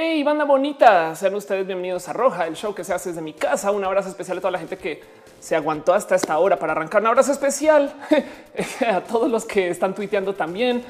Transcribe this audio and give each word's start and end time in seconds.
Hey, 0.00 0.22
banda 0.22 0.44
bonita, 0.44 1.12
sean 1.16 1.34
ustedes 1.34 1.66
bienvenidos 1.66 2.08
a 2.08 2.12
Roja, 2.12 2.46
el 2.46 2.54
show 2.54 2.72
que 2.72 2.84
se 2.84 2.94
hace 2.94 3.08
desde 3.08 3.20
mi 3.20 3.32
casa. 3.32 3.72
Un 3.72 3.82
abrazo 3.82 4.08
especial 4.08 4.38
a 4.38 4.40
toda 4.40 4.52
la 4.52 4.60
gente 4.60 4.78
que 4.78 5.02
se 5.40 5.56
aguantó 5.56 5.92
hasta 5.92 6.14
esta 6.14 6.38
hora 6.38 6.56
para 6.56 6.70
arrancar. 6.70 7.00
Un 7.02 7.08
abrazo 7.08 7.32
especial 7.32 7.92
a 8.88 9.00
todos 9.00 9.28
los 9.28 9.44
que 9.44 9.70
están 9.70 9.96
tuiteando 9.96 10.36
también 10.36 10.84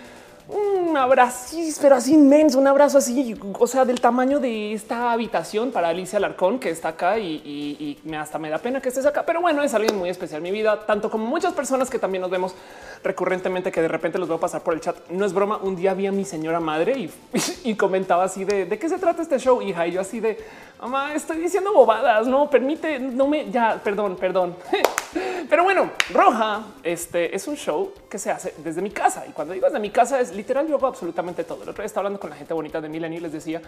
un 0.49 0.97
abrazo, 0.97 1.57
pero 1.83 1.97
así 1.97 2.15
inmenso, 2.15 2.59
un 2.59 2.67
abrazo 2.67 2.97
así, 2.97 3.39
o 3.59 3.67
sea, 3.67 3.85
del 3.85 4.01
tamaño 4.01 4.41
de 4.41 4.73
esta 4.73 5.13
habitación 5.13 5.73
para 5.73 5.91
Alicia 5.91 6.17
Alarcón, 6.17 6.59
que 6.59 6.71
está 6.71 6.89
acá 6.89 7.19
y, 7.19 7.99
me 8.05 8.17
hasta 8.17 8.39
me 8.39 8.49
da 8.49 8.57
pena 8.57 8.81
que 8.81 8.89
estés 8.89 9.05
acá. 9.05 9.25
Pero 9.27 9.43
bueno, 9.43 9.63
es 9.63 9.75
alguien 9.75 9.99
muy 9.99 10.09
especial 10.09 10.39
en 10.39 10.45
mi 10.45 10.51
vida, 10.51 10.87
tanto 10.87 11.11
como 11.11 11.27
muchas 11.27 11.53
personas 11.53 11.91
que 11.91 11.99
también 11.99 12.23
nos 12.23 12.31
vemos 12.31 12.55
recurrentemente, 13.03 13.71
que 13.71 13.81
de 13.81 13.89
repente 13.89 14.19
los 14.19 14.29
veo 14.29 14.39
pasar 14.39 14.63
por 14.63 14.75
el 14.75 14.81
chat. 14.81 14.97
No 15.11 15.25
es 15.25 15.33
broma. 15.33 15.59
Un 15.59 15.77
día 15.77 15.95
vi 15.95 16.07
a 16.07 16.13
mi 16.13 16.25
señora 16.25 16.61
madre 16.61 17.11
y, 17.65 17.75
comentaba 17.75 18.25
así 18.25 18.45
de 18.45 18.67
de 18.67 18.79
qué 18.79 18.89
se 18.89 18.99
trata 18.99 19.23
este 19.23 19.39
show, 19.39 19.63
hija. 19.63 19.87
Y 19.87 19.93
yo 19.93 20.01
así 20.01 20.21
de 20.21 20.39
mamá, 20.81 21.15
estoy 21.15 21.39
diciendo 21.39 21.73
bobadas. 21.73 22.27
No 22.27 22.49
permite, 22.49 22.99
no 22.99 23.27
me 23.27 23.51
ya, 23.51 23.81
perdón, 23.83 24.17
perdón. 24.17 24.57
Pero 25.49 25.65
bueno, 25.65 25.91
Roja, 26.13 26.63
este 26.83 27.35
es 27.35 27.49
un 27.49 27.57
show 27.57 27.93
que 28.11 28.19
se 28.19 28.31
hace 28.31 28.55
desde 28.59 28.83
mi 28.83 28.91
casa. 28.91 29.25
Y 29.27 29.33
cuando 29.33 29.55
digo 29.55 29.67
desde 29.67 29.81
mi 29.81 29.91
casa 29.91 30.21
es 30.21 30.35
literal, 30.35 30.67
yo 30.69 30.77
hago 30.77 30.87
absolutamente 30.87 31.45
todo. 31.45 31.63
El 31.63 31.71
otro 31.71 31.83
día 31.83 31.87
estaba 31.87 32.07
hablando 32.07 32.21
con 32.21 32.31
la 32.31 32.37
gente 32.37 32.53
bonita 32.53 32.81
de 32.81 32.89
Milenio 32.89 33.19
y 33.19 33.23
les 33.23 33.33
decía, 33.33 33.63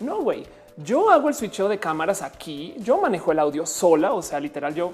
no, 0.00 0.20
güey, 0.20 0.46
yo 0.76 1.10
hago 1.10 1.28
el 1.28 1.34
switcheo 1.34 1.68
de 1.68 1.78
cámaras 1.78 2.22
aquí, 2.22 2.74
yo 2.78 2.98
manejo 2.98 3.32
el 3.32 3.38
audio 3.38 3.66
sola, 3.66 4.12
o 4.12 4.22
sea, 4.22 4.40
literal, 4.40 4.74
yo 4.74 4.92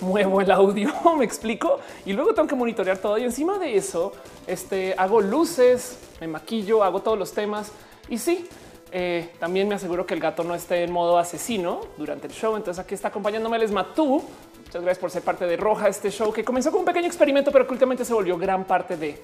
muevo 0.00 0.40
el 0.40 0.50
audio, 0.50 0.92
me 1.18 1.24
explico, 1.24 1.78
y 2.04 2.12
luego 2.12 2.34
tengo 2.34 2.48
que 2.48 2.54
monitorear 2.54 2.98
todo. 2.98 3.18
Y 3.18 3.24
encima 3.24 3.58
de 3.58 3.76
eso, 3.76 4.12
este, 4.46 4.94
hago 4.96 5.20
luces, 5.20 5.98
me 6.20 6.28
maquillo, 6.28 6.82
hago 6.82 7.00
todos 7.00 7.18
los 7.18 7.32
temas. 7.32 7.72
Y 8.08 8.18
sí, 8.18 8.48
eh, 8.92 9.30
también 9.38 9.68
me 9.68 9.74
aseguro 9.74 10.06
que 10.06 10.14
el 10.14 10.20
gato 10.20 10.44
no 10.44 10.54
esté 10.54 10.84
en 10.84 10.92
modo 10.92 11.18
asesino 11.18 11.80
durante 11.96 12.26
el 12.26 12.32
show. 12.32 12.56
Entonces 12.56 12.84
aquí 12.84 12.94
está 12.94 13.08
acompañándome 13.08 13.56
el 13.56 13.72
Matú. 13.72 14.22
Muchas 14.58 14.82
gracias 14.82 14.98
por 14.98 15.10
ser 15.10 15.22
parte 15.22 15.46
de 15.46 15.56
Roja, 15.56 15.88
este 15.88 16.10
show 16.10 16.32
que 16.32 16.44
comenzó 16.44 16.70
con 16.70 16.80
un 16.80 16.86
pequeño 16.86 17.06
experimento, 17.06 17.52
pero 17.52 17.66
que 17.66 17.72
últimamente 17.72 18.04
se 18.04 18.12
volvió 18.12 18.36
gran 18.36 18.64
parte 18.64 18.96
de 18.96 19.22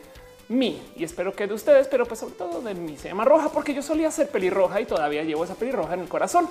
mí 0.50 0.82
y 0.96 1.04
espero 1.04 1.32
que 1.32 1.46
de 1.46 1.54
ustedes, 1.54 1.86
pero 1.88 2.04
pues 2.04 2.20
sobre 2.20 2.34
todo 2.34 2.60
de 2.60 2.74
mí. 2.74 2.96
Se 2.96 3.08
llama 3.08 3.24
Roja 3.24 3.48
porque 3.50 3.72
yo 3.72 3.82
solía 3.82 4.10
ser 4.10 4.28
pelirroja 4.28 4.80
y 4.80 4.84
todavía 4.84 5.22
llevo 5.22 5.44
esa 5.44 5.54
pelirroja 5.54 5.94
en 5.94 6.00
el 6.00 6.08
corazón. 6.08 6.48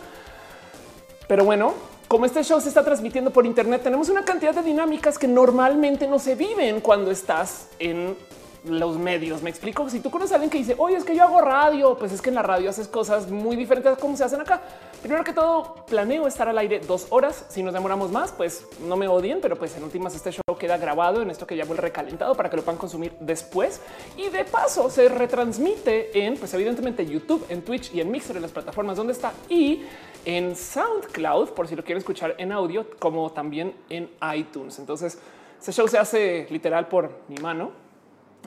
Pero 1.27 1.43
bueno, 1.43 1.73
como 2.09 2.25
este 2.25 2.43
show 2.43 2.59
se 2.59 2.69
está 2.69 2.83
transmitiendo 2.83 3.29
por 3.29 3.45
internet, 3.45 3.83
tenemos 3.83 4.09
una 4.09 4.25
cantidad 4.25 4.53
de 4.53 4.63
dinámicas 4.63 5.19
que 5.19 5.27
normalmente 5.27 6.07
no 6.07 6.17
se 6.17 6.33
viven 6.33 6.81
cuando 6.81 7.11
estás 7.11 7.67
en 7.77 8.17
los 8.65 8.97
medios. 8.97 9.43
Me 9.43 9.51
explico. 9.51 9.87
Si 9.91 9.99
tú 9.99 10.09
conoces 10.09 10.31
a 10.31 10.35
alguien 10.35 10.49
que 10.49 10.57
dice, 10.57 10.73
oye, 10.79 10.97
es 10.97 11.03
que 11.03 11.15
yo 11.15 11.23
hago 11.23 11.39
radio, 11.39 11.95
pues 11.97 12.11
es 12.11 12.19
que 12.19 12.29
en 12.29 12.35
la 12.35 12.41
radio 12.41 12.71
haces 12.71 12.87
cosas 12.87 13.29
muy 13.29 13.55
diferentes 13.55 13.93
a 13.93 13.95
cómo 13.95 14.17
se 14.17 14.23
hacen 14.23 14.41
acá. 14.41 14.59
Primero 15.01 15.23
que 15.23 15.33
todo, 15.33 15.85
planeo 15.85 16.27
estar 16.27 16.49
al 16.49 16.57
aire 16.57 16.79
dos 16.79 17.05
horas. 17.11 17.45
Si 17.49 17.61
nos 17.61 17.75
demoramos 17.75 18.11
más, 18.11 18.31
pues 18.31 18.65
no 18.87 18.97
me 18.97 19.07
odien, 19.07 19.39
pero 19.39 19.55
pues 19.55 19.77
en 19.77 19.83
últimas 19.83 20.15
este 20.15 20.31
show 20.31 20.57
queda 20.57 20.77
grabado 20.77 21.21
en 21.21 21.29
esto 21.29 21.45
que 21.45 21.55
llamo 21.55 21.73
el 21.73 21.77
recalentado 21.77 22.33
para 22.33 22.49
que 22.49 22.57
lo 22.57 22.63
puedan 22.63 22.79
consumir 22.79 23.13
después. 23.19 23.81
Y 24.17 24.29
de 24.29 24.45
paso 24.45 24.89
se 24.89 25.07
retransmite 25.09 26.25
en, 26.25 26.37
pues 26.37 26.51
evidentemente 26.55 27.05
YouTube, 27.05 27.45
en 27.49 27.61
Twitch 27.61 27.93
y 27.93 28.01
en 28.01 28.09
Mixer, 28.09 28.35
en 28.35 28.41
las 28.41 28.51
plataformas 28.51 28.97
donde 28.97 29.13
está 29.13 29.31
y 29.47 29.83
en 30.25 30.55
SoundCloud, 30.55 31.49
por 31.49 31.67
si 31.67 31.75
lo 31.75 31.83
quieren 31.83 31.99
escuchar 31.99 32.35
en 32.37 32.51
audio, 32.51 32.85
como 32.99 33.31
también 33.31 33.73
en 33.89 34.09
iTunes. 34.35 34.79
Entonces, 34.79 35.19
este 35.59 35.71
show 35.71 35.87
se 35.87 35.97
hace 35.97 36.47
literal 36.49 36.87
por 36.87 37.11
mi 37.27 37.37
mano 37.37 37.89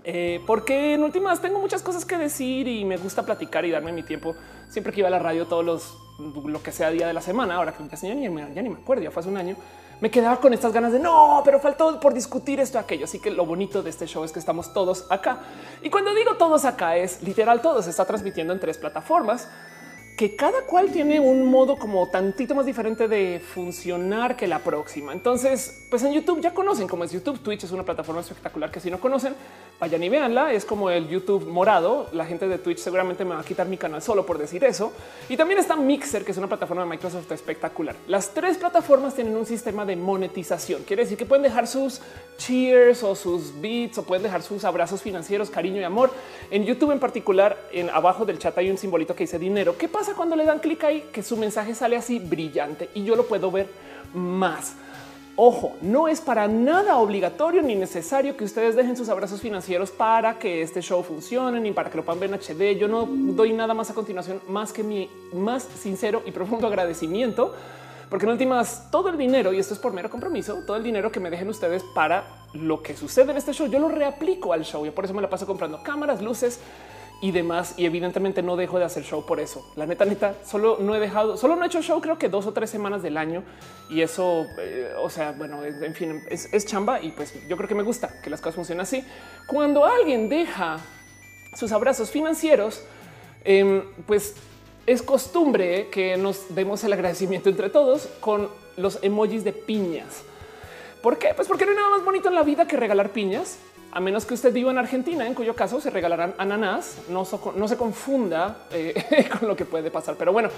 eh, 0.05 0.41
porque 0.47 0.95
en 0.95 1.05
últimas 1.05 1.41
tengo 1.41 1.61
muchas 1.61 1.83
cosas 1.83 2.05
que 2.05 2.17
decir 2.19 2.67
y 2.67 2.85
me 2.85 2.97
gusta 2.97 3.25
platicar 3.25 3.65
y 3.65 3.71
darme 3.71 3.93
mi 3.93 4.03
tiempo 4.03 4.35
siempre 4.69 4.93
que 4.93 5.01
iba 5.01 5.09
a 5.09 5.11
la 5.11 5.19
radio 5.19 5.47
todos 5.47 5.65
los 5.65 5.99
lo 6.45 6.63
que 6.63 6.73
sea 6.73 6.91
día 6.91 7.07
de 7.07 7.13
la 7.13 7.21
semana. 7.21 7.57
Ahora 7.57 7.73
que 7.73 7.85
ya, 7.97 8.15
ni, 8.15 8.25
ya 8.55 8.63
ni 8.63 8.69
me 8.69 8.77
acuerdo, 8.77 9.03
ya 9.03 9.11
fue 9.11 9.21
hace 9.21 9.29
un 9.29 9.37
año. 9.37 9.57
Me 10.01 10.11
quedaba 10.11 10.41
con 10.41 10.53
estas 10.53 10.73
ganas 10.73 10.93
de 10.93 10.99
no, 10.99 11.43
pero 11.45 11.61
faltó 11.61 12.01
por 12.01 12.13
discutir 12.13 12.59
esto, 12.59 12.79
aquello. 12.79 13.05
Así 13.05 13.21
que 13.21 13.31
lo 13.31 13.47
bonito 13.47 13.83
de 13.83 13.91
este 13.91 14.07
show 14.07 14.25
es 14.25 14.33
que 14.33 14.41
estamos 14.41 14.73
todos 14.73 15.07
acá. 15.11 15.39
Y 15.83 15.91
cuando 15.91 16.13
digo 16.15 16.37
todos 16.37 16.65
acá 16.65 16.97
es 16.97 17.23
literal, 17.23 17.63
todos 17.63 17.85
se 17.85 17.91
está 17.91 18.05
transmitiendo 18.05 18.53
en 18.53 18.61
tres 18.61 18.79
plataformas 18.79 19.49
que 20.23 20.37
cada 20.37 20.63
cual 20.63 20.93
tiene 20.93 21.19
un 21.19 21.45
modo 21.45 21.77
como 21.77 22.07
tantito 22.07 22.55
más 22.55 22.65
diferente 22.65 23.09
de 23.09 23.41
funcionar 23.41 24.37
que 24.37 24.47
la 24.47 24.61
próxima. 24.61 25.13
Entonces, 25.13 25.85
pues 25.91 26.05
en 26.05 26.13
YouTube 26.13 26.41
ya 26.41 26.55
conocen 26.55 26.87
cómo 26.87 27.03
es 27.03 27.11
YouTube. 27.11 27.41
Twitch 27.41 27.65
es 27.65 27.73
una 27.73 27.83
plataforma 27.83 28.21
espectacular 28.21 28.71
que 28.71 28.79
si 28.79 28.89
no 28.89 29.01
conocen, 29.01 29.35
vayan 29.81 30.01
y 30.01 30.09
véanla. 30.09 30.53
Es 30.53 30.65
como 30.65 30.91
el 30.91 31.09
YouTube 31.09 31.49
morado. 31.49 32.09
La 32.13 32.25
gente 32.25 32.47
de 32.47 32.59
Twitch 32.59 32.79
seguramente 32.79 33.25
me 33.25 33.35
va 33.35 33.41
a 33.41 33.45
quitar 33.45 33.67
mi 33.67 33.77
canal 33.77 34.01
solo 34.01 34.25
por 34.25 34.39
decir 34.39 34.63
eso. 34.63 34.93
Y 35.29 35.37
también 35.37 35.59
está 35.59 35.75
Mixer, 35.75 36.25
que 36.25 36.31
es 36.31 36.39
una 36.39 36.47
plataforma 36.47 36.85
de 36.85 36.91
Microsoft 36.91 37.33
espectacular. 37.33 37.97
Las 38.07 38.33
tres 38.33 38.59
plataformas 38.59 39.17
tienen 39.17 39.37
un 39.37 39.45
sistema 39.45 39.85
de 39.85 39.97
monetización. 39.97 40.85
Quiere 40.85 41.03
decir 41.03 41.19
que 41.19 41.27
pueden 41.27 41.43
dejar 41.43 41.67
sus 41.67 42.01
cheers 42.39 43.03
o 43.03 43.17
sus 43.17 43.61
beats 43.61 43.99
o 43.99 44.05
pueden 44.05 44.23
dejar 44.23 44.43
sus 44.43 44.65
abrazos 44.65 45.03
financieros, 45.03 45.51
cariño 45.51 45.81
y 45.81 45.85
amor. 45.85 46.13
En 46.53 46.65
YouTube 46.65 46.93
en 46.93 47.01
particular, 47.01 47.59
en 47.73 47.91
abajo 47.91 48.25
del 48.25 48.39
chat 48.39 48.57
hay 48.57 48.71
un 48.71 48.79
simbolito 48.79 49.17
que 49.17 49.25
dice 49.25 49.37
dinero. 49.37 49.77
¿Qué 49.77 49.89
pasa 49.89 50.12
cuando 50.15 50.37
le 50.37 50.45
dan 50.45 50.59
clic 50.59 50.85
ahí? 50.85 51.05
Que 51.13 51.23
su 51.23 51.37
mensaje 51.37 51.75
sale 51.75 51.97
así 51.97 52.19
brillante 52.19 52.91
y 52.95 53.05
yo 53.05 53.17
lo 53.17 53.27
puedo 53.27 53.51
ver 53.51 53.69
más. 54.15 54.75
Ojo, 55.35 55.77
no 55.81 56.09
es 56.09 56.21
para 56.21 56.47
nada 56.47 56.99
obligatorio 56.99 57.63
ni 57.63 57.75
necesario 57.75 58.37
que 58.37 58.45
ustedes 58.45 58.77
dejen 58.77 58.97
sus 58.97 59.09
abrazos 59.09 59.41
financieros 59.41 59.91
para 59.91 60.39
que 60.39 60.61
este 60.61 60.83
show 60.83 61.03
funcione 61.03 61.59
ni 61.59 61.73
para 61.73 61.91
que 61.91 61.97
lo 61.97 62.05
puedan 62.05 62.21
ver 62.21 62.31
en 62.31 62.39
HD. 62.39 62.79
Yo 62.79 62.87
no 62.87 63.07
doy 63.09 63.55
nada 63.55 63.73
más 63.73 63.91
a 63.91 63.95
continuación 63.95 64.41
más 64.49 64.73
que 64.73 64.83
mi 64.83 65.09
más 65.33 65.63
sincero 65.63 66.23
y 66.27 66.33
profundo 66.33 66.67
agradecimiento 66.67 67.55
porque 68.13 68.27
en 68.27 68.33
últimas 68.33 68.91
todo 68.91 69.09
el 69.09 69.17
dinero, 69.17 69.55
y 69.55 69.59
esto 69.59 69.73
es 69.73 69.81
por 69.81 69.95
mero 69.95 70.11
compromiso, 70.11 70.65
todo 70.67 70.77
el 70.77 70.83
dinero 70.83 71.11
que 71.11 71.19
me 71.19 71.31
dejen 71.31 71.49
ustedes 71.49 71.83
para 71.95 72.25
lo 72.53 72.83
que 72.83 72.95
sucede 72.95 73.31
en 73.31 73.39
este 73.39 73.55
show, 73.55 73.69
yo 73.69 73.79
lo 73.79 73.89
reaplico 73.89 74.53
al 74.53 74.65
show. 74.65 74.85
Yo 74.85 74.95
por 74.95 75.07
eso 75.07 75.15
me 75.15 75.23
la 75.23 75.31
paso 75.31 75.47
comprando 75.47 75.83
cámaras, 75.83 76.21
luces 76.21 76.61
y 77.23 77.31
demás. 77.31 77.75
Y 77.79 77.87
evidentemente 77.87 78.43
no 78.43 78.57
dejo 78.57 78.79
de 78.79 78.85
hacer 78.85 79.05
show 79.05 79.25
por 79.25 79.41
eso. 79.41 79.65
La 79.77 79.87
neta, 79.87 80.05
neta, 80.05 80.35
solo 80.45 80.77
no 80.81 80.95
he 80.95 81.01
dejado, 81.01 81.39
solo 81.39 81.57
no 81.57 81.63
he 81.63 81.69
hecho 81.69 81.81
show 81.81 82.01
creo 82.03 82.19
que 82.19 82.29
dos 82.29 82.47
o 82.47 82.53
tres 82.53 82.69
semanas 82.69 83.03
del 83.03 83.17
año. 83.17 83.45
Y 83.89 84.03
eso, 84.03 84.45
eh, 84.59 84.93
o 84.99 85.09
sea, 85.09 85.33
bueno, 85.33 85.65
en 85.65 85.95
fin, 85.95 86.23
es, 86.29 86.67
chamba 86.67 87.01
y 87.01 87.13
pues 87.13 87.33
yo 87.49 87.57
creo 87.57 87.69
que 87.69 87.77
me 87.77 87.85
gusta 87.85 88.21
que 88.23 88.29
las 88.29 88.41
cosas 88.41 88.57
funcionen 88.57 88.83
así. 88.83 89.05
Cuando 89.47 89.87
alguien 89.87 90.29
deja 90.29 90.79
sus 91.55 91.71
abrazos 91.71 92.11
financieros, 92.11 92.83
em, 93.45 93.85
pues 94.07 94.35
es 94.85 95.01
costumbre 95.01 95.89
que 95.91 96.17
nos 96.17 96.53
demos 96.55 96.83
el 96.83 96.93
agradecimiento 96.93 97.49
entre 97.49 97.71
todos 97.71 98.09
con 98.21 98.49
los 98.77 98.99
emojis 99.01 99.45
de 99.45 99.53
piñas. 99.53 100.25
¿Por 101.03 101.19
qué? 101.19 101.35
Pues 101.37 101.47
porque 101.47 101.67
no 101.67 101.71
hay 101.71 101.77
nada 101.77 101.91
más 101.91 102.05
bonito 102.05 102.29
en 102.29 102.35
la 102.35 102.43
vida 102.43 102.67
que 102.67 102.77
regalar 102.77 103.11
piñas, 103.11 103.59
a 103.93 104.01
menos 104.01 104.25
que 104.25 104.33
usted 104.33 104.53
viva 104.53 104.71
en 104.71 104.79
Argentina, 104.79 105.27
en 105.27 105.35
cuyo 105.35 105.55
caso 105.55 105.79
se 105.79 105.91
regalarán 105.91 106.35
ananás. 106.39 106.97
No, 107.11 107.27
se 107.27 107.77
confunda 107.77 108.67
eh, 108.73 109.29
con 109.39 109.47
lo 109.47 109.55
que 109.55 109.67
puede 109.67 109.91
pasar. 109.91 110.17
Pero 110.17 110.33
bueno, 110.33 110.49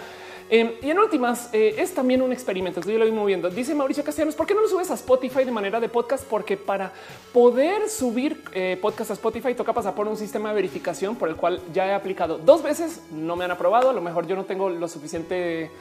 em, 0.49 0.71
y 0.81 0.91
en 0.91 0.99
últimas 1.01 1.51
eh, 1.53 1.75
es 1.79 1.93
también 1.93 2.23
un 2.23 2.33
experimento. 2.33 2.81
Yo 2.81 2.97
lo 2.97 3.05
vi 3.05 3.11
moviendo. 3.11 3.51
Dice 3.51 3.75
Mauricio 3.75 4.05
Castellanos, 4.05 4.37
¿por 4.37 4.47
qué 4.47 4.55
no 4.55 4.61
lo 4.61 4.69
subes 4.69 4.89
a 4.93 4.95
Spotify 4.95 5.45
de 5.45 5.51
manera 5.51 5.81
de 5.81 5.89
podcast? 5.89 6.25
Porque 6.25 6.57
para 6.57 6.93
poder 7.33 7.89
subir 7.89 8.41
eh, 8.53 8.79
podcast 8.81 9.11
a 9.11 9.15
Spotify 9.15 9.53
toca 9.55 9.73
pasar 9.73 9.97
por 9.97 10.07
un 10.07 10.17
sistema 10.17 10.51
de 10.51 10.55
verificación 10.55 11.17
por 11.17 11.29
el 11.29 11.35
cual 11.35 11.61
ya 11.73 11.89
he 11.89 11.93
aplicado 11.93 12.39
dos 12.39 12.63
veces. 12.63 13.03
No 13.11 13.35
me 13.35 13.45
han 13.45 13.51
aprobado. 13.51 13.91
A 13.91 13.93
lo 13.93 14.01
mejor 14.01 14.29
yo 14.29 14.37
no 14.37 14.45
tengo 14.45 14.71
los 14.71 14.93
suficientes 14.93 15.73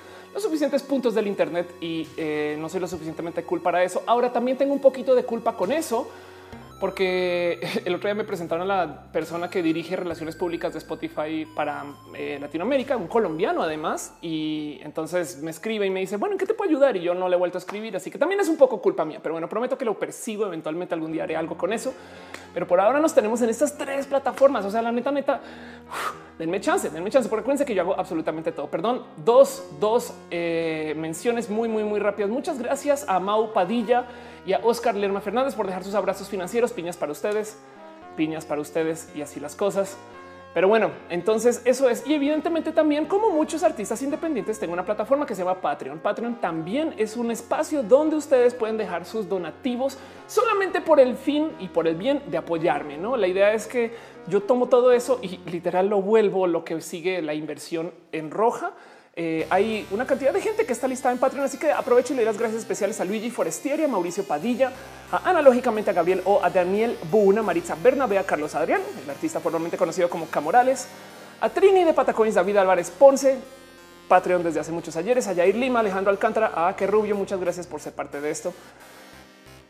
puntos 0.89 1.13
del 1.13 1.27
Internet 1.27 1.75
y 1.79 2.07
no 2.57 2.67
soy 2.67 2.79
lo 2.79 2.87
suficientemente 2.87 3.43
cool 3.43 3.61
para 3.61 3.83
eso. 3.83 4.01
Ahora 4.07 4.33
también 4.33 4.57
tengo 4.57 4.73
un 4.73 4.81
poquito 4.81 5.13
de 5.13 5.23
culpa 5.23 5.55
con 5.55 5.71
eso 5.71 6.09
porque 6.83 7.61
el 7.85 7.95
otro 7.95 8.09
día 8.09 8.13
me 8.13 8.25
presentaron 8.25 8.69
a 8.69 8.75
la 8.75 9.03
persona 9.13 9.49
que 9.49 9.63
dirige 9.63 9.95
relaciones 9.95 10.35
públicas 10.35 10.73
de 10.73 10.79
Spotify 10.79 11.47
para 11.55 11.85
eh, 12.13 12.37
Latinoamérica, 12.41 12.97
un 12.97 13.07
colombiano 13.07 13.61
además, 13.63 14.17
y 14.21 14.79
entonces 14.83 15.41
me 15.41 15.51
escribe 15.51 15.85
y 15.85 15.89
me 15.89 16.01
dice, 16.01 16.17
bueno, 16.17 16.33
¿en 16.33 16.39
qué 16.39 16.45
te 16.45 16.53
puedo 16.53 16.69
ayudar? 16.69 16.97
Y 16.97 16.99
yo 16.99 17.13
no 17.13 17.29
le 17.29 17.37
he 17.37 17.39
vuelto 17.39 17.57
a 17.57 17.59
escribir, 17.59 17.95
así 17.95 18.11
que 18.11 18.17
también 18.17 18.41
es 18.41 18.49
un 18.49 18.57
poco 18.57 18.81
culpa 18.81 19.05
mía, 19.05 19.21
pero 19.23 19.33
bueno, 19.33 19.47
prometo 19.47 19.77
que 19.77 19.85
lo 19.85 19.97
persigo, 19.97 20.45
eventualmente 20.45 20.93
algún 20.93 21.13
día 21.13 21.23
haré 21.23 21.37
algo 21.37 21.57
con 21.57 21.71
eso, 21.71 21.93
pero 22.53 22.67
por 22.67 22.81
ahora 22.81 22.99
nos 22.99 23.15
tenemos 23.15 23.41
en 23.41 23.49
estas 23.49 23.77
tres 23.77 24.05
plataformas, 24.05 24.65
o 24.65 24.69
sea, 24.69 24.81
la 24.81 24.91
neta, 24.91 25.09
neta, 25.09 25.39
denme 26.37 26.59
chance, 26.59 26.89
denme 26.89 27.09
chance, 27.09 27.29
porque 27.29 27.43
acuérdense 27.43 27.63
que 27.63 27.75
yo 27.75 27.83
hago 27.83 27.97
absolutamente 27.97 28.51
todo. 28.51 28.67
Perdón, 28.67 29.03
dos, 29.23 29.69
dos 29.79 30.13
eh, 30.29 30.93
menciones 30.97 31.49
muy, 31.49 31.69
muy, 31.69 31.85
muy 31.85 32.01
rápidas. 32.01 32.29
Muchas 32.29 32.59
gracias 32.59 33.05
a 33.07 33.21
Mau 33.21 33.53
Padilla 33.53 34.05
y 34.45 34.53
a 34.53 34.59
Oscar 34.63 34.95
Lerma 34.95 35.21
Fernández 35.21 35.55
por 35.55 35.67
dejar 35.67 35.83
sus 35.83 35.95
abrazos 35.95 36.29
financieros, 36.29 36.71
piñas 36.73 36.97
para 36.97 37.11
ustedes, 37.11 37.57
piñas 38.15 38.45
para 38.45 38.61
ustedes 38.61 39.09
y 39.15 39.21
así 39.21 39.39
las 39.39 39.55
cosas. 39.55 39.97
Pero 40.53 40.67
bueno, 40.67 40.91
entonces 41.09 41.63
eso 41.65 41.89
es. 41.89 42.05
Y 42.05 42.13
evidentemente 42.13 42.71
también 42.71 43.05
como 43.05 43.31
muchos 43.31 43.63
artistas 43.63 44.01
independientes 44.03 44.59
tengo 44.59 44.73
una 44.73 44.85
plataforma 44.85 45.25
que 45.25 45.33
se 45.33 45.43
llama 45.43 45.59
Patreon. 45.59 45.97
Patreon 45.97 46.35
también 46.35 46.93
es 46.97 47.17
un 47.17 47.31
espacio 47.31 47.81
donde 47.81 48.15
ustedes 48.15 48.53
pueden 48.53 48.77
dejar 48.77 49.05
sus 49.05 49.27
donativos 49.27 49.97
solamente 50.27 50.79
por 50.79 50.99
el 50.99 51.15
fin 51.15 51.51
y 51.59 51.69
por 51.69 51.87
el 51.87 51.95
bien 51.95 52.21
de 52.27 52.37
apoyarme. 52.37 52.97
¿no? 52.97 53.17
La 53.17 53.27
idea 53.27 53.53
es 53.53 53.65
que 53.65 53.95
yo 54.27 54.43
tomo 54.43 54.69
todo 54.69 54.91
eso 54.91 55.19
y 55.23 55.37
literal 55.49 55.87
lo 55.87 56.01
vuelvo 56.01 56.45
lo 56.45 56.63
que 56.63 56.79
sigue 56.81 57.23
la 57.23 57.33
inversión 57.33 57.91
en 58.11 58.29
roja 58.29 58.73
eh, 59.15 59.45
hay 59.51 59.87
una 59.91 60.07
cantidad 60.07 60.33
de 60.33 60.41
gente 60.41 60.65
que 60.65 60.73
está 60.73 60.87
listada 60.87 61.13
en 61.13 61.19
Patreon, 61.19 61.45
así 61.45 61.59
que 61.59 61.71
aprovecho 61.71 62.13
y 62.13 62.15
le 62.15 62.23
doy 62.23 62.33
las 62.33 62.39
gracias 62.39 62.61
especiales 62.61 62.99
a 62.99 63.05
Luigi 63.05 63.29
Forestieri, 63.29 63.83
a 63.83 63.87
Mauricio 63.87 64.23
Padilla, 64.23 64.71
a 65.11 65.29
analógicamente 65.29 65.91
a 65.91 65.93
Gabriel 65.93 66.23
o 66.25 66.43
a 66.43 66.49
Daniel 66.49 66.97
Buna, 67.11 67.43
Maritza 67.43 67.75
Bernabé, 67.75 68.17
a 68.17 68.23
Carlos 68.23 68.55
Adrián, 68.55 68.81
el 69.03 69.09
artista 69.09 69.39
formalmente 69.39 69.77
conocido 69.77 70.09
como 70.09 70.25
Camorales, 70.25 70.87
a 71.41 71.49
Trini 71.49 71.83
de 71.83 71.93
Patacones, 71.93 72.33
David 72.33 72.57
Álvarez 72.57 72.89
Ponce, 72.89 73.37
Patreon 74.07 74.43
desde 74.43 74.61
hace 74.61 74.71
muchos 74.71 74.95
ayeres, 74.95 75.27
a 75.27 75.33
Yair 75.33 75.55
Lima, 75.55 75.81
Alejandro 75.81 76.09
Alcántara, 76.09 76.67
a 76.67 76.75
Que 76.75 76.87
Rubio, 76.87 77.15
muchas 77.15 77.39
gracias 77.39 77.67
por 77.67 77.81
ser 77.81 77.93
parte 77.93 78.19
de 78.19 78.31
esto. 78.31 78.51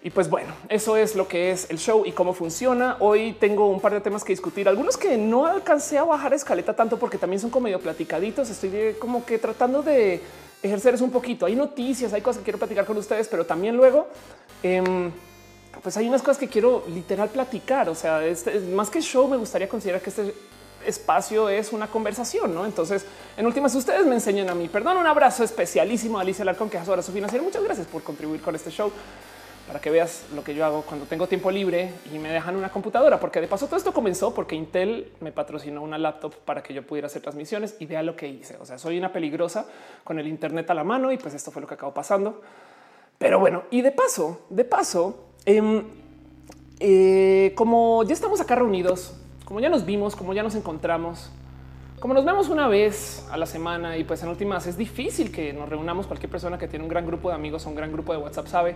Y 0.06 0.10
pues 0.10 0.30
bueno, 0.30 0.54
eso 0.68 0.98
es 0.98 1.16
lo 1.16 1.30
que 1.30 1.52
es 1.52 1.70
el 1.70 1.78
show 1.78 2.04
y 2.06 2.12
cómo 2.12 2.34
funciona. 2.34 2.98
Hoy 3.00 3.38
tengo 3.40 3.70
un 3.70 3.80
par 3.80 3.94
de 3.94 4.02
temas 4.02 4.26
que 4.26 4.34
discutir, 4.34 4.68
algunos 4.68 4.98
que 4.98 5.18
no 5.18 5.46
alcancé 5.46 5.98
a 5.98 6.04
bajar 6.04 6.34
escaleta 6.34 6.76
tanto 6.76 7.00
porque 7.00 7.18
también 7.18 7.40
son 7.40 7.50
como 7.50 7.64
medio 7.64 7.80
platicaditos. 7.80 8.50
Estoy 8.50 8.98
como 9.00 9.26
que 9.26 9.40
tratando 9.40 9.82
de 9.82 10.20
ejercer 10.62 10.96
eso 10.96 11.06
un 11.06 11.12
poquito. 11.12 11.46
Hay 11.46 11.56
noticias, 11.56 12.12
hay 12.12 12.20
cosas 12.20 12.40
que 12.40 12.44
quiero 12.44 12.60
platicar 12.60 12.86
con 12.86 12.98
ustedes, 12.98 13.30
pero 13.30 13.46
también 13.46 13.78
luego 13.78 14.08
em, 14.62 15.10
pues 15.82 15.96
hay 15.96 16.10
unas 16.10 16.22
cosas 16.22 16.38
que 16.38 16.50
quiero 16.50 16.84
literal 16.90 17.30
platicar. 17.30 17.88
O 17.88 17.96
sea, 17.96 18.26
este, 18.26 18.60
más 18.60 18.90
que 18.90 19.02
show, 19.02 19.30
me 19.30 19.38
gustaría 19.38 19.70
considerar 19.70 20.02
que 20.02 20.10
este 20.10 20.34
espacio 20.86 21.48
es 21.48 21.72
una 21.72 21.88
conversación, 21.88 22.54
¿no? 22.54 22.66
Entonces, 22.66 23.06
en 23.38 23.46
últimas, 23.46 23.74
ustedes 23.74 24.06
me 24.06 24.16
enseñan 24.16 24.50
a 24.50 24.54
mí. 24.54 24.68
Perdón, 24.68 24.98
un 24.98 25.08
abrazo 25.08 25.46
especialísimo 25.46 26.18
a 26.18 26.24
Alicia 26.24 26.44
Larcón, 26.44 26.70
que 26.70 26.76
es 26.76 27.06
su 27.06 27.12
financiero. 27.14 27.42
Muchas 27.42 27.64
gracias 27.64 27.88
por 27.88 28.04
contribuir 28.04 28.42
con 28.42 28.54
este 28.54 28.70
show 28.70 28.92
para 29.68 29.80
que 29.80 29.90
veas 29.90 30.26
lo 30.36 30.44
que 30.44 30.54
yo 30.54 30.66
hago 30.66 30.82
cuando 30.82 31.06
tengo 31.06 31.28
tiempo 31.28 31.50
libre 31.50 31.94
y 32.14 32.20
me 32.20 32.30
dejan 32.30 32.56
una 32.56 32.70
computadora, 32.70 33.20
porque 33.20 33.40
de 33.40 33.48
paso 33.48 33.68
todo 33.68 33.78
esto 33.78 33.94
comenzó 33.94 34.34
porque 34.34 34.56
Intel 34.56 35.12
me 35.22 35.32
patrocinó 35.32 35.82
una 35.82 35.98
laptop 35.98 36.34
para 36.46 36.62
que 36.62 36.74
yo 36.74 36.86
pudiera 36.86 37.08
hacer 37.08 37.22
transmisiones 37.22 37.76
y 37.80 37.86
vea 37.86 38.04
lo 38.04 38.16
que 38.16 38.28
hice. 38.28 38.58
O 38.58 38.66
sea, 38.66 38.78
soy 38.78 38.98
una 38.98 39.14
peligrosa 39.14 39.66
con 40.04 40.20
el 40.20 40.28
Internet 40.28 40.70
a 40.70 40.74
la 40.74 40.84
mano 40.84 41.12
y 41.12 41.18
pues 41.18 41.34
esto 41.34 41.52
fue 41.52 41.62
lo 41.62 41.68
que 41.68 41.76
acabó 41.76 41.94
pasando. 41.94 42.42
Pero 43.18 43.40
bueno, 43.40 43.64
y 43.72 43.82
de 43.82 43.92
paso, 43.92 44.42
de 44.50 44.66
paso, 44.66 45.28
em, 45.46 45.84
eh, 46.80 47.54
como 47.56 48.04
ya 48.04 48.14
estamos 48.14 48.42
acá 48.42 48.56
reunidos, 48.56 49.16
como 49.46 49.62
ya 49.62 49.70
nos 49.70 49.86
vimos, 49.86 50.16
como 50.16 50.34
ya 50.34 50.44
nos 50.44 50.56
encontramos, 50.56 51.30
como 52.02 52.14
nos 52.14 52.26
vemos 52.26 52.50
una 52.50 52.68
vez 52.68 53.26
a 53.32 53.38
la 53.38 53.46
semana 53.46 53.98
y 53.98 54.04
pues 54.04 54.22
en 54.24 54.30
últimas 54.30 54.68
es 54.68 54.76
difícil 54.76 55.32
que 55.32 55.54
nos 55.54 55.70
reunamos 55.70 56.06
cualquier 56.06 56.30
persona 56.30 56.58
que 56.58 56.68
tiene 56.68 56.84
un 56.84 56.90
gran 56.90 57.06
grupo 57.06 57.30
de 57.30 57.36
amigos 57.36 57.66
o 57.66 57.70
un 57.70 57.76
gran 57.76 57.94
grupo 57.94 58.12
de 58.12 58.20
WhatsApp 58.20 58.48
sabe 58.48 58.76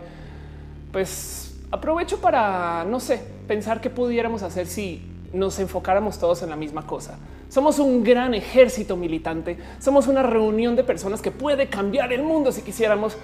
pues 0.92 1.56
aprovecho 1.72 2.20
para, 2.20 2.86
no 2.86 3.00
sé, 3.00 3.22
pensar 3.48 3.82
qué 3.82 3.90
pudiéramos 3.90 4.44
hacer 4.44 4.68
si 4.68 5.02
nos 5.34 5.60
enfocáramos 5.60 6.20
todos 6.20 6.42
en 6.44 6.50
la 6.50 6.56
misma 6.56 6.86
cosa. 6.86 7.18
Somos 7.50 7.80
un 7.80 8.04
gran 8.04 8.34
ejército 8.34 8.98
militante, 8.98 9.58
somos 9.80 10.08
una 10.08 10.24
reunión 10.24 10.76
de 10.76 10.84
personas 10.84 11.22
que 11.22 11.32
puede 11.32 11.70
cambiar 11.70 12.12
el 12.12 12.24
mundo 12.24 12.52
si 12.52 12.62
quisiéramos. 12.62 13.18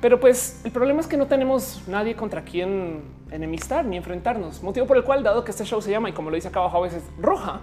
Pero 0.00 0.20
pues 0.20 0.60
el 0.64 0.72
problema 0.72 1.00
es 1.00 1.06
que 1.06 1.16
no 1.16 1.26
tenemos 1.26 1.82
nadie 1.86 2.14
contra 2.14 2.42
quien 2.42 3.02
enemistar 3.30 3.84
ni 3.84 3.96
enfrentarnos, 3.96 4.62
motivo 4.62 4.86
por 4.86 4.96
el 4.96 5.04
cual, 5.04 5.22
dado 5.22 5.42
que 5.42 5.50
este 5.50 5.64
show 5.64 5.80
se 5.80 5.90
llama 5.90 6.10
y 6.10 6.12
como 6.12 6.30
lo 6.30 6.36
dice 6.36 6.48
acá 6.48 6.60
abajo 6.60 6.78
a 6.78 6.80
veces 6.82 7.02
roja, 7.18 7.60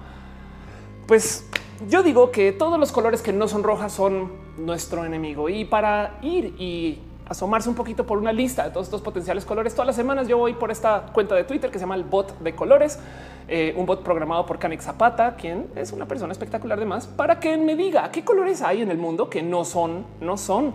pues 1.07 1.47
yo 1.87 2.01
digo 2.01 2.31
que 2.31 2.51
todos 2.51 2.79
los 2.79 2.91
colores 2.91 3.21
que 3.21 3.33
no 3.33 3.47
son 3.47 3.63
rojas 3.63 3.93
son 3.93 4.31
nuestro 4.57 5.05
enemigo 5.05 5.47
y 5.49 5.65
para 5.65 6.17
ir 6.21 6.55
y 6.57 6.99
asomarse 7.27 7.69
un 7.69 7.75
poquito 7.75 8.05
por 8.05 8.17
una 8.17 8.33
lista 8.33 8.63
de 8.63 8.71
todos 8.71 8.87
estos 8.87 9.01
potenciales 9.01 9.45
colores. 9.45 9.73
Todas 9.73 9.87
las 9.87 9.95
semanas 9.95 10.27
yo 10.27 10.37
voy 10.37 10.53
por 10.53 10.71
esta 10.71 11.05
cuenta 11.13 11.35
de 11.35 11.43
Twitter 11.43 11.71
que 11.71 11.79
se 11.79 11.83
llama 11.83 11.95
el 11.95 12.03
bot 12.03 12.39
de 12.39 12.55
colores, 12.55 12.99
eh, 13.47 13.73
un 13.77 13.85
bot 13.85 14.03
programado 14.03 14.45
por 14.45 14.59
Kanek 14.59 14.81
Zapata, 14.81 15.35
quien 15.35 15.67
es 15.75 15.91
una 15.91 16.07
persona 16.07 16.31
espectacular 16.31 16.79
de 16.79 16.85
más, 16.85 17.07
para 17.07 17.39
que 17.39 17.57
me 17.57 17.75
diga 17.75 18.11
qué 18.11 18.23
colores 18.23 18.61
hay 18.61 18.81
en 18.81 18.91
el 18.91 18.97
mundo 18.97 19.29
que 19.29 19.41
no 19.41 19.65
son, 19.65 20.05
no 20.21 20.37
son 20.37 20.73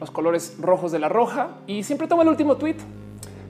los 0.00 0.10
colores 0.10 0.56
rojos 0.60 0.92
de 0.92 0.98
la 0.98 1.08
roja. 1.08 1.48
Y 1.66 1.82
siempre 1.82 2.08
tomo 2.08 2.22
el 2.22 2.28
último 2.28 2.56
tweet 2.56 2.76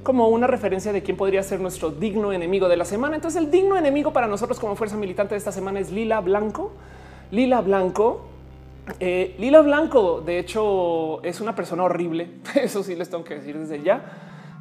como 0.02 0.28
una 0.28 0.46
referencia 0.46 0.92
de 0.92 1.02
quién 1.02 1.16
podría 1.16 1.42
ser 1.42 1.60
nuestro 1.60 1.90
digno 1.90 2.32
enemigo 2.32 2.68
de 2.68 2.76
la 2.76 2.84
semana. 2.84 3.16
Entonces 3.16 3.40
el 3.40 3.50
digno 3.50 3.76
enemigo 3.76 4.12
para 4.12 4.26
nosotros 4.26 4.58
como 4.58 4.76
fuerza 4.76 4.96
militante 4.96 5.34
de 5.34 5.38
esta 5.38 5.52
semana 5.52 5.80
es 5.80 5.90
Lila 5.90 6.20
Blanco. 6.20 6.72
Lila 7.30 7.60
Blanco 7.60 8.29
eh, 8.98 9.36
Lila 9.38 9.60
Blanco, 9.60 10.20
de 10.20 10.38
hecho, 10.38 11.22
es 11.22 11.40
una 11.40 11.54
persona 11.54 11.84
horrible. 11.84 12.38
Eso 12.54 12.82
sí 12.82 12.94
les 12.96 13.08
tengo 13.10 13.24
que 13.24 13.34
decir 13.36 13.58
desde 13.58 13.82
ya. 13.82 14.04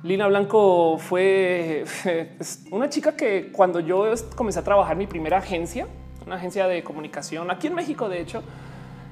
Lila 0.03 0.27
Blanco 0.27 0.97
fue 0.97 1.85
una 2.71 2.89
chica 2.89 3.15
que 3.15 3.51
cuando 3.51 3.79
yo 3.79 4.13
comencé 4.35 4.59
a 4.59 4.63
trabajar 4.63 4.95
mi 4.95 5.07
primera 5.07 5.39
agencia, 5.39 5.87
una 6.25 6.35
agencia 6.35 6.67
de 6.67 6.83
comunicación 6.83 7.49
aquí 7.51 7.67
en 7.67 7.75
México, 7.75 8.07
de 8.07 8.21
hecho, 8.21 8.43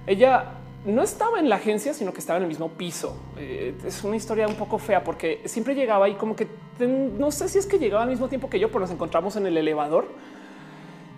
ella 0.06 0.46
no 0.86 1.02
estaba 1.02 1.40
en 1.40 1.50
la 1.50 1.58
agencia, 1.58 1.94
sino 1.94 2.14
que 2.14 2.20
estaba 2.20 2.38
en 2.38 2.44
el 2.44 2.50
mismo 2.50 2.70
piso. 2.70 3.18
Eh, 3.38 3.76
es 3.86 4.04
una 4.04 4.16
historia 4.16 4.48
un 4.48 4.56
poco 4.56 4.78
fea 4.78 5.04
porque 5.04 5.42
siempre 5.46 5.76
llegaba 5.76 6.08
y 6.08 6.14
como 6.16 6.36
que 6.36 6.48
no 6.80 7.32
sé 7.32 7.50
si 7.50 7.58
es 7.58 7.66
que 7.66 7.80
llegaba 7.80 8.04
al 8.04 8.10
mismo 8.10 8.30
tiempo 8.30 8.50
que 8.50 8.60
yo, 8.60 8.68
pero 8.68 8.82
nos 8.82 8.92
encontramos 8.92 9.36
en 9.36 9.48
el 9.48 9.58
elevador 9.58 10.08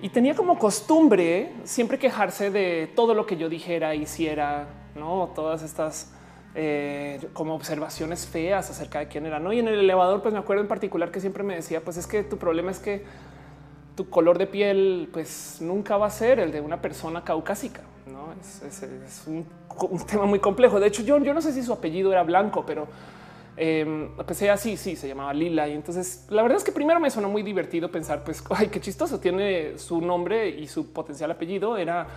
y 0.01 0.09
tenía 0.09 0.33
como 0.35 0.57
costumbre 0.57 1.53
siempre 1.63 1.99
quejarse 1.99 2.51
de 2.51 2.91
todo 2.95 3.13
lo 3.13 3.25
que 3.25 3.37
yo 3.37 3.49
dijera, 3.49 3.95
hiciera, 3.95 4.67
no 4.95 5.31
todas 5.35 5.61
estas 5.61 6.13
eh, 6.55 7.19
como 7.33 7.53
observaciones 7.53 8.25
feas 8.25 8.69
acerca 8.69 8.99
de 8.99 9.07
quién 9.07 9.25
era. 9.25 9.39
No, 9.39 9.53
y 9.53 9.59
en 9.59 9.67
el 9.67 9.79
elevador, 9.79 10.21
pues 10.21 10.33
me 10.33 10.39
acuerdo 10.39 10.61
en 10.61 10.67
particular 10.67 11.11
que 11.11 11.19
siempre 11.19 11.43
me 11.43 11.55
decía: 11.55 11.81
Pues 11.81 11.97
es 11.97 12.07
que 12.07 12.23
tu 12.23 12.37
problema 12.37 12.71
es 12.71 12.79
que 12.79 13.03
tu 13.95 14.09
color 14.09 14.37
de 14.37 14.47
piel, 14.47 15.09
pues 15.11 15.57
nunca 15.59 15.97
va 15.97 16.07
a 16.07 16.09
ser 16.09 16.39
el 16.39 16.51
de 16.51 16.61
una 16.61 16.81
persona 16.81 17.23
caucásica. 17.23 17.81
No 18.07 18.33
es, 18.33 19.23
un, 19.27 19.45
un, 19.89 20.05
tema 20.05 20.25
muy 20.25 20.39
complejo. 20.39 20.79
De 20.79 20.87
hecho, 20.87 21.03
yo, 21.03 21.17
yo 21.19 21.33
no 21.33 21.41
sé 21.41 21.51
si 21.53 21.61
su 21.61 21.73
apellido 21.73 22.11
era 22.11 22.23
blanco, 22.23 22.65
pero 22.65 22.87
eh, 23.61 24.09
que 24.25 24.33
sea 24.33 24.53
así, 24.53 24.77
sí, 24.77 24.95
se 24.95 25.05
llamaba 25.05 25.33
Lila. 25.33 25.67
Y 25.67 25.73
entonces 25.73 26.25
la 26.29 26.41
verdad 26.41 26.57
es 26.57 26.63
que 26.63 26.71
primero 26.71 26.99
me 27.01 27.11
sonó 27.11 27.27
muy 27.27 27.43
divertido 27.43 27.91
pensar, 27.91 28.23
pues, 28.23 28.41
ay, 28.51 28.69
qué 28.69 28.79
chistoso, 28.79 29.19
tiene 29.19 29.77
su 29.77 29.99
nombre 29.99 30.47
y 30.47 30.65
su 30.67 30.93
potencial 30.93 31.29
apellido 31.29 31.75
era 31.75 32.07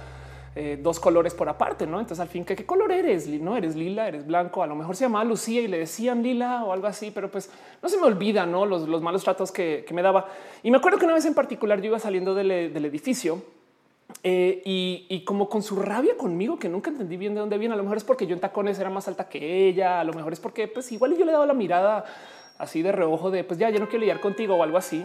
eh, 0.54 0.78
dos 0.80 1.00
colores 1.00 1.34
por 1.34 1.48
aparte, 1.48 1.84
¿no? 1.84 1.98
Entonces 1.98 2.20
al 2.20 2.28
fin, 2.28 2.44
¿qué, 2.44 2.54
¿qué, 2.54 2.64
color 2.64 2.92
eres? 2.92 3.26
No 3.26 3.56
eres 3.56 3.74
lila, 3.74 4.06
eres 4.06 4.24
blanco, 4.24 4.62
a 4.62 4.68
lo 4.68 4.76
mejor 4.76 4.94
se 4.94 5.04
llamaba 5.04 5.24
Lucía 5.24 5.60
y 5.62 5.66
le 5.66 5.78
decían 5.78 6.22
lila 6.22 6.62
o 6.64 6.72
algo 6.72 6.86
así, 6.86 7.10
pero 7.10 7.28
pues 7.28 7.50
no 7.82 7.88
se 7.88 7.96
me 7.96 8.04
olvida, 8.04 8.46
¿no? 8.46 8.64
Los, 8.64 8.86
los 8.86 9.02
malos 9.02 9.24
tratos 9.24 9.50
que, 9.50 9.84
que, 9.84 9.94
me 9.94 10.02
daba. 10.02 10.28
Y 10.62 10.70
me 10.70 10.76
acuerdo 10.76 10.98
que 10.98 11.06
una 11.06 11.14
vez 11.14 11.24
en 11.24 11.34
particular 11.34 11.80
yo 11.80 11.86
iba 11.86 11.98
saliendo 11.98 12.36
del, 12.36 12.72
del 12.72 12.84
edificio 12.84 13.42
eh, 14.24 14.62
y, 14.64 15.24
como 15.24 15.48
con 15.48 15.62
su 15.62 15.76
rabia 15.76 16.16
conmigo, 16.16 16.58
que 16.58 16.68
nunca 16.68 16.90
entendí 16.90 17.16
bien 17.16 17.34
de 17.34 17.40
dónde 17.40 17.58
viene. 17.58 17.74
A 17.74 17.76
lo 17.76 17.82
mejor 17.82 17.96
es 17.96 18.04
porque 18.04 18.26
yo 18.26 18.34
en 18.34 18.40
tacones 18.40 18.78
era 18.78 18.90
más 18.90 19.08
alta 19.08 19.28
que 19.28 19.68
ella. 19.68 20.00
A 20.00 20.04
lo 20.04 20.12
mejor 20.12 20.32
es 20.32 20.40
porque, 20.40 20.68
pues, 20.68 20.92
igual 20.92 21.16
yo 21.16 21.24
le 21.24 21.32
daba 21.32 21.46
la 21.46 21.54
mirada 21.54 22.04
así 22.58 22.82
de 22.82 22.92
reojo 22.92 23.30
de, 23.30 23.42
pues, 23.42 23.58
ya, 23.58 23.70
ya 23.70 23.80
no 23.80 23.86
quiero 23.86 24.00
lidiar 24.00 24.20
contigo 24.20 24.54
o 24.54 24.62
algo 24.62 24.78
así. 24.78 25.04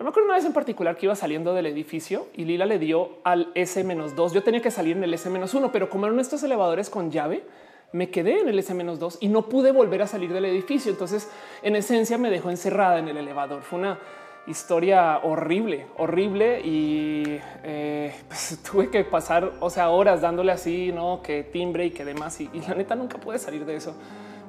Pero 0.00 0.04
me 0.04 0.10
acuerdo 0.12 0.28
una 0.28 0.36
vez 0.36 0.46
en 0.46 0.54
particular 0.54 0.96
que 0.96 1.04
iba 1.04 1.14
saliendo 1.14 1.52
del 1.52 1.66
edificio 1.66 2.28
y 2.34 2.46
Lila 2.46 2.64
le 2.64 2.78
dio 2.78 3.18
al 3.22 3.50
S-2. 3.54 4.32
Yo 4.32 4.42
tenía 4.42 4.62
que 4.62 4.70
salir 4.70 4.96
en 4.96 5.04
el 5.04 5.12
S-1, 5.12 5.70
pero 5.70 5.90
como 5.90 6.06
eran 6.06 6.18
estos 6.18 6.42
elevadores 6.42 6.88
con 6.88 7.10
llave, 7.10 7.44
me 7.92 8.08
quedé 8.08 8.40
en 8.40 8.48
el 8.48 8.58
S-2 8.58 9.18
y 9.20 9.28
no 9.28 9.50
pude 9.50 9.72
volver 9.72 10.00
a 10.00 10.06
salir 10.06 10.32
del 10.32 10.46
edificio. 10.46 10.90
Entonces, 10.90 11.30
en 11.62 11.76
esencia, 11.76 12.16
me 12.16 12.30
dejó 12.30 12.48
encerrada 12.48 12.98
en 12.98 13.08
el 13.08 13.18
elevador. 13.18 13.60
Fue 13.60 13.78
una 13.78 13.98
historia 14.46 15.18
horrible, 15.22 15.86
horrible 15.96 16.60
y 16.60 17.38
eh, 17.62 18.14
pues, 18.28 18.58
tuve 18.68 18.90
que 18.90 19.04
pasar, 19.04 19.52
o 19.60 19.70
sea, 19.70 19.90
horas 19.90 20.20
dándole 20.20 20.52
así, 20.52 20.92
no 20.92 21.20
que 21.22 21.42
timbre 21.44 21.86
y 21.86 21.90
que 21.90 22.04
demás. 22.04 22.40
Y, 22.40 22.48
la 22.66 22.74
neta 22.74 22.94
nunca 22.94 23.18
pude 23.18 23.38
salir 23.38 23.64
de 23.64 23.76
eso. 23.76 23.94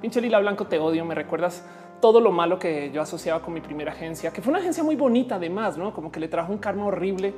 Pinche 0.02 0.22
Lila 0.22 0.40
Blanco, 0.40 0.66
te 0.66 0.80
odio. 0.80 1.06
Me 1.06 1.16
recuerdas 1.16 1.64
todo 2.02 2.20
lo 2.20 2.32
malo 2.32 2.58
que 2.58 2.92
yo 2.92 3.02
asociaba 3.02 3.42
con 3.42 3.54
mi 3.54 3.62
primera 3.62 3.92
agencia, 3.92 4.32
que 4.32 4.42
fue 4.42 4.52
una 4.52 4.60
agencia 4.60 4.84
muy 4.84 4.96
bonita, 4.96 5.36
además, 5.36 5.78
no 5.78 5.94
como 5.94 6.12
que 6.12 6.20
le 6.20 6.28
trajo 6.28 6.52
un 6.52 6.58
karma 6.58 6.86
horrible. 6.86 7.34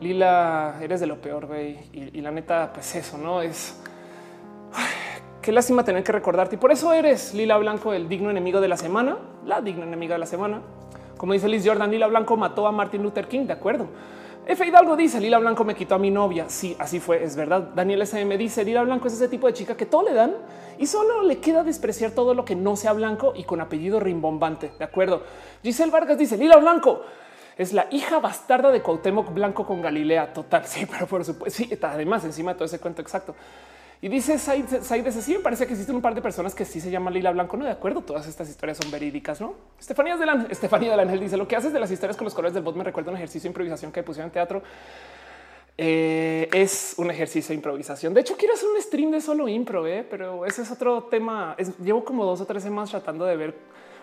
Lila, 0.00 0.78
eres 0.80 1.00
de 1.00 1.06
lo 1.06 1.20
peor, 1.20 1.46
güey. 1.46 1.78
Y, 1.92 2.20
la 2.20 2.30
neta, 2.30 2.70
pues 2.72 2.94
eso 2.94 3.18
no 3.18 3.42
es. 3.42 3.78
qué 5.42 5.52
lástima 5.52 5.84
tener 5.84 6.04
que 6.04 6.12
recordarte. 6.12 6.54
Y 6.56 6.58
por 6.58 6.70
eso 6.70 6.92
eres 6.92 7.34
Lila 7.34 7.58
Blanco, 7.58 7.92
el 7.92 8.08
digno 8.08 8.30
enemigo 8.30 8.60
de 8.60 8.68
la 8.68 8.76
semana, 8.76 9.18
la 9.44 9.60
digna 9.60 9.84
enemiga 9.84 10.14
de 10.14 10.20
la 10.20 10.26
semana. 10.26 10.62
Como 11.20 11.34
dice 11.34 11.50
Liz 11.50 11.66
Jordan, 11.66 11.90
Lila 11.90 12.06
Blanco 12.06 12.34
mató 12.38 12.66
a 12.66 12.72
Martin 12.72 13.02
Luther 13.02 13.28
King. 13.28 13.44
De 13.44 13.52
acuerdo. 13.52 13.88
F. 14.46 14.66
Hidalgo 14.66 14.96
dice 14.96 15.20
Lila 15.20 15.38
Blanco 15.38 15.64
me 15.64 15.74
quitó 15.74 15.96
a 15.96 15.98
mi 15.98 16.10
novia. 16.10 16.46
Sí, 16.48 16.74
así 16.78 16.98
fue. 16.98 17.22
Es 17.22 17.36
verdad. 17.36 17.72
Daniel 17.74 18.00
SM 18.00 18.38
dice 18.38 18.64
Lila 18.64 18.84
Blanco 18.84 19.06
es 19.06 19.12
ese 19.12 19.28
tipo 19.28 19.46
de 19.46 19.52
chica 19.52 19.76
que 19.76 19.84
todo 19.84 20.02
le 20.02 20.14
dan 20.14 20.34
y 20.78 20.86
solo 20.86 21.22
le 21.22 21.36
queda 21.36 21.62
despreciar 21.62 22.12
todo 22.12 22.32
lo 22.32 22.46
que 22.46 22.56
no 22.56 22.74
sea 22.74 22.94
blanco 22.94 23.34
y 23.36 23.44
con 23.44 23.60
apellido 23.60 24.00
rimbombante. 24.00 24.72
De 24.78 24.84
acuerdo. 24.86 25.22
Giselle 25.62 25.92
Vargas 25.92 26.16
dice 26.16 26.38
Lila 26.38 26.56
Blanco 26.56 27.02
Es 27.58 27.74
la 27.74 27.86
hija 27.90 28.18
bastarda 28.18 28.70
de 28.70 28.80
Cuauhtémoc 28.80 29.34
Blanco 29.34 29.66
con 29.66 29.82
Galilea. 29.82 30.32
Total, 30.32 30.64
sí, 30.64 30.86
pero 30.86 31.06
por 31.06 31.22
supuesto, 31.22 31.54
sí, 31.54 31.78
además 31.82 32.24
encima 32.24 32.52
de 32.52 32.54
todo 32.60 32.64
ese 32.64 32.80
cuento 32.80 33.02
exacto. 33.02 33.34
Y 34.02 34.08
dice 34.08 34.38
Said, 34.38 34.64
sí, 35.20 35.32
me 35.34 35.40
parece 35.40 35.66
que 35.66 35.74
existen 35.74 35.94
un 35.94 36.00
par 36.00 36.14
de 36.14 36.22
personas 36.22 36.54
que 36.54 36.64
sí 36.64 36.80
se 36.80 36.90
llaman 36.90 37.12
Lila 37.12 37.32
Blanco. 37.32 37.56
No 37.58 37.66
de 37.66 37.70
acuerdo, 37.70 38.00
todas 38.00 38.26
estas 38.26 38.48
historias 38.48 38.78
son 38.78 38.90
verídicas, 38.90 39.40
¿no? 39.40 39.54
Estefanía 39.78 40.16
del 40.16 40.28
Ángel, 40.28 40.50
Estefanía 40.50 40.90
del 40.90 41.00
Ángel 41.00 41.20
dice 41.20 41.36
lo 41.36 41.46
que 41.46 41.56
haces 41.56 41.72
de 41.72 41.80
las 41.80 41.90
historias 41.90 42.16
con 42.16 42.24
los 42.24 42.34
colores 42.34 42.54
del 42.54 42.62
bot 42.62 42.76
me 42.76 42.84
recuerda 42.84 43.10
un 43.10 43.16
ejercicio 43.16 43.42
de 43.42 43.50
improvisación 43.50 43.92
que 43.92 44.02
pusieron 44.02 44.28
en 44.28 44.32
teatro. 44.32 44.62
Eh, 45.76 46.48
es 46.52 46.94
un 46.96 47.10
ejercicio 47.10 47.48
de 47.48 47.56
improvisación. 47.56 48.14
De 48.14 48.22
hecho, 48.22 48.36
quiero 48.36 48.54
hacer 48.54 48.68
un 48.68 48.80
stream 48.80 49.10
de 49.10 49.20
solo 49.20 49.48
impro, 49.48 49.86
¿eh? 49.86 50.06
pero 50.08 50.46
ese 50.46 50.62
es 50.62 50.70
otro 50.70 51.04
tema. 51.04 51.54
llevo 51.82 52.04
como 52.04 52.24
dos 52.24 52.40
o 52.40 52.46
tres 52.46 52.62
semanas 52.62 52.90
tratando 52.90 53.26
de 53.26 53.36
ver 53.36 53.54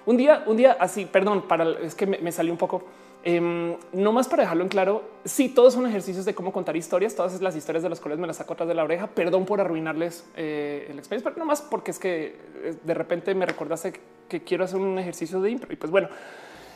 un 0.08 0.16
día, 0.16 0.44
un 0.46 0.58
día 0.58 0.78
así, 0.80 1.06
perdón, 1.06 1.44
para 1.48 1.70
es 1.82 1.94
que 1.94 2.06
me, 2.08 2.32
salió 2.32 2.52
un 2.52 2.58
poco. 2.58 2.84
Em, 3.30 3.76
no 3.92 4.14
más 4.14 4.30
para 4.30 4.44
dejarlo 4.44 4.64
en 4.64 4.70
claro, 4.70 5.04
sí, 5.26 5.50
todos 5.50 5.74
son 5.74 5.86
ejercicios 5.86 6.24
de 6.24 6.34
cómo 6.34 6.54
contar 6.54 6.78
historias. 6.78 7.14
Todas 7.14 7.42
las 7.42 7.58
historias 7.58 7.84
de 7.84 7.90
los 7.90 8.00
colores 8.00 8.22
me 8.22 8.26
las 8.26 8.38
saco 8.38 8.54
atrás 8.54 8.70
de 8.70 8.74
la 8.74 8.86
oreja. 8.86 9.08
Perdón 9.08 9.46
por 9.46 9.60
arruinarles 9.60 10.26
eh, 10.38 10.88
el 10.90 10.98
experiencia, 10.98 11.30
pero 11.30 11.44
no 11.44 11.46
más 11.46 11.62
porque 11.62 11.92
es 11.92 12.00
que 12.00 12.38
eh, 12.64 12.76
de 12.82 12.94
repente 12.94 13.36
me 13.36 13.46
recordaste 13.46 14.00
que 14.30 14.44
quiero 14.46 14.64
hacer 14.64 14.80
un 14.80 14.98
ejercicio 14.98 15.42
de 15.42 15.52
impro. 15.52 15.74
Y 15.74 15.76
pues 15.76 15.92
bueno, 15.92 16.08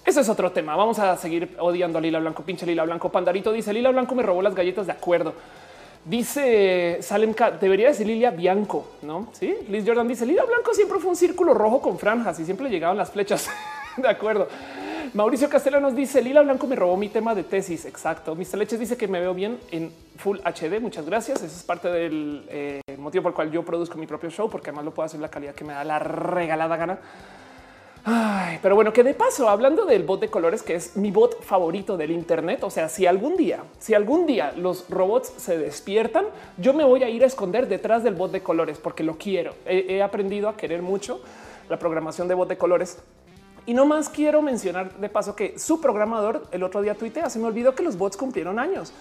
eso 0.05 0.19
es 0.19 0.27
otro 0.27 0.51
tema. 0.51 0.75
Vamos 0.75 0.99
a 0.99 1.15
seguir 1.15 1.55
odiando 1.57 1.99
a 1.99 2.01
Lila 2.01 2.19
Blanco, 2.19 2.43
pinche 2.43 2.65
Lila 2.65 2.83
Blanco. 2.83 3.09
Pandarito 3.09 3.53
dice 3.53 3.71
Lila 3.71 3.91
Blanco 3.91 4.13
me 4.13 4.23
robó 4.23 4.41
las 4.41 4.53
galletas. 4.53 4.87
De 4.87 4.91
acuerdo. 4.91 5.33
Dice 6.03 6.97
Salem 7.01 7.33
debería 7.61 7.87
decir 7.87 8.07
Lilia 8.07 8.31
Bianco, 8.31 8.87
no? 9.03 9.29
Sí, 9.31 9.55
Liz 9.69 9.85
Jordan 9.87 10.07
dice 10.07 10.25
Lilia 10.25 10.43
Blanco 10.43 10.73
siempre 10.73 10.99
fue 10.99 11.11
un 11.11 11.15
círculo 11.15 11.53
rojo 11.53 11.79
con 11.79 11.97
franjas 11.97 12.37
y 12.41 12.45
siempre 12.45 12.69
llegaban 12.69 12.97
las 12.97 13.09
flechas. 13.09 13.49
de 13.97 14.09
acuerdo. 14.09 14.49
Mauricio 15.13 15.49
nos 15.81 15.95
dice 15.95 16.21
Lila 16.21 16.41
Blanco 16.41 16.67
me 16.67 16.75
robó 16.75 16.97
mi 16.97 17.09
tema 17.09 17.35
de 17.35 17.43
tesis. 17.43 17.85
Exacto. 17.85 18.35
Mr. 18.35 18.57
Leches 18.57 18.79
dice 18.79 18.97
que 18.97 19.07
me 19.07 19.19
veo 19.19 19.33
bien 19.33 19.59
en 19.71 19.91
Full 20.17 20.39
HD. 20.39 20.79
Muchas 20.79 21.05
gracias. 21.05 21.41
Eso 21.41 21.55
es 21.55 21.63
parte 21.63 21.89
del 21.89 22.45
eh, 22.49 22.81
motivo 22.97 23.23
por 23.23 23.31
el 23.31 23.35
cual 23.35 23.51
yo 23.51 23.63
produzco 23.63 23.97
mi 23.97 24.07
propio 24.07 24.29
show, 24.29 24.49
porque 24.49 24.69
además 24.69 24.85
lo 24.85 24.93
puedo 24.93 25.05
hacer 25.05 25.19
la 25.19 25.29
calidad 25.29 25.53
que 25.53 25.63
me 25.63 25.73
da 25.73 25.83
la 25.83 25.99
regalada 25.99 26.77
gana. 26.77 26.99
Pero 28.61 28.75
bueno, 28.75 28.91
que 28.93 29.03
de 29.03 29.13
paso, 29.13 29.47
hablando 29.47 29.85
del 29.85 30.03
bot 30.03 30.19
de 30.19 30.29
colores, 30.29 30.63
que 30.63 30.75
es 30.75 30.97
mi 30.97 31.11
bot 31.11 31.41
favorito 31.43 31.97
del 31.97 32.11
Internet, 32.11 32.63
o 32.63 32.69
sea, 32.69 32.89
si 32.89 33.05
algún 33.05 33.37
día, 33.37 33.63
si 33.79 33.93
algún 33.93 34.25
día 34.25 34.53
los 34.57 34.89
robots 34.89 35.33
se 35.37 35.57
despiertan, 35.57 36.25
yo 36.57 36.73
me 36.73 36.83
voy 36.83 37.03
a 37.03 37.09
ir 37.09 37.23
a 37.23 37.27
esconder 37.27 37.67
detrás 37.67 38.03
del 38.03 38.15
bot 38.15 38.31
de 38.31 38.41
colores 38.41 38.79
porque 38.79 39.03
lo 39.03 39.17
quiero. 39.17 39.53
He, 39.65 40.01
aprendido 40.01 40.49
a 40.49 40.57
querer 40.57 40.81
mucho 40.81 41.21
la 41.69 41.77
programación 41.77 42.27
de 42.27 42.33
bot 42.33 42.49
de 42.49 42.57
colores. 42.57 42.97
Y 43.65 43.73
no 43.73 43.85
más 43.85 44.09
quiero 44.09 44.41
mencionar 44.41 44.97
de 44.97 45.09
paso 45.09 45.35
que 45.35 45.57
su 45.59 45.79
programador 45.79 46.47
el 46.51 46.63
otro 46.63 46.81
día 46.81 46.95
tuitea, 46.95 47.29
se 47.29 47.39
me 47.39 47.45
olvidó 47.45 47.75
que 47.75 47.83
los 47.83 47.97
bots 47.97 48.17
cumplieron 48.17 48.59
años. 48.59 48.93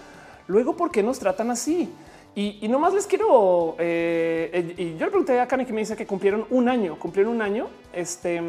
Luego, 0.47 0.75
¿por 0.75 0.91
qué 0.91 1.01
nos 1.03 1.19
tratan 1.19 1.49
así? 1.49 1.91
Y, 2.33 2.59
y 2.61 2.69
más 2.69 2.93
les 2.93 3.07
quiero, 3.07 3.75
eh, 3.79 4.75
y 4.77 4.97
yo 4.97 5.05
le 5.05 5.11
pregunté 5.11 5.39
a 5.39 5.47
Kanye 5.47 5.65
que 5.65 5.73
me 5.73 5.81
dice 5.81 5.97
que 5.97 6.05
cumplieron 6.05 6.45
un 6.49 6.69
año, 6.69 6.97
cumplieron 6.97 7.33
un 7.33 7.41
año. 7.41 7.67
Este 7.93 8.41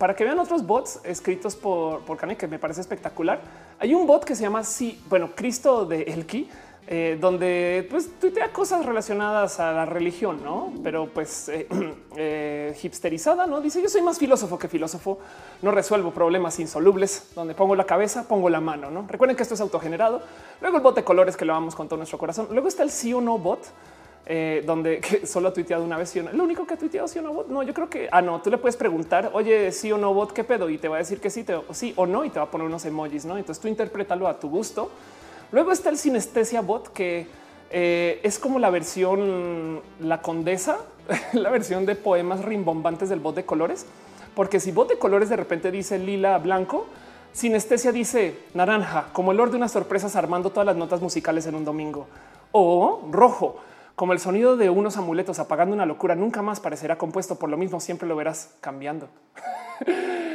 para 0.00 0.16
que 0.16 0.24
vean 0.24 0.38
otros 0.38 0.66
bots 0.66 0.98
escritos 1.04 1.54
por, 1.54 2.00
por 2.06 2.16
Kanye, 2.16 2.34
que 2.34 2.48
me 2.48 2.58
parece 2.58 2.80
espectacular. 2.80 3.42
Hay 3.78 3.94
un 3.94 4.06
bot 4.06 4.24
que 4.24 4.34
se 4.34 4.42
llama 4.42 4.64
sí, 4.64 4.98
bueno, 5.10 5.32
Cristo 5.34 5.84
de 5.84 6.04
Elki, 6.04 6.48
eh, 6.92 7.16
donde 7.20 7.86
pues 7.88 8.18
tuitea 8.18 8.52
cosas 8.52 8.84
relacionadas 8.84 9.60
a 9.60 9.70
la 9.70 9.86
religión, 9.86 10.42
no? 10.42 10.72
Pero 10.82 11.06
pues 11.06 11.48
eh, 11.48 11.68
eh, 12.16 12.76
hipsterizada, 12.82 13.46
no 13.46 13.60
dice 13.60 13.80
yo 13.80 13.88
soy 13.88 14.02
más 14.02 14.18
filósofo 14.18 14.58
que 14.58 14.66
filósofo, 14.66 15.20
no 15.62 15.70
resuelvo 15.70 16.10
problemas 16.10 16.58
insolubles. 16.58 17.30
Donde 17.36 17.54
pongo 17.54 17.76
la 17.76 17.84
cabeza, 17.84 18.26
pongo 18.26 18.50
la 18.50 18.60
mano. 18.60 18.90
No 18.90 19.06
recuerden 19.06 19.36
que 19.36 19.44
esto 19.44 19.54
es 19.54 19.60
autogenerado. 19.60 20.20
Luego 20.60 20.78
el 20.78 20.82
bot 20.82 20.96
de 20.96 21.04
colores 21.04 21.36
que 21.36 21.44
lo 21.44 21.52
vamos 21.52 21.76
con 21.76 21.86
todo 21.86 21.96
nuestro 21.96 22.18
corazón. 22.18 22.48
Luego 22.50 22.66
está 22.66 22.82
el 22.82 22.90
sí 22.90 23.14
o 23.14 23.20
no 23.20 23.38
bot 23.38 23.68
eh, 24.26 24.64
donde 24.66 25.00
solo 25.26 25.50
ha 25.50 25.52
tuiteado 25.52 25.84
una 25.84 25.96
vez. 25.96 26.16
Lo 26.16 26.42
único 26.42 26.66
que 26.66 26.74
ha 26.74 26.76
tuiteado 26.76 27.06
sí 27.06 27.20
o 27.20 27.22
no 27.22 27.32
bot. 27.32 27.46
No, 27.46 27.62
yo 27.62 27.72
creo 27.72 27.88
que 27.88 28.08
ah, 28.10 28.20
no, 28.20 28.42
tú 28.42 28.50
le 28.50 28.58
puedes 28.58 28.76
preguntar, 28.76 29.30
oye, 29.32 29.70
sí 29.70 29.92
o 29.92 29.96
no 29.96 30.12
bot, 30.12 30.32
qué 30.32 30.42
pedo, 30.42 30.68
y 30.68 30.76
te 30.76 30.88
va 30.88 30.96
a 30.96 30.98
decir 30.98 31.20
que 31.20 31.30
sí, 31.30 31.44
te, 31.44 31.54
sí 31.70 31.92
o 31.94 32.04
no, 32.04 32.24
y 32.24 32.30
te 32.30 32.40
va 32.40 32.46
a 32.46 32.50
poner 32.50 32.66
unos 32.66 32.84
emojis. 32.84 33.24
No, 33.24 33.36
entonces 33.36 33.62
tú 33.62 33.68
interprétalo 33.68 34.26
a 34.26 34.40
tu 34.40 34.50
gusto. 34.50 34.90
Luego 35.52 35.72
está 35.72 35.90
el 35.90 35.98
sinestesia 35.98 36.60
bot, 36.60 36.92
que 36.92 37.26
eh, 37.70 38.20
es 38.22 38.38
como 38.38 38.58
la 38.58 38.70
versión, 38.70 39.80
la 40.00 40.22
condesa, 40.22 40.78
la 41.32 41.50
versión 41.50 41.86
de 41.86 41.96
poemas 41.96 42.44
rimbombantes 42.44 43.08
del 43.08 43.20
bot 43.20 43.34
de 43.34 43.44
colores, 43.44 43.86
porque 44.34 44.60
si 44.60 44.70
bot 44.70 44.88
de 44.88 44.98
colores 44.98 45.28
de 45.28 45.36
repente 45.36 45.70
dice 45.70 45.98
lila 45.98 46.38
blanco, 46.38 46.86
sinestesia 47.32 47.92
dice 47.92 48.36
naranja, 48.54 49.08
como 49.12 49.32
el 49.32 49.38
olor 49.38 49.50
de 49.50 49.56
unas 49.56 49.72
sorpresas 49.72 50.16
armando 50.16 50.50
todas 50.50 50.66
las 50.66 50.76
notas 50.76 51.00
musicales 51.00 51.46
en 51.46 51.54
un 51.54 51.64
domingo, 51.64 52.06
o 52.52 53.08
rojo 53.10 53.58
como 53.96 54.14
el 54.14 54.18
sonido 54.18 54.56
de 54.56 54.70
unos 54.70 54.96
amuletos 54.96 55.40
apagando 55.40 55.74
una 55.74 55.84
locura 55.84 56.14
nunca 56.14 56.40
más 56.40 56.58
parecerá 56.58 56.96
compuesto 56.96 57.38
por 57.38 57.50
lo 57.50 57.58
mismo, 57.58 57.80
siempre 57.80 58.08
lo 58.08 58.16
verás 58.16 58.54
cambiando. 58.60 59.08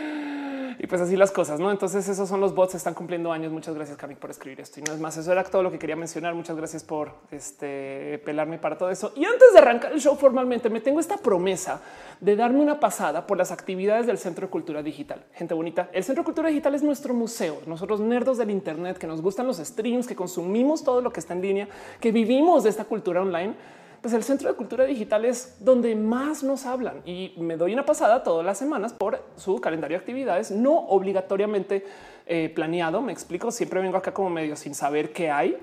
y 0.85 0.87
pues 0.87 1.01
así 1.01 1.15
las 1.15 1.31
cosas, 1.31 1.59
¿no? 1.59 1.71
Entonces 1.71 2.07
esos 2.07 2.29
son 2.29 2.39
los 2.39 2.53
bots, 2.53 2.75
están 2.75 2.93
cumpliendo 2.93 3.31
años. 3.31 3.51
Muchas 3.51 3.73
gracias, 3.73 3.97
Cami, 3.97 4.13
por 4.13 4.29
escribir 4.29 4.61
esto. 4.61 4.79
Y 4.79 4.83
no 4.83 4.93
es 4.93 4.99
más, 4.99 5.17
eso 5.17 5.31
era 5.31 5.43
todo 5.43 5.63
lo 5.63 5.71
que 5.71 5.79
quería 5.79 5.95
mencionar. 5.95 6.35
Muchas 6.35 6.55
gracias 6.55 6.83
por 6.83 7.11
este, 7.31 8.21
pelarme 8.23 8.59
para 8.59 8.77
todo 8.77 8.91
eso. 8.91 9.11
Y 9.15 9.25
antes 9.25 9.51
de 9.51 9.57
arrancar 9.57 9.93
el 9.93 9.99
show 9.99 10.15
formalmente, 10.15 10.69
me 10.69 10.81
tengo 10.81 10.99
esta 10.99 11.17
promesa 11.17 11.81
de 12.21 12.35
darme 12.35 12.59
una 12.59 12.79
pasada 12.79 13.25
por 13.25 13.35
las 13.35 13.51
actividades 13.51 14.05
del 14.05 14.19
Centro 14.19 14.45
de 14.45 14.51
Cultura 14.51 14.83
Digital. 14.83 15.25
Gente 15.33 15.55
bonita, 15.55 15.89
el 15.91 16.03
Centro 16.03 16.21
de 16.21 16.25
Cultura 16.25 16.49
Digital 16.49 16.75
es 16.75 16.83
nuestro 16.83 17.15
museo. 17.15 17.63
Nosotros 17.65 17.99
nerdos 17.99 18.37
del 18.37 18.51
Internet, 18.51 18.99
que 18.99 19.07
nos 19.07 19.23
gustan 19.23 19.47
los 19.47 19.57
streams, 19.57 20.05
que 20.05 20.15
consumimos 20.15 20.83
todo 20.83 21.01
lo 21.01 21.11
que 21.11 21.19
está 21.19 21.33
en 21.33 21.41
línea, 21.41 21.67
que 21.99 22.11
vivimos 22.11 22.63
de 22.63 22.69
esta 22.69 22.85
cultura 22.85 23.23
online 23.23 23.55
pues 24.05 24.13
el 24.13 24.23
Centro 24.23 24.47
de 24.51 24.55
Cultura 24.55 24.83
Digital 24.83 25.25
es 25.25 25.55
donde 25.61 25.95
más 25.95 26.43
nos 26.43 26.67
hablan 26.67 27.01
y 27.05 27.33
me 27.37 27.57
doy 27.57 27.73
una 27.73 27.87
pasada 27.87 28.21
todas 28.21 28.45
las 28.45 28.55
semanas 28.55 28.93
por 28.93 29.19
su 29.35 29.59
calendario 29.59 29.97
de 29.97 29.99
actividades, 30.01 30.51
no 30.51 30.77
obligatoriamente 30.77 31.83
eh, 32.27 32.51
planeado. 32.53 33.01
Me 33.01 33.11
explico, 33.11 33.49
siempre 33.49 33.81
vengo 33.81 33.97
acá 33.97 34.13
como 34.13 34.29
medio 34.29 34.55
sin 34.57 34.75
saber 34.75 35.11
qué 35.11 35.31
hay, 35.31 35.57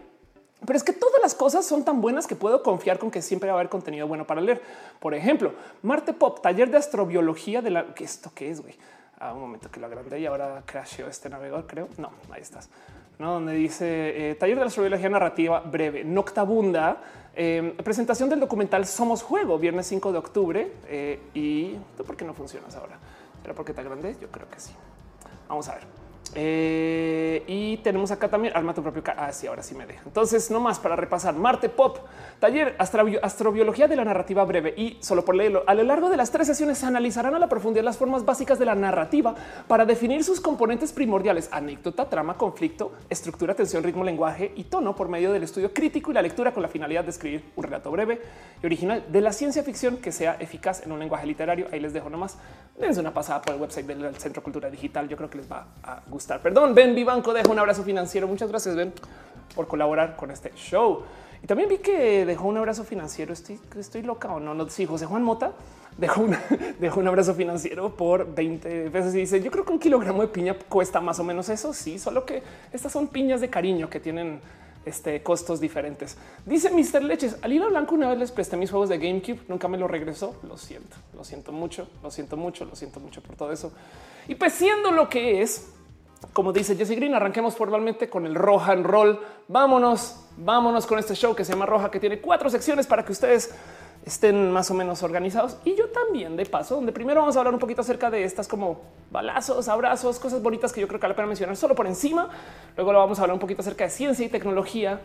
pero 0.67 0.77
es 0.77 0.83
que 0.83 0.93
todas 0.93 1.23
las 1.23 1.37
cosas 1.37 1.65
son 1.65 1.85
tan 1.85 2.01
buenas 2.01 2.27
que 2.27 2.35
puedo 2.35 2.65
confiar 2.65 2.99
con 2.99 3.13
que 3.13 3.23
siempre 3.23 3.49
va 3.49 3.53
a 3.55 3.61
haber 3.61 3.69
contenido 3.69 4.09
bueno 4.09 4.27
para 4.27 4.41
leer. 4.41 4.61
Por 4.99 5.15
ejemplo, 5.15 5.53
Marte 5.83 6.13
Pop, 6.13 6.43
taller 6.43 6.69
de 6.69 6.79
astrobiología 6.79 7.63
de 7.63 7.71
la... 7.71 7.95
¿Qué 7.95 8.03
esto 8.03 8.33
qué 8.35 8.51
es, 8.51 8.61
güey? 8.61 8.75
Ah, 9.21 9.35
un 9.35 9.41
momento 9.41 9.71
que 9.71 9.79
lo 9.79 9.87
agrandé 9.87 10.19
y 10.19 10.27
ahora 10.27 10.65
crasheó 10.67 11.07
este 11.07 11.29
navegador, 11.29 11.69
creo. 11.69 11.89
No, 11.97 12.11
ahí 12.33 12.43
estás. 12.43 12.69
¿no? 13.21 13.35
Donde 13.35 13.53
dice 13.53 14.31
eh, 14.31 14.35
taller 14.35 14.59
de 14.59 14.65
astrobiología 14.65 15.09
narrativa 15.09 15.61
breve, 15.61 16.03
Noctabunda, 16.03 17.01
eh, 17.35 17.75
presentación 17.83 18.29
del 18.29 18.41
documental 18.41 18.87
Somos 18.87 19.23
Juego, 19.23 19.59
viernes 19.59 19.87
5 19.87 20.13
de 20.13 20.19
octubre. 20.19 20.73
Eh, 20.89 21.21
y 21.35 21.77
tú, 21.97 22.05
¿por 22.05 22.17
qué 22.17 22.25
no 22.25 22.35
funcionas 22.35 22.75
ahora? 22.77 22.99
¿Era 23.45 23.55
porque 23.55 23.73
te 23.73 23.83
grande? 23.83 24.17
Yo 24.21 24.29
creo 24.31 24.49
que 24.51 24.61
sí. 24.61 24.73
Vamos 25.49 25.69
a 25.69 25.75
ver. 25.75 26.02
Eh, 26.35 27.45
y 27.47 27.77
tenemos 27.79 28.11
acá 28.11 28.29
también 28.29 28.57
arma 28.57 28.73
tu 28.73 28.83
propio. 28.83 29.03
Ah, 29.17 29.33
sí, 29.33 29.47
ahora 29.47 29.63
sí 29.63 29.75
me 29.75 29.87
deja. 29.87 30.03
Entonces, 30.07 30.51
no 30.51 30.61
más 30.61 30.79
para 30.79 30.97
repasar 30.97 31.35
Marte 31.35 31.69
Pop, 31.69 31.99
taller 32.41 32.75
astrobiología 32.79 33.87
de 33.87 33.97
la 33.97 34.05
narrativa 34.05 34.43
breve 34.45 34.73
y 34.77 34.97
solo 35.01 35.25
por 35.25 35.35
leerlo. 35.35 35.63
A 35.67 35.75
lo 35.75 35.83
largo 35.83 36.09
de 36.09 36.17
las 36.17 36.31
tres 36.31 36.47
sesiones 36.47 36.79
se 36.79 36.87
analizarán 36.87 37.35
a 37.35 37.39
la 37.39 37.49
profundidad 37.49 37.85
las 37.85 37.99
formas 37.99 38.25
básicas 38.25 38.59
de 38.59 38.65
la 38.65 38.75
narrativa 38.75 39.35
para 39.69 39.85
definir 39.85 40.25
sus 40.25 40.41
componentes 40.41 40.93
primordiales: 40.93 41.51
anécdota, 41.53 42.09
trama, 42.09 42.39
conflicto, 42.39 42.93
estructura, 43.11 43.55
tensión, 43.55 43.83
ritmo, 43.83 44.03
lenguaje 44.03 44.53
y 44.57 44.65
tono 44.65 44.97
por 44.97 45.09
medio 45.09 45.33
del 45.33 45.43
estudio 45.43 45.75
crítico 45.75 46.11
y 46.11 46.15
la 46.15 46.23
lectura 46.23 46.53
con 46.53 46.63
la 46.63 46.69
finalidad 46.69 47.05
de 47.05 47.11
escribir 47.11 47.45
un 47.57 47.65
relato 47.65 47.91
breve 47.91 48.23
y 48.63 48.67
original 48.67 49.05
de 49.09 49.21
la 49.21 49.33
ciencia 49.33 49.63
ficción 49.63 49.99
que 49.99 50.13
sea 50.13 50.37
eficaz 50.41 50.83
en 50.87 50.93
un 50.93 50.99
lenguaje 50.99 51.27
literario. 51.27 51.67
Ahí 51.73 51.81
les 51.81 51.93
dejo 51.93 52.09
nomás. 52.09 52.39
Dense 52.79 53.01
una 53.01 53.13
pasada 53.13 53.43
por 53.43 53.55
el 53.55 53.61
website 53.61 53.87
del 53.87 54.17
Centro 54.17 54.43
Cultura 54.43 54.71
Digital. 54.71 55.07
Yo 55.09 55.17
creo 55.17 55.29
que 55.29 55.37
les 55.37 55.51
va 55.51 55.67
a 55.83 56.01
gustar. 56.13 56.41
Perdón, 56.41 56.75
Ben 56.75 56.95
Vivanco 56.95 57.33
deja 57.33 57.51
un 57.51 57.59
abrazo 57.59 57.83
financiero. 57.83 58.29
Muchas 58.29 58.49
gracias, 58.49 58.77
Ben, 58.77 58.93
por 59.57 59.67
colaborar 59.67 60.15
con 60.15 60.31
este 60.31 60.53
show. 60.55 61.03
Y 61.43 61.47
también 61.47 61.69
vi 61.69 61.79
que 61.79 62.25
dejó 62.25 62.47
un 62.47 62.57
abrazo 62.57 62.85
financiero. 62.85 63.33
Estoy, 63.33 63.59
estoy 63.77 64.03
loca 64.03 64.33
o 64.33 64.39
no. 64.39 64.55
No, 64.55 64.69
sí, 64.69 64.87
José 64.87 65.07
Juan 65.07 65.25
Mota 65.25 65.53
dejó, 65.99 66.21
un 67.01 67.09
abrazo 67.09 67.35
financiero 67.35 67.97
por 67.97 68.33
20 68.33 68.91
veces 68.91 69.15
y 69.17 69.19
dice: 69.19 69.43
Yo 69.43 69.51
creo 69.51 69.65
que 69.65 69.73
un 69.73 69.81
kilogramo 69.81 70.23
de 70.23 70.29
piña 70.29 70.57
cuesta 70.69 71.01
más 71.01 71.19
o 71.19 71.25
menos 71.25 71.49
eso. 71.49 71.73
Sí, 71.73 71.99
solo 71.99 72.25
que 72.25 72.45
estas 72.73 72.93
son 72.93 73.09
piñas 73.09 73.41
de 73.41 73.51
cariño 73.51 73.91
que 73.91 73.99
tienen 73.99 74.41
este, 74.85 75.23
costos 75.23 75.61
diferentes. 75.61 76.17
Dice 76.47 76.71
Mr. 76.71 77.03
Leches, 77.03 77.37
al 77.43 77.53
hilo 77.53 77.69
blanco 77.69 77.95
una 77.95 78.09
vez 78.09 78.19
les 78.19 78.33
presté 78.33 78.57
mis 78.57 78.71
juegos 78.71 78.89
de 78.89 78.99
GameCube, 78.99 79.41
nunca 79.49 79.69
me 79.69 79.79
lo 79.79 79.89
regresó. 79.89 80.37
Lo 80.47 80.57
siento, 80.57 80.97
lo 81.15 81.25
siento 81.25 81.53
mucho, 81.53 81.89
lo 82.03 82.11
siento 82.11 82.37
mucho, 82.37 82.65
lo 82.65 82.77
siento 82.77 83.01
mucho 83.01 83.21
por 83.21 83.37
todo 83.37 83.53
eso. 83.53 83.73
Y 84.29 84.35
pues 84.35 84.53
siendo 84.53 84.93
lo 84.93 85.09
que 85.09 85.43
es, 85.43 85.73
como 86.33 86.53
dice 86.53 86.77
Jesse 86.77 86.97
Green, 86.97 87.15
arranquemos 87.15 87.57
formalmente 87.57 88.09
con 88.09 88.27
el 88.27 88.35
Roja 88.35 88.73
en 88.73 88.85
Roll. 88.85 89.21
Vámonos, 89.49 90.25
vámonos 90.37 90.87
con 90.87 90.99
este 90.99 91.15
show 91.15 91.35
que 91.35 91.45
se 91.45 91.53
llama 91.53 91.67
Roja, 91.67 91.91
que 91.91 92.01
tiene 92.01 92.21
cuatro 92.21 92.49
secciones 92.49 92.87
para 92.87 93.05
que 93.05 93.13
ustedes 93.13 93.55
estén 94.05 94.51
más 94.51 94.71
o 94.71 94.75
menos 94.75 95.03
organizados 95.03 95.59
y 95.65 95.77
yo 95.77 95.89
también 95.91 96.37
de 96.37 96.45
paso, 96.47 96.75
donde 96.75 96.91
primero 96.91 97.21
vamos 97.21 97.37
a 97.37 97.39
hablar 97.39 97.55
un 97.55 97.61
poquito 97.61 97.83
acerca 97.83 98.11
de 98.11 98.25
estas 98.25 98.49
como 98.49 98.81
balazos, 99.11 99.69
abrazos, 99.69 100.19
cosas 100.19 100.43
bonitas 100.43 100.73
que 100.73 100.81
yo 100.81 100.89
creo 100.89 100.99
que 100.99 101.05
vale 101.05 101.13
la 101.13 101.17
pena 101.17 101.29
mencionar 101.29 101.57
solo 101.57 101.75
por 101.75 101.87
encima. 101.87 102.29
Luego 102.77 102.93
lo 102.93 102.99
vamos 102.99 103.19
a 103.19 103.23
hablar 103.23 103.35
un 103.35 103.41
poquito 103.41 103.61
acerca 103.61 103.85
de 103.85 103.91
ciencia 103.91 104.27
y 104.27 104.29
tecnología. 104.29 105.01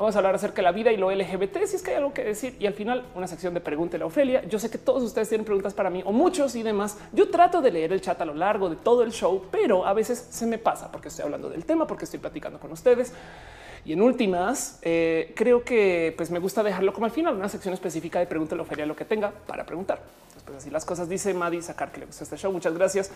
Vamos 0.00 0.16
a 0.16 0.20
hablar 0.20 0.34
acerca 0.34 0.56
de 0.56 0.62
la 0.62 0.72
vida 0.72 0.90
y 0.90 0.96
lo 0.96 1.10
LGBT, 1.10 1.58
si 1.66 1.76
es 1.76 1.82
que 1.82 1.90
hay 1.90 1.98
algo 1.98 2.14
que 2.14 2.24
decir. 2.24 2.56
Y 2.58 2.66
al 2.66 2.72
final, 2.72 3.04
una 3.14 3.26
sección 3.26 3.52
de 3.52 3.60
Pregúntele 3.60 4.02
a 4.02 4.06
Ofelia. 4.06 4.42
Yo 4.48 4.58
sé 4.58 4.70
que 4.70 4.78
todos 4.78 5.02
ustedes 5.02 5.28
tienen 5.28 5.44
preguntas 5.44 5.74
para 5.74 5.90
mí 5.90 6.02
o 6.06 6.10
muchos 6.10 6.56
y 6.56 6.62
demás. 6.62 6.96
Yo 7.12 7.28
trato 7.28 7.60
de 7.60 7.70
leer 7.70 7.92
el 7.92 8.00
chat 8.00 8.18
a 8.18 8.24
lo 8.24 8.32
largo 8.32 8.70
de 8.70 8.76
todo 8.76 9.02
el 9.02 9.12
show, 9.12 9.44
pero 9.50 9.84
a 9.84 9.92
veces 9.92 10.26
se 10.30 10.46
me 10.46 10.56
pasa 10.56 10.90
porque 10.90 11.08
estoy 11.08 11.26
hablando 11.26 11.50
del 11.50 11.66
tema, 11.66 11.86
porque 11.86 12.06
estoy 12.06 12.18
platicando 12.18 12.58
con 12.58 12.72
ustedes. 12.72 13.12
Y 13.84 13.94
en 13.94 14.02
últimas, 14.02 14.78
eh, 14.82 15.32
creo 15.34 15.64
que 15.64 16.12
pues 16.16 16.30
me 16.30 16.38
gusta 16.38 16.62
dejarlo 16.62 16.92
como 16.92 17.06
al 17.06 17.12
final, 17.12 17.34
una 17.34 17.48
sección 17.48 17.72
específica 17.72 18.18
de 18.18 18.26
Pregúntale 18.26 18.60
a 18.60 18.64
Ofelia 18.64 18.86
lo 18.86 18.94
que 18.94 19.04
tenga 19.04 19.30
para 19.30 19.64
preguntar. 19.64 20.00
Después 20.34 20.58
así 20.58 20.70
las 20.70 20.84
cosas. 20.84 21.08
Dice 21.08 21.34
Maddy 21.34 21.60
Sacar 21.62 21.90
que 21.90 22.00
le 22.00 22.06
gusta 22.06 22.24
este 22.24 22.36
show. 22.36 22.52
Muchas 22.52 22.74
gracias. 22.74 23.10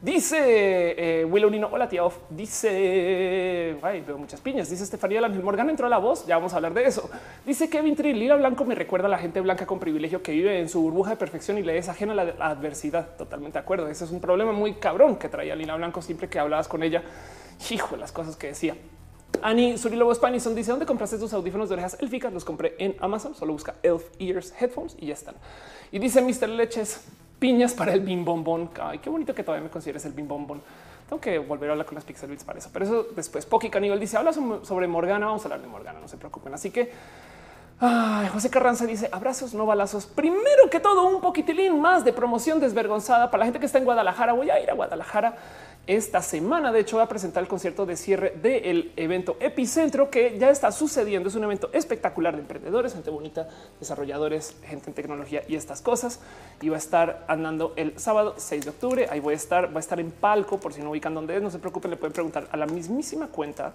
Dice 0.00 0.38
eh, 0.40 1.24
Willow 1.24 1.50
Nino. 1.50 1.68
Hola, 1.70 1.88
tía. 1.88 2.02
Dice 2.30 3.76
ay, 3.82 4.02
veo 4.06 4.18
muchas 4.18 4.40
piñas. 4.40 4.70
Dice 4.70 4.84
Estefanía 4.84 5.24
Ángel 5.24 5.42
Morgan 5.42 5.68
entró 5.68 5.86
a 5.86 5.90
la 5.90 5.98
voz. 5.98 6.26
Ya 6.26 6.36
vamos 6.36 6.52
a 6.52 6.56
hablar 6.56 6.74
de 6.74 6.84
eso. 6.84 7.10
Dice 7.44 7.68
Kevin 7.68 7.96
Trill. 7.96 8.18
Lila 8.18 8.36
Blanco 8.36 8.64
me 8.64 8.74
recuerda 8.74 9.08
a 9.08 9.10
la 9.10 9.18
gente 9.18 9.40
blanca 9.40 9.66
con 9.66 9.78
privilegio 9.78 10.22
que 10.22 10.32
vive 10.32 10.58
en 10.60 10.68
su 10.68 10.80
burbuja 10.80 11.10
de 11.10 11.16
perfección 11.16 11.58
y 11.58 11.62
le 11.62 11.76
es 11.76 11.88
ajena 11.88 12.12
a 12.12 12.24
la 12.24 12.34
adversidad. 12.46 13.16
Totalmente 13.16 13.58
de 13.58 13.62
acuerdo. 13.62 13.88
Ese 13.88 14.04
es 14.04 14.10
un 14.10 14.20
problema 14.20 14.52
muy 14.52 14.74
cabrón 14.74 15.16
que 15.16 15.28
traía 15.28 15.54
Lila 15.54 15.76
Blanco 15.76 16.02
siempre 16.02 16.28
que 16.28 16.38
hablabas 16.38 16.68
con 16.68 16.82
ella. 16.82 17.02
Hijo, 17.70 17.96
las 17.96 18.12
cosas 18.12 18.36
que 18.36 18.48
decía. 18.48 18.74
Ani 19.42 19.78
Surilobo 19.78 20.14
Spanison 20.14 20.54
dice 20.54 20.70
dónde 20.70 20.86
compraste 20.86 21.18
tus 21.18 21.32
audífonos 21.32 21.68
de 21.68 21.74
orejas 21.74 21.96
élficas. 22.00 22.32
Los 22.32 22.44
compré 22.44 22.74
en 22.78 22.96
Amazon. 23.00 23.34
Solo 23.34 23.52
busca 23.52 23.74
Elf 23.82 24.04
Ears 24.18 24.52
Headphones 24.60 24.96
y 24.98 25.06
ya 25.06 25.14
están. 25.14 25.34
Y 25.92 25.98
dice 25.98 26.20
Mr. 26.20 26.48
Leches 26.48 27.04
piñas 27.38 27.74
para 27.74 27.92
el 27.92 28.00
bim 28.00 28.24
bombón. 28.24 28.70
Ay, 28.80 28.98
qué 28.98 29.10
bonito 29.10 29.34
que 29.34 29.42
todavía 29.42 29.64
me 29.64 29.70
consideres 29.70 30.04
el 30.04 30.12
bim 30.12 30.28
bombón. 30.28 30.60
Tengo 31.08 31.20
que 31.20 31.38
volver 31.38 31.70
a 31.70 31.72
hablar 31.72 31.86
con 31.86 31.96
las 31.96 32.04
Pixel 32.04 32.28
Beats 32.28 32.44
para 32.44 32.58
eso. 32.58 32.70
Pero 32.72 32.84
eso 32.84 33.06
después. 33.16 33.46
Poki 33.46 33.70
Caníbal 33.70 33.98
dice 33.98 34.16
habla 34.16 34.32
sobre 34.32 34.86
Morgana. 34.86 35.26
Vamos 35.26 35.42
a 35.42 35.44
hablar 35.46 35.60
de 35.60 35.66
Morgana. 35.66 35.98
No 36.00 36.06
se 36.06 36.16
preocupen. 36.16 36.54
Así 36.54 36.70
que 36.70 36.92
José 37.80 38.50
Carranza 38.50 38.84
dice 38.84 39.08
abrazos, 39.10 39.54
no 39.54 39.64
balazos. 39.64 40.04
Primero 40.04 40.68
que 40.70 40.80
todo, 40.80 41.08
un 41.08 41.22
poquitilín 41.22 41.80
más 41.80 42.04
de 42.04 42.12
promoción 42.12 42.60
desvergonzada 42.60 43.30
para 43.30 43.40
la 43.40 43.44
gente 43.46 43.58
que 43.58 43.64
está 43.64 43.78
en 43.78 43.84
Guadalajara. 43.84 44.34
Voy 44.34 44.50
a 44.50 44.60
ir 44.60 44.70
a 44.70 44.74
Guadalajara 44.74 45.36
esta 45.86 46.20
semana. 46.20 46.72
De 46.72 46.80
hecho, 46.80 46.96
voy 46.96 47.04
a 47.04 47.08
presentar 47.08 47.42
el 47.42 47.48
concierto 47.48 47.86
de 47.86 47.96
cierre 47.96 48.34
del 48.42 48.92
evento 48.96 49.38
Epicentro 49.40 50.10
que 50.10 50.38
ya 50.38 50.50
está 50.50 50.72
sucediendo. 50.72 51.30
Es 51.30 51.36
un 51.36 51.44
evento 51.44 51.70
espectacular 51.72 52.34
de 52.34 52.42
emprendedores, 52.42 52.92
gente 52.92 53.08
bonita, 53.08 53.48
desarrolladores, 53.78 54.56
gente 54.62 54.90
en 54.90 54.94
tecnología 54.94 55.42
y 55.48 55.56
estas 55.56 55.80
cosas. 55.80 56.20
Y 56.60 56.68
va 56.68 56.76
a 56.76 56.80
estar 56.80 57.24
andando 57.28 57.72
el 57.76 57.98
sábado 57.98 58.34
6 58.36 58.62
de 58.62 58.70
octubre. 58.70 59.08
Ahí 59.10 59.20
voy 59.20 59.32
a 59.32 59.36
estar, 59.38 59.72
va 59.74 59.78
a 59.78 59.80
estar 59.80 59.98
en 60.00 60.10
palco 60.10 60.60
por 60.60 60.74
si 60.74 60.82
no 60.82 60.90
ubican 60.90 61.14
dónde 61.14 61.34
es. 61.34 61.42
No 61.42 61.50
se 61.50 61.58
preocupen, 61.58 61.90
le 61.90 61.96
pueden 61.96 62.12
preguntar 62.12 62.46
a 62.52 62.58
la 62.58 62.66
mismísima 62.66 63.28
cuenta 63.28 63.72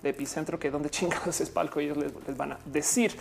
de 0.00 0.10
Epicentro 0.10 0.60
que 0.60 0.70
dónde 0.70 0.90
chingados 0.90 1.40
es 1.40 1.50
palco. 1.50 1.80
Ellos 1.80 1.96
les 1.96 2.36
van 2.36 2.52
a 2.52 2.58
decir. 2.64 3.16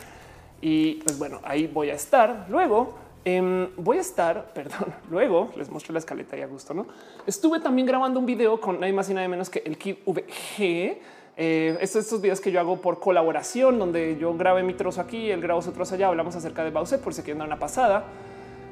Y 0.62 0.96
pues 0.96 1.18
bueno, 1.18 1.40
ahí 1.44 1.68
voy 1.68 1.90
a 1.90 1.94
estar. 1.94 2.46
Luego 2.50 2.94
eh, 3.26 3.70
voy 3.76 3.98
a 3.98 4.02
estar, 4.02 4.52
perdón, 4.54 4.94
luego 5.10 5.52
les 5.58 5.70
muestro 5.70 5.94
la 5.94 6.00
escaleta 6.00 6.38
y 6.38 6.42
a 6.42 6.48
gusto, 6.48 6.74
¿no? 6.74 6.88
Estuve 7.26 7.60
también 7.60 7.86
grabando 7.86 8.20
un 8.20 8.26
video 8.26 8.60
con 8.60 8.80
nadie 8.80 8.94
más 8.94 9.10
y 9.10 9.14
nada 9.14 9.28
menos 9.28 9.50
que 9.50 9.60
el 9.66 9.78
Kid 9.78 9.98
VG. 10.06 10.98
Eh, 11.40 11.78
estos, 11.82 12.06
estos 12.06 12.20
videos 12.20 12.42
que 12.42 12.52
yo 12.52 12.60
hago 12.60 12.82
por 12.82 13.00
colaboración, 13.00 13.78
donde 13.78 14.18
yo 14.18 14.34
grabé 14.36 14.64
mi 14.64 14.74
trozo 14.74 15.02
aquí, 15.02 15.30
él 15.30 15.40
grabó 15.40 15.62
su 15.62 15.72
trozo 15.72 15.94
allá, 15.94 16.08
hablamos 16.08 16.36
acerca 16.36 16.64
de 16.64 16.72
Bowser 16.72 17.00
por 17.00 17.14
si 17.14 17.22
quieren 17.22 17.40
dar 17.40 17.48
una 17.48 17.60
pasada. 17.60 18.06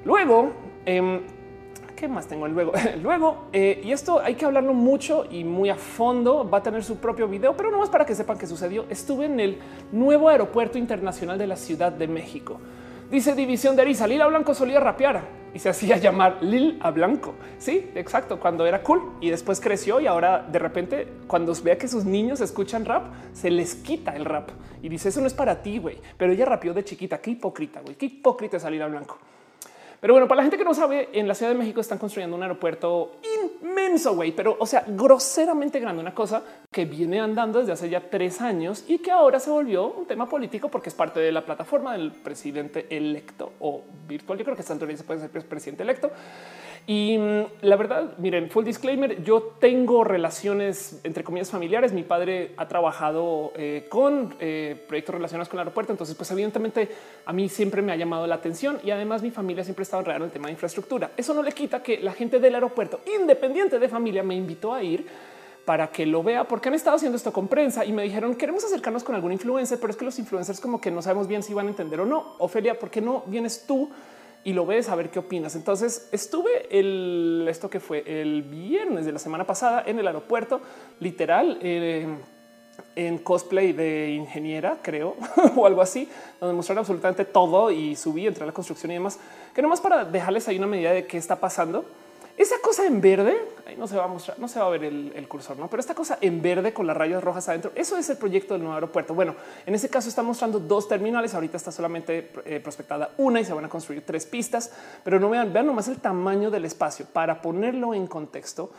Luego, 0.04 0.52
eh, 0.86 1.22
¿qué 1.96 2.08
más 2.08 2.28
tengo 2.28 2.48
luego? 2.48 2.74
luego, 3.02 3.48
eh, 3.54 3.82
y 3.84 3.92
esto 3.92 4.20
hay 4.20 4.36
que 4.36 4.46
hablarlo 4.46 4.74
mucho 4.74 5.26
y 5.30 5.44
muy 5.44 5.70
a 5.70 5.76
fondo, 5.76 6.48
va 6.50 6.60
a 6.60 6.64
tener 6.64 6.84
su 6.84 6.98
propio 6.98 7.28
video, 7.28 7.56
pero 7.56 7.72
no 7.72 7.80
más 7.80 7.90
para 7.90 8.06
que 8.06 8.14
sepan 8.14 8.38
qué 8.38 8.48
sucedió. 8.48 8.86
Estuve 8.90 9.26
en 9.26 9.40
el 9.40 9.58
nuevo 9.92 10.30
aeropuerto 10.30 10.78
internacional 10.78 11.38
de 11.38 11.48
la 11.48 11.56
Ciudad 11.56 11.92
de 11.92 12.08
México. 12.08 12.60
Dice 13.10 13.36
División 13.36 13.76
de 13.76 13.84
Arisa, 13.84 14.08
Lila 14.08 14.28
Blanco 14.28 14.54
solía 14.54 14.80
rapear 14.80 15.22
y 15.54 15.60
se 15.60 15.70
hacía 15.70 15.98
llamar 16.02 16.38
Lil 16.42 16.80
a 16.82 16.92
Blanco. 16.92 17.36
Sí, 17.60 17.92
exacto, 17.96 18.40
cuando 18.40 18.66
era 18.66 18.82
cool 18.82 19.14
y 19.22 19.30
después 19.30 19.62
creció 19.62 20.00
y 20.00 20.08
ahora 20.08 20.46
de 20.52 20.60
repente 20.60 21.08
cuando 21.28 21.54
vea 21.64 21.78
que 21.78 21.88
sus 21.88 22.04
niños 22.04 22.42
escuchan 22.42 22.84
rap, 22.84 23.06
se 23.34 23.52
les 23.52 23.76
quita 23.76 24.16
el 24.16 24.26
rap 24.26 24.50
y 24.82 24.90
dice 24.90 25.10
eso 25.10 25.22
no 25.22 25.28
es 25.28 25.34
para 25.34 25.62
ti, 25.62 25.78
güey. 25.78 25.98
Pero 26.18 26.34
ella 26.34 26.46
rapeó 26.46 26.74
de 26.74 26.84
chiquita, 26.84 27.20
qué 27.20 27.32
hipócrita, 27.32 27.82
güey, 27.82 27.96
qué 27.96 28.08
hipócrita 28.08 28.58
es 28.58 28.66
Lila 28.66 28.88
Blanco. 28.88 29.18
Pero 30.06 30.14
bueno, 30.14 30.28
para 30.28 30.38
la 30.38 30.44
gente 30.44 30.60
que 30.60 30.64
no 30.64 30.76
sabe, 30.76 31.10
en 31.14 31.28
la 31.28 31.34
Ciudad 31.34 31.52
de 31.52 31.58
México 31.58 31.82
están 31.82 31.98
construyendo 31.98 32.38
un 32.38 32.44
aeropuerto 32.44 33.14
inmenso, 33.64 34.14
güey, 34.14 34.34
pero 34.34 34.56
o 34.60 34.68
sea, 34.68 34.84
groseramente 34.86 35.80
grande, 35.80 36.00
una 36.00 36.14
cosa 36.14 36.44
que 36.72 36.86
viene 36.86 37.20
andando 37.20 37.58
desde 37.58 37.72
hace 37.72 37.90
ya 37.90 38.08
tres 38.08 38.40
años 38.40 38.86
y 38.88 39.00
que 39.00 39.10
ahora 39.10 39.40
se 39.40 39.50
volvió 39.50 39.88
un 39.88 40.06
tema 40.06 40.30
político 40.30 40.70
porque 40.70 40.90
es 40.90 40.96
parte 40.96 41.20
de 41.20 41.32
la 41.32 41.44
plataforma 41.44 41.94
del 41.94 42.12
presidente 42.12 42.86
electo 42.96 43.54
o 43.60 43.82
virtual. 44.08 44.38
Yo 44.38 44.46
creo 44.46 44.56
que 44.56 44.62
Santo 44.62 44.86
se 44.86 45.04
puede 45.04 45.22
ser 45.22 45.32
presidente 45.48 45.82
electo. 45.82 46.12
Y 46.88 47.18
mm, 47.18 47.46
la 47.62 47.76
verdad, 47.78 48.14
miren, 48.18 48.50
full 48.50 48.64
disclaimer, 48.64 49.24
yo 49.24 49.56
tengo 49.60 50.04
relaciones 50.04 51.00
entre 51.04 51.24
comillas 51.24 51.50
familiares. 51.50 51.94
Mi 51.94 52.04
padre 52.04 52.54
ha 52.58 52.68
trabajado 52.68 53.52
eh, 53.56 53.88
con 53.90 54.36
eh, 54.40 54.84
proyectos 54.88 55.16
relacionados 55.16 55.50
con 55.50 55.58
el 55.58 55.62
aeropuerto, 55.62 55.94
entonces 55.94 56.16
pues 56.16 56.30
evidentemente 56.32 56.90
a 57.26 57.34
mí 57.34 57.50
siempre 57.50 57.82
me 57.82 57.92
ha 57.92 57.96
llamado 57.96 58.28
la 58.28 58.36
atención 58.36 58.80
y 58.84 58.92
además 58.92 59.24
mi 59.24 59.32
familia 59.32 59.64
siempre 59.64 59.82
ha 59.82 59.86
estado 59.86 60.12
en 60.12 60.22
el 60.22 60.32
tema 60.32 60.48
de 60.48 60.54
infraestructura. 60.54 61.12
Eso 61.18 61.34
no 61.34 61.42
le 61.42 61.54
quita 61.54 61.82
que 61.82 62.00
la 62.00 62.14
gente 62.14 62.40
del 62.40 62.54
aeropuerto, 62.54 63.00
independiente 63.20 63.80
de 63.80 63.90
familia, 63.90 64.22
me 64.22 64.36
invitó 64.36 64.74
a 64.74 64.84
ir 64.84 65.08
para 65.66 65.88
que 65.88 66.06
lo 66.06 66.22
vea, 66.22 66.48
porque 66.48 66.70
han 66.70 66.76
estado 66.76 66.98
haciendo 66.98 67.16
esto 67.16 67.34
con 67.34 67.48
prensa 67.48 67.84
y 67.84 67.92
me 67.92 68.04
dijeron 68.04 68.36
queremos 68.36 68.64
acercarnos 68.64 69.04
con 69.04 69.16
algún 69.16 69.32
influencer, 69.32 69.80
pero 69.80 69.90
es 69.90 69.98
que 69.98 70.06
los 70.06 70.20
influencers 70.20 70.62
como 70.62 70.80
que 70.80 70.92
no 70.92 71.02
sabemos 71.02 71.28
bien 71.28 71.42
si 71.42 71.56
van 71.56 71.66
a 71.66 71.70
entender 71.70 72.00
o 72.00 72.06
no. 72.06 72.36
Ofelia, 72.38 72.78
¿por 72.78 72.92
qué 72.92 73.02
no 73.02 73.24
vienes 73.26 73.66
tú? 73.66 73.90
Y 74.46 74.54
lo 74.54 74.66
ves 74.66 74.88
a 74.90 74.96
ver 74.96 75.10
qué 75.10 75.20
opinas. 75.20 75.56
Entonces 75.56 76.08
estuve 76.12 76.68
el 76.70 77.46
esto 77.50 77.70
que 77.70 77.80
fue 77.82 78.04
el 78.06 78.44
viernes 78.44 79.06
de 79.06 79.12
la 79.12 79.20
semana 79.20 79.44
pasada 79.46 79.84
en 79.86 80.00
el 80.00 80.08
aeropuerto, 80.08 80.62
literal. 81.02 81.58
Eh, 81.62 82.08
en 82.96 83.18
cosplay 83.20 83.72
de 83.72 84.12
ingeniera, 84.12 84.80
creo, 84.82 85.16
o 85.56 85.66
algo 85.66 85.82
así, 85.82 86.10
donde 86.40 86.56
mostraron 86.56 86.80
absolutamente 86.80 87.26
todo 87.26 87.72
y 87.72 87.96
subí 87.96 88.28
entre 88.28 88.46
la 88.46 88.52
construcción 88.52 88.92
y 88.92 88.96
demás, 88.96 89.18
que 89.54 89.62
nomás 89.62 89.80
para 89.80 90.04
dejarles 90.04 90.48
ahí 90.48 90.58
una 90.58 90.68
medida 90.68 90.92
de 90.92 91.08
qué 91.08 91.18
está 91.18 91.38
pasando. 91.38 91.86
Esa 92.38 92.56
cosa 92.62 92.86
en 92.86 93.00
verde, 93.00 93.34
ahí 93.66 93.78
no 93.78 93.88
se 93.88 93.96
va 93.96 94.04
a 94.04 94.08
mostrar, 94.08 94.38
no 94.38 94.50
se 94.50 94.60
va 94.60 94.66
a 94.66 94.70
ver 94.70 94.84
el, 94.84 95.28
cursor, 95.30 95.58
no, 95.58 95.70
pero 95.70 95.80
esta 95.80 95.96
cosa 95.96 96.18
en 96.20 96.42
verde 96.42 96.74
con 96.74 96.86
las 96.86 96.98
rayas 96.98 97.24
rojas 97.24 97.48
adentro, 97.48 97.72
eso 97.76 97.98
es 97.98 98.10
el 98.10 98.18
proyecto 98.18 98.54
del 98.54 98.64
nuevo 98.64 98.76
aeropuerto. 98.76 99.14
Bueno, 99.14 99.36
en 99.66 99.74
ese 99.74 99.90
caso 99.90 100.10
está 100.10 100.22
mostrando 100.22 100.60
dos 100.60 100.90
terminales. 100.90 101.34
Ahorita 101.34 101.56
está 101.56 101.72
solamente 101.72 102.32
eh, 102.44 102.60
prospectada 102.60 103.12
una 103.18 103.40
y 103.40 103.46
se 103.46 103.54
van 103.54 103.64
a 103.64 103.70
construir 103.70 104.06
tres 104.06 104.26
pistas, 104.26 104.72
pero 105.04 105.18
no 105.18 105.30
vean, 105.30 105.54
vean 105.54 105.66
nomás 105.66 105.88
el 105.88 106.00
tamaño 106.00 106.52
del 106.52 106.66
espacio 106.66 107.06
para 107.06 107.42
ponerlo 107.42 107.94
en 107.94 108.06
contexto. 108.06 108.70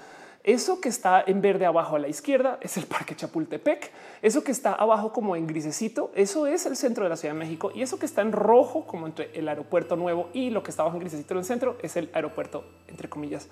Eso 0.47 0.81
que 0.81 0.89
está 0.89 1.25
en 1.27 1.43
verde 1.43 1.67
abajo 1.67 1.97
a 1.97 1.99
la 1.99 2.07
izquierda 2.07 2.59
es 2.61 2.77
el 2.77 2.87
Parque 2.87 3.17
Chapultepec. 3.17 3.91
Eso 4.23 4.45
que 4.45 4.53
está 4.53 4.75
abajo 4.75 5.13
como 5.13 5.35
en 5.35 5.49
grisecito, 5.49 6.13
eso 6.15 6.47
es 6.47 6.67
el 6.67 6.77
centro 6.77 7.03
de 7.03 7.11
la 7.11 7.17
Ciudad 7.17 7.35
de 7.35 7.41
México. 7.41 7.73
Y 7.75 7.83
eso 7.83 7.99
que 7.99 8.07
está 8.07 8.23
en 8.23 8.31
rojo 8.31 8.87
como 8.87 9.09
entre 9.09 9.37
el 9.37 9.49
aeropuerto 9.49 9.97
nuevo 9.97 10.29
y 10.33 10.51
lo 10.51 10.63
que 10.63 10.71
está 10.71 10.83
abajo 10.83 10.99
en 10.99 11.01
grisecito 11.01 11.35
en 11.35 11.39
el 11.39 11.45
centro 11.45 11.77
es 11.83 11.97
el 11.97 12.11
aeropuerto, 12.13 12.63
entre 12.87 13.09
comillas, 13.09 13.49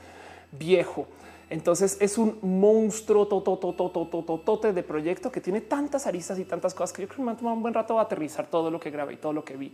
viejo. 0.53 1.09
Entonces 1.51 1.97
es 2.01 2.17
un 2.17 2.39
monstruo 2.43 3.27
totototototote 3.27 4.73
de 4.73 4.83
proyecto 4.85 5.33
que 5.33 5.41
tiene 5.41 5.63
tantas 5.63 6.07
aristas 6.07 6.39
y 6.39 6.45
tantas 6.45 6.75
cosas 6.75 6.93
que 6.93 7.03
yo 7.03 7.09
creo 7.09 7.17
que 7.17 7.23
me 7.25 7.33
ha 7.33 7.37
tomado 7.37 7.57
un 7.57 7.63
buen 7.63 7.75
rato 7.75 7.99
aterrizar 7.99 8.47
todo 8.47 8.71
lo 8.71 8.79
que 8.79 8.93
grabé 8.93 9.15
y 9.15 9.17
todo 9.17 9.33
lo 9.33 9.45
que 9.45 9.57
vi, 9.57 9.73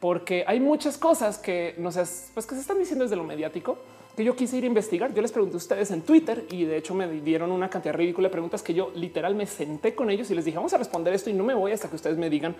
porque 0.00 0.44
hay 0.46 0.60
muchas 0.60 0.96
cosas 0.96 1.38
que 1.38 1.74
no 1.78 1.90
sé, 1.90 2.04
pues 2.34 2.46
que 2.46 2.54
se 2.54 2.60
están 2.60 2.78
diciendo 2.78 3.04
desde 3.04 3.16
lo 3.16 3.24
mediático 3.24 3.78
que 4.18 4.24
yo 4.24 4.34
quise 4.34 4.56
ir 4.56 4.64
a 4.64 4.66
investigar. 4.66 5.14
Yo 5.14 5.22
les 5.22 5.30
pregunté 5.30 5.54
a 5.54 5.58
ustedes 5.58 5.92
en 5.92 6.02
Twitter 6.02 6.44
y 6.50 6.64
de 6.64 6.76
hecho 6.76 6.92
me 6.92 7.06
dieron 7.06 7.52
una 7.52 7.70
cantidad 7.70 7.94
ridícula 7.94 8.26
de 8.26 8.32
preguntas 8.32 8.64
que 8.64 8.74
yo 8.74 8.90
literal 8.96 9.36
me 9.36 9.46
senté 9.46 9.94
con 9.94 10.10
ellos 10.10 10.28
y 10.32 10.34
les 10.34 10.44
dije 10.44 10.56
vamos 10.56 10.72
a 10.72 10.76
responder 10.76 11.14
esto 11.14 11.30
y 11.30 11.34
no 11.34 11.44
me 11.44 11.54
voy 11.54 11.70
hasta 11.70 11.88
que 11.88 11.94
ustedes 11.94 12.18
me 12.18 12.28
digan 12.28 12.56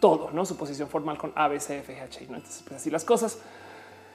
todo, 0.00 0.32
no 0.32 0.44
su 0.44 0.56
posición 0.56 0.88
formal 0.88 1.16
con 1.16 1.32
A, 1.36 1.46
B, 1.46 1.60
C, 1.60 1.78
F, 1.78 1.94
G, 1.94 2.02
H. 2.02 2.26
¿no? 2.28 2.38
Entonces, 2.38 2.64
pues 2.66 2.80
así 2.80 2.90
las 2.90 3.04
cosas. 3.04 3.38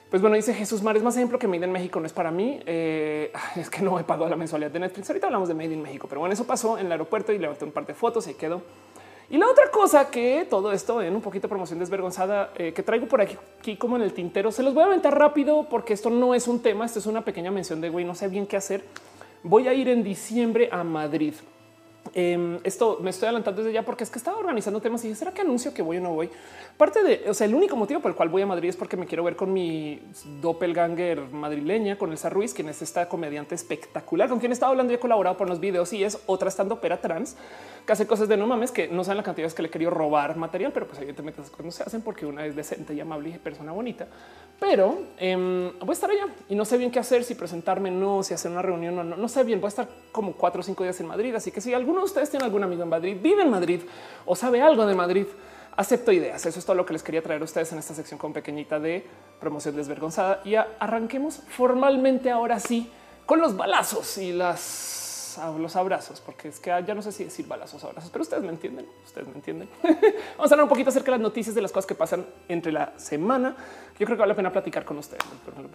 Pues 0.09 0.21
bueno, 0.21 0.35
dice 0.35 0.53
Jesús 0.53 0.83
Mar, 0.83 0.97
es 0.97 1.03
más 1.03 1.15
ejemplo 1.15 1.39
que 1.39 1.47
Made 1.47 1.65
in 1.65 1.71
México 1.71 2.01
no 2.01 2.05
es 2.05 2.11
para 2.11 2.31
mí. 2.31 2.59
Eh, 2.65 3.31
es 3.55 3.69
que 3.69 3.81
no 3.81 3.97
he 3.97 4.03
pagado 4.03 4.29
la 4.29 4.35
mensualidad 4.35 4.71
de 4.71 4.79
Netflix. 4.81 5.09
Ahorita 5.09 5.27
hablamos 5.27 5.47
de 5.47 5.53
Made 5.53 5.73
in 5.73 5.81
México, 5.81 6.07
pero 6.09 6.19
bueno, 6.19 6.33
eso 6.33 6.43
pasó 6.43 6.77
en 6.77 6.87
el 6.87 6.91
aeropuerto 6.91 7.31
y 7.31 7.37
levanté 7.37 7.63
un 7.63 7.71
par 7.71 7.85
de 7.85 7.93
fotos 7.93 8.27
y 8.27 8.33
quedó. 8.33 8.61
Y 9.33 9.37
la 9.39 9.49
otra 9.49 9.71
cosa 9.71 10.11
que 10.11 10.45
todo 10.47 10.71
esto 10.71 11.01
en 11.01 11.15
un 11.15 11.19
poquito 11.19 11.47
de 11.47 11.49
promoción 11.49 11.79
desvergonzada 11.79 12.51
eh, 12.55 12.71
que 12.71 12.83
traigo 12.83 13.07
por 13.07 13.19
aquí, 13.19 13.35
aquí, 13.59 13.75
como 13.77 13.95
en 13.95 14.03
el 14.03 14.13
tintero, 14.13 14.51
se 14.51 14.61
los 14.61 14.75
voy 14.75 14.83
a 14.83 14.85
aventar 14.85 15.17
rápido 15.17 15.67
porque 15.71 15.93
esto 15.93 16.11
no 16.11 16.35
es 16.35 16.47
un 16.47 16.61
tema, 16.61 16.85
esto 16.85 16.99
es 16.99 17.07
una 17.07 17.25
pequeña 17.25 17.49
mención 17.49 17.81
de 17.81 17.89
güey, 17.89 18.05
no 18.05 18.13
sé 18.13 18.27
bien 18.27 18.45
qué 18.45 18.57
hacer. 18.57 18.83
Voy 19.41 19.67
a 19.67 19.73
ir 19.73 19.89
en 19.89 20.03
diciembre 20.03 20.69
a 20.71 20.83
Madrid 20.83 21.33
Em, 22.15 22.59
esto 22.63 22.99
me 23.01 23.09
estoy 23.09 23.25
adelantando 23.25 23.63
desde 23.63 23.73
ya 23.73 23.83
porque 23.83 24.03
es 24.03 24.11
que 24.11 24.19
estaba 24.19 24.37
organizando 24.37 24.79
temas 24.79 25.03
y 25.03 25.07
dije, 25.07 25.17
¿será 25.17 25.31
que 25.33 25.41
anuncio 25.41 25.73
que 25.73 25.81
voy 25.81 25.97
o 25.97 26.01
no 26.01 26.13
voy? 26.13 26.29
Parte 26.77 27.03
de, 27.03 27.27
o 27.27 27.33
sea, 27.33 27.47
el 27.47 27.55
único 27.55 27.75
motivo 27.75 28.01
por 28.01 28.11
el 28.11 28.17
cual 28.17 28.29
voy 28.29 28.43
a 28.43 28.45
Madrid 28.45 28.69
es 28.69 28.75
porque 28.75 28.97
me 28.97 29.07
quiero 29.07 29.23
ver 29.23 29.35
con 29.35 29.51
mi 29.51 29.99
doppelganger 30.41 31.29
madrileña, 31.31 31.97
con 31.97 32.11
Elsa 32.11 32.29
Ruiz, 32.29 32.53
quien 32.53 32.69
es 32.69 32.81
esta 32.83 33.09
comediante 33.09 33.55
espectacular, 33.55 34.29
con 34.29 34.39
quien 34.39 34.51
he 34.51 34.53
estado 34.53 34.71
hablando 34.71 34.93
y 34.93 34.97
he 34.97 34.99
colaborado 34.99 35.37
por 35.37 35.49
los 35.49 35.59
videos 35.59 35.91
y 35.93 36.03
es 36.03 36.19
otra 36.27 36.49
estando 36.49 36.79
pera 36.79 37.01
trans 37.01 37.35
que 37.85 37.91
hace 37.91 38.07
cosas 38.07 38.27
de 38.29 38.37
no 38.37 38.47
mames 38.47 38.71
que 38.71 38.87
no 38.87 39.03
saben 39.03 39.17
la 39.17 39.23
cantidad 39.23 39.47
de 39.47 39.53
que 39.53 39.61
le 39.61 39.67
he 39.67 39.71
querido 39.71 39.91
robar 39.91 40.37
material, 40.37 40.71
pero 40.71 40.87
pues 40.87 40.99
evidentemente 40.99 41.41
no 41.63 41.71
se 41.71 41.83
hacen 41.83 42.01
porque 42.01 42.25
una 42.25 42.45
es 42.45 42.55
decente 42.55 42.99
amable 43.01 43.29
y 43.29 43.37
persona 43.37 43.71
bonita. 43.71 44.07
Pero 44.59 45.01
em, 45.17 45.77
voy 45.79 45.89
a 45.89 45.93
estar 45.93 46.09
allá 46.09 46.27
y 46.47 46.55
no 46.55 46.63
sé 46.63 46.77
bien 46.77 46.91
qué 46.91 46.99
hacer, 46.99 47.23
si 47.23 47.35
presentarme, 47.35 47.91
no, 47.91 48.23
si 48.23 48.33
hacer 48.33 48.51
una 48.51 48.61
reunión 48.61 48.97
o 48.97 49.03
no, 49.03 49.17
no 49.17 49.27
sé 49.27 49.43
bien. 49.43 49.59
Voy 49.59 49.67
a 49.67 49.69
estar 49.69 49.89
como 50.11 50.33
cuatro 50.33 50.61
o 50.61 50.63
cinco 50.63 50.83
días 50.83 50.99
en 51.01 51.07
Madrid. 51.07 51.35
Así 51.35 51.51
que 51.51 51.59
si 51.59 51.73
alguno 51.73 52.02
de 52.03 52.05
ustedes 52.05 52.29
tiene 52.29 52.45
algún 52.45 52.63
amigo 52.63 52.83
en 52.83 52.89
Madrid, 52.89 53.17
vive 53.21 53.41
en 53.41 53.49
Madrid 53.49 53.81
o 54.25 54.35
sabe 54.35 54.61
algo 54.61 54.85
de 54.85 54.95
Madrid, 54.95 55.25
acepto 55.75 56.11
ideas. 56.11 56.45
Eso 56.45 56.59
es 56.59 56.65
todo 56.65 56.75
lo 56.75 56.85
que 56.85 56.93
les 56.93 57.03
quería 57.03 57.21
traer 57.21 57.41
a 57.41 57.45
ustedes 57.45 57.71
en 57.71 57.79
esta 57.79 57.93
sección 57.93 58.19
con 58.19 58.33
pequeñita 58.33 58.79
de 58.79 59.05
promoción 59.39 59.75
desvergonzada. 59.75 60.41
Y 60.45 60.55
arranquemos 60.55 61.41
formalmente 61.49 62.31
ahora 62.31 62.59
sí 62.59 62.89
con 63.25 63.39
los 63.39 63.55
balazos 63.55 64.17
y 64.17 64.33
las 64.33 65.01
los 65.59 65.75
abrazos, 65.75 66.21
porque 66.21 66.49
es 66.49 66.59
que 66.59 66.69
ya 66.69 66.93
no 66.93 67.01
sé 67.01 67.11
si 67.11 67.23
decir 67.23 67.47
balazos, 67.47 67.83
abrazos, 67.83 68.09
pero 68.11 68.21
ustedes 68.21 68.43
me 68.43 68.49
entienden. 68.49 68.85
Ustedes 69.03 69.27
me 69.27 69.35
entienden. 69.35 69.69
Vamos 70.37 70.51
a 70.51 70.55
hablar 70.55 70.63
un 70.63 70.69
poquito 70.69 70.89
acerca 70.89 71.11
de 71.11 71.17
las 71.17 71.21
noticias 71.21 71.55
de 71.55 71.61
las 71.61 71.71
cosas 71.71 71.87
que 71.87 71.95
pasan 71.95 72.25
entre 72.47 72.71
la 72.71 72.93
semana. 72.97 73.55
Yo 73.97 74.05
creo 74.05 74.17
que 74.17 74.21
vale 74.21 74.33
la 74.33 74.35
pena 74.35 74.51
platicar 74.51 74.85
con 74.85 74.97
ustedes. 74.97 75.23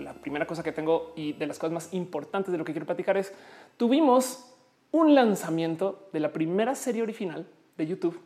La 0.01 0.13
primera 0.13 0.47
cosa 0.47 0.63
que 0.63 0.73
tengo 0.73 1.13
y 1.17 1.33
de 1.33 1.47
las 1.47 1.59
cosas 1.59 1.73
más 1.73 1.93
importantes 1.93 2.53
de 2.53 2.59
lo 2.59 2.65
que 2.65 2.73
quiero 2.73 2.87
platicar 2.87 3.17
es 3.17 3.33
tuvimos 3.77 4.45
un 4.91 5.15
lanzamiento 5.15 6.09
de 6.13 6.21
la 6.21 6.33
primera 6.33 6.75
serie 6.75 7.03
original 7.03 7.47
de 7.77 7.87
YouTube 7.87 8.19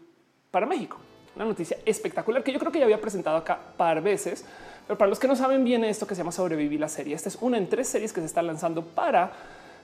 para 0.51 0.67
México. 0.67 0.99
Una 1.35 1.45
noticia 1.45 1.79
espectacular 1.87 2.45
que 2.45 2.53
yo 2.53 2.59
creo 2.59 2.71
que 2.71 2.79
ya 2.79 2.85
había 2.85 3.01
presentado 3.01 3.37
acá 3.37 3.59
par 3.77 4.03
veces, 4.03 4.45
pero 4.87 4.99
para 4.99 5.09
los 5.09 5.19
que 5.19 5.29
no 5.29 5.37
saben 5.37 5.65
viene 5.65 5.89
esto 5.89 6.07
que 6.07 6.15
se 6.15 6.21
llama 6.21 6.33
sobrevivir 6.33 6.79
la 6.79 6.89
serie. 6.89 7.15
Esta 7.15 7.29
es 7.29 7.39
una 7.41 7.57
en 7.57 7.69
tres 7.69 7.89
series 7.89 8.13
que 8.13 8.21
se 8.21 8.27
está 8.27 8.43
lanzando 8.43 8.83
para 8.85 9.33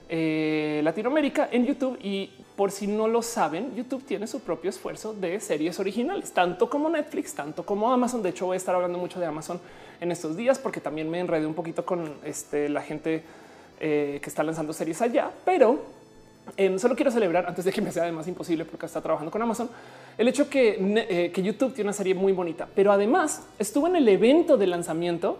eh, 0.07 0.81
Latinoamérica 0.83 1.49
en 1.51 1.65
YouTube. 1.65 1.97
Y 2.01 2.31
por 2.55 2.71
si 2.71 2.87
no 2.87 3.07
lo 3.07 3.21
saben, 3.21 3.75
YouTube 3.75 4.03
tiene 4.03 4.27
su 4.27 4.41
propio 4.41 4.69
esfuerzo 4.69 5.13
de 5.13 5.39
series 5.39 5.79
originales, 5.79 6.31
tanto 6.33 6.69
como 6.69 6.89
Netflix, 6.89 7.33
tanto 7.33 7.65
como 7.65 7.91
Amazon. 7.91 8.21
De 8.21 8.29
hecho, 8.29 8.47
voy 8.47 8.55
a 8.55 8.57
estar 8.57 8.75
hablando 8.75 8.97
mucho 8.97 9.19
de 9.19 9.25
Amazon 9.25 9.59
en 10.01 10.11
estos 10.11 10.35
días 10.35 10.59
porque 10.59 10.81
también 10.81 11.09
me 11.09 11.19
enredé 11.19 11.45
un 11.45 11.53
poquito 11.53 11.85
con 11.85 12.15
este, 12.23 12.69
la 12.69 12.81
gente 12.81 13.23
eh, 13.79 14.19
que 14.21 14.29
está 14.29 14.43
lanzando 14.43 14.73
series 14.73 15.01
allá, 15.01 15.31
pero 15.45 15.98
em, 16.57 16.77
solo 16.79 16.95
quiero 16.95 17.11
celebrar 17.11 17.45
antes 17.47 17.65
de 17.65 17.71
que 17.71 17.81
me 17.81 17.91
sea 17.91 18.03
además 18.03 18.27
imposible 18.27 18.65
porque 18.65 18.85
está 18.85 19.01
trabajando 19.01 19.31
con 19.31 19.41
Amazon 19.41 19.69
el 20.17 20.27
hecho 20.27 20.49
que, 20.49 20.77
eh, 21.09 21.31
que 21.31 21.41
YouTube 21.41 21.73
tiene 21.73 21.89
una 21.89 21.93
serie 21.93 22.13
muy 22.13 22.33
bonita, 22.33 22.67
pero 22.75 22.91
además 22.91 23.47
estuvo 23.57 23.87
en 23.87 23.95
el 23.95 24.07
evento 24.07 24.57
de 24.57 24.67
lanzamiento 24.67 25.39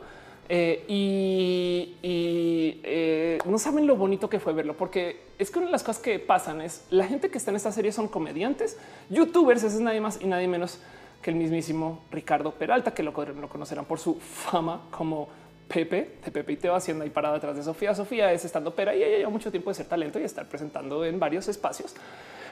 eh, 0.51 0.83
y, 0.87 1.95
eh, 2.01 3.37
no 3.45 3.59
saben 3.59 3.85
lo 3.85 3.95
bonito 3.95 4.27
que 4.29 4.39
fue 4.39 4.51
verlo, 4.53 4.75
porque 4.75 5.21
es 5.37 5.51
que 5.51 5.59
una 5.59 5.67
de 5.67 5.71
las 5.71 5.83
cosas 5.83 6.01
que 6.01 6.17
pasan 6.17 6.61
es 6.61 6.85
la 6.89 7.05
gente 7.05 7.29
que 7.29 7.37
está 7.37 7.51
en 7.51 7.57
esta 7.57 7.71
serie 7.71 7.91
son 7.91 8.07
comediantes, 8.07 8.77
youtubers, 9.11 9.63
ese 9.63 9.75
es 9.75 9.81
nadie 9.81 10.01
más 10.01 10.19
y 10.19 10.25
nadie 10.25 10.47
menos 10.47 10.79
que 11.21 11.29
el 11.29 11.35
mismísimo 11.35 11.99
Ricardo 12.09 12.51
Peralta, 12.51 12.95
que 12.95 13.03
lo, 13.03 13.11
lo 13.11 13.49
conocerán 13.49 13.85
por 13.85 13.99
su 13.99 14.15
fama 14.15 14.81
como 14.89 15.27
Pepe 15.69 16.17
de 16.25 16.31
Pepe 16.31 16.53
y 16.53 16.57
Teo 16.57 16.75
haciendo 16.75 17.03
ahí 17.03 17.09
parada 17.09 17.35
detrás 17.35 17.55
de 17.55 17.63
Sofía. 17.63 17.95
Sofía 17.95 18.33
es 18.33 18.43
estando 18.43 18.73
pera 18.73 18.95
y 18.95 19.03
ella 19.03 19.17
lleva 19.17 19.29
mucho 19.29 19.51
tiempo 19.51 19.69
de 19.69 19.75
ser 19.75 19.85
talento 19.85 20.19
y 20.19 20.23
estar 20.23 20.47
presentando 20.47 21.05
en 21.05 21.19
varios 21.19 21.47
espacios, 21.47 21.95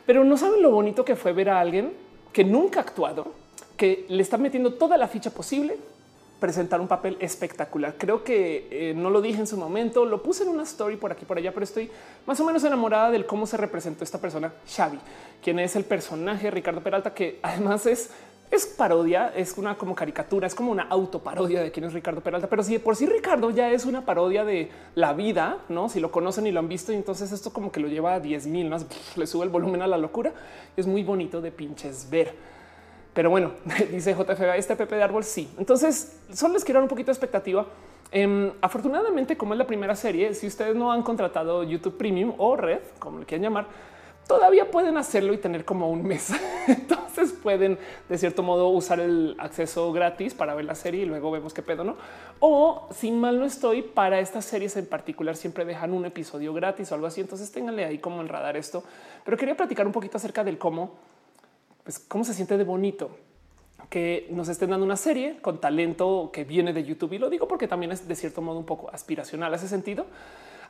pero 0.06 0.24
no 0.24 0.38
saben 0.38 0.62
lo 0.62 0.72
bonito 0.72 1.04
que 1.04 1.16
fue 1.16 1.34
ver 1.34 1.50
a 1.50 1.60
alguien 1.60 1.92
que 2.32 2.44
nunca 2.44 2.80
ha 2.80 2.84
actuado, 2.84 3.34
que 3.76 4.06
le 4.08 4.22
está 4.22 4.38
metiendo 4.38 4.76
toda 4.76 4.98
la 4.98 5.08
ficha 5.08 5.32
posible 5.32 5.78
presentar 6.40 6.80
un 6.80 6.88
papel 6.88 7.18
espectacular. 7.20 7.96
Creo 7.98 8.24
que 8.24 8.68
eh, 8.70 8.94
no 8.96 9.10
lo 9.10 9.22
dije 9.22 9.40
en 9.40 9.48
su 9.48 9.58
momento, 9.58 10.06
lo 10.06 10.22
puse 10.22 10.44
en 10.44 10.50
una 10.50 10.64
story 10.64 10.96
por 10.96 11.12
aquí 11.12 11.26
por 11.26 11.38
allá, 11.38 11.52
pero 11.52 11.64
estoy 11.64 11.90
más 12.26 12.40
o 12.40 12.46
menos 12.46 12.64
enamorada 12.64 13.10
del 13.10 13.26
cómo 13.26 13.48
se 13.48 13.58
representó 13.58 14.04
esta 14.04 14.22
persona, 14.22 14.54
Xavi, 14.68 15.00
quien 15.44 15.60
es 15.60 15.76
el 15.76 15.84
personaje 15.84 16.52
Ricardo 16.52 16.82
Peralta, 16.82 17.14
que 17.14 17.40
además 17.42 17.86
es 17.88 18.12
es 18.50 18.66
parodia, 18.66 19.34
es 19.36 19.58
una 19.58 19.76
como 19.76 19.94
caricatura, 19.94 20.48
es 20.48 20.56
como 20.56 20.72
una 20.72 20.84
autoparodia 20.84 21.62
de 21.62 21.72
quién 21.72 21.86
es 21.86 21.94
Ricardo 21.94 22.22
Peralta. 22.22 22.48
Pero 22.48 22.64
si 22.64 22.80
por 22.80 22.96
sí 22.96 23.06
Ricardo 23.06 23.50
ya 23.50 23.72
es 23.72 23.86
una 23.86 24.06
parodia 24.06 24.46
de 24.46 24.70
la 24.96 25.14
vida, 25.14 25.60
no? 25.68 25.90
Si 25.90 26.00
lo 26.00 26.12
conocen 26.12 26.48
y 26.48 26.52
lo 26.52 26.60
han 26.60 26.70
visto, 26.70 26.92
entonces 26.92 27.32
esto 27.32 27.52
como 27.52 27.72
que 27.72 27.80
lo 27.80 27.88
lleva 27.88 28.14
a 28.14 28.20
10 28.20 28.48
mil 28.48 28.70
más, 28.70 28.86
le 29.16 29.28
sube 29.28 29.44
el 29.44 29.50
volumen 29.50 29.82
a 29.82 29.88
la 29.88 29.98
locura. 29.98 30.34
Es 30.78 30.88
muy 30.88 31.04
bonito 31.04 31.42
de 31.42 31.52
pinches 31.52 32.10
ver. 32.10 32.34
Pero 33.14 33.30
bueno, 33.30 33.52
dice 33.92 34.14
JFB, 34.14 34.56
este 34.56 34.76
Pepe 34.76 34.96
de 34.96 35.04
árbol 35.04 35.24
sí. 35.24 35.50
Entonces, 35.58 36.18
solo 36.32 36.54
les 36.54 36.64
quiero 36.64 36.78
dar 36.78 36.84
un 36.84 36.90
poquito 36.90 37.08
de 37.08 37.14
expectativa. 37.14 37.66
Em, 38.12 38.54
afortunadamente, 38.62 39.36
como 39.36 39.54
es 39.54 39.58
la 39.58 39.68
primera 39.68 39.96
serie, 39.96 40.34
si 40.34 40.48
ustedes 40.48 40.76
no 40.76 40.92
han 40.92 41.04
contratado 41.04 41.64
YouTube 41.64 41.98
Premium 41.98 42.34
o 42.38 42.56
Red, 42.56 42.80
como 43.00 43.20
le 43.20 43.26
quieran 43.26 43.44
llamar, 43.44 43.68
todavía 44.28 44.70
pueden 44.70 44.98
hacerlo 44.98 45.34
y 45.34 45.38
tener 45.38 45.66
como 45.66 45.90
un 45.90 46.04
mes. 46.04 46.32
Entonces 46.68 47.32
pueden 47.32 47.80
de 48.10 48.18
cierto 48.18 48.44
modo 48.44 48.70
usar 48.70 49.00
el 49.00 49.36
acceso 49.40 49.92
gratis 49.92 50.34
para 50.34 50.54
ver 50.54 50.66
la 50.66 50.76
serie 50.76 51.04
y 51.04 51.06
luego 51.06 51.32
vemos 51.32 51.54
qué 51.54 51.62
pedo, 51.62 51.84
no? 51.84 51.96
O 52.40 52.90
si 52.94 53.12
mal 53.12 53.40
no 53.40 53.46
estoy 53.46 53.82
para 53.82 54.20
estas 54.20 54.46
series 54.46 54.76
en 54.78 54.86
particular, 54.86 55.36
siempre 55.36 55.66
dejan 55.66 55.94
un 55.94 56.06
episodio 56.06 56.54
gratis 56.54 56.92
o 56.92 56.96
algo 56.96 57.08
así. 57.08 57.22
Entonces 57.22 57.52
ténganle 57.52 57.86
ahí 57.86 57.98
como 57.98 58.22
en 58.22 58.28
radar 58.28 58.58
esto. 58.58 58.84
Pero 59.24 59.38
quería 59.38 59.56
platicar 59.56 59.88
un 59.88 59.94
poquito 59.94 60.18
acerca 60.18 60.44
del 60.44 60.58
cómo 60.58 60.92
pues 61.88 62.00
cómo 62.00 62.26
se 62.26 62.34
siente 62.34 62.58
de 62.58 62.66
bonito 62.66 63.12
que 63.90 64.28
nos 64.30 64.50
estén 64.50 64.72
dando 64.72 64.86
una 64.86 64.98
serie 64.98 65.38
con 65.40 65.62
talento 65.62 66.32
que 66.34 66.44
viene 66.44 66.74
de 66.74 66.84
YouTube. 66.84 67.14
Y 67.14 67.18
lo 67.18 67.30
digo 67.30 67.48
porque 67.48 67.66
también 67.66 67.94
es 67.94 68.06
de 68.06 68.14
cierto 68.14 68.42
modo 68.42 68.60
un 68.60 68.66
poco 68.66 68.90
aspiracional 68.92 69.54
ese 69.54 69.70
sentido. 69.70 70.06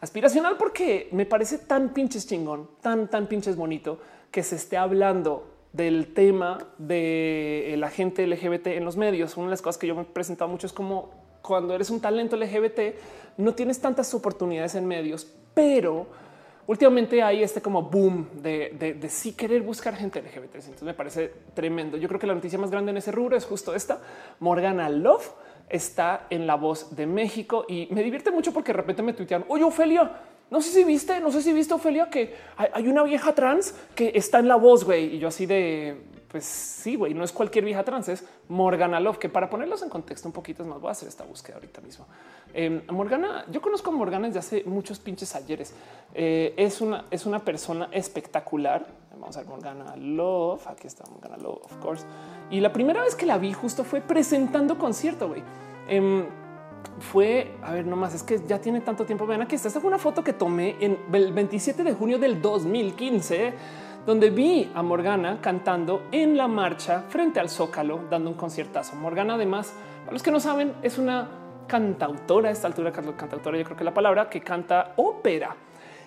Aspiracional 0.02 0.58
porque 0.58 1.10
me 1.12 1.26
parece 1.26 1.58
tan 1.58 1.94
pinches 1.94 2.28
chingón, 2.28 2.70
tan, 2.82 3.10
tan 3.10 3.28
pinches 3.28 3.56
bonito 3.56 4.00
que 4.32 4.44
se 4.44 4.56
esté 4.56 4.78
hablando 4.78 5.48
del 5.74 6.14
tema 6.14 6.60
de 6.78 7.76
la 7.78 7.90
gente 7.90 8.26
LGBT 8.26 8.68
en 8.68 8.86
los 8.86 8.98
medios. 8.98 9.38
Una 9.38 9.48
de 9.48 9.52
las 9.52 9.62
cosas 9.62 9.78
que 9.78 9.88
yo 9.88 9.96
me 9.96 10.04
he 10.04 10.06
presentado 10.06 10.50
mucho 10.50 10.68
es 10.68 10.74
como 10.74 11.12
cuando 11.42 11.74
eres 11.74 11.90
un 11.90 12.02
talento 12.02 12.36
LGBT 12.36 12.80
no 13.38 13.54
tienes 13.54 13.80
tantas 13.80 14.14
oportunidades 14.14 14.76
en 14.76 14.86
medios, 14.86 15.28
pero 15.54 16.08
últimamente 16.68 17.24
hay 17.24 17.44
este 17.44 17.62
como 17.62 17.84
boom 17.84 18.28
de, 18.42 19.00
sí 19.10 19.34
querer 19.34 19.62
buscar 19.62 19.96
gente 19.96 20.22
LGBT. 20.22 20.56
Entonces 20.56 20.84
me 20.84 20.94
parece 20.94 21.32
tremendo. 21.54 21.98
Yo 21.98 22.08
creo 22.08 22.20
que 22.20 22.28
la 22.28 22.36
noticia 22.36 22.60
más 22.60 22.70
grande 22.70 22.92
en 22.92 22.98
ese 22.98 23.12
rubro 23.12 23.38
es 23.38 23.46
justo 23.46 23.74
esta. 23.74 24.00
Morgana 24.40 24.90
Love 24.90 25.32
está 25.70 26.28
en 26.30 26.48
la 26.48 26.56
voz 26.56 26.96
de 26.96 27.06
México 27.06 27.66
y 27.68 27.88
me 27.92 28.04
divierte 28.04 28.32
mucho 28.32 28.54
porque 28.54 28.72
de 28.72 28.78
repente 28.78 29.04
me 29.04 29.14
tuitean, 29.14 29.46
oye 29.48 29.64
Ofelia, 29.64 30.12
no 30.50 30.62
sé 30.62 30.72
si 30.72 30.84
viste, 30.84 31.20
no 31.20 31.32
sé 31.32 31.42
si 31.42 31.52
viste 31.52 31.74
Ofelia 31.74 32.10
que 32.10 32.34
hay, 32.56 32.88
una 32.88 33.04
vieja 33.04 33.34
trans 33.34 33.76
que 33.96 34.12
está 34.16 34.40
en 34.40 34.48
la 34.48 34.56
voz, 34.56 34.86
güey. 34.86 35.16
Y 35.16 35.20
yo 35.20 35.28
así 35.28 35.46
de, 35.46 35.98
pues 36.28 36.44
sí, 36.46 36.96
güey, 36.96 37.14
no 37.14 37.24
es 37.24 37.32
cualquier 37.32 37.64
vieja 37.64 37.84
trans, 37.84 38.10
es 38.10 38.26
Morgana 38.50 39.00
Love, 39.00 39.18
que 39.18 39.30
para 39.30 39.50
ponerlos 39.50 39.82
en 39.82 39.90
contexto 39.90 40.28
un 40.28 40.34
poquito 40.34 40.66
más, 40.66 40.80
voy 40.82 40.90
a 40.90 40.92
hacer 40.92 41.08
esta 41.08 41.24
búsqueda 41.24 41.56
ahorita 41.56 41.80
mismo. 41.82 42.06
Em, 42.54 42.82
Morgana, 42.90 43.46
yo 43.50 43.62
conozco 43.62 43.92
a 43.92 43.94
Morgana 43.94 44.28
desde 44.28 44.40
hace 44.40 44.64
muchos 44.66 45.00
pinches 45.00 45.36
ayeres. 45.36 45.74
Eh, 46.14 46.54
es, 46.58 46.82
una, 46.82 47.06
es 47.12 47.26
una 47.26 47.40
persona 47.40 47.88
espectacular. 47.92 48.86
Vamos 49.14 49.38
a 49.38 49.40
ver 49.40 49.50
Morgana 49.50 49.96
Love. 49.96 50.68
Aquí 50.68 50.88
está 50.88 51.06
Morgana 51.10 51.38
Love, 51.38 51.64
of 51.64 51.78
course. 51.78 52.06
Y 52.50 52.60
la 52.60 52.74
primera 52.74 53.02
vez 53.02 53.16
que 53.16 53.26
la 53.26 53.38
vi 53.38 53.54
justo 53.54 53.84
fue 53.84 54.02
presentando 54.02 54.78
concierto, 54.78 55.30
güey. 55.30 55.44
Em, 55.88 56.26
fue, 57.00 57.54
a 57.64 57.72
ver, 57.72 57.86
nomás 57.86 58.14
es 58.16 58.24
que 58.24 58.42
ya 58.46 58.60
tiene 58.60 58.82
tanto 58.82 59.06
tiempo. 59.06 59.26
Vean 59.26 59.42
aquí, 59.42 59.56
esta 59.56 59.70
fue 59.70 59.88
una 59.88 60.00
foto 60.00 60.24
que 60.24 60.34
tomé 60.34 60.76
en 60.80 61.00
el 61.14 61.32
27 61.32 61.84
de 61.84 61.94
junio 61.94 62.20
del 62.20 62.42
2015 62.42 63.54
donde 64.08 64.30
vi 64.30 64.72
a 64.74 64.82
Morgana 64.82 65.40
cantando 65.42 66.04
en 66.14 66.38
la 66.38 66.48
marcha 66.48 67.04
frente 67.10 67.42
al 67.42 67.50
Zócalo, 67.50 68.00
dando 68.10 68.30
un 68.30 68.38
conciertazo. 68.38 68.96
Morgana, 68.96 69.34
además, 69.34 69.74
para 70.00 70.14
los 70.14 70.24
que 70.24 70.32
no 70.32 70.40
saben, 70.40 70.72
es 70.82 70.98
una 70.98 71.28
cantautora 71.68 72.48
a 72.48 72.54
esta 72.54 72.68
altura, 72.68 72.94
cantautora, 72.94 73.58
yo 73.58 73.66
creo 73.66 73.76
que 73.76 73.84
la 73.84 73.94
palabra 73.94 74.30
que 74.30 74.40
canta 74.40 74.94
ópera. 74.96 75.58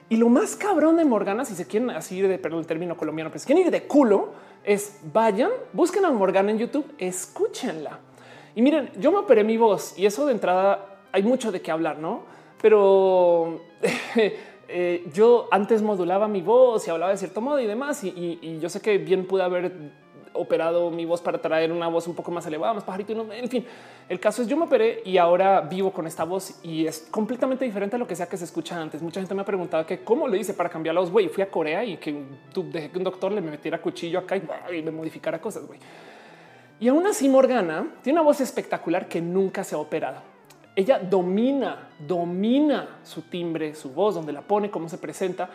Y 0.08 0.16
lo 0.16 0.30
más 0.30 0.56
cabrón 0.56 0.96
de 0.96 1.04
Morgana, 1.04 1.44
si 1.44 1.54
se 1.54 1.66
quieren 1.66 1.90
así 1.90 2.22
de 2.22 2.38
perdón, 2.38 2.60
el 2.60 2.66
término 2.66 2.96
colombiano, 2.96 3.28
pero 3.28 3.38
si 3.38 3.46
quieren 3.46 3.66
ir 3.66 3.70
de 3.70 3.86
culo, 3.86 4.30
es 4.64 5.00
vayan, 5.12 5.50
busquen 5.74 6.06
a 6.06 6.10
Morgana 6.10 6.50
en 6.50 6.58
YouTube, 6.58 6.94
escúchenla. 6.96 7.98
Y 8.54 8.62
miren, 8.62 8.90
yo 8.98 9.12
me 9.12 9.18
operé 9.18 9.44
mi 9.44 9.58
voz 9.58 9.96
y 9.98 10.06
eso 10.06 10.24
de 10.24 10.32
entrada 10.32 11.02
hay 11.12 11.22
mucho 11.22 11.52
de 11.52 11.60
qué 11.60 11.70
hablar, 11.70 11.98
no? 11.98 12.22
Pero 12.62 13.60
Eh, 14.72 15.10
yo 15.12 15.48
antes 15.50 15.82
modulaba 15.82 16.28
mi 16.28 16.42
voz 16.42 16.86
y 16.86 16.90
hablaba 16.90 17.10
de 17.10 17.18
cierto 17.18 17.40
modo 17.40 17.58
y 17.58 17.66
demás. 17.66 18.04
Y, 18.04 18.58
yo 18.60 18.68
sé 18.68 18.80
que 18.80 18.98
bien 18.98 19.26
pude 19.26 19.42
haber 19.42 19.72
operado 20.32 20.90
mi 20.92 21.04
voz 21.04 21.20
para 21.20 21.40
traer 21.40 21.72
una 21.72 21.88
voz 21.88 22.06
un 22.06 22.14
poco 22.14 22.30
más 22.30 22.46
elevada, 22.46 22.72
más 22.72 22.84
pajarito. 22.84 23.12
En 23.32 23.48
fin, 23.48 23.66
el 24.08 24.20
caso 24.20 24.42
es 24.42 24.48
yo 24.48 24.56
me 24.56 24.64
operé 24.64 25.02
y 25.04 25.18
ahora 25.18 25.60
vivo 25.62 25.92
con 25.92 26.06
esta 26.06 26.22
voz 26.22 26.60
y 26.62 26.86
es 26.86 27.08
completamente 27.10 27.64
diferente 27.64 27.96
a 27.96 27.98
lo 27.98 28.06
que 28.06 28.14
sea 28.14 28.28
que 28.28 28.36
se 28.36 28.44
escucha 28.44 28.80
antes. 28.80 29.02
Mucha 29.02 29.20
gente 29.20 29.34
me 29.34 29.42
ha 29.42 29.44
preguntado 29.44 29.84
que 29.84 30.04
cómo 30.04 30.28
le 30.28 30.38
hice 30.38 30.54
para 30.54 30.68
cambiar 30.68 30.94
la 30.94 31.00
voz. 31.00 31.10
Güey, 31.10 31.28
fui 31.28 31.42
a 31.42 31.50
Corea 31.50 31.84
y 31.84 31.96
que 31.96 32.24
dejé 32.54 32.90
que 32.90 32.98
un 32.98 33.04
doctor 33.04 33.32
le 33.32 33.40
metiera 33.40 33.82
cuchillo 33.82 34.20
acá 34.20 34.36
y, 34.36 34.82
me 34.82 34.92
modificara 34.92 35.40
cosas. 35.40 35.66
Güey. 35.66 35.80
Y 36.78 36.88
aún 36.88 37.06
así 37.06 37.28
Morgana 37.28 37.88
tiene 38.02 38.20
una 38.20 38.26
voz 38.26 38.40
espectacular 38.40 39.08
que 39.08 39.20
nunca 39.20 39.64
se 39.64 39.74
ha 39.74 39.78
operado. 39.78 40.29
Ella 40.80 40.98
domina, 40.98 41.90
domina 41.98 43.00
su 43.04 43.20
timbre, 43.20 43.74
su 43.74 43.90
voz, 43.90 44.14
donde 44.14 44.32
la 44.32 44.40
pone, 44.40 44.70
cómo 44.70 44.88
se 44.88 44.96
presenta. 44.96 45.50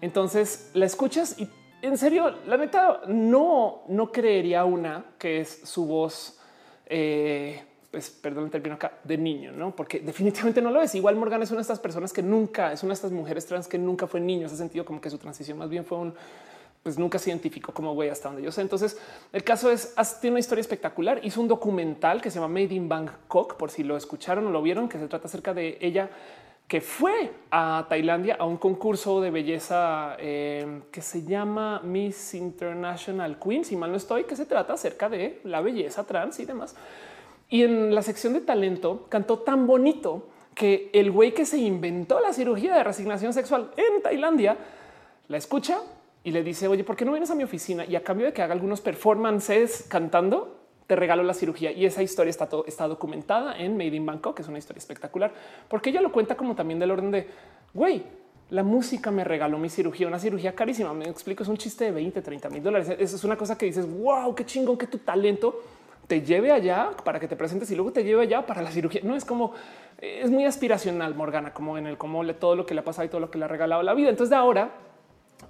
Entonces 0.00 0.70
la 0.74 0.86
escuchas 0.86 1.36
y 1.36 1.48
en 1.82 1.98
serio, 1.98 2.32
la 2.46 2.56
neta, 2.56 3.00
no, 3.08 3.82
no 3.88 4.12
creería 4.12 4.64
una 4.64 5.04
que 5.18 5.40
es 5.40 5.62
su 5.64 5.84
voz, 5.84 6.38
eh, 6.86 7.60
pues 7.90 8.08
perdón 8.10 8.44
el 8.44 8.50
término 8.52 8.76
acá, 8.76 8.92
de 9.02 9.18
niño, 9.18 9.50
no? 9.50 9.74
Porque 9.74 9.98
definitivamente 9.98 10.62
no 10.62 10.70
lo 10.70 10.80
es. 10.80 10.94
Igual 10.94 11.16
Morgan 11.16 11.42
es 11.42 11.50
una 11.50 11.58
de 11.58 11.62
estas 11.62 11.80
personas 11.80 12.12
que 12.12 12.22
nunca 12.22 12.72
es 12.72 12.84
una 12.84 12.90
de 12.90 12.94
estas 12.94 13.10
mujeres 13.10 13.46
trans 13.46 13.66
que 13.66 13.78
nunca 13.78 14.06
fue 14.06 14.20
niño. 14.20 14.46
Ese 14.46 14.56
sentido, 14.56 14.84
como 14.84 15.00
que 15.00 15.10
su 15.10 15.18
transición 15.18 15.58
más 15.58 15.70
bien 15.70 15.84
fue 15.84 15.98
un 15.98 16.14
pues 16.82 16.98
nunca 16.98 17.18
se 17.18 17.30
identificó 17.30 17.72
como 17.72 17.94
güey 17.94 18.08
hasta 18.08 18.28
donde 18.28 18.42
yo 18.42 18.52
sé. 18.52 18.62
Entonces, 18.62 18.98
el 19.32 19.44
caso 19.44 19.70
es, 19.70 19.94
tiene 20.20 20.34
una 20.34 20.40
historia 20.40 20.60
espectacular. 20.60 21.20
Hizo 21.24 21.40
un 21.40 21.48
documental 21.48 22.20
que 22.20 22.30
se 22.30 22.40
llama 22.40 22.48
Made 22.48 22.74
in 22.74 22.88
Bangkok, 22.88 23.56
por 23.56 23.70
si 23.70 23.82
lo 23.82 23.96
escucharon 23.96 24.46
o 24.46 24.50
lo 24.50 24.62
vieron, 24.62 24.88
que 24.88 24.98
se 24.98 25.08
trata 25.08 25.26
acerca 25.26 25.54
de 25.54 25.78
ella 25.80 26.10
que 26.68 26.82
fue 26.82 27.32
a 27.50 27.86
Tailandia 27.88 28.36
a 28.38 28.44
un 28.44 28.58
concurso 28.58 29.22
de 29.22 29.30
belleza 29.30 30.16
eh, 30.18 30.82
que 30.92 31.00
se 31.00 31.24
llama 31.24 31.80
Miss 31.82 32.34
International 32.34 33.38
Queen, 33.38 33.64
si 33.64 33.74
mal 33.74 33.90
no 33.90 33.96
estoy, 33.96 34.24
que 34.24 34.36
se 34.36 34.44
trata 34.44 34.74
acerca 34.74 35.08
de 35.08 35.40
la 35.44 35.62
belleza 35.62 36.04
trans 36.04 36.38
y 36.40 36.44
demás. 36.44 36.76
Y 37.48 37.62
en 37.62 37.94
la 37.94 38.02
sección 38.02 38.34
de 38.34 38.42
talento 38.42 39.06
cantó 39.08 39.38
tan 39.38 39.66
bonito 39.66 40.28
que 40.54 40.90
el 40.92 41.10
güey 41.10 41.32
que 41.32 41.46
se 41.46 41.56
inventó 41.56 42.20
la 42.20 42.34
cirugía 42.34 42.74
de 42.74 42.84
resignación 42.84 43.32
sexual 43.32 43.70
en 43.78 44.02
Tailandia 44.02 44.58
la 45.28 45.38
escucha 45.38 45.80
y 46.24 46.30
le 46.30 46.42
dice, 46.42 46.68
oye, 46.68 46.84
¿por 46.84 46.96
qué 46.96 47.04
no 47.04 47.12
vienes 47.12 47.30
a 47.30 47.34
mi 47.34 47.44
oficina? 47.44 47.84
Y 47.84 47.96
a 47.96 48.02
cambio 48.02 48.26
de 48.26 48.32
que 48.32 48.42
haga 48.42 48.52
algunos 48.52 48.80
performances 48.80 49.86
cantando, 49.88 50.58
te 50.86 50.96
regalo 50.96 51.22
la 51.22 51.34
cirugía 51.34 51.70
y 51.70 51.84
esa 51.84 52.02
historia 52.02 52.30
está, 52.30 52.48
está 52.66 52.88
documentada 52.88 53.58
en 53.58 53.76
Made 53.76 53.94
in 53.94 54.06
Bangkok, 54.06 54.36
que 54.36 54.42
es 54.42 54.48
una 54.48 54.58
historia 54.58 54.78
espectacular, 54.78 55.32
porque 55.68 55.90
ella 55.90 56.00
lo 56.00 56.10
cuenta 56.10 56.34
como 56.34 56.54
también 56.54 56.78
del 56.78 56.90
orden 56.90 57.10
de, 57.10 57.26
güey, 57.74 58.04
la 58.50 58.62
música 58.62 59.10
me 59.10 59.24
regaló 59.24 59.58
mi 59.58 59.68
cirugía, 59.68 60.06
una 60.06 60.18
cirugía 60.18 60.54
carísima. 60.54 60.94
Me 60.94 61.04
explico, 61.04 61.42
es 61.42 61.48
un 61.48 61.58
chiste 61.58 61.84
de 61.84 61.92
20, 61.92 62.22
30 62.22 62.48
mil 62.48 62.62
dólares. 62.62 62.88
Eso 62.98 63.16
es 63.16 63.24
una 63.24 63.36
cosa 63.36 63.58
que 63.58 63.66
dices, 63.66 63.86
wow, 64.00 64.34
qué 64.34 64.46
chingón 64.46 64.78
que 64.78 64.86
tu 64.86 64.98
talento 64.98 65.60
te 66.06 66.22
lleve 66.22 66.50
allá 66.50 66.90
para 67.04 67.20
que 67.20 67.28
te 67.28 67.36
presentes 67.36 67.70
y 67.70 67.74
luego 67.74 67.92
te 67.92 68.02
lleve 68.02 68.22
allá 68.22 68.46
para 68.46 68.62
la 68.62 68.70
cirugía. 68.70 69.02
No 69.04 69.14
es 69.14 69.26
como, 69.26 69.52
es 69.98 70.30
muy 70.30 70.46
aspiracional 70.46 71.14
Morgana, 71.14 71.52
como 71.52 71.76
en 71.76 71.86
el 71.86 71.98
cómo 71.98 72.24
le 72.24 72.32
todo 72.32 72.56
lo 72.56 72.64
que 72.64 72.72
le 72.72 72.80
ha 72.80 72.84
pasado 72.84 73.04
y 73.04 73.10
todo 73.10 73.20
lo 73.20 73.30
que 73.30 73.36
le 73.36 73.44
ha 73.44 73.48
regalado 73.48 73.82
la 73.82 73.92
vida. 73.92 74.08
Entonces 74.08 74.30
de 74.30 74.36
ahora, 74.36 74.70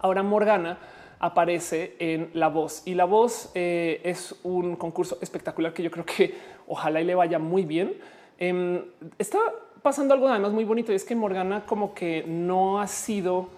ahora 0.00 0.22
Morgana 0.22 0.78
aparece 1.20 1.96
en 1.98 2.30
La 2.34 2.48
Voz 2.48 2.82
y 2.86 2.94
La 2.94 3.04
Voz 3.04 3.50
eh, 3.54 4.00
es 4.04 4.34
un 4.42 4.76
concurso 4.76 5.18
espectacular 5.20 5.72
que 5.72 5.82
yo 5.82 5.90
creo 5.90 6.04
que 6.04 6.34
ojalá 6.66 7.00
y 7.00 7.04
le 7.04 7.14
vaya 7.14 7.38
muy 7.38 7.64
bien. 7.64 7.94
Em, 8.38 8.82
está 9.18 9.38
pasando 9.82 10.14
algo 10.14 10.28
además 10.28 10.52
muy 10.52 10.64
bonito 10.64 10.92
y 10.92 10.94
es 10.94 11.04
que 11.04 11.16
Morgana 11.16 11.64
como 11.66 11.94
que 11.94 12.24
no 12.26 12.80
ha 12.80 12.86
sido 12.86 13.48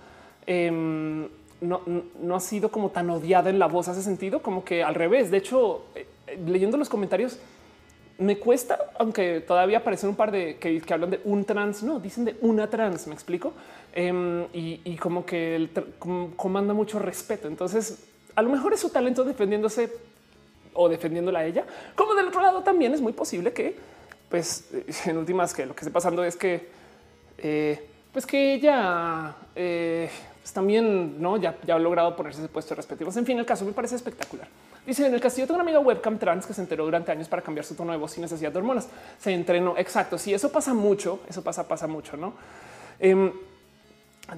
em, 0.46 1.29
no, 1.61 1.83
no, 2.20 2.37
ha 2.37 2.40
sido 2.40 2.70
como 2.70 2.90
tan 2.90 3.11
odiada 3.11 3.50
en 3.50 3.59
la 3.59 3.66
voz 3.66 3.88
hace 3.88 4.03
sentido 4.03 4.40
como 4.40 4.64
que 4.64 4.83
al 4.83 4.94
revés. 4.94 5.31
De 5.31 5.37
hecho, 5.37 5.83
eh, 5.94 6.07
leyendo 6.46 6.76
los 6.79 6.88
comentarios, 6.88 7.38
me 8.20 8.38
cuesta, 8.38 8.78
aunque 8.98 9.40
todavía 9.40 9.78
aparecen 9.78 10.11
un 10.11 10.16
par 10.16 10.30
de 10.30 10.59
que, 10.59 10.83
hablan 10.92 11.11
de 11.11 11.20
un 11.24 11.44
trans, 11.44 11.83
no 11.83 11.98
dicen 11.98 12.26
de 12.26 12.37
una 12.42 12.68
trans. 12.68 13.06
Me 13.06 13.14
explico 13.14 13.54
em, 13.94 14.46
y, 14.52 14.96
como 14.96 15.24
que 15.24 15.56
el, 15.56 15.70
comanda 16.37 16.74
mucho 16.74 16.98
respeto. 16.98 17.48
Entonces, 17.48 18.04
a 18.37 18.42
lo 18.42 18.50
mejor 18.50 18.74
es 18.74 18.80
su 18.80 18.90
talento 18.90 19.24
defendiéndose 19.24 19.90
o 20.74 20.88
defendiéndola 20.88 21.40
a 21.40 21.46
ella, 21.46 21.64
como 21.96 22.14
del 22.14 22.28
otro 22.28 22.40
lado 22.40 22.62
también 22.62 22.94
es 22.94 23.00
muy 23.00 23.12
posible 23.12 23.52
que, 23.52 23.76
pues, 24.28 24.68
en 25.06 25.16
últimas, 25.16 25.54
que 25.54 25.66
lo 25.66 25.74
que 25.74 25.80
esté 25.80 25.90
pasando 25.90 26.22
es 26.22 26.37
que, 26.37 26.68
eh, 27.38 27.88
pues, 28.12 28.26
que 28.26 28.54
ella 28.54 29.35
eh, 29.56 30.11
pues, 30.42 30.52
también 30.52 31.20
no 31.20 31.38
ya, 31.38 31.56
ya 31.66 31.74
ha 31.74 31.78
logrado 31.78 32.14
ponerse 32.14 32.40
ese 32.40 32.48
puesto 32.48 32.74
respectivos. 32.74 33.16
En 33.16 33.24
fin, 33.24 33.38
el 33.38 33.46
caso 33.46 33.64
me 33.64 33.72
parece 33.72 33.96
espectacular. 33.96 34.46
Dice 34.86 35.06
en 35.06 35.14
el 35.14 35.20
castillo 35.20 35.46
tengo 35.46 35.60
una 35.60 35.64
amiga 35.64 35.80
webcam 35.80 36.18
trans 36.18 36.46
que 36.46 36.54
se 36.54 36.60
enteró 36.62 36.84
durante 36.84 37.12
años 37.12 37.28
para 37.28 37.42
cambiar 37.42 37.64
su 37.64 37.74
tono 37.74 37.92
de 37.92 37.98
voz 37.98 38.12
sin 38.12 38.22
necesidad 38.22 38.50
de 38.50 38.58
hormonas. 38.58 38.88
Se 39.18 39.32
entrenó. 39.32 39.76
Exacto. 39.76 40.18
Si 40.18 40.24
sí, 40.24 40.34
eso 40.34 40.50
pasa 40.50 40.74
mucho, 40.74 41.20
eso 41.28 41.42
pasa, 41.42 41.68
pasa 41.68 41.86
mucho, 41.86 42.16
no? 42.16 42.34
Em, 42.98 43.32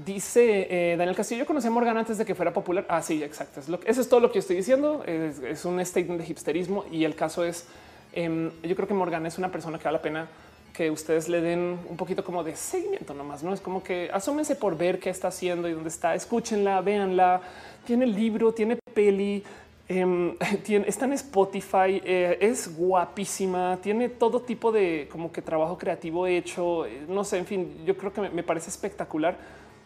dice 0.05 0.67
eh, 0.71 0.97
Daniel 0.97 1.17
Castillo, 1.17 1.41
yo 1.41 1.47
conocí 1.47 1.69
a 1.69 1.71
Morgan 1.71 1.97
antes 1.97 2.19
de 2.19 2.25
que 2.25 2.35
fuera 2.35 2.53
popular. 2.53 2.85
Ah, 2.89 3.03
sí, 3.03 3.23
exacto. 3.23 3.61
Eso 3.61 4.01
es 4.01 4.09
todo 4.09 4.21
lo 4.21 4.33
que 4.33 4.41
estoy 4.41 4.57
diciendo. 4.57 5.05
Es, 5.07 5.65
un 5.65 5.85
statement 5.85 6.21
de 6.21 6.27
hipsterismo 6.27 6.85
y 6.91 7.05
el 7.05 7.15
caso 7.15 7.45
es, 7.45 7.67
em, 8.13 8.51
yo 8.63 8.75
creo 8.75 8.89
que 8.89 8.95
Morgan 8.95 9.27
es 9.27 9.39
una 9.39 9.51
persona 9.51 9.79
que 9.79 9.85
vale 9.85 9.99
la 9.99 10.03
pena 10.03 10.29
que 10.73 10.91
ustedes 10.91 11.29
le 11.29 11.41
den 11.41 11.79
un 11.89 11.97
poquito 11.97 12.25
como 12.25 12.43
de 12.43 12.57
seguimiento 12.57 13.15
nomás, 13.15 13.43
no 13.43 13.53
es 13.53 13.61
como 13.61 13.83
que 13.83 14.11
asómense 14.13 14.57
por 14.57 14.77
ver 14.77 14.99
qué 14.99 15.11
está 15.11 15.29
haciendo 15.29 15.69
y 15.69 15.73
dónde 15.73 15.91
está, 15.91 16.15
escúchenla, 16.15 16.81
véanla, 16.81 17.43
tiene 17.85 18.07
libro, 18.07 18.53
tiene 18.53 18.79
peli, 18.95 19.45
Em, 19.89 20.37
está 20.87 21.05
en 21.05 21.13
Spotify, 21.15 22.01
eh, 22.05 22.39
es 22.41 22.77
guapísima, 22.77 23.79
tiene 23.83 24.09
todo 24.09 24.41
tipo 24.43 24.73
de 24.73 25.09
como 25.11 25.33
que 25.33 25.43
trabajo 25.43 25.77
creativo 25.77 26.27
hecho. 26.27 26.87
Eh, 26.87 27.05
no 27.09 27.25
sé, 27.25 27.39
en 27.39 27.47
fin, 27.47 27.85
yo 27.85 27.97
creo 27.97 28.13
que 28.13 28.21
me, 28.21 28.43
parece 28.43 28.71
espectacular 28.71 29.37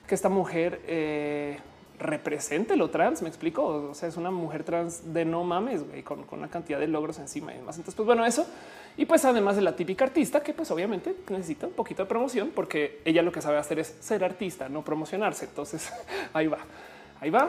que 0.07 0.15
esta 0.15 0.29
mujer 0.29 0.81
eh, 0.87 1.59
represente 1.99 2.77
lo 2.77 2.91
trans. 2.91 3.23
Me 3.23 3.29
explico. 3.29 3.65
O 3.91 3.95
sea, 3.95 4.09
es 4.09 4.17
una 4.17 4.31
mujer 4.31 4.65
trans 4.65 5.13
de 5.13 5.25
no 5.25 5.45
mames, 5.45 5.89
güey, 5.89 6.03
con, 6.03 6.25
una 6.31 6.49
cantidad 6.49 6.79
de 6.79 6.89
logros 6.89 7.19
encima 7.19 7.53
y 7.53 7.57
demás. 7.57 7.77
Entonces, 7.77 7.95
pues 7.95 8.07
bueno, 8.07 8.25
eso. 8.25 8.47
Y 8.99 9.05
pues 9.05 9.25
además 9.25 9.57
de 9.57 9.63
la 9.63 9.77
típica 9.77 10.05
artista 10.05 10.41
que 10.43 10.55
pues 10.55 10.71
obviamente 10.71 11.15
necesita 11.29 11.67
un 11.67 11.75
poquito 11.75 12.03
de 12.03 12.09
promoción 12.09 12.51
porque 12.55 13.01
ella 13.05 13.21
lo 13.21 13.31
que 13.31 13.43
sabe 13.43 13.59
hacer 13.59 13.79
es 13.79 13.95
ser 14.01 14.25
artista, 14.25 14.69
no 14.69 14.83
promocionarse. 14.83 15.47
Entonces 15.47 15.93
ahí 16.33 16.47
va, 16.47 16.59
ahí 17.21 17.31
va. 17.31 17.49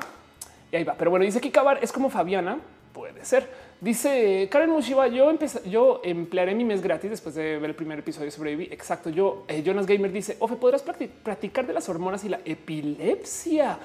Y 0.72 0.76
ahí 0.76 0.84
va. 0.84 0.96
Pero 0.98 1.12
bueno, 1.12 1.26
dice 1.26 1.42
que 1.42 1.52
Cabar 1.52 1.80
es 1.82 1.92
como 1.92 2.10
Fabiana. 2.10 2.60
Puede 2.94 3.24
ser. 3.24 3.48
Dice 3.80 4.48
Karen 4.52 4.72
Mushiba, 4.72 5.08
yo 5.08 5.32
yo 5.66 6.02
emplearé 6.04 6.56
mi 6.56 6.66
mes 6.66 6.82
gratis 6.82 7.12
después 7.12 7.36
de 7.36 7.60
ver 7.60 7.70
el 7.70 7.76
primer 7.76 8.00
episodio 8.00 8.32
sobre 8.32 8.56
Baby. 8.56 8.70
Exacto. 8.72 9.10
Yo, 9.12 9.46
eh, 9.48 9.62
Jonas 9.64 9.86
Gamer 9.86 10.12
dice, 10.12 10.36
Ofe, 10.40 10.56
podrás 10.56 10.82
practicar 10.82 11.68
de 11.68 11.74
las 11.74 11.88
hormonas 11.88 12.24
y 12.24 12.30
la 12.30 12.40
epilepsia. 12.44 13.78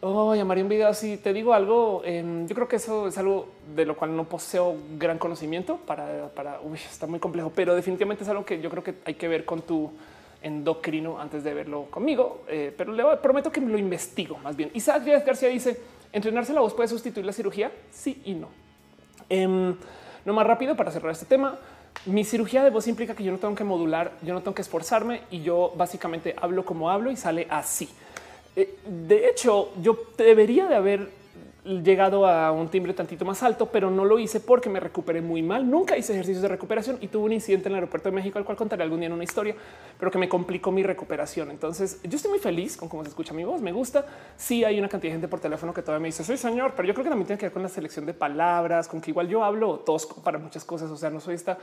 Oh, 0.00 0.34
llamaría 0.34 0.62
un 0.62 0.70
video 0.70 0.88
así. 0.88 1.16
Te 1.16 1.32
digo 1.32 1.54
algo. 1.54 2.02
Em, 2.04 2.46
yo 2.46 2.54
creo 2.54 2.68
que 2.68 2.76
eso 2.76 3.08
es 3.08 3.18
algo 3.18 3.48
de 3.74 3.84
lo 3.84 3.96
cual 3.96 4.16
no 4.16 4.24
poseo 4.24 4.76
gran 4.96 5.18
conocimiento 5.18 5.76
para, 5.76 6.28
para 6.34 6.60
uy, 6.60 6.78
está 6.78 7.06
muy 7.06 7.20
complejo, 7.20 7.52
pero 7.54 7.74
definitivamente 7.74 8.24
es 8.24 8.30
algo 8.30 8.44
que 8.44 8.60
yo 8.60 8.70
creo 8.70 8.82
que 8.82 8.94
hay 9.04 9.14
que 9.14 9.28
ver 9.28 9.44
con 9.44 9.62
tu 9.62 9.92
endocrino 10.42 11.20
antes 11.20 11.42
de 11.44 11.54
verlo 11.54 11.86
conmigo, 11.90 12.44
eh, 12.48 12.72
pero 12.76 12.92
le 12.92 13.04
prometo 13.16 13.50
que 13.50 13.60
lo 13.60 13.78
investigo 13.78 14.38
más 14.38 14.56
bien. 14.56 14.70
Isaac 14.74 15.04
García 15.04 15.48
dice 15.48 15.80
entrenarse 16.12 16.52
la 16.52 16.60
voz 16.60 16.74
puede 16.74 16.88
sustituir 16.88 17.26
la 17.26 17.32
cirugía. 17.32 17.72
Sí 17.90 18.22
y 18.24 18.34
no. 18.34 18.48
Em, 19.28 19.74
no 20.24 20.32
más 20.32 20.46
rápido 20.46 20.76
para 20.76 20.90
cerrar 20.90 21.12
este 21.12 21.26
tema. 21.26 21.58
Mi 22.06 22.24
cirugía 22.24 22.62
de 22.62 22.70
voz 22.70 22.86
implica 22.86 23.14
que 23.14 23.24
yo 23.24 23.32
no 23.32 23.38
tengo 23.38 23.54
que 23.54 23.64
modular, 23.64 24.12
yo 24.22 24.34
no 24.34 24.40
tengo 24.40 24.54
que 24.54 24.62
esforzarme 24.62 25.22
y 25.30 25.42
yo 25.42 25.72
básicamente 25.76 26.34
hablo 26.40 26.64
como 26.64 26.90
hablo 26.90 27.10
y 27.10 27.16
sale 27.16 27.46
así. 27.50 27.88
Eh, 28.54 28.76
de 28.86 29.28
hecho, 29.28 29.72
yo 29.82 29.98
debería 30.16 30.66
de 30.66 30.76
haber 30.76 31.17
llegado 31.68 32.26
a 32.26 32.50
un 32.50 32.68
timbre 32.68 32.94
tantito 32.94 33.24
más 33.24 33.42
alto, 33.42 33.66
pero 33.66 33.90
no 33.90 34.04
lo 34.04 34.18
hice 34.18 34.40
porque 34.40 34.70
me 34.70 34.80
recuperé 34.80 35.20
muy 35.20 35.42
mal. 35.42 35.68
Nunca 35.68 35.96
hice 35.96 36.14
ejercicios 36.14 36.42
de 36.42 36.48
recuperación 36.48 36.98
y 37.00 37.08
tuve 37.08 37.24
un 37.24 37.32
incidente 37.32 37.68
en 37.68 37.72
el 37.72 37.76
aeropuerto 37.76 38.08
de 38.08 38.16
México, 38.16 38.38
al 38.38 38.44
cual 38.44 38.56
contaré 38.56 38.82
algún 38.82 39.00
día 39.00 39.08
en 39.08 39.12
una 39.12 39.24
historia, 39.24 39.54
pero 39.98 40.10
que 40.10 40.18
me 40.18 40.28
complicó 40.28 40.72
mi 40.72 40.82
recuperación. 40.82 41.50
Entonces 41.50 42.00
yo 42.02 42.16
estoy 42.16 42.30
muy 42.30 42.40
feliz 42.40 42.76
con 42.76 42.88
cómo 42.88 43.02
se 43.02 43.10
escucha 43.10 43.34
mi 43.34 43.44
voz. 43.44 43.60
Me 43.60 43.72
gusta. 43.72 44.06
Sí, 44.36 44.64
hay 44.64 44.78
una 44.78 44.88
cantidad 44.88 45.10
de 45.10 45.14
gente 45.16 45.28
por 45.28 45.40
teléfono 45.40 45.74
que 45.74 45.82
todavía 45.82 46.02
me 46.02 46.08
dice 46.08 46.24
soy 46.24 46.38
señor, 46.38 46.72
pero 46.74 46.88
yo 46.88 46.94
creo 46.94 47.04
que 47.04 47.10
también 47.10 47.26
tiene 47.26 47.38
que 47.38 47.46
ver 47.46 47.52
con 47.52 47.62
la 47.62 47.68
selección 47.68 48.06
de 48.06 48.14
palabras, 48.14 48.88
con 48.88 49.00
que 49.00 49.10
igual 49.10 49.28
yo 49.28 49.44
hablo 49.44 49.80
tosco 49.80 50.22
para 50.22 50.38
muchas 50.38 50.64
cosas. 50.64 50.90
O 50.90 50.96
sea, 50.96 51.10
no 51.10 51.20
soy 51.20 51.34
esta 51.34 51.58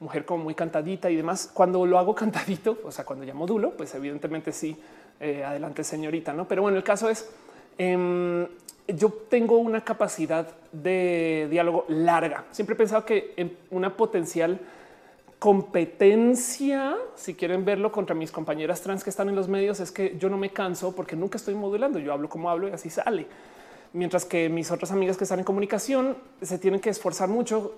mujer 0.00 0.26
como 0.26 0.44
muy 0.44 0.54
cantadita 0.54 1.10
y 1.10 1.16
demás. 1.16 1.50
Cuando 1.52 1.86
lo 1.86 1.98
hago 1.98 2.14
cantadito, 2.14 2.78
o 2.84 2.90
sea, 2.90 3.04
cuando 3.06 3.24
ya 3.24 3.32
modulo, 3.32 3.70
pues 3.70 3.94
evidentemente 3.94 4.52
sí, 4.52 4.76
eh, 5.18 5.44
adelante 5.44 5.82
señorita, 5.82 6.34
no? 6.34 6.46
Pero 6.46 6.60
bueno, 6.60 6.76
el 6.76 6.84
caso 6.84 7.08
es 7.08 7.30
em, 7.78 8.46
yo 8.88 9.10
tengo 9.28 9.58
una 9.58 9.82
capacidad 9.82 10.48
de 10.72 11.48
diálogo 11.50 11.84
larga. 11.88 12.44
Siempre 12.50 12.74
he 12.74 12.78
pensado 12.78 13.04
que 13.04 13.34
en 13.36 13.56
una 13.70 13.96
potencial 13.96 14.60
competencia, 15.38 16.96
si 17.14 17.34
quieren 17.34 17.64
verlo 17.64 17.92
contra 17.92 18.14
mis 18.14 18.32
compañeras 18.32 18.80
trans 18.80 19.04
que 19.04 19.10
están 19.10 19.28
en 19.28 19.36
los 19.36 19.48
medios, 19.48 19.80
es 19.80 19.92
que 19.92 20.16
yo 20.18 20.28
no 20.30 20.36
me 20.36 20.50
canso 20.50 20.94
porque 20.94 21.16
nunca 21.16 21.36
estoy 21.36 21.54
modulando. 21.54 21.98
Yo 21.98 22.12
hablo 22.12 22.28
como 22.28 22.50
hablo 22.50 22.68
y 22.68 22.72
así 22.72 22.90
sale. 22.90 23.26
Mientras 23.92 24.24
que 24.24 24.48
mis 24.48 24.70
otras 24.70 24.90
amigas 24.92 25.16
que 25.16 25.24
están 25.24 25.38
en 25.38 25.44
comunicación 25.44 26.16
se 26.42 26.58
tienen 26.58 26.80
que 26.80 26.90
esforzar 26.90 27.28
mucho 27.28 27.76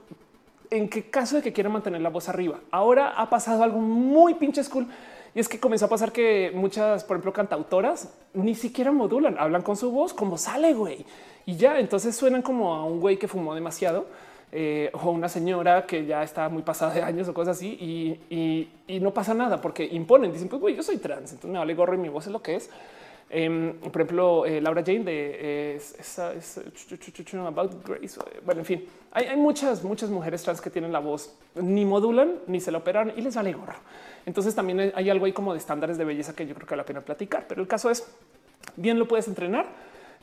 en 0.71 0.89
qué 0.89 1.11
caso 1.11 1.37
de 1.37 1.43
que 1.43 1.53
quieran 1.53 1.73
mantener 1.73 2.01
la 2.01 2.11
voz 2.11 2.29
arriba. 2.29 2.61
Ahora 2.71 3.11
ha 3.11 3.31
pasado 3.31 3.63
algo 3.63 3.79
muy 3.81 4.35
pinche 4.35 4.63
cool 4.71 4.87
y 5.35 5.41
es 5.41 5.49
que 5.49 5.61
comenzó 5.61 5.87
a 5.87 5.89
pasar 5.89 6.13
que 6.13 6.53
muchas, 6.55 7.05
por 7.05 7.17
ejemplo, 7.17 7.33
cantautoras 7.33 8.15
ni 8.35 8.55
siquiera 8.55 8.93
modulan, 8.93 9.37
hablan 9.39 9.63
con 9.63 9.77
su 9.77 9.91
voz 9.91 10.15
como 10.15 10.39
sale, 10.39 10.75
güey. 10.75 11.05
Y 11.47 11.57
ya 11.57 11.79
entonces 11.79 12.17
suenan 12.17 12.43
como 12.43 12.75
a 12.75 12.85
un 12.85 13.01
güey 13.01 13.19
que 13.19 13.29
fumó 13.29 13.55
demasiado 13.55 14.07
eh, 14.51 14.91
o 14.95 15.11
una 15.11 15.29
señora 15.29 15.85
que 15.85 16.07
ya 16.07 16.23
está 16.23 16.49
muy 16.49 16.63
pasada 16.63 16.95
de 16.95 17.03
años 17.03 17.29
o 17.29 17.35
cosas 17.35 17.59
así 17.59 18.19
y, 18.31 18.69
no 19.01 19.13
pasa 19.13 19.35
nada 19.35 19.61
porque 19.61 19.85
imponen. 19.85 20.33
Dicen, 20.33 20.49
pues 20.49 20.61
güey, 20.61 20.75
yo 20.75 20.83
soy 20.83 20.97
trans, 20.97 21.33
entonces 21.33 21.51
me 21.51 21.59
vale 21.59 21.75
gorro 21.75 21.95
y 21.95 21.99
mi 21.99 22.09
voz 22.09 22.27
es 22.27 22.33
lo 22.33 22.43
que 22.43 22.57
es. 22.57 22.71
Em, 23.31 23.75
por 23.75 24.01
ejemplo, 24.01 24.47
eh, 24.47 24.61
Laura 24.61 24.83
Jane 24.85 25.05
de 25.05 25.77
esa 25.77 26.33
es, 26.33 26.59
About 27.47 27.87
Grace. 27.87 28.19
Bueno, 28.45 28.61
en 28.63 28.65
fin, 28.65 28.89
hay, 29.13 29.27
hay, 29.27 29.37
muchas, 29.37 29.85
muchas 29.85 30.09
mujeres 30.09 30.43
trans 30.43 30.63
que 30.63 30.71
tienen 30.71 30.93
la 30.93 30.99
voz 30.99 31.37
ni 31.55 31.85
modulan 31.85 32.37
ni 32.47 32.59
se 32.61 32.73
la 32.73 32.79
operan 32.79 33.13
y 33.17 33.21
les 33.21 33.37
vale 33.37 33.53
gorro. 33.53 33.79
Entonces 34.29 34.55
también 34.55 34.93
hay 34.95 35.09
algo 35.09 35.25
ahí 35.25 35.33
como 35.33 35.55
de 35.55 35.59
estándares 35.59 35.97
de 35.97 36.05
belleza 36.05 36.35
que 36.35 36.47
yo 36.47 36.55
creo 36.55 36.67
que 36.67 36.73
vale 36.73 36.83
la 36.83 36.87
pena 36.87 37.01
platicar. 37.01 37.47
Pero 37.49 37.63
el 37.63 37.67
caso 37.67 37.89
es 37.89 38.07
bien 38.77 38.99
lo 38.99 39.09
puedes 39.09 39.27
entrenar 39.27 39.65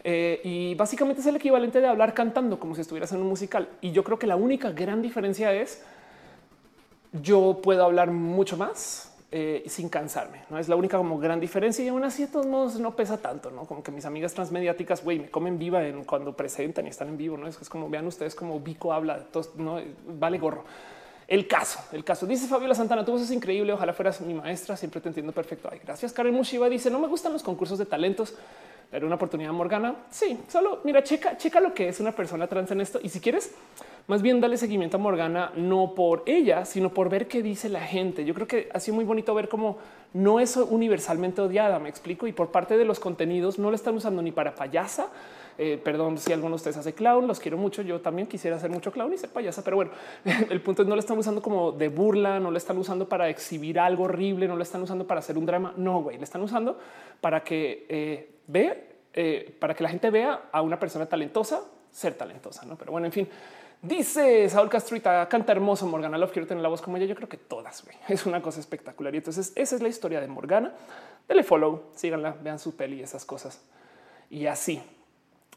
eh, 0.04 0.42
y 0.44 0.76
básicamente 0.76 1.22
es 1.22 1.26
el 1.26 1.38
equivalente 1.38 1.82
de 1.82 1.88
hablar 1.88 2.14
cantando 2.14 2.60
como 2.60 2.76
si 2.76 2.82
estuvieras 2.82 3.12
en 3.14 3.22
un 3.22 3.28
musical. 3.28 3.68
Y 3.82 3.94
yo 3.94 4.04
creo 4.04 4.20
que 4.20 4.28
la 4.28 4.36
única 4.36 4.70
gran 4.70 5.02
diferencia 5.02 5.52
es 5.54 5.84
yo 7.14 7.62
puedo 7.64 7.84
hablar 7.84 8.12
mucho 8.12 8.58
más 8.58 9.12
eh, 9.32 9.64
sin 9.66 9.90
cansarme. 9.90 10.44
No 10.52 10.60
es 10.60 10.70
la 10.70 10.76
única 10.76 10.98
como 10.98 11.18
gran 11.18 11.40
diferencia 11.40 11.84
y 11.84 11.88
aún 11.88 12.04
así 12.04 12.26
de 12.26 12.32
todos 12.32 12.46
modos 12.46 12.80
no 12.80 12.96
pesa 12.96 13.18
tanto, 13.18 13.50
no 13.50 13.66
como 13.66 13.82
que 13.82 13.90
mis 13.90 14.06
amigas 14.06 14.36
transmediáticas 14.36 15.04
güey 15.04 15.18
me 15.18 15.32
comen 15.32 15.58
viva 15.58 15.84
en 15.84 16.04
cuando 16.04 16.38
presentan 16.38 16.86
y 16.86 16.90
están 16.90 17.08
en 17.08 17.18
vivo. 17.18 17.38
No 17.38 17.48
es, 17.48 17.60
es 17.60 17.70
como 17.70 17.90
vean 17.90 18.06
ustedes 18.06 18.36
como 18.36 18.60
Vico 18.60 18.94
habla, 18.94 19.24
todos, 19.32 19.56
no 19.56 19.82
vale 20.08 20.38
gorro. 20.38 20.64
El 21.28 21.48
caso, 21.48 21.80
el 21.92 22.04
caso 22.04 22.28
dice 22.28 22.48
Fabiola 22.48 22.76
Santana, 22.76 23.04
tu 23.04 23.12
voz 23.12 23.22
es 23.22 23.32
increíble. 23.32 23.74
Ojalá 23.74 23.94
fueras 23.94 24.22
mi 24.22 24.34
maestra. 24.34 24.78
Siempre 24.78 25.02
te 25.02 25.10
entiendo 25.10 25.32
perfecto. 25.32 25.70
Ay, 25.72 25.80
gracias. 25.84 26.14
Karen 26.14 26.34
Mushiba 26.34 26.70
dice: 26.70 26.92
No 26.92 27.00
me 27.00 27.08
gustan 27.08 27.34
los 27.34 27.42
concursos 27.42 27.80
de 27.80 27.86
talentos. 27.86 28.36
Pero 28.92 29.08
una 29.08 29.16
oportunidad 29.16 29.52
Morgana. 29.52 29.96
Sí, 30.12 30.40
solo 30.48 30.82
mira, 30.84 31.04
checa, 31.04 31.38
checa 31.38 31.60
lo 31.60 31.74
que 31.74 31.90
es 31.90 32.00
una 32.00 32.12
persona 32.12 32.48
trans 32.48 32.70
en 32.72 32.82
esto. 32.82 33.00
Y 33.02 33.10
si 33.10 33.20
quieres, 33.20 33.52
más 34.08 34.22
bien 34.22 34.40
dale 34.40 34.58
seguimiento 34.58 34.98
a 34.98 35.00
Morgana, 35.00 35.52
no 35.56 35.96
por 35.96 36.22
ella, 36.28 36.66
sino 36.66 36.94
por 36.94 37.10
ver 37.10 37.28
qué 37.28 37.42
dice 37.42 37.68
la 37.68 37.82
gente. 37.82 38.26
Yo 38.26 38.36
creo 38.36 38.48
que 38.48 38.70
ha 38.72 38.80
sido 38.80 38.96
muy 38.96 39.06
bonito 39.06 39.34
ver 39.34 39.50
cómo 39.50 39.80
no 40.14 40.40
es 40.40 40.56
universalmente 40.56 41.42
odiada. 41.42 41.80
Me 41.80 41.90
explico. 41.90 42.28
Y 42.28 42.34
por 42.34 42.52
parte 42.52 42.78
de 42.78 42.86
los 42.86 43.00
contenidos 43.00 43.58
no 43.58 43.72
la 43.72 43.76
están 43.76 43.96
usando 43.96 44.22
ni 44.22 44.32
para 44.32 44.54
payasa. 44.54 45.08
Eh, 45.58 45.80
perdón 45.82 46.18
si 46.18 46.34
alguno 46.34 46.52
de 46.52 46.56
ustedes 46.56 46.78
hace 46.78 46.94
clown, 46.94 47.28
los 47.28 47.40
quiero 47.40 47.58
mucho. 47.58 47.82
Yo 47.82 48.02
también 48.02 48.28
quisiera 48.28 48.58
hacer 48.58 48.70
mucho 48.70 48.92
clown 48.92 49.14
y 49.14 49.18
ser 49.18 49.30
payasa, 49.30 49.64
pero 49.64 49.78
bueno, 49.78 49.92
el 50.50 50.62
punto 50.62 50.82
es 50.82 50.88
no 50.88 50.96
lo 50.96 51.00
están 51.00 51.18
usando 51.18 51.42
como 51.42 51.72
de 51.72 51.90
burla, 51.90 52.40
no 52.40 52.52
lo 52.52 52.58
están 52.58 52.78
usando 52.78 53.08
para 53.08 53.30
exhibir 53.30 53.80
algo 53.80 54.04
horrible, 54.04 54.48
no 54.48 54.56
lo 54.56 54.64
están 54.64 54.82
usando 54.82 55.08
para 55.08 55.20
hacer 55.20 55.38
un 55.38 55.46
drama. 55.46 55.74
No, 55.78 56.02
güey, 56.02 56.18
le 56.18 56.24
están 56.24 56.42
usando 56.42 56.78
para 57.22 57.44
que 57.44 57.86
eh, 57.90 58.36
vea, 58.48 58.78
eh, 59.14 59.56
para 59.60 59.74
que 59.74 59.84
la 59.84 59.90
gente 59.90 60.10
vea 60.10 60.50
a 60.52 60.62
una 60.62 60.80
persona 60.80 61.06
talentosa 61.06 61.62
ser 61.96 62.14
talentosa. 62.16 62.66
No, 62.66 62.76
pero 62.76 62.92
bueno, 62.92 63.08
en 63.08 63.14
fin. 63.14 63.28
Dice 63.82 64.50
Saúl 64.50 64.70
Castruita, 64.70 65.28
canta 65.30 65.52
hermoso 65.52 65.86
Morgana 65.86 66.18
Love. 66.18 66.32
Quiero 66.32 66.48
tener 66.48 66.62
la 66.62 66.70
voz 66.70 66.82
como 66.82 66.98
ella. 66.98 67.06
Yo 67.06 67.16
creo 67.16 67.30
que 67.30 67.38
todas 67.38 67.84
güey. 67.84 67.96
es 68.10 68.26
una 68.26 68.42
cosa 68.42 68.60
espectacular. 68.60 69.14
Y 69.14 69.18
entonces 69.20 69.54
esa 69.56 69.76
es 69.76 69.82
la 69.82 69.88
historia 69.88 70.20
de 70.20 70.28
Morgana. 70.28 70.74
Dele 71.28 71.44
follow, 71.44 71.92
síganla, 71.96 72.36
vean 72.42 72.60
su 72.60 72.76
peli 72.76 72.98
y 72.98 73.02
esas 73.04 73.26
cosas. 73.26 73.62
Y 74.30 74.48
así. 74.48 74.82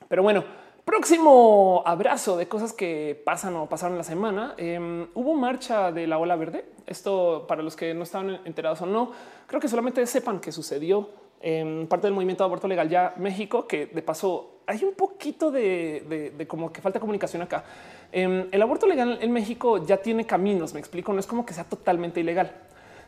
Pero 0.09 0.23
bueno, 0.23 0.45
próximo 0.85 1.83
abrazo 1.85 2.37
de 2.37 2.49
cosas 2.49 2.73
que 2.73 3.21
pasan 3.25 3.57
o 3.57 3.69
pasaron 3.69 3.99
la 3.99 4.05
semana. 4.05 4.55
Em, 4.57 5.07
hubo 5.15 5.35
marcha 5.35 5.93
de 5.93 6.07
la 6.07 6.19
ola 6.19 6.35
verde. 6.37 6.65
Esto 6.87 7.45
para 7.47 7.63
los 7.63 7.77
que 7.77 7.93
no 7.93 8.05
estaban 8.05 8.41
enterados 8.47 8.81
o 8.81 8.87
no, 8.87 9.13
creo 9.47 9.61
que 9.61 9.69
solamente 9.69 10.05
sepan 10.07 10.41
que 10.41 10.51
sucedió 10.51 11.11
en 11.41 11.87
parte 11.87 12.07
del 12.07 12.15
movimiento 12.15 12.43
de 12.43 12.47
aborto 12.47 12.67
legal 12.67 12.89
ya 12.89 13.15
México, 13.19 13.67
que 13.67 13.87
de 13.87 14.03
paso 14.03 14.63
hay 14.67 14.83
un 14.85 14.95
poquito 14.95 15.51
de, 15.51 16.35
como 16.49 16.73
que 16.73 16.81
falta 16.81 17.01
comunicación 17.01 17.43
acá. 17.43 17.65
Em, 18.11 18.49
el 18.51 18.63
aborto 18.63 18.87
legal 18.87 19.19
en 19.21 19.33
México 19.33 19.85
ya 19.85 19.99
tiene 19.99 20.27
caminos, 20.27 20.75
me 20.75 20.81
explico, 20.81 21.13
no 21.13 21.21
es 21.21 21.27
como 21.27 21.45
que 21.45 21.55
sea 21.55 21.65
totalmente 21.65 22.21
ilegal. 22.21 22.53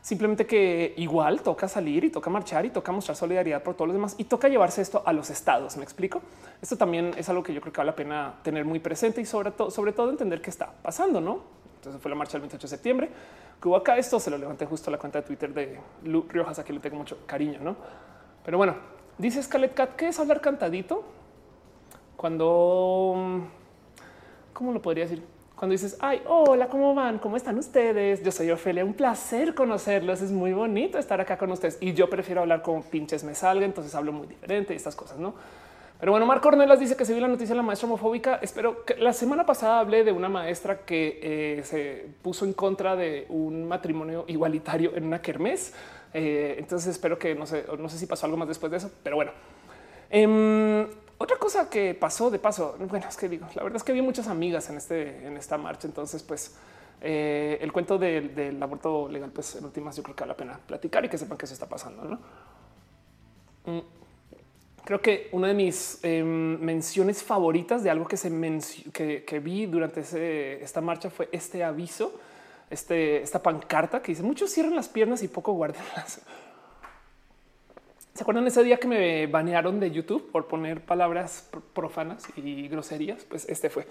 Simplemente 0.03 0.47
que 0.47 0.95
igual 0.97 1.43
toca 1.43 1.69
salir 1.69 2.05
y 2.05 2.11
toca 2.11 2.31
marchar 2.31 2.65
y 2.65 2.71
toca 2.71 2.91
mostrar 2.91 3.17
solidaridad 3.17 3.63
por 3.63 3.75
todos 3.75 3.89
los 3.89 3.95
demás 3.95 4.15
y 4.17 4.25
toca 4.25 4.49
llevarse 4.49 4.81
esto 4.81 5.03
a 5.05 5.13
los 5.13 5.29
estados. 5.29 5.77
Me 5.77 5.85
explico. 5.85 6.23
Esto 6.63 6.77
también 6.77 7.13
es 7.17 7.29
algo 7.29 7.43
que 7.43 7.53
yo 7.53 7.61
creo 7.61 7.73
que 7.73 7.79
vale 7.79 7.91
la 7.91 7.97
pena 7.97 8.35
tener 8.43 8.65
muy 8.65 8.79
presente 8.79 9.21
y 9.21 9.27
sobre 9.27 9.51
todo, 9.51 9.71
sobre 9.71 9.93
todo 9.93 10.11
entender 10.11 10.41
qué 10.41 10.49
está 10.49 10.73
pasando. 10.83 11.21
No, 11.21 11.41
entonces 11.77 12.01
fue 12.01 12.11
la 12.11 12.15
marcha 12.15 12.33
del 12.33 12.43
28 12.43 12.63
de 12.63 12.69
septiembre 12.69 13.11
que 13.61 13.69
hubo 13.69 13.77
acá. 13.77 13.99
Esto 13.99 14.19
se 14.19 14.31
lo 14.31 14.39
levanté 14.39 14.65
justo 14.65 14.89
a 14.89 14.93
la 14.93 14.99
cuenta 14.99 15.21
de 15.21 15.27
Twitter 15.27 15.53
de 15.53 15.79
Lu 16.05 16.27
Riojas, 16.29 16.59
a 16.59 16.65
quien 16.65 16.77
le 16.77 16.81
tengo 16.81 16.97
mucho 16.97 17.19
cariño. 17.27 17.59
No, 17.63 17.77
pero 18.45 18.57
bueno, 18.57 18.77
dice 19.19 19.43
Scarlett 19.43 19.75
Cat 19.75 19.97
que 19.97 20.09
es 20.09 20.19
hablar 20.19 20.41
cantadito 20.41 21.05
cuando, 22.17 23.49
cómo 24.53 24.73
lo 24.73 24.83
podría 24.83 25.05
decir? 25.05 25.40
Cuando 25.61 25.73
dices, 25.73 25.99
ay, 26.01 26.23
hola, 26.25 26.69
¿cómo 26.69 26.95
van? 26.95 27.19
¿Cómo 27.19 27.37
están 27.37 27.59
ustedes? 27.59 28.23
Yo 28.23 28.33
soy 28.33 28.51
Ofelia, 28.51 28.83
un 28.83 28.95
placer 28.95 29.55
conocerlos, 29.55 30.23
es 30.23 30.33
muy 30.33 30.55
bonito 30.55 30.97
estar 30.97 31.21
acá 31.21 31.37
con 31.37 31.53
ustedes 31.53 31.77
y 31.83 31.93
yo 31.93 32.09
prefiero 32.09 32.41
hablar 32.41 32.63
con 32.63 32.83
pinches 32.83 33.25
me 33.25 33.35
salga, 33.35 33.67
entonces 33.67 33.95
hablo 33.95 34.11
muy 34.11 34.27
diferente 34.27 34.73
y 34.73 34.77
estas 34.79 34.97
cosas, 34.97 35.19
¿no? 35.19 35.35
Pero 35.99 36.13
bueno, 36.13 36.25
Marco 36.25 36.49
Ornelas 36.49 36.81
dice 36.81 36.97
que 36.97 37.05
se 37.05 37.13
vio 37.13 37.21
la 37.21 37.29
noticia 37.29 37.51
de 37.51 37.57
la 37.57 37.63
maestra 37.63 37.87
homofóbica. 37.89 38.39
Espero 38.41 38.87
que 38.87 38.95
la 38.95 39.13
semana 39.13 39.45
pasada 39.45 39.81
hablé 39.81 40.03
de 40.03 40.13
una 40.13 40.31
maestra 40.31 40.79
que 40.79 41.21
eh, 41.23 41.63
se 41.63 42.07
puso 42.23 42.47
en 42.47 42.55
contra 42.55 42.97
de 42.97 43.27
un 43.29 43.69
matrimonio 43.69 44.25
igualitario 44.29 44.93
en 44.97 45.05
una 45.05 45.21
kermés. 45.21 45.75
Eh, 46.15 46.57
entonces 46.59 46.93
espero 46.93 47.19
que 47.19 47.35
no 47.35 47.45
sé, 47.45 47.67
no 47.79 47.91
sé 47.91 47.99
si 47.99 48.07
pasó 48.07 48.25
algo 48.25 48.39
más 48.39 48.49
después 48.49 48.73
de 48.73 48.79
eso, 48.79 48.91
pero 49.03 49.17
bueno. 49.17 49.33
Em, 50.09 50.87
otra 51.23 51.37
cosa 51.37 51.69
que 51.69 51.93
pasó 51.95 52.31
de 52.31 52.39
paso, 52.39 52.77
bueno, 52.79 53.07
es 53.07 53.15
que 53.19 53.29
digo, 53.29 53.47
la 53.55 53.63
verdad 53.63 53.77
es 53.77 53.85
que 53.85 53.93
había 53.93 54.03
muchas 54.03 54.27
amigas 54.27 54.71
en 54.71 54.79
este, 54.79 55.27
en 55.27 55.37
esta 55.37 55.59
marcha. 55.59 55.87
Entonces, 55.87 56.23
pues 56.23 56.57
eh, 57.03 57.59
el 57.61 57.71
cuento 57.73 57.99
del, 57.99 58.59
aborto 58.63 59.07
legal, 59.07 59.31
pues 59.31 59.55
en 59.57 59.67
últimas 59.67 59.95
yo 59.95 60.03
creo 60.03 60.17
que 60.17 60.23
vale 60.23 60.33
la 60.33 60.37
pena 60.39 60.61
platicar 60.67 61.05
y 61.05 61.11
que 61.11 61.19
sepan 61.19 61.37
qué 61.37 61.47
se 61.47 61.53
está 61.53 61.69
pasando. 61.69 62.05
¿no? 62.05 62.19
Mm, 63.67 63.81
creo 64.83 65.03
que 65.03 65.29
una 65.33 65.49
de 65.49 65.53
mis 65.53 66.03
em, 66.05 66.59
menciones 66.59 67.23
favoritas 67.23 67.85
de 67.85 67.91
algo 67.91 68.07
que 68.07 68.17
se 68.17 68.31
que, 68.91 69.23
que, 69.23 69.41
vi 69.41 69.67
durante 69.67 70.65
esta 70.65 70.81
marcha 70.81 71.11
fue 71.11 71.29
este 71.33 71.63
aviso, 71.63 72.19
este, 72.71 73.21
esta 73.21 73.43
pancarta 73.43 74.01
que 74.01 74.13
dice 74.13 74.23
muchos 74.23 74.51
cierran 74.51 74.75
las 74.75 74.89
piernas 74.89 75.23
y 75.23 75.29
poco 75.29 75.53
guardan 75.53 75.85
las 75.95 76.23
¿Se 78.15 78.23
acuerdan 78.23 78.47
ese 78.47 78.63
día 78.65 78.79
que 78.79 78.89
me 78.89 79.27
banearon 79.27 79.81
de 79.81 79.91
YouTube 79.91 80.31
por 80.31 80.47
poner 80.47 80.85
palabras 80.85 81.49
profanas 81.73 82.27
y 82.37 82.69
groserías? 82.69 83.25
Pues 83.25 83.49
este 83.49 83.71
fue. 83.71 83.87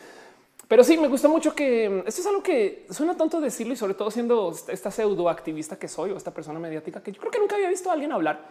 Pero 0.67 0.83
sí, 0.83 0.97
me 0.97 1.07
gusta 1.07 1.27
mucho 1.27 1.55
que 1.55 1.89
mm, 1.89 2.07
esto 2.07 2.21
es 2.21 2.27
algo 2.27 2.43
que 2.43 2.85
suena 2.91 3.17
tonto 3.17 3.41
decirlo 3.41 3.73
y 3.73 3.77
sobre 3.77 3.95
todo 3.95 4.11
siendo 4.11 4.53
esta 4.67 4.91
pseudo 4.91 5.27
activista 5.29 5.77
que 5.77 5.87
soy 5.87 6.11
o 6.11 6.17
esta 6.17 6.31
persona 6.31 6.59
mediática 6.59 7.01
que 7.01 7.11
yo 7.11 7.19
creo 7.19 7.31
que 7.31 7.39
nunca 7.39 7.55
había 7.55 7.69
visto 7.69 7.89
a 7.89 7.93
alguien 7.93 8.11
hablar 8.11 8.41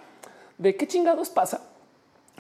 de 0.59 0.75
qué 0.77 0.89
chingados 0.89 1.31
pasa 1.31 1.63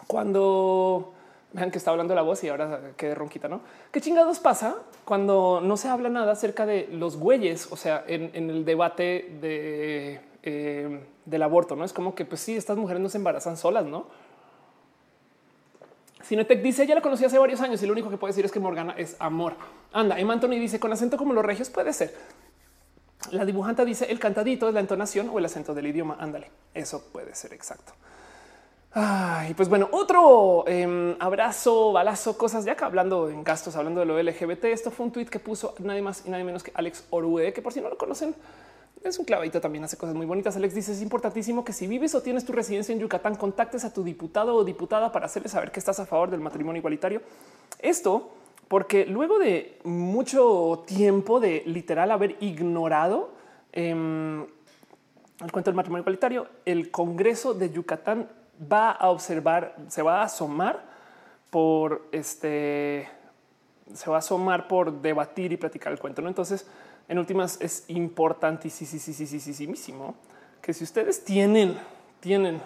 cuando 0.08 1.14
vean 1.52 1.70
que 1.70 1.78
está 1.78 1.92
hablando 1.92 2.14
la 2.14 2.22
voz 2.22 2.42
y 2.44 2.48
ahora 2.48 2.92
quede 2.96 3.14
ronquita, 3.14 3.48
¿no? 3.48 3.60
¿Qué 3.92 4.00
chingados 4.00 4.40
pasa 4.40 4.76
cuando 5.04 5.60
no 5.62 5.76
se 5.76 5.88
habla 5.88 6.08
nada 6.08 6.32
acerca 6.32 6.66
de 6.66 6.88
los 6.90 7.16
güeyes? 7.16 7.68
O 7.70 7.76
sea, 7.76 8.04
en, 8.06 8.50
el 8.50 8.64
debate 8.64 9.36
de 9.40 10.20
eh, 10.42 11.00
del 11.28 11.42
aborto, 11.42 11.76
no 11.76 11.84
es 11.84 11.92
como 11.92 12.14
que 12.14 12.24
pues 12.24 12.40
sí, 12.40 12.56
estas 12.56 12.76
mujeres 12.76 13.02
no 13.02 13.08
se 13.08 13.18
embarazan 13.18 13.56
solas, 13.56 13.84
no? 13.84 14.06
Cinetec 16.24 16.60
dice 16.62 16.86
ya 16.86 16.94
la 16.94 17.00
conocí 17.00 17.24
hace 17.24 17.38
varios 17.38 17.60
años 17.60 17.82
y 17.82 17.86
lo 17.86 17.92
único 17.92 18.10
que 18.10 18.16
puede 18.16 18.32
decir 18.32 18.44
es 18.44 18.52
que 18.52 18.60
Morgana 18.60 18.94
es 18.96 19.16
amor. 19.18 19.54
Anda, 19.92 20.18
Emma 20.18 20.34
Anthony 20.34 20.58
dice 20.60 20.78
con 20.78 20.92
acento 20.92 21.16
como 21.16 21.32
los 21.32 21.44
regios 21.44 21.70
puede 21.70 21.92
ser. 21.92 22.14
La 23.30 23.44
dibujanta 23.44 23.84
dice 23.84 24.10
el 24.10 24.18
cantadito 24.18 24.68
es 24.68 24.74
la 24.74 24.80
entonación 24.80 25.28
o 25.30 25.38
el 25.38 25.44
acento 25.44 25.74
del 25.74 25.86
idioma. 25.86 26.16
Ándale, 26.18 26.50
eso 26.74 27.02
puede 27.12 27.34
ser 27.34 27.52
exacto. 27.52 27.92
Y 29.48 29.54
pues 29.54 29.68
bueno, 29.68 29.88
otro 29.92 30.64
em, 30.66 31.14
abrazo, 31.20 31.92
balazo, 31.92 32.36
cosas 32.36 32.64
ya 32.64 32.74
que 32.74 32.84
hablando 32.84 33.28
en 33.28 33.44
gastos, 33.44 33.76
hablando 33.76 34.00
de 34.00 34.06
lo 34.06 34.20
LGBT. 34.20 34.64
Esto 34.64 34.90
fue 34.90 35.06
un 35.06 35.12
tweet 35.12 35.26
que 35.26 35.38
puso 35.38 35.74
nadie 35.78 36.02
más 36.02 36.26
y 36.26 36.30
nadie 36.30 36.42
menos 36.42 36.62
que 36.62 36.72
Alex 36.74 37.04
Orue, 37.10 37.52
que 37.52 37.62
por 37.62 37.72
si 37.72 37.80
no 37.80 37.90
lo 37.90 37.96
conocen, 37.96 38.34
es 39.04 39.18
un 39.18 39.24
clavadito, 39.24 39.60
también 39.60 39.84
hace 39.84 39.96
cosas 39.96 40.14
muy 40.14 40.26
bonitas. 40.26 40.56
Alex 40.56 40.74
dice 40.74 40.92
es 40.92 41.02
importantísimo 41.02 41.64
que 41.64 41.72
si 41.72 41.86
vives 41.86 42.14
o 42.14 42.22
tienes 42.22 42.44
tu 42.44 42.52
residencia 42.52 42.92
en 42.92 42.98
Yucatán, 42.98 43.36
contactes 43.36 43.84
a 43.84 43.92
tu 43.92 44.02
diputado 44.02 44.54
o 44.54 44.64
diputada 44.64 45.12
para 45.12 45.26
hacerle 45.26 45.48
saber 45.48 45.70
que 45.70 45.78
estás 45.78 46.00
a 46.00 46.06
favor 46.06 46.30
del 46.30 46.40
matrimonio 46.40 46.80
igualitario. 46.80 47.22
Esto 47.78 48.32
porque 48.68 49.06
luego 49.06 49.38
de 49.38 49.78
mucho 49.84 50.84
tiempo 50.86 51.40
de 51.40 51.62
literal 51.66 52.10
haber 52.10 52.36
ignorado 52.40 53.30
em, 53.72 54.42
el 55.40 55.52
cuento 55.52 55.70
del 55.70 55.76
matrimonio 55.76 56.02
igualitario, 56.02 56.48
el 56.64 56.90
Congreso 56.90 57.54
de 57.54 57.70
Yucatán 57.70 58.28
va 58.60 58.90
a 58.90 59.10
observar, 59.10 59.76
se 59.88 60.02
va 60.02 60.20
a 60.20 60.24
asomar 60.24 60.84
por 61.50 62.08
este, 62.12 63.08
se 63.94 64.10
va 64.10 64.16
a 64.16 64.18
asomar 64.18 64.68
por 64.68 65.00
debatir 65.00 65.52
y 65.52 65.56
platicar 65.56 65.92
el 65.92 65.98
cuento. 65.98 66.20
¿no? 66.20 66.28
Entonces, 66.28 66.66
en 67.08 67.18
últimas, 67.18 67.58
es 67.60 67.84
sí, 68.68 69.96
que 70.60 70.74
si 70.74 70.84
ustedes 70.84 71.24
tienen, 71.24 71.78
tienen 72.20 72.60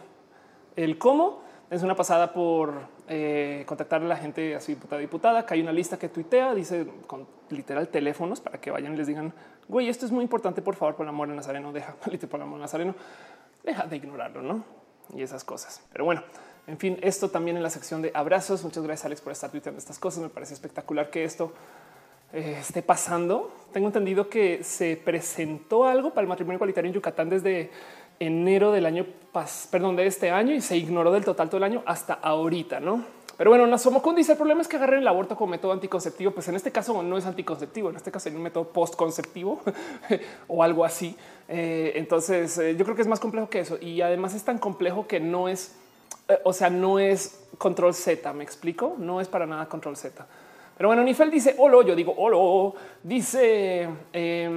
el 0.76 0.98
cómo, 0.98 1.42
es 1.70 1.82
una 1.82 1.94
pasada 1.94 2.32
por 2.32 2.74
eh, 3.08 3.64
contactar 3.66 4.02
a 4.02 4.04
la 4.04 4.16
gente 4.16 4.54
así 4.54 4.74
diputada 4.74 5.00
diputada, 5.00 5.46
que 5.46 5.54
hay 5.54 5.60
una 5.60 5.72
lista 5.72 5.98
que 5.98 6.08
tuitea, 6.08 6.54
dice 6.54 6.86
con 7.06 7.26
literal 7.50 7.88
teléfonos 7.88 8.40
para 8.40 8.60
que 8.60 8.70
vayan 8.70 8.94
y 8.94 8.96
les 8.96 9.06
digan, 9.06 9.32
güey, 9.68 9.88
esto 9.88 10.04
es 10.04 10.12
muy 10.12 10.22
importante, 10.22 10.60
por 10.60 10.74
favor, 10.74 10.96
por 10.96 11.04
el 11.04 11.10
amor 11.10 11.28
de 11.28 11.36
Nazareno, 11.36 11.72
deja, 11.72 11.94
por 12.28 12.42
amor 12.42 12.58
de 12.58 12.62
Nazareno, 12.62 12.94
deja 13.62 13.86
de 13.86 13.96
ignorarlo, 13.96 14.42
¿no? 14.42 14.64
Y 15.14 15.22
esas 15.22 15.44
cosas. 15.44 15.82
Pero 15.92 16.04
bueno, 16.04 16.22
en 16.66 16.78
fin, 16.78 16.98
esto 17.02 17.30
también 17.30 17.56
en 17.56 17.62
la 17.62 17.70
sección 17.70 18.02
de 18.02 18.10
abrazos. 18.14 18.62
Muchas 18.64 18.82
gracias, 18.82 19.06
Alex, 19.06 19.20
por 19.20 19.32
estar 19.32 19.50
tuiteando 19.50 19.78
estas 19.78 19.98
cosas. 19.98 20.22
Me 20.22 20.28
parece 20.28 20.54
espectacular 20.54 21.10
que 21.10 21.24
esto 21.24 21.52
eh, 22.32 22.56
esté 22.60 22.82
pasando. 22.82 23.52
Tengo 23.72 23.88
entendido 23.88 24.28
que 24.28 24.64
se 24.64 24.96
presentó 24.96 25.84
algo 25.84 26.10
para 26.10 26.22
el 26.22 26.28
matrimonio 26.28 26.56
igualitario 26.56 26.88
en 26.88 26.94
Yucatán 26.94 27.28
desde 27.28 27.70
enero 28.20 28.72
del 28.72 28.86
año, 28.86 29.06
perdón, 29.70 29.96
de 29.96 30.06
este 30.06 30.30
año 30.30 30.54
y 30.54 30.60
se 30.60 30.76
ignoró 30.76 31.10
del 31.10 31.24
total 31.24 31.48
todo 31.48 31.58
el 31.58 31.64
año 31.64 31.82
hasta 31.86 32.14
ahorita, 32.14 32.80
¿no? 32.80 33.04
Pero 33.36 33.50
bueno, 33.50 33.66
Nasomocun 33.66 34.14
dice 34.14 34.32
el 34.32 34.38
problema 34.38 34.60
es 34.60 34.68
que 34.68 34.76
agarren 34.76 35.00
el 35.00 35.08
aborto 35.08 35.36
como 35.36 35.50
método 35.50 35.72
anticonceptivo. 35.72 36.30
Pues 36.32 36.46
en 36.48 36.54
este 36.54 36.70
caso 36.70 37.02
no 37.02 37.16
es 37.16 37.26
anticonceptivo, 37.26 37.90
en 37.90 37.96
este 37.96 38.10
caso 38.12 38.28
es 38.28 38.34
un 38.34 38.42
método 38.42 38.68
postconceptivo 38.68 39.60
o 40.48 40.62
algo 40.62 40.84
así. 40.84 41.16
Eh, 41.48 41.92
entonces 41.96 42.56
eh, 42.58 42.76
yo 42.76 42.84
creo 42.84 42.94
que 42.94 43.02
es 43.02 43.08
más 43.08 43.20
complejo 43.20 43.48
que 43.48 43.60
eso 43.60 43.78
y 43.80 44.00
además 44.00 44.34
es 44.34 44.44
tan 44.44 44.58
complejo 44.58 45.06
que 45.06 45.18
no 45.18 45.48
es, 45.48 45.74
o 46.44 46.52
sea, 46.52 46.70
no 46.70 46.98
es 46.98 47.40
control 47.58 47.94
Z. 47.94 48.32
Me 48.32 48.44
explico, 48.44 48.94
no 48.98 49.20
es 49.20 49.28
para 49.28 49.46
nada 49.46 49.68
control 49.68 49.96
Z. 49.96 50.26
Pero 50.76 50.88
bueno, 50.88 51.02
Nifel 51.02 51.30
dice 51.30 51.54
hola, 51.58 51.86
yo 51.86 51.94
digo 51.94 52.14
hola. 52.16 52.72
Dice 53.02 53.88
eh, 54.12 54.48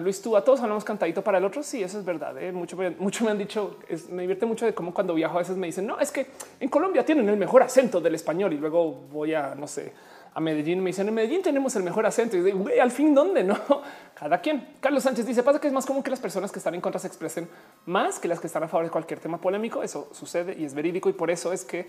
Luis, 0.00 0.22
tú 0.22 0.36
a 0.36 0.44
todos 0.44 0.60
hablamos 0.60 0.84
cantadito 0.84 1.22
para 1.22 1.38
el 1.38 1.44
otro. 1.44 1.62
Sí, 1.62 1.82
eso 1.82 1.98
es 1.98 2.04
verdad. 2.04 2.40
¿eh? 2.40 2.52
Mucho, 2.52 2.76
mucho 2.98 3.24
me 3.24 3.30
han 3.30 3.38
dicho, 3.38 3.78
me 4.10 4.22
divierte 4.22 4.46
mucho 4.46 4.66
de 4.66 4.74
cómo 4.74 4.94
cuando 4.94 5.14
viajo 5.14 5.36
a 5.36 5.40
veces 5.40 5.56
me 5.56 5.66
dicen, 5.66 5.86
no, 5.86 5.98
es 5.98 6.10
que 6.10 6.26
en 6.60 6.68
Colombia 6.68 7.04
tienen 7.04 7.28
el 7.28 7.36
mejor 7.36 7.62
acento 7.62 8.00
del 8.00 8.14
español 8.14 8.52
y 8.52 8.56
luego 8.56 8.92
voy 9.12 9.34
a, 9.34 9.54
no 9.54 9.66
sé, 9.66 9.92
a 10.34 10.40
Medellín. 10.40 10.80
Me 10.82 10.90
dicen 10.90 11.08
en 11.08 11.14
Medellín 11.14 11.42
tenemos 11.42 11.74
el 11.76 11.82
mejor 11.82 12.06
acento 12.06 12.36
y 12.36 12.42
digo, 12.42 12.64
al 12.80 12.90
fin, 12.90 13.14
¿dónde 13.14 13.44
no? 13.44 13.58
Cada 14.14 14.40
quien. 14.40 14.74
Carlos 14.80 15.02
Sánchez 15.02 15.26
dice 15.26 15.42
pasa 15.42 15.60
que 15.60 15.68
es 15.68 15.72
más 15.72 15.86
común 15.86 16.02
que 16.02 16.10
las 16.10 16.20
personas 16.20 16.50
que 16.50 16.58
están 16.58 16.74
en 16.74 16.80
contra 16.80 16.98
se 16.98 17.06
expresen 17.06 17.48
más 17.86 18.18
que 18.18 18.28
las 18.28 18.40
que 18.40 18.46
están 18.46 18.62
a 18.62 18.68
favor 18.68 18.84
de 18.84 18.90
cualquier 18.90 19.20
tema 19.20 19.40
polémico. 19.40 19.82
Eso 19.82 20.08
sucede 20.12 20.56
y 20.58 20.64
es 20.64 20.74
verídico 20.74 21.08
y 21.08 21.12
por 21.12 21.30
eso 21.30 21.52
es 21.52 21.64
que 21.64 21.86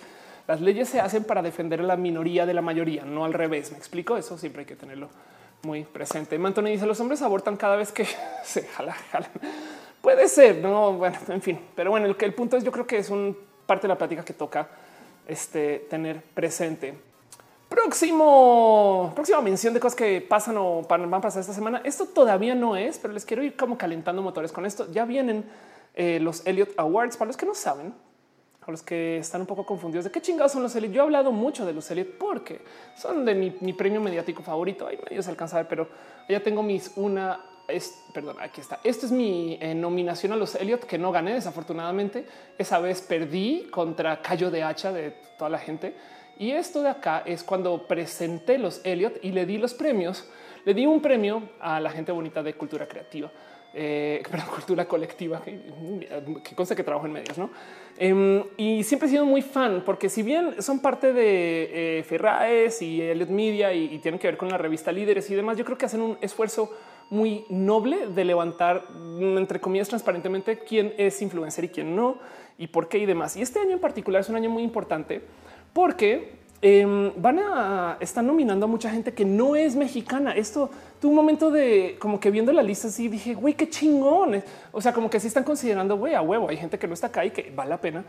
las 0.50 0.62
leyes 0.62 0.90
se 0.90 1.00
hacen 1.00 1.26
para 1.26 1.44
defender 1.44 1.80
a 1.80 1.84
la 1.84 1.96
minoría 1.96 2.48
de 2.48 2.56
la 2.56 2.64
mayoría, 2.64 3.06
no 3.06 3.24
al 3.24 3.34
revés. 3.34 3.72
Me 3.72 3.78
explico 3.78 4.18
eso. 4.18 4.36
Siempre 4.36 4.62
hay 4.62 4.66
que 4.66 4.76
tenerlo 4.76 5.08
muy 5.62 5.84
presente. 5.84 6.40
Mantoni 6.40 6.72
dice 6.72 6.88
los 6.88 7.00
hombres 7.00 7.22
abortan 7.22 7.56
cada 7.56 7.76
vez 7.76 7.92
que 7.92 8.08
se 8.44 8.64
jala, 8.64 8.94
jala. 9.12 9.30
Puede 10.02 10.28
ser, 10.28 10.56
no, 10.56 10.94
bueno, 10.94 11.20
en 11.28 11.44
fin. 11.44 11.60
Pero 11.76 11.92
bueno, 11.92 12.08
el, 12.08 12.16
el 12.20 12.34
punto 12.34 12.58
es, 12.58 12.64
yo 12.64 12.72
creo 12.72 12.88
que 12.88 12.98
es 12.98 13.12
un 13.12 13.38
parte 13.68 13.84
de 13.84 13.90
la 13.90 13.98
plática 14.00 14.26
que 14.26 14.34
toca 14.34 14.68
este, 15.28 15.86
tener 15.88 16.20
presente. 16.20 16.96
Próximo, 17.70 19.12
próxima 19.14 19.42
mención 19.42 19.76
de 19.76 19.80
cosas 19.80 19.96
que 19.96 20.20
pasan 20.20 20.58
o 20.58 20.82
van 20.82 21.14
a 21.14 21.22
pasar 21.22 21.42
esta 21.42 21.54
semana. 21.54 21.84
Esto 21.84 22.06
todavía 22.08 22.56
no 22.56 22.76
es, 22.76 22.98
pero 22.98 23.14
les 23.14 23.24
quiero 23.24 23.44
ir 23.44 23.56
como 23.56 23.78
calentando 23.78 24.24
motores 24.24 24.52
con 24.52 24.66
esto. 24.66 24.92
Ya 24.92 25.06
vienen 25.06 25.46
eh, 25.94 26.20
los 26.20 26.44
Elliot 26.48 26.72
Awards. 26.78 27.18
Para 27.18 27.28
los 27.28 27.38
que 27.38 27.46
no 27.46 27.54
saben, 27.54 27.94
a 28.70 28.72
los 28.72 28.82
que 28.82 29.18
están 29.18 29.42
un 29.42 29.48
poco 29.48 29.66
confundidos 29.66 30.06
de 30.06 30.12
qué 30.12 30.22
chingados 30.22 30.52
son 30.54 30.64
los 30.64 30.76
Elliot. 30.76 30.94
Yo 30.94 31.02
he 31.02 31.06
hablado 31.06 31.32
mucho 31.32 31.66
de 31.66 31.74
los 31.74 31.90
Elliot 31.92 32.18
porque 32.18 32.62
son 32.96 33.26
de 33.26 33.36
mi, 33.36 33.74
premio 33.74 34.02
mediático 34.02 34.42
favorito. 34.42 34.88
Ahí 34.88 34.98
medio 35.10 35.22
se 35.22 35.30
alcanza 35.30 35.58
a 35.58 35.60
ver, 35.62 35.68
pero 35.68 35.90
ya 36.28 36.42
tengo 36.42 36.64
mis 36.64 36.94
una. 36.96 37.46
Es, 37.68 38.04
perdón, 38.14 38.38
aquí 38.40 38.62
está. 38.62 38.80
Esta 38.84 39.06
es 39.06 39.12
mi 39.12 39.58
eh, 39.62 39.76
nominación 39.76 40.32
a 40.34 40.36
los 40.36 40.56
Elliot 40.56 40.86
que 40.86 40.98
no 40.98 41.12
gané. 41.12 41.34
Desafortunadamente, 41.34 42.26
esa 42.58 42.80
vez 42.80 43.02
perdí 43.02 43.68
contra 43.70 44.22
Cayo 44.22 44.50
de 44.50 44.64
Hacha 44.64 44.92
de 44.92 45.12
toda 45.38 45.50
la 45.50 45.60
gente 45.60 45.96
y 46.40 46.52
esto 46.52 46.82
de 46.82 46.90
acá 46.90 47.22
es 47.26 47.44
cuando 47.44 47.86
presenté 47.86 48.58
los 48.58 48.80
Elliot 48.86 49.20
y 49.22 49.32
le 49.32 49.46
di 49.46 49.58
los 49.58 49.74
premios. 49.74 50.26
Le 50.64 50.74
di 50.74 50.86
un 50.86 51.02
premio 51.02 51.50
a 51.60 51.82
la 51.82 51.92
gente 51.92 52.14
bonita 52.14 52.42
de 52.42 52.54
cultura 52.54 52.88
creativa, 52.88 53.30
eh, 53.74 54.24
cultura 54.54 54.86
colectiva, 54.86 55.42
que, 55.42 55.60
que 56.44 56.56
consta 56.56 56.76
que 56.76 56.84
trabajo 56.84 57.06
en 57.06 57.14
medios, 57.14 57.38
¿no? 57.38 57.50
Em, 57.98 58.44
y 58.58 58.84
siempre 58.84 59.08
he 59.08 59.12
sido 59.12 59.26
muy 59.26 59.42
fan 59.42 59.84
porque 59.86 60.08
si 60.08 60.24
bien 60.24 60.62
son 60.62 60.80
parte 60.80 61.12
de 61.12 62.00
eh, 62.00 62.04
Ferraes 62.04 62.82
y 62.82 63.02
Elliot 63.02 63.30
Media 63.30 63.74
y, 63.74 63.94
y, 63.94 64.00
tienen 64.00 64.20
que 64.20 64.28
ver 64.28 64.38
con 64.38 64.50
la 64.50 64.58
revista 64.58 64.92
Líderes 64.92 65.30
y 65.30 65.36
demás, 65.36 65.58
yo 65.58 65.66
creo 65.66 65.78
que 65.78 65.86
hacen 65.86 66.02
un 66.02 66.18
esfuerzo 66.22 66.72
muy 67.10 67.46
noble 67.50 68.08
de 68.08 68.24
levantar, 68.24 68.86
entre 69.20 69.60
comillas, 69.60 69.90
transparentemente 69.90 70.60
quién 70.60 70.94
es 70.98 71.22
influencer 71.22 71.66
y 71.66 71.70
quién 71.70 71.96
no 71.96 72.20
y 72.58 72.68
por 72.68 72.88
qué 72.88 73.00
y 73.00 73.06
demás. 73.06 73.36
Y 73.36 73.42
este 73.42 73.60
año 73.60 73.72
en 73.72 73.80
particular 73.80 74.22
es 74.22 74.30
un 74.30 74.36
año 74.36 74.50
muy 74.50 74.64
importante 74.64 75.22
porque 75.74 76.39
em, 76.62 77.12
van 77.18 77.40
a 77.40 77.98
estar 78.00 78.24
nominando 78.24 78.66
a 78.66 78.68
mucha 78.70 78.90
gente 78.90 79.14
que 79.14 79.26
no 79.26 79.56
es 79.56 79.76
mexicana. 79.76 80.32
Esto 80.34 80.70
tuvo 81.00 81.12
un 81.12 81.16
momento 81.16 81.52
de 81.52 81.98
como 82.00 82.20
que 82.20 82.32
viendo 82.32 82.52
la 82.52 82.64
lista 82.64 82.88
así 82.88 83.08
dije, 83.08 83.34
güey, 83.34 83.54
qué 83.54 83.70
chingón. 83.70 84.44
O 84.72 84.82
sea, 84.82 84.94
como 84.94 85.10
que 85.10 85.20
sí 85.20 85.28
están 85.28 85.44
considerando, 85.44 85.98
güey, 85.98 86.14
a 86.14 86.22
huevo. 86.22 86.50
Hay 86.50 86.58
gente 86.58 86.78
que 86.78 86.88
no 86.88 86.94
está 86.94 87.08
acá 87.08 87.26
y 87.26 87.32
que 87.32 87.52
vale 87.56 87.70
la 87.70 87.78
pena 87.82 88.04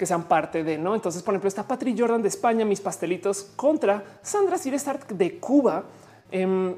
que 0.00 0.06
sean 0.06 0.24
parte 0.24 0.64
de 0.64 0.78
no. 0.78 0.94
Entonces, 0.94 1.22
por 1.22 1.34
ejemplo, 1.34 1.48
está 1.48 1.68
Patrick 1.68 1.94
Jordan 1.98 2.22
de 2.22 2.28
España, 2.28 2.64
mis 2.64 2.80
pastelitos 2.80 3.50
contra 3.54 4.02
Sandra 4.22 4.56
Stark 4.56 5.08
de 5.08 5.38
Cuba. 5.38 5.84
Em, 6.32 6.74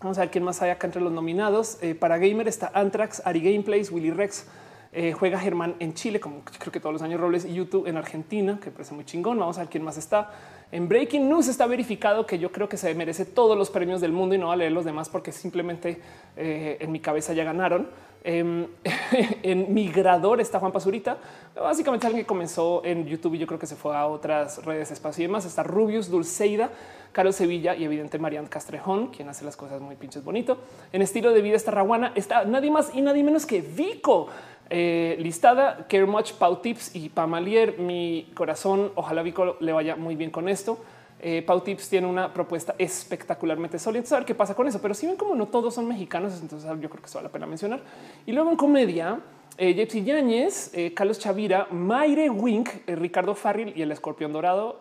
vamos 0.00 0.16
a 0.16 0.22
ver 0.22 0.30
quién 0.30 0.42
más 0.42 0.62
hay 0.62 0.70
acá 0.70 0.86
entre 0.86 1.02
los 1.02 1.12
nominados. 1.12 1.76
Eh, 1.82 1.94
para 1.94 2.16
Gamer 2.16 2.48
está 2.48 2.70
Antrax, 2.72 3.20
Ari 3.26 3.42
Gameplays, 3.42 3.90
Willy 3.90 4.10
Rex, 4.10 4.46
eh, 4.94 5.12
juega 5.12 5.38
Germán 5.38 5.74
en 5.80 5.92
Chile, 5.92 6.18
como 6.18 6.40
creo 6.44 6.72
que 6.72 6.80
todos 6.80 6.94
los 6.94 7.02
años 7.02 7.20
roles, 7.20 7.44
y 7.44 7.52
YouTube 7.52 7.86
en 7.86 7.98
Argentina, 7.98 8.58
que 8.58 8.70
parece 8.70 8.94
muy 8.94 9.04
chingón. 9.04 9.38
Vamos 9.38 9.58
a 9.58 9.60
ver 9.60 9.68
quién 9.68 9.84
más 9.84 9.98
está. 9.98 10.30
En 10.72 10.88
Breaking 10.88 11.28
News 11.28 11.48
está 11.48 11.66
verificado 11.66 12.24
que 12.24 12.38
yo 12.38 12.50
creo 12.50 12.66
que 12.66 12.78
se 12.78 12.94
merece 12.94 13.26
todos 13.26 13.58
los 13.58 13.68
premios 13.68 14.00
del 14.00 14.10
mundo 14.10 14.34
y 14.34 14.38
no 14.38 14.46
va 14.46 14.54
a 14.54 14.56
leer 14.56 14.72
los 14.72 14.86
demás 14.86 15.10
porque 15.10 15.30
simplemente 15.30 16.00
eh, 16.34 16.78
en 16.80 16.90
mi 16.90 16.98
cabeza 16.98 17.34
ya 17.34 17.44
ganaron. 17.44 17.90
Em, 18.24 18.66
en 19.42 19.74
Migrador 19.74 20.40
está 20.40 20.60
Juan 20.60 20.72
Pazurita, 20.72 21.18
básicamente 21.54 22.06
alguien 22.06 22.24
que 22.24 22.26
comenzó 22.26 22.82
en 22.86 23.04
YouTube 23.04 23.34
y 23.34 23.38
yo 23.38 23.46
creo 23.46 23.58
que 23.58 23.66
se 23.66 23.76
fue 23.76 23.94
a 23.94 24.06
otras 24.06 24.64
redes, 24.64 24.90
espacio 24.90 25.24
y 25.24 25.26
demás. 25.26 25.44
Está 25.44 25.62
Rubius, 25.62 26.08
Dulceida, 26.08 26.70
Carlos 27.12 27.36
Sevilla 27.36 27.74
y 27.74 27.84
evidente 27.84 28.18
Marian 28.18 28.46
Castrejón, 28.46 29.08
quien 29.08 29.28
hace 29.28 29.44
las 29.44 29.56
cosas 29.56 29.82
muy 29.82 29.96
pinches 29.96 30.24
bonito. 30.24 30.56
En 30.92 31.02
estilo 31.02 31.32
de 31.32 31.42
vida 31.42 31.56
está 31.56 31.70
Raguana, 31.72 32.12
está 32.14 32.46
nadie 32.46 32.70
más 32.70 32.94
y 32.94 33.02
nadie 33.02 33.22
menos 33.22 33.44
que 33.44 33.60
Vico. 33.60 34.28
Eh, 34.70 35.16
listada. 35.20 35.86
Care 35.88 36.06
much, 36.06 36.32
Pau 36.32 36.56
Tips 36.56 36.94
y 36.94 37.08
Pamalier. 37.08 37.78
Mi 37.78 38.30
corazón, 38.34 38.92
ojalá 38.94 39.22
Vico 39.22 39.56
le 39.60 39.72
vaya 39.72 39.96
muy 39.96 40.16
bien 40.16 40.30
con 40.30 40.48
esto. 40.48 40.78
Eh, 41.24 41.40
Pau 41.40 41.60
Tips 41.60 41.88
tiene 41.88 42.08
una 42.08 42.34
propuesta 42.34 42.74
espectacularmente 42.78 43.78
sólida. 43.78 44.04
Saber 44.04 44.26
qué 44.26 44.34
pasa 44.34 44.56
con 44.56 44.66
eso, 44.66 44.82
pero 44.82 44.92
si 44.92 45.06
ven 45.06 45.14
como 45.16 45.36
no 45.36 45.46
todos 45.46 45.72
son 45.72 45.86
mexicanos, 45.86 46.40
entonces 46.42 46.68
yo 46.80 46.90
creo 46.90 47.00
que 47.00 47.06
eso 47.06 47.18
vale 47.18 47.28
la 47.28 47.32
pena 47.32 47.46
mencionar. 47.46 47.80
Y 48.26 48.32
luego 48.32 48.50
en 48.50 48.56
comedia, 48.56 49.20
eh, 49.56 49.72
Jepsi 49.72 50.02
Yáñez, 50.02 50.72
eh, 50.74 50.92
Carlos 50.92 51.20
Chavira, 51.20 51.68
Mayre 51.70 52.28
Wink, 52.28 52.70
Ricardo 52.88 53.36
Farril 53.36 53.72
y 53.76 53.82
el 53.82 53.92
escorpión 53.92 54.32
dorado. 54.32 54.80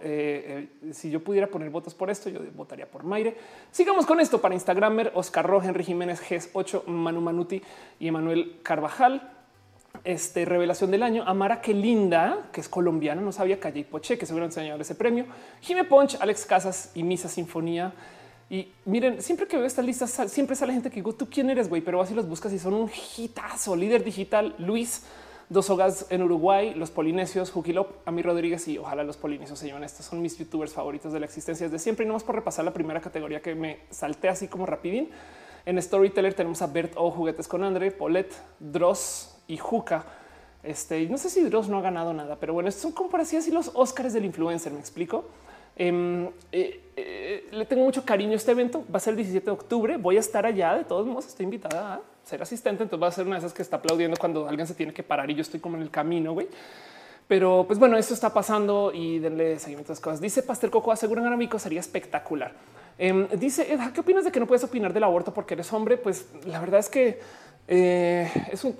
si 0.91 1.11
yo 1.11 1.23
pudiera 1.23 1.45
poner 1.45 1.69
votos 1.69 1.93
por 1.93 2.09
esto, 2.09 2.27
yo 2.27 2.39
votaría 2.55 2.89
por 2.89 3.03
Mayre. 3.03 3.35
Sigamos 3.69 4.07
con 4.07 4.19
esto 4.19 4.41
para 4.41 4.55
Instagramer, 4.55 5.11
Oscar 5.13 5.45
Rojo, 5.45 5.67
Henry 5.67 5.83
Jiménez, 5.83 6.23
GES8, 6.27 6.85
Manu 6.87 7.21
Manuti 7.21 7.61
y 7.99 8.07
Emanuel 8.07 8.55
Carvajal 8.63 9.29
este 10.03 10.45
revelación 10.45 10.91
del 10.91 11.03
año. 11.03 11.23
Amara 11.25 11.61
que 11.61 11.73
linda, 11.73 12.49
que 12.51 12.61
es 12.61 12.69
colombiana, 12.69 13.21
no 13.21 13.31
sabía 13.31 13.59
Calle 13.59 13.81
y 13.81 13.83
Poche, 13.83 14.17
que 14.17 14.25
seguramente 14.25 14.55
se 14.55 14.81
ese 14.81 14.95
premio. 14.95 15.25
Jime 15.61 15.83
Ponch, 15.83 16.17
Alex 16.19 16.45
Casas 16.45 16.91
y 16.95 17.03
Misa 17.03 17.29
Sinfonía. 17.29 17.93
Y 18.49 18.69
miren, 18.85 19.21
siempre 19.21 19.47
que 19.47 19.55
veo 19.55 19.65
estas 19.65 19.85
listas, 19.85 20.11
siempre 20.27 20.55
sale 20.55 20.73
gente 20.73 20.89
que 20.89 20.95
digo, 20.95 21.13
tú 21.13 21.29
quién 21.29 21.49
eres, 21.49 21.69
güey, 21.69 21.81
pero 21.81 22.01
así 22.01 22.13
los 22.13 22.27
buscas 22.27 22.51
y 22.51 22.59
son 22.59 22.73
un 22.73 22.91
hitazo. 23.17 23.75
Líder 23.75 24.03
digital, 24.03 24.55
Luis, 24.57 25.03
Dos 25.47 25.69
Hogas 25.69 26.07
en 26.09 26.21
Uruguay, 26.21 26.73
Los 26.75 26.91
Polinesios, 26.91 27.51
Jukilop, 27.51 28.07
Ami 28.07 28.21
Rodríguez 28.21 28.67
y 28.67 28.77
ojalá 28.77 29.03
los 29.03 29.17
Polinesios 29.17 29.59
se 29.59 29.67
llevan. 29.67 29.83
Estos 29.83 30.05
son 30.05 30.21
mis 30.21 30.37
youtubers 30.37 30.73
favoritos 30.73 31.13
de 31.13 31.19
la 31.19 31.25
existencia 31.25 31.67
desde 31.67 31.79
siempre. 31.79 32.05
Y 32.05 32.07
no 32.07 32.13
más 32.13 32.23
por 32.23 32.35
repasar 32.35 32.65
la 32.65 32.71
primera 32.71 33.01
categoría 33.01 33.41
que 33.41 33.55
me 33.55 33.79
salté 33.89 34.29
así 34.29 34.47
como 34.47 34.65
rapidín. 34.65 35.09
En 35.65 35.81
Storyteller 35.81 36.33
tenemos 36.33 36.61
a 36.61 36.67
Bert 36.67 36.93
O, 36.95 37.11
Juguetes 37.11 37.47
con 37.47 37.63
Andre, 37.63 37.91
Polet, 37.91 38.33
Dross, 38.59 39.40
y 39.51 39.57
Juca. 39.57 40.05
Este, 40.63 41.07
no 41.07 41.17
sé 41.17 41.29
si 41.29 41.41
Dross 41.41 41.67
no 41.67 41.77
ha 41.77 41.81
ganado 41.81 42.13
nada, 42.13 42.37
pero 42.39 42.53
bueno, 42.53 42.71
son 42.71 42.91
como 42.91 43.09
por 43.09 43.19
así 43.19 43.51
los 43.51 43.71
Oscars 43.73 44.13
del 44.13 44.25
influencer. 44.25 44.71
Me 44.71 44.79
explico. 44.79 45.25
Em, 45.75 46.27
eh, 46.51 46.91
eh, 46.95 47.49
le 47.51 47.65
tengo 47.65 47.83
mucho 47.83 48.05
cariño 48.05 48.33
a 48.33 48.35
este 48.35 48.51
evento. 48.51 48.83
Va 48.93 48.97
a 48.97 48.99
ser 48.99 49.11
el 49.11 49.17
17 49.17 49.45
de 49.45 49.51
octubre. 49.51 49.97
Voy 49.97 50.17
a 50.17 50.19
estar 50.19 50.45
allá. 50.45 50.75
De 50.77 50.83
todos 50.85 51.05
modos, 51.05 51.27
estoy 51.27 51.45
invitada 51.45 51.95
a 51.95 52.01
ser 52.23 52.41
asistente. 52.41 52.83
Entonces 52.83 53.03
va 53.03 53.07
a 53.07 53.11
ser 53.11 53.25
una 53.25 53.35
de 53.35 53.39
esas 53.39 53.53
que 53.53 53.61
está 53.61 53.77
aplaudiendo 53.77 54.15
cuando 54.17 54.47
alguien 54.47 54.67
se 54.67 54.73
tiene 54.73 54.93
que 54.93 55.03
parar 55.03 55.29
y 55.29 55.35
yo 55.35 55.41
estoy 55.41 55.59
como 55.59 55.75
en 55.75 55.83
el 55.83 55.89
camino. 55.89 56.35
Pero 57.27 57.65
pues 57.65 57.79
bueno, 57.79 57.97
eso 57.97 58.13
está 58.13 58.33
pasando 58.33 58.91
y 58.93 59.19
denle 59.19 59.57
seguimiento 59.59 59.91
a 59.91 59.95
las 59.95 60.01
cosas. 60.01 60.21
Dice 60.21 60.43
Pastel 60.43 60.69
Coco, 60.69 60.91
aseguran 60.91 61.25
a 61.25 61.59
sería 61.59 61.79
espectacular. 61.79 62.53
Em, 62.97 63.27
dice, 63.29 63.67
¿qué 63.93 64.01
opinas 64.01 64.25
de 64.25 64.31
que 64.31 64.39
no 64.39 64.45
puedes 64.45 64.63
opinar 64.63 64.93
del 64.93 65.03
aborto 65.03 65.33
porque 65.33 65.55
eres 65.55 65.71
hombre? 65.73 65.97
Pues 65.97 66.27
la 66.45 66.59
verdad 66.59 66.79
es 66.79 66.89
que 66.89 67.19
eh, 67.73 68.29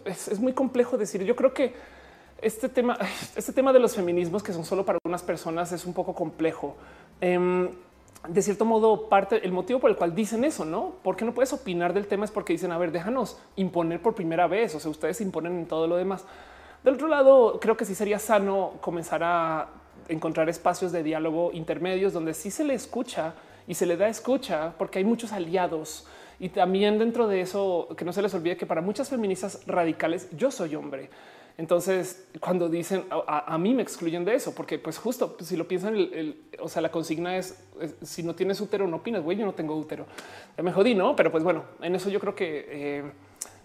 es, 0.05 0.39
muy 0.41 0.51
complejo 0.51 0.97
decir. 0.97 1.23
Yo 1.23 1.33
creo 1.33 1.53
que 1.53 1.73
este 2.41 2.67
tema, 2.67 2.97
este 3.37 3.53
tema 3.53 3.71
de 3.71 3.79
los 3.79 3.95
feminismos 3.95 4.43
que 4.43 4.51
son 4.51 4.65
solo 4.65 4.85
para 4.85 4.99
algunas 5.01 5.23
personas 5.23 5.71
es 5.71 5.85
un 5.85 5.93
poco 5.93 6.13
complejo. 6.13 6.75
Em, 7.21 7.69
de 8.27 8.41
cierto 8.41 8.65
modo, 8.65 9.07
parte 9.07 9.43
el 9.45 9.53
motivo 9.53 9.79
por 9.79 9.89
el 9.89 9.95
cual 9.95 10.13
dicen 10.13 10.43
eso, 10.43 10.65
no? 10.65 10.95
Porque 11.03 11.23
no 11.23 11.33
puedes 11.33 11.53
opinar 11.53 11.93
del 11.93 12.05
tema 12.05 12.25
es 12.25 12.31
porque 12.31 12.51
dicen, 12.51 12.73
a 12.73 12.77
ver, 12.77 12.91
déjanos 12.91 13.39
imponer 13.55 14.01
por 14.01 14.13
primera 14.13 14.45
vez. 14.47 14.75
O 14.75 14.79
sea, 14.81 14.91
ustedes 14.91 15.21
imponen 15.21 15.57
en 15.57 15.67
todo 15.67 15.87
lo 15.87 15.95
demás. 15.95 16.25
Del 16.83 16.95
otro 16.95 17.07
lado, 17.07 17.59
creo 17.61 17.77
que 17.77 17.85
sí 17.85 17.95
sería 17.95 18.19
sano 18.19 18.73
comenzar 18.81 19.23
a 19.23 19.69
encontrar 20.09 20.49
espacios 20.49 20.91
de 20.91 21.01
diálogo 21.01 21.51
intermedios 21.53 22.11
donde 22.11 22.33
sí 22.33 22.51
se 22.51 22.65
le 22.65 22.73
escucha 22.73 23.35
y 23.67 23.75
se 23.75 23.85
le 23.85 23.95
da 23.95 24.09
escucha 24.09 24.73
porque 24.77 24.99
hay 24.99 25.05
muchos 25.05 25.31
aliados. 25.31 26.05
Y 26.41 26.49
también 26.49 26.97
dentro 26.97 27.27
de 27.27 27.39
eso, 27.39 27.87
que 27.95 28.03
no 28.03 28.11
se 28.11 28.23
les 28.23 28.33
olvide 28.33 28.57
que 28.57 28.65
para 28.65 28.81
muchas 28.81 29.07
feministas 29.09 29.61
radicales 29.67 30.27
yo 30.35 30.49
soy 30.49 30.73
hombre. 30.73 31.11
Entonces, 31.55 32.27
cuando 32.39 32.67
dicen 32.67 33.03
a, 33.11 33.55
mí 33.59 33.75
me 33.75 33.83
excluyen 33.83 34.25
de 34.25 34.33
eso, 34.33 34.55
porque 34.55 34.79
pues 34.79 34.97
justo 34.97 35.37
pues, 35.37 35.49
si 35.49 35.55
lo 35.55 35.67
piensan, 35.67 35.95
o 36.59 36.67
sea, 36.67 36.81
la 36.81 36.89
consigna 36.89 37.37
es, 37.37 37.63
si 38.01 38.23
no 38.23 38.33
tienes 38.33 38.59
útero, 38.59 38.87
no 38.87 38.97
opinas. 38.97 39.21
Güey, 39.21 39.37
yo 39.37 39.45
no 39.45 39.53
tengo 39.53 39.77
útero. 39.77 40.07
Ya 40.57 40.63
me 40.63 40.71
jodí, 40.71 40.95
no? 40.95 41.15
Pero 41.15 41.29
pues 41.31 41.43
bueno, 41.43 41.63
en 41.79 41.93
eso 41.93 42.09
yo 42.09 42.19
creo 42.19 42.33
que 42.33 42.65
eh, 42.67 43.11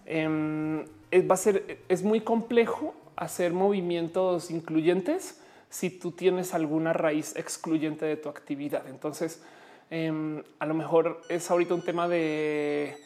em, 0.04 0.84
va 1.26 1.34
a 1.34 1.38
ser, 1.38 1.78
es 1.88 2.02
muy 2.02 2.20
complejo 2.20 2.94
hacer 3.16 3.54
movimientos 3.54 4.50
incluyentes 4.50 5.40
si 5.70 5.88
tú 5.88 6.10
tienes 6.10 6.52
alguna 6.52 6.92
raíz 6.92 7.34
excluyente 7.36 8.04
de 8.04 8.18
tu 8.18 8.28
actividad. 8.28 8.86
Entonces, 8.86 9.42
em, 9.90 10.42
a 10.58 10.66
lo 10.66 10.74
mejor 10.74 11.20
es 11.28 11.50
ahorita 11.50 11.74
un 11.74 11.82
tema 11.82 12.08
de, 12.08 12.96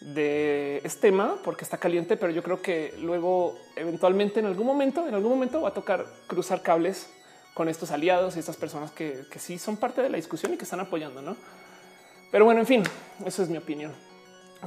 de 0.00 0.80
es 0.84 1.00
tema 1.00 1.36
porque 1.44 1.64
está 1.64 1.78
caliente, 1.78 2.16
pero 2.16 2.32
yo 2.32 2.42
creo 2.42 2.60
que 2.62 2.94
luego, 3.00 3.58
eventualmente, 3.76 4.40
en 4.40 4.46
algún 4.46 4.66
momento, 4.66 5.06
en 5.06 5.14
algún 5.14 5.30
momento 5.30 5.62
va 5.62 5.70
a 5.70 5.74
tocar 5.74 6.06
cruzar 6.26 6.62
cables 6.62 7.10
con 7.54 7.68
estos 7.68 7.90
aliados 7.90 8.36
y 8.36 8.40
estas 8.40 8.56
personas 8.56 8.90
que, 8.90 9.22
que 9.30 9.38
sí 9.38 9.58
son 9.58 9.76
parte 9.76 10.02
de 10.02 10.10
la 10.10 10.16
discusión 10.16 10.52
y 10.52 10.56
que 10.56 10.64
están 10.64 10.80
apoyando, 10.80 11.22
¿no? 11.22 11.36
Pero 12.30 12.44
bueno, 12.44 12.60
en 12.60 12.66
fin, 12.66 12.82
eso 13.24 13.42
es 13.42 13.48
mi 13.48 13.56
opinión. 13.56 13.92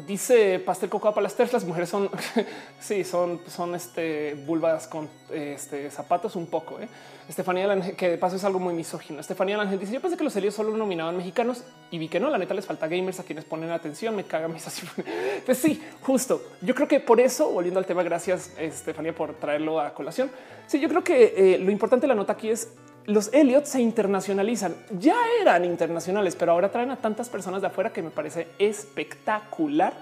Dice 0.06 0.60
Pastel 0.60 0.90
Cocoa 0.90 1.14
para 1.14 1.24
las 1.24 1.54
las 1.54 1.66
mujeres 1.66 1.90
son, 1.90 2.10
sí, 2.80 3.04
son, 3.04 3.42
son 3.48 3.74
este, 3.74 4.36
vulvas 4.46 4.88
con 4.88 5.10
este, 5.32 5.90
zapatos 5.90 6.36
un 6.36 6.48
poco. 6.48 6.80
¿eh? 6.80 6.88
Estefanía 7.28 7.68
Lange, 7.68 7.94
que 7.94 8.10
de 8.10 8.18
paso 8.18 8.36
es 8.36 8.44
algo 8.44 8.60
muy 8.60 8.74
misógino. 8.74 9.20
Estefanía 9.20 9.58
Lange 9.58 9.78
dice: 9.78 9.94
Yo 9.94 10.02
pensé 10.02 10.18
que 10.18 10.24
los 10.24 10.34
serios 10.34 10.54
solo 10.54 10.76
nominaban 10.78 11.18
mexicanos 11.18 11.64
y 11.90 11.98
vi 11.98 12.10
que 12.10 12.20
no. 12.20 12.30
La 12.30 12.38
neta 12.38 12.54
les 12.54 12.66
falta 12.66 12.88
gamers 12.88 13.20
a 13.20 13.24
quienes 13.24 13.46
ponen 13.46 13.72
atención. 13.72 14.16
Me 14.16 14.24
caga 14.24 14.48
mis. 14.48 14.66
Pues 15.46 15.58
sí, 15.58 15.82
justo. 16.02 16.42
Yo 16.62 16.76
creo 16.76 16.88
que 16.88 17.00
por 17.00 17.20
eso, 17.20 17.50
volviendo 17.52 17.80
al 17.80 17.86
tema, 17.86 18.04
gracias 18.04 18.54
Estefanía 18.58 19.16
por 19.16 19.34
traerlo 19.36 19.80
a 19.80 19.94
colación. 19.94 20.30
Sí, 20.68 20.80
yo 20.80 20.90
creo 20.90 21.04
que 21.04 21.34
eh, 21.38 21.60
lo 21.60 21.72
importante 21.72 22.04
de 22.04 22.10
la 22.10 22.16
nota 22.16 22.34
aquí 22.34 22.50
es 22.50 22.74
los 23.08 23.34
Elliot 23.34 23.66
se 23.66 23.82
internacionalizan. 23.82 24.76
Ya 25.00 25.16
eran 25.42 25.66
internacionales, 25.66 26.36
pero 26.36 26.52
ahora 26.52 26.70
traen 26.70 26.92
a 26.92 26.98
tantas 26.98 27.30
personas 27.30 27.62
de 27.62 27.68
afuera 27.68 27.92
que 27.92 28.02
me 28.02 28.12
parece 28.12 28.50
espectacular 28.60 29.94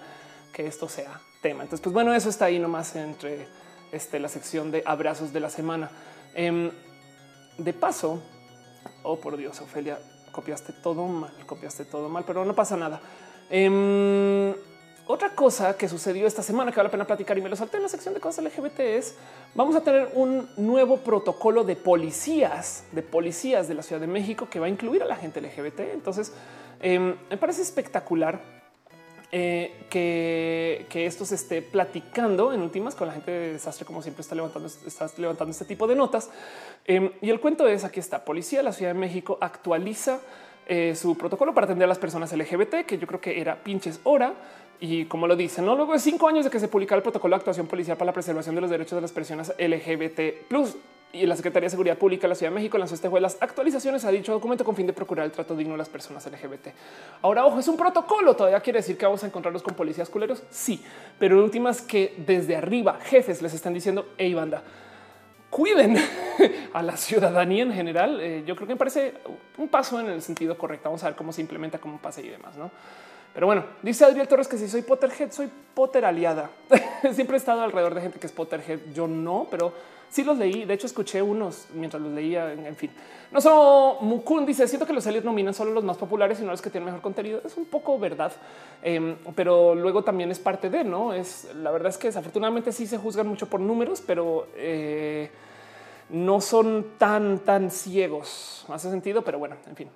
que 0.51 0.65
esto 0.65 0.89
sea 0.89 1.21
tema. 1.41 1.63
Entonces, 1.63 1.83
pues 1.83 1.93
bueno, 1.93 2.13
eso 2.13 2.29
está 2.29 2.45
ahí 2.45 2.57
nomás 2.57 2.95
entre 2.95 3.47
este, 3.91 4.19
la 4.19 4.27
sección 4.27 4.71
de 4.71 4.81
abrazos 4.85 5.31
de 5.31 5.39
la 5.39 5.51
semana. 5.51 5.91
Em, 6.33 6.71
de 7.59 7.73
paso, 7.73 8.23
oh 9.03 9.17
por 9.17 9.37
Dios, 9.37 9.61
Ofelia, 9.61 9.99
copiaste 10.31 10.73
todo 10.73 11.05
mal, 11.05 11.31
copiaste 11.45 11.85
todo 11.85 12.09
mal, 12.09 12.23
pero 12.25 12.43
no 12.43 12.55
pasa 12.55 12.75
nada. 12.75 12.99
Em, 13.51 14.51
otra 15.07 15.29
cosa 15.29 15.77
que 15.77 15.87
sucedió 15.87 16.25
esta 16.25 16.41
semana 16.41 16.71
que 16.71 16.77
vale 16.77 16.87
la 16.87 16.91
pena 16.91 17.05
platicar 17.05 17.37
y 17.37 17.41
me 17.41 17.49
lo 17.49 17.55
salté 17.55 17.77
en 17.77 17.83
la 17.83 17.89
sección 17.89 18.13
de 18.13 18.19
cosas 18.19 18.43
LGBT 18.43 18.79
es 18.79 19.15
vamos 19.53 19.75
a 19.75 19.81
tener 19.81 20.09
un 20.15 20.49
nuevo 20.57 20.97
protocolo 20.97 21.63
de 21.63 21.75
policías, 21.75 22.85
de 22.91 23.03
policías 23.03 23.67
de 23.67 23.75
la 23.75 23.83
Ciudad 23.83 24.01
de 24.01 24.07
México 24.07 24.47
que 24.49 24.59
va 24.59 24.65
a 24.65 24.69
incluir 24.69 25.03
a 25.03 25.05
la 25.05 25.15
gente 25.15 25.41
LGBT. 25.41 25.81
Entonces 25.93 26.33
em, 26.81 27.15
me 27.29 27.37
parece 27.37 27.61
espectacular 27.61 28.41
eh, 29.31 29.85
que, 29.89 31.05
esto 31.05 31.25
se 31.25 31.35
esté 31.35 31.61
platicando 31.61 32.51
en 32.51 32.61
últimas 32.61 32.95
con 32.95 33.07
la 33.07 33.13
gente 33.13 33.31
de 33.31 33.53
desastre, 33.53 33.85
como 33.85 34.01
siempre 34.01 34.21
está 34.21 34.33
levantando, 34.33 34.67
está 34.67 35.07
levantando 35.17 35.51
este 35.51 35.65
tipo 35.65 35.85
de 35.85 35.95
notas. 35.95 36.31
Em, 36.83 37.11
y 37.21 37.29
el 37.29 37.39
cuento 37.39 37.67
es 37.67 37.83
aquí 37.83 37.99
está. 37.99 38.25
Policía 38.25 38.59
de 38.59 38.63
la 38.63 38.73
Ciudad 38.73 38.93
de 38.93 38.99
México 38.99 39.37
actualiza 39.39 40.19
eh, 40.67 40.95
su 40.95 41.15
protocolo 41.15 41.53
para 41.53 41.65
atender 41.65 41.85
a 41.85 41.89
las 41.89 41.99
personas 41.99 42.33
LGBT, 42.33 42.85
que 42.87 42.97
yo 42.97 43.05
creo 43.05 43.21
que 43.21 43.39
era 43.39 43.63
pinches 43.63 43.99
hora. 44.03 44.33
Y 44.79 45.05
como 45.05 45.27
lo 45.27 45.35
dicen, 45.35 45.65
¿no? 45.65 45.75
luego 45.75 45.93
de 45.93 45.99
cinco 45.99 46.27
años 46.27 46.45
de 46.45 46.51
que 46.51 46.59
se 46.59 46.67
publicara 46.67 46.97
el 46.97 47.03
protocolo 47.03 47.35
de 47.35 47.37
actuación 47.37 47.67
policial 47.67 47.97
para 47.97 48.07
la 48.07 48.13
preservación 48.13 48.55
de 48.55 48.61
los 48.61 48.69
derechos 48.69 48.95
de 48.95 49.01
las 49.01 49.11
personas 49.11 49.53
LGBT 49.57 50.19
y 51.15 51.25
la 51.25 51.35
Secretaría 51.35 51.67
de 51.67 51.71
Seguridad 51.71 51.97
Pública 51.97 52.23
de 52.23 52.29
la 52.29 52.35
Ciudad 52.35 52.51
de 52.51 52.55
México 52.55 52.77
lanzó 52.77 52.95
este 52.95 53.07
jueves 53.07 53.21
las 53.21 53.41
actualizaciones 53.41 54.03
a 54.03 54.11
dicho 54.11 54.33
documento 54.33 54.65
con 54.65 54.75
fin 54.75 54.85
de 54.85 54.93
procurar 54.93 55.25
el 55.25 55.31
trato 55.31 55.55
digno 55.55 55.73
de 55.73 55.77
las 55.77 55.87
personas 55.87 56.25
LGBT. 56.25 56.67
Ahora, 57.21 57.45
ojo, 57.45 57.59
es 57.59 57.67
un 57.67 57.77
protocolo. 57.77 58.35
Todavía 58.35 58.59
quiere 58.59 58.79
decir 58.79 58.97
que 58.97 59.05
vamos 59.05 59.23
a 59.23 59.27
encontrarlos 59.27 59.63
con 59.63 59.75
policías 59.75 60.09
culeros. 60.09 60.43
Sí, 60.49 60.83
pero 61.17 61.41
últimas 61.41 61.81
que 61.81 62.13
desde 62.17 62.55
arriba 62.55 62.99
jefes 63.01 63.41
les 63.41 63.53
están 63.53 63.73
diciendo, 63.73 64.09
hey 64.17 64.33
banda, 64.33 64.61
cuiden 65.49 65.95
a 66.73 66.83
la 66.83 66.97
ciudadanía 66.97 67.63
en 67.63 67.71
general. 67.71 68.19
Eh, 68.19 68.43
yo 68.45 68.55
creo 68.55 68.67
que 68.67 68.73
me 68.73 68.79
parece 68.79 69.13
un 69.57 69.69
paso 69.69 69.99
en 69.99 70.07
el 70.07 70.21
sentido 70.21 70.57
correcto. 70.57 70.89
Vamos 70.89 71.03
a 71.03 71.07
ver 71.07 71.15
cómo 71.15 71.31
se 71.31 71.39
implementa, 71.39 71.79
cómo 71.79 71.97
pasa 71.97 72.19
y 72.19 72.27
demás, 72.27 72.57
¿no? 72.57 72.71
Pero 73.35 73.47
bueno, 73.47 73.65
dice 73.81 74.05
Adriel 74.05 74.29
Torres 74.29 74.47
que 74.47 74.57
si 74.57 74.69
soy 74.69 74.81
Potterhead, 74.81 75.29
soy 75.29 75.51
Potter 75.73 76.05
aliada. 76.05 76.49
Siempre 77.11 77.35
he 77.35 77.37
estado 77.37 77.61
alrededor 77.63 77.93
de 77.93 77.99
gente 77.99 78.17
que 78.17 78.27
es 78.27 78.31
Potterhead. 78.31 78.79
Yo 78.93 79.07
no, 79.07 79.47
pero 79.51 79.73
sí 80.09 80.23
los 80.23 80.37
leí. 80.37 80.63
De 80.63 80.73
hecho, 80.73 80.87
escuché 80.87 81.21
unos 81.21 81.67
mientras 81.73 82.01
los 82.01 82.13
leía. 82.13 82.53
En 82.53 82.77
fin, 82.77 82.91
no 83.33 83.41
solo 83.41 83.97
Mukun 83.99 84.45
dice: 84.45 84.65
Siento 84.69 84.87
que 84.87 84.93
los 84.93 85.05
aliados 85.05 85.25
nominan 85.25 85.53
solo 85.53 85.71
los 85.73 85.83
más 85.83 85.97
populares 85.97 86.39
y 86.39 86.43
no 86.43 86.51
los 86.51 86.61
que 86.61 86.69
tienen 86.69 86.85
mejor 86.85 87.01
contenido. 87.01 87.41
Es 87.43 87.57
un 87.57 87.65
poco 87.65 87.99
verdad, 87.99 88.31
em, 88.81 89.17
pero 89.35 89.75
luego 89.75 90.01
también 90.01 90.31
es 90.31 90.39
parte 90.39 90.69
de 90.69 90.85
no 90.85 91.11
es 91.11 91.53
la 91.55 91.71
verdad 91.71 91.89
es 91.89 91.97
que 91.97 92.07
desafortunadamente 92.07 92.71
sí 92.71 92.87
se 92.87 92.97
juzgan 92.97 93.27
mucho 93.27 93.47
por 93.47 93.59
números, 93.59 94.01
pero 94.07 94.47
eh, 94.55 95.29
no 96.07 96.39
son 96.39 96.93
tan, 96.97 97.39
tan 97.39 97.69
ciegos. 97.69 98.65
Hace 98.69 98.89
sentido, 98.89 99.23
pero 99.23 99.39
bueno, 99.39 99.57
en 99.67 99.75
fin. 99.75 99.89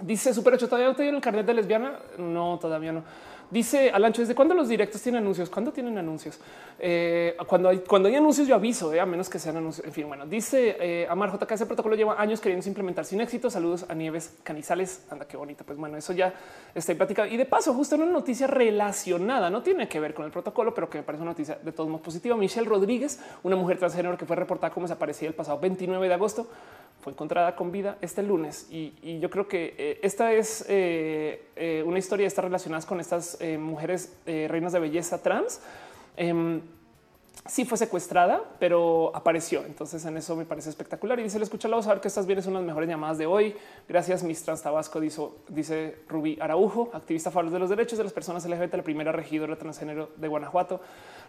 Dice 0.00 0.32
Super 0.32 0.54
8, 0.54 0.66
¿todavía 0.66 0.88
no 0.88 0.96
te 0.96 1.02
dieron 1.02 1.16
el 1.16 1.22
carnet 1.22 1.46
de 1.46 1.54
lesbiana? 1.54 1.98
No, 2.18 2.58
todavía 2.58 2.92
no. 2.92 3.02
Dice 3.50 3.90
Alancho, 3.90 4.22
¿desde 4.22 4.36
cuándo 4.36 4.54
los 4.54 4.68
directos 4.68 5.02
tienen 5.02 5.22
anuncios? 5.22 5.50
¿Cuándo 5.50 5.72
tienen 5.72 5.98
anuncios? 5.98 6.38
Eh, 6.78 7.36
cuando, 7.48 7.68
hay, 7.68 7.78
cuando 7.78 8.08
hay 8.08 8.14
anuncios 8.14 8.46
yo 8.46 8.54
aviso, 8.54 8.94
eh, 8.94 9.00
a 9.00 9.06
menos 9.06 9.28
que 9.28 9.40
sean 9.40 9.56
anuncios. 9.56 9.84
En 9.84 9.92
fin, 9.92 10.06
bueno, 10.06 10.24
dice 10.24 10.76
eh, 10.78 11.06
Amar 11.10 11.32
JK, 11.32 11.50
ese 11.50 11.66
protocolo 11.66 11.96
lleva 11.96 12.20
años 12.20 12.40
queriendo 12.40 12.66
implementar 12.68 13.04
sin 13.04 13.20
éxito. 13.20 13.50
Saludos 13.50 13.86
a 13.88 13.94
Nieves 13.94 14.36
Canizales. 14.44 15.02
Anda, 15.10 15.26
qué 15.26 15.36
bonita. 15.36 15.64
Pues 15.64 15.76
bueno, 15.76 15.96
eso 15.96 16.12
ya 16.12 16.32
está 16.76 16.94
platicado. 16.94 17.26
Y 17.26 17.36
de 17.36 17.44
paso, 17.44 17.74
justo 17.74 17.96
en 17.96 18.02
una 18.02 18.12
noticia 18.12 18.46
relacionada, 18.46 19.50
no 19.50 19.62
tiene 19.62 19.88
que 19.88 19.98
ver 19.98 20.14
con 20.14 20.24
el 20.24 20.30
protocolo, 20.30 20.72
pero 20.72 20.88
que 20.88 20.98
me 20.98 21.04
parece 21.04 21.22
una 21.22 21.32
noticia 21.32 21.58
de 21.60 21.72
todos 21.72 21.90
modos 21.90 22.04
positiva. 22.04 22.36
Michelle 22.36 22.68
Rodríguez, 22.68 23.18
una 23.42 23.56
mujer 23.56 23.78
transgénero 23.78 24.16
que 24.16 24.26
fue 24.26 24.36
reportada 24.36 24.72
como 24.72 24.86
desaparecida 24.86 25.28
el 25.28 25.34
pasado 25.34 25.58
29 25.58 26.06
de 26.06 26.14
agosto, 26.14 26.46
fue 27.00 27.12
encontrada 27.12 27.56
con 27.56 27.72
vida 27.72 27.96
este 28.00 28.22
lunes. 28.22 28.66
Y, 28.70 29.18
yo 29.20 29.30
creo 29.30 29.48
que 29.48 29.74
eh, 29.76 30.00
esta 30.02 30.32
es 30.32 30.64
eh, 30.68 31.42
eh, 31.56 31.82
una 31.84 31.98
historia 31.98 32.26
está 32.26 32.42
relacionada 32.42 32.86
con 32.86 33.00
estas 33.00 33.38
mujeres 33.58 34.12
reinas 34.26 34.72
de 34.72 34.80
belleza 34.80 35.22
trans. 35.22 35.60
Em, 36.16 36.60
sí 37.46 37.64
fue 37.64 37.78
secuestrada, 37.78 38.42
pero 38.58 39.10
apareció. 39.14 39.64
Entonces 39.64 40.04
en 40.04 40.16
eso 40.16 40.36
me 40.36 40.44
parece 40.44 40.70
espectacular. 40.70 41.18
Y 41.18 41.24
dice, 41.24 41.38
le 41.38 41.44
escucha 41.44 41.68
a 41.74 41.82
saber 41.82 42.00
que 42.00 42.08
estas 42.08 42.26
vienes 42.26 42.44
son 42.44 42.54
las 42.54 42.62
mejores 42.62 42.88
llamadas 42.88 43.18
de 43.18 43.26
hoy. 43.26 43.54
Gracias, 43.88 44.22
Miss 44.22 44.42
Trans 44.42 44.62
Tabasco, 44.62 45.00
dice, 45.00 45.22
dice 45.48 45.96
Rubí 46.08 46.38
Araujo, 46.40 46.90
activista 46.92 47.30
favor 47.30 47.50
de 47.50 47.58
los 47.58 47.70
derechos 47.70 47.98
de 47.98 48.04
las 48.04 48.12
personas 48.12 48.46
LGBT, 48.46 48.74
la 48.74 48.82
primera 48.82 49.12
regidora 49.12 49.56
transgénero 49.56 50.10
de 50.16 50.28
Guanajuato. 50.28 50.80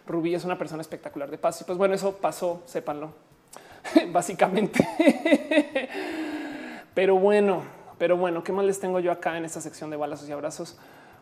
Rubí 0.06 0.34
es 0.34 0.44
una 0.44 0.58
persona 0.58 0.82
espectacular 0.82 1.30
de 1.30 1.38
paz. 1.38 1.60
Y 1.62 1.64
pues 1.64 1.78
bueno, 1.78 1.94
eso 1.94 2.16
pasó, 2.16 2.62
sépanlo. 2.66 3.12
básicamente. 4.12 4.86
pero 6.94 7.16
bueno, 7.16 7.62
pero 7.98 8.16
bueno, 8.16 8.42
¿qué 8.42 8.52
más 8.52 8.64
les 8.64 8.80
tengo 8.80 9.00
yo 9.00 9.12
acá 9.12 9.36
en 9.36 9.44
esta 9.44 9.60
sección 9.60 9.90
de 9.90 9.96
balazos 9.96 10.28
y 10.28 10.32
abrazos? 10.32 10.76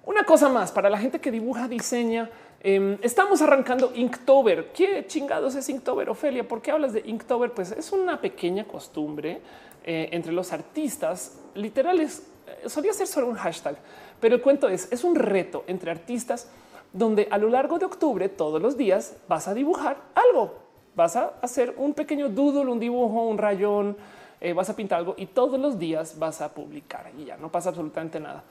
Una 0.05 0.25
cosa 0.25 0.49
más 0.49 0.73
para 0.73 0.89
la 0.89 0.99
gente 0.99 1.21
que 1.21 1.31
dibuja, 1.31 1.69
diseña. 1.69 2.31
Em, 2.63 2.99
estamos 3.03 3.43
arrancando 3.43 3.93
Inktober. 3.95 4.73
¿Qué 4.73 5.07
chingados 5.07 5.55
es 5.55 5.69
Inktober, 5.69 6.09
Ofelia? 6.09 6.47
¿Por 6.47 6.63
qué 6.63 6.71
hablas 6.71 6.93
de 6.93 7.03
Inktober? 7.05 7.53
Pues 7.53 7.73
es 7.73 7.93
una 7.93 8.21
pequeña 8.21 8.65
costumbre 8.65 9.41
eh, 9.85 10.09
entre 10.13 10.33
los 10.33 10.53
artistas. 10.53 11.39
Literales, 11.55 12.27
eh, 12.47 12.69
solía 12.69 12.93
ser 12.93 13.07
solo 13.07 13.29
un 13.29 13.35
hashtag, 13.35 13.77
pero 14.21 14.35
el 14.37 14.41
cuento 14.41 14.69
es: 14.69 14.91
es 14.91 15.05
un 15.05 15.15
reto 15.17 15.65
entre 15.67 15.91
artistas 15.91 16.49
donde 16.93 17.29
a 17.31 17.39
lo 17.39 17.49
largo 17.49 17.79
de 17.79 17.85
octubre, 17.85 18.29
todos 18.29 18.61
los 18.61 18.77
días, 18.77 19.17
vas 19.29 19.49
a 19.49 19.55
dibujar 19.55 19.99
algo 20.15 20.70
vas 20.95 21.17
a 21.17 21.35
hacer 21.43 21.75
un 21.77 21.95
pequeño 21.95 22.29
doodle, 22.29 22.71
un 22.71 22.81
dibujo, 22.81 23.27
un 23.27 23.39
rayón, 23.39 23.97
eh, 24.41 24.53
vas 24.53 24.71
a 24.71 24.77
pintar 24.77 24.99
algo 25.01 25.15
y 25.17 25.27
todos 25.27 25.61
los 25.61 25.79
días 25.79 26.19
vas 26.19 26.41
a 26.41 26.53
publicar 26.53 27.11
y 27.19 27.27
ya 27.27 27.37
no 27.37 27.51
pasa 27.51 27.69
absolutamente 27.71 28.19
nada. 28.21 28.43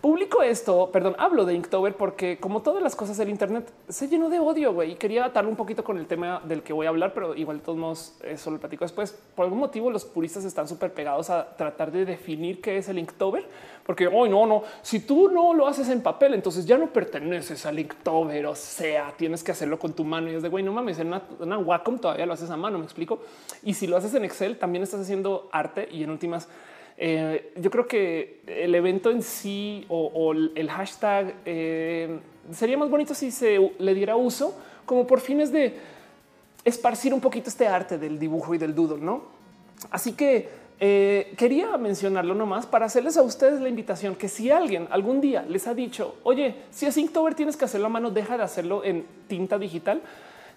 Publico 0.00 0.42
esto, 0.42 0.88
perdón, 0.90 1.14
hablo 1.18 1.44
de 1.44 1.52
Inktober 1.52 1.94
porque 1.94 2.38
como 2.38 2.62
todas 2.62 2.82
las 2.82 2.96
cosas 2.96 3.18
del 3.18 3.28
Internet 3.28 3.70
se 3.90 4.08
llenó 4.08 4.30
de 4.30 4.38
odio, 4.38 4.72
güey, 4.72 4.92
y 4.92 4.94
quería 4.94 5.26
atarlo 5.26 5.50
un 5.50 5.56
poquito 5.56 5.84
con 5.84 5.98
el 5.98 6.06
tema 6.06 6.40
del 6.42 6.62
que 6.62 6.72
voy 6.72 6.86
a 6.86 6.88
hablar, 6.88 7.12
pero 7.12 7.34
igual 7.34 7.58
de 7.58 7.64
todos 7.64 7.76
modos 7.76 8.16
eso 8.24 8.50
lo 8.50 8.58
platico 8.58 8.86
después. 8.86 9.12
Por 9.34 9.44
algún 9.44 9.58
motivo 9.58 9.90
los 9.90 10.06
puristas 10.06 10.46
están 10.46 10.66
súper 10.68 10.94
pegados 10.94 11.28
a 11.28 11.54
tratar 11.54 11.92
de 11.92 12.06
definir 12.06 12.62
qué 12.62 12.78
es 12.78 12.88
el 12.88 12.98
Inktober, 12.98 13.44
porque 13.84 14.06
hoy 14.06 14.30
no, 14.30 14.46
no, 14.46 14.62
si 14.80 15.00
tú 15.00 15.28
no 15.28 15.52
lo 15.52 15.66
haces 15.66 15.90
en 15.90 16.02
papel, 16.02 16.32
entonces 16.32 16.64
ya 16.64 16.78
no 16.78 16.86
perteneces 16.86 17.66
al 17.66 17.78
Inktober, 17.78 18.46
o 18.46 18.54
sea, 18.54 19.12
tienes 19.18 19.44
que 19.44 19.52
hacerlo 19.52 19.78
con 19.78 19.92
tu 19.92 20.04
mano 20.04 20.30
y 20.30 20.34
es 20.34 20.42
de 20.42 20.48
güey, 20.48 20.64
no 20.64 20.72
mames, 20.72 20.98
en 20.98 21.08
una, 21.08 21.22
una 21.40 21.58
Wacom 21.58 21.98
todavía 21.98 22.24
lo 22.24 22.32
haces 22.32 22.48
a 22.48 22.56
mano, 22.56 22.78
me 22.78 22.84
explico. 22.84 23.20
Y 23.62 23.74
si 23.74 23.86
lo 23.86 23.98
haces 23.98 24.14
en 24.14 24.24
Excel, 24.24 24.58
también 24.58 24.82
estás 24.82 25.00
haciendo 25.00 25.50
arte 25.52 25.88
y 25.92 26.02
en 26.04 26.08
últimas 26.08 26.48
eh, 27.02 27.54
yo 27.56 27.70
creo 27.70 27.88
que 27.88 28.42
el 28.46 28.74
evento 28.74 29.10
en 29.10 29.22
sí 29.22 29.86
o, 29.88 30.34
el 30.34 30.70
hashtag 30.70 31.34
eh, 31.46 32.20
sería 32.52 32.76
más 32.76 32.90
bonito 32.90 33.14
si 33.14 33.30
se 33.30 33.72
le 33.78 33.94
diera 33.94 34.16
uso 34.16 34.54
como 34.84 35.06
por 35.06 35.20
fines 35.20 35.50
de 35.50 35.78
esparcir 36.62 37.14
un 37.14 37.22
poquito 37.22 37.48
este 37.48 37.66
arte 37.66 37.96
del 37.96 38.18
dibujo 38.18 38.54
y 38.54 38.58
del 38.58 38.74
doodle, 38.74 39.02
¿no? 39.02 39.22
Así 39.90 40.12
que 40.12 40.50
eh, 40.78 41.32
quería 41.38 41.74
mencionarlo 41.78 42.34
nomás 42.34 42.66
para 42.66 42.84
hacerles 42.84 43.16
a 43.16 43.22
ustedes 43.22 43.62
la 43.62 43.70
invitación 43.70 44.14
que 44.14 44.28
si 44.28 44.50
alguien 44.50 44.86
algún 44.90 45.22
día 45.22 45.42
les 45.48 45.66
ha 45.68 45.74
dicho, 45.74 46.16
oye, 46.22 46.54
si 46.70 46.84
es 46.84 46.98
Inktober 46.98 47.34
tienes 47.34 47.56
que 47.56 47.64
hacerlo 47.64 47.86
a 47.86 47.90
mano, 47.90 48.10
deja 48.10 48.36
de 48.36 48.42
hacerlo 48.42 48.84
en 48.84 49.06
tinta 49.26 49.58
digital 49.58 50.02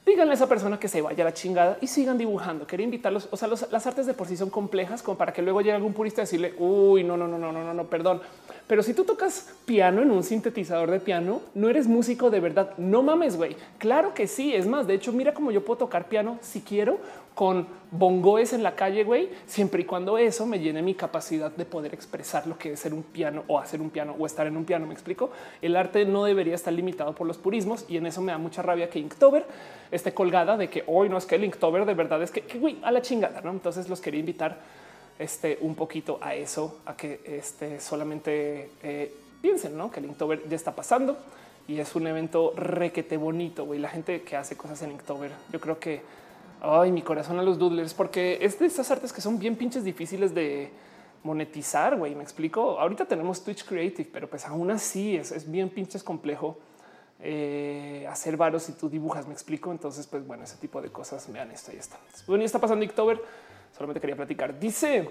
díganle 0.06 0.32
a 0.32 0.36
esa 0.36 0.47
persona 0.47 0.80
que 0.80 0.88
se 0.88 1.01
vaya 1.01 1.24
a 1.24 1.28
la 1.28 1.34
chingada 1.34 1.78
y 1.82 1.88
sigan 1.88 2.18
dibujando. 2.18 2.68
Quería 2.68 2.84
invitarlos. 2.84 3.28
O 3.32 3.38
sea, 3.38 3.47
las 3.47 3.88
artes 3.88 4.06
de 4.06 4.14
por 4.14 4.28
sí 4.28 4.38
son 4.38 4.49
complejas 4.49 5.01
como 5.01 5.18
para 5.18 5.34
que 5.34 5.41
luego 5.41 5.62
llegue 5.62 5.74
algún 5.74 5.93
purista 5.93 6.22
a 6.22 6.26
decirle, 6.26 6.54
uy, 6.58 7.04
no, 7.04 7.18
no, 7.18 7.28
no, 7.28 7.38
no, 7.38 7.51
no, 7.51 7.64
no, 7.64 7.74
no, 7.74 7.84
perdón. 7.86 8.22
Pero 8.68 8.82
si 8.82 8.93
tú 8.93 9.04
tocas 9.04 9.54
piano 9.66 10.01
en 10.01 10.12
un 10.12 10.24
sintetizador 10.24 10.89
de 10.89 10.99
piano, 10.99 11.41
no 11.54 11.70
eres 11.70 11.88
músico 11.88 12.30
de 12.30 12.39
verdad. 12.39 12.74
No 12.78 13.04
mames, 13.04 13.36
güey. 13.36 13.56
Claro 13.78 14.14
que 14.14 14.28
sí. 14.28 14.54
Es 14.54 14.68
más, 14.68 14.88
de 14.88 14.93
hecho, 14.93 15.12
mira 15.12 15.34
cómo 15.34 15.51
yo 15.51 15.64
puedo 15.66 15.80
tocar 15.80 16.08
piano 16.08 16.38
si 16.41 16.62
quiero 16.62 16.99
con 17.36 17.67
bongoes 17.91 18.53
en 18.53 18.63
la 18.63 18.75
calle, 18.75 19.03
güey, 19.03 19.29
siempre 19.45 19.81
y 19.81 19.86
cuando 19.86 20.17
eso 20.17 20.45
me 20.45 20.59
llene 20.59 20.81
mi 20.81 20.95
capacidad 20.95 21.51
de 21.51 21.65
poder 21.65 21.93
expresar 21.93 22.47
lo 22.47 22.57
que 22.57 22.73
es 22.73 22.79
ser 22.79 22.93
un 22.93 23.03
piano 23.03 23.43
o 23.47 23.59
hacer 23.59 23.81
un 23.81 23.89
piano 23.89 24.15
o 24.17 24.25
estar 24.25 24.47
en 24.47 24.57
un 24.57 24.65
piano. 24.65 24.86
Me 24.86 24.93
explico. 24.93 25.31
El 25.61 25.75
arte 25.75 26.05
no 26.05 26.23
debería 26.25 26.55
estar 26.55 26.73
limitado 26.73 27.13
por 27.13 27.27
los 27.27 27.38
purismos 27.38 27.86
y 27.88 27.97
en 27.97 28.05
eso 28.05 28.21
me 28.21 28.31
da 28.31 28.38
mucha 28.38 28.61
rabia 28.61 28.89
que 28.89 28.99
Inktober 28.99 29.45
esté 29.91 30.13
colgada 30.13 30.57
de 30.57 30.69
que 30.69 30.84
hoy 30.88 31.09
no 31.09 31.17
es 31.17 31.25
que 31.25 31.36
el 31.36 31.43
Inktober 31.43 31.86
de 31.86 31.93
verdad 31.93 32.21
es 32.21 32.31
que, 32.31 32.41
güey, 32.57 32.77
a 32.84 32.91
la 32.91 33.01
chingada. 33.01 33.41
No, 33.41 33.51
entonces 33.51 33.89
los 33.89 34.01
quería 34.01 34.19
invitar 34.19 34.59
este 35.19 35.59
un 35.61 35.75
poquito 35.75 36.17
a 36.21 36.34
eso, 36.36 36.79
a 36.86 36.95
que 36.95 37.21
este 37.25 37.79
solamente 37.79 38.71
eh, 38.81 39.13
piensen 39.41 39.77
¿no? 39.77 39.91
que 39.91 39.99
el 39.99 40.07
Inktober 40.07 40.47
ya 40.49 40.55
está 40.55 40.75
pasando 40.75 41.17
y 41.67 41.79
es 41.79 41.95
un 41.95 42.07
evento 42.07 42.53
requete 42.55 43.17
bonito. 43.17 43.65
Güey, 43.65 43.79
la 43.79 43.89
gente 43.89 44.21
que 44.23 44.36
hace 44.36 44.57
cosas 44.57 44.81
en 44.81 44.91
Inktober, 44.91 45.31
yo 45.51 45.59
creo 45.59 45.79
que 45.79 46.01
ay, 46.64 46.91
mi 46.91 47.01
corazón 47.01 47.38
a 47.39 47.43
los 47.43 47.59
doodlers, 47.59 47.93
porque 47.93 48.39
es 48.41 48.57
de 48.57 48.66
estas 48.66 48.89
artes 48.89 49.11
que 49.11 49.22
son 49.22 49.38
bien 49.38 49.55
pinches 49.55 49.84
difíciles 49.84 50.34
de 50.34 50.72
monetizar. 51.22 51.97
Güey, 51.97 52.16
me 52.16 52.24
explico. 52.24 52.80
Ahorita 52.80 53.05
tenemos 53.05 53.43
Twitch 53.43 53.66
Creative, 53.66 54.09
pero 54.11 54.30
pues 54.30 54.47
aún 54.47 54.72
así 54.72 55.16
es, 55.16 55.32
es 55.32 55.49
bien 55.49 55.70
pinches 55.70 56.03
complejo 56.03 56.57
eh, 57.20 58.07
hacer 58.09 58.38
varos 58.38 58.68
y 58.70 58.74
tú 58.74 58.89
dibujas. 58.89 59.28
Me 59.28 59.34
explico. 59.34 59.72
Entonces, 59.72 60.07
pues 60.07 60.26
bueno, 60.26 60.45
ese 60.45 60.57
tipo 60.57 60.82
de 60.82 60.89
cosas. 60.89 61.32
Vean 61.32 61.51
esto. 61.51 61.72
Ahí 61.72 61.78
está. 61.78 61.97
Bueno, 62.28 62.43
y 62.43 62.45
está 62.45 62.59
pasando 62.59 62.84
Inktober. 62.84 63.22
Solamente 63.72 63.99
quería 63.99 64.16
platicar. 64.16 64.57
Dice 64.57 65.09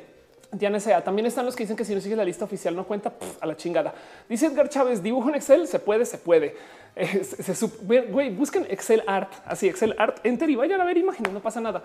Diana 0.52 0.78
Sea. 0.78 1.02
También 1.02 1.26
están 1.26 1.46
los 1.46 1.56
que 1.56 1.64
dicen 1.64 1.76
que 1.76 1.84
si 1.84 1.94
no 1.94 2.00
sigue 2.00 2.14
la 2.14 2.24
lista 2.24 2.44
oficial 2.44 2.76
no 2.76 2.86
cuenta 2.86 3.12
a 3.40 3.46
la 3.46 3.56
chingada. 3.56 3.94
Dice 4.28 4.46
Edgar 4.46 4.68
Chávez, 4.68 5.02
dibujo 5.02 5.28
en 5.28 5.34
Excel, 5.34 5.66
se 5.66 5.78
puede, 5.78 6.04
se 6.04 6.18
puede. 6.18 6.56
Eh, 6.94 7.24
se, 7.24 7.66
busquen 8.32 8.66
Excel 8.68 9.02
Art, 9.06 9.32
así 9.46 9.66
Excel 9.66 9.94
Art, 9.98 10.18
enter 10.24 10.50
y 10.50 10.56
vayan 10.56 10.80
a 10.80 10.84
ver 10.84 10.98
imágenes, 10.98 11.32
no 11.32 11.40
pasa 11.40 11.60
nada. 11.60 11.82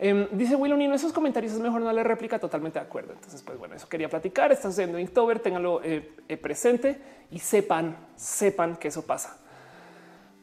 Eh, 0.00 0.28
dice 0.32 0.54
Will 0.54 0.76
Nino, 0.78 0.94
esos 0.94 1.12
comentarios 1.12 1.52
es 1.52 1.58
mejor 1.58 1.80
no 1.80 1.92
le 1.92 2.04
réplica, 2.04 2.38
totalmente 2.38 2.78
de 2.78 2.84
acuerdo. 2.84 3.12
Entonces, 3.12 3.42
pues 3.42 3.58
bueno, 3.58 3.74
eso 3.74 3.88
quería 3.88 4.08
platicar, 4.08 4.52
está 4.52 4.68
sucediendo 4.68 4.98
en 4.98 5.02
Inktober, 5.02 5.40
ténganlo 5.40 5.80
eh, 5.82 6.12
eh, 6.28 6.36
presente 6.36 6.98
y 7.30 7.38
sepan, 7.40 7.96
sepan 8.16 8.76
que 8.76 8.88
eso 8.88 9.04
pasa. 9.04 9.38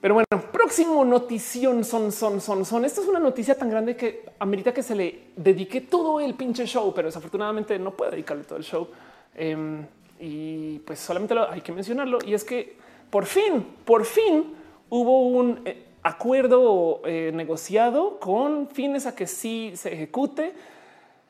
Pero 0.05 0.13
bueno, 0.13 0.51
próximo 0.51 1.03
notición 1.03 1.83
son, 1.83 2.11
son, 2.11 2.39
son, 2.39 2.63
son. 2.63 2.85
Esta 2.85 3.01
es 3.01 3.07
una 3.07 3.17
noticia 3.17 3.57
tan 3.57 3.71
grande 3.71 3.95
que 3.95 4.23
amerita 4.37 4.71
que 4.71 4.83
se 4.83 4.93
le 4.93 5.29
dedique 5.35 5.81
todo 5.81 6.19
el 6.19 6.35
pinche 6.35 6.67
show, 6.67 6.93
pero 6.93 7.07
desafortunadamente 7.07 7.79
no 7.79 7.89
puedo 7.89 8.11
dedicarle 8.11 8.43
todo 8.43 8.59
el 8.59 8.63
show. 8.63 8.87
Em, 9.33 9.83
y 10.19 10.77
pues 10.85 10.99
solamente 10.99 11.33
hay 11.49 11.61
que 11.61 11.71
mencionarlo. 11.71 12.19
Y 12.23 12.35
es 12.35 12.43
que 12.43 12.77
por 13.09 13.25
fin, 13.25 13.65
por 13.83 14.05
fin 14.05 14.53
hubo 14.91 15.25
un 15.27 15.61
eh, 15.65 15.87
acuerdo 16.03 17.01
eh, 17.03 17.31
negociado 17.33 18.19
con 18.19 18.69
fines 18.69 19.07
a 19.07 19.15
que 19.15 19.25
sí 19.25 19.71
se 19.73 19.91
ejecute 19.91 20.53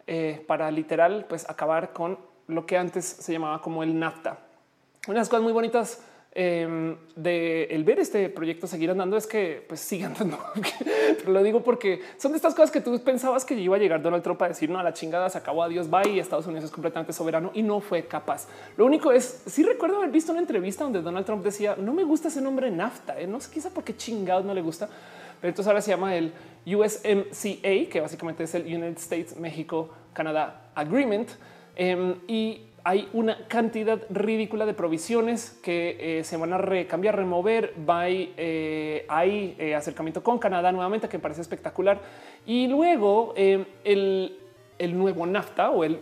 eh, 0.06 0.44
para 0.48 0.70
literal 0.70 1.28
pues 1.30 1.50
acabar 1.50 1.94
con 1.94 2.18
lo 2.48 2.66
que 2.66 2.78
antes 2.78 3.06
se 3.06 3.32
llamaba 3.32 3.62
como 3.62 3.84
el 3.84 3.98
NAFTA. 3.98 4.38
Unas 5.08 5.30
cosas 5.30 5.44
muy 5.44 5.54
bonitas 5.54 6.02
Em, 6.38 6.98
de 7.16 7.64
el 7.64 7.86
ver 7.86 7.98
este 7.98 8.28
proyecto 8.28 8.68
seguir 8.68 8.92
andando 8.92 9.16
es 9.16 9.26
que 9.26 9.64
pues 9.70 9.80
sigan 9.80 10.12
andando. 10.20 10.38
Lo 11.28 11.42
digo 11.42 11.64
porque 11.64 12.02
son 12.18 12.34
de 12.34 12.36
estas 12.36 12.54
cosas 12.54 12.72
que 12.72 12.82
tú 12.82 13.02
pensabas 13.02 13.46
que 13.46 13.54
iba 13.54 13.78
a 13.78 13.80
llegar 13.80 14.02
Donald 14.02 14.22
Trump 14.22 14.42
a 14.42 14.50
decir 14.50 14.70
no 14.70 14.78
a 14.78 14.84
la 14.84 14.92
chingada, 14.92 15.30
se 15.30 15.38
acabó, 15.38 15.64
adiós, 15.64 15.90
bye. 15.90 16.12
Y 16.12 16.20
Estados 16.20 16.46
Unidos 16.46 16.66
es 16.66 16.72
completamente 16.72 17.14
soberano 17.14 17.52
y 17.54 17.64
no 17.64 17.80
fue 17.80 18.04
capaz. 18.04 18.50
Lo 18.76 18.86
único 18.86 19.14
es, 19.14 19.44
sí 19.46 19.64
recuerdo 19.64 19.96
haber 19.96 20.12
visto 20.12 20.34
una 20.34 20.42
entrevista 20.42 20.84
donde 20.84 21.02
Donald 21.02 21.26
Trump 21.26 21.42
decía 21.42 21.78
no 21.78 21.94
me 21.94 22.04
gusta 22.04 22.28
ese 22.28 22.42
nombre 22.42 22.70
NAFTA, 22.70 23.22
¿eh? 23.22 23.28
no 23.28 23.40
sé 23.40 23.50
quizá 23.54 23.70
porque 23.70 23.96
chingados 23.96 24.44
no 24.44 24.54
le 24.54 24.62
gusta. 24.62 24.90
Pero 25.40 25.52
entonces 25.52 25.68
ahora 25.70 25.80
se 25.80 25.92
llama 25.92 26.18
el 26.18 26.34
USMCA, 26.66 27.90
que 27.90 28.00
básicamente 28.02 28.44
es 28.44 28.54
el 28.56 28.64
United 28.64 28.98
States 28.98 29.38
México 29.38 29.90
Canadá 30.12 30.70
Agreement. 30.76 31.30
Em, 31.78 32.16
y 32.28 32.62
hay 32.88 33.10
una 33.14 33.48
cantidad 33.48 34.00
ridícula 34.12 34.68
de 34.68 34.76
provisiones 34.76 35.58
que 35.64 36.20
eh, 36.20 36.24
se 36.24 36.38
van 36.38 36.54
a 36.54 36.60
recambiar, 36.60 37.16
remover. 37.16 37.74
Eh, 37.98 39.06
hay 39.10 39.56
eh, 39.58 39.74
acercamiento 39.74 40.22
con 40.22 40.38
Canadá 40.38 40.72
nuevamente, 40.72 41.10
que 41.10 41.18
parece 41.18 41.42
espectacular. 41.42 42.00
Y 42.46 42.68
luego 42.68 43.34
el, 43.36 44.38
nuevo 44.94 45.26
NAFTA 45.26 45.72
o 45.72 45.84
el 45.84 46.00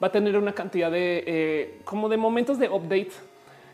va 0.00 0.06
a 0.06 0.12
tener 0.12 0.38
una 0.38 0.52
cantidad 0.52 0.92
de 0.92 1.80
como 1.84 2.08
de 2.08 2.18
momentos 2.18 2.60
de 2.60 2.68
update 2.68 3.10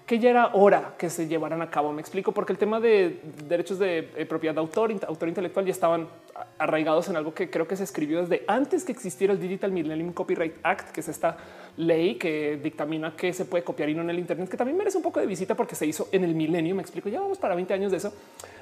que 0.06 0.18
ya 0.18 0.30
era 0.30 0.54
hora 0.54 0.94
que 0.96 1.10
se 1.10 1.28
llevaran 1.28 1.60
a 1.60 1.68
cabo. 1.68 1.92
Me 1.92 2.00
explico 2.00 2.32
porque 2.32 2.52
el 2.52 2.58
tema 2.58 2.80
de 2.80 3.20
derechos 3.46 3.78
de 3.78 4.02
propiedad 4.26 4.54
de 4.54 4.60
autor 4.60 4.90
intelectual 5.28 5.66
ya 5.66 5.72
estaban 5.72 6.08
arraigados 6.58 7.08
en 7.08 7.16
algo 7.16 7.34
que 7.34 7.50
creo 7.50 7.66
que 7.66 7.76
se 7.76 7.84
escribió 7.84 8.20
desde 8.20 8.44
antes 8.46 8.84
que 8.84 8.92
existiera 8.92 9.32
el 9.32 9.40
Digital 9.40 9.72
Millennium 9.72 10.12
Copyright 10.12 10.54
Act, 10.62 10.90
que 10.90 11.00
es 11.00 11.08
esta 11.08 11.36
ley 11.76 12.16
que 12.16 12.58
dictamina 12.62 13.14
que 13.16 13.32
se 13.32 13.44
puede 13.44 13.64
copiar 13.64 13.88
y 13.88 13.94
no 13.94 14.02
en 14.02 14.10
el 14.10 14.18
Internet, 14.18 14.48
que 14.48 14.56
también 14.56 14.76
merece 14.76 14.96
un 14.96 15.02
poco 15.02 15.20
de 15.20 15.26
visita 15.26 15.54
porque 15.54 15.74
se 15.74 15.86
hizo 15.86 16.08
en 16.12 16.24
el 16.24 16.34
milenio. 16.34 16.74
Me 16.74 16.82
explico, 16.82 17.08
ya 17.08 17.20
vamos 17.20 17.38
para 17.38 17.54
20 17.54 17.74
años 17.74 17.90
de 17.90 17.98
eso. 17.98 18.12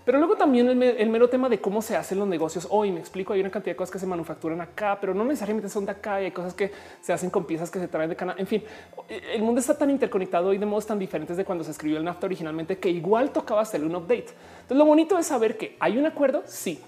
Pero 0.05 0.19
luego 0.19 0.37
también 0.37 0.69
el, 0.83 1.11
mero 1.11 1.29
tema 1.29 1.49
de 1.49 1.61
cómo 1.61 1.83
se 1.83 1.97
hacen 1.97 2.19
los 2.19 2.29
negocios 2.29 2.67
hoy. 2.71 2.91
Me 2.91 3.01
explico, 3.01 3.33
hay 3.33 3.41
una 3.41 3.51
cantidad 3.51 3.73
de 3.73 3.77
cosas 3.77 3.93
que 3.93 3.99
se 3.99 4.07
manufacturan 4.07 4.61
acá, 4.61 4.99
pero 5.01 5.13
no 5.15 5.25
necesariamente 5.25 5.69
son 5.69 5.85
de 5.85 5.93
acá 5.93 6.21
y 6.23 6.27
hay 6.27 6.31
cosas 6.31 6.55
que 6.55 6.73
se 7.01 7.13
hacen 7.13 7.31
con 7.31 7.45
piezas 7.45 7.71
que 7.71 7.79
se 7.79 7.89
traen 7.89 8.09
de 8.09 8.17
Canadá. 8.17 8.41
En 8.41 8.47
fin, 8.47 8.63
el 9.09 9.43
mundo 9.43 9.61
está 9.61 9.77
tan 9.77 9.91
interconectado 9.91 10.53
y 10.53 10.59
de 10.59 10.67
modos 10.67 10.87
tan 10.87 10.99
diferentes 10.99 11.37
de 11.37 11.45
cuando 11.45 11.65
se 11.65 11.73
escribió 11.73 11.99
el 11.99 12.05
NAFTA 12.05 12.27
originalmente 12.27 12.79
que 12.79 12.89
igual 12.89 13.31
tocaba 13.31 13.61
hacerle 13.61 13.87
un 13.87 13.97
update. 13.97 14.29
Entonces 14.63 14.77
lo 14.77 14.85
bonito 14.85 15.19
es 15.19 15.27
saber 15.27 15.57
que 15.57 15.77
hay 15.81 15.99
un 15.99 16.07
acuerdo, 16.07 16.43
sí, 16.47 16.81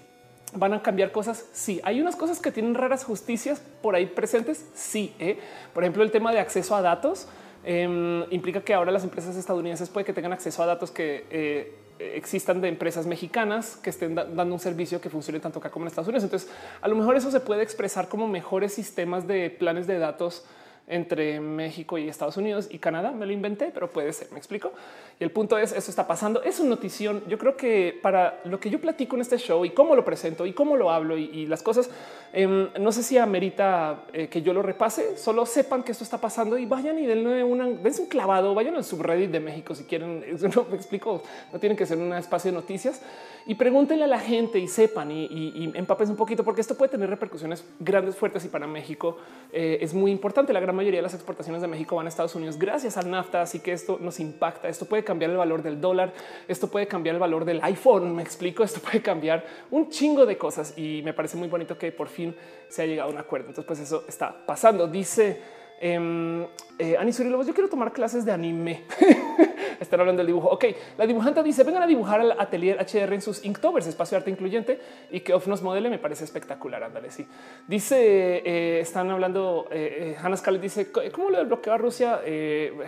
van 0.55 0.73
a 0.73 0.81
cambiar 0.81 1.11
cosas. 1.11 1.45
Sí, 1.53 1.79
hay 1.83 2.01
unas 2.01 2.15
cosas 2.15 2.39
que 2.39 2.51
tienen 2.51 2.75
raras 2.75 3.03
justicias 3.03 3.61
por 3.81 3.95
ahí 3.95 4.05
presentes. 4.05 4.65
Sí, 4.73 5.13
¿eh? 5.19 5.39
por 5.73 5.83
ejemplo, 5.83 6.03
el 6.03 6.11
tema 6.11 6.31
de 6.31 6.39
acceso 6.39 6.75
a 6.75 6.81
datos 6.81 7.27
em, 7.63 8.23
implica 8.31 8.61
que 8.61 8.73
ahora 8.73 8.91
las 8.91 9.03
empresas 9.03 9.35
estadounidenses 9.35 9.89
puede 9.89 10.05
que 10.05 10.13
tengan 10.13 10.33
acceso 10.33 10.63
a 10.63 10.65
datos 10.65 10.91
que 10.91 11.25
eh, 11.29 11.75
existan 11.99 12.61
de 12.61 12.67
empresas 12.69 13.05
mexicanas 13.05 13.77
que 13.77 13.89
estén 13.89 14.15
dando 14.15 14.45
un 14.45 14.59
servicio 14.59 14.99
que 14.99 15.09
funcione 15.09 15.39
tanto 15.39 15.59
acá 15.59 15.69
como 15.69 15.85
en 15.85 15.87
Estados 15.87 16.07
Unidos. 16.07 16.23
Entonces, 16.23 16.49
a 16.81 16.87
lo 16.87 16.95
mejor 16.95 17.15
eso 17.15 17.31
se 17.31 17.39
puede 17.39 17.63
expresar 17.63 18.09
como 18.09 18.27
mejores 18.27 18.73
sistemas 18.73 19.27
de 19.27 19.49
planes 19.49 19.87
de 19.87 19.97
datos 19.99 20.45
entre 20.87 21.39
México 21.39 21.97
y 21.97 22.09
Estados 22.09 22.37
Unidos 22.37 22.67
y 22.69 22.79
Canadá. 22.79 23.11
Me 23.11 23.25
lo 23.25 23.31
inventé, 23.31 23.71
pero 23.73 23.89
puede 23.89 24.11
ser. 24.11 24.31
Me 24.31 24.37
explico. 24.37 24.71
Y 25.19 25.23
el 25.23 25.31
punto 25.31 25.57
es 25.57 25.71
esto 25.71 25.89
está 25.89 26.07
pasando. 26.07 26.43
Es 26.43 26.59
una 26.59 26.71
notición. 26.71 27.23
Yo 27.27 27.37
creo 27.37 27.55
que 27.55 27.97
para 28.01 28.41
lo 28.45 28.59
que 28.59 28.69
yo 28.69 28.79
platico 28.81 29.15
en 29.15 29.21
este 29.21 29.37
show 29.37 29.63
y 29.63 29.69
cómo 29.69 29.95
lo 29.95 30.03
presento 30.03 30.45
y 30.45 30.53
cómo 30.53 30.75
lo 30.75 30.91
hablo 30.91 31.17
y, 31.17 31.45
las 31.47 31.61
cosas, 31.61 31.89
em, 32.31 32.69
no 32.79 32.91
sé 32.91 33.03
si 33.03 33.17
amerita 33.17 34.03
eh, 34.13 34.27
que 34.27 34.41
yo 34.41 34.53
lo 34.53 34.61
repase. 34.61 35.17
Solo 35.17 35.45
sepan 35.45 35.83
que 35.83 35.91
esto 35.91 36.03
está 36.03 36.19
pasando 36.19 36.57
y 36.57 36.65
vayan 36.65 36.99
y 36.99 37.05
denle 37.05 37.43
una, 37.43 37.67
dense 37.67 38.01
un 38.01 38.07
clavado, 38.07 38.53
vayan 38.53 38.75
al 38.75 38.83
subreddit 38.83 39.31
de 39.31 39.39
México 39.39 39.75
si 39.75 39.83
quieren. 39.85 40.23
No 40.53 40.65
me 40.69 40.75
explico. 40.75 41.23
No 41.51 41.59
tienen 41.59 41.77
que 41.77 41.85
ser 41.85 41.97
un 41.97 42.13
espacio 42.13 42.51
de 42.51 42.55
noticias 42.55 43.01
y 43.45 43.55
pregúntenle 43.55 44.03
a 44.03 44.07
la 44.07 44.19
gente 44.19 44.59
y 44.59 44.67
sepan 44.67 45.11
y, 45.11 45.25
y, 45.25 45.71
empapes 45.75 46.09
un 46.09 46.15
poquito 46.15 46.43
porque 46.43 46.61
esto 46.61 46.75
puede 46.75 46.91
tener 46.91 47.09
repercusiones 47.09 47.65
grandes, 47.79 48.15
fuertes 48.15 48.45
y 48.45 48.47
para 48.47 48.67
México 48.67 49.17
eh, 49.51 49.79
es 49.81 49.93
muy 49.93 50.11
importante. 50.11 50.53
La 50.53 50.59
gran 50.59 50.72
mayoría 50.73 50.99
de 50.99 51.03
las 51.03 51.13
exportaciones 51.13 51.61
de 51.61 51.67
México 51.67 51.95
van 51.95 52.05
a 52.05 52.09
Estados 52.09 52.35
Unidos 52.35 52.57
gracias 52.57 52.97
al 52.97 53.09
NAFTA, 53.09 53.41
así 53.41 53.59
que 53.59 53.71
esto 53.71 53.97
nos 54.01 54.19
impacta. 54.19 54.67
Esto 54.67 54.85
puede 54.85 55.03
cambiar 55.03 55.31
el 55.31 55.37
valor 55.37 55.63
del 55.63 55.79
dólar, 55.79 56.13
esto 56.47 56.67
puede 56.69 56.87
cambiar 56.87 57.15
el 57.15 57.19
valor 57.19 57.45
del 57.45 57.59
iPhone. 57.63 58.15
Me 58.15 58.23
explico, 58.23 58.63
esto 58.63 58.79
puede 58.79 59.01
cambiar 59.01 59.45
un 59.71 59.89
chingo 59.89 60.25
de 60.25 60.37
cosas 60.37 60.77
y 60.77 61.01
me 61.03 61.13
parece 61.13 61.37
muy 61.37 61.47
bonito 61.47 61.77
que 61.77 61.91
por 61.91 62.07
fin 62.07 62.35
se 62.67 62.81
ha 62.81 62.85
llegado 62.85 63.09
a 63.09 63.13
un 63.13 63.19
acuerdo. 63.19 63.47
Entonces, 63.49 63.67
pues 63.67 63.79
eso 63.79 64.03
está 64.07 64.45
pasando. 64.45 64.87
Dice 64.87 65.41
eh, 65.79 66.47
eh, 66.79 66.97
Ani 66.97 67.11
yo 67.11 67.53
quiero 67.53 67.69
tomar 67.69 67.93
clases 67.93 68.25
de 68.25 68.31
anime. 68.31 68.83
Están 69.79 69.99
hablando 69.99 70.19
del 70.19 70.27
dibujo. 70.27 70.49
Ok, 70.49 70.65
la 70.97 71.05
dibujante 71.05 71.43
dice 71.43 71.63
vengan 71.63 71.83
a 71.83 71.87
dibujar 71.87 72.19
al 72.19 72.31
atelier 72.39 72.77
HR 72.79 73.13
en 73.13 73.21
sus 73.21 73.45
Inktovers, 73.45 73.85
espacio 73.85 74.17
arte 74.17 74.31
incluyente 74.31 74.79
y 75.11 75.19
que 75.19 75.33
Off 75.33 75.47
nos 75.47 75.61
modele. 75.61 75.89
Me 75.89 75.99
parece 75.99 76.23
espectacular. 76.23 76.83
Ándale, 76.83 77.11
sí. 77.11 77.27
Dice, 77.67 78.41
eh, 78.45 78.79
están 78.79 79.09
hablando, 79.11 79.67
eh, 79.71 80.13
eh 80.13 80.17
Hannah 80.21 80.37
Scarlett 80.37 80.61
dice 80.61 80.91
cómo 80.91 81.29
lo 81.29 81.37
del 81.37 81.47
bloqueo 81.47 81.73
a 81.73 81.77
Rusia. 81.77 82.21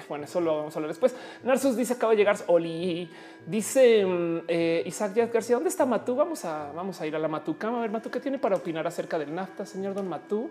Bueno, 0.10 0.26
eso 0.26 0.42
lo 0.42 0.58
vamos 0.58 0.76
a 0.76 0.80
hablar 0.80 0.90
después. 0.90 1.16
Narsus 1.44 1.76
dice 1.78 1.94
acaba 1.94 2.12
de 2.12 2.18
llegar 2.18 2.38
Oli. 2.48 3.10
Dice 3.46 4.06
mm, 4.06 4.40
Isaac 4.86 5.32
García, 5.32 5.56
¿dónde 5.56 5.70
está 5.70 5.86
Matú? 5.86 6.16
Vamos 6.16 6.44
a, 6.46 6.72
vamos 6.74 7.00
a 7.02 7.08
ir 7.08 7.16
a 7.16 7.20
la 7.20 7.28
Matucama 7.28 7.78
a 7.78 7.82
ver 7.82 7.92
Matú 7.92 8.10
qué 8.10 8.20
tiene 8.20 8.40
para 8.40 8.56
opinar 8.56 8.88
acerca 8.88 9.20
del 9.20 9.34
NAFTA, 9.34 9.66
señor 9.66 9.94
Don 9.94 10.08
Matú. 10.08 10.50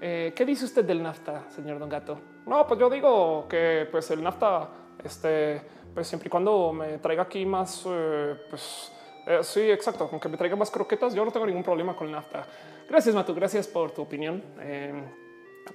Eh, 0.00 0.32
¿Qué 0.34 0.44
dice 0.44 0.64
usted 0.64 0.84
del 0.84 1.02
NAFTA, 1.02 1.50
señor 1.50 1.78
Don 1.78 1.88
Gato? 1.88 2.20
No, 2.46 2.66
pues 2.66 2.78
yo 2.78 2.88
digo 2.88 3.46
que 3.48 3.88
pues 3.90 4.08
el 4.12 4.22
NAFTA, 4.22 4.68
este, 5.02 5.60
pues 5.92 6.06
siempre 6.06 6.28
y 6.28 6.30
cuando 6.30 6.72
me 6.72 6.98
traiga 6.98 7.24
aquí 7.24 7.44
más, 7.44 7.84
eh, 7.88 8.36
pues 8.48 8.92
eh, 9.26 9.40
sí, 9.42 9.68
exacto, 9.70 10.08
con 10.08 10.20
que 10.20 10.28
me 10.28 10.36
traiga 10.36 10.54
más 10.54 10.70
croquetas, 10.70 11.14
yo 11.14 11.24
no 11.24 11.32
tengo 11.32 11.46
ningún 11.46 11.64
problema 11.64 11.96
con 11.96 12.06
el 12.06 12.12
NAFTA. 12.12 12.46
Gracias, 12.88 13.12
Matu, 13.14 13.34
gracias 13.34 13.66
por 13.66 13.90
tu 13.90 14.02
opinión. 14.02 14.42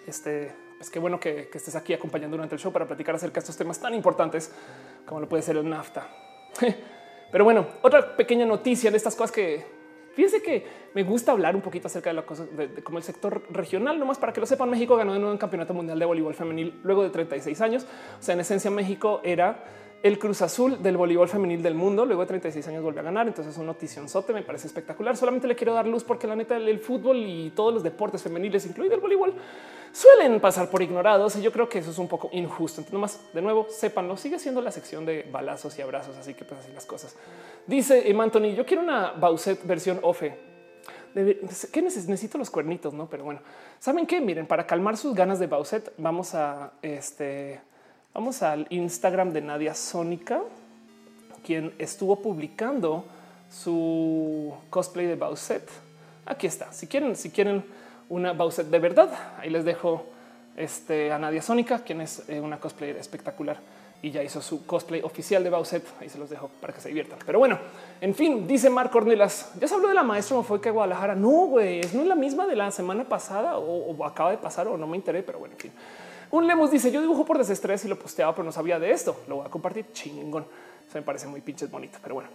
este, 0.07 0.45
es 0.45 0.53
pues 0.77 0.89
que 0.89 0.99
bueno 0.99 1.19
que, 1.19 1.49
que, 1.49 1.57
estés 1.57 1.75
aquí 1.75 1.93
acompañando 1.93 2.37
durante 2.37 2.55
el 2.55 2.61
show 2.61 2.71
para 2.71 2.87
platicar 2.87 3.15
acerca 3.15 3.35
de 3.35 3.39
estos 3.39 3.57
temas 3.57 3.79
tan 3.79 3.93
importantes 3.93 4.53
como 5.05 5.19
lo 5.19 5.27
puede 5.27 5.43
ser 5.43 5.57
el 5.57 5.69
NAFTA. 5.69 6.07
Pero 7.31 7.43
bueno, 7.43 7.67
otra 7.81 8.15
pequeña 8.15 8.45
noticia 8.45 8.89
de 8.89 8.97
estas 8.97 9.15
cosas 9.15 9.31
que 9.31 9.82
Fíjense 10.13 10.41
que 10.41 10.63
me 10.93 11.03
gusta 11.03 11.31
hablar 11.31 11.55
un 11.55 11.61
poquito 11.61 11.87
acerca 11.87 12.11
de 12.11 12.13
la 12.13 12.25
cosa 12.25 12.45
de, 12.45 12.83
cómo 12.83 12.99
el 12.99 13.03
sector 13.03 13.41
regional, 13.49 13.97
nomás 13.97 14.19
para 14.19 14.31
que 14.31 14.39
lo 14.39 14.45
sepan, 14.45 14.69
México 14.69 14.95
ganó 14.95 15.13
de 15.13 15.19
nuevo 15.19 15.31
un 15.31 15.39
campeonato 15.39 15.73
mundial 15.73 15.97
de 15.97 16.05
voleibol 16.05 16.35
femenil 16.35 16.79
luego 16.83 17.03
de 17.03 17.09
36 17.09 17.59
años. 17.61 17.85
O 18.19 18.23
sea, 18.23 18.35
en 18.35 18.41
esencia, 18.41 18.69
México 18.69 19.21
era 19.23 19.63
el 20.03 20.19
Cruz 20.19 20.41
Azul 20.41 20.83
del 20.83 20.97
voleibol 20.97 21.27
femenil 21.27 21.63
del 21.63 21.73
mundo. 21.73 22.05
Luego 22.05 22.21
de 22.21 22.27
36 22.27 22.67
años 22.67 22.83
volvió 22.83 22.99
a 22.99 23.05
ganar. 23.05 23.27
Entonces, 23.27 23.57
un 23.57 23.65
noticionzote 23.65 24.33
me 24.33 24.43
parece 24.43 24.67
espectacular. 24.67 25.17
Solamente 25.17 25.47
le 25.47 25.55
quiero 25.55 25.73
dar 25.73 25.87
luz 25.87 26.03
porque 26.03 26.27
la 26.27 26.35
neta, 26.35 26.57
el, 26.57 26.79
fútbol 26.79 27.17
y 27.17 27.51
todos 27.55 27.73
los 27.73 27.81
deportes 27.83 28.21
femeniles, 28.21 28.65
incluido 28.67 28.93
el 28.93 29.01
voleibol, 29.01 29.33
suelen 29.93 30.41
pasar 30.41 30.69
por 30.69 30.81
ignorados. 30.81 31.37
Y 31.37 31.41
yo 31.41 31.53
creo 31.53 31.69
que 31.69 31.79
eso 31.79 31.91
es 31.91 31.97
un 31.97 32.09
poco 32.09 32.29
injusto. 32.33 32.81
Entonces, 32.81 32.93
nomás 32.93 33.19
de 33.33 33.41
nuevo, 33.41 33.67
sépanlo. 33.69 34.17
Sigue 34.17 34.39
siendo 34.39 34.61
la 34.61 34.71
sección 34.71 35.05
de 35.05 35.23
balazos 35.31 35.77
y 35.79 35.81
abrazos. 35.81 36.17
Así 36.17 36.33
que, 36.33 36.43
pues, 36.43 36.59
así 36.59 36.73
las 36.73 36.85
cosas. 36.85 37.15
Dice 37.65 38.13
Anthony, 38.19 38.55
yo 38.55 38.65
quiero 38.65 38.83
una 38.83 39.11
Bauset 39.11 39.65
versión 39.65 39.99
OFE. 40.01 40.53
¿Qué 41.71 41.81
necesito 41.81 42.37
los 42.39 42.49
cuernitos? 42.49 42.93
No, 42.93 43.07
pero 43.07 43.23
bueno, 43.23 43.41
saben 43.79 44.07
qué? 44.07 44.19
Miren, 44.19 44.47
para 44.47 44.65
calmar 44.65 44.97
sus 44.97 45.13
ganas 45.13 45.37
de 45.37 45.45
Bauset, 45.45 45.93
vamos 45.97 46.33
a 46.33 46.73
este, 46.81 47.61
vamos 48.15 48.41
al 48.41 48.65
Instagram 48.71 49.31
de 49.31 49.41
Nadia 49.41 49.75
Sónica, 49.75 50.41
quien 51.45 51.75
estuvo 51.77 52.19
publicando 52.19 53.05
su 53.47 54.55
cosplay 54.71 55.05
de 55.05 55.15
Bauset. 55.15 55.69
Aquí 56.25 56.47
está. 56.47 56.73
Si 56.73 56.87
quieren, 56.87 57.15
si 57.15 57.29
quieren 57.29 57.63
una 58.13 58.33
Bauset 58.33 58.67
de 58.67 58.79
verdad, 58.79 59.09
ahí 59.39 59.49
les 59.49 59.65
dejo 59.65 60.05
este, 60.55 61.11
a 61.11 61.17
Nadia 61.17 61.41
Sónica, 61.41 61.79
quien 61.79 62.01
es 62.01 62.27
eh, 62.29 62.39
una 62.39 62.59
cosplay 62.59 62.91
espectacular 62.91 63.57
y 64.03 64.11
ya 64.11 64.21
hizo 64.21 64.41
su 64.41 64.65
cosplay 64.65 65.01
oficial 65.01 65.43
de 65.45 65.49
Bauset. 65.49 65.83
Ahí 66.01 66.09
se 66.09 66.17
los 66.17 66.29
dejo 66.29 66.49
para 66.59 66.73
que 66.73 66.81
se 66.81 66.89
diviertan. 66.89 67.19
Pero 67.25 67.39
bueno, 67.39 67.57
en 68.01 68.13
fin, 68.13 68.45
dice 68.45 68.69
Marc 68.69 68.91
Cornelas. 68.91 69.53
Ya 69.59 69.67
se 69.67 69.73
habló 69.73 69.87
de 69.87 69.93
la 69.93 70.03
maestra 70.03 70.35
homofóbica 70.35 70.69
de 70.69 70.73
Guadalajara. 70.73 71.15
No, 71.15 71.47
güey, 71.47 71.79
es 71.79 71.93
no 71.93 72.03
la 72.03 72.15
misma 72.15 72.45
de 72.45 72.57
la 72.57 72.69
semana 72.69 73.05
pasada 73.05 73.57
o, 73.57 74.05
acaba 74.05 74.31
de 74.31 74.37
pasar 74.37 74.67
o 74.67 74.77
no 74.77 74.87
me 74.87 74.97
enteré, 74.97 75.23
pero 75.23 75.39
bueno, 75.39 75.53
en 75.53 75.59
fin. 75.59 75.71
Un 76.31 76.45
Lemos 76.45 76.69
dice: 76.69 76.91
Yo 76.91 76.99
dibujo 76.99 77.23
por 77.23 77.37
desestrés 77.37 77.85
y 77.85 77.87
lo 77.87 77.97
posteaba, 77.97 78.35
pero 78.35 78.43
no 78.43 78.51
sabía 78.51 78.77
de 78.77 78.91
esto. 78.91 79.15
Lo 79.29 79.37
voy 79.37 79.45
a 79.45 79.49
compartir 79.49 79.85
chingón. 79.93 80.45
Se 80.91 80.99
me 80.99 81.05
parece 81.05 81.27
muy 81.27 81.39
pinches 81.39 81.71
bonito, 81.71 81.97
pero 82.03 82.15
bueno, 82.15 82.29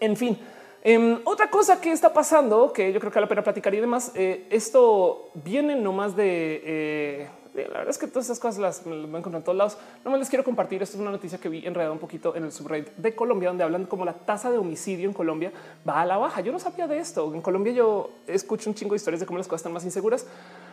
en 0.00 0.16
fin. 0.16 0.36
Em, 0.82 1.18
otra 1.24 1.50
cosa 1.50 1.80
que 1.80 1.90
está 1.90 2.12
pasando, 2.12 2.72
que 2.72 2.92
yo 2.92 3.00
creo 3.00 3.10
que 3.10 3.16
vale 3.16 3.26
la 3.26 3.28
pena 3.28 3.42
platicar 3.42 3.74
y 3.74 3.80
demás, 3.80 4.12
eh, 4.14 4.46
esto 4.50 5.30
viene 5.34 5.74
nomás 5.74 6.14
de 6.14 6.62
eh, 6.64 7.28
la 7.66 7.78
verdad 7.78 7.90
es 7.90 7.98
que 7.98 8.06
todas 8.06 8.26
esas 8.26 8.38
cosas 8.38 8.58
las, 8.58 8.86
las 8.86 9.14
a 9.14 9.18
encontrar 9.18 9.36
en 9.36 9.42
todos 9.42 9.58
lados. 9.58 9.78
No 10.04 10.10
me 10.10 10.18
les 10.18 10.28
quiero 10.28 10.44
compartir. 10.44 10.82
Esto 10.82 10.96
es 10.96 11.00
una 11.00 11.10
noticia 11.10 11.38
que 11.38 11.48
vi 11.48 11.66
enredada 11.66 11.92
un 11.92 11.98
poquito 11.98 12.36
en 12.36 12.44
el 12.44 12.52
subreddit 12.52 12.94
de 12.96 13.14
Colombia, 13.14 13.48
donde 13.48 13.64
hablan 13.64 13.86
como 13.86 14.04
la 14.04 14.12
tasa 14.12 14.50
de 14.50 14.58
homicidio 14.58 15.08
en 15.08 15.14
Colombia 15.14 15.52
va 15.88 16.00
a 16.00 16.06
la 16.06 16.16
baja. 16.16 16.40
Yo 16.40 16.52
no 16.52 16.58
sabía 16.58 16.86
de 16.86 16.98
esto. 16.98 17.32
En 17.34 17.40
Colombia 17.40 17.72
yo 17.72 18.10
escucho 18.26 18.70
un 18.70 18.74
chingo 18.74 18.92
de 18.92 18.96
historias 18.96 19.20
de 19.20 19.26
cómo 19.26 19.38
las 19.38 19.48
cosas 19.48 19.60
están 19.60 19.72
más 19.72 19.84
inseguras. 19.84 20.26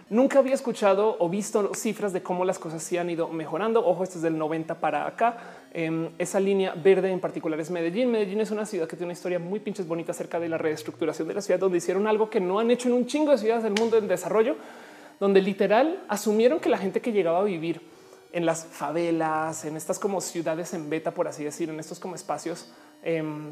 Nunca 0.09 0.39
había 0.39 0.53
escuchado 0.53 1.17
o 1.19 1.29
visto 1.29 1.73
cifras 1.73 2.13
de 2.13 2.21
cómo 2.21 2.45
las 2.45 2.59
cosas 2.59 2.83
sí 2.83 2.97
han 2.97 3.09
ido 3.09 3.27
mejorando. 3.29 3.85
Ojo, 3.85 4.03
esto 4.03 4.17
es 4.17 4.21
del 4.21 4.37
90 4.37 4.75
para 4.75 5.07
acá. 5.07 5.37
Em, 5.73 6.09
esa 6.19 6.39
línea 6.39 6.75
verde 6.75 7.11
en 7.11 7.19
particular 7.19 7.59
es 7.59 7.71
Medellín. 7.71 8.11
Medellín 8.11 8.41
es 8.41 8.51
una 8.51 8.65
ciudad 8.65 8.87
que 8.87 8.95
tiene 8.95 9.07
una 9.07 9.13
historia 9.13 9.39
muy 9.39 9.59
pinches 9.59 9.87
bonita 9.87 10.11
acerca 10.11 10.39
de 10.39 10.47
la 10.47 10.59
reestructuración 10.59 11.27
de 11.27 11.33
la 11.33 11.41
ciudad, 11.41 11.59
donde 11.59 11.79
hicieron 11.79 12.05
algo 12.05 12.29
que 12.29 12.39
no 12.39 12.59
han 12.59 12.69
hecho 12.69 12.87
en 12.87 12.93
un 12.93 13.07
chingo 13.07 13.31
de 13.31 13.39
ciudades 13.39 13.63
del 13.63 13.73
mundo 13.73 13.97
en 13.97 14.07
desarrollo 14.07 14.57
donde 15.19 15.41
literal 15.41 16.03
asumieron 16.07 16.59
que 16.59 16.69
la 16.69 16.77
gente 16.77 17.01
que 17.01 17.11
llegaba 17.11 17.39
a 17.39 17.43
vivir 17.43 17.81
en 18.33 18.45
las 18.45 18.65
favelas, 18.65 19.63
en 19.65 19.77
estas 19.77 19.97
como 19.97 20.19
ciudades 20.19 20.73
en 20.73 20.89
beta, 20.89 21.11
por 21.11 21.27
así 21.27 21.43
decir, 21.43 21.69
en 21.69 21.79
estos 21.79 21.99
como 21.99 22.15
espacios, 22.15 22.69
em, 23.01 23.51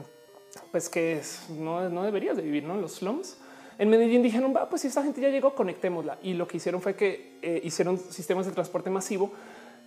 pues 0.72 0.90
que 0.90 1.22
no, 1.50 1.90
no 1.90 2.04
deberías 2.04 2.36
de 2.36 2.44
vivir, 2.44 2.64
¿no? 2.64 2.76
Los 2.76 2.96
slums. 2.96 3.38
En 3.84 3.90
Medellín 3.90 4.24
dijeron, 4.24 4.54
va, 4.56 4.70
pues 4.70 4.84
si 4.84 4.88
esta 4.88 5.04
gente 5.04 5.20
ya 5.20 5.28
llegó, 5.28 5.54
conectémosla. 5.56 6.18
Y 6.22 6.36
lo 6.36 6.48
que 6.48 6.56
hicieron 6.56 6.82
fue 6.82 6.96
que 6.96 7.38
eh, 7.42 7.60
hicieron 7.66 7.98
sistemas 7.98 8.46
de 8.46 8.54
transporte 8.54 8.90
masivo 8.90 9.34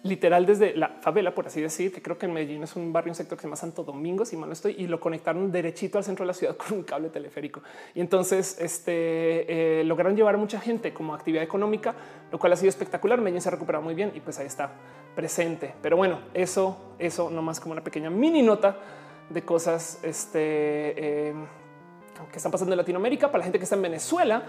literal 0.03 0.45
desde 0.45 0.77
la 0.77 0.99
favela, 1.01 1.35
por 1.35 1.47
así 1.47 1.63
decir, 1.63 1.91
que 1.95 2.03
creo 2.03 2.19
que 2.19 2.27
en 2.27 2.35
Medellín 2.35 2.63
es 2.63 2.77
un 2.77 2.93
barrio, 2.93 3.13
un 3.13 3.15
sector 3.15 3.39
que 3.39 3.41
se 3.41 3.47
llama 3.47 3.57
Santo 3.57 3.85
Domingo, 3.85 4.27
si 4.27 4.37
mal 4.37 4.51
no 4.51 4.53
estoy, 4.53 4.75
y 4.77 4.87
lo 4.87 5.01
conectaron 5.01 5.51
derechito 5.51 5.97
al 5.97 6.05
centro 6.05 6.25
de 6.25 6.27
la 6.27 6.35
ciudad 6.35 6.57
con 6.59 6.77
un 6.77 6.83
cable 6.85 7.09
teleférico. 7.09 7.63
Y 7.95 8.03
entonces 8.03 8.59
este, 8.61 9.81
eh, 9.81 9.85
lograron 9.85 10.15
llevar 10.15 10.35
a 10.35 10.39
mucha 10.39 10.61
gente 10.61 10.93
como 10.93 11.15
actividad 11.15 11.43
económica, 11.43 11.95
lo 12.31 12.39
cual 12.39 12.53
ha 12.53 12.57
sido 12.57 12.69
espectacular. 12.69 13.19
Medellín 13.23 13.41
se 13.41 13.49
ha 13.49 13.53
recuperado 13.53 13.83
muy 13.83 13.95
bien 13.95 14.13
y 14.15 14.21
pues 14.21 14.39
ahí 14.39 14.47
está 14.47 14.73
presente. 15.15 15.73
Pero 15.81 15.97
bueno, 15.97 16.19
eso, 16.35 16.77
eso 16.99 17.31
nomás 17.31 17.61
como 17.61 17.73
una 17.73 17.83
pequeña 17.83 18.11
mini 18.11 18.43
nota 18.43 18.77
de 19.31 19.41
cosas 19.41 20.01
este, 20.03 21.31
eh, 21.31 21.35
que 22.31 22.37
están 22.37 22.53
pasando 22.53 22.73
en 22.73 22.79
Latinoamérica 22.79 23.29
para 23.29 23.39
la 23.39 23.45
gente 23.45 23.59
que 23.59 23.65
está 23.65 23.77
en 23.77 23.83
Venezuela 23.83 24.43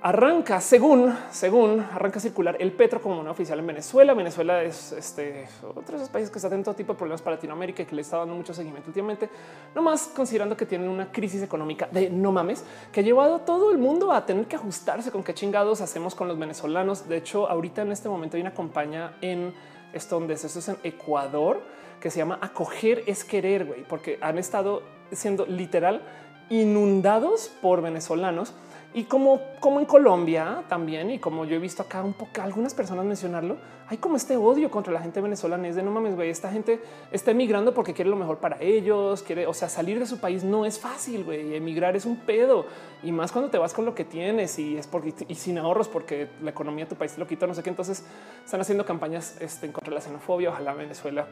arranca 0.00 0.60
según 0.60 1.12
según 1.30 1.80
arranca 1.80 2.20
circular 2.20 2.56
el 2.60 2.72
petro 2.72 3.02
como 3.02 3.18
una 3.18 3.32
oficial 3.32 3.58
en 3.58 3.66
Venezuela. 3.66 4.14
Venezuela 4.14 4.62
es 4.62 4.92
este 4.92 5.48
otro 5.62 5.96
de 5.96 5.96
esos 5.96 6.08
países 6.08 6.30
que 6.30 6.38
está 6.38 6.48
teniendo 6.48 6.66
todo 6.66 6.76
tipo 6.76 6.92
de 6.92 6.98
problemas 6.98 7.20
para 7.20 7.36
Latinoamérica 7.36 7.82
y 7.82 7.86
que 7.86 7.96
le 7.96 8.02
está 8.02 8.18
dando 8.18 8.34
mucho 8.34 8.54
seguimiento 8.54 8.90
últimamente, 8.90 9.28
no 9.74 9.82
más 9.82 10.08
considerando 10.14 10.56
que 10.56 10.66
tienen 10.66 10.88
una 10.88 11.10
crisis 11.10 11.42
económica 11.42 11.88
de 11.90 12.10
no 12.10 12.30
mames 12.30 12.64
que 12.92 13.00
ha 13.00 13.02
llevado 13.02 13.40
todo 13.40 13.72
el 13.72 13.78
mundo 13.78 14.12
a 14.12 14.24
tener 14.24 14.46
que 14.46 14.56
ajustarse 14.56 15.10
con 15.10 15.24
qué 15.24 15.34
chingados 15.34 15.80
hacemos 15.80 16.14
con 16.14 16.28
los 16.28 16.38
venezolanos. 16.38 17.08
De 17.08 17.16
hecho, 17.16 17.48
ahorita 17.48 17.82
en 17.82 17.92
este 17.92 18.08
momento 18.08 18.36
hay 18.36 18.42
una 18.42 18.54
compañía 18.54 19.16
en 19.20 19.52
esto 19.92 20.18
donde 20.18 20.34
eso 20.34 20.46
es 20.46 20.68
en 20.68 20.76
Ecuador 20.84 21.60
que 22.00 22.10
se 22.10 22.18
llama 22.18 22.38
acoger 22.40 23.02
es 23.06 23.24
querer, 23.24 23.64
güey, 23.64 23.82
porque 23.82 24.18
han 24.20 24.38
estado 24.38 24.82
siendo 25.10 25.46
literal 25.46 26.02
inundados 26.50 27.50
por 27.60 27.82
venezolanos 27.82 28.54
y 28.94 29.04
como, 29.04 29.40
como 29.60 29.80
en 29.80 29.86
Colombia 29.86 30.64
también, 30.68 31.10
y 31.10 31.18
como 31.18 31.44
yo 31.44 31.56
he 31.56 31.58
visto 31.58 31.82
acá 31.82 32.02
un 32.02 32.14
poco 32.14 32.40
algunas 32.40 32.72
personas 32.72 33.04
mencionarlo, 33.04 33.58
hay 33.86 33.98
como 33.98 34.16
este 34.16 34.36
odio 34.36 34.70
contra 34.70 34.92
la 34.92 35.00
gente 35.00 35.20
venezolana. 35.20 35.68
Es 35.68 35.76
de 35.76 35.82
no 35.82 35.90
mames, 35.90 36.16
güey, 36.16 36.30
esta 36.30 36.50
gente 36.50 36.80
está 37.12 37.30
emigrando 37.30 37.74
porque 37.74 37.92
quiere 37.92 38.10
lo 38.10 38.16
mejor 38.16 38.38
para 38.38 38.60
ellos, 38.60 39.22
quiere, 39.22 39.46
o 39.46 39.52
sea, 39.52 39.68
salir 39.68 39.98
de 39.98 40.06
su 40.06 40.20
país 40.20 40.42
no 40.42 40.64
es 40.64 40.78
fácil, 40.78 41.24
güey. 41.24 41.54
Emigrar 41.54 41.96
es 41.96 42.06
un 42.06 42.16
pedo 42.16 42.66
y 43.02 43.12
más 43.12 43.30
cuando 43.30 43.50
te 43.50 43.58
vas 43.58 43.74
con 43.74 43.84
lo 43.84 43.94
que 43.94 44.04
tienes 44.04 44.58
y 44.58 44.78
es 44.78 44.86
porque 44.86 45.14
y 45.28 45.34
sin 45.34 45.58
ahorros 45.58 45.88
porque 45.88 46.28
la 46.42 46.50
economía 46.50 46.86
de 46.86 46.90
tu 46.90 46.96
país 46.96 47.12
te 47.12 47.20
lo 47.20 47.26
quita, 47.26 47.46
no 47.46 47.54
sé 47.54 47.62
qué. 47.62 47.70
Entonces 47.70 48.04
están 48.42 48.60
haciendo 48.60 48.86
campañas 48.86 49.36
este, 49.40 49.70
contra 49.70 49.92
la 49.92 50.00
xenofobia. 50.00 50.48
Ojalá 50.48 50.72
Venezuela 50.72 51.26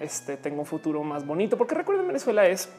este, 0.00 0.36
tenga 0.36 0.60
un 0.60 0.66
futuro 0.66 1.02
más 1.04 1.26
bonito, 1.26 1.58
porque 1.58 1.74
recuerden, 1.74 2.06
Venezuela 2.06 2.46
es 2.46 2.70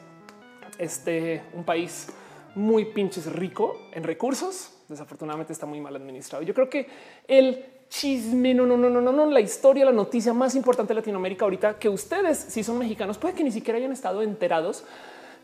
este, 0.78 1.42
un 1.54 1.64
país 1.64 2.08
muy 2.54 2.86
pinches 2.86 3.26
rico 3.32 3.88
en 3.92 4.02
recursos. 4.02 4.72
Desafortunadamente 4.88 5.52
está 5.52 5.66
muy 5.66 5.80
mal 5.80 5.96
administrado. 5.96 6.42
Yo 6.44 6.54
creo 6.54 6.68
que 6.68 6.86
el 7.26 7.64
chisme, 7.88 8.54
no, 8.54 8.66
no, 8.66 8.76
no, 8.76 8.88
no, 8.88 9.00
no, 9.00 9.12
no, 9.12 9.26
la 9.26 9.40
historia, 9.40 9.84
la 9.84 9.92
noticia 9.92 10.32
más 10.32 10.54
importante 10.54 10.94
de 10.94 11.00
Latinoamérica 11.00 11.44
ahorita 11.44 11.78
que 11.78 11.88
ustedes, 11.88 12.38
si 12.38 12.64
son 12.64 12.78
mexicanos, 12.78 13.18
puede 13.18 13.34
que 13.34 13.44
ni 13.44 13.52
siquiera 13.52 13.78
hayan 13.78 13.92
estado 13.92 14.22
enterados. 14.22 14.84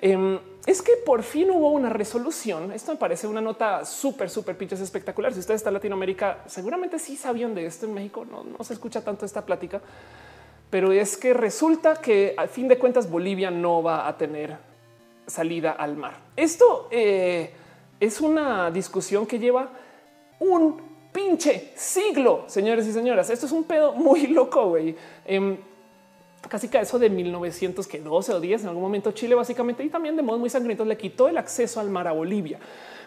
Em, 0.01 0.39
es 0.65 0.81
que 0.81 0.93
por 1.05 1.23
fin 1.23 1.51
hubo 1.51 1.73
una 1.73 1.91
resolución. 1.91 2.73
Esto 2.73 2.93
me 2.93 2.99
parece 2.99 3.27
una 3.27 3.41
nota 3.41 3.85
súper, 3.85 4.31
súper 4.31 4.57
pinches 4.57 4.81
espectacular. 4.81 5.33
Si 5.33 5.41
ustedes 5.41 5.61
están 5.61 5.73
en 5.73 5.75
Latinoamérica, 5.75 6.45
seguramente 6.47 6.99
sí 6.99 7.17
sabían 7.17 7.55
de 7.55 7.67
esto 7.67 7.87
en 7.87 7.95
México. 7.95 8.25
No, 8.25 8.45
no 8.45 8.65
se 8.65 8.75
escucha 8.75 9.03
tanto 9.03 9.27
esta 9.27 9.45
plática, 9.45 9.81
pero 10.71 10.93
es 10.93 11.17
que 11.17 11.35
resulta 11.35 11.97
que 11.97 12.35
al 12.37 12.49
fin 12.49 12.69
de 12.69 12.79
cuentas 12.79 13.11
Bolivia 13.11 13.51
no 13.51 13.83
va 13.83 14.07
a 14.07 14.17
tener 14.17 14.68
salida 15.29 15.73
al 15.73 15.97
mar. 15.97 16.19
Esto 16.35 16.89
eh, 16.91 17.53
es 18.01 18.21
una 18.21 18.71
discusión 18.71 19.27
que 19.27 19.39
lleva 19.39 19.71
un 20.41 20.81
pinche 21.13 21.73
siglo, 21.77 22.45
señores 22.47 22.87
y 22.87 22.93
señoras. 22.93 23.31
Esto 23.31 23.47
es 23.47 23.53
un 23.53 23.65
pedo 23.65 23.93
muy 23.93 24.27
loco, 24.29 24.71
güey. 24.71 24.97
Em, 25.25 25.57
casi 26.49 26.69
que 26.69 26.79
eso 26.79 26.99
de 26.99 27.11
1912 27.11 28.33
o 28.33 28.41
10 28.41 28.63
en 28.63 28.69
algún 28.69 28.83
momento 28.83 29.13
Chile 29.13 29.35
básicamente 29.35 29.83
y 29.85 29.89
también 29.89 30.17
de 30.17 30.23
modo 30.23 30.39
muy 30.39 30.49
sangriento 30.49 30.85
le 30.85 30.97
quitó 30.97 31.29
el 31.29 31.37
acceso 31.37 31.81
al 31.81 31.91
mar 31.91 32.07
a 32.07 32.13
Bolivia. 32.13 32.59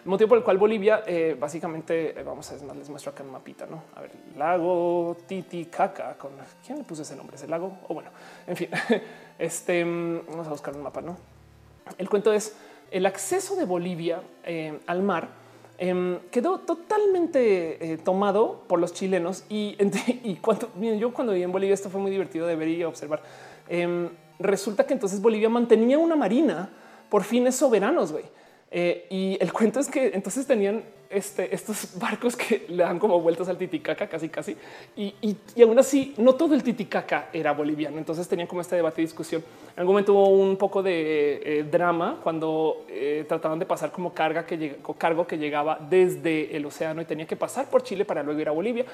motivo 0.04 0.28
por 0.28 0.38
el 0.38 0.44
cual 0.44 0.58
Bolivia 0.58 1.02
eh, 1.06 1.36
básicamente 1.38 2.20
eh, 2.20 2.22
vamos 2.22 2.50
a 2.50 2.56
ver, 2.56 2.76
les 2.76 2.90
muestro 2.90 3.12
acá 3.12 3.22
un 3.22 3.30
mapita, 3.30 3.66
no? 3.66 3.82
A 3.96 4.02
ver, 4.02 4.10
lago 4.36 5.16
Titicaca 5.26 6.16
con 6.18 6.32
quién 6.64 6.78
le 6.78 6.84
puso 6.84 7.02
ese 7.02 7.16
nombre, 7.16 7.36
ese 7.36 7.48
lago 7.48 7.78
o 7.88 7.94
bueno, 7.94 8.10
en 8.46 8.56
fin, 8.56 8.68
este 9.38 9.84
mm, 9.84 10.26
vamos 10.28 10.46
a 10.46 10.50
buscar 10.50 10.76
un 10.76 10.82
mapa, 10.82 11.00
no? 11.00 11.31
El 11.98 12.08
cuento 12.08 12.32
es 12.32 12.54
el 12.90 13.06
acceso 13.06 13.56
de 13.56 13.64
Bolivia 13.64 14.22
eh, 14.44 14.78
al 14.86 15.02
mar 15.02 15.28
em, 15.78 16.18
quedó 16.30 16.58
totalmente 16.58 17.92
eh, 17.92 17.98
tomado 17.98 18.64
por 18.68 18.78
los 18.78 18.92
chilenos 18.92 19.44
y, 19.48 19.76
cuando 20.42 20.70
yo 20.80 21.12
cuando 21.12 21.32
viví 21.32 21.44
en 21.44 21.52
Bolivia 21.52 21.74
esto 21.74 21.90
fue 21.90 22.00
muy 22.00 22.10
divertido 22.10 22.46
de 22.46 22.56
ver 22.56 22.68
y 22.68 22.84
observar. 22.84 23.22
Resulta 24.42 24.86
que 24.86 24.92
entonces 24.92 25.22
Bolivia 25.22 25.48
mantenía 25.48 25.98
una 25.98 26.16
marina 26.16 26.70
por 27.08 27.22
fines 27.24 27.54
soberanos, 27.54 28.12
güey. 28.12 28.24
Eh, 28.70 29.06
y 29.10 29.36
el 29.40 29.52
cuento 29.52 29.80
es 29.80 29.88
que 29.88 30.12
entonces 30.14 30.46
tenían 30.46 30.82
este, 31.12 31.54
estos 31.54 31.98
barcos 31.98 32.36
que 32.36 32.64
le 32.68 32.82
dan 32.82 32.98
como 32.98 33.20
vueltas 33.20 33.48
al 33.48 33.58
Titicaca 33.58 34.08
casi 34.08 34.28
casi 34.28 34.56
y, 34.96 35.14
y, 35.20 35.62
aún 35.62 35.78
así 35.78 36.14
no 36.16 36.34
todo 36.34 36.54
el 36.54 36.62
Titicaca 36.62 37.28
era 37.32 37.52
boliviano. 37.52 37.98
Entonces 37.98 38.26
tenían 38.26 38.48
como 38.48 38.60
este 38.60 38.76
debate 38.76 39.02
y 39.02 39.04
discusión. 39.04 39.44
En 39.74 39.80
algún 39.80 39.94
momento 39.94 40.14
hubo 40.14 40.28
un 40.28 40.56
poco 40.56 40.82
de 40.82 41.42
eh, 41.44 41.64
drama 41.64 42.18
cuando 42.22 42.84
eh, 42.88 43.24
trataban 43.28 43.58
de 43.58 43.66
pasar 43.66 43.92
como 43.92 44.12
carga 44.12 44.46
que 44.46 44.76
cargo 44.98 45.26
que 45.26 45.38
llegaba 45.38 45.78
desde 45.88 46.56
el 46.56 46.64
océano 46.66 47.02
y 47.02 47.04
tenía 47.04 47.26
que 47.26 47.36
pasar 47.36 47.68
por 47.68 47.82
Chile 47.82 48.04
para 48.04 48.22
luego 48.22 48.40
ir 48.40 48.48
a 48.48 48.52
Bolivia. 48.52 48.84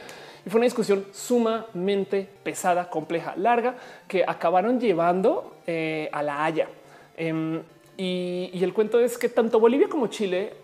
Y 0.44 0.50
fue 0.50 0.58
una 0.58 0.66
discusión 0.66 1.06
sumamente 1.12 2.28
pesada, 2.42 2.90
compleja, 2.90 3.34
larga 3.36 3.76
que 4.06 4.24
acabaron 4.26 4.80
llevando 4.80 5.56
a 5.66 6.22
la 6.22 6.44
Haya. 6.44 6.68
Em, 7.16 7.60
y, 7.96 8.50
y 8.52 8.62
el 8.62 8.72
cuento 8.72 9.00
es 9.00 9.18
que 9.18 9.28
tanto 9.28 9.58
Bolivia 9.58 9.88
como 9.88 10.06
Chile 10.06 10.52
eh, 10.52 10.58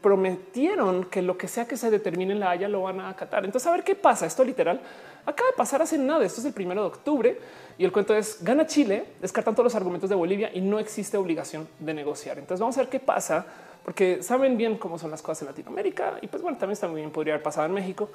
prometieron 0.00 1.04
que 1.04 1.22
lo 1.22 1.36
que 1.36 1.48
sea 1.48 1.66
que 1.66 1.76
se 1.76 1.90
determine 1.90 2.32
en 2.32 2.40
la 2.40 2.50
Haya 2.50 2.68
lo 2.68 2.82
van 2.82 3.00
a 3.00 3.08
acatar. 3.08 3.44
Entonces, 3.44 3.66
a 3.66 3.72
ver 3.72 3.84
qué 3.84 3.94
pasa. 3.94 4.26
Esto 4.26 4.44
literal 4.44 4.80
acaba 5.24 5.50
de 5.50 5.56
pasar 5.56 5.82
hace 5.82 5.98
nada. 5.98 6.24
Esto 6.24 6.40
es 6.40 6.46
el 6.46 6.52
primero 6.52 6.82
de 6.82 6.86
octubre 6.86 7.38
y 7.78 7.84
el 7.84 7.92
cuento 7.92 8.14
es 8.14 8.42
gana 8.42 8.66
Chile, 8.66 9.04
descartan 9.20 9.54
todos 9.54 9.64
los 9.64 9.74
argumentos 9.74 10.08
de 10.08 10.16
Bolivia 10.16 10.50
y 10.52 10.60
no 10.60 10.78
existe 10.78 11.16
obligación 11.16 11.68
de 11.78 11.94
negociar. 11.94 12.38
Entonces, 12.38 12.60
vamos 12.60 12.76
a 12.78 12.82
ver 12.82 12.88
qué 12.88 13.00
pasa, 13.00 13.44
porque 13.84 14.22
saben 14.22 14.56
bien 14.56 14.78
cómo 14.78 14.98
son 14.98 15.10
las 15.10 15.22
cosas 15.22 15.42
en 15.42 15.48
Latinoamérica 15.48 16.18
y 16.22 16.26
pues 16.28 16.42
bueno, 16.42 16.58
también 16.58 16.74
está 16.74 16.88
muy 16.88 17.00
bien, 17.00 17.10
podría 17.10 17.34
haber 17.34 17.42
pasado 17.42 17.66
en 17.66 17.72
México, 17.72 18.08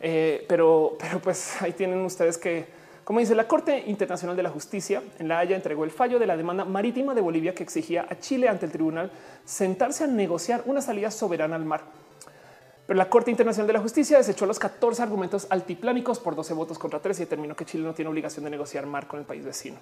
eh, 0.00 0.44
pero, 0.48 0.96
pero 0.98 1.20
pues 1.20 1.60
ahí 1.62 1.72
tienen 1.72 2.00
ustedes 2.00 2.38
que 2.38 2.83
como 3.04 3.20
dice 3.20 3.34
la 3.34 3.46
Corte 3.46 3.84
Internacional 3.86 4.34
de 4.34 4.42
la 4.42 4.50
Justicia, 4.50 5.02
en 5.18 5.28
La 5.28 5.38
Haya 5.38 5.54
entregó 5.54 5.84
el 5.84 5.90
fallo 5.90 6.18
de 6.18 6.26
la 6.26 6.38
demanda 6.38 6.64
marítima 6.64 7.14
de 7.14 7.20
Bolivia 7.20 7.54
que 7.54 7.62
exigía 7.62 8.06
a 8.08 8.18
Chile 8.18 8.48
ante 8.48 8.64
el 8.64 8.72
tribunal 8.72 9.10
sentarse 9.44 10.04
a 10.04 10.06
negociar 10.06 10.62
una 10.64 10.80
salida 10.80 11.10
soberana 11.10 11.56
al 11.56 11.66
mar. 11.66 11.82
Pero 12.86 12.96
la 12.96 13.10
Corte 13.10 13.30
Internacional 13.30 13.66
de 13.66 13.74
la 13.74 13.80
Justicia 13.80 14.16
desechó 14.16 14.46
los 14.46 14.58
14 14.58 15.02
argumentos 15.02 15.46
altiplánicos 15.50 16.18
por 16.18 16.34
12 16.34 16.54
votos 16.54 16.78
contra 16.78 17.00
3 17.00 17.18
y 17.18 17.22
determinó 17.24 17.54
que 17.54 17.66
Chile 17.66 17.84
no 17.84 17.94
tiene 17.94 18.10
obligación 18.10 18.44
de 18.44 18.50
negociar 18.50 18.86
mar 18.86 19.06
con 19.06 19.20
el 19.20 19.26
país 19.26 19.44
vecino. 19.44 19.76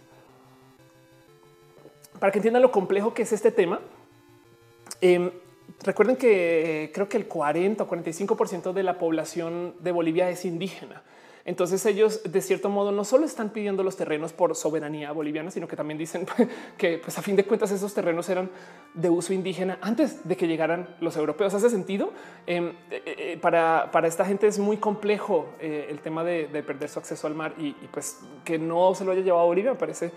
Para 2.18 2.33
que 2.33 2.39
entiendan 2.39 2.62
lo 2.62 2.70
complejo 2.70 3.14
que 3.14 3.23
es 3.23 3.33
este 3.33 3.51
tema, 3.51 3.81
em, 5.01 5.31
recuerden 5.83 6.16
que 6.16 6.91
creo 6.95 7.09
que 7.09 7.16
el 7.16 7.27
40 7.27 7.85
o 7.85 7.89
45 7.89 8.37
por 8.37 8.49
ciento 8.49 8.73
de 8.73 8.83
la 8.83 8.99
población 8.99 9.75
de 9.81 9.93
Bolivia 9.93 10.29
es 10.29 10.45
indígena. 10.45 11.03
Entonces 11.45 11.84
ellos 11.86 12.22
de 12.24 12.40
cierto 12.40 12.68
modo 12.68 12.93
no 12.93 13.05
solo 13.05 13.26
están 13.26 13.51
pidiendo 13.51 13.82
los 13.82 13.97
terrenos 13.97 14.32
por 14.32 14.55
soberanía 14.55 15.11
boliviana, 15.12 15.51
sino 15.51 15.66
que 15.66 15.76
también 15.76 15.99
dicen 15.99 16.26
que 16.78 16.99
pues 16.99 17.18
a 17.18 17.22
fin 17.22 17.36
de 17.36 17.45
cuentas 17.45 17.70
esos 17.72 17.93
terrenos 17.95 18.28
eran 18.28 18.51
de 18.95 19.11
uso 19.11 19.32
indígena 19.32 19.78
antes 19.80 20.26
de 20.26 20.36
que 20.36 20.47
llegaran 20.47 20.88
los 21.01 21.16
europeos. 21.16 21.55
Hace 21.55 21.70
sentido 21.70 22.12
em, 22.47 22.68
eh, 22.90 23.03
eh, 23.07 23.38
para, 23.40 23.90
para 23.90 24.07
esta 24.07 24.24
gente 24.24 24.47
es 24.47 24.59
muy 24.59 24.76
complejo 24.76 25.49
eh, 25.61 25.86
el 25.90 26.01
tema 26.01 26.22
de, 26.24 26.47
perder 26.62 26.88
su 26.88 26.99
acceso 26.99 27.26
al 27.26 27.34
mar 27.34 27.55
y, 27.59 27.72
pues 27.90 28.20
que 28.45 28.59
no 28.59 28.95
se 28.95 29.05
lo 29.05 29.12
haya 29.12 29.22
llevado 29.22 29.43
a 29.43 29.47
Bolivia 29.47 29.72
me 29.72 29.78
parece 29.78 30.12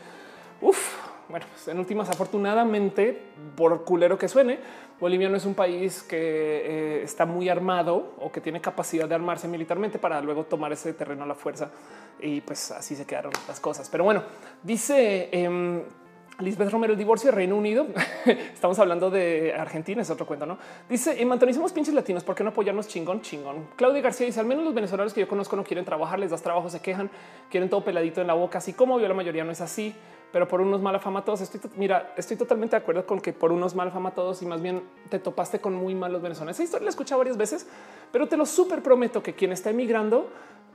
Uf, 0.61 0.95
bueno, 1.29 1.45
pues 1.51 1.67
en 1.67 1.79
últimas, 1.79 2.09
afortunadamente, 2.09 3.19
por 3.55 3.83
culero 3.83 4.17
que 4.17 4.27
suene, 4.27 4.59
Bolivia 4.99 5.27
no 5.27 5.37
es 5.37 5.45
un 5.45 5.55
país 5.55 6.03
que 6.03 6.17
eh, 6.17 7.03
está 7.03 7.25
muy 7.25 7.49
armado 7.49 8.13
o 8.19 8.31
que 8.31 8.41
tiene 8.41 8.61
capacidad 8.61 9.09
de 9.09 9.15
armarse 9.15 9.47
militarmente 9.47 9.99
para 9.99 10.21
luego 10.21 10.45
tomar 10.45 10.71
ese 10.71 10.93
terreno 10.93 11.23
a 11.23 11.27
la 11.27 11.35
fuerza. 11.35 11.71
Y 12.19 12.41
pues 12.41 12.71
así 12.71 12.95
se 12.95 13.05
quedaron 13.05 13.33
las 13.47 13.59
cosas. 13.59 13.89
Pero 13.89 14.03
bueno, 14.03 14.23
dice 14.63 15.29
eh, 15.31 15.83
Lisbeth 16.39 16.69
Romero, 16.69 16.93
el 16.93 16.99
divorcio 16.99 17.31
de 17.31 17.35
Reino 17.35 17.55
Unido. 17.55 17.87
Estamos 18.25 18.77
hablando 18.79 19.09
de 19.09 19.53
Argentina, 19.53 20.01
es 20.01 20.09
otro 20.09 20.25
cuento, 20.25 20.45
¿no? 20.45 20.57
Dice, 20.89 21.21
en 21.21 21.27
mantenísimos 21.29 21.71
pinches 21.71 21.93
latinos, 21.93 22.23
¿por 22.23 22.35
qué 22.35 22.43
no 22.43 22.49
apoyarnos 22.49 22.87
chingón, 22.89 23.21
chingón? 23.21 23.67
Claudia 23.77 24.01
García 24.01 24.25
dice, 24.25 24.41
al 24.41 24.45
menos 24.45 24.65
los 24.65 24.73
venezolanos 24.73 25.13
que 25.13 25.21
yo 25.21 25.27
conozco 25.29 25.55
no 25.55 25.63
quieren 25.63 25.85
trabajar, 25.85 26.19
les 26.19 26.31
das 26.31 26.41
trabajo, 26.41 26.69
se 26.69 26.81
quejan, 26.81 27.09
quieren 27.49 27.69
todo 27.69 27.85
peladito 27.85 28.19
en 28.19 28.27
la 28.27 28.33
boca, 28.33 28.57
así 28.57 28.73
como 28.73 28.99
yo 28.99 29.07
la 29.07 29.13
mayoría 29.13 29.45
no 29.45 29.51
es 29.51 29.61
así 29.61 29.95
pero 30.35 30.49
por 30.49 30.59
unos 30.59 30.81
malafamados. 30.81 31.39
Estoy, 31.39 31.61
mira, 31.77 32.13
estoy 32.17 32.35
totalmente 32.35 32.75
de 32.75 32.81
acuerdo 32.81 33.05
con 33.05 33.21
que 33.21 33.31
por 33.31 33.53
unos 33.53 33.73
malafamados 33.73 34.41
y 34.41 34.45
más 34.45 34.61
bien 34.61 34.83
te 35.07 35.17
topaste 35.17 35.61
con 35.61 35.73
muy 35.73 35.95
malos 35.95 36.21
venezolanos. 36.21 36.57
Esa 36.57 36.63
historia 36.63 36.83
la 36.83 36.89
he 36.89 36.91
escuchado 36.91 37.19
varias 37.19 37.37
veces, 37.37 37.65
pero 38.11 38.27
te 38.27 38.35
lo 38.35 38.45
súper 38.45 38.83
prometo 38.83 39.23
que 39.23 39.33
quien 39.33 39.53
está 39.53 39.69
emigrando, 39.69 40.27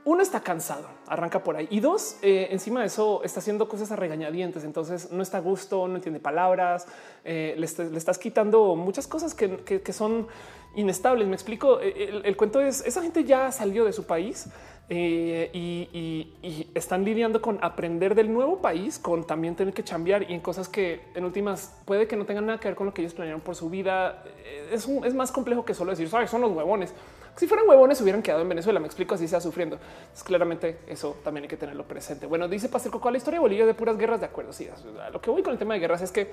uno 0.03 0.21
está 0.21 0.41
cansado, 0.41 0.87
arranca 1.07 1.43
por 1.43 1.55
ahí 1.55 1.67
y 1.69 1.79
dos, 1.79 2.17
eh, 2.21 2.47
encima 2.51 2.81
de 2.81 2.87
eso 2.87 3.23
está 3.23 3.39
haciendo 3.39 3.67
cosas 3.67 3.91
a 3.91 3.95
regañadientes. 3.95 4.63
Entonces 4.63 5.11
no 5.11 5.21
está 5.21 5.37
a 5.37 5.41
gusto, 5.41 5.87
no 5.87 5.95
entiende 5.95 6.19
palabras, 6.19 6.87
eh, 7.23 7.55
le, 7.57 7.65
estás 7.65 8.17
quitando 8.17 8.75
muchas 8.75 9.07
cosas 9.07 9.33
que, 9.33 9.93
son 9.93 10.27
inestables. 10.75 11.27
Me 11.27 11.35
explico. 11.35 11.79
El, 11.79 12.25
el, 12.25 12.37
cuento 12.37 12.61
es 12.61 12.85
esa 12.85 13.01
gente 13.01 13.23
ya 13.23 13.51
salió 13.51 13.85
de 13.85 13.93
su 13.93 14.05
país 14.05 14.47
eh, 14.93 15.49
y, 15.53 16.67
están 16.75 17.05
lidiando 17.05 17.41
con 17.41 17.59
aprender 17.61 18.13
del 18.13 18.33
nuevo 18.33 18.61
país, 18.61 18.99
con 18.99 19.25
también 19.25 19.55
tener 19.55 19.73
que 19.73 19.83
cambiar 19.85 20.29
y 20.29 20.33
en 20.33 20.41
cosas 20.41 20.67
que 20.67 20.99
en 21.15 21.23
últimas 21.23 21.79
puede 21.85 22.07
que 22.07 22.17
no 22.17 22.25
tengan 22.25 22.45
nada 22.45 22.59
que 22.59 22.67
ver 22.67 22.75
con 22.75 22.87
lo 22.87 22.93
que 22.93 23.01
ellos 23.01 23.13
planearon 23.13 23.39
por 23.39 23.55
su 23.55 23.69
vida. 23.69 24.21
Eh, 24.43 24.71
es, 24.73 24.85
es 24.85 25.13
más 25.13 25.31
complejo 25.31 25.63
que 25.63 25.73
solo 25.73 25.91
decir 25.91 26.09
son 26.09 26.41
los 26.41 26.51
huevones. 26.51 26.93
Si 27.35 27.47
fueran 27.47 27.67
huevones, 27.67 27.99
hubieran 28.01 28.21
quedado 28.21 28.41
en 28.41 28.49
Venezuela. 28.49 28.79
Me 28.79 28.87
explico 28.87 29.15
así 29.15 29.27
sea 29.27 29.41
sufriendo. 29.41 29.79
claramente 30.23 30.79
eso 30.87 31.17
también 31.23 31.43
hay 31.43 31.49
que 31.49 31.57
tenerlo 31.57 31.87
presente. 31.87 32.25
Bueno, 32.25 32.47
dice 32.47 32.69
Pastor 32.69 32.91
Coco, 32.91 33.09
la 33.09 33.17
historia 33.17 33.37
de 33.37 33.41
Bolivia 33.41 33.65
de 33.65 33.73
puras 33.73 33.97
guerras. 33.97 34.19
De 34.19 34.25
acuerdo. 34.25 34.53
Sí, 34.53 34.69
lo 35.11 35.21
que 35.21 35.31
voy 35.31 35.41
con 35.43 35.53
el 35.53 35.59
tema 35.59 35.73
de 35.73 35.79
guerras 35.79 36.01
es 36.01 36.11
que 36.11 36.31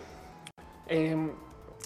em, 0.88 1.30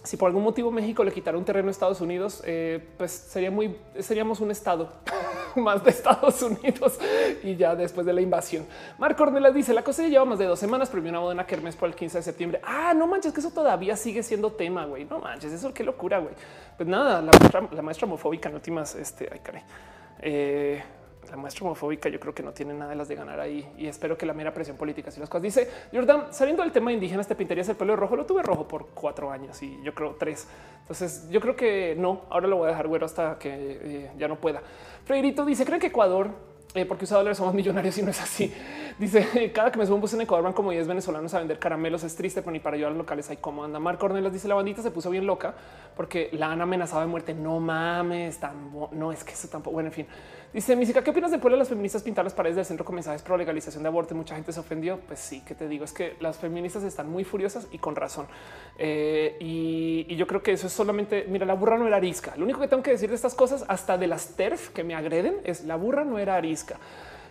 si 0.02 0.16
por 0.16 0.28
algún 0.28 0.42
motivo 0.42 0.70
México 0.70 1.04
le 1.04 1.12
quitara 1.12 1.38
un 1.38 1.44
terreno 1.44 1.68
a 1.68 1.70
Estados 1.70 2.00
Unidos, 2.00 2.42
eh, 2.44 2.84
pues 2.98 3.12
sería 3.12 3.50
muy, 3.50 3.76
seríamos 4.00 4.40
un 4.40 4.50
estado. 4.50 4.92
más 5.56 5.82
de 5.84 5.90
Estados 5.90 6.42
Unidos 6.42 6.98
y 7.42 7.56
ya 7.56 7.74
después 7.74 8.06
de 8.06 8.12
la 8.12 8.20
invasión. 8.20 8.66
Marco 8.98 9.24
Cornelas 9.24 9.54
dice 9.54 9.72
la 9.74 9.82
cosa 9.82 10.02
ya 10.02 10.08
lleva 10.08 10.24
más 10.24 10.38
de 10.38 10.46
dos 10.46 10.58
semanas, 10.58 10.88
pero 10.90 11.02
una 11.08 11.18
boda 11.18 11.38
en 11.38 11.46
Kermes 11.46 11.76
por 11.76 11.88
el 11.88 11.94
15 11.94 12.18
de 12.18 12.22
septiembre. 12.22 12.60
Ah, 12.64 12.94
no 12.94 13.06
manches, 13.06 13.32
que 13.32 13.40
eso 13.40 13.50
todavía 13.50 13.96
sigue 13.96 14.22
siendo 14.22 14.52
tema, 14.52 14.86
güey. 14.86 15.04
No 15.04 15.18
manches, 15.18 15.52
eso 15.52 15.72
qué 15.72 15.84
locura, 15.84 16.18
güey. 16.18 16.34
Pues 16.76 16.88
nada, 16.88 17.20
la 17.20 17.30
maestra, 17.38 17.68
la 17.70 17.82
maestra 17.82 18.06
homofóbica 18.06 18.48
en 18.48 18.54
últimas, 18.54 18.94
este, 18.94 19.28
ay, 19.30 19.40
caray. 19.40 19.62
Eh, 20.20 20.82
la 21.30 21.36
maestra 21.36 21.64
homofóbica 21.64 22.08
yo 22.08 22.18
creo 22.18 22.34
que 22.34 22.42
no 22.42 22.52
tiene 22.52 22.74
nada 22.74 22.90
de 22.90 22.96
las 22.96 23.08
de 23.08 23.14
ganar 23.14 23.40
ahí 23.40 23.66
y 23.78 23.86
espero 23.86 24.18
que 24.18 24.26
la 24.26 24.32
mera 24.32 24.52
presión 24.52 24.76
política 24.76 25.10
si 25.10 25.20
las 25.20 25.28
cosas 25.28 25.42
dice 25.42 25.70
Jordan 25.92 26.32
saliendo 26.32 26.62
del 26.62 26.72
tema 26.72 26.92
indígena 26.92 27.22
te 27.24 27.34
pintarías 27.34 27.68
el 27.68 27.76
pelo 27.76 27.96
rojo 27.96 28.16
lo 28.16 28.26
tuve 28.26 28.42
rojo 28.42 28.66
por 28.66 28.88
cuatro 28.88 29.30
años 29.30 29.62
y 29.62 29.80
yo 29.82 29.94
creo 29.94 30.16
tres 30.18 30.48
entonces 30.80 31.28
yo 31.30 31.40
creo 31.40 31.56
que 31.56 31.94
no 31.96 32.22
ahora 32.30 32.48
lo 32.48 32.56
voy 32.56 32.66
a 32.66 32.70
dejar 32.70 32.88
güero 32.88 33.06
hasta 33.06 33.38
que 33.38 33.50
eh, 33.50 34.10
ya 34.18 34.28
no 34.28 34.40
pueda 34.40 34.62
Freirito 35.04 35.44
dice 35.44 35.64
creen 35.64 35.80
que 35.80 35.88
Ecuador 35.88 36.30
eh, 36.74 36.86
porque 36.86 37.04
usa 37.04 37.18
dólares 37.18 37.36
somos 37.36 37.52
millonarios 37.52 37.98
y 37.98 38.02
no 38.02 38.10
es 38.10 38.20
así. 38.20 38.52
Dice 38.98 39.52
cada 39.52 39.70
que 39.70 39.78
me 39.78 39.84
subo 39.84 39.96
un 39.96 40.00
bus 40.00 40.14
en 40.14 40.22
Ecuador 40.22 40.42
van 40.42 40.54
como 40.54 40.70
10 40.70 40.86
venezolanos 40.86 41.34
a 41.34 41.38
vender 41.38 41.58
caramelos. 41.58 42.02
Es 42.02 42.16
triste, 42.16 42.40
pero 42.40 42.52
ni 42.52 42.60
para 42.60 42.76
ayudar 42.76 42.92
a 42.92 42.94
los 42.94 42.98
locales 42.98 43.28
hay 43.28 43.36
cómo 43.36 43.62
anda. 43.62 43.78
Marco 43.78 44.06
Ornelas 44.06 44.32
dice 44.32 44.48
la 44.48 44.54
bandita 44.54 44.80
se 44.80 44.90
puso 44.90 45.10
bien 45.10 45.26
loca 45.26 45.54
porque 45.94 46.30
la 46.32 46.50
han 46.50 46.62
amenazado 46.62 47.02
de 47.02 47.08
muerte. 47.08 47.34
No 47.34 47.60
mames, 47.60 48.38
tan 48.38 48.72
no 48.92 49.12
es 49.12 49.22
que 49.22 49.32
eso 49.32 49.48
tampoco. 49.48 49.74
Bueno, 49.74 49.88
en 49.88 49.92
fin, 49.92 50.06
Dice 50.52 50.76
Mísica, 50.76 51.02
¿qué 51.02 51.08
opinas 51.08 51.30
de 51.30 51.38
pueblo 51.38 51.56
de 51.56 51.60
las 51.60 51.70
feministas 51.70 52.02
pintar 52.02 52.24
las 52.24 52.34
paredes 52.34 52.56
del 52.56 52.66
centro 52.66 52.84
con 52.84 52.94
mensajes 52.94 53.22
pro 53.22 53.38
legalización 53.38 53.82
de 53.82 53.88
aborto? 53.88 54.14
Mucha 54.14 54.34
gente 54.34 54.52
se 54.52 54.60
ofendió. 54.60 55.00
Pues 55.06 55.18
sí, 55.18 55.40
que 55.40 55.54
te 55.54 55.66
digo, 55.66 55.86
es 55.86 55.94
que 55.94 56.14
las 56.20 56.36
feministas 56.36 56.82
están 56.82 57.08
muy 57.08 57.24
furiosas 57.24 57.68
y 57.72 57.78
con 57.78 57.96
razón. 57.96 58.26
Eh, 58.76 59.38
y, 59.40 60.14
yo 60.14 60.26
creo 60.26 60.42
que 60.42 60.52
eso 60.52 60.66
es 60.66 60.72
solamente, 60.74 61.24
mira, 61.26 61.46
la 61.46 61.54
burra 61.54 61.78
no 61.78 61.86
era 61.86 61.96
arisca. 61.96 62.34
Lo 62.36 62.44
único 62.44 62.60
que 62.60 62.68
tengo 62.68 62.82
que 62.82 62.90
decir 62.90 63.08
de 63.08 63.14
estas 63.14 63.34
cosas, 63.34 63.64
hasta 63.66 63.96
de 63.96 64.06
las 64.06 64.36
TERF 64.36 64.68
que 64.74 64.84
me 64.84 64.94
agreden, 64.94 65.36
es 65.44 65.64
la 65.64 65.76
burra 65.76 66.04
no 66.04 66.18
era 66.18 66.36
arisca. 66.36 66.76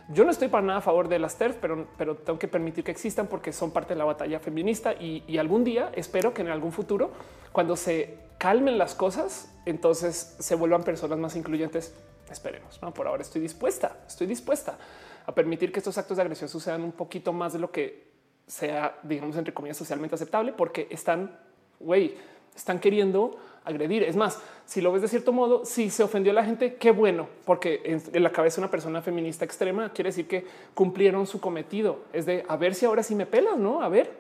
Yo 0.09 0.23
no 0.23 0.31
estoy 0.31 0.47
para 0.47 0.65
nada 0.65 0.79
a 0.79 0.81
favor 0.81 1.07
de 1.07 1.19
las 1.19 1.37
TERF, 1.37 1.57
pero, 1.61 1.85
pero 1.99 2.15
tengo 2.15 2.39
que 2.39 2.47
permitir 2.47 2.83
que 2.83 2.89
existan 2.89 3.27
porque 3.27 3.53
son 3.53 3.69
parte 3.69 3.93
de 3.93 3.99
la 3.99 4.05
batalla 4.05 4.39
feminista 4.39 4.95
y 4.99 5.37
algún 5.37 5.63
día 5.63 5.91
espero 5.93 6.33
que 6.33 6.41
en 6.41 6.47
algún 6.47 6.71
futuro, 6.71 7.11
cuando 7.51 7.75
se 7.75 8.17
calmen 8.39 8.79
las 8.79 8.95
cosas, 8.95 9.53
entonces 9.67 10.35
se 10.39 10.55
vuelvan 10.55 10.81
personas 10.83 11.19
más 11.19 11.35
incluyentes 11.35 11.93
Esperemos. 12.29 12.81
¿no? 12.81 12.93
Por 12.93 13.07
ahora 13.07 13.21
estoy 13.21 13.41
dispuesta, 13.41 13.97
estoy 14.07 14.27
dispuesta 14.27 14.77
a 15.25 15.33
permitir 15.33 15.71
que 15.71 15.79
estos 15.79 15.97
actos 15.97 16.17
de 16.17 16.23
agresión 16.23 16.49
sucedan 16.49 16.83
un 16.83 16.91
poquito 16.91 17.33
más 17.33 17.53
de 17.53 17.59
lo 17.59 17.71
que 17.71 18.11
sea, 18.47 18.97
digamos, 19.03 19.37
entre 19.37 19.53
comillas, 19.53 19.77
socialmente 19.77 20.15
aceptable, 20.15 20.53
porque 20.53 20.87
están, 20.89 21.37
güey, 21.79 22.15
están 22.55 22.79
queriendo 22.79 23.37
agredir. 23.63 24.03
Es 24.03 24.15
más, 24.15 24.39
si 24.65 24.81
lo 24.81 24.91
ves 24.91 25.01
de 25.01 25.07
cierto 25.07 25.31
modo, 25.31 25.65
si 25.65 25.89
se 25.89 26.03
ofendió 26.03 26.31
a 26.31 26.35
la 26.35 26.43
gente, 26.43 26.75
qué 26.75 26.91
bueno, 26.91 27.27
porque 27.45 27.81
en, 27.85 28.23
la 28.23 28.31
cabeza 28.31 28.57
de 28.57 28.61
una 28.61 28.71
persona 28.71 29.01
feminista 29.01 29.45
extrema 29.45 29.91
quiere 29.93 30.09
decir 30.09 30.27
que 30.27 30.45
cumplieron 30.73 31.27
su 31.27 31.39
cometido. 31.39 31.99
Es 32.13 32.25
de 32.25 32.43
a 32.47 32.57
ver 32.57 32.75
si 32.75 32.85
ahora 32.85 33.03
sí 33.03 33.15
me 33.15 33.25
pelas, 33.25 33.57
no? 33.57 33.81
A 33.81 33.89
ver, 33.89 34.11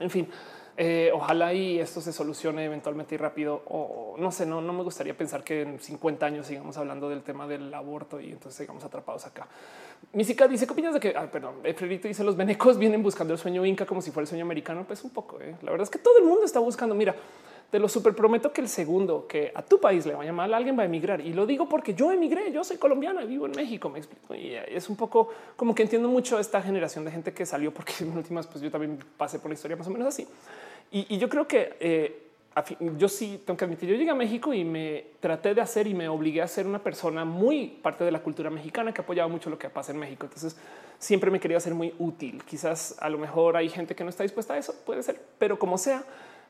en 0.00 0.10
fin. 0.10 0.28
Eh, 0.76 1.12
ojalá 1.14 1.54
y 1.54 1.78
esto 1.78 2.00
se 2.00 2.12
solucione 2.12 2.64
eventualmente 2.64 3.14
y 3.14 3.18
rápido. 3.18 3.62
O 3.66 4.16
no 4.18 4.30
sé, 4.32 4.44
no, 4.44 4.60
no 4.60 4.72
me 4.72 4.82
gustaría 4.82 5.16
pensar 5.16 5.44
que 5.44 5.62
en 5.62 5.78
50 5.78 6.26
años 6.26 6.46
sigamos 6.46 6.76
hablando 6.76 7.08
del 7.08 7.22
tema 7.22 7.46
del 7.46 7.72
aborto 7.72 8.20
y 8.20 8.32
entonces 8.32 8.54
sigamos 8.54 8.84
atrapados 8.84 9.24
acá. 9.26 9.46
Mísica 10.12 10.48
dice: 10.48 10.66
¿Qué 10.66 10.72
opinas 10.72 10.94
de 10.94 11.00
que, 11.00 11.14
ah, 11.16 11.28
perdón, 11.30 11.56
Fredito 11.76 12.08
dice 12.08 12.24
los 12.24 12.36
venecos 12.36 12.78
vienen 12.78 13.02
buscando 13.02 13.32
el 13.32 13.38
sueño 13.38 13.64
inca 13.64 13.86
como 13.86 14.02
si 14.02 14.10
fuera 14.10 14.24
el 14.24 14.28
sueño 14.28 14.44
americano? 14.44 14.84
Pues 14.86 15.04
un 15.04 15.10
poco. 15.10 15.40
Eh. 15.40 15.54
La 15.62 15.70
verdad 15.70 15.84
es 15.84 15.90
que 15.90 15.98
todo 15.98 16.18
el 16.18 16.24
mundo 16.24 16.44
está 16.44 16.58
buscando. 16.58 16.94
Mira, 16.94 17.14
te 17.74 17.80
lo 17.80 17.88
super 17.88 18.14
prometo 18.14 18.52
que 18.52 18.60
el 18.60 18.68
segundo 18.68 19.26
que 19.26 19.50
a 19.52 19.60
tu 19.60 19.80
país 19.80 20.06
le 20.06 20.14
vaya 20.14 20.32
mal, 20.32 20.54
alguien 20.54 20.78
va 20.78 20.82
a 20.82 20.86
emigrar. 20.86 21.20
Y 21.20 21.32
lo 21.32 21.44
digo 21.44 21.68
porque 21.68 21.92
yo 21.92 22.12
emigré, 22.12 22.52
yo 22.52 22.62
soy 22.62 22.76
colombiana, 22.76 23.24
vivo 23.24 23.46
en 23.46 23.50
México, 23.50 23.90
me 23.90 23.98
explico. 23.98 24.32
Y 24.32 24.54
es 24.54 24.88
un 24.88 24.94
poco 24.94 25.30
como 25.56 25.74
que 25.74 25.82
entiendo 25.82 26.08
mucho 26.08 26.38
esta 26.38 26.62
generación 26.62 27.04
de 27.04 27.10
gente 27.10 27.32
que 27.32 27.44
salió 27.44 27.74
porque 27.74 27.92
en 28.04 28.16
últimas, 28.16 28.46
pues 28.46 28.62
yo 28.62 28.70
también 28.70 29.00
pasé 29.16 29.40
por 29.40 29.50
la 29.50 29.54
historia 29.54 29.76
más 29.76 29.88
o 29.88 29.90
menos 29.90 30.06
así. 30.06 30.24
Y, 30.92 31.18
yo 31.18 31.28
creo 31.28 31.48
que 31.48 31.76
eh, 31.80 32.28
yo 32.96 33.08
sí 33.08 33.42
tengo 33.44 33.58
que 33.58 33.64
admitir, 33.64 33.88
yo 33.88 33.96
llegué 33.96 34.10
a 34.10 34.14
México 34.14 34.54
y 34.54 34.62
me 34.62 35.06
traté 35.18 35.52
de 35.52 35.60
hacer 35.60 35.88
y 35.88 35.94
me 35.94 36.08
obligué 36.08 36.42
a 36.42 36.46
ser 36.46 36.68
una 36.68 36.78
persona 36.78 37.24
muy 37.24 37.66
parte 37.82 38.04
de 38.04 38.12
la 38.12 38.22
cultura 38.22 38.50
mexicana 38.50 38.94
que 38.94 39.00
apoyaba 39.00 39.28
mucho 39.28 39.50
lo 39.50 39.58
que 39.58 39.68
pasa 39.68 39.90
en 39.90 39.98
México. 39.98 40.26
Entonces 40.26 40.56
siempre 41.00 41.28
me 41.28 41.40
quería 41.40 41.58
ser 41.58 41.74
muy 41.74 41.92
útil. 41.98 42.44
Quizás 42.44 42.94
a 43.00 43.10
lo 43.10 43.18
mejor 43.18 43.56
hay 43.56 43.68
gente 43.68 43.96
que 43.96 44.04
no 44.04 44.10
está 44.10 44.22
dispuesta 44.22 44.54
a 44.54 44.58
eso, 44.58 44.76
puede 44.86 45.02
ser, 45.02 45.20
pero 45.40 45.58
como 45.58 45.76
sea, 45.76 46.04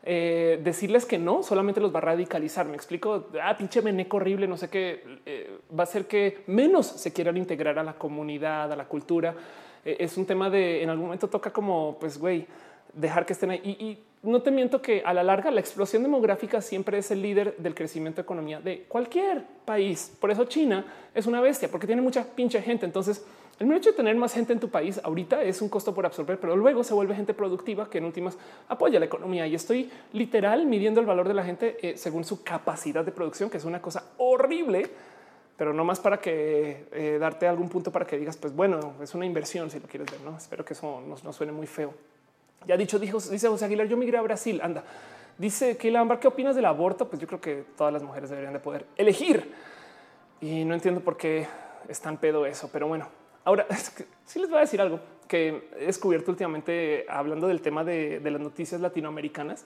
eh, 0.04 0.60
decirles 0.62 1.06
que 1.06 1.18
no 1.18 1.42
solamente 1.42 1.80
los 1.80 1.94
va 1.94 1.98
a 1.98 2.02
radicalizar. 2.02 2.66
Me 2.66 2.76
explico. 2.76 3.26
Ah, 3.42 3.56
pinche 3.56 3.82
meneco 3.82 4.18
horrible, 4.18 4.46
no 4.46 4.56
sé 4.56 4.68
qué 4.68 5.02
eh, 5.24 5.58
va 5.76 5.84
a 5.84 5.86
ser 5.86 6.06
que 6.06 6.44
menos 6.46 6.86
se 6.86 7.12
quieran 7.12 7.36
integrar 7.36 7.78
a 7.78 7.82
la 7.82 7.94
comunidad, 7.94 8.70
a 8.72 8.76
la 8.76 8.84
cultura. 8.84 9.34
es 9.84 10.16
un 10.16 10.26
tema 10.26 10.48
de 10.50 10.82
en 10.82 10.90
algún 10.90 11.06
momento 11.06 11.28
toca 11.28 11.52
como, 11.52 11.96
pues, 11.98 12.18
güey, 12.18 12.46
dejar 12.92 13.26
que 13.26 13.32
estén 13.32 13.50
ahí. 13.50 13.60
y 13.64 13.98
no 14.24 14.40
te 14.40 14.50
miento 14.50 14.80
que 14.80 15.02
a 15.04 15.12
la 15.12 15.22
larga 15.22 15.50
la 15.50 15.60
explosión 15.60 16.02
demográfica 16.02 16.60
siempre 16.62 16.98
es 16.98 17.10
el 17.10 17.20
líder 17.20 17.56
del 17.58 17.74
crecimiento 17.74 18.16
de 18.16 18.22
economía 18.22 18.60
de 18.60 18.84
cualquier 18.88 19.44
país. 19.64 20.16
Por 20.18 20.30
eso 20.30 20.44
China 20.46 20.84
es 21.14 21.26
una 21.26 21.40
bestia, 21.40 21.70
porque 21.70 21.86
tiene 21.86 22.00
mucha 22.00 22.24
pinche 22.24 22.60
gente. 22.62 22.86
Entonces, 22.86 23.24
el 23.58 23.72
hecho 23.72 23.90
de 23.90 23.96
tener 23.96 24.16
más 24.16 24.32
gente 24.32 24.52
en 24.52 24.60
tu 24.60 24.68
país 24.68 25.00
ahorita 25.02 25.42
es 25.42 25.62
un 25.62 25.68
costo 25.68 25.94
por 25.94 26.06
absorber, 26.06 26.40
pero 26.40 26.56
luego 26.56 26.82
se 26.82 26.92
vuelve 26.94 27.14
gente 27.14 27.34
productiva 27.34 27.88
que 27.88 27.98
en 27.98 28.04
últimas 28.04 28.36
apoya 28.68 28.98
la 28.98 29.06
economía. 29.06 29.46
Y 29.46 29.54
estoy 29.54 29.90
literal 30.12 30.66
midiendo 30.66 31.00
el 31.00 31.06
valor 31.06 31.28
de 31.28 31.34
la 31.34 31.44
gente 31.44 31.76
eh, 31.80 31.96
según 31.96 32.24
su 32.24 32.42
capacidad 32.42 33.04
de 33.04 33.12
producción, 33.12 33.50
que 33.50 33.58
es 33.58 33.64
una 33.64 33.80
cosa 33.80 34.04
horrible, 34.18 34.90
pero 35.56 35.72
no 35.72 35.84
más 35.84 36.00
para 36.00 36.20
que 36.20 36.86
eh, 36.92 37.18
darte 37.20 37.46
algún 37.46 37.68
punto 37.68 37.92
para 37.92 38.06
que 38.06 38.18
digas, 38.18 38.36
pues 38.36 38.54
bueno, 38.54 38.94
es 39.00 39.14
una 39.14 39.24
inversión 39.24 39.70
si 39.70 39.78
lo 39.78 39.86
quieres 39.86 40.10
ver. 40.10 40.20
No 40.22 40.36
espero 40.36 40.64
que 40.64 40.72
eso 40.72 41.00
no 41.00 41.32
suene 41.32 41.52
muy 41.52 41.66
feo. 41.66 41.94
Ya 42.66 42.76
dicho, 42.76 42.98
dijo, 42.98 43.18
dice 43.18 43.48
José 43.48 43.66
Aguilar, 43.66 43.86
yo 43.86 43.96
migré 43.96 44.18
a 44.18 44.22
Brasil. 44.22 44.60
Anda, 44.62 44.84
dice 45.38 45.76
que 45.76 45.94
Ámbar, 45.96 46.18
¿qué 46.18 46.28
opinas 46.28 46.56
del 46.56 46.64
aborto? 46.64 47.08
Pues 47.08 47.20
yo 47.20 47.26
creo 47.26 47.40
que 47.40 47.64
todas 47.76 47.92
las 47.92 48.02
mujeres 48.02 48.30
deberían 48.30 48.54
de 48.54 48.60
poder 48.60 48.86
elegir. 48.96 49.52
Y 50.40 50.64
no 50.64 50.74
entiendo 50.74 51.00
por 51.00 51.16
qué 51.16 51.46
es 51.88 52.00
tan 52.00 52.16
pedo 52.16 52.46
eso, 52.46 52.70
pero 52.72 52.88
bueno, 52.88 53.08
ahora 53.44 53.66
sí 54.26 54.38
les 54.38 54.48
voy 54.48 54.58
a 54.58 54.62
decir 54.62 54.80
algo 54.80 55.00
que 55.28 55.68
he 55.78 55.86
descubierto 55.86 56.30
últimamente 56.30 57.06
hablando 57.08 57.48
del 57.48 57.62
tema 57.62 57.84
de, 57.84 58.20
las 58.22 58.40
noticias 58.40 58.80
latinoamericanas. 58.80 59.64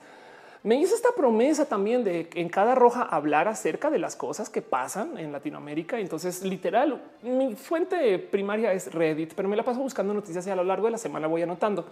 Me 0.63 0.75
hizo 0.75 0.93
esta 0.93 1.09
promesa 1.15 1.65
también 1.65 2.03
de 2.03 2.29
en 2.33 2.49
cada 2.49 2.75
roja 2.75 3.03
hablar 3.03 3.47
acerca 3.47 3.89
de 3.89 3.97
las 3.97 4.15
cosas 4.15 4.49
que 4.49 4.61
pasan 4.61 5.17
en 5.17 5.31
Latinoamérica. 5.31 5.99
Entonces, 5.99 6.43
literal, 6.43 7.01
mi 7.21 7.55
fuente 7.55 8.19
primaria 8.19 8.73
es 8.73 8.93
Reddit, 8.93 9.33
pero 9.35 9.47
me 9.47 9.55
la 9.55 9.63
paso 9.63 9.79
buscando 9.79 10.13
noticias 10.13 10.45
y 10.47 10.49
a 10.49 10.55
lo 10.55 10.65
largo 10.65 10.87
de 10.87 10.91
la 10.91 10.97
semana 10.97 11.27
voy 11.27 11.41
anotando. 11.41 11.85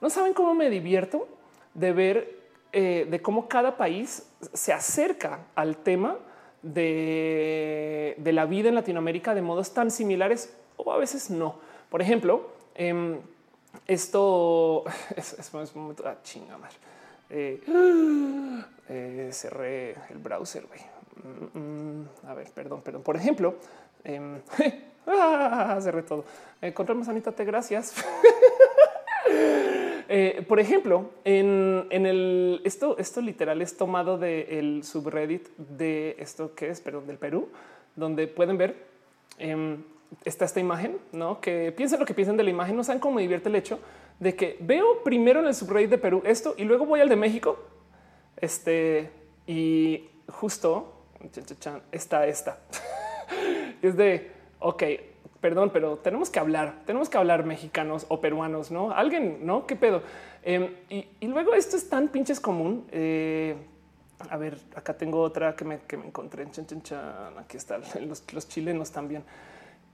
No 0.00 0.08
saben 0.08 0.34
cómo 0.34 0.54
me 0.54 0.70
divierto 0.70 1.26
de 1.74 1.92
ver 1.92 2.46
eh, 2.78 3.06
de 3.08 3.22
cómo 3.22 3.48
cada 3.48 3.78
país 3.78 4.28
se 4.52 4.72
acerca 4.72 5.46
al 5.54 5.78
tema 5.78 6.18
de, 6.60 8.16
la 8.22 8.44
vida 8.44 8.68
en 8.68 8.74
Latinoamérica 8.74 9.34
de 9.34 9.40
modos 9.40 9.72
tan 9.72 9.90
similares 9.90 10.54
o 10.76 10.92
a 10.92 10.98
veces 10.98 11.30
no. 11.30 11.56
Por 11.90 12.02
ejemplo, 12.02 12.48
em, 12.74 13.18
esto 13.86 14.84
es, 15.16 15.50
un 15.52 15.82
momento 15.82 16.04
ah, 16.06 16.16
chinga 16.22 16.58
más. 16.58 16.74
Eh, 17.30 17.62
eh, 18.88 19.30
cerré 19.32 19.96
el 20.10 20.18
browser. 20.18 20.64
Mm, 20.64 21.58
mm, 21.58 22.08
a 22.26 22.34
ver, 22.34 22.50
perdón, 22.52 22.82
perdón. 22.82 23.02
Por 23.02 23.16
ejemplo, 23.16 23.56
em, 24.04 24.40
ah, 25.06 25.78
cerré 25.80 26.02
todo. 26.02 26.24
Encontré 26.60 26.94
más 26.94 27.08
Anita, 27.08 27.32
te 27.32 27.44
gracias. 27.44 27.94
Eh, 30.08 30.44
por 30.46 30.60
ejemplo, 30.60 31.10
en, 31.24 31.88
el 31.90 32.60
esto, 32.64 32.96
esto 32.96 33.20
literal 33.20 33.60
es 33.60 33.76
tomado 33.76 34.18
del 34.18 34.84
subreddit 34.84 35.48
de 35.56 36.14
esto 36.20 36.54
que 36.54 36.68
es, 36.68 36.80
perdón, 36.80 37.08
del 37.08 37.18
Perú, 37.18 37.48
donde 37.96 38.28
pueden 38.28 38.56
ver 38.56 38.76
em, 39.38 39.82
está 40.24 40.44
esta 40.44 40.60
imagen, 40.60 40.98
no 41.12 41.40
que 41.40 41.72
piensen 41.72 42.00
lo 42.00 42.06
que 42.06 42.14
piensen 42.14 42.36
de 42.36 42.44
la 42.44 42.50
imagen. 42.50 42.76
No 42.76 42.84
saben 42.84 43.00
cómo 43.00 43.16
me 43.16 43.22
divierte 43.22 43.48
el 43.48 43.56
hecho 43.56 43.80
de 44.18 44.34
que 44.34 44.56
veo 44.60 45.02
primero 45.02 45.40
en 45.40 45.46
el 45.46 45.54
subreddit 45.54 45.90
de 45.90 45.98
Perú 45.98 46.22
esto 46.24 46.54
y 46.56 46.64
luego 46.64 46.86
voy 46.86 47.00
al 47.00 47.08
de 47.08 47.16
México. 47.16 47.58
Este 48.36 49.10
y 49.46 50.08
justo 50.28 50.92
está 51.92 52.26
esta. 52.26 52.58
es 53.82 53.96
de 53.96 54.30
ok, 54.58 54.82
perdón, 55.40 55.70
pero 55.72 55.98
tenemos 55.98 56.30
que 56.30 56.38
hablar, 56.38 56.82
tenemos 56.86 57.08
que 57.08 57.18
hablar 57.18 57.44
mexicanos 57.44 58.06
o 58.08 58.20
peruanos, 58.20 58.70
no 58.70 58.90
alguien, 58.92 59.46
no 59.46 59.66
qué 59.66 59.76
pedo. 59.76 60.02
Em, 60.42 60.74
y, 60.88 61.26
luego 61.26 61.54
esto 61.54 61.76
es 61.76 61.88
tan 61.88 62.08
pinches 62.08 62.40
común. 62.40 62.86
Eh, 62.92 63.56
a 64.30 64.36
ver, 64.36 64.58
acá 64.74 64.96
tengo 64.96 65.20
otra 65.20 65.54
que 65.54 65.64
me, 65.64 65.80
que 65.80 65.96
me 65.96 66.06
encontré. 66.06 66.48
Chan, 66.50 66.66
chan, 66.66 66.82
chan. 66.82 67.38
Aquí 67.38 67.56
están 67.56 67.82
los, 68.08 68.48
chilenos 68.48 68.90
también. 68.90 69.24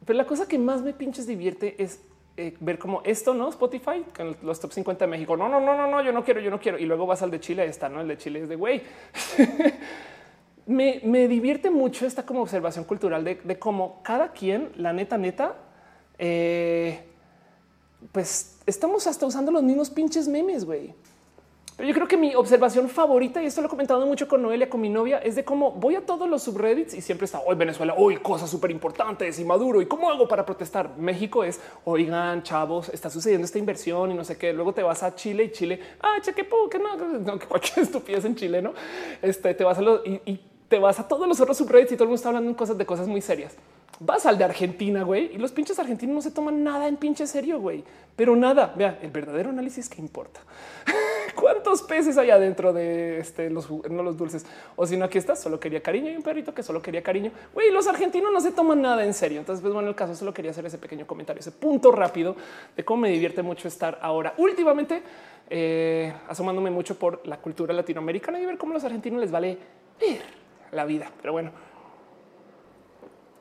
Pero 0.04 0.16
la 0.16 0.26
cosa 0.26 0.46
que 0.46 0.58
más 0.58 0.82
me 0.82 0.92
pinches 0.92 1.26
divierte 1.26 1.82
es 1.82 2.00
eh, 2.36 2.54
ver 2.60 2.78
como 2.78 3.02
esto, 3.04 3.34
no 3.34 3.48
Spotify 3.50 4.04
con 4.16 4.36
los 4.42 4.58
top 4.58 4.72
50 4.72 5.04
de 5.04 5.10
México. 5.10 5.36
No, 5.36 5.48
no, 5.48 5.60
no, 5.60 5.76
no, 5.76 5.86
no, 5.86 6.02
yo 6.02 6.12
no 6.12 6.24
quiero, 6.24 6.40
yo 6.40 6.50
no 6.50 6.58
quiero. 6.58 6.78
Y 6.78 6.86
luego 6.86 7.06
vas 7.06 7.22
al 7.22 7.30
de 7.30 7.40
Chile. 7.40 7.64
Está 7.66 7.88
no 7.88 8.00
el 8.00 8.08
de 8.08 8.16
Chile 8.16 8.40
es 8.40 8.48
de 8.48 8.56
güey. 8.56 8.82
me, 10.66 11.28
divierte 11.28 11.70
mucho 11.70 12.06
esta 12.06 12.24
como 12.24 12.42
observación 12.42 12.84
cultural 12.84 13.24
de, 13.24 13.58
cómo 13.58 14.00
cada 14.02 14.32
quien, 14.32 14.70
la 14.76 14.92
neta, 14.92 15.18
neta, 15.18 15.56
eh, 16.18 17.04
pues 18.12 18.58
estamos 18.66 19.06
hasta 19.06 19.26
usando 19.26 19.50
los 19.52 19.62
mismos 19.62 19.90
pinches 19.90 20.28
memes, 20.28 20.64
güey. 20.64 20.94
Pero 21.76 21.88
yo 21.88 21.94
creo 21.94 22.06
que 22.06 22.18
mi 22.18 22.34
observación 22.34 22.88
favorita, 22.88 23.42
y 23.42 23.46
esto 23.46 23.62
lo 23.62 23.66
he 23.66 23.70
comentado 23.70 24.04
mucho 24.06 24.28
con 24.28 24.42
Noelia, 24.42 24.68
con 24.68 24.80
mi 24.80 24.90
novia, 24.90 25.18
es 25.18 25.36
de 25.36 25.44
cómo 25.44 25.72
voy 25.72 25.96
a 25.96 26.04
todos 26.04 26.28
los 26.28 26.42
subreddits 26.42 26.92
y 26.94 27.00
siempre 27.00 27.24
está 27.24 27.40
hoy 27.40 27.56
Venezuela, 27.56 27.94
hoy 27.96 28.18
cosas 28.18 28.50
súper 28.50 28.70
importantes 28.70 29.38
y 29.38 29.44
Maduro. 29.44 29.80
¿Y 29.80 29.86
cómo 29.86 30.10
hago 30.10 30.28
para 30.28 30.44
protestar? 30.44 30.96
México 30.98 31.42
es 31.44 31.60
oigan, 31.84 32.42
chavos, 32.42 32.90
está 32.90 33.08
sucediendo 33.08 33.46
esta 33.46 33.58
inversión 33.58 34.10
y 34.10 34.14
no 34.14 34.24
sé 34.24 34.36
qué. 34.36 34.52
Luego 34.52 34.74
te 34.74 34.82
vas 34.82 35.02
a 35.02 35.14
Chile 35.14 35.44
y 35.44 35.52
Chile, 35.52 35.80
ah, 36.00 36.18
cheque, 36.20 36.46
que 36.70 36.78
no, 36.78 36.96
no, 36.96 37.38
que 37.38 37.46
cualquier 37.46 37.78
estupidez 37.86 38.24
en 38.26 38.36
Chile, 38.36 38.60
no? 38.60 38.74
Este 39.22 39.54
te 39.54 39.64
vas 39.64 39.78
a 39.78 39.82
los 39.82 40.02
y, 40.06 40.40
te 40.68 40.78
vas 40.78 40.98
a 41.00 41.06
todos 41.06 41.28
los 41.28 41.38
otros 41.38 41.58
subreddits 41.58 41.92
y 41.92 41.96
todo 41.96 42.04
el 42.04 42.08
mundo 42.08 42.16
está 42.16 42.28
hablando 42.30 42.50
de 42.50 42.56
cosas 42.56 42.78
de 42.78 42.86
cosas 42.86 43.06
muy 43.06 43.20
serias. 43.20 43.54
Vas 44.00 44.24
al 44.24 44.38
de 44.38 44.44
Argentina, 44.44 45.02
güey, 45.02 45.34
y 45.34 45.38
los 45.38 45.52
pinches 45.52 45.78
argentinos 45.78 46.14
no 46.14 46.22
se 46.22 46.30
toman 46.30 46.64
nada 46.64 46.88
en 46.88 46.96
pinche 46.96 47.26
serio, 47.26 47.60
güey, 47.60 47.84
pero 48.16 48.34
nada. 48.36 48.72
Vea, 48.74 48.98
el 49.02 49.10
verdadero 49.10 49.50
análisis 49.50 49.88
que 49.88 50.00
importa. 50.00 50.40
¿Cuántos 51.40 51.82
peces 51.82 52.18
hay 52.18 52.30
adentro 52.30 52.72
de 52.72 53.18
este, 53.18 53.50
los, 53.50 53.70
no 53.70 54.02
los 54.02 54.16
dulces? 54.16 54.46
O 54.76 54.86
si 54.86 54.96
no, 54.96 55.04
aquí 55.04 55.18
está, 55.18 55.36
solo 55.36 55.58
quería 55.58 55.82
cariño 55.82 56.10
y 56.10 56.16
un 56.16 56.22
perrito 56.22 56.54
que 56.54 56.62
solo 56.62 56.80
quería 56.82 57.02
cariño. 57.02 57.32
Güey, 57.54 57.70
los 57.70 57.86
argentinos 57.86 58.32
no 58.32 58.40
se 58.40 58.52
toman 58.52 58.82
nada 58.82 59.04
en 59.04 59.14
serio. 59.14 59.40
Entonces, 59.40 59.62
pues 59.62 59.72
bueno, 59.72 59.88
el 59.88 59.94
caso 59.94 60.14
solo 60.14 60.32
quería 60.32 60.50
hacer 60.50 60.66
ese 60.66 60.78
pequeño 60.78 61.06
comentario, 61.06 61.40
ese 61.40 61.52
punto 61.52 61.92
rápido 61.92 62.36
de 62.76 62.84
cómo 62.84 63.02
me 63.02 63.10
divierte 63.10 63.42
mucho 63.42 63.68
estar 63.68 63.98
ahora 64.02 64.34
últimamente 64.38 65.02
eh, 65.50 66.12
asomándome 66.28 66.70
mucho 66.70 66.98
por 66.98 67.26
la 67.26 67.36
cultura 67.36 67.74
latinoamericana 67.74 68.40
y 68.40 68.46
ver 68.46 68.56
cómo 68.56 68.72
los 68.72 68.84
argentinos 68.84 69.20
les 69.20 69.30
vale 69.30 69.58
la 70.70 70.84
vida. 70.84 71.10
Pero 71.20 71.32
bueno, 71.32 71.50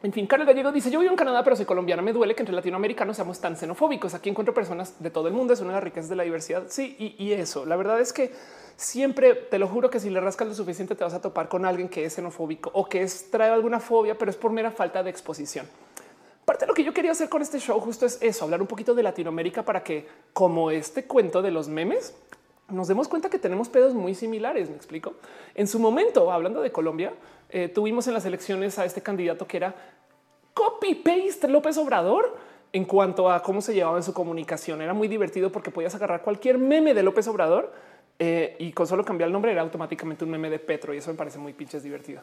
en 0.04 0.12
fin, 0.12 0.26
Carlos 0.26 0.48
Gallego 0.48 0.72
dice: 0.72 0.90
Yo 0.90 1.00
vivo 1.00 1.12
en 1.12 1.18
Canadá, 1.18 1.44
pero 1.44 1.56
soy 1.56 1.66
colombiana. 1.66 2.02
Me 2.02 2.12
duele 2.12 2.34
que 2.34 2.42
entre 2.42 2.56
latinoamericanos 2.56 3.16
seamos 3.16 3.40
tan 3.40 3.56
xenofóbicos. 3.56 4.16
Aquí 4.16 4.30
encuentro 4.30 4.54
personas 4.54 4.96
de 5.02 5.12
todo 5.12 5.28
el 5.28 5.34
mundo. 5.34 5.54
Es 5.54 5.62
una 5.62 5.70
de 5.70 5.76
las 5.76 5.84
riquezas 5.84 6.10
de 6.10 6.16
la 6.16 6.24
diversidad. 6.24 6.64
Sí, 6.70 6.96
y, 6.98 7.32
eso. 7.34 7.66
La 7.68 7.76
verdad 7.76 8.00
es 8.00 8.12
que 8.12 8.34
siempre 8.78 9.36
te 9.36 9.60
lo 9.60 9.68
juro 9.68 9.92
que 9.92 10.00
si 10.00 10.10
le 10.10 10.20
rascas 10.20 10.48
lo 10.48 10.54
suficiente, 10.56 10.96
te 10.96 11.04
vas 11.04 11.14
a 11.14 11.22
topar 11.22 11.48
con 11.48 11.66
alguien 11.66 11.88
que 11.88 12.04
es 12.04 12.14
xenofóbico 12.14 12.72
o 12.74 12.90
que 12.90 13.04
es, 13.04 13.30
trae 13.30 13.52
alguna 13.52 13.80
fobia, 13.80 14.18
pero 14.18 14.32
es 14.32 14.38
por 14.38 14.52
mera 14.52 14.72
falta 14.72 15.04
de 15.04 15.12
exposición. 15.12 15.68
Parte 16.46 16.66
de 16.66 16.68
lo 16.68 16.74
que 16.74 16.84
yo 16.84 16.94
quería 16.94 17.12
hacer 17.12 17.30
con 17.30 17.44
este 17.44 17.60
show 17.60 17.80
justo 17.80 18.08
es 18.08 18.18
eso, 18.22 18.46
hablar 18.46 18.62
un 18.62 18.68
poquito 18.68 18.96
de 18.96 19.04
Latinoamérica 19.04 19.64
para 19.64 19.84
que, 19.84 20.08
como 20.34 20.72
este 20.72 21.06
cuento 21.06 21.44
de 21.44 21.52
los 21.52 21.68
memes, 21.68 22.16
nos 22.72 22.88
demos 22.88 23.08
cuenta 23.08 23.30
que 23.30 23.40
tenemos 23.40 23.70
pedos 23.70 23.94
muy 23.94 24.16
similares. 24.16 24.70
Me 24.70 24.76
explico. 24.76 25.14
En 25.56 25.68
su 25.68 25.80
momento, 25.80 26.32
hablando 26.32 26.62
de 26.62 26.72
Colombia, 26.72 27.14
eh, 27.50 27.70
tuvimos 27.70 28.08
en 28.08 28.14
las 28.14 28.26
elecciones 28.26 28.80
a 28.80 28.86
este 28.86 29.02
candidato 29.02 29.48
que 29.48 29.58
era 29.58 29.76
copy 30.54 30.96
paste 30.96 31.48
López 31.48 31.78
Obrador 31.78 32.38
en 32.74 32.86
cuanto 32.86 33.30
a 33.30 33.42
cómo 33.44 33.62
se 33.62 33.74
llevaba 33.74 33.98
en 33.98 34.04
su 34.04 34.14
comunicación. 34.14 34.82
Era 34.82 34.94
muy 34.94 35.08
divertido 35.08 35.52
porque 35.52 35.72
podías 35.72 35.94
agarrar 35.96 36.22
cualquier 36.22 36.58
meme 36.58 36.94
de 36.94 37.04
López 37.04 37.28
Obrador 37.28 37.74
eh, 38.20 38.56
y 38.60 38.72
con 38.72 38.88
solo 38.88 39.04
cambiar 39.04 39.28
el 39.28 39.34
nombre 39.34 39.52
era 39.52 39.62
automáticamente 39.62 40.24
un 40.24 40.32
meme 40.32 40.50
de 40.50 40.60
Petro 40.60 40.94
y 40.94 40.98
eso 40.98 41.12
me 41.12 41.18
parece 41.18 41.40
muy 41.40 41.54
pinches 41.54 41.84
divertido. 41.84 42.22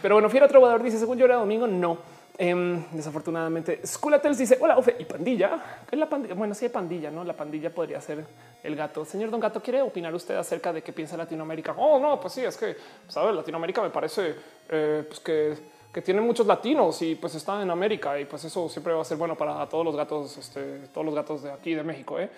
pero 0.00 0.14
bueno, 0.14 0.28
Fiera 0.30 0.48
Trovador 0.48 0.82
dice, 0.82 0.98
según 0.98 1.18
yo 1.18 1.26
era 1.26 1.36
domingo, 1.36 1.66
no. 1.66 1.98
Em, 2.38 2.84
desafortunadamente, 2.92 3.86
Skulatels 3.86 4.38
dice 4.38 4.56
hola, 4.60 4.78
Ofe 4.78 4.96
y 4.98 5.04
pandilla. 5.04 5.84
Es 5.90 5.98
la 5.98 6.08
pandilla. 6.08 6.34
Bueno, 6.34 6.54
sí 6.54 6.64
hay 6.64 6.70
pandilla, 6.70 7.10
no? 7.10 7.24
La 7.24 7.34
pandilla 7.34 7.70
podría 7.70 8.00
ser 8.00 8.24
el 8.62 8.74
gato. 8.74 9.04
Señor 9.04 9.30
Don 9.30 9.40
Gato, 9.40 9.60
¿quiere 9.62 9.82
opinar 9.82 10.14
usted 10.14 10.36
acerca 10.36 10.72
de 10.72 10.82
qué 10.82 10.92
piensa 10.92 11.16
Latinoamérica? 11.16 11.74
Oh, 11.76 11.98
no, 11.98 12.18
pues 12.20 12.32
sí, 12.32 12.42
es 12.42 12.56
que 12.56 12.76
sabes, 13.08 13.34
Latinoamérica 13.34 13.82
me 13.82 13.90
parece 13.90 14.34
eh, 14.68 15.04
pues 15.06 15.20
que, 15.20 15.58
que, 15.92 16.00
tiene 16.00 16.20
muchos 16.20 16.46
latinos 16.46 17.02
y 17.02 17.16
pues 17.16 17.34
está 17.34 17.60
en 17.60 17.70
América 17.70 18.18
y 18.18 18.24
pues 18.24 18.44
eso 18.44 18.68
siempre 18.68 18.94
va 18.94 19.02
a 19.02 19.04
ser 19.04 19.18
bueno 19.18 19.36
para 19.36 19.68
todos 19.68 19.84
los 19.84 19.94
gatos, 19.94 20.38
este, 20.38 20.88
todos 20.92 21.04
los 21.04 21.14
gatos 21.14 21.42
de 21.42 21.52
aquí 21.52 21.74
de 21.74 21.82
México. 21.82 22.18
¿eh? 22.18 22.30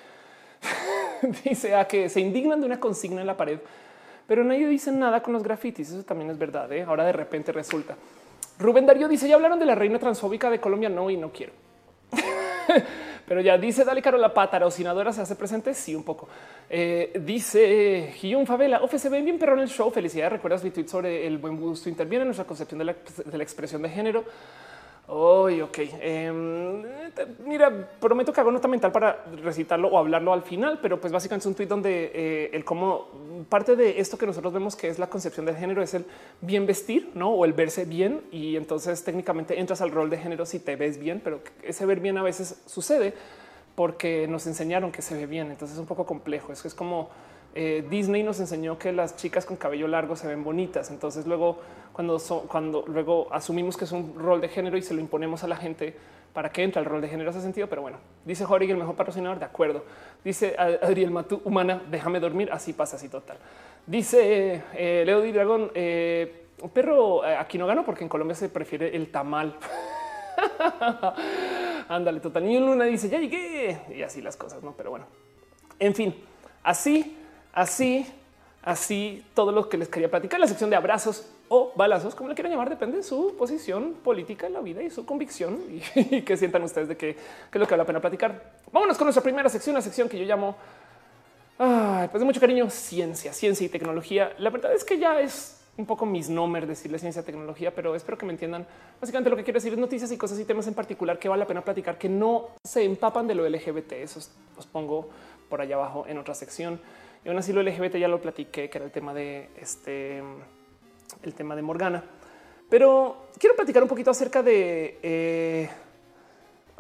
dice 1.45 1.75
a 1.75 1.87
que 1.87 2.09
se 2.09 2.21
indignan 2.21 2.61
de 2.61 2.67
una 2.67 2.81
consigna 2.81 3.21
en 3.21 3.27
la 3.27 3.37
pared, 3.37 3.59
pero 4.27 4.43
nadie 4.43 4.67
dice 4.67 4.91
nada 4.91 5.23
con 5.23 5.33
los 5.35 5.43
grafitis. 5.43 5.91
Eso 5.91 6.03
también 6.03 6.31
es 6.31 6.39
verdad. 6.39 6.73
¿eh? 6.73 6.83
Ahora 6.83 7.05
de 7.05 7.13
repente 7.13 7.53
resulta. 7.53 7.97
Rubén 8.59 8.87
Darío 8.87 9.09
dice: 9.09 9.29
Ya 9.29 9.35
hablaron 9.35 9.59
de 9.59 9.67
la 9.67 9.75
reina 9.75 9.99
transfóbica 9.99 10.51
de 10.51 10.61
Colombia. 10.61 10.89
No, 10.89 11.11
y 11.11 11.17
no 11.17 11.31
quiero. 11.33 11.53
Pero 13.27 13.41
ya 13.41 13.57
dice 13.57 13.85
Dale 13.85 14.03
Caro, 14.03 14.19
la 14.19 14.35
patrocinadora 14.35 15.13
se 15.13 15.23
hace 15.23 15.35
presente. 15.35 15.73
Sí, 15.73 15.95
un 15.95 16.05
poco. 16.05 16.29
Eh, 16.69 17.19
dice 17.25 18.13
Gion 18.17 18.47
Favela, 18.47 18.83
Ofe 18.83 18.99
se 18.99 19.09
ve 19.09 19.23
bien, 19.23 19.39
pero 19.39 19.55
en 19.55 19.61
el 19.61 19.69
show. 19.69 19.91
Felicidades. 19.91 20.33
Recuerdas 20.33 20.63
mi 20.63 20.71
tweet 20.71 20.89
sobre 20.89 21.27
el 21.27 21.39
buen 21.39 21.59
gusto 21.59 21.89
interviene 21.89 22.23
en 22.23 22.29
nuestra 22.29 22.47
concepción 22.47 22.79
de 22.79 22.85
la 22.85 23.43
expresión 23.43 23.81
de 23.81 23.89
género. 23.89 24.25
Hoy, 25.07 25.61
ok. 25.61 25.79
Em, 26.01 26.83
mira, 27.45 27.91
prometo 28.01 28.33
que 28.33 28.41
hago 28.41 28.51
nota 28.51 28.69
mental 28.69 28.91
para 28.91 29.23
recitarlo 29.43 29.89
o 29.89 29.99
hablarlo 29.99 30.33
al 30.33 30.43
final, 30.43 30.79
pero 30.81 30.99
pues 30.99 31.13
básicamente 31.13 31.43
es 31.43 31.47
un 31.47 31.55
tweet 31.55 31.67
donde 31.67 32.11
eh, 32.15 32.51
el 32.55 32.65
cómo 32.65 33.09
parte 33.51 33.77
de 33.77 34.01
esto 34.01 34.17
que 34.17 34.25
nosotros 34.25 34.55
vemos 34.55 34.77
que 34.77 34.89
es 34.89 34.99
la 34.99 35.09
concepción 35.09 35.45
del 35.45 35.57
género 35.57 35.83
es 35.83 35.93
el 35.93 36.07
bien 36.41 36.65
vestir, 36.65 37.11
no? 37.15 37.31
O 37.31 37.45
el 37.45 37.53
verse 37.53 37.85
bien. 37.85 38.23
Y 38.33 38.57
entonces 38.57 39.05
técnicamente 39.05 39.61
entras 39.61 39.83
al 39.83 39.91
rol 39.91 40.09
de 40.09 40.17
género 40.17 40.47
si 40.47 40.59
te 40.59 40.75
ves 40.75 40.99
bien, 40.99 41.21
pero 41.23 41.41
ese 41.63 41.85
ver 41.85 42.01
bien 42.01 42.17
a 42.17 42.23
veces 42.23 42.63
sucede 42.65 43.13
porque 43.75 44.27
nos 44.27 44.47
enseñaron 44.47 44.91
que 44.91 45.03
se 45.03 45.15
ve 45.15 45.27
bien. 45.27 45.51
Entonces 45.51 45.77
es 45.77 45.81
un 45.81 45.87
poco 45.87 46.07
complejo. 46.07 46.51
Es 46.51 46.63
que 46.63 46.69
es 46.69 46.75
como 46.75 47.11
eh, 47.55 47.85
Disney 47.89 48.25
nos 48.25 48.41
enseñó 48.41 48.79
que 48.79 48.93
las 48.93 49.17
chicas 49.17 49.47
con 49.47 49.57
cabello 49.57 49.87
largo 49.87 50.17
se 50.17 50.27
ven 50.27 50.43
bonitas. 50.43 50.91
Entonces 50.91 51.27
luego 51.27 51.59
cuando, 51.93 52.19
cuando 52.49 52.85
luego 52.89 53.29
asumimos 53.31 53.77
que 53.77 53.85
es 53.85 53.93
un 53.93 54.15
rol 54.19 54.41
de 54.41 54.49
género 54.49 54.77
y 54.77 54.83
se 54.83 54.93
lo 54.93 55.01
imponemos 55.01 55.45
a 55.45 55.49
la 55.49 55.57
gente 55.57 55.95
para 56.33 56.51
que 56.51 56.65
entre 56.65 56.81
el 56.81 56.87
rol 56.87 57.01
de 57.01 57.09
género 57.09 57.31
ese 57.31 57.41
sentido. 57.41 57.69
Pero 57.69 57.83
bueno, 57.83 57.99
dice 58.25 58.45
Jorge, 58.45 58.69
el 58.69 58.77
mejor 58.77 58.97
patrocinador. 58.97 59.39
De 59.39 59.45
acuerdo. 59.45 59.85
Dice 60.25 60.57
Adriel 60.59 61.13
Matú, 61.13 61.41
humana, 61.45 61.81
déjame 61.91 62.19
dormir. 62.19 62.51
Así 62.53 62.73
pasa, 62.73 62.97
así 62.97 63.09
total. 63.09 63.37
Dice 63.87 64.63
eh, 64.75 65.05
Leo 65.07 65.21
Di 65.21 65.31
Dragón, 65.31 65.71
eh, 65.75 66.47
perro 66.73 67.23
aquí 67.23 67.59
no 67.59 67.67
gano 67.67 67.85
porque 67.85 68.03
en 68.03 68.09
Colombia 68.09 68.35
se 68.35 68.49
prefiere 68.49 68.97
el 68.97 69.13
tamal. 69.13 69.55
Ándale, 71.89 72.19
total. 72.19 72.49
Y 72.51 72.59
Luna 72.59 72.85
dice 72.87 73.09
ya 73.09 73.19
llegué 73.19 73.79
y 73.95 74.03
así 74.03 74.21
las 74.21 74.37
cosas, 74.37 74.63
no? 74.63 74.73
Pero 74.73 74.91
bueno, 74.91 75.07
en 75.79 75.95
fin, 75.95 76.15
así 76.63 77.19
Así, 77.55 78.05
así 78.65 79.25
todo 79.33 79.53
lo 79.53 79.69
que 79.69 79.79
les 79.79 79.89
quería 79.89 80.11
platicar, 80.11 80.41
la 80.41 80.49
sección 80.49 80.71
de 80.71 80.77
abrazos 80.77 81.25
o 81.49 81.73
balazos, 81.77 82.17
como 82.17 82.29
le 82.29 82.35
quieran 82.35 82.51
llamar, 82.51 82.69
depende 82.69 82.97
de 82.97 83.05
su 83.05 83.37
posición 83.39 83.95
política 84.03 84.49
en 84.49 84.55
la 84.55 84.61
vida 84.61 84.83
y 84.83 84.91
su 84.91 85.07
convicción 85.07 85.61
y, 85.95 86.23
que 86.23 86.37
sientan 86.37 86.65
ustedes 86.65 86.89
de 86.89 86.97
que, 86.97 87.11
es 87.11 87.17
lo 87.53 87.65
que 87.65 87.71
vale 87.71 87.83
la 87.83 87.87
pena 87.87 88.01
platicar. 88.01 88.55
Vámonos 88.73 88.99
con 88.99 89.05
nuestra 89.05 89.23
primera 89.23 89.49
sección, 89.49 89.73
la 89.77 89.83
sección 89.83 90.09
que 90.09 90.19
yo 90.19 90.25
llamo, 90.25 90.57
pues 91.57 92.21
de 92.21 92.25
mucho 92.25 92.41
cariño, 92.41 92.69
ciencia, 92.71 93.33
ciencia 93.33 93.65
y 93.65 93.69
tecnología. 93.69 94.33
La 94.39 94.51
verdad 94.51 94.73
es 94.73 94.83
que 94.83 94.99
ya 94.99 95.21
es 95.21 95.61
un 95.77 95.87
poco 95.87 96.07
misnomer 96.07 96.67
decirle 96.67 96.99
ciencia 96.99 97.23
y 97.23 97.25
tecnología, 97.25 97.73
pero 97.73 97.95
espero 97.95 98.19
que 98.19 98.27
me 98.27 98.33
entiendan. 98.33 98.67
Básicamente 99.01 99.31
lo 99.31 99.37
que 99.37 99.45
quiero 99.45 99.59
decir 99.59 99.73
es 99.73 99.79
noticias 99.79 100.11
y 100.11 100.17
cosas 100.17 100.41
y 100.41 100.45
temas 100.45 100.67
en 100.67 100.75
particular 100.75 101.21
que 101.21 101.29
vale 101.29 101.41
la 101.41 101.47
pena 101.47 101.63
platicar, 101.63 101.99
que 101.99 102.09
no 102.09 102.49
se 102.65 102.83
empapan 102.83 103.29
de 103.29 103.37
lo 103.37 103.49
LGBT. 103.49 103.93
Eso 103.93 104.19
os 104.59 104.67
pongo 104.67 105.09
por 105.49 105.61
allá 105.61 105.77
abajo 105.77 106.05
en 106.09 106.19
otra 106.19 106.35
sección. 106.35 106.81
Y 107.25 107.29
aún 107.29 107.39
así 107.39 107.53
lo 107.53 107.63
LGBT 107.63 107.97
ya 107.97 108.09
lo 108.09 108.21
platiqué, 108.21 108.69
que 108.69 108.79
era 108.79 108.85
el 108.85 108.93
tema 108.93 109.15
de 109.15 109.49
este, 109.57 110.23
el 111.23 111.35
tema 111.35 111.57
de 111.57 111.63
Morgana. 111.63 112.05
Pero 112.69 113.29
quiero 113.39 113.57
platicar 113.57 113.83
un 113.83 113.89
poquito 113.89 114.11
acerca 114.11 114.43
de 114.43 114.99
eh, 115.03 115.71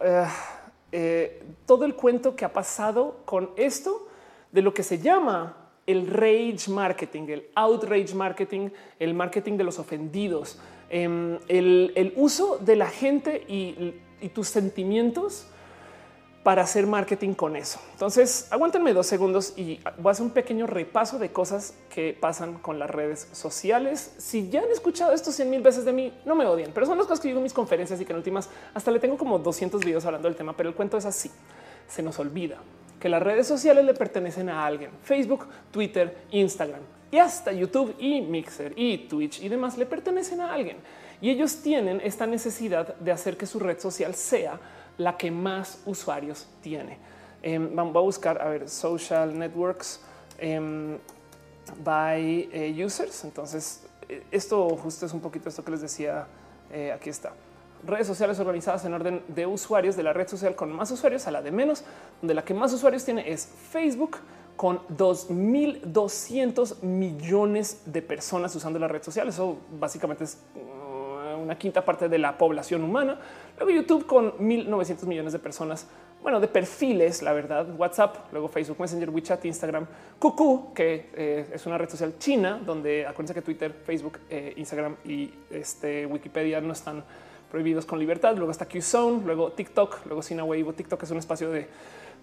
eh, 0.02 0.26
eh, 0.92 1.42
todo 1.64 1.84
el 1.86 1.94
cuento 1.94 2.36
que 2.36 2.44
ha 2.44 2.52
pasado 2.52 3.22
con 3.24 3.50
esto 3.56 4.08
de 4.52 4.60
lo 4.60 4.74
que 4.74 4.82
se 4.82 4.98
llama 4.98 5.56
el 5.86 6.06
rage 6.08 6.70
marketing, 6.70 7.28
el 7.28 7.46
outrage 7.54 8.14
marketing, 8.14 8.68
el 8.98 9.14
marketing 9.14 9.56
de 9.56 9.64
los 9.64 9.78
ofendidos, 9.78 10.58
em, 10.90 11.38
el, 11.48 12.12
uso 12.16 12.58
de 12.58 12.76
la 12.76 12.88
gente 12.88 13.44
y 13.48 14.28
tus 14.32 14.48
sentimientos 14.48 15.46
para 16.44 16.62
hacer 16.62 16.86
marketing 16.86 17.32
con 17.32 17.56
eso. 17.56 17.80
Entonces, 17.92 18.46
aguántenme 18.50 18.92
dos 18.92 19.06
segundos 19.06 19.54
y 19.56 19.80
voy 19.96 20.10
a 20.10 20.12
hacer 20.12 20.26
un 20.26 20.30
pequeño 20.30 20.66
repaso 20.66 21.18
de 21.18 21.32
cosas 21.32 21.74
que 21.88 22.16
pasan 22.18 22.58
con 22.58 22.78
las 22.78 22.90
redes 22.90 23.28
sociales. 23.32 24.12
Si 24.18 24.50
ya 24.50 24.60
han 24.60 24.70
escuchado 24.70 25.12
esto 25.12 25.32
100 25.32 25.50
mil 25.50 25.62
veces 25.62 25.86
de 25.86 25.92
mí, 25.92 26.12
no 26.26 26.34
me 26.34 26.44
odien, 26.44 26.70
pero 26.72 26.84
son 26.84 26.98
las 26.98 27.06
cosas 27.06 27.20
que 27.20 27.28
digo 27.28 27.38
en 27.38 27.44
mis 27.44 27.54
conferencias 27.54 27.98
y 27.98 28.04
que 28.04 28.12
en 28.12 28.18
últimas 28.18 28.50
hasta 28.74 28.90
le 28.90 29.00
tengo 29.00 29.16
como 29.16 29.38
200 29.38 29.82
videos 29.82 30.04
hablando 30.04 30.28
del 30.28 30.36
tema, 30.36 30.54
pero 30.54 30.68
el 30.68 30.74
cuento 30.74 30.98
es 30.98 31.06
así. 31.06 31.30
Se 31.88 32.02
nos 32.02 32.18
olvida 32.18 32.58
que 33.00 33.08
las 33.08 33.22
redes 33.22 33.46
sociales 33.46 33.84
le 33.84 33.94
pertenecen 33.94 34.50
a 34.50 34.66
alguien. 34.66 34.90
Facebook, 35.02 35.46
Twitter, 35.70 36.24
Instagram 36.30 36.80
y 37.10 37.18
hasta 37.18 37.52
YouTube 37.52 37.94
y 37.98 38.20
Mixer 38.20 38.74
y 38.76 38.98
Twitch 39.08 39.40
y 39.40 39.48
demás 39.48 39.78
le 39.78 39.86
pertenecen 39.86 40.42
a 40.42 40.52
alguien. 40.52 40.76
Y 41.22 41.30
ellos 41.30 41.62
tienen 41.62 42.02
esta 42.04 42.26
necesidad 42.26 42.96
de 42.96 43.12
hacer 43.12 43.38
que 43.38 43.46
su 43.46 43.58
red 43.58 43.78
social 43.78 44.14
sea 44.14 44.60
la 44.98 45.16
que 45.16 45.30
más 45.30 45.80
usuarios 45.86 46.46
tiene. 46.62 46.98
Em, 47.42 47.74
vamos 47.74 47.94
a 47.96 48.00
buscar 48.00 48.40
a 48.40 48.48
ver 48.48 48.68
social 48.68 49.38
networks 49.38 50.00
em, 50.38 50.98
by 51.82 52.48
eh, 52.52 52.84
users. 52.84 53.24
Entonces 53.24 53.82
esto 54.30 54.68
justo 54.76 55.06
es 55.06 55.12
un 55.12 55.20
poquito 55.20 55.48
esto 55.48 55.64
que 55.64 55.70
les 55.70 55.80
decía. 55.80 56.26
Eh, 56.70 56.92
aquí 56.92 57.10
está 57.10 57.32
redes 57.86 58.06
sociales 58.06 58.38
organizadas 58.40 58.84
en 58.84 58.94
orden 58.94 59.22
de 59.28 59.46
usuarios 59.46 59.96
de 59.96 60.02
la 60.02 60.12
red 60.12 60.28
social 60.28 60.54
con 60.54 60.72
más 60.72 60.90
usuarios 60.90 61.26
a 61.26 61.30
la 61.30 61.42
de 61.42 61.50
menos, 61.50 61.84
donde 62.20 62.34
la 62.34 62.44
que 62.44 62.54
más 62.54 62.72
usuarios 62.72 63.04
tiene 63.04 63.30
es 63.30 63.46
Facebook 63.70 64.18
con 64.56 64.80
2.200 64.88 66.82
millones 66.82 67.82
de 67.86 68.02
personas 68.02 68.54
usando 68.54 68.78
la 68.78 68.88
red 68.88 69.02
social. 69.02 69.28
Eso 69.28 69.58
básicamente 69.78 70.24
es 70.24 70.38
uh, 70.54 70.93
una 71.44 71.56
quinta 71.56 71.84
parte 71.84 72.08
de 72.08 72.18
la 72.18 72.36
población 72.36 72.82
humana. 72.82 73.18
Luego 73.58 73.70
YouTube 73.70 74.06
con 74.06 74.32
1.900 74.38 75.06
millones 75.06 75.32
de 75.32 75.38
personas, 75.38 75.86
bueno, 76.22 76.40
de 76.40 76.48
perfiles, 76.48 77.22
la 77.22 77.32
verdad, 77.32 77.68
WhatsApp, 77.76 78.32
luego 78.32 78.48
Facebook 78.48 78.80
Messenger, 78.80 79.10
WeChat, 79.10 79.44
Instagram, 79.44 79.86
Kuku, 80.18 80.72
que 80.74 81.10
eh, 81.14 81.50
es 81.52 81.66
una 81.66 81.78
red 81.78 81.88
social 81.88 82.14
china, 82.18 82.60
donde 82.64 83.06
acuérdense 83.06 83.34
que 83.34 83.42
Twitter, 83.42 83.72
Facebook, 83.84 84.18
eh, 84.30 84.54
Instagram 84.56 84.96
y 85.04 85.30
este, 85.50 86.06
Wikipedia 86.06 86.60
no 86.60 86.72
están 86.72 87.04
prohibidos 87.50 87.86
con 87.86 87.98
libertad. 87.98 88.34
Luego 88.36 88.50
está 88.50 88.66
QZone, 88.66 89.24
luego 89.24 89.52
TikTok, 89.52 90.06
luego 90.06 90.22
Sinawave. 90.22 90.72
TikTok 90.72 91.02
es 91.02 91.10
un 91.10 91.18
espacio 91.18 91.50
de 91.50 91.68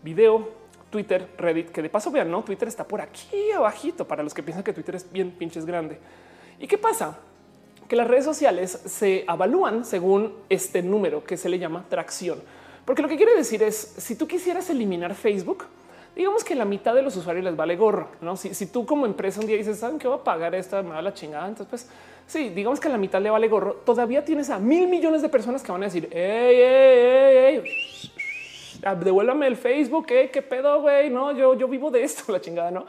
video, 0.03 0.49
Twitter, 0.89 1.29
Reddit, 1.37 1.69
que 1.69 1.81
de 1.81 1.89
paso 1.89 2.11
vean, 2.11 2.29
no 2.29 2.43
Twitter 2.43 2.67
está 2.67 2.85
por 2.85 3.01
aquí 3.01 3.51
abajito 3.55 4.05
para 4.05 4.23
los 4.23 4.33
que 4.33 4.43
piensan 4.43 4.63
que 4.63 4.73
Twitter 4.73 4.95
es 4.95 5.09
bien 5.11 5.31
pinches 5.31 5.65
grande. 5.65 5.99
¿Y 6.59 6.67
qué 6.67 6.77
pasa? 6.77 7.17
Que 7.91 7.97
las 7.97 8.07
redes 8.07 8.23
sociales 8.23 8.79
se 8.85 9.25
evalúan 9.27 9.83
según 9.83 10.33
este 10.47 10.81
número 10.81 11.25
que 11.25 11.35
se 11.35 11.49
le 11.49 11.59
llama 11.59 11.83
tracción. 11.89 12.41
Porque 12.85 13.01
lo 13.01 13.09
que 13.09 13.17
quiere 13.17 13.35
decir 13.35 13.61
es 13.63 13.75
si 13.75 14.15
tú 14.15 14.29
quisieras 14.29 14.69
eliminar 14.69 15.13
Facebook, 15.13 15.65
digamos 16.15 16.45
que 16.45 16.55
la 16.55 16.63
mitad 16.63 16.95
de 16.95 17.01
los 17.01 17.17
usuarios 17.17 17.43
les 17.43 17.53
vale 17.53 17.75
gorro. 17.75 18.07
No, 18.21 18.37
si, 18.37 18.53
si 18.53 18.67
tú 18.67 18.85
como 18.85 19.05
empresa 19.05 19.41
un 19.41 19.45
día 19.45 19.57
dices, 19.57 19.77
saben 19.77 19.99
que 19.99 20.07
va 20.07 20.15
a 20.15 20.23
pagar 20.23 20.55
esta, 20.55 20.81
me 20.81 21.01
la 21.01 21.13
chingada. 21.13 21.49
Entonces, 21.49 21.67
pues 21.69 21.89
sí, 22.27 22.47
digamos 22.51 22.79
que 22.79 22.87
la 22.87 22.97
mitad 22.97 23.21
le 23.21 23.29
vale 23.29 23.49
gorro. 23.49 23.73
Todavía 23.85 24.23
tienes 24.23 24.49
a 24.49 24.57
mil 24.57 24.87
millones 24.87 25.21
de 25.21 25.27
personas 25.27 25.61
que 25.61 25.73
van 25.73 25.81
a 25.81 25.87
decir, 25.87 26.07
hey, 26.13 26.55
hey, 26.63 27.61
hey, 28.81 28.95
devuélvame 29.03 29.47
el 29.47 29.57
Facebook. 29.57 30.05
qué 30.05 30.45
pedo, 30.49 30.79
güey? 30.79 31.09
No, 31.09 31.33
yo, 31.33 31.55
yo 31.55 31.67
vivo 31.67 31.91
de 31.91 32.05
esto, 32.05 32.31
la 32.31 32.39
chingada, 32.39 32.71
no? 32.71 32.85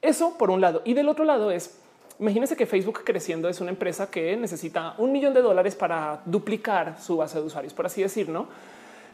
Eso 0.00 0.36
por 0.36 0.50
un 0.50 0.60
lado. 0.60 0.82
Y 0.84 0.94
del 0.94 1.08
otro 1.08 1.24
lado 1.24 1.52
es, 1.52 1.78
imagínense 2.18 2.56
que 2.56 2.66
Facebook 2.66 3.02
creciendo 3.04 3.48
es 3.48 3.60
una 3.60 3.70
empresa 3.70 4.10
que 4.10 4.36
necesita 4.36 4.94
un 4.98 5.12
millón 5.12 5.34
de 5.34 5.42
dólares 5.42 5.74
para 5.74 6.22
duplicar 6.24 7.00
su 7.00 7.16
base 7.16 7.38
de 7.38 7.46
usuarios, 7.46 7.74
por 7.74 7.86
así 7.86 8.02
decir, 8.02 8.28
no? 8.28 8.48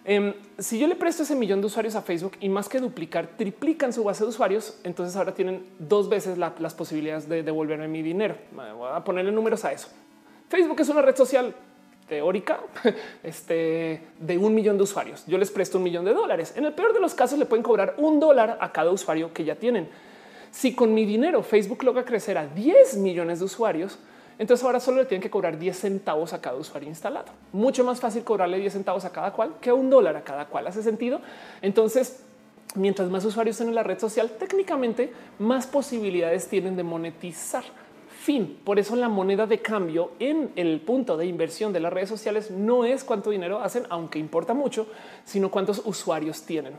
Em, 0.04 0.32
si 0.58 0.78
yo 0.78 0.86
le 0.86 0.94
presto 0.94 1.22
ese 1.22 1.34
millón 1.34 1.60
de 1.60 1.66
usuarios 1.66 1.94
a 1.94 2.02
Facebook 2.02 2.32
y 2.40 2.48
más 2.48 2.68
que 2.68 2.80
duplicar, 2.80 3.26
triplican 3.36 3.92
su 3.92 4.04
base 4.04 4.24
de 4.24 4.30
usuarios, 4.30 4.78
entonces 4.84 5.14
ahora 5.16 5.34
tienen 5.34 5.66
dos 5.78 6.08
veces 6.08 6.38
las 6.38 6.74
posibilidades 6.74 7.28
de 7.28 7.42
devolverme 7.42 7.88
mi 7.88 8.00
dinero. 8.00 8.36
Voy 8.52 8.88
a 8.90 9.04
ponerle 9.04 9.32
números 9.32 9.64
a 9.66 9.72
eso. 9.72 9.88
Facebook 10.48 10.80
es 10.80 10.88
una 10.88 11.02
red 11.02 11.14
social 11.14 11.54
teórica 12.08 12.60
este, 13.22 14.00
de 14.18 14.38
un 14.38 14.54
millón 14.54 14.78
de 14.78 14.84
usuarios. 14.84 15.24
Yo 15.26 15.36
les 15.36 15.50
presto 15.50 15.78
un 15.78 15.84
millón 15.84 16.04
de 16.06 16.14
dólares. 16.14 16.54
En 16.56 16.64
el 16.64 16.72
peor 16.72 16.94
de 16.94 17.00
los 17.00 17.14
casos 17.14 17.38
le 17.38 17.44
pueden 17.44 17.62
cobrar 17.62 17.94
un 17.98 18.18
dólar 18.18 18.56
a 18.60 18.72
cada 18.72 18.90
usuario 18.90 19.32
que 19.32 19.44
ya 19.44 19.56
tienen. 19.56 19.88
Si 20.50 20.74
con 20.74 20.94
mi 20.94 21.04
dinero 21.04 21.42
Facebook 21.42 21.82
logra 21.82 22.04
crecer 22.04 22.38
a 22.38 22.46
10 22.46 22.96
millones 22.96 23.38
de 23.38 23.44
usuarios, 23.44 23.98
entonces 24.38 24.64
ahora 24.64 24.80
solo 24.80 24.98
le 24.98 25.06
tienen 25.06 25.22
que 25.22 25.30
cobrar 25.30 25.58
10 25.58 25.76
centavos 25.76 26.32
a 26.32 26.40
cada 26.40 26.56
usuario 26.56 26.88
instalado. 26.88 27.32
Mucho 27.52 27.84
más 27.84 28.00
fácil 28.00 28.22
cobrarle 28.22 28.58
10 28.58 28.72
centavos 28.72 29.04
a 29.04 29.10
cada 29.10 29.32
cual 29.32 29.54
que 29.60 29.72
un 29.72 29.90
dólar 29.90 30.16
a 30.16 30.22
cada 30.22 30.46
cual. 30.46 30.66
¿Hace 30.68 30.82
sentido? 30.82 31.20
Entonces, 31.60 32.22
mientras 32.74 33.10
más 33.10 33.24
usuarios 33.24 33.60
en 33.60 33.74
la 33.74 33.82
red 33.82 33.98
social, 33.98 34.30
técnicamente 34.38 35.12
más 35.38 35.66
posibilidades 35.66 36.48
tienen 36.48 36.76
de 36.76 36.84
monetizar. 36.84 37.64
Fin. 38.08 38.58
Por 38.64 38.78
eso 38.78 38.94
la 38.94 39.08
moneda 39.08 39.46
de 39.46 39.60
cambio 39.60 40.12
en 40.18 40.50
el 40.54 40.80
punto 40.80 41.16
de 41.16 41.26
inversión 41.26 41.72
de 41.72 41.80
las 41.80 41.92
redes 41.92 42.08
sociales 42.08 42.50
no 42.50 42.84
es 42.84 43.02
cuánto 43.02 43.30
dinero 43.30 43.60
hacen, 43.60 43.84
aunque 43.88 44.18
importa 44.18 44.54
mucho, 44.54 44.86
sino 45.24 45.50
cuántos 45.50 45.82
usuarios 45.84 46.42
tienen. 46.42 46.74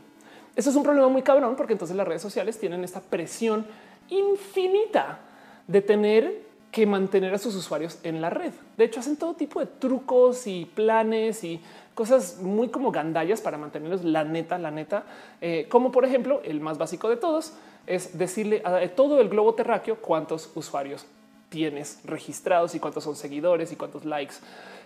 Eso 0.60 0.68
es 0.68 0.76
un 0.76 0.82
problema 0.82 1.08
muy 1.08 1.22
cabrón 1.22 1.56
porque 1.56 1.72
entonces 1.72 1.96
las 1.96 2.06
redes 2.06 2.20
sociales 2.20 2.58
tienen 2.58 2.84
esta 2.84 3.00
presión 3.00 3.64
infinita 4.10 5.20
de 5.66 5.80
tener 5.80 6.42
que 6.70 6.84
mantener 6.84 7.32
a 7.32 7.38
sus 7.38 7.54
usuarios 7.54 7.98
en 8.02 8.20
la 8.20 8.28
red. 8.28 8.52
De 8.76 8.84
hecho, 8.84 9.00
hacen 9.00 9.16
todo 9.16 9.32
tipo 9.32 9.58
de 9.58 9.64
trucos 9.64 10.46
y 10.46 10.66
planes 10.66 11.44
y 11.44 11.62
cosas 11.94 12.40
muy 12.42 12.68
como 12.68 12.92
gandallas 12.92 13.40
para 13.40 13.56
mantenerlos 13.56 14.04
la 14.04 14.22
neta, 14.22 14.58
la 14.58 14.70
neta. 14.70 15.04
Eh, 15.40 15.64
como 15.70 15.90
por 15.90 16.04
ejemplo, 16.04 16.42
el 16.44 16.60
más 16.60 16.76
básico 16.76 17.08
de 17.08 17.16
todos 17.16 17.54
es 17.86 18.18
decirle 18.18 18.60
a 18.62 18.86
todo 18.88 19.18
el 19.18 19.30
globo 19.30 19.54
terráqueo 19.54 19.96
cuántos 19.96 20.50
usuarios 20.54 21.06
tienes 21.48 22.00
registrados 22.04 22.74
y 22.74 22.80
cuántos 22.80 23.04
son 23.04 23.16
seguidores 23.16 23.72
y 23.72 23.76
cuántos 23.76 24.04
likes. 24.04 24.34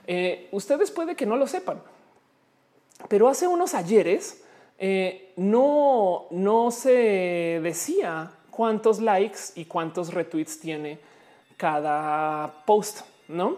Eh, 0.06 0.48
ustedes 0.52 0.92
puede 0.92 1.16
que 1.16 1.26
no 1.26 1.34
lo 1.34 1.48
sepan, 1.48 1.82
pero 3.09 3.26
hace 3.28 3.48
unos 3.48 3.74
ayeres 3.74 4.44
eh, 4.78 5.32
no, 5.36 6.26
no 6.30 6.70
se 6.70 7.60
decía 7.62 8.30
cuántos 8.51 9.01
likes 9.01 9.38
y 9.55 9.64
cuántos 9.64 10.12
retweets 10.12 10.60
tiene 10.60 10.98
cada 11.56 12.64
post, 12.66 13.01
¿no? 13.28 13.56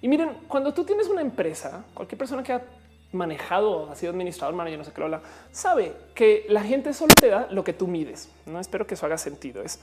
Y 0.00 0.08
miren, 0.08 0.30
cuando 0.48 0.74
tú 0.74 0.84
tienes 0.84 1.08
una 1.08 1.22
empresa, 1.22 1.84
cualquier 1.94 2.18
persona 2.18 2.42
que 2.42 2.52
ha 2.52 2.62
manejado, 3.12 3.90
ha 3.90 3.94
sido 3.94 4.12
administrador, 4.12 4.54
manager, 4.54 4.78
no 4.78 4.84
sé 4.84 4.92
qué, 4.92 5.00
lo 5.00 5.20
sabe 5.50 5.92
que 6.14 6.46
la 6.48 6.62
gente 6.62 6.92
solo 6.92 7.14
te 7.18 7.28
da 7.28 7.48
lo 7.50 7.64
que 7.64 7.72
tú 7.72 7.86
mides. 7.86 8.28
No 8.44 8.60
espero 8.60 8.86
que 8.86 8.94
eso 8.94 9.06
haga 9.06 9.16
sentido. 9.16 9.62
Es 9.62 9.80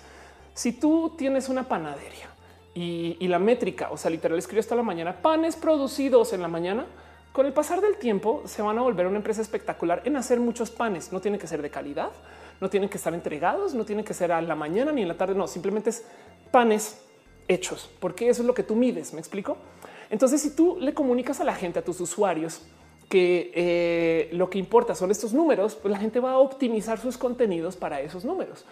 si 0.53 0.73
tú 0.73 1.15
tienes 1.17 1.49
una 1.49 1.67
panadería 1.67 2.29
y, 2.73 3.27
la 3.27 3.39
métrica, 3.39 3.89
o 3.91 3.97
sea, 3.97 4.11
literal 4.11 4.37
escribes 4.37 4.65
toda 4.65 4.77
la 4.77 4.83
mañana 4.83 5.21
panes 5.21 5.55
producidos 5.55 6.33
en 6.33 6.41
la 6.41 6.47
mañana, 6.47 6.85
con 7.31 7.45
el 7.45 7.53
pasar 7.53 7.81
del 7.81 7.97
tiempo 7.97 8.43
se 8.45 8.61
van 8.61 8.77
a 8.77 8.81
volver 8.81 9.07
una 9.07 9.17
empresa 9.17 9.41
espectacular 9.41 10.01
en 10.05 10.17
hacer 10.17 10.39
muchos 10.39 10.69
panes. 10.69 11.11
No 11.11 11.21
tienen 11.21 11.39
que 11.39 11.47
ser 11.47 11.61
de 11.61 11.69
calidad, 11.69 12.11
no 12.59 12.69
tienen 12.69 12.89
que 12.89 12.97
estar 12.97 13.13
entregados, 13.13 13.73
no 13.73 13.85
tienen 13.85 14.03
que 14.03 14.13
ser 14.13 14.31
a 14.31 14.41
la 14.41 14.55
mañana 14.55 14.91
ni 14.91 15.01
en 15.01 15.07
la 15.07 15.17
tarde. 15.17 15.35
No, 15.35 15.47
simplemente 15.47 15.91
es 15.91 16.05
panes 16.51 17.01
hechos, 17.47 17.89
porque 17.99 18.29
eso 18.29 18.41
es 18.41 18.47
lo 18.47 18.53
que 18.53 18.63
tú 18.63 18.75
mides. 18.75 19.13
Me 19.13 19.19
explico. 19.19 19.57
Entonces, 20.09 20.41
si 20.41 20.55
tú 20.55 20.77
le 20.79 20.93
comunicas 20.93 21.39
a 21.39 21.45
la 21.45 21.55
gente, 21.55 21.79
a 21.79 21.83
tus 21.83 22.01
usuarios, 22.01 22.63
que 23.07 23.51
eh, 23.55 24.29
lo 24.33 24.49
que 24.49 24.57
importa 24.57 24.95
son 24.95 25.11
estos 25.11 25.33
números, 25.33 25.75
pues 25.75 25.91
la 25.91 25.99
gente 25.99 26.19
va 26.19 26.31
a 26.31 26.37
optimizar 26.37 26.99
sus 26.99 27.17
contenidos 27.17 27.75
para 27.75 28.01
esos 28.01 28.25
números. 28.25 28.65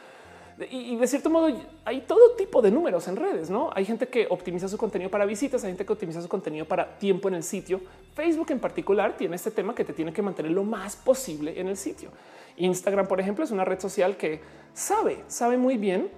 Y, 0.69 0.97
de 0.97 1.07
cierto 1.07 1.29
modo 1.29 1.47
hay 1.85 2.01
todo 2.01 2.35
tipo 2.35 2.61
de 2.61 2.71
números 2.71 3.07
en 3.07 3.15
redes, 3.15 3.49
¿no? 3.49 3.69
Hay 3.73 3.85
gente 3.85 4.07
que 4.07 4.27
optimiza 4.29 4.67
su 4.67 4.77
contenido 4.77 5.09
para 5.09 5.25
visitas, 5.25 5.63
hay 5.63 5.71
gente 5.71 5.85
que 5.85 5.93
optimiza 5.93 6.21
su 6.21 6.27
contenido 6.27 6.65
para 6.65 6.97
tiempo 6.97 7.29
en 7.29 7.35
el 7.35 7.43
sitio. 7.43 7.81
Facebook 8.13 8.51
en 8.51 8.59
particular 8.59 9.15
tiene 9.15 9.35
este 9.35 9.51
tema 9.51 9.73
que 9.73 9.85
te 9.85 9.93
tiene 9.93 10.11
que 10.11 10.21
mantener 10.21 10.51
lo 10.51 10.63
más 10.63 10.95
posible 10.95 11.59
en 11.59 11.67
el 11.67 11.77
sitio. 11.77 12.09
Instagram, 12.57 13.07
por 13.07 13.21
ejemplo, 13.21 13.45
es 13.45 13.51
una 13.51 13.63
red 13.63 13.79
social 13.79 14.17
que 14.17 14.41
sabe, 14.73 15.23
sabe 15.27 15.57
muy 15.57 15.77
bien 15.77 16.09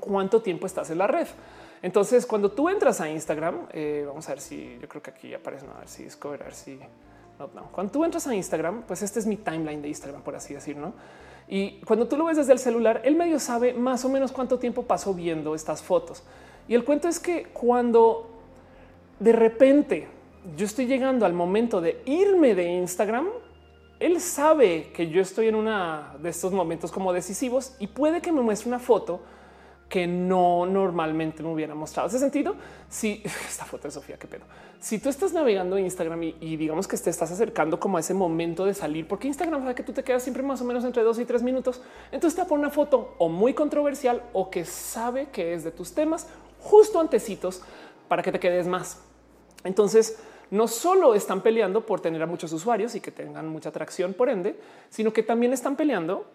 cuánto 0.00 0.40
tiempo 0.40 0.66
estás 0.66 0.90
en 0.90 0.98
la 0.98 1.06
red. 1.06 1.26
Entonces, 1.82 2.24
cuando 2.24 2.50
tú 2.50 2.68
entras 2.70 3.00
a 3.00 3.10
Instagram, 3.10 3.66
eh, 3.72 4.04
vamos 4.06 4.26
a 4.28 4.32
ver 4.32 4.40
si 4.40 4.78
yo 4.80 4.88
creo 4.88 5.02
que 5.02 5.10
aquí 5.10 5.34
aparece, 5.34 5.66
a 5.66 5.78
ver 5.80 5.88
si 5.88 6.04
Discover, 6.04 6.40
a 6.42 6.44
ver 6.46 6.54
si 6.54 6.78
no, 7.38 7.50
no. 7.54 7.70
Cuando 7.70 7.92
tú 7.92 8.04
entras 8.04 8.26
a 8.26 8.34
Instagram, 8.34 8.82
pues 8.82 9.02
este 9.02 9.18
es 9.18 9.26
mi 9.26 9.36
timeline 9.36 9.82
de 9.82 9.88
Instagram, 9.88 10.22
por 10.22 10.34
así 10.34 10.54
decir, 10.54 10.76
no? 10.76 10.94
Y 11.48 11.80
cuando 11.84 12.08
tú 12.08 12.16
lo 12.16 12.24
ves 12.24 12.36
desde 12.36 12.52
el 12.52 12.58
celular, 12.58 13.02
el 13.04 13.14
medio 13.14 13.38
sabe 13.38 13.72
más 13.72 14.04
o 14.04 14.08
menos 14.08 14.32
cuánto 14.32 14.58
tiempo 14.58 14.82
pasó 14.82 15.14
viendo 15.14 15.54
estas 15.54 15.82
fotos. 15.82 16.22
Y 16.68 16.74
el 16.74 16.84
cuento 16.84 17.08
es 17.08 17.20
que 17.20 17.44
cuando 17.44 18.28
de 19.20 19.32
repente 19.32 20.08
yo 20.56 20.66
estoy 20.66 20.86
llegando 20.86 21.24
al 21.24 21.32
momento 21.32 21.80
de 21.80 22.02
irme 22.04 22.54
de 22.54 22.64
Instagram, 22.72 23.28
él 23.98 24.20
sabe 24.20 24.90
que 24.92 25.08
yo 25.08 25.22
estoy 25.22 25.48
en 25.48 25.54
una 25.54 26.16
de 26.20 26.28
estos 26.28 26.52
momentos 26.52 26.92
como 26.92 27.12
decisivos 27.12 27.74
y 27.78 27.86
puede 27.86 28.20
que 28.20 28.32
me 28.32 28.42
muestre 28.42 28.68
una 28.68 28.78
foto 28.78 29.20
que 29.88 30.06
no 30.06 30.66
normalmente 30.66 31.42
me 31.42 31.52
hubiera 31.52 31.74
mostrado. 31.74 32.08
Ese 32.08 32.18
sentido, 32.18 32.56
si 32.88 33.22
esta 33.48 33.64
foto 33.64 33.88
de 33.88 33.92
Sofía, 33.92 34.16
qué 34.18 34.26
pedo. 34.26 34.44
Si 34.80 34.98
tú 34.98 35.08
estás 35.08 35.32
navegando 35.32 35.78
Instagram 35.78 36.22
y, 36.22 36.56
digamos 36.56 36.86
que 36.86 36.96
te 36.96 37.10
estás 37.10 37.30
acercando 37.30 37.80
como 37.80 37.96
a 37.96 38.00
ese 38.00 38.14
momento 38.14 38.64
de 38.64 38.74
salir, 38.74 39.08
porque 39.08 39.28
Instagram 39.28 39.62
sabe 39.62 39.74
que 39.74 39.82
tú 39.82 39.92
te 39.92 40.02
quedas 40.04 40.22
siempre 40.22 40.42
más 40.42 40.60
o 40.60 40.64
menos 40.64 40.84
entre 40.84 41.02
dos 41.02 41.18
y 41.18 41.24
tres 41.24 41.42
minutos, 41.42 41.82
entonces 42.12 42.38
te 42.38 42.46
pone 42.48 42.60
una 42.60 42.70
foto 42.70 43.14
o 43.18 43.28
muy 43.28 43.54
controversial 43.54 44.22
o 44.32 44.50
que 44.50 44.64
sabe 44.64 45.28
que 45.30 45.54
es 45.54 45.64
de 45.64 45.70
tus 45.70 45.92
temas 45.92 46.28
justo 46.60 47.00
antecitos 47.00 47.62
para 48.08 48.22
que 48.22 48.32
te 48.32 48.40
quedes 48.40 48.66
más. 48.66 49.00
Entonces, 49.64 50.18
no 50.50 50.68
solo 50.68 51.14
están 51.14 51.40
peleando 51.40 51.86
por 51.86 52.00
tener 52.00 52.22
a 52.22 52.26
muchos 52.26 52.52
usuarios 52.52 52.94
y 52.94 53.00
que 53.00 53.10
tengan 53.10 53.48
mucha 53.48 53.70
atracción 53.70 54.14
por 54.14 54.28
ende, 54.28 54.58
sino 54.90 55.12
que 55.12 55.22
también 55.22 55.52
están 55.52 55.76
peleando 55.76 56.26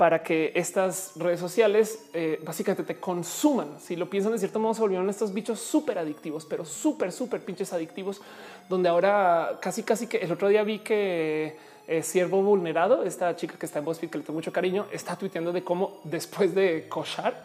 para 0.00 0.22
que 0.22 0.52
estas 0.54 1.12
redes 1.16 1.38
sociales 1.38 2.06
eh, 2.14 2.40
básicamente 2.42 2.84
te 2.84 2.98
consuman. 2.98 3.78
Si 3.78 3.96
lo 3.96 4.08
piensan 4.08 4.32
de 4.32 4.38
cierto 4.38 4.58
modo, 4.58 4.72
se 4.72 4.80
volvieron 4.80 5.10
estos 5.10 5.34
bichos 5.34 5.60
súper 5.60 5.98
adictivos, 5.98 6.46
pero 6.46 6.64
súper, 6.64 7.12
súper 7.12 7.42
pinches 7.42 7.74
adictivos, 7.74 8.22
donde 8.70 8.88
ahora 8.88 9.58
casi, 9.60 9.82
casi 9.82 10.06
que 10.06 10.16
el 10.16 10.32
otro 10.32 10.48
día 10.48 10.62
vi 10.62 10.78
que 10.78 11.58
eh, 11.86 12.02
Siervo 12.02 12.42
Vulnerado, 12.42 13.04
esta 13.04 13.36
chica 13.36 13.56
que 13.58 13.66
está 13.66 13.80
en 13.80 13.84
BuzzFeed, 13.84 14.08
que 14.08 14.16
le 14.16 14.24
tengo 14.24 14.38
mucho 14.38 14.54
cariño, 14.54 14.86
está 14.90 15.16
tuiteando 15.16 15.52
de 15.52 15.62
cómo 15.62 16.00
después 16.04 16.54
de 16.54 16.86
cochar, 16.88 17.42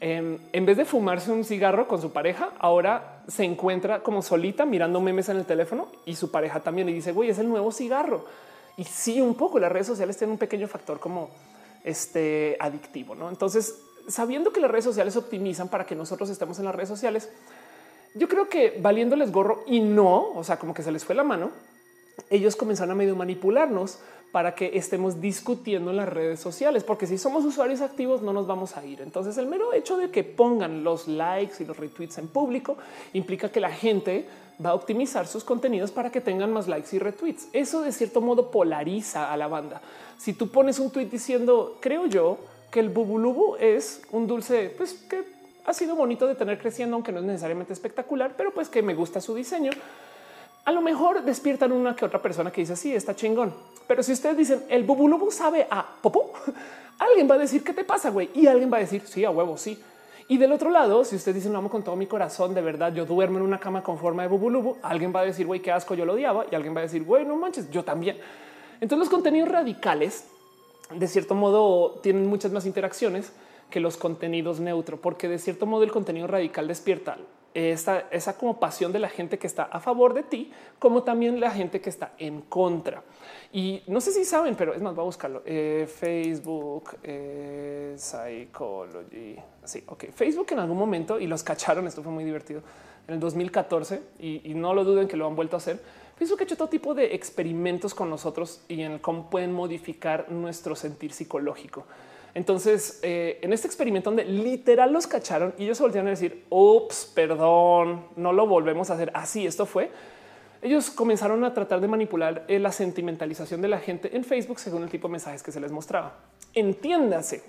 em, 0.00 0.38
en 0.54 0.64
vez 0.64 0.78
de 0.78 0.86
fumarse 0.86 1.30
un 1.30 1.44
cigarro 1.44 1.86
con 1.86 2.00
su 2.00 2.12
pareja, 2.12 2.48
ahora 2.60 3.24
se 3.28 3.44
encuentra 3.44 4.02
como 4.02 4.22
solita 4.22 4.64
mirando 4.64 5.02
memes 5.02 5.28
en 5.28 5.36
el 5.36 5.44
teléfono 5.44 5.88
y 6.06 6.14
su 6.14 6.30
pareja 6.30 6.60
también 6.60 6.86
le 6.86 6.94
dice, 6.94 7.12
güey, 7.12 7.28
es 7.28 7.38
el 7.38 7.50
nuevo 7.50 7.70
cigarro. 7.70 8.24
Y 8.78 8.84
sí, 8.84 9.20
un 9.20 9.34
poco 9.34 9.58
las 9.58 9.70
redes 9.70 9.88
sociales 9.88 10.16
tienen 10.16 10.32
un 10.32 10.38
pequeño 10.38 10.66
factor 10.66 10.98
como 10.98 11.28
este 11.84 12.56
adictivo, 12.60 13.14
¿no? 13.14 13.28
Entonces, 13.28 13.80
sabiendo 14.08 14.52
que 14.52 14.60
las 14.60 14.70
redes 14.70 14.84
sociales 14.84 15.16
optimizan 15.16 15.68
para 15.68 15.86
que 15.86 15.94
nosotros 15.94 16.30
estemos 16.30 16.58
en 16.58 16.64
las 16.64 16.74
redes 16.74 16.88
sociales, 16.88 17.30
yo 18.14 18.28
creo 18.28 18.48
que 18.48 18.78
valiéndoles 18.80 19.30
gorro 19.30 19.62
y 19.66 19.80
no, 19.80 20.32
o 20.32 20.42
sea, 20.42 20.58
como 20.58 20.74
que 20.74 20.82
se 20.82 20.92
les 20.92 21.04
fue 21.04 21.14
la 21.14 21.24
mano, 21.24 21.50
ellos 22.28 22.56
comenzaron 22.56 22.92
a 22.92 22.94
medio 22.94 23.16
manipularnos 23.16 23.98
para 24.32 24.54
que 24.54 24.76
estemos 24.76 25.20
discutiendo 25.20 25.90
en 25.90 25.96
las 25.96 26.08
redes 26.08 26.38
sociales, 26.38 26.84
porque 26.84 27.06
si 27.06 27.18
somos 27.18 27.44
usuarios 27.44 27.80
activos 27.80 28.22
no 28.22 28.32
nos 28.32 28.46
vamos 28.46 28.76
a 28.76 28.84
ir. 28.84 29.00
Entonces 29.00 29.36
el 29.38 29.46
mero 29.46 29.72
hecho 29.72 29.96
de 29.96 30.10
que 30.10 30.22
pongan 30.22 30.84
los 30.84 31.08
likes 31.08 31.62
y 31.62 31.66
los 31.66 31.76
retweets 31.76 32.18
en 32.18 32.28
público 32.28 32.76
implica 33.12 33.50
que 33.50 33.60
la 33.60 33.70
gente 33.70 34.28
va 34.64 34.70
a 34.70 34.74
optimizar 34.74 35.26
sus 35.26 35.42
contenidos 35.42 35.90
para 35.90 36.10
que 36.10 36.20
tengan 36.20 36.52
más 36.52 36.68
likes 36.68 36.94
y 36.94 36.98
retweets. 36.98 37.48
Eso 37.52 37.80
de 37.80 37.92
cierto 37.92 38.20
modo 38.20 38.50
polariza 38.50 39.32
a 39.32 39.36
la 39.36 39.48
banda. 39.48 39.80
Si 40.20 40.34
tú 40.34 40.48
pones 40.48 40.78
un 40.78 40.90
tweet 40.90 41.06
diciendo, 41.06 41.78
creo 41.80 42.04
yo 42.04 42.38
que 42.70 42.80
el 42.80 42.90
bubulubu 42.90 43.56
es 43.56 44.02
un 44.12 44.26
dulce, 44.26 44.74
pues 44.76 44.92
que 45.08 45.24
ha 45.64 45.72
sido 45.72 45.96
bonito 45.96 46.26
de 46.26 46.34
tener 46.34 46.58
creciendo, 46.58 46.94
aunque 46.94 47.10
no 47.10 47.20
es 47.20 47.24
necesariamente 47.24 47.72
espectacular, 47.72 48.34
pero 48.36 48.52
pues 48.52 48.68
que 48.68 48.82
me 48.82 48.94
gusta 48.94 49.20
su 49.20 49.34
diseño 49.34 49.70
a 50.64 50.72
lo 50.72 50.82
mejor 50.82 51.24
despiertan 51.24 51.72
una 51.72 51.96
que 51.96 52.04
otra 52.04 52.20
persona 52.20 52.50
que 52.50 52.60
dice 52.60 52.76
sí, 52.76 52.94
está 52.94 53.14
chingón. 53.14 53.52
Pero 53.86 54.02
si 54.02 54.12
ustedes 54.12 54.36
dicen 54.36 54.62
el 54.68 54.84
bubulubu 54.84 55.30
sabe 55.30 55.66
a 55.70 55.84
popó, 56.00 56.32
alguien 56.98 57.28
va 57.28 57.34
a 57.34 57.38
decir 57.38 57.64
qué 57.64 57.72
te 57.72 57.84
pasa, 57.84 58.10
güey, 58.10 58.30
y 58.34 58.46
alguien 58.46 58.72
va 58.72 58.76
a 58.76 58.80
decir 58.80 59.02
sí, 59.06 59.24
a 59.24 59.30
huevo, 59.30 59.56
sí. 59.56 59.82
Y 60.28 60.36
del 60.36 60.52
otro 60.52 60.70
lado, 60.70 61.04
si 61.04 61.16
usted 61.16 61.34
dice 61.34 61.48
no 61.48 61.58
amo 61.58 61.70
con 61.70 61.82
todo 61.82 61.96
mi 61.96 62.06
corazón, 62.06 62.54
de 62.54 62.60
verdad, 62.60 62.92
yo 62.94 63.04
duermo 63.04 63.38
en 63.38 63.44
una 63.44 63.58
cama 63.58 63.82
con 63.82 63.98
forma 63.98 64.22
de 64.22 64.28
bubulubu, 64.28 64.76
alguien 64.82 65.12
va 65.14 65.20
a 65.20 65.24
decir 65.24 65.46
güey, 65.46 65.60
qué 65.60 65.72
asco, 65.72 65.94
yo 65.94 66.04
lo 66.04 66.12
odiaba, 66.12 66.44
y 66.50 66.54
alguien 66.54 66.74
va 66.74 66.80
a 66.80 66.82
decir 66.82 67.02
güey, 67.04 67.24
no 67.24 67.36
manches, 67.36 67.70
yo 67.70 67.82
también. 67.82 68.18
Entonces 68.80 68.98
los 68.98 69.08
contenidos 69.08 69.48
radicales, 69.48 70.24
de 70.94 71.06
cierto 71.06 71.34
modo, 71.34 71.98
tienen 72.02 72.26
muchas 72.26 72.52
más 72.52 72.66
interacciones 72.66 73.32
que 73.70 73.80
los 73.80 73.96
contenidos 73.96 74.60
neutro, 74.60 75.00
porque 75.00 75.28
de 75.28 75.38
cierto 75.38 75.66
modo 75.66 75.84
el 75.84 75.92
contenido 75.92 76.26
radical 76.26 76.66
despierta 76.66 77.18
esa, 77.54 78.04
esa 78.10 78.36
como 78.36 78.60
pasión 78.60 78.92
de 78.92 78.98
la 78.98 79.08
gente 79.08 79.38
que 79.38 79.46
está 79.46 79.64
a 79.64 79.80
favor 79.80 80.14
de 80.14 80.22
ti, 80.22 80.52
como 80.78 81.02
también 81.02 81.40
la 81.40 81.50
gente 81.50 81.80
que 81.80 81.90
está 81.90 82.12
en 82.18 82.42
contra. 82.42 83.02
Y 83.52 83.82
no 83.86 84.00
sé 84.00 84.12
si 84.12 84.24
saben, 84.24 84.54
pero 84.54 84.74
es 84.74 84.80
más, 84.80 84.96
va 84.96 85.02
a 85.02 85.04
buscarlo. 85.04 85.42
Eh, 85.44 85.88
Facebook, 85.92 86.96
eh, 87.02 87.94
Psychology. 87.96 89.36
Sí, 89.64 89.82
ok. 89.86 90.04
Facebook 90.12 90.46
en 90.50 90.60
algún 90.60 90.78
momento 90.78 91.18
y 91.18 91.26
los 91.26 91.42
cacharon. 91.42 91.86
Esto 91.86 92.02
fue 92.02 92.12
muy 92.12 92.24
divertido 92.24 92.62
en 93.08 93.14
el 93.14 93.20
2014 93.20 94.00
y, 94.20 94.50
y 94.50 94.54
no 94.54 94.72
lo 94.72 94.84
duden 94.84 95.08
que 95.08 95.16
lo 95.16 95.26
han 95.26 95.34
vuelto 95.34 95.56
a 95.56 95.58
hacer. 95.58 95.80
Facebook 96.20 96.42
ha 96.42 96.44
hecho 96.44 96.56
todo 96.58 96.68
tipo 96.68 96.92
de 96.92 97.14
experimentos 97.14 97.94
con 97.94 98.10
nosotros 98.10 98.60
y 98.68 98.82
en 98.82 98.98
cómo 98.98 99.30
pueden 99.30 99.54
modificar 99.54 100.30
nuestro 100.30 100.76
sentir 100.76 101.14
psicológico. 101.14 101.86
Entonces, 102.34 103.00
eh, 103.02 103.38
en 103.40 103.54
este 103.54 103.66
experimento 103.66 104.10
donde 104.10 104.26
literal 104.26 104.92
los 104.92 105.06
cacharon 105.06 105.54
y 105.56 105.64
ellos 105.64 105.78
se 105.78 105.82
volvieron 105.82 106.08
a 106.08 106.10
decir, 106.10 106.44
ups, 106.50 107.10
perdón, 107.14 108.04
no 108.16 108.34
lo 108.34 108.46
volvemos 108.46 108.90
a 108.90 108.94
hacer 108.96 109.10
así. 109.14 109.46
Esto 109.46 109.64
fue. 109.64 109.90
Ellos 110.60 110.90
comenzaron 110.90 111.42
a 111.42 111.54
tratar 111.54 111.80
de 111.80 111.88
manipular 111.88 112.44
eh, 112.48 112.58
la 112.58 112.70
sentimentalización 112.70 113.62
de 113.62 113.68
la 113.68 113.78
gente 113.78 114.14
en 114.14 114.22
Facebook 114.22 114.58
según 114.58 114.82
el 114.82 114.90
tipo 114.90 115.08
de 115.08 115.12
mensajes 115.12 115.42
que 115.42 115.52
se 115.52 115.58
les 115.58 115.72
mostraba. 115.72 116.18
Entiéndase, 116.52 117.44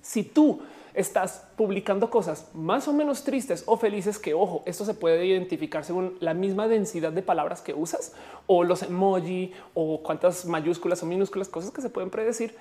si 0.00 0.22
tú 0.22 0.62
estás 0.96 1.46
publicando 1.56 2.10
cosas 2.10 2.48
más 2.54 2.88
o 2.88 2.92
menos 2.92 3.22
tristes 3.22 3.62
o 3.66 3.76
felices, 3.76 4.18
que 4.18 4.34
ojo, 4.34 4.62
esto 4.66 4.84
se 4.84 4.94
puede 4.94 5.24
identificar 5.24 5.84
según 5.84 6.16
la 6.20 6.34
misma 6.34 6.66
densidad 6.66 7.12
de 7.12 7.22
palabras 7.22 7.60
que 7.60 7.74
usas 7.74 8.14
o 8.46 8.64
los 8.64 8.82
emoji 8.82 9.52
o 9.74 10.02
cuántas 10.02 10.46
mayúsculas 10.46 11.02
o 11.02 11.06
minúsculas, 11.06 11.48
cosas 11.48 11.70
que 11.70 11.82
se 11.82 11.90
pueden 11.90 12.10
predecir 12.10 12.54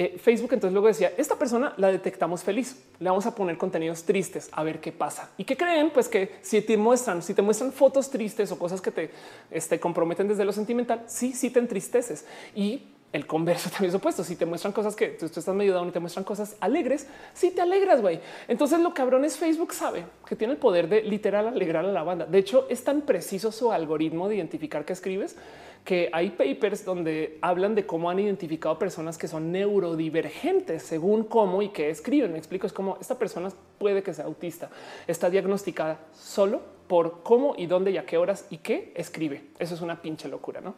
eh, 0.00 0.16
Facebook 0.16 0.52
entonces 0.52 0.72
luego 0.72 0.86
decía, 0.86 1.12
esta 1.16 1.36
persona 1.36 1.74
la 1.76 1.88
detectamos 1.88 2.44
feliz, 2.44 2.80
le 3.00 3.10
vamos 3.10 3.26
a 3.26 3.34
poner 3.34 3.58
contenidos 3.58 4.04
tristes 4.04 4.48
a 4.52 4.62
ver 4.62 4.80
qué 4.80 4.92
pasa. 4.92 5.30
¿Y 5.36 5.42
qué 5.42 5.56
creen? 5.56 5.90
Pues 5.90 6.08
que 6.08 6.36
si 6.40 6.62
te 6.62 6.76
muestran, 6.76 7.20
si 7.20 7.34
te 7.34 7.42
muestran 7.42 7.72
fotos 7.72 8.08
tristes 8.08 8.52
o 8.52 8.58
cosas 8.60 8.80
que 8.80 8.92
te 8.92 9.10
este, 9.50 9.80
comprometen 9.80 10.28
desde 10.28 10.44
lo 10.44 10.52
sentimental, 10.52 11.02
sí, 11.08 11.32
sí 11.32 11.50
te 11.50 11.58
entristeces. 11.58 12.26
Y 12.54 12.82
el 13.12 13.26
converso 13.26 13.70
también 13.70 13.90
es 13.90 13.94
opuesto. 13.94 14.24
Si 14.24 14.36
te 14.36 14.46
muestran 14.46 14.72
cosas 14.72 14.94
que 14.94 15.08
tú, 15.08 15.26
estás 15.26 15.48
medio 15.48 15.74
down 15.74 15.88
y 15.88 15.92
te 15.92 16.00
muestran 16.00 16.24
cosas 16.24 16.56
alegres, 16.60 17.06
sí 17.34 17.50
te 17.50 17.60
alegras, 17.60 18.00
güey. 18.00 18.20
Entonces 18.48 18.80
lo 18.80 18.94
cabrón 18.94 19.24
es 19.24 19.36
Facebook 19.36 19.72
sabe 19.72 20.04
que 20.26 20.36
tiene 20.36 20.54
el 20.54 20.58
poder 20.58 20.88
de 20.88 21.02
literal 21.02 21.48
alegrar 21.48 21.84
a 21.84 21.92
la 21.92 22.02
banda. 22.02 22.26
De 22.26 22.38
hecho, 22.38 22.66
es 22.68 22.84
tan 22.84 23.02
preciso 23.02 23.52
su 23.52 23.72
algoritmo 23.72 24.28
de 24.28 24.36
identificar 24.36 24.84
qué 24.84 24.92
escribes 24.92 25.36
que 25.84 26.10
hay 26.12 26.30
papers 26.30 26.84
donde 26.84 27.38
hablan 27.40 27.74
de 27.74 27.86
cómo 27.86 28.10
han 28.10 28.18
identificado 28.18 28.78
personas 28.78 29.16
que 29.16 29.26
son 29.26 29.50
neurodivergentes 29.50 30.82
según 30.82 31.24
cómo 31.24 31.62
y 31.62 31.70
qué 31.70 31.88
escriben. 31.88 32.32
Me 32.32 32.38
explico, 32.38 32.66
es 32.66 32.74
como 32.74 32.98
esta 33.00 33.18
persona 33.18 33.50
puede 33.78 34.02
que 34.02 34.12
sea 34.12 34.26
autista, 34.26 34.68
está 35.06 35.30
diagnosticada 35.30 35.98
solo 36.12 36.60
por 36.88 37.22
cómo 37.22 37.54
y 37.56 37.64
dónde 37.64 37.90
y 37.90 37.96
a 37.96 38.04
qué 38.04 38.18
horas 38.18 38.46
y 38.50 38.58
qué 38.58 38.92
escribe. 38.96 39.44
Eso 39.58 39.74
es 39.74 39.80
una 39.80 40.02
pinche 40.02 40.28
locura, 40.28 40.60
¿no? 40.60 40.74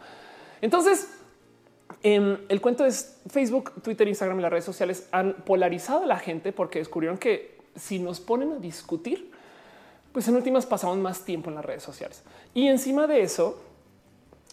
Entonces, 0.60 1.08
em, 2.02 2.38
el 2.48 2.60
cuento 2.60 2.84
es 2.84 3.20
Facebook, 3.28 3.82
Twitter, 3.82 4.08
Instagram 4.08 4.38
y 4.38 4.42
las 4.42 4.50
redes 4.50 4.64
sociales 4.64 5.08
han 5.12 5.34
polarizado 5.44 6.04
a 6.04 6.06
la 6.06 6.18
gente 6.18 6.52
porque 6.52 6.78
descubrieron 6.78 7.18
que 7.18 7.58
si 7.76 7.98
nos 7.98 8.20
ponen 8.20 8.52
a 8.52 8.56
discutir, 8.56 9.30
pues 10.12 10.26
en 10.28 10.36
últimas 10.36 10.66
pasamos 10.66 10.98
más 10.98 11.24
tiempo 11.24 11.50
en 11.50 11.56
las 11.56 11.64
redes 11.64 11.82
sociales. 11.82 12.22
Y 12.54 12.68
encima 12.68 13.06
de 13.06 13.22
eso, 13.22 13.62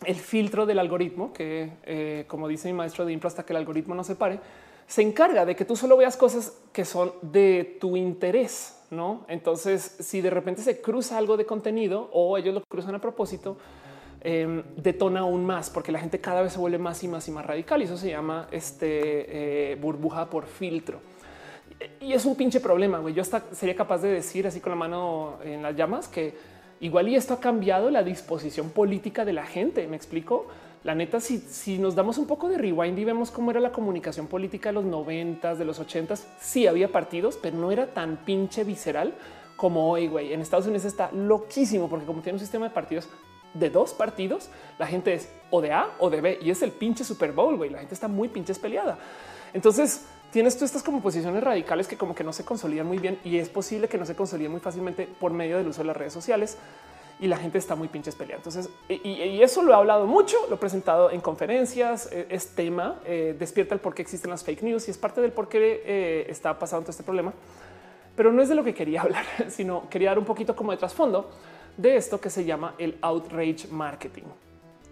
el 0.05 0.15
filtro 0.15 0.65
del 0.65 0.79
algoritmo, 0.79 1.33
que 1.33 1.71
eh, 1.83 2.25
como 2.27 2.47
dice 2.47 2.67
mi 2.67 2.73
maestro 2.73 3.05
de 3.05 3.13
impro, 3.13 3.27
hasta 3.27 3.45
que 3.45 3.53
el 3.53 3.57
algoritmo 3.57 3.95
no 3.95 4.03
se 4.03 4.15
pare, 4.15 4.39
se 4.87 5.01
encarga 5.01 5.45
de 5.45 5.55
que 5.55 5.65
tú 5.65 5.75
solo 5.75 5.97
veas 5.97 6.15
cosas 6.15 6.53
que 6.71 6.85
son 6.85 7.13
de 7.21 7.77
tu 7.79 7.97
interés. 7.97 8.73
No, 8.89 9.25
entonces, 9.27 9.97
si 9.99 10.21
de 10.21 10.29
repente 10.29 10.61
se 10.61 10.79
cruza 10.79 11.17
algo 11.17 11.35
de 11.35 11.45
contenido 11.45 12.09
o 12.13 12.37
ellos 12.37 12.53
lo 12.53 12.63
cruzan 12.69 12.95
a 12.95 13.01
propósito, 13.01 13.57
em, 14.27 14.63
detona 14.75 15.21
aún 15.21 15.45
más 15.45 15.69
porque 15.69 15.91
la 15.91 15.99
gente 15.99 16.19
cada 16.19 16.41
vez 16.41 16.53
se 16.53 16.59
vuelve 16.59 16.77
más 16.77 17.01
y 17.03 17.07
más 17.07 17.27
y 17.27 17.31
más 17.31 17.45
radical. 17.45 17.81
Y 17.81 17.85
eso 17.85 17.97
se 17.97 18.09
llama 18.09 18.47
este 18.51 19.71
eh, 19.71 19.75
burbuja 19.75 20.29
por 20.29 20.45
filtro. 20.45 20.99
Y 22.01 22.13
es 22.13 22.25
un 22.25 22.35
pinche 22.35 22.59
problema. 22.59 23.01
Yo 23.09 23.21
hasta 23.21 23.43
sería 23.51 23.75
capaz 23.75 23.99
de 23.99 24.09
decir 24.09 24.45
así 24.45 24.59
con 24.59 24.71
la 24.71 24.75
mano 24.75 25.37
en 25.43 25.61
las 25.61 25.75
llamas 25.75 26.07
que 26.07 26.57
Igual 26.79 27.09
y 27.09 27.15
esto 27.15 27.33
ha 27.33 27.39
cambiado 27.39 27.89
la 27.89 28.03
disposición 28.03 28.69
política 28.69 29.25
de 29.25 29.33
la 29.33 29.45
gente. 29.45 29.87
Me 29.87 29.95
explico. 29.95 30.47
La 30.83 30.93
neta, 30.93 31.19
si, 31.19 31.39
si 31.39 31.79
nos 31.79 31.95
damos 31.95 32.17
un 32.17 32.27
poco 32.27 32.47
de 32.47 32.57
rewind 32.57 32.97
y 32.99 33.03
vemos 33.03 33.31
cómo 33.31 33.51
era 33.51 33.59
la 33.59 33.71
comunicación 33.71 34.27
política 34.27 34.69
de 34.69 34.73
los 34.73 34.85
noventas, 34.85 35.57
de 35.57 35.65
los 35.65 35.79
ochentas, 35.79 36.27
sí 36.39 36.67
había 36.67 36.91
partidos, 36.91 37.37
pero 37.41 37.57
no 37.57 37.71
era 37.71 37.87
tan 37.87 38.17
pinche 38.17 38.63
visceral 38.63 39.13
como 39.55 39.89
hoy. 39.89 40.07
Güey, 40.07 40.33
en 40.33 40.39
Estados 40.39 40.65
Unidos 40.67 40.85
está 40.85 41.11
loquísimo 41.11 41.89
porque 41.89 42.05
como 42.05 42.21
tiene 42.21 42.35
un 42.35 42.39
sistema 42.39 42.67
de 42.67 42.75
partidos 42.75 43.09
de 43.59 43.69
dos 43.69 43.93
partidos, 43.93 44.49
la 44.77 44.87
gente 44.87 45.13
es 45.13 45.29
o 45.49 45.61
de 45.61 45.71
A 45.71 45.89
o 45.99 46.09
de 46.09 46.21
B 46.21 46.39
y 46.41 46.51
es 46.51 46.61
el 46.61 46.71
pinche 46.71 47.03
Super 47.03 47.31
Bowl. 47.31 47.57
Güey, 47.57 47.69
la 47.69 47.79
gente 47.79 47.93
está 47.93 48.07
muy 48.07 48.27
pinches 48.27 48.59
peleada. 48.59 48.97
Entonces, 49.53 50.05
tienes 50.31 50.57
tú 50.57 50.65
estas 50.65 50.83
como 50.83 51.01
posiciones 51.01 51.43
radicales 51.43 51.87
que 51.87 51.97
como 51.97 52.13
que 52.13 52.23
no 52.23 52.33
se 52.33 52.43
consolidan 52.43 52.85
muy 52.87 52.99
bien 52.99 53.19
y 53.23 53.37
es 53.37 53.49
posible 53.49 53.87
que 53.87 53.97
no 53.97 54.05
se 54.05 54.15
consoliden 54.15 54.51
muy 54.51 54.61
fácilmente 54.61 55.07
por 55.07 55.31
medio 55.31 55.57
del 55.57 55.67
uso 55.67 55.81
de 55.81 55.87
las 55.87 55.97
redes 55.97 56.13
sociales 56.13 56.57
y 57.19 57.27
la 57.27 57.37
gente 57.37 57.57
está 57.57 57.75
muy 57.75 57.87
pinches 57.87 58.15
peleada. 58.15 58.37
Entonces, 58.37 58.69
y, 58.89 59.41
eso 59.41 59.63
lo 59.63 59.71
he 59.71 59.75
hablado 59.75 60.05
mucho, 60.05 60.37
lo 60.49 60.55
he 60.55 60.57
presentado 60.59 61.09
en 61.09 61.21
conferencias, 61.21 62.09
eh, 62.11 62.27
es 62.29 62.49
tema, 62.49 62.99
eh, 63.05 63.35
despierta 63.37 63.73
el 63.73 63.81
por 63.81 63.95
qué 63.95 64.03
existen 64.03 64.29
las 64.29 64.43
fake 64.43 64.61
news 64.61 64.87
y 64.87 64.91
es 64.91 64.97
parte 64.97 65.21
del 65.21 65.31
por 65.31 65.49
qué 65.49 65.81
eh, 65.85 66.25
está 66.29 66.59
pasando 66.59 66.83
todo 66.83 66.91
este 66.91 67.03
problema. 67.03 67.33
Pero 68.15 68.31
no 68.31 68.41
es 68.41 68.49
de 68.49 68.55
lo 68.55 68.63
que 68.63 68.73
quería 68.73 69.01
hablar, 69.03 69.25
sino 69.47 69.89
quería 69.89 70.09
dar 70.09 70.19
un 70.19 70.25
poquito 70.25 70.55
como 70.55 70.71
de 70.71 70.77
trasfondo 70.77 71.31
de 71.77 71.95
esto 71.95 72.19
que 72.19 72.29
se 72.29 72.43
llama 72.43 72.75
el 72.77 72.97
outrage 73.01 73.67
marketing. 73.69 74.25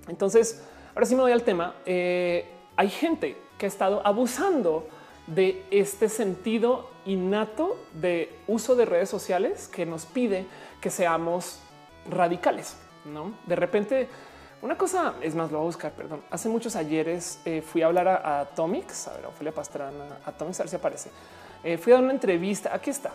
Entonces, 0.07 0.63
ahora 0.93 1.05
sí 1.05 1.15
me 1.15 1.21
voy 1.21 1.31
al 1.31 1.43
tema. 1.43 1.75
hay 1.85 2.89
gente 2.89 3.37
que 3.57 3.65
ha 3.65 3.69
estado 3.69 4.05
abusando 4.05 4.87
de 5.27 5.63
este 5.71 6.09
sentido 6.09 6.89
innato 7.05 7.77
de 7.93 8.29
uso 8.47 8.75
de 8.75 8.85
redes 8.85 9.09
sociales 9.09 9.67
que 9.67 9.85
nos 9.85 10.05
pide 10.05 10.45
que 10.81 10.89
seamos 10.89 11.59
radicales. 12.09 12.77
No 13.05 13.33
de 13.45 13.55
repente, 13.55 14.07
una 14.61 14.77
cosa 14.77 15.15
es 15.21 15.35
más, 15.35 15.51
lo 15.51 15.59
voy 15.59 15.65
a 15.65 15.67
buscar. 15.67 15.91
Perdón. 15.93 16.23
Hace 16.29 16.49
muchos 16.49 16.75
ayeres 16.75 17.39
eh, 17.45 17.61
fui 17.61 17.81
a 17.81 17.87
hablar 17.87 18.07
a, 18.07 18.41
Atomics, 18.41 19.07
a 19.07 19.13
ver, 19.13 19.25
Ophelia 19.25 19.53
Pastrana, 19.53 20.19
Atomics, 20.25 20.59
a 20.59 20.63
ver 20.63 20.69
si 20.69 20.75
aparece. 20.75 21.11
Eh, 21.63 21.77
fui 21.77 21.93
a 21.93 21.97
una 21.97 22.11
entrevista. 22.11 22.73
Aquí 22.73 22.89
está. 22.89 23.11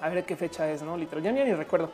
A 0.00 0.08
ver 0.08 0.24
qué 0.24 0.34
fecha 0.34 0.68
es, 0.70 0.82
no 0.82 0.96
literal, 0.96 1.22
ya 1.22 1.32
ni, 1.32 1.52
recuerdo. 1.54 1.90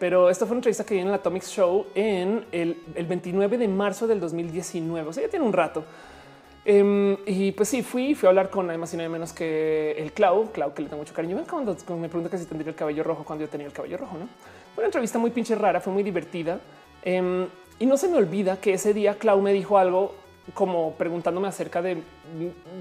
Pero 0.00 0.30
esta 0.30 0.46
fue 0.46 0.54
una 0.54 0.58
entrevista 0.60 0.84
que 0.84 0.94
viene 0.94 1.10
en 1.10 1.14
el 1.14 1.20
Atomics 1.20 1.50
Show 1.50 1.86
en 1.94 2.46
el, 2.50 2.82
el 2.94 3.06
29 3.06 3.58
de 3.58 3.68
marzo 3.68 4.06
del 4.06 4.18
2019. 4.18 5.08
O 5.08 5.12
sea, 5.12 5.22
ya 5.22 5.28
tiene 5.28 5.44
un 5.44 5.52
rato. 5.52 5.84
Em, 6.64 7.16
y 7.26 7.52
pues 7.52 7.68
sí, 7.68 7.82
fui, 7.82 8.14
fui 8.14 8.26
a 8.26 8.30
hablar 8.30 8.48
con 8.48 8.68
además 8.68 8.92
y 8.94 8.96
nada 8.96 9.08
menos 9.10 9.32
que 9.32 9.92
el 9.92 10.12
Clau, 10.12 10.50
Clau 10.52 10.72
que 10.72 10.82
le 10.82 10.88
tengo 10.88 11.02
mucho 11.02 11.12
cariño. 11.12 11.36
Ven 11.36 11.44
cuando, 11.44 11.76
me 11.98 12.08
pregunta 12.08 12.30
que 12.30 12.38
si 12.38 12.46
tendría 12.46 12.70
el 12.70 12.76
cabello 12.76 13.02
rojo 13.02 13.24
cuando 13.24 13.44
yo 13.44 13.50
tenía 13.50 13.66
el 13.66 13.74
cabello 13.74 13.98
rojo, 13.98 14.16
¿no? 14.18 14.26
Fue 14.74 14.82
una 14.82 14.86
entrevista 14.86 15.18
muy 15.18 15.30
pinche 15.30 15.54
rara, 15.54 15.80
fue 15.80 15.92
muy 15.92 16.02
divertida. 16.02 16.60
Em, 17.02 17.46
y 17.78 17.86
no 17.86 17.98
se 17.98 18.08
me 18.08 18.16
olvida 18.16 18.58
que 18.58 18.74
ese 18.74 18.94
día 18.94 19.16
Clau 19.18 19.40
me 19.42 19.52
dijo 19.52 19.76
algo 19.76 20.14
como 20.54 20.94
preguntándome 20.94 21.48
acerca 21.48 21.82
de 21.82 21.98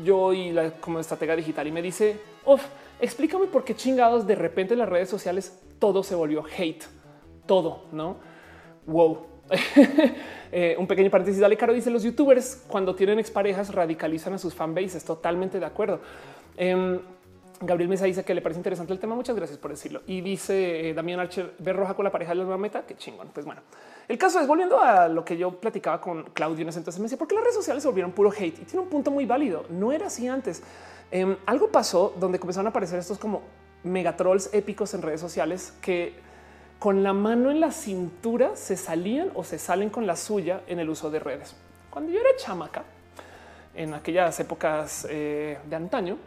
yo 0.03 0.33
y 0.33 0.51
la 0.51 0.71
como 0.71 0.99
estratega 0.99 1.35
digital 1.35 1.67
y 1.67 1.71
me 1.71 1.81
dice, 1.81 2.19
Uf, 2.45 2.63
explícame 2.99 3.47
por 3.47 3.63
qué 3.63 3.75
chingados 3.75 4.25
de 4.25 4.35
repente 4.35 4.73
en 4.73 4.79
las 4.79 4.89
redes 4.89 5.09
sociales 5.09 5.59
todo 5.79 6.03
se 6.03 6.15
volvió 6.15 6.43
hate, 6.57 6.83
todo, 7.49 7.85
¿no? 7.91 8.17
Wow. 8.85 9.25
Eh, 10.51 10.75
un 10.79 10.87
pequeño 10.87 11.11
paréntesis. 11.11 11.39
Dale 11.39 11.55
caro 11.55 11.73
dice 11.73 11.91
los 11.91 12.01
youtubers 12.01 12.63
cuando 12.67 12.95
tienen 12.95 13.19
exparejas 13.19 13.71
radicalizan 13.71 14.33
a 14.33 14.39
sus 14.39 14.55
fanbases. 14.55 15.05
Totalmente 15.05 15.59
de 15.59 15.65
acuerdo. 15.67 15.99
Em, 16.57 16.99
Gabriel 17.61 17.87
Mesa 17.87 18.05
dice 18.05 18.23
que 18.23 18.33
le 18.33 18.41
parece 18.41 18.57
interesante 18.57 18.91
el 18.91 18.97
tema. 18.97 19.13
Muchas 19.13 19.35
gracias 19.35 19.59
por 19.59 19.69
decirlo. 19.69 20.01
Y 20.07 20.21
dice 20.21 20.89
eh, 20.89 20.93
Damián 20.95 21.19
Archer, 21.19 21.53
ver 21.59 21.75
roja 21.75 21.93
con 21.93 22.03
la 22.03 22.11
pareja 22.11 22.31
de 22.31 22.37
la 22.37 22.43
nueva 22.45 22.57
meta. 22.57 22.81
Qué 22.81 22.97
chingón. 22.97 23.29
Pues 23.31 23.45
bueno, 23.45 23.61
el 24.07 24.17
caso 24.17 24.39
es 24.39 24.47
volviendo 24.47 24.81
a 24.81 25.07
lo 25.07 25.23
que 25.23 25.37
yo 25.37 25.51
platicaba 25.51 26.01
con 26.01 26.23
Claudio 26.33 26.63
en 26.63 26.69
ese 26.69 26.79
entonces. 26.79 26.99
Me 26.99 27.05
decía, 27.05 27.19
¿por 27.19 27.27
qué 27.27 27.35
las 27.35 27.43
redes 27.43 27.55
sociales 27.55 27.83
se 27.83 27.87
volvieron 27.87 28.11
puro 28.11 28.31
hate? 28.31 28.57
Y 28.59 28.65
tiene 28.65 28.79
un 28.79 28.89
punto 28.89 29.11
muy 29.11 29.27
válido. 29.27 29.65
No 29.69 29.91
era 29.91 30.07
así 30.07 30.27
antes. 30.27 30.63
Em, 31.11 31.37
algo 31.45 31.67
pasó 31.67 32.15
donde 32.19 32.39
comenzaron 32.39 32.65
a 32.65 32.69
aparecer 32.71 32.97
estos 32.97 33.19
como 33.19 33.43
megatrolls 33.83 34.51
épicos 34.51 34.95
en 34.95 35.03
redes 35.03 35.21
sociales 35.21 35.75
que 35.79 36.27
con 36.79 37.03
la 37.03 37.11
mano 37.11 37.51
en 37.51 37.59
la 37.59 37.71
cintura 37.71 38.55
se 38.55 38.77
salían 38.77 39.29
o 39.35 39.43
se 39.43 39.59
salen 39.59 39.89
con 39.89 40.07
la 40.07 40.15
suya 40.15 40.61
en 40.67 40.79
el 40.79 40.89
uso 40.89 41.11
de 41.11 41.19
redes. 41.19 41.55
Cuando 41.89 42.11
yo 42.11 42.19
era 42.19 42.29
chamaca, 42.37 42.83
en 43.75 43.93
aquellas 43.93 44.39
épocas 44.39 45.05
eh, 45.09 45.59
de 45.69 45.75
antaño, 45.75 46.17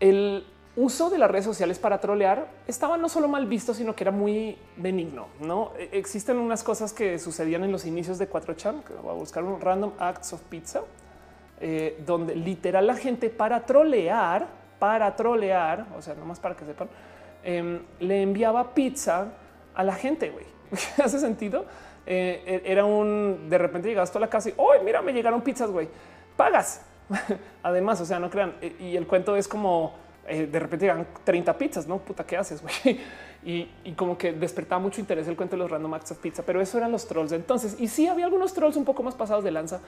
el 0.00 0.44
uso 0.76 1.10
de 1.10 1.18
las 1.18 1.30
redes 1.30 1.44
sociales 1.44 1.78
para 1.78 2.00
trolear 2.00 2.48
estaba 2.66 2.96
no 2.96 3.08
solo 3.08 3.28
mal 3.28 3.46
visto, 3.46 3.74
sino 3.74 3.94
que 3.94 4.04
era 4.04 4.10
muy 4.10 4.56
benigno. 4.76 5.28
No 5.40 5.72
e, 5.78 5.90
existen 5.92 6.38
unas 6.38 6.62
cosas 6.62 6.92
que 6.92 7.18
sucedían 7.18 7.62
en 7.62 7.72
los 7.72 7.84
inicios 7.84 8.18
de 8.18 8.30
4chan, 8.30 8.82
que 8.82 8.94
voy 8.94 9.10
a 9.10 9.14
buscar 9.14 9.44
un 9.44 9.60
random 9.60 9.92
acts 9.98 10.32
of 10.32 10.40
pizza, 10.42 10.82
eh, 11.60 12.02
donde 12.06 12.34
literal 12.34 12.86
la 12.86 12.96
gente 12.96 13.28
para 13.28 13.66
trolear, 13.66 14.46
para 14.78 15.14
trolear, 15.14 15.86
o 15.98 16.00
sea, 16.00 16.14
nomás 16.14 16.40
para 16.40 16.56
que 16.56 16.64
sepan, 16.64 16.88
em, 17.44 17.80
le 17.98 18.22
enviaba 18.22 18.72
pizza 18.72 19.28
a 19.74 19.84
la 19.84 19.94
gente, 19.94 20.30
güey. 20.30 20.46
¿Hace 21.02 21.18
sentido? 21.18 21.66
Eh, 22.06 22.62
e-, 22.64 22.72
era 22.72 22.84
un, 22.84 23.48
de 23.48 23.58
repente 23.58 23.88
llegas 23.88 24.14
a 24.14 24.18
la 24.18 24.28
casa 24.28 24.48
y, 24.50 24.54
hoy 24.56 24.78
mira, 24.84 25.02
me 25.02 25.12
llegaron 25.12 25.42
pizzas, 25.42 25.70
güey. 25.70 25.88
Pagas. 26.36 26.82
Además, 27.62 28.00
o 28.00 28.04
sea, 28.04 28.18
no 28.18 28.30
crean. 28.30 28.54
E-, 28.60 28.74
y 28.80 28.96
el 28.96 29.06
cuento 29.06 29.36
es 29.36 29.48
como, 29.48 29.94
eh, 30.26 30.46
de 30.46 30.58
repente 30.58 30.86
llegan 30.86 31.06
30 31.24 31.58
pizzas, 31.58 31.86
¿no? 31.86 31.98
Puta, 31.98 32.24
¿qué 32.24 32.36
haces, 32.36 32.62
güey? 32.84 33.00
Y, 33.42 33.68
como 33.96 34.18
que 34.18 34.32
despertaba 34.32 34.80
mucho 34.80 35.00
interés 35.00 35.26
el 35.26 35.36
cuento 35.36 35.56
de 35.56 35.62
los 35.62 35.70
random 35.70 35.94
acts 35.94 36.12
of 36.12 36.18
pizza, 36.18 36.42
pero 36.44 36.60
eso 36.60 36.76
eran 36.78 36.92
los 36.92 37.06
trolls 37.06 37.32
entonces. 37.32 37.76
Y 37.78 37.88
sí, 37.88 38.06
había 38.06 38.26
algunos 38.26 38.52
trolls 38.52 38.76
un 38.76 38.84
poco 38.84 39.02
más 39.02 39.14
pasados 39.14 39.44
de 39.44 39.50
lanza, 39.50 39.80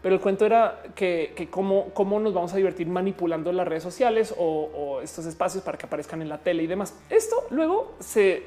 pero 0.00 0.14
el 0.14 0.20
cuento 0.20 0.46
era 0.46 0.82
que, 0.94 1.48
cómo, 1.50 1.90
cómo, 1.92 2.20
nos 2.20 2.32
vamos 2.32 2.52
a 2.52 2.56
divertir 2.56 2.86
manipulando 2.86 3.50
las 3.52 3.66
redes 3.66 3.82
sociales 3.82 4.32
o, 4.38 5.00
estos 5.02 5.26
espacios 5.26 5.64
para 5.64 5.76
que 5.76 5.86
aparezcan 5.86 6.22
en 6.22 6.28
la 6.28 6.38
tele 6.38 6.62
y 6.62 6.66
demás. 6.66 6.94
Esto 7.10 7.46
luego 7.50 7.94
se, 7.98 8.44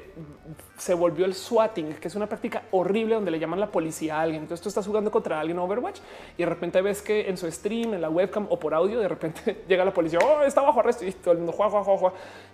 se 0.78 0.94
volvió 0.94 1.26
el 1.26 1.34
swatting, 1.34 1.94
que 1.94 2.08
es 2.08 2.14
una 2.14 2.26
práctica 2.26 2.62
horrible 2.70 3.16
donde 3.16 3.30
le 3.30 3.38
llaman 3.38 3.60
la 3.60 3.70
policía 3.70 4.18
a 4.18 4.22
alguien. 4.22 4.42
Entonces 4.42 4.62
tú 4.62 4.68
estás 4.68 4.86
jugando 4.86 5.10
contra 5.10 5.40
alguien 5.40 5.58
en 5.58 5.62
Overwatch 5.62 6.00
y 6.36 6.42
de 6.42 6.46
repente 6.46 6.80
ves 6.80 7.02
que 7.02 7.28
en 7.28 7.36
su 7.36 7.50
stream, 7.50 7.94
en 7.94 8.00
la 8.00 8.08
webcam 8.08 8.46
o 8.48 8.58
por 8.58 8.72
audio, 8.72 8.98
de 8.98 9.08
repente 9.08 9.64
llega 9.68 9.84
la 9.84 9.92
policía, 9.92 10.20
oh, 10.24 10.42
está 10.42 10.62
bajo 10.62 10.80
arresto 10.80 11.04
y 11.04 11.12
todo 11.12 11.32
el 11.32 11.38
mundo. 11.38 11.52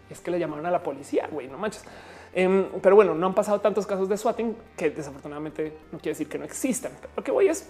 Y 0.09 0.13
es 0.13 0.21
que 0.21 0.31
le 0.31 0.39
llamaron 0.39 0.67
a 0.67 0.71
la 0.71 0.83
policía, 0.83 1.29
güey, 1.31 1.47
no 1.49 1.59
manches. 1.59 1.85
Em, 2.33 2.67
pero 2.83 2.97
bueno, 2.97 3.15
no 3.15 3.27
han 3.27 3.35
pasado 3.35 3.61
tantos 3.61 3.87
casos 3.87 4.09
de 4.09 4.17
swatting 4.17 4.57
que 4.77 4.91
desafortunadamente 4.91 5.73
no 5.93 5.99
quiere 5.99 6.11
decir 6.11 6.29
que 6.29 6.39
no 6.39 6.45
existan. 6.45 6.93
lo 7.17 7.23
que 7.23 7.31
voy 7.31 7.49
es 7.49 7.69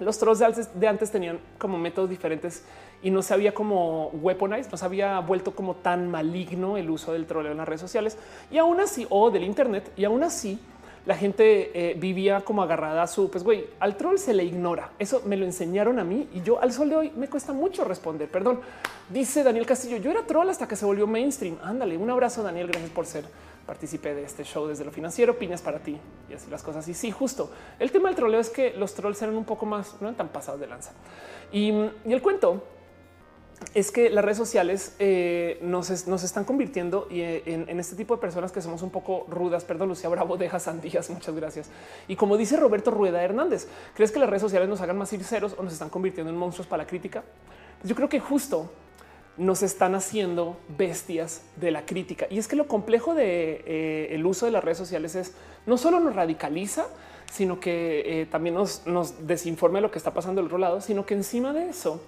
los 0.00 0.18
trolls 0.18 0.38
de 0.74 0.86
antes, 0.88 1.10
tenían 1.10 1.38
como 1.58 1.78
métodos 1.78 2.10
diferentes 2.10 2.64
y 3.02 3.10
no 3.10 3.22
se 3.22 3.34
había 3.34 3.54
como 3.54 4.08
weaponized, 4.08 4.70
no 4.70 4.76
se 4.76 4.84
había 4.84 5.18
vuelto 5.20 5.54
como 5.54 5.76
tan 5.76 6.10
maligno 6.10 6.76
el 6.76 6.90
uso 6.90 7.12
del 7.12 7.26
troleo 7.26 7.52
en 7.52 7.58
las 7.58 7.68
redes 7.68 7.80
sociales 7.80 8.18
y 8.50 8.58
aún 8.58 8.80
así, 8.80 9.06
o 9.08 9.30
del 9.30 9.44
Internet, 9.44 9.92
y 9.96 10.04
aún 10.04 10.22
así 10.22 10.58
la 11.06 11.16
gente 11.16 11.70
eh, 11.74 11.94
vivía 11.94 12.42
como 12.42 12.62
agarrada 12.62 13.02
a 13.02 13.06
su, 13.06 13.30
pues 13.30 13.42
güey, 13.42 13.64
al 13.80 13.96
troll 13.96 14.18
se 14.18 14.34
le 14.34 14.44
ignora. 14.44 14.90
Eso 14.98 15.22
me 15.24 15.36
lo 15.36 15.46
enseñaron 15.46 15.98
a 15.98 16.04
mí 16.04 16.28
y 16.34 16.42
yo 16.42 16.60
al 16.60 16.72
sol 16.72 16.90
de 16.90 16.96
hoy 16.96 17.12
me 17.16 17.28
cuesta 17.28 17.52
mucho 17.52 17.84
responder. 17.84 18.28
Perdón, 18.28 18.60
dice 19.08 19.42
Daniel 19.42 19.66
Castillo, 19.66 19.96
yo 19.96 20.10
era 20.10 20.26
troll 20.26 20.48
hasta 20.50 20.68
que 20.68 20.76
se 20.76 20.84
volvió 20.84 21.06
mainstream. 21.06 21.56
Ándale, 21.62 21.96
un 21.96 22.10
abrazo 22.10 22.42
Daniel, 22.42 22.68
gracias 22.68 22.90
por 22.90 23.06
ser 23.06 23.24
participé 23.66 24.14
de 24.14 24.24
este 24.24 24.44
show 24.44 24.66
desde 24.66 24.84
lo 24.84 24.90
financiero, 24.90 25.38
piñas 25.38 25.62
para 25.62 25.78
ti 25.78 25.98
y 26.28 26.34
así 26.34 26.50
las 26.50 26.62
cosas. 26.62 26.86
Y 26.88 26.94
sí, 26.94 27.10
justo 27.10 27.50
el 27.78 27.90
tema 27.90 28.08
del 28.08 28.16
troleo 28.16 28.40
es 28.40 28.50
que 28.50 28.72
los 28.74 28.94
trolls 28.94 29.20
eran 29.22 29.36
un 29.36 29.44
poco 29.44 29.66
más, 29.66 29.94
no 30.00 30.08
eran 30.08 30.16
tan 30.16 30.28
pasados 30.28 30.60
de 30.60 30.66
lanza. 30.66 30.92
Y, 31.52 31.70
el 31.70 32.22
cuento 32.22 32.62
es 33.74 33.90
que 33.90 34.08
las 34.08 34.24
redes 34.24 34.38
sociales 34.38 34.96
eh, 34.98 35.58
nos, 35.62 35.90
están 35.90 36.44
convirtiendo 36.44 37.06
eh, 37.10 37.42
en, 37.44 37.78
este 37.78 37.94
tipo 37.94 38.14
de 38.14 38.20
personas 38.20 38.52
que 38.52 38.62
somos 38.62 38.82
un 38.82 38.90
poco 38.90 39.26
rudas. 39.28 39.64
Perdón, 39.64 39.88
Lucía 39.88 40.08
Bravo, 40.08 40.36
deja 40.36 40.58
sandías. 40.58 41.10
Muchas 41.10 41.34
gracias. 41.34 41.70
Y 42.08 42.16
como 42.16 42.36
dice 42.36 42.56
Roberto 42.56 42.90
Rueda 42.90 43.22
Hernández, 43.22 43.68
¿crees 43.94 44.12
que 44.12 44.18
las 44.18 44.30
redes 44.30 44.42
sociales 44.42 44.68
nos 44.68 44.80
hagan 44.80 44.96
más 44.96 45.10
sinceros 45.10 45.54
o 45.58 45.62
nos 45.62 45.72
están 45.72 45.90
convirtiendo 45.90 46.32
en 46.32 46.38
monstruos 46.38 46.66
para 46.66 46.84
la 46.84 46.88
crítica? 46.88 47.22
Yo 47.82 47.94
creo 47.94 48.08
que 48.08 48.20
justo 48.20 48.70
nos 49.36 49.62
están 49.62 49.94
haciendo 49.94 50.58
bestias 50.76 51.42
de 51.56 51.70
la 51.70 51.86
crítica. 51.86 52.26
Y 52.30 52.38
es 52.38 52.48
que 52.48 52.56
lo 52.56 52.66
complejo 52.68 53.14
de 53.14 53.62
eh, 53.66 54.08
el 54.14 54.26
uso 54.26 54.46
de 54.46 54.52
las 54.52 54.62
redes 54.62 54.78
sociales 54.78 55.14
es 55.14 55.34
no 55.66 55.78
solo 55.78 56.00
nos 56.00 56.14
radicaliza, 56.14 56.86
sino 57.30 57.60
que 57.60 58.22
eh, 58.22 58.26
también 58.26 58.54
nos, 58.54 58.82
desinforma 59.26 59.78
de 59.78 59.82
lo 59.82 59.90
que 59.90 59.98
está 59.98 60.12
pasando 60.12 60.40
del 60.40 60.46
otro 60.46 60.58
lado, 60.58 60.80
sino 60.80 61.06
que 61.06 61.14
encima 61.14 61.52
de 61.52 61.68
eso 61.68 62.02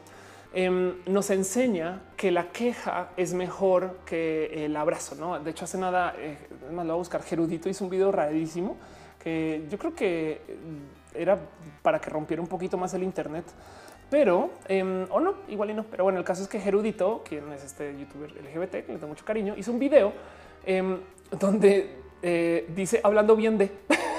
em, 0.53 0.95
nos 1.07 1.31
enseña 1.31 2.03
que 2.17 2.31
la 2.33 2.49
queja 2.51 3.11
es 3.17 3.33
mejor 3.33 3.99
que 4.05 4.65
el 4.65 4.77
abrazo. 4.77 5.15
¿no? 5.15 5.39
De 5.39 5.51
hecho, 5.53 5.65
hace 5.65 5.79
nada, 5.79 6.15
eh, 6.19 6.37
más 6.73 6.85
lo 6.85 6.93
voy 6.93 6.99
a 6.99 6.99
buscar, 6.99 7.23
Gerudito 7.23 7.69
hizo 7.69 7.85
un 7.85 7.91
video 7.91 8.11
rarísimo 8.11 8.77
que 9.23 9.65
yo 9.71 9.79
creo 9.79 9.95
que 9.95 10.41
era 11.15 11.39
para 11.83 12.01
que 12.01 12.11
rompiera 12.11 12.43
un 12.43 12.49
poquito 12.49 12.77
más 12.77 12.93
el 12.95 13.05
Internet 13.05 13.45
pero 14.13 14.51
em, 14.69 15.07
o 15.09 15.21
no, 15.21 15.37
igual 15.49 15.71
y 15.71 15.73
no. 15.75 15.85
Pero 15.85 16.05
bueno, 16.05 16.19
el 16.19 16.25
caso 16.27 16.43
es 16.43 16.49
que 16.49 16.61
Gerudito, 16.61 17.23
quien 17.27 17.51
es 17.51 17.65
este 17.65 17.99
youtuber 17.99 18.31
LGBT, 18.31 18.85
que 18.85 18.93
le 18.93 18.99
tengo 18.99 19.07
mucho 19.07 19.25
cariño, 19.25 19.55
hizo 19.57 19.73
un 19.73 19.79
video 19.79 20.13
em, 20.67 20.99
donde 21.41 21.97
eh, 22.23 22.67
dice 22.77 23.01
hablando 23.03 23.35
bien 23.37 23.57
de 23.57 23.71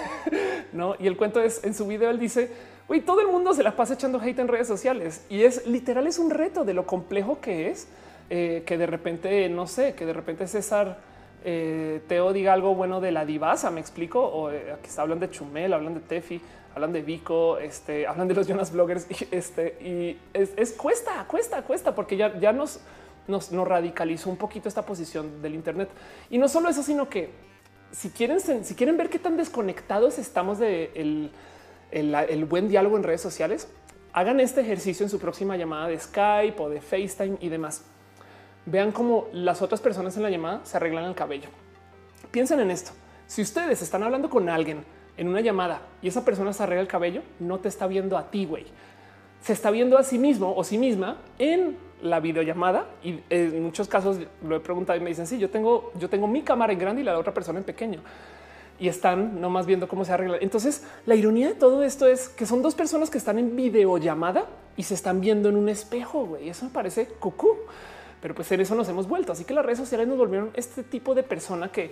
no. 0.73 0.95
Y 0.97 1.05
el 1.05 1.15
cuento 1.15 1.39
es 1.41 1.63
en 1.63 1.75
su 1.75 1.85
video. 1.85 2.09
Él 2.09 2.17
dice: 2.17 2.49
Uy, 2.87 3.01
todo 3.01 3.21
el 3.21 3.27
mundo 3.27 3.53
se 3.53 3.61
la 3.61 3.75
pasa 3.75 3.93
echando 3.93 4.19
hate 4.19 4.39
en 4.39 4.47
redes 4.47 4.67
sociales 4.67 5.27
y 5.29 5.43
es 5.43 5.67
literal, 5.67 6.07
es 6.07 6.17
un 6.17 6.31
reto 6.31 6.65
de 6.65 6.73
lo 6.73 6.87
complejo 6.87 7.39
que 7.39 7.69
es 7.69 7.87
eh, 8.31 8.63
que 8.65 8.79
de 8.79 8.87
repente, 8.87 9.47
no 9.49 9.67
sé, 9.67 9.93
que 9.93 10.07
de 10.07 10.13
repente 10.13 10.47
César 10.47 10.97
eh, 11.45 12.01
Teo 12.07 12.33
diga 12.33 12.53
algo 12.53 12.73
bueno 12.73 12.99
de 12.99 13.11
la 13.11 13.27
divasa. 13.27 13.69
Me 13.69 13.79
explico. 13.79 14.25
O 14.25 14.47
aquí 14.47 14.89
hablan 14.97 15.19
de 15.19 15.29
Chumel, 15.29 15.71
hablan 15.71 15.93
de 15.93 15.99
Tefi, 15.99 16.41
hablan 16.75 16.91
de 16.91 17.01
Vico, 17.01 17.57
este, 17.57 18.07
hablan 18.07 18.27
de 18.27 18.33
los 18.33 18.47
Jonas 18.47 18.71
bloggers 18.71 19.07
y 19.09 19.27
este 19.31 19.77
y 19.81 20.19
es, 20.33 20.73
cuesta, 20.73 21.25
cuesta, 21.27 21.61
cuesta, 21.61 21.95
porque 21.95 22.17
ya, 22.17 22.37
ya 22.39 22.51
nos, 22.51 22.79
nos, 23.27 23.51
radicalizó 23.51 24.29
un 24.29 24.37
poquito 24.37 24.67
esta 24.67 24.85
posición 24.85 25.41
del 25.41 25.55
Internet. 25.55 25.89
Y 26.29 26.37
no 26.37 26.47
solo 26.47 26.69
eso, 26.69 26.83
sino 26.83 27.09
que 27.09 27.29
si 27.91 28.09
quieren, 28.09 28.39
si 28.39 28.75
quieren 28.75 28.97
ver 28.97 29.09
qué 29.09 29.19
tan 29.19 29.37
desconectados 29.37 30.17
estamos 30.17 30.57
de 30.57 30.91
el, 30.95 31.31
el, 31.91 32.45
buen 32.45 32.67
diálogo 32.67 32.97
en 32.97 33.03
redes 33.03 33.21
sociales, 33.21 33.67
hagan 34.13 34.39
este 34.39 34.61
ejercicio 34.61 35.03
en 35.03 35.09
su 35.09 35.19
próxima 35.19 35.57
llamada 35.57 35.87
de 35.87 35.99
Skype 35.99 36.61
o 36.61 36.69
de 36.69 36.81
FaceTime 36.81 37.37
y 37.39 37.49
demás. 37.49 37.83
Vean 38.65 38.91
cómo 38.91 39.27
las 39.31 39.61
otras 39.61 39.81
personas 39.81 40.15
en 40.17 40.23
la 40.23 40.29
llamada 40.29 40.61
se 40.63 40.77
arreglan 40.77 41.05
el 41.05 41.15
cabello. 41.15 41.49
Piensen 42.31 42.59
en 42.61 42.71
esto. 42.71 42.91
Si 43.27 43.41
ustedes 43.41 43.81
están 43.81 44.01
hablando 44.03 44.29
con 44.29 44.49
alguien 44.49 44.85
en 45.17 45.27
una 45.27 45.41
llamada 45.41 45.81
y 46.01 46.07
esa 46.07 46.25
persona 46.25 46.53
se 46.53 46.63
arregla 46.63 46.81
el 46.81 46.87
cabello, 46.87 47.21
no 47.39 47.59
te 47.59 47.67
está 47.67 47.87
viendo 47.87 48.17
a 48.17 48.29
ti, 48.29 48.45
güey. 48.45 48.65
Se 49.41 49.53
está 49.53 49.71
viendo 49.71 49.97
a 49.97 50.03
sí 50.03 50.17
mismo 50.17 50.53
o 50.55 50.63
sí 50.63 50.77
misma 50.77 51.17
en 51.37 51.77
la 52.01 52.19
videollamada 52.19 52.87
y 53.03 53.19
en 53.29 53.63
muchos 53.63 53.87
casos 53.87 54.17
lo 54.45 54.55
he 54.55 54.59
preguntado 54.59 54.97
y 54.97 55.01
me 55.01 55.09
dicen, 55.09 55.27
sí, 55.27 55.37
yo 55.37 55.49
tengo, 55.49 55.91
yo 55.99 56.09
tengo 56.09 56.27
mi 56.27 56.41
cámara 56.41 56.73
en 56.73 56.79
grande 56.79 57.01
y 57.01 57.05
la 57.05 57.17
otra 57.17 57.33
persona 57.33 57.59
en 57.59 57.65
pequeño 57.65 57.99
y 58.79 58.87
están 58.87 59.39
nomás 59.39 59.65
viendo 59.65 59.87
cómo 59.87 60.03
se 60.03 60.11
arregla. 60.11 60.37
Entonces, 60.41 60.83
la 61.05 61.15
ironía 61.15 61.47
de 61.47 61.55
todo 61.55 61.83
esto 61.83 62.07
es 62.07 62.29
que 62.29 62.45
son 62.45 62.61
dos 62.61 62.75
personas 62.75 63.09
que 63.09 63.17
están 63.17 63.39
en 63.39 63.55
videollamada 63.55 64.45
y 64.75 64.83
se 64.83 64.93
están 64.93 65.21
viendo 65.21 65.49
en 65.49 65.55
un 65.55 65.69
espejo. 65.69 66.25
Güey, 66.25 66.49
eso 66.49 66.65
me 66.65 66.71
parece 66.71 67.07
cucú, 67.07 67.49
pero 68.21 68.33
pues 68.33 68.51
en 68.51 68.61
eso 68.61 68.75
nos 68.75 68.89
hemos 68.89 69.07
vuelto. 69.07 69.31
Así 69.31 69.45
que 69.45 69.53
las 69.53 69.65
redes 69.65 69.79
sociales 69.79 70.07
nos 70.07 70.17
volvieron 70.17 70.51
este 70.55 70.83
tipo 70.83 71.15
de 71.15 71.23
persona 71.23 71.71
que 71.71 71.91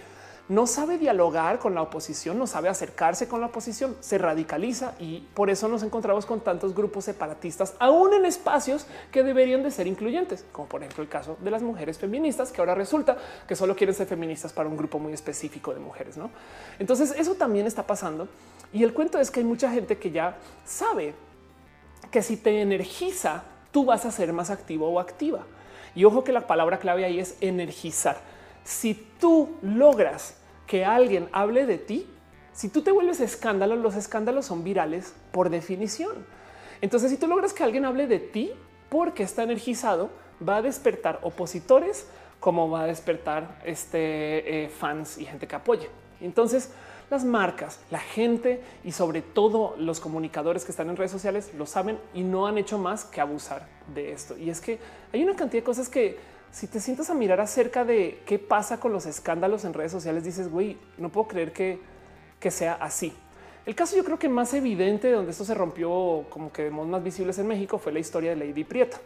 no 0.51 0.67
sabe 0.67 0.97
dialogar 0.97 1.59
con 1.59 1.73
la 1.73 1.81
oposición, 1.81 2.37
no 2.37 2.45
sabe 2.45 2.67
acercarse 2.67 3.29
con 3.29 3.39
la 3.39 3.47
oposición, 3.47 3.95
se 4.01 4.17
radicaliza 4.17 4.95
y 4.99 5.21
por 5.33 5.49
eso 5.49 5.69
nos 5.69 5.81
encontramos 5.81 6.25
con 6.25 6.41
tantos 6.41 6.75
grupos 6.75 7.05
separatistas, 7.05 7.73
aún 7.79 8.13
en 8.13 8.25
espacios 8.25 8.85
que 9.13 9.23
deberían 9.23 9.63
de 9.63 9.71
ser 9.71 9.87
incluyentes, 9.87 10.43
como 10.51 10.67
por 10.67 10.83
ejemplo 10.83 11.03
el 11.03 11.09
caso 11.09 11.37
de 11.39 11.51
las 11.51 11.61
mujeres 11.61 11.97
feministas, 11.97 12.51
que 12.51 12.59
ahora 12.59 12.75
resulta 12.75 13.15
que 13.47 13.55
solo 13.55 13.77
quieren 13.77 13.95
ser 13.95 14.07
feministas 14.07 14.51
para 14.51 14.67
un 14.67 14.75
grupo 14.75 14.99
muy 14.99 15.13
específico 15.13 15.73
de 15.73 15.79
mujeres. 15.79 16.17
¿no? 16.17 16.29
Entonces 16.79 17.15
eso 17.17 17.35
también 17.35 17.65
está 17.65 17.87
pasando. 17.87 18.27
Y 18.73 18.83
el 18.83 18.93
cuento 18.93 19.19
es 19.21 19.31
que 19.31 19.39
hay 19.39 19.45
mucha 19.45 19.71
gente 19.71 19.97
que 19.99 20.11
ya 20.11 20.35
sabe 20.65 21.13
que 22.11 22.21
si 22.21 22.35
te 22.35 22.61
energiza, 22.61 23.45
tú 23.71 23.85
vas 23.85 24.03
a 24.03 24.11
ser 24.11 24.33
más 24.33 24.49
activo 24.49 24.89
o 24.89 24.99
activa. 24.99 25.45
Y 25.95 26.03
ojo 26.03 26.25
que 26.25 26.33
la 26.33 26.45
palabra 26.45 26.79
clave 26.79 27.05
ahí 27.05 27.21
es 27.21 27.37
energizar. 27.39 28.17
Si 28.65 28.95
tú 29.17 29.55
logras 29.61 30.40
que 30.71 30.85
alguien 30.85 31.27
hable 31.33 31.65
de 31.65 31.77
ti, 31.77 32.07
si 32.53 32.69
tú 32.69 32.81
te 32.81 32.91
vuelves 32.91 33.19
escándalo, 33.19 33.75
los 33.75 33.97
escándalos 33.97 34.45
son 34.45 34.63
virales 34.63 35.13
por 35.33 35.49
definición. 35.49 36.25
Entonces, 36.79 37.11
si 37.11 37.17
tú 37.17 37.27
logras 37.27 37.51
que 37.51 37.61
alguien 37.61 37.83
hable 37.83 38.07
de 38.07 38.19
ti 38.19 38.53
porque 38.87 39.23
está 39.23 39.43
energizado, 39.43 40.11
va 40.47 40.55
a 40.55 40.61
despertar 40.61 41.19
opositores 41.23 42.07
como 42.39 42.69
va 42.69 42.83
a 42.83 42.87
despertar 42.87 43.59
este, 43.65 44.63
eh, 44.63 44.69
fans 44.69 45.17
y 45.17 45.25
gente 45.25 45.45
que 45.45 45.57
apoye. 45.57 45.89
Entonces, 46.21 46.69
las 47.09 47.25
marcas, 47.25 47.81
la 47.89 47.99
gente 47.99 48.63
y 48.85 48.93
sobre 48.93 49.21
todo 49.21 49.75
los 49.77 49.99
comunicadores 49.99 50.63
que 50.63 50.71
están 50.71 50.89
en 50.89 50.95
redes 50.95 51.11
sociales 51.11 51.51
lo 51.57 51.65
saben 51.65 51.99
y 52.13 52.23
no 52.23 52.47
han 52.47 52.57
hecho 52.57 52.77
más 52.77 53.03
que 53.03 53.19
abusar 53.19 53.67
de 53.93 54.13
esto. 54.13 54.37
Y 54.37 54.49
es 54.49 54.61
que 54.61 54.79
hay 55.11 55.21
una 55.21 55.35
cantidad 55.35 55.63
de 55.63 55.65
cosas 55.65 55.89
que 55.89 56.17
si 56.51 56.67
te 56.67 56.79
sientas 56.79 57.09
a 57.09 57.13
mirar 57.13 57.39
acerca 57.39 57.85
de 57.85 58.21
qué 58.25 58.37
pasa 58.37 58.79
con 58.79 58.91
los 58.91 59.05
escándalos 59.05 59.63
en 59.63 59.73
redes 59.73 59.91
sociales, 59.91 60.23
dices, 60.23 60.49
güey, 60.49 60.77
no 60.97 61.09
puedo 61.09 61.27
creer 61.27 61.53
que, 61.53 61.79
que 62.39 62.51
sea 62.51 62.73
así. 62.73 63.13
El 63.65 63.75
caso 63.75 63.95
yo 63.95 64.03
creo 64.03 64.19
que 64.19 64.27
más 64.27 64.53
evidente 64.53 65.11
donde 65.11 65.31
esto 65.31 65.45
se 65.45 65.53
rompió 65.53 66.25
como 66.29 66.51
que 66.51 66.63
de 66.63 66.71
modos 66.71 66.89
más 66.89 67.03
visibles 67.03 67.37
en 67.37 67.47
México 67.47 67.77
fue 67.77 67.91
la 67.93 67.99
historia 67.99 68.31
de 68.31 68.47
Lady 68.47 68.63
Prieta. 68.63 68.97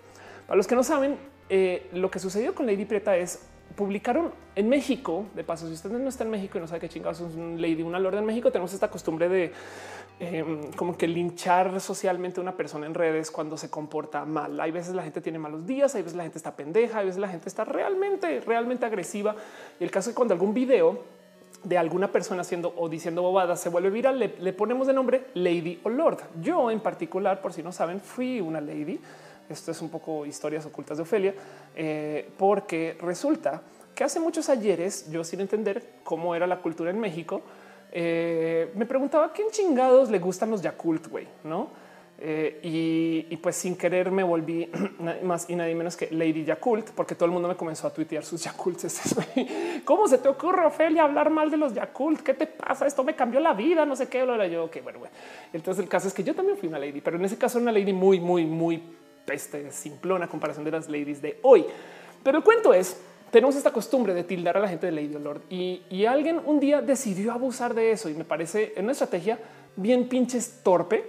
Para 0.48 0.58
los 0.58 0.66
que 0.66 0.76
no 0.76 0.84
saben, 0.84 1.18
eh, 1.50 1.90
lo 1.94 2.10
que 2.10 2.20
sucedió 2.20 2.56
con 2.56 2.66
Lady 2.66 2.86
Prieta 2.86 3.16
es 3.16 3.40
publicaron 3.76 4.32
en 4.56 4.70
México, 4.70 5.26
de 5.36 5.44
paso, 5.44 5.68
si 5.68 5.74
usted 5.74 5.90
no 5.90 6.08
está 6.08 6.24
en 6.24 6.30
México 6.30 6.58
y 6.58 6.62
no 6.62 6.68
sabe 6.68 6.80
qué 6.80 6.90
chingados 6.90 7.20
es 7.20 7.36
un 7.36 7.62
lady, 7.62 7.82
una 7.82 8.00
lord 8.00 8.16
en 8.16 8.26
México, 8.26 8.52
tenemos 8.52 8.74
esta 8.74 8.90
costumbre 8.90 9.28
de 9.28 9.52
em, 10.20 10.72
como 10.74 10.98
que 10.98 11.08
linchar 11.08 11.82
socialmente 11.82 12.40
a 12.40 12.44
una 12.44 12.56
persona 12.56 12.86
en 12.86 12.94
redes 12.94 13.32
cuando 13.32 13.58
se 13.58 13.70
comporta 13.70 14.24
mal. 14.24 14.60
Hay 14.60 14.72
veces 14.72 14.96
la 14.96 15.04
gente 15.04 15.20
tiene 15.20 15.40
malos 15.40 15.66
días, 15.66 15.94
hay 15.96 16.04
veces 16.04 16.16
la 16.16 16.24
gente 16.24 16.38
está 16.38 16.56
pendeja, 16.56 17.00
hay 17.00 17.06
veces 17.06 17.20
la 17.20 17.28
gente 17.28 17.50
está 17.50 17.66
realmente, 17.66 18.40
realmente 18.40 18.86
agresiva. 18.86 19.36
Y 19.80 19.84
el 19.84 19.92
caso 19.92 20.10
es 20.10 20.16
cuando 20.16 20.34
algún 20.34 20.54
video 20.54 21.04
de 21.64 21.78
alguna 21.78 22.12
persona 22.12 22.42
haciendo 22.42 22.74
o 22.78 22.88
diciendo 22.88 23.24
bobadas 23.24 23.60
se 23.60 23.70
vuelve 23.70 23.90
viral, 23.90 24.20
le, 24.20 24.36
le 24.40 24.54
ponemos 24.54 24.88
de 24.88 24.94
nombre 24.94 25.26
Lady 25.34 25.82
o 25.84 25.90
Lord. 25.90 26.20
Yo 26.42 26.72
en 26.72 26.80
particular, 26.80 27.42
por 27.42 27.52
si 27.52 27.64
no 27.64 27.72
saben, 27.72 28.00
fui 28.00 28.40
una 28.40 28.62
lady 28.62 29.00
esto 29.50 29.72
es 29.72 29.82
un 29.82 29.90
poco 29.90 30.26
historias 30.26 30.66
ocultas 30.66 30.98
de 30.98 31.04
Ofelia, 31.04 31.34
eh, 31.76 32.30
porque 32.38 32.98
resulta 33.00 33.62
que 33.94 34.04
hace 34.04 34.20
muchos 34.20 34.50
ayeres, 34.50 35.10
yo 35.10 35.24
sin 35.24 35.42
entender 35.42 35.84
cómo 36.04 36.36
era 36.36 36.48
la 36.48 36.62
cultura 36.62 36.90
en 36.92 37.00
México, 37.00 37.42
eh, 37.92 38.72
me 38.76 38.86
preguntaba 38.86 39.32
quién 39.32 39.48
chingados 39.52 40.10
le 40.10 40.20
gustan 40.20 40.52
los 40.52 40.62
Yakult, 40.62 41.08
güey, 41.08 41.28
no? 41.44 41.86
Eh, 42.18 43.28
y, 43.30 43.38
pues 43.38 43.58
sin 43.58 43.76
querer 43.76 44.10
me 44.10 44.24
volví 44.24 44.72
más 45.24 45.50
y 45.50 45.56
nadie 45.56 45.76
menos 45.76 45.98
que 45.98 46.10
Lady 46.12 46.46
Yakult, 46.46 46.92
porque 46.92 47.14
todo 47.14 47.26
el 47.26 47.32
mundo 47.32 47.48
me 47.48 47.56
comenzó 47.56 47.88
a 47.88 47.94
tuitear 47.94 48.24
sus 48.24 48.44
Yakults. 48.44 49.02
¿Cómo 49.86 50.08
se 50.08 50.18
te 50.18 50.30
ocurre, 50.30 50.66
Ofelia, 50.66 51.04
hablar 51.04 51.30
mal 51.30 51.52
de 51.52 51.58
los 51.58 51.74
Yakult? 51.74 52.22
¿Qué 52.22 52.34
te 52.34 52.48
pasa? 52.48 52.88
Esto 52.88 53.04
me 53.04 53.16
cambió 53.16 53.40
la 53.40 53.54
vida, 53.54 53.86
no 53.86 53.96
sé 53.96 54.08
qué. 54.08 54.26
Lo 54.26 54.34
era 54.34 54.48
yo. 54.48 54.66
Ok, 54.66 54.78
bueno, 54.82 55.00
bueno. 55.00 55.14
Entonces 55.52 55.84
el 55.84 55.90
caso 55.90 56.08
es 56.08 56.14
que 56.14 56.24
yo 56.24 56.34
también 56.34 56.58
fui 56.58 56.70
una 56.70 56.80
lady, 56.80 57.02
pero 57.02 57.18
en 57.18 57.26
ese 57.26 57.38
caso 57.38 57.60
una 57.60 57.72
lady 57.72 57.92
muy, 57.92 58.20
muy, 58.20 58.46
muy 58.46 58.82
este 59.34 59.72
simplona 59.72 60.28
comparación 60.28 60.66
de 60.66 60.72
las 60.72 60.88
ladies 60.88 61.22
de 61.22 61.40
hoy. 61.42 61.66
Pero 62.24 62.38
el 62.38 62.44
cuento 62.44 62.74
es, 62.74 63.00
tenemos 63.32 63.56
esta 63.56 63.72
costumbre 63.72 64.14
de 64.14 64.24
tildar 64.24 64.58
a 64.58 64.60
la 64.62 64.68
gente 64.68 64.86
de 64.86 64.92
Lady 64.92 65.08
Lord 65.08 65.42
y, 65.50 65.84
y 65.90 66.06
alguien 66.06 66.42
un 66.46 66.60
día 66.60 66.82
decidió 66.82 67.32
abusar 67.32 67.74
de 67.74 67.92
eso 67.92 68.10
y 68.10 68.14
me 68.14 68.24
parece 68.24 68.74
una 68.78 68.92
estrategia 68.92 69.40
bien 69.76 70.08
pinches 70.08 70.62
torpe 70.64 71.06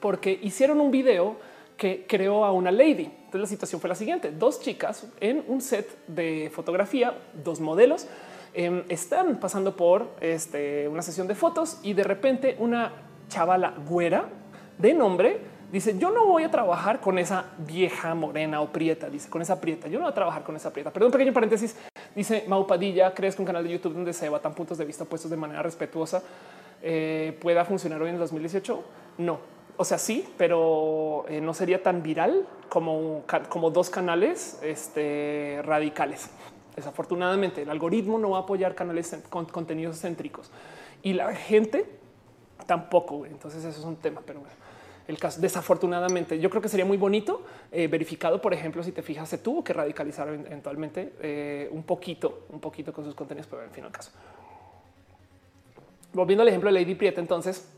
porque 0.00 0.38
hicieron 0.42 0.80
un 0.80 0.90
video 0.90 1.36
que 1.76 2.06
creó 2.06 2.44
a 2.44 2.52
una 2.52 2.70
lady. 2.70 3.04
Entonces 3.04 3.40
la 3.40 3.46
situación 3.46 3.80
fue 3.80 3.88
la 3.88 3.94
siguiente. 3.94 4.30
Dos 4.30 4.60
chicas 4.60 5.08
en 5.20 5.44
un 5.48 5.60
set 5.60 5.88
de 6.06 6.50
fotografía, 6.54 7.14
dos 7.42 7.60
modelos, 7.60 8.06
em, 8.52 8.84
están 8.88 9.40
pasando 9.40 9.76
por 9.76 10.08
este, 10.20 10.88
una 10.88 11.02
sesión 11.02 11.26
de 11.26 11.34
fotos 11.34 11.78
y 11.82 11.94
de 11.94 12.04
repente 12.04 12.56
una 12.58 12.92
chavala 13.28 13.74
güera 13.88 14.28
de 14.78 14.94
nombre 14.94 15.40
Dice, 15.74 15.98
yo 15.98 16.12
no 16.12 16.26
voy 16.26 16.44
a 16.44 16.52
trabajar 16.52 17.00
con 17.00 17.18
esa 17.18 17.46
vieja 17.58 18.14
morena 18.14 18.60
o 18.60 18.68
prieta, 18.68 19.10
dice, 19.10 19.28
con 19.28 19.42
esa 19.42 19.60
prieta. 19.60 19.88
Yo 19.88 19.98
no 19.98 20.04
voy 20.04 20.12
a 20.12 20.14
trabajar 20.14 20.44
con 20.44 20.54
esa 20.54 20.72
prieta. 20.72 20.92
Perdón, 20.92 21.10
pequeño 21.10 21.32
paréntesis. 21.32 21.74
Dice 22.14 22.44
Mau 22.46 22.64
Padilla, 22.64 23.12
¿crees 23.12 23.34
que 23.34 23.42
un 23.42 23.46
canal 23.46 23.64
de 23.64 23.70
YouTube 23.72 23.92
donde 23.92 24.12
se 24.12 24.26
debatan 24.26 24.54
puntos 24.54 24.78
de 24.78 24.84
vista 24.84 25.04
puestos 25.04 25.32
de 25.32 25.36
manera 25.36 25.62
respetuosa 25.64 26.22
eh, 26.80 27.36
pueda 27.40 27.64
funcionar 27.64 28.00
hoy 28.00 28.10
en 28.10 28.18
2018? 28.18 28.84
No. 29.18 29.40
O 29.76 29.84
sea, 29.84 29.98
sí, 29.98 30.24
pero 30.38 31.24
eh, 31.28 31.40
no 31.40 31.52
sería 31.54 31.82
tan 31.82 32.04
viral 32.04 32.46
como, 32.68 33.24
como 33.48 33.70
dos 33.70 33.90
canales 33.90 34.60
este, 34.62 35.60
radicales. 35.64 36.30
Desafortunadamente, 36.76 37.62
el 37.62 37.70
algoritmo 37.70 38.20
no 38.20 38.30
va 38.30 38.38
a 38.38 38.40
apoyar 38.42 38.76
canales 38.76 39.18
con 39.28 39.46
contenidos 39.46 40.00
céntricos 40.00 40.52
y 41.02 41.14
la 41.14 41.34
gente 41.34 41.84
tampoco. 42.64 43.26
Entonces, 43.26 43.64
eso 43.64 43.80
es 43.80 43.84
un 43.84 43.96
tema, 43.96 44.22
pero 44.24 44.38
bueno 44.38 44.63
el 45.06 45.18
caso. 45.18 45.40
Desafortunadamente, 45.40 46.38
yo 46.38 46.50
creo 46.50 46.62
que 46.62 46.68
sería 46.68 46.84
muy 46.84 46.96
bonito 46.96 47.42
eh, 47.70 47.88
verificado, 47.88 48.40
por 48.40 48.54
ejemplo, 48.54 48.82
si 48.82 48.92
te 48.92 49.02
fijas, 49.02 49.28
se 49.28 49.38
tuvo 49.38 49.62
que 49.62 49.72
radicalizar 49.72 50.28
eventualmente 50.28 51.12
eh, 51.20 51.68
un 51.72 51.82
poquito, 51.82 52.46
un 52.50 52.60
poquito 52.60 52.92
con 52.92 53.04
sus 53.04 53.14
contenidos, 53.14 53.46
pero 53.48 53.62
en 53.62 53.70
fin, 53.70 53.84
el 53.84 53.90
caso. 53.90 54.10
Volviendo 56.12 56.42
al 56.42 56.48
ejemplo 56.48 56.72
de 56.72 56.80
Lady 56.80 56.94
Prieta, 56.94 57.20
entonces, 57.20 57.68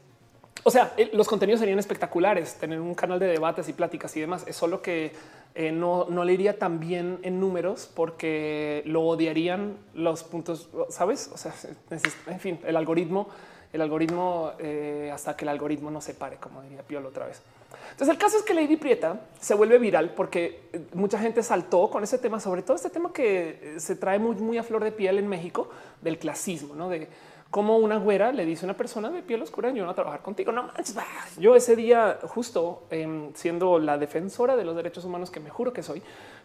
o 0.62 0.70
sea, 0.70 0.94
los 1.12 1.26
contenidos 1.26 1.60
serían 1.60 1.78
espectaculares, 1.78 2.54
tener 2.54 2.80
un 2.80 2.94
canal 2.94 3.18
de 3.18 3.26
debates 3.26 3.68
y 3.68 3.72
pláticas 3.72 4.16
y 4.16 4.20
demás. 4.20 4.44
Es 4.46 4.56
solo 4.56 4.82
que 4.82 5.12
eh, 5.54 5.72
no, 5.72 6.06
no 6.10 6.24
le 6.24 6.34
iría 6.34 6.58
tan 6.58 6.80
bien 6.80 7.18
en 7.22 7.40
números 7.40 7.90
porque 7.94 8.82
lo 8.84 9.02
odiarían 9.02 9.78
los 9.94 10.22
puntos, 10.22 10.68
sabes? 10.90 11.30
O 11.32 11.38
sea, 11.38 11.54
en 12.26 12.40
fin, 12.40 12.58
el 12.66 12.76
algoritmo 12.76 13.28
el 13.76 13.82
algoritmo 13.82 14.52
eh, 14.58 15.10
hasta 15.12 15.36
que 15.36 15.44
el 15.44 15.50
algoritmo 15.50 15.90
no 15.90 16.00
se 16.00 16.14
pare, 16.14 16.36
como 16.36 16.62
diría 16.62 16.82
Piolo 16.82 17.08
otra 17.08 17.26
vez. 17.26 17.40
Entonces 17.90 18.12
el 18.12 18.18
caso 18.18 18.36
es 18.36 18.42
que 18.42 18.52
Lady 18.52 18.76
Prieta 18.76 19.20
se 19.40 19.54
vuelve 19.54 19.78
viral 19.78 20.10
porque 20.10 20.68
eh, 20.72 20.80
mucha 20.94 21.18
gente 21.18 21.42
saltó 21.42 21.88
con 21.88 22.02
ese 22.02 22.18
tema, 22.18 22.40
sobre 22.40 22.62
todo 22.62 22.76
este 22.76 22.90
tema 22.90 23.12
que 23.12 23.76
eh, 23.76 23.80
se 23.80 23.96
trae 23.96 24.18
muy, 24.18 24.58
a 24.58 24.62
flor 24.62 24.84
de 24.84 24.92
piel 24.92 25.18
en 25.18 25.28
México 25.28 25.70
del 26.02 26.18
clasismo, 26.18 26.74
¿no? 26.74 26.88
De 26.88 27.08
cómo 27.50 27.78
una 27.78 27.96
güera 27.96 28.32
le 28.32 28.44
dice 28.44 28.66
a 28.66 28.68
una 28.68 28.76
persona 28.76 29.10
de 29.10 29.22
piel 29.22 29.40
oscura, 29.40 29.70
yo 29.70 29.84
no 29.84 29.90
a 29.90 29.94
trabajar 29.94 30.20
contigo. 30.20 30.52
No 30.52 30.64
manches, 30.64 30.96
yo 31.38 31.54
ese 31.54 31.76
día 31.76 32.18
justo 32.24 32.86
em, 32.90 33.32
siendo 33.34 33.78
la 33.78 33.98
defensora 33.98 34.56
de 34.56 34.64
los 34.64 34.76
derechos 34.76 35.04
humanos 35.04 35.30
que 35.30 35.40
me 35.40 35.48
juro 35.48 35.72
que 35.72 35.82
soy, 35.82 36.02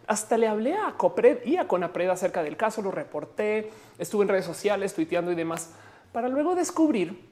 hasta 0.07 0.37
le 0.37 0.47
hablé 0.47 0.75
a 0.75 0.93
Copred 0.97 1.45
y 1.45 1.57
a 1.57 1.67
Conapred 1.67 2.09
acerca 2.09 2.43
del 2.43 2.55
caso, 2.55 2.81
lo 2.81 2.91
reporté, 2.91 3.71
estuve 3.97 4.23
en 4.23 4.29
redes 4.29 4.45
sociales, 4.45 4.93
tuiteando 4.93 5.31
y 5.31 5.35
demás 5.35 5.73
para 6.11 6.27
luego 6.27 6.55
descubrir 6.55 7.31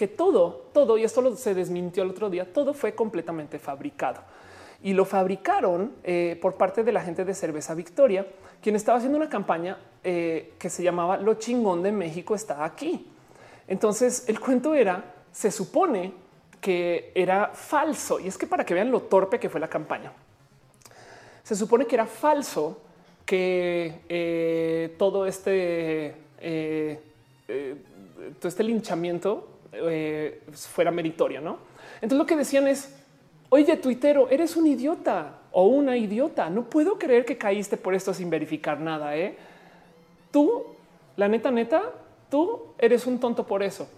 que 0.00 0.08
todo, 0.08 0.70
todo, 0.72 0.96
y 0.96 1.04
esto 1.04 1.36
se 1.36 1.54
desmintió 1.54 2.02
el 2.02 2.10
otro 2.10 2.30
día, 2.30 2.50
todo 2.50 2.72
fue 2.72 2.94
completamente 2.94 3.58
fabricado. 3.58 4.22
Y 4.82 4.94
lo 4.94 5.04
fabricaron 5.04 5.92
eh, 6.04 6.38
por 6.40 6.54
parte 6.54 6.82
de 6.82 6.90
la 6.90 7.02
gente 7.02 7.24
de 7.26 7.34
Cerveza 7.34 7.74
Victoria, 7.74 8.26
quien 8.62 8.76
estaba 8.76 8.96
haciendo 8.96 9.18
una 9.18 9.28
campaña 9.28 9.78
eh, 10.02 10.54
que 10.58 10.70
se 10.70 10.82
llamaba 10.82 11.18
Lo 11.18 11.34
chingón 11.34 11.82
de 11.82 11.92
México 11.92 12.34
está 12.34 12.64
aquí. 12.64 13.06
Entonces 13.68 14.24
el 14.26 14.40
cuento 14.40 14.74
era, 14.74 15.04
se 15.32 15.50
supone 15.50 16.14
que 16.62 17.12
era 17.14 17.48
falso, 17.48 18.18
y 18.20 18.28
es 18.28 18.38
que 18.38 18.46
para 18.46 18.64
que 18.64 18.72
vean 18.72 18.90
lo 18.90 19.02
torpe 19.02 19.38
que 19.38 19.50
fue 19.50 19.60
la 19.60 19.68
campaña, 19.68 20.12
se 21.42 21.54
supone 21.54 21.86
que 21.86 21.96
era 21.96 22.06
falso 22.06 22.80
que 23.26 24.00
eh, 24.08 24.94
todo 24.98 25.26
este 25.26 26.16
todo 28.38 28.48
este 28.48 28.64
linchamiento 28.64 29.48
eh, 29.72 30.42
fuera 30.52 30.90
meritorio, 30.90 31.40
¿no? 31.40 31.58
Entonces 31.96 32.18
lo 32.18 32.26
que 32.26 32.36
decían 32.36 32.66
es, 32.66 32.94
oye, 33.48 33.76
tuitero, 33.76 34.28
eres 34.30 34.56
un 34.56 34.66
idiota 34.66 35.40
o 35.52 35.66
una 35.66 35.96
idiota. 35.96 36.50
No 36.50 36.64
puedo 36.64 36.98
creer 36.98 37.24
que 37.24 37.36
caíste 37.36 37.76
por 37.76 37.94
esto 37.94 38.14
sin 38.14 38.30
verificar 38.30 38.80
nada. 38.80 39.16
¿eh? 39.16 39.36
Tú, 40.30 40.64
la 41.16 41.28
neta, 41.28 41.50
neta, 41.50 41.82
tú 42.30 42.62
eres 42.78 43.06
un 43.06 43.18
tonto 43.20 43.46
por 43.46 43.62
eso. 43.62 43.88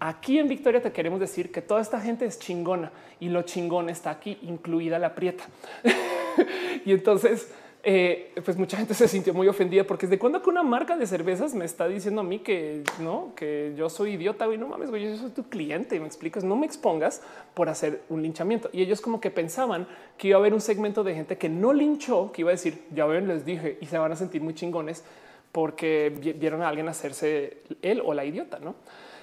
Aquí 0.00 0.38
en 0.38 0.46
Victoria 0.48 0.80
te 0.80 0.92
queremos 0.92 1.18
decir 1.18 1.50
que 1.50 1.60
toda 1.60 1.80
esta 1.80 2.00
gente 2.00 2.24
es 2.24 2.38
chingona 2.38 2.92
y 3.18 3.28
lo 3.30 3.42
chingón 3.42 3.88
está 3.88 4.10
aquí, 4.10 4.38
incluida 4.42 4.98
la 4.98 5.14
prieta. 5.14 5.44
y 6.84 6.92
entonces 6.92 7.52
eh, 7.82 8.32
pues 8.44 8.56
mucha 8.56 8.76
gente 8.76 8.94
se 8.94 9.08
sintió 9.08 9.32
muy 9.34 9.48
ofendida 9.48 9.84
porque 9.84 10.06
es 10.06 10.10
de 10.10 10.18
cuando 10.18 10.42
que 10.42 10.50
una 10.50 10.62
marca 10.62 10.96
de 10.96 11.06
cervezas 11.06 11.54
me 11.54 11.64
está 11.64 11.88
diciendo 11.88 12.20
a 12.20 12.24
mí 12.24 12.40
que 12.40 12.82
no, 13.00 13.32
que 13.36 13.74
yo 13.76 13.88
soy 13.88 14.12
idiota, 14.12 14.46
güey, 14.46 14.58
no 14.58 14.68
mames, 14.68 14.90
güey, 14.90 15.04
yo 15.04 15.16
soy 15.16 15.30
tu 15.30 15.48
cliente, 15.48 15.98
me 16.00 16.06
explicas, 16.06 16.44
no 16.44 16.56
me 16.56 16.66
expongas 16.66 17.22
por 17.54 17.68
hacer 17.68 18.02
un 18.08 18.22
linchamiento. 18.22 18.70
Y 18.72 18.82
ellos 18.82 19.00
como 19.00 19.20
que 19.20 19.30
pensaban 19.30 19.86
que 20.16 20.28
iba 20.28 20.36
a 20.36 20.40
haber 20.40 20.54
un 20.54 20.60
segmento 20.60 21.04
de 21.04 21.14
gente 21.14 21.38
que 21.38 21.48
no 21.48 21.72
linchó, 21.72 22.32
que 22.32 22.42
iba 22.42 22.50
a 22.50 22.52
decir, 22.52 22.82
ya 22.94 23.06
ven, 23.06 23.28
les 23.28 23.44
dije, 23.44 23.78
y 23.80 23.86
se 23.86 23.98
van 23.98 24.12
a 24.12 24.16
sentir 24.16 24.42
muy 24.42 24.54
chingones 24.54 25.04
porque 25.52 26.12
vieron 26.38 26.62
a 26.62 26.68
alguien 26.68 26.88
hacerse 26.88 27.62
él 27.82 28.02
o 28.04 28.12
la 28.12 28.24
idiota, 28.24 28.58
¿no? 28.58 28.74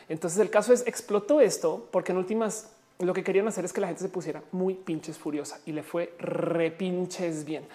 Entonces 0.10 0.40
el 0.40 0.50
caso 0.50 0.74
es, 0.74 0.86
explotó 0.88 1.42
esto 1.42 1.88
porque 1.92 2.12
en 2.12 2.18
últimas 2.18 2.72
lo 3.00 3.14
que 3.14 3.24
querían 3.24 3.48
hacer 3.48 3.66
es 3.66 3.74
que 3.74 3.82
la 3.82 3.88
gente 3.88 4.02
se 4.02 4.10
pusiera 4.10 4.42
muy 4.52 4.74
pinches 4.74 5.18
furiosa 5.18 5.60
y 5.66 5.72
le 5.72 5.84
fue 5.84 6.14
repinches 6.20 7.44
bien. 7.44 7.66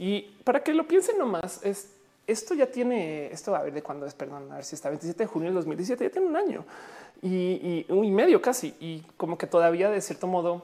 Y 0.00 0.22
para 0.44 0.64
que 0.64 0.72
lo 0.72 0.88
piensen 0.88 1.18
nomás, 1.18 1.60
es 1.62 1.90
esto 2.26 2.54
ya 2.54 2.66
tiene 2.70 3.26
esto 3.26 3.54
a 3.54 3.62
ver 3.62 3.74
de 3.74 3.82
cuándo 3.82 4.06
es, 4.06 4.14
perdón, 4.14 4.50
a 4.50 4.54
ver 4.56 4.64
si 4.64 4.74
está 4.74 4.88
27 4.88 5.24
de 5.24 5.26
junio 5.26 5.48
del 5.48 5.56
2017, 5.56 6.04
ya 6.04 6.10
tiene 6.10 6.26
un 6.26 6.36
año 6.36 6.64
y, 7.22 7.84
medio 8.10 8.40
casi. 8.40 8.74
Y 8.80 9.02
como 9.18 9.36
que 9.36 9.46
todavía 9.46 9.90
de 9.90 10.00
cierto 10.00 10.26
modo, 10.26 10.62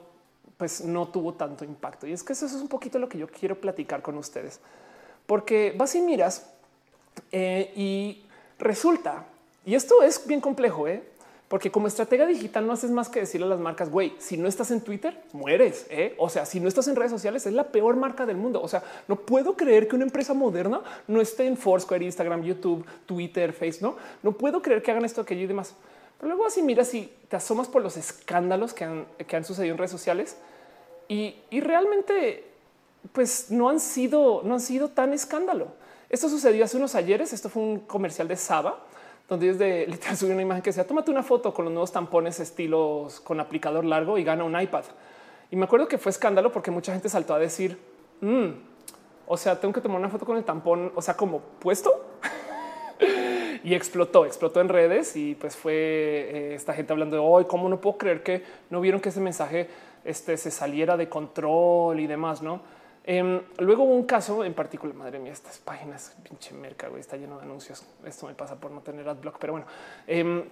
pues 0.57 0.83
no 0.83 1.07
tuvo 1.09 1.33
tanto 1.33 1.65
impacto. 1.65 2.07
Y 2.07 2.13
es 2.13 2.23
que 2.23 2.33
eso 2.33 2.47
es 2.47 2.53
un 2.53 2.67
poquito 2.67 2.97
lo 2.97 3.07
que 3.07 3.19
yo 3.19 3.27
quiero 3.27 3.59
platicar 3.61 4.01
con 4.01 4.17
ustedes, 4.17 4.59
porque 5.27 5.73
vas 5.77 5.93
y 5.93 6.01
miras 6.01 6.49
eh, 7.31 7.71
y 7.75 8.23
resulta, 8.57 9.25
y 9.65 9.75
esto 9.75 10.01
es 10.01 10.25
bien 10.25 10.41
complejo, 10.41 10.87
¿eh? 10.87 11.03
Porque 11.47 11.71
como 11.71 11.87
estratega 11.87 12.25
digital 12.25 12.67
no 12.67 12.73
haces 12.73 12.91
más 12.91 13.07
que 13.07 13.21
decirle 13.21 13.45
a 13.45 13.49
las 13.49 13.59
marcas, 13.59 13.89
güey, 13.89 14.13
si 14.17 14.35
no 14.35 14.49
estás 14.49 14.69
en 14.71 14.81
Twitter, 14.81 15.23
mueres. 15.31 15.87
¿eh? 15.89 16.13
O 16.17 16.27
sea, 16.27 16.45
si 16.45 16.59
no 16.59 16.67
estás 16.67 16.89
en 16.89 16.97
redes 16.97 17.11
sociales, 17.11 17.45
es 17.45 17.53
la 17.53 17.71
peor 17.71 17.95
marca 17.95 18.25
del 18.25 18.35
mundo. 18.35 18.61
O 18.61 18.67
sea, 18.67 18.83
no 19.07 19.15
puedo 19.15 19.55
creer 19.55 19.87
que 19.87 19.95
una 19.95 20.03
empresa 20.03 20.33
moderna 20.33 20.81
no 21.07 21.21
esté 21.21 21.45
en 21.45 21.55
Foursquare, 21.55 22.03
Instagram, 22.03 22.43
YouTube, 22.43 22.85
Twitter, 23.05 23.53
Facebook. 23.53 23.95
No, 23.95 23.97
no 24.23 24.37
puedo 24.37 24.61
creer 24.61 24.83
que 24.83 24.91
hagan 24.91 25.05
esto, 25.05 25.21
aquello 25.21 25.43
y 25.43 25.47
demás. 25.47 25.73
Pero 26.17 26.29
luego 26.29 26.45
así 26.45 26.61
mira, 26.61 26.83
si 26.83 27.13
te 27.29 27.37
asomas 27.37 27.69
por 27.69 27.81
los 27.81 27.95
escándalos 27.95 28.73
que 28.73 28.83
han, 28.83 29.45
sucedido 29.45 29.71
en 29.71 29.77
redes 29.77 29.91
sociales 29.91 30.35
y, 31.07 31.35
y 31.49 31.61
realmente, 31.61 32.43
pues 33.13 33.51
no 33.51 33.69
han 33.69 33.79
sido, 33.79 34.41
no 34.43 34.55
han 34.55 34.59
sido 34.61 34.89
tan 34.89 35.13
escándalo. 35.13 35.67
Esto 36.09 36.27
sucedió 36.27 36.65
hace 36.65 36.75
unos 36.75 36.95
ayeres. 36.95 37.31
Esto 37.31 37.47
fue 37.47 37.63
un 37.63 37.79
comercial 37.79 38.27
de 38.27 38.35
Saba 38.35 38.83
donde 39.27 39.49
es 39.49 39.59
de 39.59 39.85
literal 39.87 40.15
subir 40.15 40.33
una 40.33 40.41
imagen 40.41 40.63
que 40.63 40.71
sea 40.71 40.87
tómate 40.87 41.11
una 41.11 41.23
foto 41.23 41.53
con 41.53 41.65
los 41.65 41.73
nuevos 41.73 41.91
tampones 41.91 42.39
estilos 42.39 43.19
con 43.19 43.39
aplicador 43.39 43.85
largo 43.85 44.17
y 44.17 44.23
gana 44.23 44.43
un 44.43 44.59
iPad. 44.59 44.83
Y 45.51 45.55
me 45.55 45.65
acuerdo 45.65 45.87
que 45.87 45.97
fue 45.97 46.09
escándalo 46.11 46.51
porque 46.51 46.71
mucha 46.71 46.91
gente 46.93 47.09
saltó 47.09 47.33
a 47.33 47.39
decir, 47.39 47.77
mm, 48.21 48.47
o 49.27 49.37
sea, 49.37 49.59
tengo 49.59 49.73
que 49.73 49.81
tomar 49.81 49.99
una 49.99 50.09
foto 50.09 50.25
con 50.25 50.37
el 50.37 50.43
tampón, 50.43 50.91
o 50.95 51.01
sea, 51.01 51.15
como 51.15 51.39
puesto. 51.59 52.05
y 53.63 53.73
explotó, 53.73 54.25
explotó 54.25 54.61
en 54.61 54.69
redes 54.69 55.15
y 55.15 55.35
pues 55.35 55.55
fue 55.55 55.73
eh, 55.73 56.55
esta 56.55 56.73
gente 56.73 56.93
hablando 56.93 57.15
de 57.15 57.21
hoy, 57.21 57.45
cómo 57.45 57.67
no 57.69 57.81
puedo 57.81 57.97
creer 57.97 58.23
que 58.23 58.43
no 58.69 58.81
vieron 58.81 59.01
que 59.01 59.09
ese 59.09 59.19
mensaje 59.19 59.69
este, 60.05 60.37
se 60.37 60.51
saliera 60.51 60.95
de 60.95 61.09
control 61.09 61.99
y 61.99 62.07
demás, 62.07 62.41
¿no? 62.41 62.61
Em, 63.09 63.41
luego 63.59 63.83
hubo 63.83 63.95
un 63.95 64.03
caso 64.03 64.43
en 64.43 64.53
particular, 64.53 64.93
madre 64.93 65.17
mía, 65.17 65.31
estas 65.31 65.59
páginas, 65.59 66.13
pinche 66.23 66.53
merca, 66.53 66.89
güey, 66.89 66.99
está 66.99 67.15
lleno 67.15 67.37
de 67.37 67.43
anuncios. 67.43 67.85
Esto 68.05 68.27
me 68.27 68.33
pasa 68.33 68.57
por 68.57 68.69
no 68.69 68.81
tener 68.81 69.07
adblock, 69.07 69.37
pero 69.39 69.53
bueno. 69.53 69.65
Em, 70.05 70.43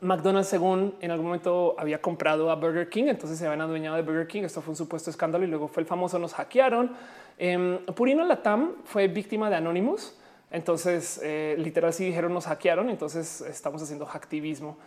McDonald's, 0.00 0.48
según 0.48 0.94
en 1.00 1.10
algún 1.10 1.26
momento 1.26 1.74
había 1.76 2.00
comprado 2.00 2.52
a 2.52 2.54
Burger 2.54 2.88
King, 2.88 3.06
entonces 3.08 3.36
se 3.36 3.46
habían 3.46 3.62
adueñado 3.62 3.96
de 3.96 4.02
Burger 4.02 4.28
King. 4.28 4.42
Esto 4.44 4.62
fue 4.62 4.70
un 4.70 4.76
supuesto 4.76 5.10
escándalo 5.10 5.44
y 5.44 5.48
luego 5.48 5.66
fue 5.66 5.80
el 5.82 5.88
famoso 5.88 6.20
nos 6.20 6.34
hackearon. 6.34 6.92
Eh, 7.36 7.80
Purino 7.96 8.24
Latam 8.24 8.76
fue 8.84 9.08
víctima 9.08 9.50
de 9.50 9.56
Anonymous. 9.56 10.16
Entonces, 10.52 11.20
eh, 11.24 11.56
literal, 11.58 11.92
sí 11.92 12.04
dijeron 12.04 12.32
nos 12.32 12.46
hackearon. 12.46 12.90
Entonces, 12.90 13.40
estamos 13.40 13.82
haciendo 13.82 14.06
hacktivismo. 14.06 14.78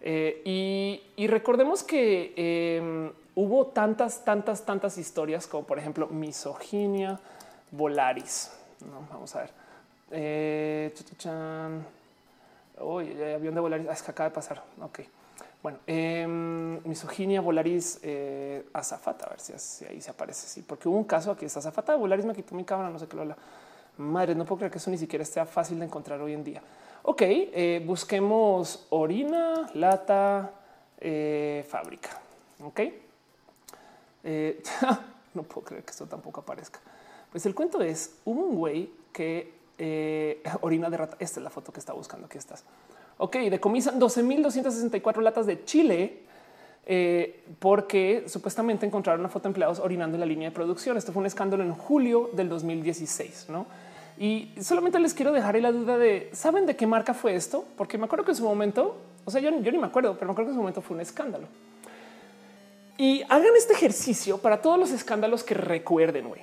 Eh, 0.00 0.42
y, 0.44 1.02
y, 1.16 1.26
recordemos 1.28 1.84
que 1.84 2.32
em, 2.36 3.12
hubo 3.36 3.66
tantas, 3.68 4.24
tantas, 4.24 4.64
tantas 4.64 4.98
historias 4.98 5.46
como 5.46 5.64
por 5.64 5.78
ejemplo 5.78 6.08
misoginia, 6.08 7.20
Volaris. 7.70 8.50
¿no? 8.80 9.06
Vamos 9.12 9.36
a 9.36 9.40
ver. 9.40 9.50
Eh, 10.10 10.92
avión 13.34 13.54
de 13.54 13.60
Volaris. 13.60 13.86
Ah, 13.88 13.92
es 13.92 14.02
que 14.02 14.10
acaba 14.10 14.28
de 14.30 14.34
pasar. 14.34 14.62
Ok. 14.80 15.00
Bueno, 15.62 15.78
em, 15.86 16.80
misoginia, 16.84 17.40
Volaris, 17.40 17.98
eh, 18.02 18.66
Azafata, 18.72 19.26
a 19.26 19.30
ver 19.30 19.40
si, 19.40 19.84
ahí 19.84 20.00
se 20.00 20.10
aparece. 20.10 20.46
Sí, 20.46 20.62
porque 20.62 20.88
hubo 20.88 20.96
un 20.96 21.04
caso 21.04 21.30
aquí. 21.30 21.44
Es 21.44 21.56
Azafata 21.56 21.92
de 21.92 21.98
Volaris 21.98 22.24
me 22.24 22.34
quitó 22.34 22.54
mi 22.54 22.64
cámara, 22.64 22.90
no 22.90 22.98
sé 22.98 23.06
qué 23.06 23.16
lo 23.16 23.22
habla. 23.22 23.36
Madre, 23.98 24.34
no 24.34 24.44
puedo 24.44 24.58
creer 24.58 24.72
que 24.72 24.78
eso 24.78 24.90
ni 24.90 24.98
siquiera 24.98 25.24
sea 25.24 25.46
fácil 25.46 25.78
de 25.78 25.86
encontrar 25.86 26.20
hoy 26.20 26.34
en 26.34 26.44
día. 26.44 26.62
Ok, 27.02 27.22
eh, 27.22 27.82
busquemos 27.84 28.86
orina, 28.90 29.70
lata, 29.74 30.52
eh, 31.00 31.64
fábrica. 31.68 32.20
Ok. 32.62 32.80
Eh, 34.26 34.60
no 35.34 35.44
puedo 35.44 35.64
creer 35.64 35.84
que 35.84 35.92
esto 35.92 36.04
tampoco 36.06 36.40
aparezca. 36.40 36.80
Pues 37.30 37.46
el 37.46 37.54
cuento 37.54 37.80
es, 37.80 38.16
hubo 38.24 38.42
un 38.42 38.56
güey 38.56 38.90
que 39.12 39.54
eh, 39.78 40.42
orina 40.60 40.90
de 40.90 40.96
rata. 40.96 41.16
Esta 41.20 41.40
es 41.40 41.44
la 41.44 41.50
foto 41.50 41.72
que 41.72 41.80
está 41.80 41.92
buscando. 41.92 42.26
Aquí 42.26 42.36
estás. 42.36 42.64
Ok, 43.18 43.36
decomisan 43.36 43.98
12.264 43.98 45.22
latas 45.22 45.46
de 45.46 45.64
chile 45.64 46.18
eh, 46.84 47.44
porque 47.58 48.24
supuestamente 48.26 48.84
encontraron 48.84 49.20
una 49.20 49.30
foto 49.30 49.44
de 49.44 49.50
empleados 49.50 49.78
orinando 49.78 50.16
en 50.16 50.20
la 50.20 50.26
línea 50.26 50.50
de 50.50 50.54
producción. 50.54 50.96
Esto 50.96 51.12
fue 51.12 51.20
un 51.20 51.26
escándalo 51.26 51.62
en 51.62 51.72
julio 51.72 52.30
del 52.34 52.48
2016, 52.48 53.46
¿no? 53.48 53.66
Y 54.18 54.52
solamente 54.60 54.98
les 54.98 55.14
quiero 55.14 55.32
dejar 55.32 55.56
la 55.60 55.72
duda 55.72 55.98
de, 55.98 56.30
¿saben 56.32 56.66
de 56.66 56.74
qué 56.74 56.86
marca 56.86 57.14
fue 57.14 57.34
esto? 57.34 57.64
Porque 57.76 57.96
me 57.96 58.06
acuerdo 58.06 58.24
que 58.24 58.32
en 58.32 58.36
su 58.36 58.44
momento, 58.44 58.96
o 59.24 59.30
sea, 59.30 59.40
yo, 59.40 59.50
yo 59.60 59.72
ni 59.72 59.78
me 59.78 59.86
acuerdo, 59.86 60.14
pero 60.14 60.26
me 60.26 60.32
acuerdo 60.32 60.48
que 60.48 60.52
en 60.52 60.56
su 60.56 60.60
momento 60.60 60.80
fue 60.80 60.94
un 60.94 61.00
escándalo. 61.02 61.48
Y 62.98 63.22
hagan 63.28 63.54
este 63.56 63.74
ejercicio 63.74 64.38
para 64.38 64.62
todos 64.62 64.78
los 64.78 64.90
escándalos 64.90 65.44
que 65.44 65.54
recuerden. 65.54 66.28
Güey. 66.28 66.40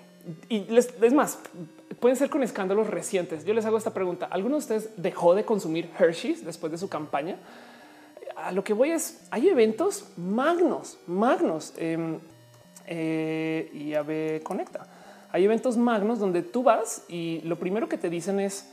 Y 0.50 0.62
les, 0.66 0.90
es 1.02 1.14
más, 1.14 1.40
pueden 2.00 2.16
ser 2.16 2.30
con 2.30 2.44
escándalos 2.44 2.88
recientes. 2.88 3.46
Yo 3.46 3.54
les 3.54 3.66
hago 3.66 3.78
esta 3.78 3.94
pregunta. 3.94 4.28
¿Alguno 4.30 4.56
de 4.56 4.60
ustedes 4.60 4.90
dejó 4.98 5.36
de 5.36 5.46
consumir 5.46 5.90
Hershey's 5.98 6.46
después 6.46 6.72
de 6.72 6.78
su 6.78 6.90
campaña? 6.90 7.38
A 8.36 8.52
lo 8.52 8.64
que 8.64 8.74
voy 8.74 8.92
es, 8.92 9.26
hay 9.32 9.50
eventos 9.50 10.06
magnos, 10.18 10.98
magnos. 11.08 11.74
Em, 11.78 12.20
eh, 12.88 13.70
y 13.74 13.94
AB 13.94 14.44
Conecta. 14.44 14.88
Hay 15.32 15.46
eventos 15.46 15.78
magnos 15.78 16.20
donde 16.20 16.44
tú 16.44 16.64
vas 16.64 17.04
y 17.08 17.42
lo 17.42 17.58
primero 17.58 17.90
que 17.90 17.98
te 17.98 18.10
dicen 18.10 18.40
es, 18.40 18.70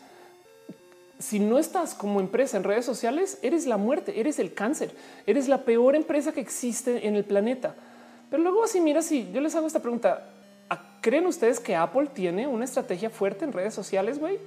si 1.21 1.39
no 1.39 1.59
estás 1.59 1.95
como 1.95 2.19
empresa 2.19 2.57
en 2.57 2.65
redes 2.65 2.87
sociales, 2.87 3.39
eres 3.43 3.67
la 3.67 3.77
muerte, 3.77 4.19
eres 4.19 4.39
el 4.39 4.55
cáncer, 4.55 4.91
eres 5.27 5.49
la 5.49 5.65
peor 5.65 5.95
empresa 5.95 6.33
que 6.33 6.41
existe 6.41 7.07
en 7.07 7.15
el 7.15 7.25
planeta. 7.25 7.75
Pero 8.31 8.43
luego 8.43 8.65
así 8.65 8.81
mira, 8.81 9.03
si 9.03 9.31
yo 9.31 9.41
les 9.43 9.55
hago 9.55 9.67
esta 9.67 9.81
pregunta, 9.81 10.31
¿creen 11.03 11.27
ustedes 11.27 11.61
que 11.61 11.77
Apple 11.77 12.09
tiene 12.13 12.47
una 12.47 12.65
estrategia 12.65 13.11
fuerte 13.11 13.45
en 13.45 13.53
redes 13.53 13.75
sociales? 13.75 14.19
Güey, 14.19 14.39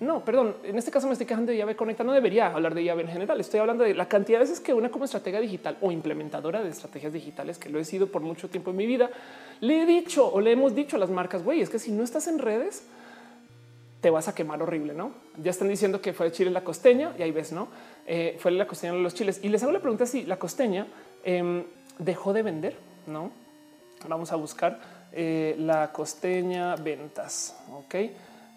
no, 0.00 0.22
perdón. 0.24 0.56
En 0.64 0.76
este 0.76 0.90
caso 0.90 1.06
me 1.06 1.12
estoy 1.12 1.26
quejando 1.26 1.52
de 1.52 1.58
llave 1.58 1.74
conecta. 1.74 2.04
No 2.04 2.12
debería 2.12 2.48
hablar 2.48 2.74
de 2.74 2.84
llave 2.84 3.02
en 3.02 3.08
general. 3.08 3.40
Estoy 3.40 3.60
hablando 3.60 3.84
de 3.84 3.94
la 3.94 4.06
cantidad 4.06 4.38
de 4.40 4.44
veces 4.44 4.60
que 4.60 4.74
una 4.74 4.90
como 4.90 5.06
estratega 5.06 5.40
digital 5.40 5.78
o 5.80 5.90
implementadora 5.90 6.62
de 6.62 6.68
estrategias 6.68 7.14
digitales, 7.14 7.56
que 7.56 7.70
lo 7.70 7.78
he 7.78 7.84
sido 7.84 8.08
por 8.08 8.20
mucho 8.20 8.50
tiempo 8.50 8.72
en 8.72 8.76
mi 8.76 8.86
vida, 8.86 9.08
le 9.60 9.82
he 9.82 9.86
dicho 9.86 10.30
o 10.30 10.40
le 10.42 10.52
hemos 10.52 10.74
dicho 10.74 10.96
a 10.96 10.98
las 10.98 11.08
marcas, 11.08 11.42
güey, 11.42 11.62
es 11.62 11.70
que 11.70 11.78
si 11.78 11.92
no 11.92 12.04
estás 12.04 12.26
en 12.26 12.38
redes, 12.38 12.84
te 14.04 14.10
vas 14.10 14.28
a 14.28 14.34
quemar 14.34 14.62
horrible, 14.62 14.92
¿no? 14.92 15.12
Ya 15.38 15.50
están 15.50 15.68
diciendo 15.68 16.02
que 16.02 16.12
fue 16.12 16.26
de 16.26 16.32
Chile 16.32 16.50
la 16.50 16.62
costeña 16.62 17.14
y 17.18 17.22
ahí 17.22 17.32
ves, 17.32 17.52
¿no? 17.52 17.68
Eh, 18.06 18.36
fue 18.38 18.50
la 18.50 18.66
costeña 18.66 18.92
de 18.92 18.98
los 18.98 19.14
chiles. 19.14 19.40
Y 19.42 19.48
les 19.48 19.62
hago 19.62 19.72
la 19.72 19.80
pregunta 19.80 20.04
si 20.04 20.26
la 20.26 20.38
costeña 20.38 20.86
em, 21.24 21.64
dejó 21.98 22.34
de 22.34 22.42
vender, 22.42 22.76
¿no? 23.06 23.30
Vamos 24.06 24.30
a 24.30 24.36
buscar 24.36 24.78
eh, 25.10 25.56
la 25.58 25.90
costeña 25.90 26.76
ventas, 26.76 27.56
¿ok? 27.72 27.94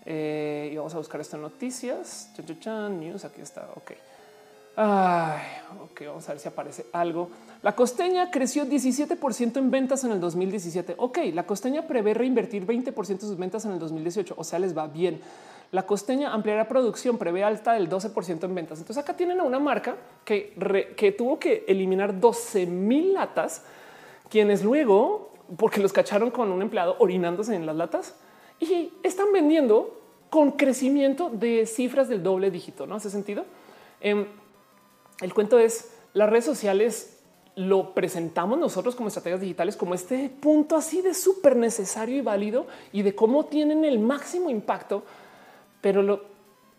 Eh, 0.06 0.69
y 0.74 0.76
vamos 0.76 0.94
a 0.95 0.98
buscar 0.98 1.22
estas 1.22 1.40
noticias. 1.40 2.30
Chan, 2.60 2.99
news, 2.99 3.24
aquí 3.24 3.40
está, 3.40 3.69
ok. 3.74 3.94
Ay, 4.80 5.41
ok, 5.90 6.02
vamos 6.06 6.30
a 6.30 6.34
ver 6.34 6.40
si 6.40 6.48
aparece 6.48 6.86
algo. 6.94 7.30
La 7.64 7.76
costeña 7.76 8.30
creció 8.30 8.64
17% 8.64 9.58
en 9.58 9.72
ventas 9.72 10.04
en 10.04 10.12
el 10.12 10.20
2017. 10.20 10.94
Ok, 10.98 11.18
la 11.34 11.48
costeña 11.48 11.88
prevé 11.88 12.14
reinvertir 12.14 12.64
20% 12.64 13.08
de 13.08 13.20
sus 13.20 13.38
ventas 13.38 13.66
en 13.66 13.72
el 13.72 13.80
2018. 13.80 14.36
O 14.38 14.44
sea, 14.44 14.60
les 14.60 14.78
va 14.78 14.86
bien. 14.86 15.20
La 15.72 15.88
costeña 15.88 16.32
ampliará 16.32 16.68
producción, 16.68 17.18
prevé 17.18 17.44
alta 17.44 17.74
del 17.74 17.90
12% 17.90 18.44
en 18.44 18.54
ventas. 18.54 18.78
Entonces 18.78 19.04
acá 19.04 19.18
tienen 19.18 19.40
a 19.40 19.44
una 19.44 19.58
marca 19.58 19.95
que, 20.24 20.54
que 20.95 21.12
tuvo 21.12 21.40
que 21.40 21.66
eliminar 21.68 22.20
12 22.20 22.68
mil 22.68 23.16
latas, 23.16 23.64
quienes 24.30 24.64
luego, 24.64 25.34
porque 25.58 25.82
los 25.82 25.91
cacharon 25.91 26.30
con 26.30 26.52
un 26.52 26.62
empleado 26.62 26.98
orinándose 26.99 27.56
en 27.56 27.66
las 27.66 27.76
latas 27.76 28.14
y 28.60 28.94
están 29.02 29.34
vendiendo 29.34 29.99
con 30.30 30.52
crecimiento 30.52 31.32
de 31.32 31.66
cifras 31.66 32.10
del 32.10 32.22
doble 32.22 32.52
dígito. 32.52 32.86
No 32.86 32.94
hace 32.94 33.10
sentido. 33.10 33.44
Em, 33.99 34.28
el 35.22 35.34
cuento 35.34 35.60
es 35.60 35.91
las 36.14 36.30
redes 36.30 36.45
sociales 36.45 37.18
lo 37.56 37.95
presentamos 37.95 38.60
nosotros 38.60 38.95
como 38.95 39.07
estrategias 39.07 39.41
digitales 39.41 39.76
como 39.76 39.95
este 39.95 40.30
punto 40.30 40.76
así 40.76 41.02
de 41.02 41.15
súper 41.15 41.56
necesario 41.56 42.15
y 42.18 42.22
válido 42.22 42.68
y 42.94 43.02
de 43.02 43.15
cómo 43.15 43.45
tienen 43.45 43.84
el 43.84 43.98
máximo 43.99 44.52
impacto. 44.52 45.03
Pero 45.81 46.22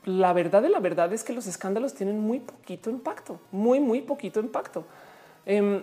la 0.04 0.32
verdad 0.32 0.62
de 0.62 0.68
la 0.68 0.78
verdad 0.78 1.12
es 1.12 1.24
que 1.24 1.32
los 1.32 1.48
escándalos 1.48 1.94
tienen 1.94 2.20
muy 2.20 2.38
poquito 2.38 2.90
impacto, 2.90 3.40
muy, 3.50 3.80
muy 3.80 4.02
poquito 4.02 4.38
impacto. 4.38 4.84
Em, 5.44 5.82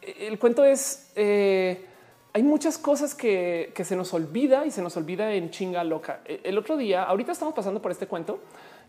el 0.00 0.38
cuento 0.38 0.64
es, 0.64 1.10
eh, 1.16 1.86
hay 2.32 2.42
muchas 2.44 2.78
cosas 2.78 3.14
que, 3.16 3.72
se 3.82 3.96
nos 3.96 4.14
olvida 4.14 4.64
y 4.64 4.70
se 4.70 4.80
nos 4.80 4.96
olvida 4.96 5.32
en 5.32 5.50
chinga 5.50 5.82
loca. 5.82 6.20
El 6.24 6.56
otro 6.56 6.76
día, 6.76 7.02
ahorita 7.02 7.32
estamos 7.32 7.54
pasando 7.54 7.82
por 7.82 7.90
este 7.90 8.06
cuento 8.06 8.38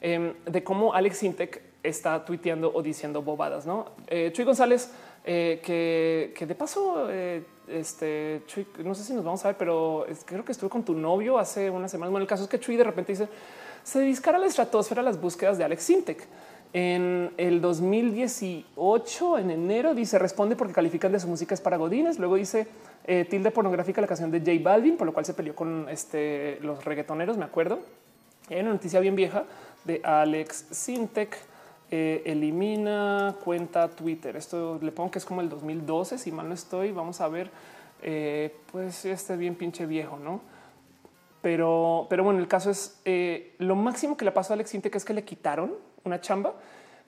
em, 0.02 0.34
de 0.46 0.64
cómo 0.64 0.94
Alex 0.94 1.24
Intec 1.24 1.72
está 1.84 2.24
tuiteando 2.24 2.72
o 2.74 2.82
diciendo 2.82 3.22
bobadas. 3.22 3.66
No, 3.66 3.86
eh, 4.08 4.32
Chuy 4.34 4.46
González, 4.46 4.92
eh, 5.24 5.62
que, 5.64 6.46
de 6.46 6.56
paso, 6.56 7.08
eh, 7.10 7.44
este 7.68 8.42
Chuy, 8.48 8.68
no 8.84 8.96
sé 8.96 9.04
si 9.04 9.14
nos 9.14 9.24
vamos 9.24 9.44
a 9.46 9.50
ver, 9.50 9.58
pero 9.58 10.06
creo 10.26 10.44
que 10.44 10.52
estuve 10.52 10.70
con 10.70 10.84
tu 10.84 10.94
novio 10.94 11.38
hace 11.38 11.70
unas 11.70 11.92
semanas. 11.92 12.12
Bueno, 12.12 12.24
el 12.24 12.28
caso 12.30 12.44
es 12.44 12.50
que 12.50 12.60
Chuy 12.60 12.76
de 12.76 12.84
repente 12.84 13.14
dice 13.14 13.28
se 13.84 14.02
discara 14.02 14.38
la 14.38 14.46
estratosfera 14.46 15.02
las 15.02 15.20
búsquedas 15.20 15.58
de 15.58 15.64
Alex 15.64 15.90
Intec. 15.90 16.28
En 16.74 17.34
el 17.38 17.60
2018, 17.60 19.38
en 19.40 19.52
enero, 19.52 19.94
dice 19.94 20.18
responde 20.20 20.56
porque 20.56 20.74
califican 20.74 21.12
de 21.12 21.20
su 21.20 21.28
música 21.28 21.54
es 21.54 21.60
para 21.60 21.78
Godines. 21.78 22.18
Luego 22.18 22.36
dice 22.36 22.68
tilde 23.30 23.52
pornográfica 23.52 24.00
la 24.00 24.08
canción 24.08 24.32
de 24.32 24.40
J 24.40 24.52
Balvin, 24.64 24.96
por 24.96 25.06
lo 25.06 25.14
cual 25.14 25.26
se 25.26 25.34
peleó 25.34 25.54
con 25.54 25.90
este, 25.90 26.60
los 26.62 26.86
reggaetoneros, 26.86 27.38
me 27.38 27.44
acuerdo. 27.44 27.80
Hay 28.50 28.60
una 28.60 28.72
noticia 28.72 29.00
bien 29.00 29.16
vieja 29.16 29.46
de 29.86 30.02
Alex 30.04 30.68
Sintec. 30.72 31.38
Eh, 31.90 32.24
elimina 32.26 33.36
cuenta 33.44 33.90
Twitter. 33.90 34.36
Esto 34.38 34.80
le 34.82 34.92
pongo 34.92 35.12
que 35.12 35.20
es 35.20 35.26
como 35.26 35.42
el 35.42 35.50
2012, 35.50 36.18
si 36.18 36.32
mal 36.32 36.48
no 36.48 36.54
estoy. 36.54 36.92
Vamos 36.92 37.20
a 37.20 37.28
ver, 37.28 37.52
eh, 38.02 38.56
pues 38.72 39.04
este 39.06 39.34
es 39.34 39.40
bien 39.40 39.56
pinche 39.56 39.86
viejo, 39.86 40.18
no? 40.18 40.42
Pero, 41.42 42.08
pero 42.10 42.24
bueno, 42.24 42.40
el 42.40 42.48
caso 42.48 42.70
es 42.70 43.02
lo 43.58 43.76
máximo 43.76 44.16
que 44.16 44.26
le 44.26 44.32
pasó 44.32 44.54
a 44.54 44.56
Alex 44.56 44.70
Sintec 44.70 44.96
es 44.96 45.04
que 45.04 45.14
le 45.14 45.24
quitaron 45.24 45.74
una 46.04 46.22
chamba 46.22 46.54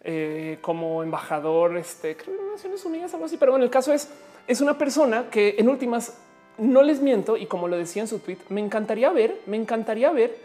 eh, 0.06 0.58
como 0.62 1.02
embajador, 1.02 1.78
este, 1.78 2.18
creo 2.18 2.36
que 2.36 2.44
Naciones 2.52 2.84
Unidas, 2.84 3.14
algo 3.14 3.26
así. 3.26 3.38
Pero 3.38 3.54
bueno, 3.54 3.64
el 3.64 3.72
caso 3.72 3.94
es, 3.94 4.10
es 4.48 4.60
una 4.60 4.78
persona 4.78 5.30
que 5.32 5.56
en 5.58 5.70
últimas 5.70 6.18
no 6.58 6.84
les 6.84 7.02
miento 7.02 7.38
y 7.38 7.46
como 7.46 7.70
lo 7.70 7.78
decía 7.78 8.02
en 8.02 8.10
su 8.10 8.20
tweet, 8.20 8.38
me 8.50 8.60
encantaría 8.60 9.10
ver, 9.12 9.40
me 9.46 9.56
encantaría 9.56 10.12
ver 10.12 10.36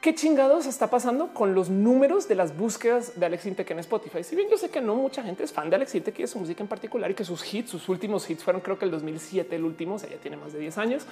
qué 0.00 0.14
chingados 0.14 0.66
está 0.66 0.90
pasando 0.90 1.34
con 1.34 1.54
los 1.54 1.70
números 1.70 2.28
de 2.28 2.34
las 2.34 2.56
búsquedas 2.56 3.18
de 3.18 3.26
Alex 3.26 3.46
Intec 3.46 3.70
en 3.70 3.80
Spotify. 3.80 4.22
Si 4.22 4.36
bien 4.36 4.48
yo 4.48 4.56
sé 4.56 4.70
que 4.70 4.80
no 4.80 4.94
mucha 4.94 5.22
gente 5.22 5.42
es 5.44 5.52
fan 5.52 5.68
de 5.70 5.76
Alex 5.76 5.94
Intec 5.94 6.18
y 6.18 6.22
de 6.22 6.28
su 6.28 6.38
música 6.38 6.62
en 6.62 6.68
particular 6.68 7.10
y 7.10 7.14
que 7.14 7.24
sus 7.24 7.52
hits, 7.52 7.70
sus 7.70 7.88
últimos 7.88 8.28
hits 8.28 8.44
fueron 8.44 8.62
creo 8.62 8.78
que 8.78 8.84
el 8.84 8.90
2007, 8.90 9.56
el 9.56 9.64
último, 9.64 9.96
o 9.96 9.98
sea, 9.98 10.08
ya 10.08 10.16
tiene 10.16 10.36
más 10.36 10.52
de 10.52 10.60
10 10.60 10.78
años. 10.78 11.06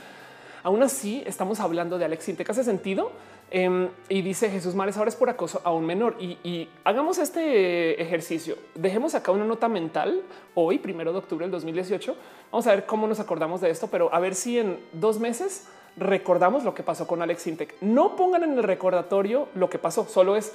Aún 0.62 0.82
así, 0.82 1.22
estamos 1.26 1.60
hablando 1.60 1.98
de 1.98 2.04
Alex 2.04 2.28
Intec. 2.28 2.50
¿Hace 2.50 2.64
sentido? 2.64 3.12
Em, 3.50 3.88
y 4.08 4.22
dice 4.22 4.50
Jesús 4.50 4.74
Mares, 4.74 4.96
ahora 4.96 5.08
es 5.08 5.14
por 5.14 5.30
acoso 5.30 5.60
a 5.62 5.72
un 5.72 5.86
menor. 5.86 6.16
Y, 6.18 6.68
hagamos 6.82 7.18
este 7.18 8.00
ejercicio. 8.02 8.56
Dejemos 8.74 9.14
acá 9.14 9.30
una 9.30 9.44
nota 9.44 9.68
mental 9.68 10.22
hoy, 10.54 10.78
primero 10.78 11.12
de 11.12 11.18
octubre 11.18 11.44
del 11.44 11.52
2018. 11.52 12.16
Vamos 12.50 12.66
a 12.66 12.70
ver 12.70 12.86
cómo 12.86 13.06
nos 13.06 13.20
acordamos 13.20 13.60
de 13.60 13.70
esto, 13.70 13.88
pero 13.88 14.12
a 14.12 14.18
ver 14.18 14.34
si 14.34 14.58
en 14.58 14.80
dos 14.92 15.20
meses 15.20 15.68
recordamos 15.96 16.64
lo 16.64 16.74
que 16.74 16.82
pasó 16.82 17.06
con 17.06 17.22
Alex 17.22 17.46
Intec. 17.46 17.74
No 17.80 18.16
pongan 18.16 18.44
en 18.44 18.52
el 18.52 18.62
recordatorio 18.62 19.48
lo 19.54 19.70
que 19.70 19.78
pasó, 19.78 20.06
solo 20.06 20.36
es 20.36 20.52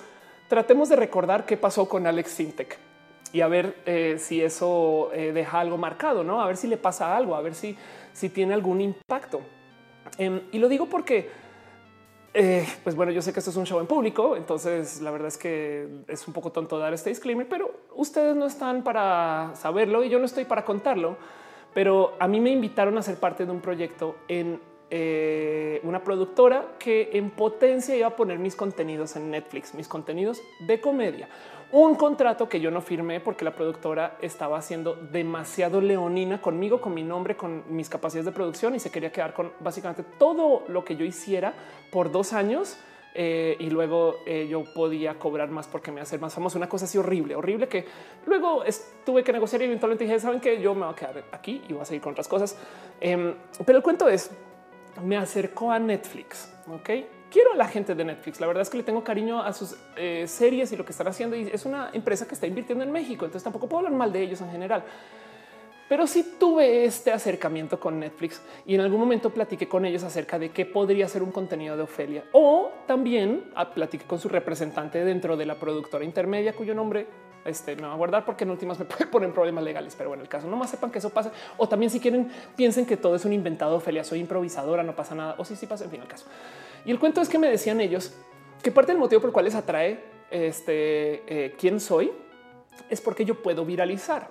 tratemos 0.48 0.90
de 0.90 0.98
recordar 0.98 1.46
qué 1.46 1.58
pasó 1.58 1.88
con 1.88 2.06
Alex 2.06 2.40
Intec 2.40 2.78
y 3.34 3.42
a 3.42 3.48
ver 3.48 3.78
eh, 3.86 4.18
si 4.20 4.42
eso 4.42 5.10
eh, 5.14 5.32
deja 5.32 5.60
algo 5.60 5.78
marcado, 5.78 6.24
no? 6.24 6.42
A 6.42 6.48
ver 6.48 6.58
si 6.58 6.68
le 6.68 6.78
pasa 6.78 7.16
algo, 7.16 7.36
a 7.36 7.42
ver 7.42 7.56
si, 7.56 7.78
si 8.14 8.30
tiene 8.30 8.54
algún 8.54 8.82
impacto. 8.82 9.42
Em, 10.18 10.42
y 10.52 10.60
lo 10.60 10.68
digo 10.68 10.88
porque, 10.88 11.30
eh, 12.34 12.68
pues 12.84 12.96
bueno, 12.96 13.12
yo 13.12 13.22
sé 13.22 13.32
que 13.32 13.40
esto 13.40 13.52
es 13.52 13.58
un 13.58 13.66
show 13.66 13.80
en 13.80 13.88
público, 13.88 14.36
entonces 14.36 15.02
la 15.02 15.12
verdad 15.12 15.30
es 15.30 15.38
que 15.38 15.88
es 16.08 16.28
un 16.28 16.34
poco 16.34 16.52
tonto 16.52 16.78
dar 16.78 16.94
este 16.94 17.10
disclaimer, 17.10 17.48
pero 17.48 17.72
ustedes 17.96 18.36
no 18.36 18.46
están 18.46 18.84
para 18.84 19.52
saberlo 19.56 20.04
y 20.04 20.10
yo 20.10 20.20
no 20.20 20.26
estoy 20.26 20.46
para 20.46 20.66
contarlo. 20.66 21.16
Pero 21.74 22.16
a 22.20 22.28
mí 22.28 22.42
me 22.42 22.50
invitaron 22.50 22.98
a 22.98 23.02
ser 23.02 23.16
parte 23.16 23.46
de 23.46 23.52
un 23.52 23.62
proyecto 23.62 24.18
en 24.28 24.60
eh, 24.92 25.80
una 25.84 26.04
productora 26.04 26.74
que 26.78 27.10
en 27.14 27.32
potencia 27.32 27.96
iba 27.96 28.08
a 28.08 28.16
poner 28.16 28.38
mis 28.38 28.56
contenidos 28.56 29.16
en 29.16 29.32
Netflix, 29.32 29.74
mis 29.74 29.88
contenidos 29.88 30.42
de 30.60 30.80
comedia 30.80 31.28
un 31.72 31.96
contrato 31.96 32.50
que 32.50 32.60
yo 32.60 32.70
no 32.70 32.82
firmé 32.82 33.22
porque 33.22 33.46
la 33.46 33.56
productora 33.56 34.18
estaba 34.22 34.58
haciendo 34.58 34.96
demasiado 34.96 35.80
leonina 35.80 36.42
conmigo, 36.42 36.82
con 36.82 36.94
mi 36.94 37.04
nombre, 37.04 37.38
con 37.38 37.64
mis 37.70 37.88
capacidades 37.88 38.26
de 38.26 38.34
producción 38.34 38.76
y 38.76 38.80
se 38.80 38.92
quería 38.92 39.12
quedar 39.12 39.34
con 39.34 39.54
básicamente 39.62 40.04
todo 40.18 40.66
lo 40.68 40.84
que 40.84 40.98
yo 40.98 41.06
hiciera 41.06 41.54
por 41.92 42.12
dos 42.12 42.34
años. 42.34 42.78
Eh, 43.14 43.58
y 43.60 43.70
luego 43.70 44.20
eh, 44.26 44.48
yo 44.50 44.64
podía 44.74 45.20
cobrar 45.20 45.50
más 45.50 45.68
porque 45.68 45.92
me 45.92 46.00
hacer 46.00 46.20
más 46.22 46.34
famoso. 46.34 46.58
Una 46.58 46.70
cosa 46.70 46.86
así 46.86 46.98
horrible, 46.98 47.36
horrible 47.36 47.68
que 47.68 47.86
luego 48.26 48.64
tuve 49.06 49.22
que 49.22 49.34
negociar 49.34 49.62
y 49.62 49.66
eventualmente 49.66 50.06
dije, 50.06 50.18
saben 50.20 50.40
que 50.40 50.62
yo 50.62 50.74
me 50.74 50.86
voy 50.86 50.94
a 50.94 50.96
quedar 50.96 51.24
aquí 51.34 51.62
y 51.68 51.74
voy 51.74 51.82
a 51.82 51.86
seguir 51.86 52.02
con 52.02 52.14
otras 52.14 52.30
cosas. 52.30 52.58
Em, 53.02 53.34
pero 53.66 53.78
el 53.78 53.84
cuento 53.84 54.08
es, 54.08 54.32
me 55.04 55.18
acercó 55.18 55.72
a 55.72 55.80
Netflix, 55.80 56.52
ok? 56.68 56.90
quiero 57.32 57.54
a 57.54 57.56
la 57.56 57.68
gente 57.68 57.96
de 57.96 58.04
Netflix. 58.04 58.40
La 58.40 58.48
verdad 58.48 58.62
es 58.62 58.70
que 58.70 58.78
le 58.78 58.84
tengo 58.84 59.04
cariño 59.04 59.42
a 59.42 59.54
sus 59.54 59.76
eh, 59.96 60.26
series 60.28 60.72
y 60.72 60.76
lo 60.76 60.86
que 60.86 60.92
están 60.92 61.08
haciendo. 61.08 61.36
Y 61.36 61.48
es 61.52 61.66
una 61.66 61.90
empresa 61.94 62.28
que 62.28 62.36
está 62.36 62.46
invirtiendo 62.46 62.84
en 62.84 62.92
México. 62.92 63.26
Entonces 63.26 63.44
tampoco 63.44 63.68
puedo 63.68 63.86
hablar 63.86 63.98
mal 63.98 64.12
de 64.12 64.22
ellos 64.22 64.42
en 64.42 64.52
general. 64.52 64.84
Pero 65.90 66.08
sí 66.08 66.36
tuve 66.40 66.86
este 66.86 67.12
acercamiento 67.12 67.78
con 67.78 68.00
Netflix 68.00 68.42
y 68.66 68.76
en 68.76 68.82
algún 68.82 69.00
momento 69.00 69.30
platiqué 69.30 69.68
con 69.68 69.84
ellos 69.84 70.04
acerca 70.04 70.40
de 70.40 70.50
qué 70.52 70.66
podría 70.66 71.06
ser 71.10 71.22
un 71.22 71.32
contenido 71.32 71.76
de 71.76 71.84
Ofelia. 71.84 72.24
O 72.32 72.72
también 72.88 73.52
ah, 73.56 73.74
platiqué 73.74 74.06
con 74.06 74.18
su 74.18 74.30
representante 74.30 75.04
dentro 75.04 75.36
de 75.36 75.46
la 75.46 75.56
productora 75.56 76.06
intermedia, 76.06 76.54
cuyo 76.54 76.74
nombre 76.74 77.08
este, 77.46 77.76
me 77.76 77.84
va 77.84 77.94
a 77.94 77.96
guardar 77.96 78.26
porque 78.26 78.44
en 78.44 78.52
últimas 78.52 78.80
me 78.80 78.86
puede 78.86 79.08
poner 79.08 79.32
problemas 79.34 79.64
legales. 79.64 79.96
Pero 79.98 80.10
bueno, 80.10 80.24
el 80.24 80.30
caso 80.30 80.48
no 80.48 80.58
más 80.58 80.70
sepan 80.70 80.92
que 80.92 81.00
eso 81.00 81.10
pasa. 81.10 81.32
O 81.58 81.68
también 81.68 81.90
si 81.90 82.00
quieren 82.00 82.32
piensen 82.56 82.86
que 82.86 82.98
todo 82.98 83.16
es 83.16 83.26
un 83.26 83.34
inventado 83.34 83.76
Ofelia, 83.76 84.04
soy 84.04 84.20
improvisadora, 84.20 84.84
no 84.84 84.96
pasa 84.96 85.16
nada. 85.16 85.36
O 85.38 85.46
sí, 85.46 85.56
sí 85.56 85.66
pasa, 85.66 85.86
en 85.86 85.92
fin, 85.92 86.02
el 86.02 86.08
caso. 86.08 86.26
Y 86.86 86.92
el 86.92 87.00
cuento 87.00 87.22
es 87.22 87.30
que 87.30 87.38
me 87.38 87.50
decían 87.50 87.82
ellos 87.82 88.14
que 88.62 88.72
parte 88.72 88.92
del 88.92 89.00
motivo 89.00 89.22
por 89.22 89.30
el 89.30 89.34
cual 89.34 89.46
les 89.46 89.56
atrae 89.56 90.04
este 90.30 91.24
eh, 91.28 91.56
quién 91.58 91.80
soy 91.80 92.12
es 92.90 93.02
porque 93.02 93.26
yo 93.26 93.42
puedo 93.42 93.66
viralizar. 93.66 94.30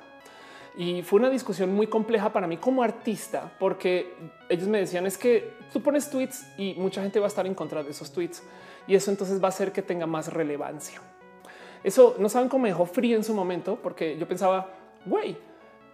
Y 0.76 1.02
fue 1.02 1.18
una 1.18 1.30
discusión 1.30 1.74
muy 1.74 1.88
compleja 1.88 2.32
para 2.32 2.46
mí 2.46 2.56
como 2.56 2.82
artista, 2.82 3.52
porque 3.58 4.14
ellos 4.48 4.68
me 4.68 4.78
decían 4.78 5.06
es 5.06 5.18
que 5.18 5.52
tú 5.72 5.82
pones 5.82 6.10
tweets 6.10 6.46
y 6.56 6.74
mucha 6.74 7.02
gente 7.02 7.18
va 7.18 7.26
a 7.26 7.28
estar 7.28 7.46
en 7.46 7.54
contra 7.54 7.82
de 7.82 7.90
esos 7.90 8.12
tweets 8.12 8.42
y 8.86 8.94
eso 8.94 9.10
entonces 9.10 9.42
va 9.42 9.46
a 9.46 9.48
hacer 9.48 9.72
que 9.72 9.82
tenga 9.82 10.06
más 10.06 10.32
relevancia. 10.32 11.00
Eso 11.82 12.16
no 12.18 12.28
saben 12.28 12.48
cómo 12.48 12.62
me 12.62 12.68
dejó 12.68 12.86
frío 12.86 13.16
en 13.16 13.24
su 13.24 13.34
momento, 13.34 13.78
porque 13.82 14.18
yo 14.18 14.28
pensaba, 14.28 14.68
güey, 15.06 15.36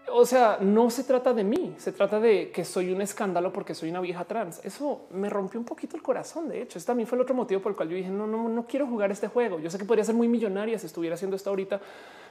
o 0.08 0.24
sea, 0.24 0.58
no 0.60 0.88
se 0.90 1.04
trata 1.04 1.32
de 1.32 1.44
mí, 1.44 1.74
se 1.78 1.92
trata 1.92 2.20
de 2.20 2.50
que 2.50 2.64
soy 2.64 2.92
un 2.92 3.02
escándalo 3.02 3.52
porque 3.52 3.74
soy 3.74 3.90
una 3.90 4.00
vieja 4.00 4.24
trans. 4.24 4.60
Eso 4.64 5.06
me 5.10 5.28
rompió 5.28 5.58
un 5.58 5.66
poquito 5.66 5.96
el 5.96 6.02
corazón. 6.02 6.48
De 6.48 6.62
hecho, 6.62 6.78
este 6.78 6.86
también 6.86 7.06
fue 7.08 7.16
el 7.16 7.22
otro 7.22 7.34
motivo 7.34 7.60
por 7.60 7.72
el 7.72 7.76
cual 7.76 7.88
yo 7.88 7.96
dije 7.96 8.10
no, 8.10 8.26
no, 8.26 8.48
no 8.48 8.66
quiero 8.66 8.86
jugar 8.86 9.10
este 9.10 9.28
juego. 9.28 9.58
Yo 9.58 9.70
sé 9.70 9.78
que 9.78 9.84
podría 9.84 10.04
ser 10.04 10.14
muy 10.14 10.28
millonaria 10.28 10.78
si 10.78 10.86
estuviera 10.86 11.14
haciendo 11.14 11.36
esto 11.36 11.50
ahorita, 11.50 11.80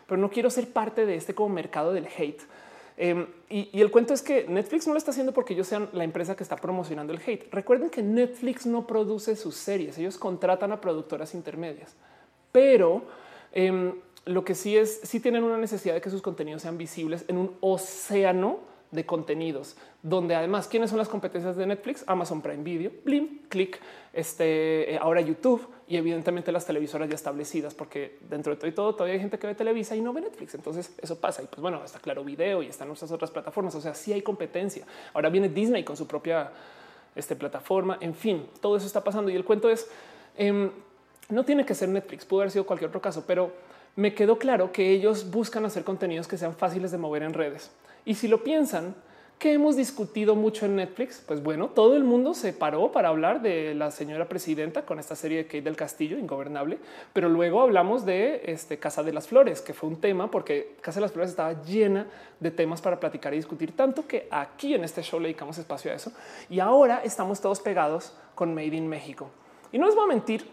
pero 0.07 0.19
no 0.19 0.30
quiero 0.30 0.49
ser 0.49 0.72
parte 0.72 1.06
de 1.06 1.15
este 1.15 1.36
como 1.36 1.53
mercado 1.53 1.91
del 1.91 2.07
hate. 2.07 2.41
Em, 2.98 3.27
y, 3.49 3.69
y, 3.73 3.82
el 3.82 3.91
cuento 3.91 4.14
es 4.14 4.22
que 4.22 4.45
Netflix 4.48 4.88
no 4.88 4.94
lo 4.94 4.98
está 4.98 5.11
haciendo 5.11 5.34
porque 5.34 5.53
ellos 5.53 5.68
sean 5.68 5.90
la 5.91 6.06
empresa 6.06 6.34
que 6.38 6.44
está 6.44 6.56
promocionando 6.56 7.11
el 7.11 7.19
hate. 7.19 7.52
Recuerden 7.52 7.90
que 7.90 8.02
Netflix 8.02 8.65
no 8.65 8.88
produce 8.88 9.36
sus 9.36 9.56
series, 9.56 9.98
ellos 9.98 10.18
contratan 10.18 10.72
a 10.72 10.80
productoras 10.80 11.36
intermedias, 11.36 11.94
pero 12.53 13.03
em, 13.56 13.94
lo 14.26 14.45
que 14.45 14.53
sí 14.53 14.77
es, 14.77 15.02
sí 15.03 15.19
tienen 15.19 15.44
una 15.44 15.57
necesidad 15.57 15.95
de 15.95 16.02
que 16.02 16.11
sus 16.11 16.22
contenidos 16.22 16.61
sean 16.61 16.77
visibles 16.77 17.26
en 17.27 17.38
un 17.38 17.57
océano 17.61 18.60
de 18.91 19.06
contenidos, 19.06 19.76
donde 20.02 20.36
además, 20.36 20.68
¿quiénes 20.68 20.90
son 20.90 20.99
las 20.99 21.10
competencias 21.10 21.56
de 21.56 21.65
Netflix? 21.65 22.03
Amazon 22.07 22.41
Prime 22.41 22.64
Video, 22.64 22.91
Blim, 23.03 23.41
Click, 23.49 23.80
este, 24.14 24.94
eh, 24.94 24.98
ahora 24.98 25.22
YouTube 25.22 25.68
y 25.88 25.98
evidentemente 25.98 26.52
las 26.52 26.65
televisoras 26.65 27.10
ya 27.10 27.15
establecidas, 27.15 27.73
porque 27.73 28.18
dentro 28.30 28.53
de 28.53 28.57
todo 28.57 28.68
y 28.69 28.73
todo 28.73 28.95
todavía 28.95 29.15
hay 29.15 29.19
gente 29.19 29.38
que 29.38 29.48
ve 29.48 29.56
Televisa 29.56 29.95
y 29.95 30.02
no 30.02 30.14
ve 30.14 30.22
Netflix. 30.22 30.56
Entonces 30.56 30.95
eso 31.02 31.19
pasa 31.19 31.44
y 31.44 31.48
pues 31.48 31.61
bueno, 31.61 31.84
está 31.84 31.99
claro 31.99 32.23
video 32.23 32.64
y 32.64 32.68
están 32.68 32.88
nuestras 32.88 33.11
otras 33.11 33.32
plataformas. 33.32 33.76
O 33.76 33.82
sea, 33.82 33.94
sí 33.94 34.14
hay 34.14 34.22
competencia. 34.22 34.86
Ahora 35.14 35.30
viene 35.30 35.49
Disney 35.49 35.84
con 35.84 35.98
su 35.98 36.07
propia 36.07 36.52
este, 37.15 37.36
plataforma. 37.36 37.98
En 37.99 38.15
fin, 38.15 38.48
todo 38.61 38.77
eso 38.77 38.88
está 38.88 39.03
pasando 39.03 39.30
y 39.30 39.36
el 39.36 39.44
cuento 39.44 39.69
es 39.69 39.90
em, 40.38 40.72
no 41.30 41.43
tiene 41.43 41.65
que 41.65 41.76
ser 41.76 41.89
Netflix, 41.89 42.26
pudo 42.26 42.41
haber 42.41 42.52
sido 42.52 42.65
cualquier 42.65 42.89
otro 42.89 43.02
caso, 43.02 43.23
pero 43.26 43.52
me 43.95 44.14
quedó 44.14 44.38
claro 44.38 44.72
que 44.72 44.91
ellos 44.91 45.31
buscan 45.31 45.65
hacer 45.65 45.84
contenidos 45.84 46.27
que 46.27 46.38
sean 46.38 46.56
fáciles 46.56 46.91
de 46.91 46.97
mover 46.97 47.23
en 47.23 47.34
redes. 47.34 47.72
Y 48.06 48.15
si 48.15 48.27
lo 48.27 48.43
piensan, 48.43 48.93
que 49.39 49.53
hemos 49.53 49.76
discutido 49.76 50.35
mucho 50.35 50.65
en 50.65 50.77
Netflix. 50.77 51.22
Pues 51.26 51.43
bueno, 51.43 51.68
todo 51.69 51.95
el 51.95 52.03
mundo 52.03 52.34
se 52.34 52.53
paró 52.53 52.91
para 52.91 53.10
hablar 53.10 53.41
de 53.41 53.76
la 53.76 53.91
señora 53.91 54.30
presidenta 54.30 54.85
con 54.85 54.99
esta 54.99 55.15
serie 55.15 55.39
de 55.39 55.45
Kate 55.45 55.61
del 55.61 55.76
Castillo, 55.76 56.18
Ingobernable, 56.18 56.77
pero 57.11 57.27
luego 57.30 57.61
hablamos 57.61 58.06
de 58.06 58.43
este 58.45 58.80
Casa 58.80 59.03
de 59.03 59.14
las 59.14 59.27
Flores, 59.27 59.61
que 59.61 59.73
fue 59.73 59.89
un 59.89 59.99
tema 59.99 60.31
porque 60.31 60.77
Casa 60.81 60.99
de 60.99 61.02
las 61.02 61.11
Flores 61.11 61.31
estaba 61.31 61.61
llena 61.64 62.07
de 62.39 62.52
temas 62.52 62.81
para 62.81 62.99
platicar 62.99 63.34
y 63.34 63.38
discutir, 63.38 63.76
tanto 63.76 64.07
que 64.07 64.27
aquí 64.31 64.73
en 64.73 64.84
este 64.84 65.02
show 65.02 65.19
le 65.19 65.27
dedicamos 65.27 65.57
espacio 65.57 65.91
a 65.91 65.95
eso. 65.95 66.11
Y 66.49 66.60
ahora 66.60 67.02
estamos 67.03 67.41
todos 67.41 67.60
pegados 67.60 68.14
con 68.35 68.53
Made 68.53 68.76
in 68.76 68.88
México. 68.88 69.30
Y 69.72 69.77
no 69.77 69.85
les 69.85 69.95
voy 69.95 70.06
a 70.06 70.07
mentir, 70.07 70.47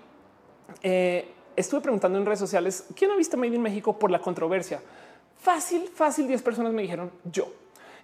eh, 0.82 1.28
estuve 1.56 1.80
preguntando 1.80 2.18
en 2.18 2.26
redes 2.26 2.38
sociales, 2.38 2.86
¿quién 2.96 3.10
ha 3.10 3.16
visto 3.16 3.36
Made 3.36 3.54
in 3.54 3.62
México 3.62 3.98
por 3.98 4.10
la 4.10 4.20
controversia? 4.20 4.80
Fácil, 5.40 5.88
fácil, 5.88 6.28
10 6.28 6.42
personas 6.42 6.72
me 6.72 6.82
dijeron 6.82 7.10
yo. 7.24 7.48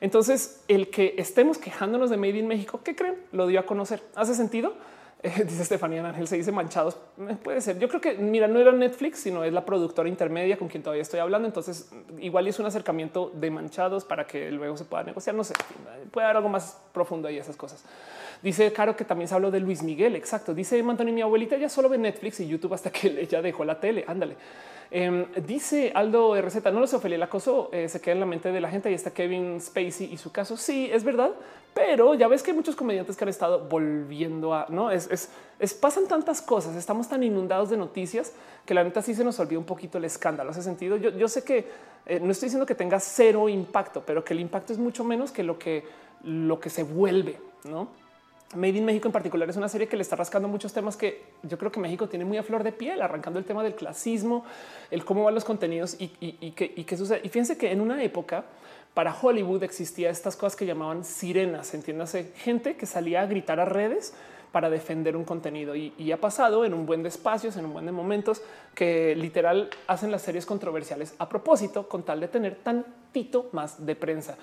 Entonces, 0.01 0.63
el 0.69 0.91
que 0.91 1.15
estemos 1.19 1.59
quejándonos 1.59 2.11
de 2.11 2.17
Made 2.17 2.39
in 2.39 2.47
México, 2.47 2.81
¿qué 2.85 2.95
creen? 2.95 3.17
Lo 3.33 3.47
dio 3.47 3.61
a 3.61 3.67
conocer. 3.67 4.03
¿Hace 4.15 4.35
sentido? 4.35 4.75
Eh, 5.21 5.43
dice 5.43 5.63
Estefanía 5.63 6.07
Ángel, 6.07 6.29
se 6.29 6.37
dice 6.37 6.53
manchados. 6.53 6.97
Eh, 7.29 7.37
puede 7.43 7.61
ser. 7.61 7.81
Yo 7.81 7.89
creo 7.89 8.01
que, 8.01 8.15
mira, 8.15 8.47
no 8.47 8.61
era 8.61 8.71
Netflix, 8.71 9.19
sino 9.19 9.43
es 9.43 9.53
la 9.53 9.65
productora 9.65 10.09
intermedia 10.09 10.57
con 10.57 10.69
quien 10.69 10.85
todavía 10.85 11.03
estoy 11.03 11.19
hablando. 11.19 11.49
Entonces, 11.49 11.91
igual 12.21 12.47
es 12.47 12.61
un 12.61 12.67
acercamiento 12.67 13.33
de 13.35 13.51
manchados 13.51 14.05
para 14.05 14.29
que 14.29 14.49
luego 14.53 14.77
se 14.77 14.85
pueda 14.85 15.03
negociar. 15.03 15.35
No 15.35 15.43
sé, 15.43 15.55
puede 16.13 16.25
haber 16.25 16.37
algo 16.37 16.49
más 16.49 16.79
profundo 16.93 17.27
ahí, 17.27 17.37
esas 17.37 17.57
cosas. 17.57 17.85
Dice 18.43 18.73
Caro 18.73 18.97
que 18.97 19.05
también 19.05 19.29
se 19.29 19.35
habló 19.35 19.51
de 19.51 19.61
Luis 19.61 19.83
Miguel. 19.83 20.17
Exacto. 20.17 20.55
Dice 20.55 20.79
Antonio, 20.81 21.13
mi 21.13 21.23
abuelita 21.23 21.57
ya 21.57 21.69
solo 21.69 21.89
ve 21.89 21.99
Netflix 21.99 22.41
y 22.41 22.49
YouTube 22.49 22.75
hasta 22.75 22.91
que 22.91 23.09
ella 23.21 23.43
dejó 23.43 23.65
la 23.65 23.81
tele. 23.81 24.05
Ándale. 24.07 24.37
Em, 24.91 25.27
dice 25.47 25.93
Aldo 25.95 26.41
RZ, 26.41 26.65
no 26.73 26.81
lo 26.81 26.87
sé, 26.87 26.97
Ophelia, 26.97 27.17
el 27.17 27.23
acoso 27.23 27.69
eh, 27.73 27.91
se 27.91 28.01
queda 28.01 28.15
en 28.15 28.21
la 28.21 28.27
mente 28.27 28.51
de 28.51 28.61
la 28.61 28.71
gente. 28.71 28.91
y 28.91 28.95
está 28.95 29.11
Kevin 29.11 29.61
Spacey 29.61 30.13
y 30.13 30.17
su 30.17 30.33
caso. 30.33 30.57
Sí, 30.57 30.89
es 30.91 31.05
verdad, 31.05 31.33
pero 31.75 32.15
ya 32.15 32.27
ves 32.27 32.43
que 32.43 32.53
hay 32.53 32.57
muchos 32.57 32.75
comediantes 32.75 33.17
que 33.17 33.25
han 33.25 33.29
estado 33.29 33.69
volviendo 33.69 34.55
a 34.55 34.67
no 34.71 34.91
es, 34.91 35.31
es, 35.61 35.75
pasan 35.75 36.09
tantas 36.09 36.41
cosas. 36.41 36.75
Estamos 36.75 37.09
tan 37.09 37.23
inundados 37.23 37.69
de 37.69 37.77
noticias 37.77 38.33
que 38.65 38.73
la 38.73 38.83
neta 38.83 39.03
sí 39.03 39.15
se 39.15 39.25
nos 39.25 39.39
olvida 39.41 39.59
un 39.59 39.67
poquito 39.67 39.99
el 39.99 40.05
escándalo. 40.05 40.51
Hace 40.51 40.63
sentido. 40.63 40.97
Yo, 40.97 41.11
yo 41.11 41.29
sé 41.29 41.45
que 41.45 41.67
eh, 42.07 42.21
no 42.21 42.33
estoy 42.33 42.47
diciendo 42.47 42.65
que 42.65 42.75
tenga 42.75 42.99
cero 42.99 43.49
impacto, 43.49 44.03
pero 44.07 44.25
que 44.25 44.33
el 44.33 44.41
impacto 44.41 44.73
es 44.73 44.79
mucho 44.79 45.05
menos 45.05 45.33
que 45.33 45.43
lo 45.43 45.59
que 45.59 45.85
lo 46.23 46.59
que 46.59 46.71
se 46.71 46.83
vuelve, 46.83 47.39
no? 47.65 47.89
Made 48.55 48.79
in 48.79 48.85
México 48.85 49.09
en 49.09 49.13
particular 49.13 49.49
es 49.51 49.57
una 49.57 49.69
serie 49.69 49.89
que 49.89 49.97
le 49.97 50.03
está 50.03 50.17
rascando 50.17 50.49
muchos 50.49 50.73
temas 50.73 50.97
que 50.97 51.23
yo 51.43 51.59
creo 51.59 51.71
que 51.71 51.81
México 51.81 52.09
tiene 52.09 52.25
muy 52.25 52.39
a 52.39 52.43
flor 52.43 52.63
de 52.65 52.73
piel, 52.73 53.03
arrancando 53.03 53.39
el 53.39 53.45
tema 53.45 53.63
del 53.63 53.75
clasismo, 53.75 54.45
el 54.91 55.05
cómo 55.05 55.23
van 55.23 55.35
los 55.35 55.45
contenidos 55.45 55.97
y, 55.99 56.09
qué 56.53 56.97
sucede. 56.97 57.21
Y 57.25 57.29
fíjense 57.29 57.59
que 57.59 57.71
en 57.71 57.83
una 57.83 58.03
época 58.03 58.45
para 58.95 59.15
Hollywood 59.15 59.63
existía 59.65 60.09
estas 60.09 60.35
cosas 60.35 60.57
que 60.57 60.65
llamaban 60.65 61.05
sirenas, 61.05 61.75
entiéndase, 61.75 62.33
gente 62.37 62.77
que 62.77 62.87
salía 62.87 63.21
a 63.21 63.27
gritar 63.27 63.61
a 63.61 63.67
redes 63.67 64.15
para 64.51 64.71
defender 64.71 65.15
un 65.15 65.25
contenido 65.25 65.77
y, 65.77 66.11
ha 66.11 66.17
pasado 66.17 66.65
en 66.65 66.73
un 66.73 66.87
buen 66.87 67.03
de 67.03 67.11
espacios, 67.11 67.57
en 67.57 67.67
un 67.67 67.75
buen 67.75 67.85
de 67.85 67.93
momentos 67.93 68.41
que 68.75 69.15
literal 69.15 69.69
hacen 69.87 70.11
las 70.11 70.23
series 70.23 70.47
controversiales 70.47 71.15
a 71.19 71.29
propósito 71.29 71.87
con 71.87 72.03
tal 72.03 72.21
de 72.21 72.29
tener 72.29 72.57
tantito 72.57 73.51
más 73.53 73.85
de 73.85 73.95
prensa. 73.95 74.37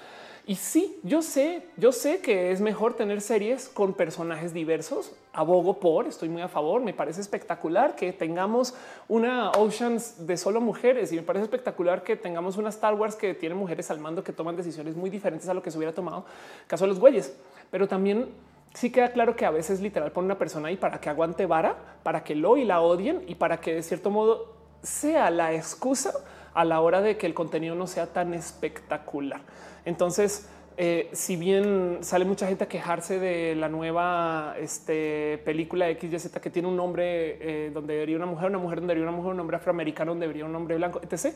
Y 0.47 0.55
sí, 0.55 0.99
yo 1.01 1.23
sé, 1.23 1.63
yo 1.75 1.91
sé 1.91 2.19
que 2.21 2.51
es 2.51 2.61
mejor 2.61 2.93
tener 2.93 3.21
series 3.21 3.67
con 3.67 3.93
personajes 3.93 4.53
diversos. 4.53 5.11
Abogo 5.33 5.79
por, 5.79 6.05
estoy 6.05 6.29
muy 6.29 6.43
a 6.43 6.47
favor. 6.47 6.81
Me 6.81 6.93
parece 6.93 7.19
espectacular 7.19 7.95
que 7.95 8.13
tengamos 8.13 8.75
una 9.07 9.49
Oceans 9.51 10.27
de 10.27 10.37
solo 10.37 10.61
mujeres 10.61 11.11
y 11.11 11.15
me 11.15 11.23
parece 11.23 11.45
espectacular 11.45 12.03
que 12.03 12.15
tengamos 12.15 12.57
una 12.57 12.69
Star 12.69 12.93
Wars 12.93 13.15
que 13.15 13.33
tiene 13.33 13.55
mujeres 13.55 13.89
al 13.89 13.99
mando 13.99 14.23
que 14.23 14.33
toman 14.33 14.55
decisiones 14.55 14.95
muy 14.95 15.09
diferentes 15.09 15.49
a 15.49 15.55
lo 15.55 15.63
que 15.63 15.71
se 15.71 15.77
hubiera 15.77 15.95
tomado 15.95 16.25
caso 16.67 16.83
de 16.83 16.89
los 16.89 16.99
güeyes. 16.99 17.35
Pero 17.71 17.87
también 17.87 18.29
sí 18.75 18.91
queda 18.91 19.13
claro 19.13 19.35
que 19.35 19.47
a 19.47 19.51
veces 19.51 19.81
literal 19.81 20.11
pone 20.11 20.25
una 20.25 20.37
persona 20.37 20.67
ahí 20.67 20.77
para 20.77 21.01
que 21.01 21.09
aguante 21.09 21.47
vara, 21.47 21.75
para 22.03 22.23
que 22.23 22.35
lo 22.35 22.55
y 22.55 22.65
la 22.65 22.81
odien 22.81 23.23
y 23.27 23.33
para 23.33 23.59
que 23.59 23.73
de 23.73 23.81
cierto 23.81 24.11
modo 24.11 24.53
sea 24.83 25.31
la 25.31 25.53
excusa 25.53 26.13
a 26.53 26.63
la 26.65 26.81
hora 26.81 27.01
de 27.01 27.17
que 27.17 27.25
el 27.25 27.33
contenido 27.33 27.73
no 27.73 27.87
sea 27.87 28.05
tan 28.05 28.35
espectacular. 28.35 29.41
Entonces, 29.85 30.49
eh, 30.77 31.09
si 31.13 31.37
bien 31.37 31.99
sale 32.01 32.25
mucha 32.25 32.47
gente 32.47 32.65
a 32.65 32.67
quejarse 32.67 33.17
de 33.17 33.55
la 33.55 33.69
nueva 33.69 34.55
este, 34.59 35.37
película 35.45 35.87
XYZ 35.89 36.37
que 36.41 36.49
tiene 36.49 36.67
un 36.67 36.75
nombre 36.75 37.67
eh, 37.67 37.71
donde 37.73 37.93
debería 37.93 38.17
una 38.17 38.25
mujer, 38.25 38.49
una 38.49 38.57
mujer 38.57 38.79
donde 38.79 38.93
debería 38.93 39.09
una 39.09 39.17
mujer, 39.17 39.33
un 39.33 39.39
hombre 39.39 39.55
afroamericano 39.55 40.11
donde 40.11 40.25
debería 40.25 40.45
un 40.45 40.55
hombre 40.55 40.75
blanco, 40.75 40.99
etc. 41.01 41.33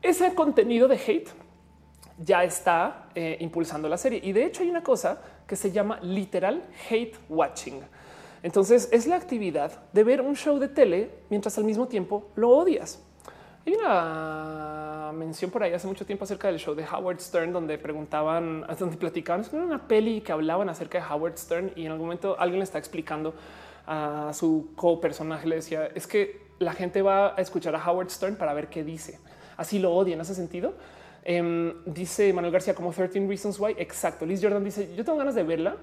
Ese 0.00 0.32
contenido 0.34 0.86
de 0.86 0.94
hate 0.94 1.28
ya 2.18 2.44
está 2.44 3.08
eh, 3.14 3.36
impulsando 3.40 3.88
la 3.88 3.98
serie. 3.98 4.20
Y 4.22 4.32
de 4.32 4.44
hecho 4.44 4.62
hay 4.62 4.70
una 4.70 4.82
cosa 4.82 5.20
que 5.46 5.56
se 5.56 5.72
llama 5.72 5.98
literal 6.02 6.62
hate 6.88 7.16
watching. 7.28 7.80
Entonces 8.44 8.88
es 8.92 9.08
la 9.08 9.16
actividad 9.16 9.72
de 9.92 10.04
ver 10.04 10.20
un 10.20 10.36
show 10.36 10.58
de 10.58 10.68
tele 10.68 11.10
mientras 11.30 11.58
al 11.58 11.64
mismo 11.64 11.88
tiempo 11.88 12.28
lo 12.36 12.50
odias. 12.50 13.02
Hay 13.66 13.74
una 13.74 15.10
mención 15.12 15.50
por 15.50 15.60
ahí 15.64 15.72
hace 15.72 15.88
mucho 15.88 16.06
tiempo 16.06 16.22
acerca 16.22 16.46
del 16.46 16.60
show 16.60 16.72
de 16.76 16.84
Howard 16.84 17.18
Stern, 17.18 17.52
donde 17.52 17.78
preguntaban, 17.78 18.64
donde 18.78 18.96
platicaban, 18.96 19.40
es 19.40 19.52
una 19.52 19.88
peli 19.88 20.20
que 20.20 20.30
hablaban 20.30 20.68
acerca 20.68 20.98
de 20.98 21.12
Howard 21.12 21.36
Stern 21.36 21.72
y 21.74 21.84
en 21.84 21.90
algún 21.90 22.06
momento 22.06 22.36
alguien 22.38 22.60
le 22.60 22.64
está 22.64 22.78
explicando 22.78 23.34
a 23.88 24.30
su 24.34 24.70
co 24.76 25.00
personaje, 25.00 25.48
le 25.48 25.56
decía, 25.56 25.86
es 25.96 26.06
que 26.06 26.46
la 26.60 26.74
gente 26.74 27.02
va 27.02 27.34
a 27.36 27.42
escuchar 27.42 27.74
a 27.74 27.90
Howard 27.90 28.08
Stern 28.08 28.36
para 28.36 28.54
ver 28.54 28.68
qué 28.68 28.84
dice. 28.84 29.18
Así 29.56 29.80
lo 29.80 29.92
odian, 29.92 30.20
¿hace 30.20 30.36
sentido? 30.36 30.74
Em, 31.24 31.74
dice 31.86 32.32
Manuel 32.32 32.52
García 32.52 32.72
como 32.76 32.92
13 32.92 33.26
Reasons 33.26 33.58
Why. 33.58 33.74
Exacto. 33.78 34.24
Liz 34.24 34.40
Jordan 34.40 34.62
dice, 34.62 34.94
yo 34.94 35.04
tengo 35.04 35.18
ganas 35.18 35.34
de 35.34 35.42
verla 35.42 35.76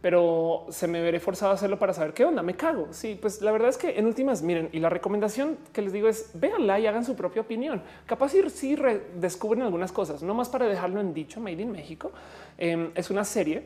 pero 0.00 0.66
se 0.70 0.86
me 0.86 1.00
veré 1.00 1.20
forzado 1.20 1.52
a 1.52 1.54
hacerlo 1.54 1.78
para 1.78 1.92
saber 1.92 2.14
qué 2.14 2.24
onda. 2.24 2.42
Me 2.42 2.54
cago. 2.54 2.88
Sí, 2.92 3.18
pues 3.20 3.42
la 3.42 3.52
verdad 3.52 3.68
es 3.68 3.76
que 3.76 3.98
en 3.98 4.06
últimas, 4.06 4.42
miren, 4.42 4.70
y 4.72 4.80
la 4.80 4.88
recomendación 4.88 5.58
que 5.72 5.82
les 5.82 5.92
digo 5.92 6.08
es 6.08 6.30
véanla 6.34 6.80
y 6.80 6.86
hagan 6.86 7.04
su 7.04 7.16
propia 7.16 7.42
opinión. 7.42 7.82
Capaz 8.06 8.30
si 8.30 8.48
sí 8.50 8.76
descubren 9.16 9.62
algunas 9.62 9.92
cosas, 9.92 10.22
no 10.22 10.34
más 10.34 10.48
para 10.48 10.66
dejarlo 10.66 11.00
en 11.00 11.12
dicho. 11.12 11.40
Made 11.40 11.62
in 11.62 11.72
México 11.72 12.12
em, 12.56 12.90
es 12.94 13.10
una 13.10 13.24
serie 13.24 13.64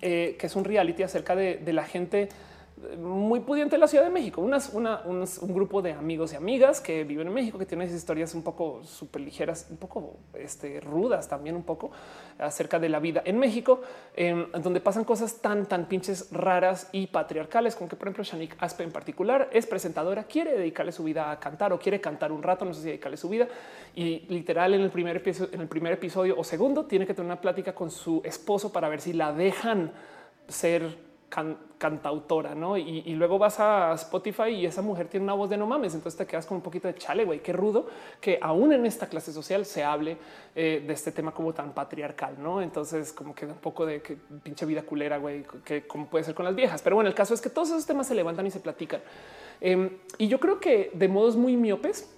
eh, 0.00 0.36
que 0.38 0.46
es 0.46 0.56
un 0.56 0.64
reality 0.64 1.02
acerca 1.02 1.34
de 1.34 1.72
la 1.72 1.84
gente 1.84 2.28
muy 2.98 3.40
pudiente 3.40 3.76
en 3.76 3.80
la 3.80 3.88
Ciudad 3.88 4.04
de 4.04 4.10
México, 4.10 4.40
un 4.40 5.54
grupo 5.54 5.82
de 5.82 5.92
amigos 5.92 6.32
y 6.32 6.36
amigas 6.36 6.80
que 6.80 7.04
viven 7.04 7.26
en 7.28 7.34
México, 7.34 7.58
que 7.58 7.66
tienen 7.66 7.94
historias 7.94 8.34
un 8.34 8.42
poco 8.42 8.82
súper 8.84 9.22
ligeras, 9.22 9.66
un 9.70 9.76
poco 9.76 10.16
este, 10.34 10.80
rudas 10.80 11.28
también 11.28 11.56
un 11.56 11.62
poco 11.62 11.90
acerca 12.38 12.78
de 12.78 12.88
la 12.88 12.98
vida 12.98 13.22
en 13.24 13.38
México, 13.38 13.82
em, 14.14 14.50
donde 14.52 14.80
pasan 14.80 15.04
cosas 15.04 15.40
tan, 15.40 15.66
tan 15.66 15.86
pinches 15.86 16.30
raras 16.32 16.88
y 16.92 17.06
patriarcales, 17.08 17.76
como 17.76 17.88
que 17.88 17.96
por 17.96 18.08
ejemplo 18.08 18.24
Shanik 18.24 18.56
Aspe 18.58 18.82
en 18.82 18.92
particular 18.92 19.48
es 19.52 19.66
presentadora, 19.66 20.24
quiere 20.24 20.56
dedicarle 20.56 20.92
su 20.92 21.04
vida 21.04 21.30
a 21.30 21.38
cantar 21.38 21.72
o 21.72 21.78
quiere 21.78 22.00
cantar 22.00 22.32
un 22.32 22.42
rato, 22.42 22.64
no 22.64 22.72
sé 22.72 22.80
si 22.80 22.86
dedicarle 22.86 23.16
su 23.16 23.28
vida 23.28 23.46
y 23.94 24.20
literal 24.28 24.74
en 24.74 24.80
el 24.80 24.90
primer 24.90 25.16
episodio, 25.16 25.50
en 25.52 25.60
el 25.60 25.68
primer 25.68 25.92
episodio 25.92 26.38
o 26.38 26.44
segundo 26.44 26.86
tiene 26.86 27.06
que 27.06 27.14
tener 27.14 27.26
una 27.26 27.40
plática 27.40 27.74
con 27.74 27.90
su 27.90 28.22
esposo 28.24 28.72
para 28.72 28.88
ver 28.88 29.00
si 29.00 29.12
la 29.12 29.32
dejan 29.32 29.92
ser 30.48 31.09
cantautora, 31.30 32.54
¿no? 32.56 32.76
Y, 32.76 33.14
luego 33.14 33.38
vas 33.38 33.60
a 33.60 33.92
Spotify 33.94 34.48
y 34.48 34.66
esa 34.66 34.82
mujer 34.82 35.06
tiene 35.06 35.24
una 35.24 35.34
voz 35.34 35.48
de 35.48 35.56
no 35.56 35.66
mames, 35.66 35.94
entonces 35.94 36.18
te 36.18 36.26
quedas 36.26 36.44
con 36.44 36.56
un 36.56 36.62
poquito 36.62 36.88
de 36.88 36.94
chale, 36.96 37.24
güey, 37.24 37.40
qué 37.40 37.52
rudo 37.52 37.86
que 38.20 38.38
aún 38.42 38.72
en 38.72 38.84
esta 38.84 39.08
clase 39.08 39.32
social 39.32 39.64
se 39.64 39.84
hable 39.84 40.18
eh, 40.56 40.82
de 40.84 40.92
este 40.92 41.12
tema 41.12 41.32
como 41.32 41.54
tan 41.54 41.72
patriarcal, 41.72 42.34
¿no? 42.42 42.60
Entonces 42.60 43.12
como 43.12 43.34
que 43.34 43.46
un 43.46 43.54
poco 43.54 43.86
de 43.86 44.02
que 44.02 44.16
pinche 44.42 44.66
vida 44.66 44.82
culera, 44.82 45.18
güey, 45.18 45.44
que 45.64 45.86
como 45.86 46.06
puede 46.06 46.24
ser 46.24 46.34
con 46.34 46.44
las 46.44 46.54
viejas. 46.54 46.82
Pero 46.82 46.96
bueno, 46.96 47.08
el 47.08 47.14
caso 47.14 47.32
es 47.32 47.40
que 47.40 47.48
todos 47.48 47.68
esos 47.68 47.86
temas 47.86 48.08
se 48.08 48.14
levantan 48.14 48.46
y 48.46 48.50
se 48.50 48.60
platican. 48.60 49.00
Em, 49.60 49.98
y 50.18 50.26
yo 50.26 50.40
creo 50.40 50.58
que 50.58 50.90
de 50.92 51.08
modos 51.08 51.36
muy 51.36 51.56
miopes, 51.56 52.10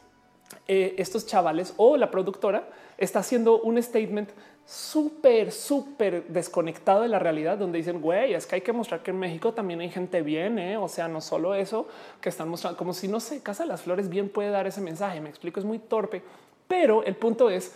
eh, 0.69 0.95
estos 0.99 1.27
chavales 1.27 1.75
o 1.77 1.97
la 1.97 2.11
productora 2.11 2.69
está 3.03 3.21
haciendo 3.21 3.61
un 3.61 3.83
statement 3.83 4.31
súper, 4.65 5.51
súper 5.51 6.25
desconectado 6.29 7.03
de 7.03 7.09
la 7.09 7.19
realidad, 7.19 7.59
donde 7.59 7.79
dicen, 7.79 8.01
güey, 8.01 8.35
es 8.35 8.47
que 8.47 8.57
hay 8.57 8.61
que 8.61 8.73
mostrar 8.73 9.03
que 9.03 9.11
en 9.11 9.19
México 9.19 9.53
también 9.53 9.81
hay 9.81 9.91
gente 9.91 10.23
bien, 10.23 10.59
¿eh? 10.59 10.77
o 10.77 10.89
sea, 10.89 11.09
no 11.09 11.21
solo 11.21 11.55
eso 11.55 11.89
que 12.21 12.29
están 12.29 12.49
mostrando, 12.49 12.79
como 12.79 12.95
si 12.95 13.09
no 13.09 13.19
sé, 13.19 13.43
Casa 13.43 13.67
las 13.67 13.83
Flores 13.83 14.09
bien 14.09 14.29
puede 14.29 14.51
dar 14.51 14.67
ese 14.67 14.81
mensaje, 14.81 15.21
me 15.21 15.29
explico, 15.29 15.59
es 15.59 15.67
muy 15.67 15.79
torpe, 15.79 16.23
pero 16.69 17.03
el 17.03 17.17
punto 17.17 17.51
es, 17.51 17.75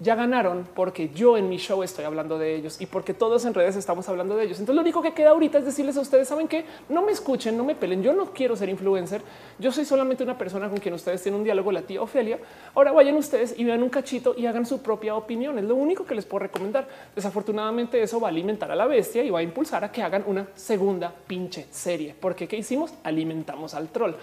ya 0.00 0.14
ganaron 0.14 0.66
porque 0.74 1.10
yo 1.10 1.36
en 1.36 1.48
mi 1.48 1.56
show 1.56 1.82
estoy 1.82 2.04
hablando 2.04 2.38
de 2.38 2.54
ellos 2.54 2.80
y 2.80 2.86
porque 2.86 3.14
todos 3.14 3.44
en 3.44 3.54
redes 3.54 3.76
estamos 3.76 4.08
hablando 4.08 4.36
de 4.36 4.44
ellos. 4.44 4.60
Entonces 4.60 4.76
lo 4.76 4.82
único 4.82 5.02
que 5.02 5.12
queda 5.12 5.30
ahorita 5.30 5.58
es 5.58 5.64
decirles 5.64 5.96
a 5.96 6.00
ustedes, 6.00 6.28
saben 6.28 6.46
que 6.46 6.64
no 6.88 7.02
me 7.02 7.12
escuchen, 7.12 7.56
no 7.56 7.64
me 7.64 7.74
pelen. 7.74 8.02
Yo 8.02 8.12
no 8.12 8.32
quiero 8.32 8.54
ser 8.54 8.68
influencer. 8.68 9.22
Yo 9.58 9.72
soy 9.72 9.84
solamente 9.84 10.22
una 10.22 10.38
persona 10.38 10.68
con 10.68 10.78
quien 10.78 10.94
ustedes 10.94 11.22
tienen 11.22 11.38
un 11.38 11.44
diálogo, 11.44 11.72
la 11.72 11.82
tía 11.82 12.00
Ofelia. 12.00 12.38
Ahora 12.74 12.92
vayan 12.92 13.16
ustedes 13.16 13.58
y 13.58 13.64
vean 13.64 13.82
un 13.82 13.88
cachito 13.88 14.34
y 14.36 14.46
hagan 14.46 14.66
su 14.66 14.82
propia 14.82 15.16
opinión. 15.16 15.58
Es 15.58 15.64
lo 15.64 15.74
único 15.74 16.04
que 16.04 16.14
les 16.14 16.24
puedo 16.24 16.40
recomendar. 16.40 16.86
Desafortunadamente 17.14 18.00
eso 18.00 18.20
va 18.20 18.28
a 18.28 18.30
alimentar 18.30 18.70
a 18.70 18.76
la 18.76 18.86
bestia 18.86 19.24
y 19.24 19.30
va 19.30 19.40
a 19.40 19.42
impulsar 19.42 19.84
a 19.84 19.90
que 19.90 20.02
hagan 20.02 20.24
una 20.26 20.46
segunda 20.54 21.12
pinche 21.26 21.66
serie. 21.70 22.14
Porque 22.18 22.46
qué 22.46 22.56
hicimos? 22.56 22.92
Alimentamos 23.02 23.74
al 23.74 23.88
troll. 23.88 24.14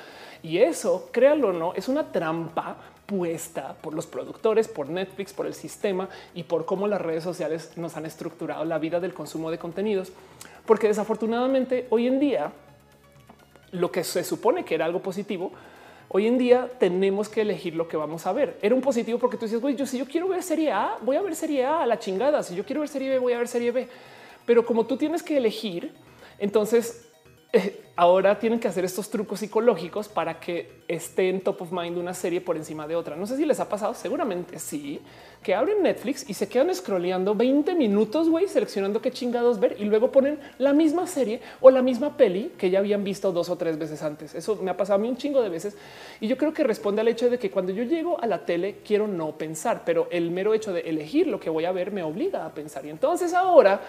Y 0.42 0.60
eso, 0.60 1.10
créanlo 1.12 1.50
o 1.50 1.54
no, 1.54 1.74
es 1.74 1.88
una 1.88 2.12
trampa 2.12 2.78
puesta 3.06 3.76
por 3.82 3.94
los 3.94 4.08
productores, 4.08 4.68
por 4.68 4.90
Netflix, 4.90 5.34
por 5.34 5.46
el 5.46 5.54
sistema 5.54 6.10
y 6.34 6.44
por 6.44 6.66
cómo 6.66 6.88
las 6.88 7.02
redes 7.02 7.24
sociales 7.24 7.72
nos 7.76 7.98
han 7.98 8.06
estructurado 8.06 8.66
la 8.66 8.80
vida 8.80 9.00
del 9.00 9.14
consumo 9.14 9.52
de 9.52 9.58
contenidos. 9.58 10.12
Porque 10.66 10.88
desafortunadamente 10.88 11.88
hoy 11.90 12.08
en 12.08 12.20
día 12.20 12.52
lo 13.72 13.92
que 13.92 14.04
se 14.04 14.24
supone 14.24 14.66
que 14.66 14.76
era 14.76 14.86
algo 14.86 15.02
positivo, 15.02 15.52
hoy 16.10 16.28
en 16.28 16.38
día 16.38 16.70
tenemos 16.80 17.30
que 17.30 17.42
elegir 17.42 17.76
lo 17.76 17.88
que 17.88 17.98
vamos 17.98 18.26
a 18.26 18.34
ver. 18.34 18.58
Era 18.62 18.74
un 18.74 18.82
positivo 18.82 19.20
porque 19.20 19.38
tú 19.38 19.46
dices, 19.46 19.62
güey, 19.62 19.76
yo 19.76 19.86
si 19.86 19.98
yo 19.98 20.06
quiero 20.06 20.28
ver 20.28 20.44
serie 20.44 20.72
A, 20.72 20.98
voy 21.02 21.18
a 21.18 21.22
ver 21.22 21.36
serie 21.36 21.66
A 21.66 21.82
a 21.82 21.86
la 21.86 22.00
chingada. 22.00 22.42
Si 22.42 22.56
yo 22.56 22.66
quiero 22.66 22.82
ver 22.82 22.90
serie 22.90 23.10
B, 23.10 23.20
voy 23.20 23.34
a 23.34 23.38
ver 23.38 23.48
serie 23.48 23.72
B. 23.72 23.88
Pero 24.46 24.66
como 24.66 24.86
tú 24.86 24.98
tienes 24.98 25.24
que 25.24 25.38
elegir, 25.38 25.94
entonces 26.40 27.08
ahora 27.96 28.38
tienen 28.40 28.60
que 28.60 28.68
hacer 28.68 28.84
estos 28.84 29.10
trucos 29.10 29.40
psicológicos 29.40 30.10
para 30.10 30.40
que 30.40 30.84
esté 30.88 31.30
en 31.30 31.42
top 31.42 31.62
of 31.62 31.72
mind 31.72 31.98
una 31.98 32.14
serie 32.14 32.42
por 32.42 32.58
encima 32.58 32.88
de 32.88 32.96
otra. 32.96 33.16
No 33.16 33.26
sé 33.26 33.38
si 33.38 33.46
les 33.46 33.60
ha 33.60 33.70
pasado, 33.70 33.94
seguramente 33.94 34.60
sí, 34.60 35.00
que 35.42 35.56
abren 35.56 35.82
Netflix 35.84 36.30
y 36.30 36.34
se 36.34 36.50
quedan 36.50 36.74
scrolleando 36.74 37.36
20 37.36 37.76
minutos, 37.76 38.30
güey, 38.30 38.48
seleccionando 38.48 39.02
qué 39.02 39.12
chingados 39.12 39.60
ver 39.60 39.76
y 39.80 39.86
luego 39.86 40.12
ponen 40.12 40.40
la 40.58 40.74
misma 40.74 41.08
serie 41.08 41.40
o 41.62 41.70
la 41.72 41.82
misma 41.82 42.18
peli 42.18 42.52
que 42.58 42.70
ya 42.70 42.80
habían 42.80 43.04
visto 43.04 43.32
dos 43.32 43.50
o 43.50 43.56
tres 43.56 43.78
veces 43.78 44.02
antes. 44.04 44.36
Eso 44.36 44.58
me 44.58 44.72
ha 44.72 44.78
pasado 44.78 45.00
a 45.00 45.02
mí 45.02 45.08
un 45.08 45.18
chingo 45.18 45.42
de 45.42 45.50
veces 45.50 45.78
y 46.20 46.28
yo 46.28 46.38
creo 46.38 46.54
que 46.54 46.64
responde 46.64 47.02
al 47.02 47.08
hecho 47.08 47.30
de 47.30 47.40
que 47.40 47.52
cuando 47.52 47.72
yo 47.72 47.84
llego 47.84 48.22
a 48.22 48.28
la 48.28 48.46
tele 48.46 48.78
quiero 48.86 49.08
no 49.08 49.38
pensar, 49.38 49.84
pero 49.86 50.08
el 50.12 50.32
mero 50.32 50.54
hecho 50.54 50.74
de 50.74 50.82
elegir 50.82 51.28
lo 51.28 51.40
que 51.40 51.50
voy 51.50 51.66
a 51.66 51.72
ver 51.72 51.92
me 51.92 52.04
obliga 52.04 52.46
a 52.46 52.54
pensar. 52.54 52.86
Y 52.86 52.90
entonces 52.90 53.34
ahora 53.34 53.82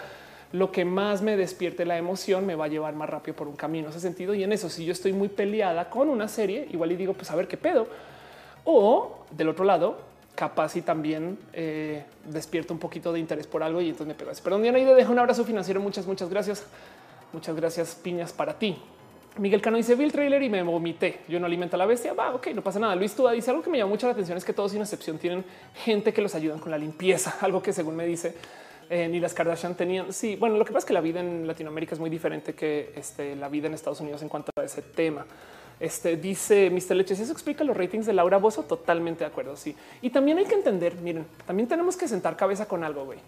lo 0.51 0.71
que 0.71 0.85
más 0.85 1.21
me 1.21 1.35
despierte 1.35 1.85
la 1.85 1.97
emoción 1.97 2.45
me 2.45 2.55
va 2.55 2.65
a 2.65 2.67
llevar 2.67 2.95
más 2.95 3.09
rápido 3.09 3.35
por 3.35 3.47
un 3.47 3.55
camino. 3.55 3.89
Ese 3.89 3.99
sentido 3.99 4.33
y 4.33 4.43
en 4.43 4.51
eso, 4.53 4.69
si 4.69 4.85
yo 4.85 4.93
estoy 4.93 5.13
muy 5.13 5.27
peleada 5.27 5.89
con 5.89 6.09
una 6.09 6.27
serie, 6.27 6.67
igual 6.71 6.91
y 6.91 6.95
digo, 6.95 7.13
pues 7.13 7.29
a 7.31 7.35
ver 7.35 7.47
qué 7.47 7.57
pedo. 7.57 7.87
O 8.63 9.25
del 9.31 9.49
otro 9.49 9.65
lado, 9.65 9.97
capaz 10.35 10.75
y 10.75 10.81
también 10.81 11.37
eh, 11.53 12.05
despierto 12.25 12.73
un 12.73 12.79
poquito 12.79 13.11
de 13.11 13.19
interés 13.19 13.47
por 13.47 13.63
algo 13.63 13.81
y 13.81 13.89
entonces 13.89 14.07
me 14.07 14.13
pego. 14.13 14.31
Perdón, 14.43 14.61
Diana, 14.61 14.79
y 14.79 14.85
dejo 14.85 15.11
un 15.11 15.19
abrazo 15.19 15.43
financiero. 15.43 15.81
Muchas, 15.81 16.05
muchas 16.05 16.29
gracias. 16.29 16.65
Muchas 17.33 17.55
gracias, 17.55 17.95
piñas 17.95 18.31
para 18.31 18.57
ti. 18.57 18.77
Miguel 19.37 19.61
Cano 19.61 19.77
dice 19.77 19.95
vi 19.95 20.05
el 20.05 20.11
trailer 20.11 20.41
y 20.41 20.49
me 20.49 20.63
vomité. 20.63 21.19
Yo 21.27 21.39
no 21.39 21.45
alimento 21.45 21.75
a 21.75 21.79
la 21.79 21.85
bestia. 21.85 22.13
Va, 22.13 22.33
ok, 22.33 22.47
no 22.55 22.61
pasa 22.61 22.79
nada. 22.79 22.95
Luis 22.95 23.13
Tuda 23.15 23.31
dice 23.31 23.51
algo 23.51 23.61
que 23.61 23.69
me 23.69 23.77
llama 23.77 23.89
mucho 23.89 24.07
la 24.07 24.13
atención 24.13 24.37
es 24.37 24.45
que 24.45 24.53
todos 24.53 24.71
sin 24.71 24.81
excepción 24.81 25.17
tienen 25.17 25.43
gente 25.75 26.13
que 26.13 26.21
los 26.21 26.33
ayudan 26.35 26.59
con 26.59 26.71
la 26.71 26.77
limpieza, 26.77 27.35
algo 27.41 27.61
que 27.61 27.73
según 27.73 27.95
me 27.95 28.05
dice 28.05 28.35
eh, 28.89 29.07
ni 29.07 29.19
las 29.19 29.33
Kardashian 29.33 29.75
tenían. 29.75 30.13
Sí, 30.13 30.35
bueno, 30.35 30.57
lo 30.57 30.65
que 30.65 30.71
pasa 30.71 30.79
es 30.79 30.85
que 30.85 30.93
la 30.93 31.01
vida 31.01 31.19
en 31.19 31.45
Latinoamérica 31.45 31.95
es 31.95 31.99
muy 31.99 32.09
diferente 32.09 32.53
que 32.53 32.91
este, 32.95 33.35
la 33.35 33.49
vida 33.49 33.67
en 33.67 33.73
Estados 33.73 33.99
Unidos 33.99 34.21
en 34.21 34.29
cuanto 34.29 34.51
a 34.57 34.63
ese 34.63 34.81
tema. 34.81 35.25
Este 35.79 36.17
dice 36.17 36.71
Mr. 36.71 36.95
Leches, 36.95 37.19
eso 37.19 37.31
explica 37.31 37.63
los 37.63 37.77
ratings 37.77 38.05
de 38.05 38.13
Laura 38.13 38.37
Bozo. 38.37 38.63
Totalmente 38.63 39.23
de 39.23 39.27
acuerdo. 39.27 39.55
Sí, 39.55 39.75
y 40.01 40.09
también 40.09 40.37
hay 40.37 40.45
que 40.45 40.55
entender. 40.55 40.95
Miren, 40.95 41.25
también 41.45 41.67
tenemos 41.67 41.95
que 41.97 42.07
sentar 42.07 42.35
cabeza 42.35 42.65
con 42.65 42.83
algo. 42.83 43.05
Güey, 43.05 43.19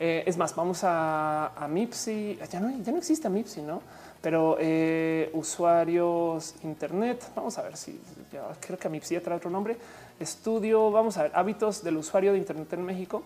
eh, 0.00 0.22
es 0.24 0.36
más, 0.36 0.54
vamos 0.54 0.84
a, 0.84 1.48
a 1.48 1.68
Mipsy. 1.68 2.38
Ya 2.50 2.60
no, 2.60 2.70
ya 2.82 2.92
no 2.92 2.98
existe 2.98 3.28
Mipsy, 3.28 3.60
no? 3.60 3.82
Pero 4.22 4.56
eh, 4.58 5.30
usuarios 5.34 6.54
Internet. 6.62 7.24
Vamos 7.34 7.58
a 7.58 7.62
ver 7.62 7.76
si 7.76 8.00
ya 8.32 8.42
creo 8.60 8.78
que 8.78 8.86
a 8.86 8.90
Mipsy 8.90 9.18
trae 9.18 9.36
otro 9.36 9.50
nombre. 9.50 9.76
Estudio. 10.18 10.90
Vamos 10.90 11.18
a 11.18 11.24
ver 11.24 11.32
hábitos 11.34 11.82
del 11.82 11.98
usuario 11.98 12.32
de 12.32 12.38
Internet 12.38 12.72
en 12.72 12.84
México. 12.84 13.22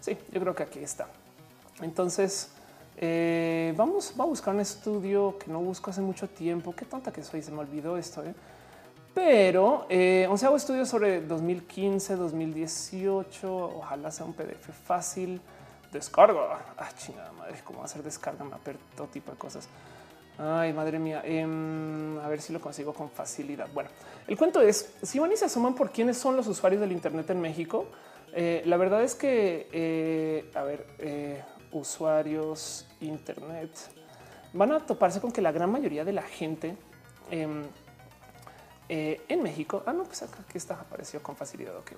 Sí, 0.00 0.16
yo 0.32 0.40
creo 0.40 0.54
que 0.54 0.64
aquí 0.64 0.80
está. 0.80 1.06
Entonces, 1.82 2.50
eh, 3.00 3.72
vamos, 3.76 4.12
a 4.18 4.24
buscar 4.24 4.54
un 4.54 4.60
estudio 4.60 5.38
que 5.38 5.50
no 5.50 5.60
busco 5.60 5.90
hace 5.90 6.00
mucho 6.00 6.28
tiempo. 6.28 6.74
Qué 6.74 6.84
tonta 6.84 7.12
que 7.12 7.22
soy, 7.22 7.42
se 7.42 7.52
me 7.52 7.58
olvidó 7.58 7.96
esto. 7.96 8.24
¿eh? 8.24 8.34
Pero 9.14 9.86
eh, 9.88 10.26
hago 10.28 10.56
estudios 10.56 10.88
sobre 10.88 11.20
2015, 11.20 12.16
2018. 12.16 13.76
Ojalá 13.78 14.10
sea 14.10 14.26
un 14.26 14.32
PDF 14.32 14.70
fácil. 14.84 15.40
Descarga. 15.92 16.74
Ah, 16.76 16.88
chingada 16.96 17.32
madre, 17.32 17.54
cómo 17.64 17.82
hacer 17.84 18.02
descarga, 18.02 18.44
mapper, 18.44 18.76
todo 18.96 19.06
tipo 19.06 19.30
de 19.30 19.38
cosas. 19.38 19.68
Ay, 20.36 20.72
madre 20.72 20.98
mía. 20.98 21.22
Em, 21.24 22.18
a 22.18 22.28
ver 22.28 22.40
si 22.40 22.52
lo 22.52 22.60
consigo 22.60 22.92
con 22.92 23.10
facilidad. 23.10 23.68
Bueno, 23.72 23.90
el 24.26 24.36
cuento 24.36 24.60
es 24.60 24.92
si 25.02 25.18
van 25.18 25.32
y 25.32 25.36
se 25.36 25.46
asoman 25.46 25.74
por 25.74 25.90
quiénes 25.90 26.18
son 26.18 26.36
los 26.36 26.46
usuarios 26.48 26.80
del 26.80 26.92
Internet 26.92 27.30
en 27.30 27.40
México. 27.40 27.86
Eh, 28.34 28.62
la 28.66 28.76
verdad 28.76 29.02
es 29.02 29.14
que, 29.14 30.50
a 30.54 30.62
ver, 30.62 30.84
usuarios 31.72 32.86
Internet 33.00 33.70
van 34.52 34.72
a 34.72 34.80
toparse 34.80 35.20
con 35.20 35.32
que 35.32 35.42
la 35.42 35.52
gran 35.52 35.70
mayoría 35.70 36.04
de 36.04 36.12
la 36.12 36.22
gente 36.22 36.76
em, 37.30 37.64
eh, 38.88 39.20
en 39.28 39.42
México, 39.42 39.82
ah, 39.86 39.92
no, 39.92 40.04
pues 40.04 40.22
acá 40.22 40.38
aquí 40.48 40.56
está, 40.56 40.74
apareció 40.74 41.22
con 41.22 41.36
facilidad. 41.36 41.72
que. 41.84 41.96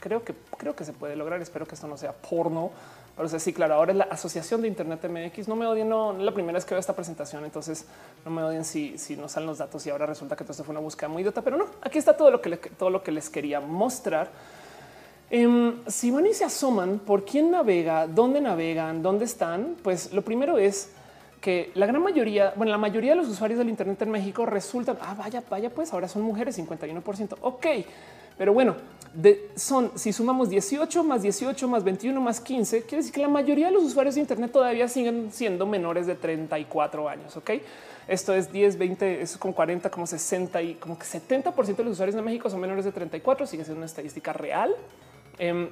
Creo 0.00 0.22
que 0.22 0.32
creo 0.56 0.76
que 0.76 0.84
se 0.84 0.92
puede 0.92 1.16
lograr. 1.16 1.42
Espero 1.42 1.66
que 1.66 1.74
esto 1.74 1.88
no 1.88 1.96
sea 1.96 2.12
porno. 2.12 2.70
Pero 3.16 3.28
sí, 3.28 3.52
claro, 3.52 3.74
ahora 3.74 3.90
es 3.90 3.98
la 3.98 4.04
Asociación 4.04 4.62
de 4.62 4.68
Internet 4.68 5.04
MX. 5.10 5.48
No 5.48 5.56
me 5.56 5.66
odien, 5.66 5.88
no, 5.88 6.12
la 6.12 6.32
primera 6.32 6.56
vez 6.56 6.64
que 6.64 6.74
veo 6.74 6.78
esta 6.78 6.94
presentación, 6.94 7.44
entonces 7.44 7.84
no 8.24 8.30
me 8.30 8.44
odien 8.44 8.64
si, 8.64 8.96
si 8.96 9.16
no 9.16 9.28
salen 9.28 9.48
los 9.48 9.58
datos 9.58 9.84
y 9.84 9.90
ahora 9.90 10.06
resulta 10.06 10.36
que 10.36 10.44
todo 10.44 10.52
esto 10.52 10.62
fue 10.62 10.70
una 10.70 10.80
búsqueda 10.80 11.08
muy 11.08 11.22
idiota, 11.22 11.42
pero 11.42 11.56
no, 11.56 11.66
aquí 11.82 11.98
está 11.98 12.16
todo 12.16 12.30
lo 12.30 12.40
que, 12.40 12.56
todo 12.56 12.90
lo 12.90 13.02
que 13.02 13.10
les 13.10 13.28
quería 13.28 13.58
mostrar. 13.58 14.30
Em, 15.30 15.74
si 15.86 16.10
van 16.10 16.26
y 16.26 16.32
se 16.32 16.44
asoman 16.44 17.00
por 17.00 17.24
quién 17.24 17.50
navega, 17.50 18.06
dónde 18.06 18.40
navegan, 18.40 19.02
dónde 19.02 19.26
están, 19.26 19.76
pues 19.82 20.12
lo 20.12 20.22
primero 20.22 20.56
es 20.56 20.90
que 21.40 21.70
la 21.74 21.86
gran 21.86 22.02
mayoría, 22.02 22.54
bueno, 22.56 22.72
la 22.72 22.78
mayoría 22.78 23.10
de 23.10 23.16
los 23.16 23.28
usuarios 23.28 23.58
del 23.58 23.68
Internet 23.68 24.00
en 24.02 24.10
México 24.10 24.46
resultan, 24.46 24.96
ah, 25.02 25.14
vaya, 25.14 25.42
vaya, 25.48 25.70
pues 25.70 25.92
ahora 25.92 26.08
son 26.08 26.22
mujeres, 26.22 26.58
51%. 26.58 27.36
Ok, 27.42 27.66
pero 28.38 28.54
bueno, 28.54 28.76
son, 29.54 29.92
si 29.96 30.12
sumamos 30.12 30.48
18 30.48 31.04
más 31.04 31.22
18 31.22 31.68
más 31.68 31.84
21 31.84 32.20
más 32.20 32.40
15, 32.40 32.82
quiere 32.82 32.98
decir 32.98 33.12
que 33.12 33.20
la 33.20 33.28
mayoría 33.28 33.66
de 33.66 33.72
los 33.72 33.82
usuarios 33.82 34.14
de 34.14 34.22
Internet 34.22 34.50
todavía 34.50 34.88
siguen 34.88 35.30
siendo 35.30 35.66
menores 35.66 36.06
de 36.06 36.14
34 36.14 37.08
años. 37.08 37.36
Ok, 37.36 37.50
esto 38.06 38.32
es 38.34 38.50
10, 38.50 38.78
20, 38.78 39.22
es 39.22 39.36
con 39.36 39.52
40, 39.52 39.90
como 39.90 40.06
60 40.06 40.62
y 40.62 40.74
como 40.74 40.98
que 40.98 41.04
70% 41.04 41.76
de 41.76 41.84
los 41.84 41.92
usuarios 41.92 42.14
de 42.14 42.22
México 42.22 42.48
son 42.48 42.60
menores 42.60 42.84
de 42.84 42.92
34, 42.92 43.46
sigue 43.46 43.64
siendo 43.64 43.78
una 43.78 43.86
estadística 43.86 44.32
real. 44.32 44.74
Em, 45.38 45.68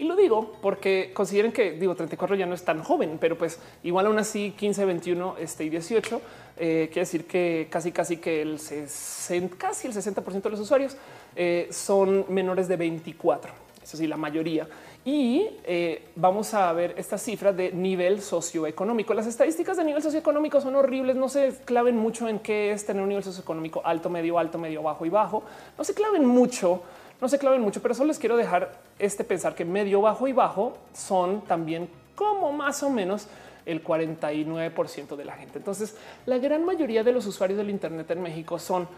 y 0.00 0.04
lo 0.04 0.16
digo 0.16 0.56
porque 0.62 1.10
consideren 1.12 1.52
que 1.52 1.72
digo 1.72 1.94
34 1.94 2.34
ya 2.34 2.46
no 2.46 2.54
es 2.54 2.64
tan 2.64 2.82
joven, 2.82 3.18
pero 3.20 3.36
pues 3.36 3.60
igual 3.82 4.06
aún 4.06 4.18
así 4.18 4.54
15, 4.56 4.86
21 4.86 5.36
este, 5.38 5.64
y 5.64 5.68
18 5.68 6.22
eh, 6.56 6.88
quiere 6.90 7.00
decir 7.00 7.26
que 7.26 7.68
casi 7.70 7.92
casi 7.92 8.16
que 8.16 8.40
el 8.40 8.58
60, 8.58 9.56
casi 9.58 9.88
el 9.88 9.92
60% 9.92 10.40
de 10.40 10.50
los 10.50 10.60
usuarios 10.60 10.96
eh, 11.36 11.68
son 11.70 12.24
menores 12.30 12.66
de 12.66 12.76
24. 12.76 13.52
Eso 13.82 13.96
sí, 13.96 14.06
la 14.06 14.16
mayoría. 14.16 14.68
Y 15.04 15.48
eh, 15.64 16.08
vamos 16.16 16.52
a 16.54 16.72
ver 16.72 16.94
estas 16.96 17.22
cifras 17.22 17.56
de 17.56 17.72
nivel 17.72 18.20
socioeconómico. 18.20 19.14
Las 19.14 19.26
estadísticas 19.26 19.76
de 19.78 19.84
nivel 19.84 20.02
socioeconómico 20.02 20.60
son 20.60 20.76
horribles. 20.76 21.16
No 21.16 21.28
se 21.28 21.54
claven 21.64 21.96
mucho 21.96 22.28
en 22.28 22.38
qué 22.38 22.72
es 22.72 22.84
tener 22.84 23.02
un 23.02 23.08
nivel 23.08 23.24
socioeconómico 23.24 23.80
alto, 23.84 24.10
medio, 24.10 24.38
alto, 24.38 24.58
medio, 24.58 24.82
bajo 24.82 25.06
y 25.06 25.08
bajo. 25.08 25.42
No 25.78 25.84
se 25.84 25.94
claven 25.94 26.24
mucho 26.24 26.82
no 27.20 27.28
se 27.28 27.38
claven 27.38 27.60
mucho, 27.60 27.82
pero 27.82 27.94
solo 27.94 28.08
les 28.08 28.18
quiero 28.18 28.36
dejar 28.36 28.72
este 28.98 29.24
pensar 29.24 29.54
que 29.54 29.64
medio, 29.64 30.00
bajo 30.00 30.26
y 30.28 30.32
bajo 30.32 30.76
son 30.92 31.42
también 31.42 31.88
como 32.14 32.52
más 32.52 32.82
o 32.82 32.90
menos 32.90 33.28
el 33.66 33.84
49% 33.84 35.16
de 35.16 35.24
la 35.24 35.34
gente. 35.34 35.58
Entonces, 35.58 35.96
la 36.26 36.38
gran 36.38 36.64
mayoría 36.64 37.04
de 37.04 37.12
los 37.12 37.26
usuarios 37.26 37.58
del 37.58 37.70
Internet 37.70 38.10
en 38.10 38.22
México 38.22 38.58
son 38.58 38.88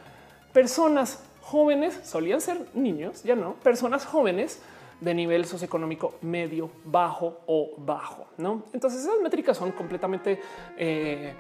personas 0.52 1.22
jóvenes, 1.40 2.00
solían 2.04 2.40
ser 2.40 2.66
niños, 2.74 3.22
ya 3.22 3.34
no, 3.34 3.54
personas 3.54 4.06
jóvenes 4.06 4.60
de 5.00 5.14
nivel 5.14 5.44
socioeconómico 5.44 6.14
medio, 6.22 6.70
bajo 6.84 7.40
o 7.46 7.72
bajo. 7.78 8.28
No, 8.38 8.64
entonces 8.72 9.02
esas 9.02 9.20
métricas 9.20 9.56
son 9.56 9.72
completamente, 9.72 10.40
eh, 10.76 11.34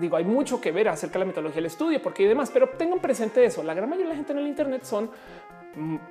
digo, 0.00 0.16
hay 0.16 0.24
mucho 0.24 0.60
que 0.60 0.70
ver 0.70 0.88
acerca 0.88 1.14
de 1.14 1.20
la 1.20 1.24
metodología 1.26 1.56
del 1.56 1.66
estudio, 1.66 2.00
porque 2.00 2.22
hay 2.22 2.28
demás, 2.28 2.50
pero 2.52 2.68
tengan 2.68 3.00
presente 3.00 3.44
eso. 3.44 3.62
La 3.64 3.74
gran 3.74 3.88
mayoría 3.88 4.06
de 4.06 4.12
la 4.12 4.16
gente 4.16 4.32
en 4.32 4.38
el 4.38 4.46
Internet 4.46 4.84
son 4.84 5.10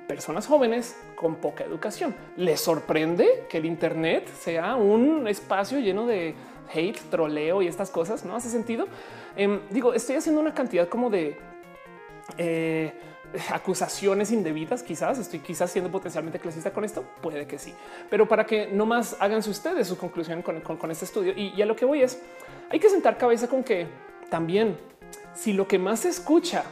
personas 0.06 0.46
jóvenes 0.46 0.96
con 1.14 1.36
poca 1.36 1.64
educación. 1.64 2.14
¿Les 2.36 2.60
sorprende 2.60 3.46
que 3.48 3.58
el 3.58 3.66
Internet 3.66 4.28
sea 4.28 4.76
un 4.76 5.28
espacio 5.28 5.78
lleno 5.78 6.06
de 6.06 6.34
hate, 6.72 6.98
troleo 7.10 7.62
y 7.62 7.68
estas 7.68 7.90
cosas? 7.90 8.24
¿No 8.24 8.34
hace 8.34 8.48
sentido? 8.48 8.86
Em, 9.36 9.60
digo, 9.70 9.94
estoy 9.94 10.16
haciendo 10.16 10.40
una 10.40 10.54
cantidad 10.54 10.88
como 10.88 11.10
de 11.10 11.36
eh, 12.38 12.92
acusaciones 13.52 14.32
indebidas. 14.32 14.82
Quizás 14.82 15.18
estoy 15.18 15.40
quizás 15.40 15.70
siendo 15.70 15.90
potencialmente 15.90 16.38
clasista 16.38 16.72
con 16.72 16.84
esto. 16.84 17.04
Puede 17.20 17.46
que 17.46 17.58
sí, 17.58 17.74
pero 18.10 18.26
para 18.26 18.44
que 18.44 18.66
no 18.66 18.86
más 18.86 19.16
háganse 19.20 19.50
ustedes 19.50 19.86
su 19.86 19.96
conclusión 19.96 20.42
con, 20.42 20.60
con 20.60 20.90
este 20.90 21.04
estudio. 21.04 21.32
Y, 21.36 21.52
y 21.56 21.62
a 21.62 21.66
lo 21.66 21.76
que 21.76 21.84
voy 21.84 22.02
es 22.02 22.20
hay 22.70 22.80
que 22.80 22.90
sentar 22.90 23.16
cabeza 23.16 23.48
con 23.48 23.62
que 23.62 23.86
también 24.28 24.76
si 25.34 25.52
lo 25.52 25.68
que 25.68 25.78
más 25.78 26.00
se 26.00 26.08
escucha 26.08 26.64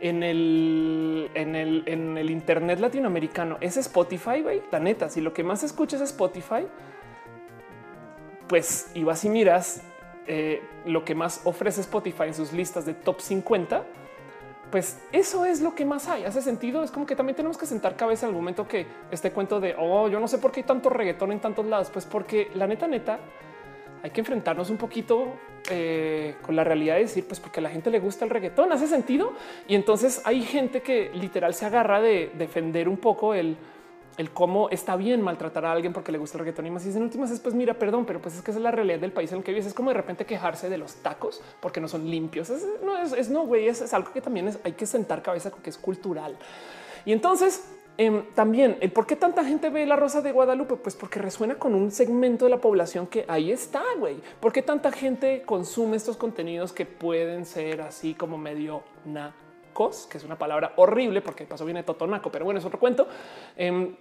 en 0.00 0.22
el, 0.22 1.30
en 1.34 1.54
el, 1.54 1.84
en 1.86 2.16
el 2.18 2.30
Internet 2.30 2.80
latinoamericano 2.80 3.58
es 3.60 3.76
Spotify. 3.76 4.44
La 4.70 4.80
neta, 4.80 5.08
si 5.08 5.20
lo 5.20 5.32
que 5.32 5.44
más 5.44 5.62
escuchas 5.62 6.00
es 6.00 6.10
Spotify, 6.10 6.66
pues 8.48 8.90
y 8.94 9.04
vas 9.04 9.24
y 9.24 9.28
miras 9.28 9.82
eh, 10.26 10.62
lo 10.86 11.04
que 11.04 11.14
más 11.14 11.42
ofrece 11.44 11.80
Spotify 11.82 12.24
en 12.24 12.34
sus 12.34 12.52
listas 12.52 12.86
de 12.86 12.94
top 12.94 13.20
50, 13.20 13.84
pues 14.70 14.98
eso 15.12 15.44
es 15.44 15.60
lo 15.60 15.74
que 15.74 15.84
más 15.84 16.08
hay. 16.08 16.24
Hace 16.24 16.42
sentido. 16.42 16.82
Es 16.82 16.90
como 16.90 17.06
que 17.06 17.16
también 17.16 17.36
tenemos 17.36 17.58
que 17.58 17.66
sentar 17.66 17.96
cabeza 17.96 18.26
el 18.26 18.32
momento 18.32 18.66
que 18.66 18.86
este 19.10 19.32
cuento 19.32 19.60
de 19.60 19.74
oh, 19.78 20.08
yo 20.08 20.20
no 20.20 20.28
sé 20.28 20.38
por 20.38 20.52
qué 20.52 20.60
hay 20.60 20.66
tanto 20.66 20.88
reggaetón 20.90 21.32
en 21.32 21.40
tantos 21.40 21.66
lados. 21.66 21.90
Pues 21.90 22.06
porque 22.06 22.50
la 22.54 22.66
neta, 22.66 22.86
neta, 22.86 23.18
hay 24.02 24.10
que 24.10 24.20
enfrentarnos 24.20 24.70
un 24.70 24.76
poquito 24.76 25.34
eh, 25.70 26.36
con 26.42 26.56
la 26.56 26.64
realidad 26.64 26.94
de 26.94 27.02
decir, 27.02 27.26
pues 27.26 27.40
porque 27.40 27.60
a 27.60 27.62
la 27.62 27.70
gente 27.70 27.90
le 27.90 27.98
gusta 27.98 28.24
el 28.24 28.30
reggaetón. 28.30 28.72
Hace 28.72 28.86
sentido. 28.86 29.32
Y 29.68 29.74
entonces 29.74 30.22
hay 30.24 30.42
gente 30.42 30.82
que 30.82 31.10
literal 31.14 31.54
se 31.54 31.66
agarra 31.66 32.00
de 32.00 32.30
defender 32.36 32.88
un 32.88 32.96
poco 32.96 33.34
el 33.34 33.56
el 34.20 34.30
cómo 34.32 34.68
está 34.68 34.96
bien 34.96 35.22
maltratar 35.22 35.64
a 35.64 35.72
alguien 35.72 35.94
porque 35.94 36.12
le 36.12 36.18
gusta 36.18 36.36
el 36.36 36.40
reggaetón 36.40 36.66
y 36.66 36.70
más. 36.70 36.84
Y 36.84 36.90
en 36.90 37.02
últimas 37.02 37.30
es 37.30 37.40
pues 37.40 37.54
mira, 37.54 37.74
perdón, 37.74 38.04
pero 38.04 38.20
pues 38.20 38.34
es 38.36 38.42
que 38.42 38.50
esa 38.50 38.58
es 38.58 38.62
la 38.62 38.70
realidad 38.70 38.98
del 38.98 39.12
país 39.12 39.32
en 39.32 39.38
el 39.38 39.44
que 39.44 39.52
vives. 39.52 39.66
Es 39.66 39.74
como 39.74 39.90
de 39.90 39.94
repente 39.94 40.26
quejarse 40.26 40.68
de 40.68 40.76
los 40.76 40.96
tacos 40.96 41.40
porque 41.60 41.80
no 41.80 41.88
son 41.88 42.08
limpios. 42.08 42.52
no 42.84 42.98
es, 42.98 43.30
no, 43.30 43.46
güey, 43.46 43.68
es, 43.68 43.94
algo 43.94 44.12
que 44.12 44.20
también 44.20 44.50
hay 44.62 44.72
que 44.72 44.86
sentar 44.86 45.22
cabeza 45.22 45.50
porque 45.50 45.70
es 45.70 45.78
cultural. 45.78 46.36
Y 47.06 47.12
entonces 47.12 47.64
em, 48.00 48.22
también 48.34 48.78
el 48.80 48.90
por 48.92 49.06
qué 49.06 49.14
tanta 49.14 49.44
gente 49.44 49.68
ve 49.68 49.84
la 49.84 49.94
rosa 49.94 50.22
de 50.22 50.32
Guadalupe, 50.32 50.76
pues 50.76 50.96
porque 50.96 51.18
resuena 51.18 51.56
con 51.56 51.74
un 51.74 51.90
segmento 51.90 52.46
de 52.46 52.50
la 52.50 52.58
población 52.58 53.06
que 53.06 53.26
ahí 53.28 53.52
está, 53.52 53.82
güey. 53.98 54.16
¿Por 54.40 54.52
qué 54.52 54.62
tanta 54.62 54.90
gente 54.90 55.42
consume 55.42 55.96
estos 55.96 56.16
contenidos 56.16 56.72
que 56.72 56.86
pueden 56.86 57.44
ser 57.44 57.82
así 57.82 58.14
como 58.14 58.38
medio 58.38 58.82
nacos, 59.04 60.06
que 60.06 60.16
es 60.16 60.24
una 60.24 60.38
palabra 60.38 60.72
horrible 60.76 61.20
porque 61.20 61.44
pasó 61.44 61.66
viene 61.66 61.82
totonaco, 61.82 62.30
pero 62.30 62.46
bueno, 62.46 62.58
es 62.58 62.64
otro 62.64 62.80
cuento. 62.80 63.06
Em, 63.56 63.94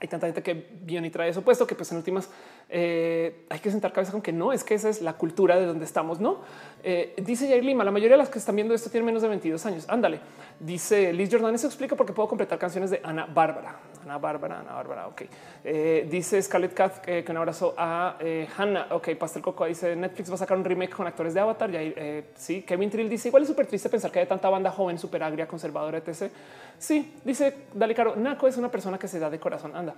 hay 0.00 0.08
tanta 0.08 0.26
gente 0.26 0.42
que 0.42 0.66
viene 0.82 1.08
y 1.08 1.10
trae 1.10 1.28
eso 1.28 1.42
puesto 1.42 1.66
que 1.66 1.74
pues 1.74 1.90
en 1.92 1.98
últimas 1.98 2.28
eh, 2.68 3.44
hay 3.48 3.58
que 3.58 3.70
sentar 3.70 3.92
cabeza 3.92 4.12
con 4.12 4.22
que 4.22 4.32
no 4.32 4.52
es 4.52 4.64
que 4.64 4.74
esa 4.74 4.88
es 4.88 5.02
la 5.02 5.14
cultura 5.14 5.56
de 5.58 5.66
donde 5.66 5.84
estamos, 5.84 6.20
no? 6.20 6.40
Eh, 6.82 7.14
dice 7.18 7.48
Jair 7.48 7.64
Lima, 7.64 7.84
la 7.84 7.90
mayoría 7.90 8.16
de 8.16 8.22
las 8.22 8.28
que 8.28 8.38
están 8.38 8.56
viendo 8.56 8.74
esto 8.74 8.90
tienen 8.90 9.06
menos 9.06 9.22
de 9.22 9.28
22 9.28 9.64
años. 9.66 9.84
Ándale. 9.88 10.20
Dice 10.60 11.12
Liz 11.12 11.28
Jordan, 11.30 11.54
eso 11.54 11.66
explica 11.66 11.96
por 11.96 12.06
qué 12.06 12.12
puedo 12.12 12.28
completar 12.28 12.58
canciones 12.58 12.90
de 12.90 13.00
Ana 13.02 13.26
Bárbara. 13.26 13.78
Ana 14.04 14.18
Bárbara, 14.18 14.60
Ana 14.60 14.72
Bárbara, 14.72 15.06
ok. 15.08 15.22
Eh, 15.64 16.06
dice 16.10 16.40
Scarlett 16.40 16.74
Cat 16.74 16.98
que 16.98 17.24
un 17.28 17.36
abrazo 17.36 17.74
a 17.76 18.16
Hannah. 18.56 18.88
Ok, 18.90 19.10
Pastel 19.18 19.42
Coco 19.42 19.64
dice 19.66 19.96
Netflix 19.96 20.30
va 20.30 20.34
a 20.34 20.38
sacar 20.38 20.56
un 20.56 20.64
remake 20.64 20.94
con 20.94 21.06
actores 21.06 21.34
de 21.34 21.40
Avatar. 21.40 21.70
Y 21.74 22.24
sí, 22.36 22.62
Kevin 22.62 22.90
Trill 22.90 23.08
dice 23.08 23.28
igual 23.28 23.42
es 23.42 23.48
súper 23.48 23.66
triste 23.66 23.88
pensar 23.88 24.10
que 24.10 24.20
hay 24.20 24.26
tanta 24.26 24.48
banda 24.48 24.70
joven, 24.70 24.98
súper 24.98 25.22
agria, 25.22 25.46
conservadora, 25.46 25.98
etc. 25.98 26.30
Sí, 26.78 27.14
dice 27.24 27.54
Dale 27.72 27.94
Caro, 27.94 28.14
Naco 28.16 28.46
es 28.46 28.56
una 28.56 28.70
persona 28.70 28.98
que 28.98 29.08
se 29.08 29.18
da 29.18 29.30
de 29.30 29.38
corazón. 29.38 29.74
Anda. 29.74 29.94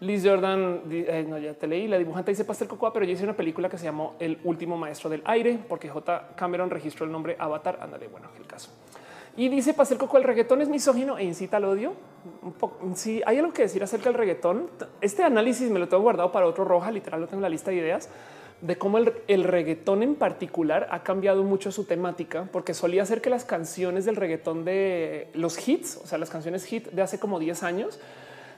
Liz 0.00 0.24
Jordan, 0.24 0.82
eh, 0.90 1.26
no, 1.28 1.38
ya 1.38 1.54
te 1.54 1.66
leí, 1.66 1.88
la 1.88 1.98
dibujante 1.98 2.30
dice 2.30 2.44
Pastel 2.44 2.68
Cocoa, 2.68 2.92
pero 2.92 3.04
yo 3.04 3.12
hice 3.12 3.24
una 3.24 3.32
película 3.32 3.68
que 3.68 3.78
se 3.78 3.84
llamó 3.84 4.14
El 4.20 4.38
último 4.44 4.76
maestro 4.76 5.10
del 5.10 5.22
aire, 5.24 5.58
porque 5.68 5.88
J. 5.88 6.28
Cameron 6.36 6.70
registró 6.70 7.04
el 7.04 7.10
nombre 7.10 7.34
Avatar. 7.36 7.78
Ándale, 7.80 8.06
bueno, 8.06 8.28
el 8.38 8.46
caso. 8.46 8.70
Y 9.38 9.48
dice 9.48 9.72
Pastel 9.72 9.98
Coco, 9.98 10.18
el 10.18 10.24
reggaetón 10.24 10.62
es 10.62 10.68
misógino 10.68 11.16
e 11.16 11.22
incita 11.22 11.58
al 11.58 11.64
odio. 11.66 11.92
Un 12.82 12.96
si 12.96 13.22
hay 13.24 13.38
algo 13.38 13.52
que 13.52 13.62
decir 13.62 13.80
acerca 13.84 14.06
del 14.06 14.14
reggaetón, 14.14 14.68
este 15.00 15.22
análisis 15.22 15.70
me 15.70 15.78
lo 15.78 15.86
tengo 15.86 16.02
guardado 16.02 16.32
para 16.32 16.44
otro 16.44 16.64
roja, 16.64 16.90
literal, 16.90 17.20
lo 17.20 17.28
tengo 17.28 17.38
en 17.38 17.42
la 17.42 17.48
lista 17.48 17.70
de 17.70 17.76
ideas 17.76 18.08
de 18.60 18.76
cómo 18.76 18.98
el, 18.98 19.44
reggaetón 19.44 20.02
en 20.02 20.16
particular 20.16 20.88
ha 20.90 21.04
cambiado 21.04 21.44
mucho 21.44 21.70
su 21.70 21.84
temática, 21.84 22.48
porque 22.50 22.74
solía 22.74 23.06
ser 23.06 23.20
que 23.20 23.30
las 23.30 23.44
canciones 23.44 24.04
del 24.04 24.16
reggaetón 24.16 24.64
de 24.64 25.28
los 25.34 25.68
hits, 25.68 26.00
o 26.02 26.06
sea, 26.08 26.18
las 26.18 26.30
canciones 26.30 26.64
hit 26.64 26.88
de 26.88 27.00
hace 27.00 27.20
como 27.20 27.38
10 27.38 27.62
años, 27.62 28.00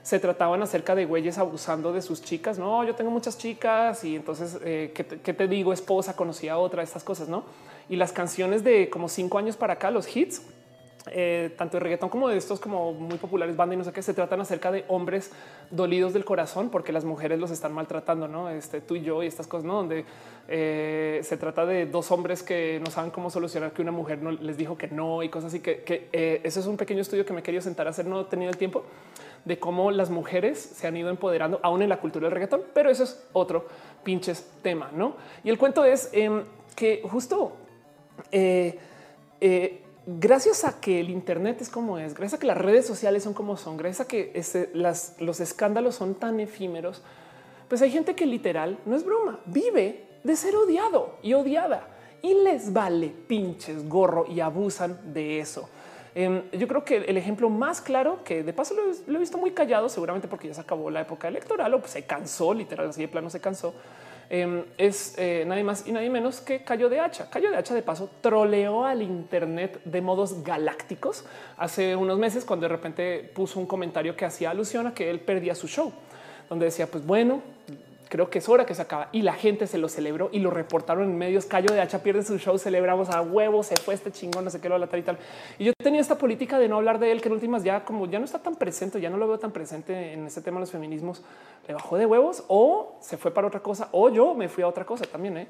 se 0.01 0.17
trataban 0.17 0.63
acerca 0.63 0.95
de 0.95 1.05
güeyes 1.05 1.37
abusando 1.37 1.93
de 1.93 2.01
sus 2.01 2.23
chicas. 2.23 2.57
No, 2.57 2.83
yo 2.83 2.95
tengo 2.95 3.11
muchas 3.11 3.37
chicas 3.37 4.03
y 4.03 4.15
entonces, 4.15 4.57
eh, 4.63 4.91
¿qué, 4.95 5.03
te, 5.03 5.47
digo? 5.47 5.73
Esposa, 5.73 6.15
conocí 6.15 6.49
a 6.49 6.57
otra, 6.57 6.81
estas 6.81 7.03
cosas, 7.03 7.29
¿no? 7.29 7.43
Y 7.87 7.97
las 7.97 8.11
canciones 8.11 8.63
de 8.63 8.89
como 8.89 9.07
cinco 9.07 9.37
años 9.37 9.55
para 9.55 9.73
acá, 9.73 9.91
los 9.91 10.15
hits, 10.15 10.41
eh, 11.07 11.51
tanto 11.57 11.77
de 11.77 11.81
reggaetón 11.81 12.09
como 12.09 12.29
de 12.29 12.37
estos 12.37 12.59
como 12.59 12.93
muy 12.93 13.17
populares 13.17 13.57
bandas 13.57 13.73
y 13.73 13.77
no 13.79 13.83
sé 13.83 13.91
qué 13.91 14.03
se 14.03 14.13
tratan 14.13 14.39
acerca 14.39 14.71
de 14.71 14.85
hombres 14.87 15.31
dolidos 15.71 16.13
del 16.13 16.23
corazón 16.23 16.69
porque 16.69 16.91
las 16.91 17.05
mujeres 17.05 17.39
los 17.39 17.49
están 17.49 17.73
maltratando, 17.73 18.27
no? 18.27 18.49
Este 18.49 18.81
tú 18.81 18.95
y 18.95 19.01
yo 19.01 19.23
y 19.23 19.27
estas 19.27 19.47
cosas, 19.47 19.65
no? 19.65 19.73
Donde 19.77 20.05
eh, 20.47 21.21
se 21.23 21.37
trata 21.37 21.65
de 21.65 21.87
dos 21.87 22.11
hombres 22.11 22.43
que 22.43 22.79
no 22.85 22.91
saben 22.91 23.09
cómo 23.09 23.31
solucionar 23.31 23.71
que 23.71 23.81
una 23.81 23.91
mujer 23.91 24.21
no 24.21 24.31
les 24.31 24.57
dijo 24.57 24.77
que 24.77 24.89
no 24.89 25.23
y 25.23 25.29
cosas 25.29 25.47
así 25.47 25.59
que, 25.59 25.81
que 25.81 26.07
eh, 26.13 26.41
eso 26.43 26.59
es 26.59 26.67
un 26.67 26.77
pequeño 26.77 27.01
estudio 27.01 27.25
que 27.25 27.33
me 27.33 27.41
quería 27.41 27.61
sentar 27.61 27.87
a 27.87 27.89
hacer. 27.89 28.05
No 28.05 28.21
he 28.21 28.25
tenido 28.25 28.51
el 28.51 28.57
tiempo 28.57 28.83
de 29.43 29.57
cómo 29.57 29.89
las 29.89 30.11
mujeres 30.11 30.59
se 30.59 30.85
han 30.85 30.95
ido 30.95 31.09
empoderando 31.09 31.59
aún 31.63 31.81
en 31.81 31.89
la 31.89 31.99
cultura 31.99 32.25
del 32.25 32.33
reggaetón, 32.33 32.61
pero 32.75 32.91
eso 32.91 33.05
es 33.05 33.25
otro 33.33 33.65
pinches 34.03 34.47
tema, 34.61 34.91
no? 34.93 35.15
Y 35.43 35.49
el 35.49 35.57
cuento 35.57 35.83
es 35.83 36.09
em, 36.13 36.43
que 36.75 37.01
justo 37.03 37.53
eh, 38.31 38.77
gracias 40.05 40.63
a 40.65 40.79
que 40.79 40.99
el 40.99 41.09
Internet 41.09 41.61
es 41.61 41.69
como 41.69 41.97
es, 41.97 42.13
gracias 42.13 42.37
a 42.37 42.39
que 42.39 42.47
las 42.47 42.57
redes 42.57 42.85
sociales 42.85 43.23
son 43.23 43.33
como 43.33 43.57
son, 43.57 43.77
gracias 43.77 44.01
a 44.01 44.07
que 44.07 44.33
los 45.19 45.39
escándalos 45.39 45.95
son 45.95 46.15
tan 46.15 46.39
efímeros, 46.39 47.01
pues 47.67 47.81
hay 47.81 47.91
gente 47.91 48.15
que 48.15 48.25
literal, 48.25 48.79
no 48.85 48.95
es 48.95 49.05
broma, 49.05 49.39
vive 49.45 50.05
de 50.23 50.35
ser 50.35 50.55
odiado 50.55 51.17
y 51.21 51.33
odiada 51.33 51.87
y 52.21 52.33
les 52.33 52.71
vale 52.71 53.13
pinches 53.27 53.87
gorro 53.87 54.25
y 54.27 54.39
abusan 54.39 55.13
de 55.13 55.39
eso. 55.39 55.69
Em, 56.13 56.43
yo 56.51 56.67
creo 56.67 56.83
que 56.83 56.97
el 56.97 57.17
ejemplo 57.17 57.49
más 57.49 57.79
claro, 57.79 58.23
que 58.23 58.43
de 58.43 58.53
paso 58.53 58.75
lo, 58.75 59.15
he 59.15 59.19
visto 59.19 59.37
muy 59.37 59.51
callado, 59.51 59.87
seguramente 59.87 60.27
porque 60.27 60.49
ya 60.49 60.53
se 60.53 60.61
acabó 60.61 60.89
la 60.89 61.01
época 61.01 61.27
electoral 61.29 61.73
o 61.73 61.79
pues 61.79 61.91
se 61.91 62.03
cansó, 62.03 62.53
literal, 62.53 62.89
así 62.89 63.01
de 63.01 63.07
plano 63.07 63.29
se 63.29 63.39
cansó, 63.39 63.73
Em, 64.33 64.63
es 64.77 65.15
eh, 65.17 65.43
nadie 65.45 65.61
más 65.61 65.85
y 65.85 65.91
nadie 65.91 66.09
menos 66.09 66.39
que 66.39 66.63
Cayo 66.63 66.87
de 66.87 67.01
Hacha. 67.01 67.29
Cayo 67.29 67.51
de 67.51 67.57
Hacha, 67.57 67.75
de 67.75 67.81
paso, 67.81 68.09
troleó 68.21 68.85
al 68.85 69.01
Internet 69.01 69.81
de 69.83 69.99
modos 69.99 70.41
galácticos 70.41 71.25
hace 71.57 71.97
unos 71.97 72.17
meses 72.17 72.45
cuando 72.45 72.63
de 72.63 72.69
repente 72.69 73.29
puso 73.35 73.59
un 73.59 73.65
comentario 73.65 74.15
que 74.15 74.23
hacía 74.23 74.51
alusión 74.51 74.87
a 74.87 74.93
que 74.93 75.09
él 75.09 75.19
perdía 75.19 75.53
su 75.53 75.67
show, 75.67 75.91
donde 76.49 76.63
decía, 76.63 76.87
pues 76.87 77.05
bueno, 77.05 77.41
creo 78.11 78.29
que 78.29 78.39
es 78.39 78.49
hora 78.49 78.65
que 78.65 78.75
se 78.75 78.81
acaba 78.81 79.07
y 79.13 79.21
la 79.21 79.31
gente 79.31 79.67
se 79.67 79.77
lo 79.77 79.87
celebró 79.87 80.29
y 80.33 80.39
lo 80.39 80.51
reportaron 80.51 81.05
en 81.05 81.17
medios. 81.17 81.45
Cayo 81.45 81.73
de 81.73 81.79
Hacha 81.79 82.03
pierde 82.03 82.23
su 82.23 82.37
show, 82.37 82.57
celebramos 82.57 83.09
a 83.09 83.21
huevo, 83.21 83.63
se 83.63 83.77
fue 83.77 83.93
este 83.93 84.11
chingón, 84.11 84.43
no 84.43 84.51
sé 84.51 84.59
qué 84.59 84.67
lo 84.67 84.85
tal 84.85 84.99
y 84.99 85.03
tal. 85.03 85.17
Y 85.57 85.63
yo 85.63 85.71
tenía 85.81 86.01
esta 86.01 86.17
política 86.17 86.59
de 86.59 86.67
no 86.67 86.75
hablar 86.75 86.99
de 86.99 87.09
él, 87.13 87.21
que 87.21 87.29
en 87.29 87.35
últimas 87.35 87.63
ya 87.63 87.85
como 87.85 88.07
ya 88.07 88.19
no 88.19 88.25
está 88.25 88.39
tan 88.39 88.55
presente, 88.55 88.99
ya 88.99 89.09
no 89.09 89.15
lo 89.15 89.29
veo 89.29 89.39
tan 89.39 89.51
presente 89.51 90.11
en 90.11 90.27
este 90.27 90.41
tema 90.41 90.57
de 90.57 90.63
los 90.63 90.71
feminismos, 90.71 91.23
le 91.65 91.73
bajó 91.73 91.97
de 91.97 92.05
huevos 92.05 92.43
o 92.49 92.97
se 92.99 93.15
fue 93.15 93.31
para 93.31 93.47
otra 93.47 93.61
cosa 93.61 93.87
o 93.93 94.09
yo 94.09 94.33
me 94.33 94.49
fui 94.49 94.65
a 94.65 94.67
otra 94.67 94.83
cosa 94.83 95.05
también. 95.05 95.37
¿eh? 95.37 95.47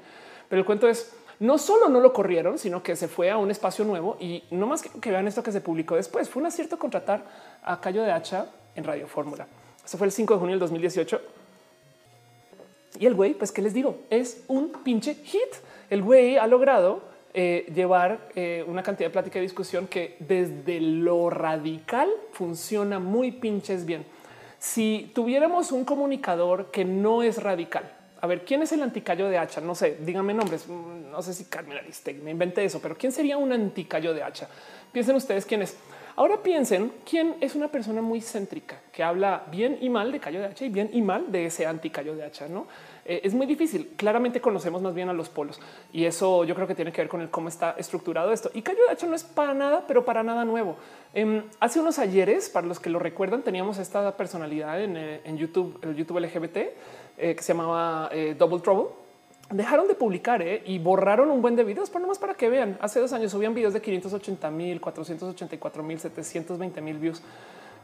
Pero 0.48 0.60
el 0.60 0.64
cuento 0.64 0.86
es 0.86 1.16
no 1.40 1.58
solo 1.58 1.88
no 1.88 1.98
lo 1.98 2.12
corrieron, 2.12 2.58
sino 2.58 2.80
que 2.80 2.94
se 2.94 3.08
fue 3.08 3.28
a 3.28 3.38
un 3.38 3.50
espacio 3.50 3.84
nuevo 3.84 4.16
y 4.20 4.44
no 4.52 4.68
más 4.68 4.82
que, 4.82 5.00
que 5.00 5.10
vean 5.10 5.26
esto 5.26 5.42
que 5.42 5.50
se 5.50 5.60
publicó 5.60 5.96
después. 5.96 6.30
Fue 6.30 6.40
un 6.40 6.46
acierto 6.46 6.78
contratar 6.78 7.24
a 7.64 7.80
Cayo 7.80 8.04
de 8.04 8.12
Hacha 8.12 8.46
en 8.76 8.84
Radio 8.84 9.08
Fórmula. 9.08 9.48
Eso 9.84 9.98
fue 9.98 10.06
el 10.06 10.12
5 10.12 10.34
de 10.34 10.38
junio 10.38 10.52
del 10.52 10.60
2018 10.60 11.41
y 13.02 13.06
el 13.06 13.14
güey, 13.14 13.34
pues, 13.34 13.50
¿qué 13.50 13.62
les 13.62 13.74
digo? 13.74 13.96
Es 14.10 14.44
un 14.46 14.70
pinche 14.84 15.16
hit. 15.24 15.40
El 15.90 16.02
güey 16.02 16.36
ha 16.36 16.46
logrado 16.46 17.02
eh, 17.34 17.66
llevar 17.74 18.28
eh, 18.36 18.64
una 18.68 18.84
cantidad 18.84 19.08
de 19.08 19.12
plática 19.12 19.40
y 19.40 19.42
discusión 19.42 19.88
que 19.88 20.14
desde 20.20 20.80
lo 20.80 21.28
radical 21.28 22.08
funciona 22.30 23.00
muy 23.00 23.32
pinches 23.32 23.86
bien. 23.86 24.06
Si 24.60 25.10
tuviéramos 25.16 25.72
un 25.72 25.84
comunicador 25.84 26.70
que 26.70 26.84
no 26.84 27.24
es 27.24 27.42
radical, 27.42 27.90
a 28.20 28.28
ver, 28.28 28.44
¿quién 28.44 28.62
es 28.62 28.70
el 28.70 28.80
anticayo 28.84 29.28
de 29.28 29.36
hacha? 29.36 29.60
No 29.60 29.74
sé, 29.74 29.96
díganme 30.02 30.32
nombres. 30.32 30.68
Mm, 30.68 31.10
no 31.10 31.22
sé 31.22 31.34
si 31.34 31.46
Carmen 31.46 31.78
Aristegui, 31.78 32.22
me 32.22 32.30
inventé 32.30 32.64
eso, 32.64 32.80
pero 32.80 32.96
¿quién 32.96 33.10
sería 33.10 33.36
un 33.36 33.52
anticayo 33.52 34.14
de 34.14 34.22
hacha? 34.22 34.48
Piensen 34.92 35.16
ustedes 35.16 35.44
quién 35.44 35.62
es. 35.62 35.76
Ahora 36.14 36.42
piensen 36.42 36.92
quién 37.08 37.36
es 37.40 37.54
una 37.54 37.68
persona 37.68 38.02
muy 38.02 38.20
céntrica 38.20 38.76
que 38.92 39.02
habla 39.02 39.44
bien 39.50 39.78
y 39.80 39.88
mal 39.88 40.12
de 40.12 40.20
Cayo 40.20 40.40
de 40.40 40.46
Hacha 40.46 40.66
y 40.66 40.68
bien 40.68 40.90
y 40.92 41.00
mal 41.00 41.32
de 41.32 41.46
ese 41.46 41.66
anticayo 41.66 42.14
de 42.14 42.24
Hacha. 42.24 42.48
No 42.48 42.66
es 43.04 43.34
muy 43.34 43.46
difícil. 43.46 43.92
Claramente 43.96 44.40
conocemos 44.40 44.82
más 44.82 44.94
bien 44.94 45.08
a 45.08 45.12
los 45.12 45.28
polos 45.28 45.60
y 45.92 46.04
eso 46.04 46.44
yo 46.44 46.54
creo 46.54 46.66
que 46.66 46.74
tiene 46.74 46.92
que 46.92 47.02
ver 47.02 47.08
con 47.08 47.20
el 47.20 47.30
cómo 47.30 47.48
está 47.48 47.74
estructurado 47.78 48.32
esto. 48.32 48.50
Y 48.54 48.62
Cayo 48.62 48.84
de 48.86 48.92
Hacha 48.92 49.06
no 49.06 49.14
es 49.14 49.24
para 49.24 49.54
nada, 49.54 49.84
pero 49.86 50.04
para 50.04 50.22
nada 50.22 50.44
nuevo. 50.44 50.76
Em, 51.14 51.42
hace 51.60 51.80
unos 51.80 51.98
ayeres, 51.98 52.48
para 52.48 52.66
los 52.66 52.80
que 52.80 52.90
lo 52.90 52.98
recuerdan, 52.98 53.42
teníamos 53.42 53.78
esta 53.78 54.16
personalidad 54.16 54.82
en, 54.82 54.96
eh, 54.96 55.20
YouTube, 55.36 55.78
el 55.82 55.96
YouTube 55.96 56.18
LGBT 56.18 56.56
eh, 57.18 57.34
que 57.34 57.42
se 57.42 57.52
llamaba 57.52 58.10
Double 58.38 58.60
Trouble 58.60 59.02
dejaron 59.52 59.86
de 59.86 59.94
publicar 59.94 60.42
¿eh? 60.42 60.62
y 60.66 60.78
borraron 60.78 61.30
un 61.30 61.42
buen 61.42 61.56
de 61.56 61.64
videos, 61.64 61.90
pero 61.90 62.00
nomás 62.00 62.18
para 62.18 62.34
que 62.34 62.48
vean. 62.48 62.78
Hace 62.80 63.00
dos 63.00 63.12
años 63.12 63.32
subían 63.32 63.54
videos 63.54 63.72
de 63.72 63.80
580 63.80 64.50
mil, 64.50 64.80
484 64.80 65.82
mil, 65.82 65.98
720 65.98 66.80
mil 66.80 66.98
views, 66.98 67.22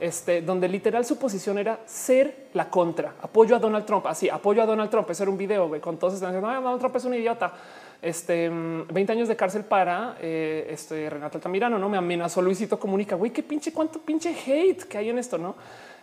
este, 0.01 0.43
donde 0.43 0.69
literal 0.69 1.05
su 1.05 1.19
posición 1.19 1.59
era 1.59 1.81
ser 1.87 2.49
la 2.55 2.70
contra. 2.70 3.15
Apoyo 3.20 3.57
a 3.57 3.59
Donald 3.59 3.85
Trump. 3.85 4.07
Así, 4.07 4.29
apoyo 4.29 4.62
a 4.62 4.66
Donald 4.66 4.91
Trump. 4.91 5.11
Ese 5.11 5.25
era 5.25 5.31
un 5.31 5.39
video 5.39 5.69
con 5.81 5.99
todos 5.99 6.15
están 6.15 6.31
diciendo 6.31 6.49
Donald 6.49 6.81
Trump 6.81 6.97
es 6.97 7.05
un 7.05 7.15
idiota. 7.15 7.53
Este 8.01 8.49
20 8.49 8.93
mm, 8.93 9.11
años 9.11 9.29
de 9.29 9.35
cárcel 9.35 9.65
para 9.65 10.16
eh, 10.20 10.69
este 10.70 11.11
Renato 11.11 11.39
Altamirano. 11.39 11.79
No 11.79 11.89
me 11.89 11.99
amenazó 11.99 12.41
Luisito 12.41 12.79
Comunica. 12.79 13.16
Güey, 13.16 13.33
qué 13.33 13.43
pinche 13.43 13.73
cuánto 13.73 13.99
pinche 13.99 14.31
hate 14.31 14.85
que 14.85 14.99
hay 14.99 15.09
en 15.11 15.19
esto, 15.19 15.37
no? 15.37 15.57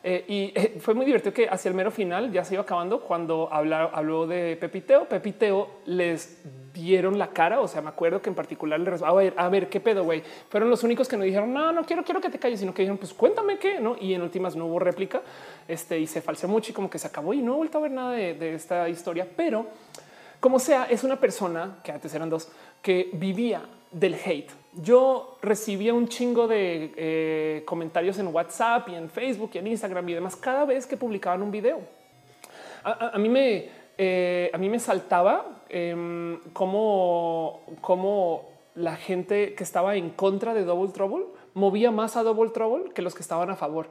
Eh, 0.07 0.23
y 0.27 0.51
eh, 0.53 0.77
fue 0.79 0.93
muy 0.93 1.03
divertido 1.03 1.33
que 1.33 1.49
hacia 1.49 1.67
el 1.67 1.73
mero 1.73 1.89
final 1.89 2.31
ya 2.31 2.43
se 2.45 2.53
iba 2.53 2.61
acabando 2.61 3.01
cuando 3.01 3.49
habló 3.51 4.27
de 4.27 4.55
Pepiteo. 4.55 5.09
Pepiteo 5.09 5.79
les 5.85 6.43
dieron 6.71 7.17
la 7.17 7.29
cara. 7.29 7.59
O 7.59 7.67
sea, 7.67 7.81
me 7.81 7.89
acuerdo 7.89 8.21
que 8.21 8.29
en 8.29 8.35
particular 8.35 8.79
le 8.79 8.91
a 9.03 9.13
ver, 9.13 9.33
a 9.35 9.49
ver 9.49 9.67
qué 9.67 9.79
pedo, 9.79 10.03
güey. 10.03 10.21
Fueron 10.49 10.69
los 10.69 10.83
únicos 10.83 11.07
que 11.07 11.17
no 11.17 11.23
dijeron 11.23 11.51
no, 11.51 11.71
no 11.71 11.83
quiero, 11.85 12.03
quiero 12.03 12.21
que 12.21 12.29
te 12.29 12.37
calles, 12.37 12.59
sino 12.59 12.71
que 12.71 12.83
dijeron, 12.83 12.99
pues 12.99 13.15
cuéntame 13.15 13.57
qué, 13.57 13.79
no? 13.79 13.95
Y 13.99 14.13
en 14.13 14.21
últimas 14.21 14.55
no 14.55 14.67
hubo 14.67 14.77
réplica. 14.77 15.23
Este 15.67 15.97
y 15.97 16.05
se 16.05 16.21
falseó 16.21 16.47
mucho 16.47 16.71
y 16.71 16.75
como 16.75 16.87
que 16.87 16.99
se 16.99 17.07
acabó 17.07 17.33
y 17.33 17.41
no 17.41 17.53
he 17.53 17.57
vuelto 17.57 17.79
a 17.79 17.81
ver 17.81 17.91
nada 17.91 18.11
de 18.11 18.53
esta 18.53 18.87
historia, 18.87 19.27
pero 19.35 19.65
como 20.39 20.59
sea, 20.59 20.83
es 20.83 21.03
una 21.03 21.19
persona 21.19 21.79
que 21.83 21.91
antes 21.91 22.13
eran 22.13 22.29
dos 22.29 22.51
que 22.83 23.09
vivía 23.13 23.63
del 23.91 24.13
hate 24.13 24.51
yo 24.81 25.37
recibía 25.41 25.93
un 25.93 26.07
chingo 26.07 26.47
de 26.47 26.93
eh, 26.95 27.63
comentarios 27.65 28.19
en 28.19 28.27
WhatsApp 28.27 28.89
y 28.89 28.95
en 28.95 29.09
Facebook 29.09 29.51
y 29.53 29.57
en 29.59 29.67
Instagram 29.67 30.07
y 30.09 30.13
demás 30.13 30.35
cada 30.35 30.65
vez 30.65 30.85
que 30.85 30.97
publicaban 30.97 31.41
un 31.41 31.51
video. 31.51 31.81
A, 32.83 33.17
mí 33.17 33.29
me 33.29 33.69
eh, 33.97 34.51
a 34.53 34.57
mí 34.57 34.69
me 34.69 34.79
saltaba 34.79 35.61
eh, 35.69 36.39
cómo, 36.53 38.49
la 38.75 38.97
gente 38.97 39.55
que 39.55 39.63
estaba 39.63 39.95
en 39.95 40.09
contra 40.09 40.53
de 40.53 40.65
Double 40.65 40.91
Trouble 40.91 41.25
movía 41.53 41.91
más 41.91 42.17
a 42.17 42.23
Double 42.23 42.49
Trouble 42.49 42.91
que 42.93 43.01
los 43.01 43.15
que 43.15 43.21
estaban 43.21 43.49
a 43.49 43.55
favor. 43.55 43.87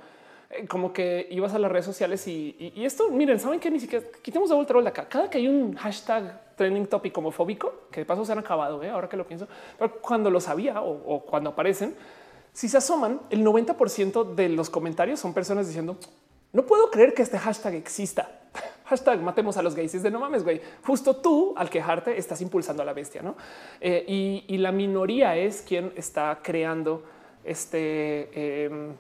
Eh, 0.51 0.67
como 0.67 0.93
que 0.93 1.27
ibas 1.31 1.55
a 1.55 1.59
las 1.59 1.73
redes 1.73 1.87
sociales 1.87 2.27
y, 2.29 2.73
esto, 2.77 3.11
miren, 3.11 3.41
saben 3.41 3.61
que 3.61 3.71
ni 3.71 3.81
siquiera 3.81 4.05
quitemos 4.23 4.51
Double 4.51 4.67
Trouble 4.67 4.85
de 4.85 4.91
acá. 4.91 5.09
Cada 5.09 5.31
que 5.31 5.39
hay 5.39 5.49
un 5.49 5.75
hashtag 5.75 6.41
trending 6.57 6.87
topic 6.87 7.17
homofóbico, 7.17 7.89
que 7.91 8.01
de 8.01 8.07
paso 8.07 8.25
se 8.25 8.33
han 8.33 8.39
acabado, 8.39 8.83
¿eh? 8.83 8.91
ahora 8.91 9.09
que 9.09 9.17
lo 9.17 9.27
pienso, 9.27 9.49
pero 9.79 10.01
cuando 10.01 10.31
lo 10.31 10.41
sabía 10.41 10.81
o, 10.83 11.21
cuando 11.21 11.51
aparecen, 11.51 11.95
si 12.53 12.69
se 12.69 12.77
asoman, 12.77 13.21
el 13.31 13.45
90% 13.45 14.35
de 14.35 14.49
los 14.49 14.71
comentarios 14.71 15.19
son 15.19 15.35
personas 15.35 15.67
diciendo, 15.67 15.97
no 16.53 16.65
puedo 16.65 16.91
creer 16.91 17.15
que 17.15 17.23
este 17.23 17.39
hashtag 17.39 17.75
exista. 17.75 18.41
Hashtag 18.85 19.21
matemos 19.21 19.57
a 19.57 19.63
los 19.63 19.75
gays. 19.75 19.95
Es 19.95 20.05
de 20.05 20.11
no 20.11 20.21
mames, 20.21 20.45
güey. 20.45 20.61
Justo 20.87 21.17
tú 21.17 21.53
al 21.57 21.69
quejarte 21.69 22.17
estás 22.17 22.41
impulsando 22.41 22.83
a 22.83 22.87
la 22.87 22.93
bestia, 22.93 23.23
¿no? 23.23 23.35
Eh, 23.81 24.05
y, 24.47 24.59
la 24.59 24.71
minoría 24.71 25.37
es 25.37 25.63
quien 25.63 25.93
está 25.97 26.39
creando 26.43 27.03
este, 27.43 28.67
em, 28.67 28.93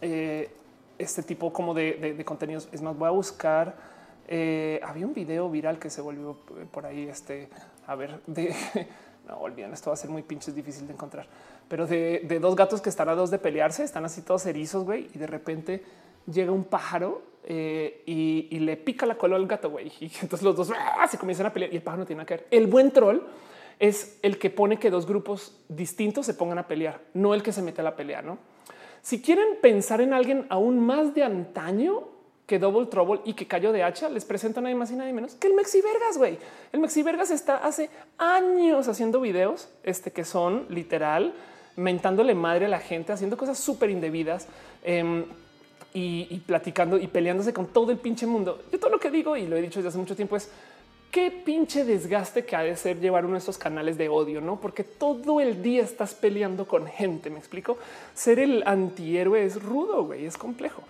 eh, 0.00 0.50
este 0.98 1.22
tipo 1.22 1.52
como 1.52 1.74
de, 1.74 2.14
de 2.16 2.24
contenidos. 2.24 2.70
Es 2.72 2.80
más, 2.80 2.96
voy 2.96 3.08
a 3.08 3.10
buscar 3.10 3.91
eh, 4.34 4.80
había 4.82 5.06
un 5.06 5.12
video 5.12 5.50
viral 5.50 5.78
que 5.78 5.90
se 5.90 6.00
volvió 6.00 6.38
por 6.70 6.86
ahí. 6.86 7.06
Este, 7.06 7.50
a 7.86 7.94
ver, 7.94 8.22
de 8.26 8.54
no 9.28 9.36
olviden, 9.36 9.74
esto 9.74 9.90
va 9.90 9.94
a 9.94 9.96
ser 9.98 10.08
muy 10.08 10.22
pinches 10.22 10.54
difícil 10.54 10.86
de 10.86 10.94
encontrar, 10.94 11.26
pero 11.68 11.86
de, 11.86 12.38
dos 12.40 12.56
gatos 12.56 12.80
que 12.80 12.88
están 12.88 13.10
a 13.10 13.14
dos 13.14 13.30
de 13.30 13.38
pelearse, 13.38 13.84
están 13.84 14.06
así 14.06 14.22
todos 14.22 14.46
erizos, 14.46 14.84
güey, 14.84 15.10
y 15.14 15.18
de 15.18 15.26
repente 15.26 15.84
llega 16.26 16.50
un 16.50 16.64
pájaro 16.64 17.20
eh, 17.44 18.02
y, 18.06 18.58
le 18.58 18.78
pica 18.78 19.04
la 19.04 19.16
cola 19.16 19.36
al 19.36 19.46
gato, 19.46 19.68
güey, 19.68 19.92
y 20.00 20.06
entonces 20.22 20.42
los 20.42 20.56
dos 20.56 20.72
¡ah! 20.74 21.06
se 21.06 21.18
comienzan 21.18 21.46
a 21.46 21.52
pelear 21.52 21.70
y 21.70 21.76
el 21.76 21.82
pájaro 21.82 22.00
no 22.00 22.06
tiene 22.06 22.24
que 22.24 22.34
ver. 22.34 22.46
El 22.50 22.68
buen 22.68 22.90
troll 22.90 23.20
es 23.78 24.18
el 24.22 24.38
que 24.38 24.48
pone 24.48 24.78
que 24.78 24.88
dos 24.88 25.06
grupos 25.06 25.60
distintos 25.68 26.24
se 26.24 26.32
pongan 26.32 26.56
a 26.56 26.66
pelear, 26.66 27.02
no 27.12 27.34
el 27.34 27.42
que 27.42 27.52
se 27.52 27.60
mete 27.60 27.82
a 27.82 27.84
la 27.84 27.96
pelea, 27.96 28.22
no? 28.22 28.38
Si 29.02 29.20
quieren 29.20 29.58
pensar 29.60 30.00
en 30.00 30.14
alguien 30.14 30.46
aún 30.48 30.80
más 30.80 31.14
de 31.14 31.22
antaño, 31.22 32.08
que 32.46 32.58
Double 32.58 32.86
Trouble 32.86 33.20
y 33.24 33.34
que 33.34 33.46
cayó 33.46 33.72
de 33.72 33.82
hacha 33.82 34.08
les 34.08 34.24
presentan 34.24 34.64
nadie 34.64 34.76
más 34.76 34.90
y 34.90 34.96
nadie 34.96 35.12
menos 35.12 35.34
que 35.34 35.46
el 35.46 35.54
Mexi 35.54 35.80
Vergas. 35.80 36.18
Güey, 36.18 36.38
el 36.72 36.80
Mexi 36.80 37.02
Vergas 37.02 37.30
está 37.30 37.56
hace 37.56 37.88
años 38.18 38.88
haciendo 38.88 39.20
videos 39.20 39.68
este, 39.84 40.10
que 40.10 40.24
son 40.24 40.66
literal 40.68 41.32
mentándole 41.76 42.34
madre 42.34 42.66
a 42.66 42.68
la 42.68 42.80
gente, 42.80 43.12
haciendo 43.12 43.36
cosas 43.36 43.58
súper 43.58 43.90
indebidas 43.90 44.46
em, 44.82 45.24
y, 45.94 46.38
platicando 46.46 46.98
y 46.98 47.06
peleándose 47.06 47.52
con 47.52 47.66
todo 47.66 47.92
el 47.92 47.98
pinche 47.98 48.26
mundo. 48.26 48.62
Yo 48.70 48.78
todo 48.78 48.90
lo 48.90 48.98
que 48.98 49.10
digo 49.10 49.36
y 49.36 49.46
lo 49.46 49.56
he 49.56 49.62
dicho 49.62 49.78
desde 49.78 49.88
hace 49.88 49.98
mucho 49.98 50.16
tiempo 50.16 50.36
es 50.36 50.50
qué 51.10 51.30
pinche 51.30 51.84
desgaste 51.84 52.44
que 52.44 52.56
ha 52.56 52.62
de 52.62 52.76
ser 52.76 52.98
llevar 52.98 53.24
uno 53.24 53.34
de 53.34 53.40
estos 53.40 53.58
canales 53.58 53.98
de 53.98 54.08
odio, 54.08 54.40
no? 54.40 54.60
Porque 54.60 54.84
todo 54.84 55.40
el 55.40 55.62
día 55.62 55.82
estás 55.82 56.14
peleando 56.14 56.66
con 56.66 56.86
gente. 56.86 57.30
Me 57.30 57.38
explico. 57.38 57.78
Ser 58.14 58.38
el 58.38 58.62
antihéroe 58.66 59.44
es 59.44 59.62
rudo, 59.62 60.04
güey, 60.04 60.24
es 60.24 60.38
complejo. 60.38 60.82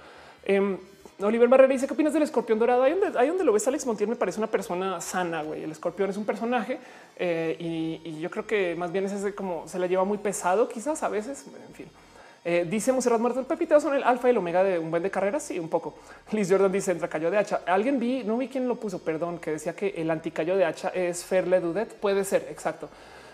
Em, 0.45 0.79
Oliver 1.20 1.48
Barrera 1.48 1.72
dice 1.72 1.86
qué 1.86 1.94
opinas 1.94 2.12
del 2.12 2.22
escorpión 2.22 2.59
dorado. 2.59 2.82
Ahí 2.82 3.28
donde, 3.28 3.44
lo 3.44 3.52
ves, 3.52 3.66
Alex 3.68 3.86
Montiel 3.86 4.09
me 4.09 4.16
parece 4.16 4.39
una 4.39 4.47
persona 4.47 5.01
sana. 5.01 5.43
Güey. 5.43 5.64
El 5.64 5.70
escorpión 5.70 6.10
es 6.10 6.16
un 6.16 6.24
personaje 6.24 6.78
eh, 7.16 7.56
y, 7.59 8.20
yo 8.20 8.30
creo 8.30 8.47
que 8.47 8.74
más 8.76 8.93
bien 8.93 9.05
es 9.05 9.12
ese 9.12 9.34
como 9.34 9.66
se 9.68 9.78
la 9.78 9.86
lleva 9.86 10.05
muy 10.05 10.18
pesado, 10.18 10.68
quizás 10.68 11.02
a 11.02 11.09
veces. 11.09 11.44
En 11.68 11.74
fin, 11.74 11.86
eh, 12.44 12.66
dice 12.68 12.93
Monserrat 12.93 13.20
Muerto, 13.20 13.40
el 13.40 13.80
son 13.80 13.94
el 13.94 14.02
alfa 14.02 14.28
y 14.28 14.30
el 14.30 14.39
omega 14.39 14.64
de 14.64 14.78
un 14.78 14.90
buen 14.90 15.02
de 15.02 15.10
carreras. 15.10 15.44
Sí, 15.44 15.59
un 15.59 15.68
poco. 15.68 15.94
Liz 16.32 16.51
Jordan 16.51 16.72
dice 16.72 16.93
entra 16.93 17.09
cayó 17.09 17.30
de 17.30 17.39
hacha. 17.39 17.60
Alguien 17.66 18.01
vi, 18.01 18.24
no 18.24 18.36
vi 18.36 18.48
quién 18.48 18.66
lo 18.66 18.76
puso, 18.76 18.98
perdón, 19.01 19.39
que 19.39 19.52
decía 19.52 19.74
que 19.74 19.89
el 19.97 20.10
anticayo 20.10 20.56
de 20.56 20.64
hacha 20.64 20.89
es 20.89 21.24
Ferle 21.24 21.60
Dudet. 21.60 21.94
Puede 21.94 22.24
ser, 22.24 22.47
exacto. 22.51 22.89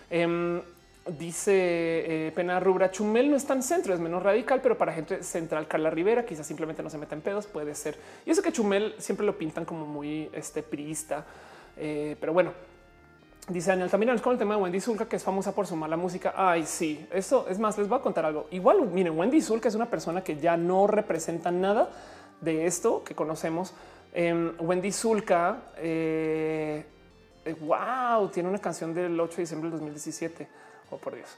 Em, 0.09 0.61
Dice 1.07 2.27
eh, 2.27 2.31
Pena 2.35 2.59
Rubra 2.59 2.91
Chumel 2.91 3.31
no 3.31 3.37
es 3.37 3.45
tan 3.45 3.63
centro, 3.63 3.93
es 3.93 3.99
menos 3.99 4.21
radical, 4.21 4.59
pero 4.61 4.77
para 4.77 4.93
gente 4.93 5.23
central, 5.23 5.67
Carla 5.67 5.89
Rivera, 5.89 6.25
quizás 6.25 6.45
simplemente 6.45 6.83
no 6.83 6.89
se 6.89 6.97
meta 6.97 7.15
en 7.15 7.21
pedos, 7.21 7.47
puede 7.47 7.73
ser. 7.73 7.97
Y 8.25 8.31
eso 8.31 8.43
que 8.43 8.51
Chumel 8.51 8.93
siempre 8.99 9.25
lo 9.25 9.37
pintan 9.37 9.65
como 9.65 9.85
muy 9.85 10.29
este, 10.33 10.61
priista, 10.61 11.25
eh, 11.77 12.15
pero 12.19 12.33
bueno. 12.33 12.51
Dice 13.47 13.71
Daniel, 13.71 13.89
también 13.89 14.15
con 14.19 14.33
el 14.33 14.37
tema 14.37 14.55
de 14.55 14.61
Wendy 14.61 14.79
Zulka, 14.79 15.09
que 15.09 15.15
es 15.15 15.23
famosa 15.23 15.55
por 15.55 15.65
su 15.65 15.75
mala 15.75 15.97
música. 15.97 16.35
Ay, 16.35 16.67
sí, 16.67 17.07
eso 17.11 17.47
es 17.49 17.57
más, 17.57 17.79
les 17.79 17.87
voy 17.87 17.97
a 17.97 18.01
contar 18.01 18.23
algo. 18.23 18.45
Igual, 18.51 18.85
miren, 18.85 19.17
Wendy 19.17 19.41
Zulka 19.41 19.67
es 19.67 19.73
una 19.73 19.89
persona 19.89 20.23
que 20.23 20.37
ya 20.37 20.55
no 20.55 20.85
representa 20.85 21.49
nada 21.49 21.89
de 22.41 22.67
esto 22.67 23.03
que 23.03 23.15
conocemos. 23.15 23.73
Em, 24.13 24.53
Wendy 24.59 24.91
Zulka, 24.91 25.71
eh, 25.77 26.85
wow, 27.61 28.29
tiene 28.29 28.49
una 28.49 28.59
canción 28.59 28.93
del 28.93 29.19
8 29.19 29.37
de 29.37 29.41
diciembre 29.41 29.71
del 29.71 29.79
2017 29.79 30.47
oh 30.91 30.97
por 30.97 31.15
Dios, 31.15 31.29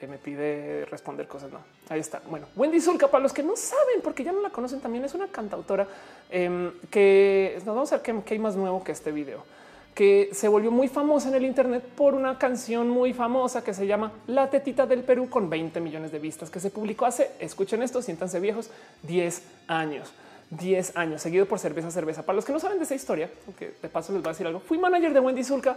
eh, 0.00 0.06
me 0.06 0.18
pide 0.18 0.84
responder 0.86 1.26
cosas. 1.26 1.50
No, 1.50 1.58
ahí 1.88 2.00
está. 2.00 2.22
Bueno, 2.28 2.46
Wendy 2.54 2.80
Zulka, 2.80 3.08
para 3.08 3.22
los 3.22 3.32
que 3.32 3.42
no 3.42 3.56
saben, 3.56 4.00
porque 4.02 4.22
ya 4.22 4.32
no 4.32 4.40
la 4.40 4.50
conocen, 4.50 4.80
también 4.80 5.04
es 5.04 5.14
una 5.14 5.28
cantautora 5.28 5.88
em, 6.30 6.72
que 6.90 7.54
nos 7.64 7.74
vamos 7.74 7.92
a 7.92 7.98
ver 7.98 8.22
qué, 8.24 8.34
hay 8.34 8.38
más 8.38 8.56
nuevo 8.56 8.82
que 8.84 8.92
este 8.92 9.12
video 9.12 9.44
que 9.94 10.30
se 10.32 10.46
volvió 10.46 10.70
muy 10.70 10.86
famosa 10.86 11.28
en 11.28 11.34
el 11.34 11.44
Internet 11.44 11.82
por 11.82 12.14
una 12.14 12.38
canción 12.38 12.88
muy 12.88 13.12
famosa 13.12 13.64
que 13.64 13.74
se 13.74 13.84
llama 13.84 14.12
La 14.28 14.48
Tetita 14.48 14.86
del 14.86 15.02
Perú 15.02 15.28
con 15.28 15.50
20 15.50 15.80
millones 15.80 16.12
de 16.12 16.20
vistas 16.20 16.50
que 16.50 16.60
se 16.60 16.70
publicó 16.70 17.04
hace, 17.04 17.32
escuchen 17.40 17.82
esto, 17.82 18.00
siéntanse 18.00 18.38
viejos, 18.38 18.70
10 19.02 19.42
años. 19.66 20.12
10 20.50 20.96
años, 20.96 21.20
seguido 21.20 21.46
por 21.46 21.58
cerveza, 21.58 21.90
cerveza. 21.90 22.22
Para 22.22 22.36
los 22.36 22.44
que 22.44 22.52
no 22.52 22.60
saben 22.60 22.78
de 22.78 22.84
esa 22.84 22.94
historia, 22.94 23.28
porque 23.44 23.74
de 23.82 23.88
paso 23.88 24.12
les 24.12 24.22
voy 24.22 24.30
a 24.30 24.32
decir 24.34 24.46
algo, 24.46 24.60
fui 24.60 24.78
manager 24.78 25.12
de 25.12 25.18
Wendy 25.18 25.42
Zulka 25.42 25.76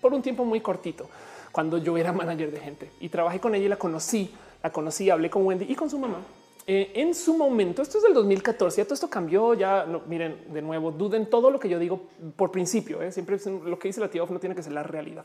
por 0.00 0.14
un 0.14 0.22
tiempo 0.22 0.44
muy 0.44 0.60
cortito 0.60 1.08
cuando 1.56 1.78
yo 1.78 1.96
era 1.96 2.12
manager 2.12 2.50
de 2.50 2.60
gente 2.60 2.90
y 3.00 3.08
trabajé 3.08 3.40
con 3.40 3.54
ella 3.54 3.64
y 3.64 3.68
la 3.68 3.78
conocí, 3.78 4.30
la 4.62 4.70
conocí, 4.70 5.08
hablé 5.08 5.30
con 5.30 5.46
Wendy 5.46 5.64
y 5.66 5.74
con 5.74 5.88
su 5.88 5.98
mamá. 5.98 6.18
Eh, 6.66 6.92
en 6.96 7.14
su 7.14 7.34
momento, 7.34 7.80
esto 7.80 7.96
es 7.96 8.04
del 8.04 8.12
2014, 8.12 8.76
ya 8.76 8.84
todo 8.84 8.92
esto 8.92 9.08
cambió, 9.08 9.54
ya 9.54 9.86
no, 9.86 10.02
miren, 10.06 10.52
de 10.52 10.60
nuevo, 10.60 10.90
duden 10.90 11.24
todo 11.30 11.50
lo 11.50 11.58
que 11.58 11.70
yo 11.70 11.78
digo 11.78 12.02
por 12.36 12.50
principio, 12.50 13.00
eh, 13.00 13.10
siempre 13.10 13.38
lo 13.64 13.78
que 13.78 13.88
dice 13.88 14.02
la 14.02 14.10
tía 14.10 14.22
no 14.28 14.38
tiene 14.38 14.54
que 14.54 14.62
ser 14.62 14.74
la 14.74 14.82
realidad. 14.82 15.24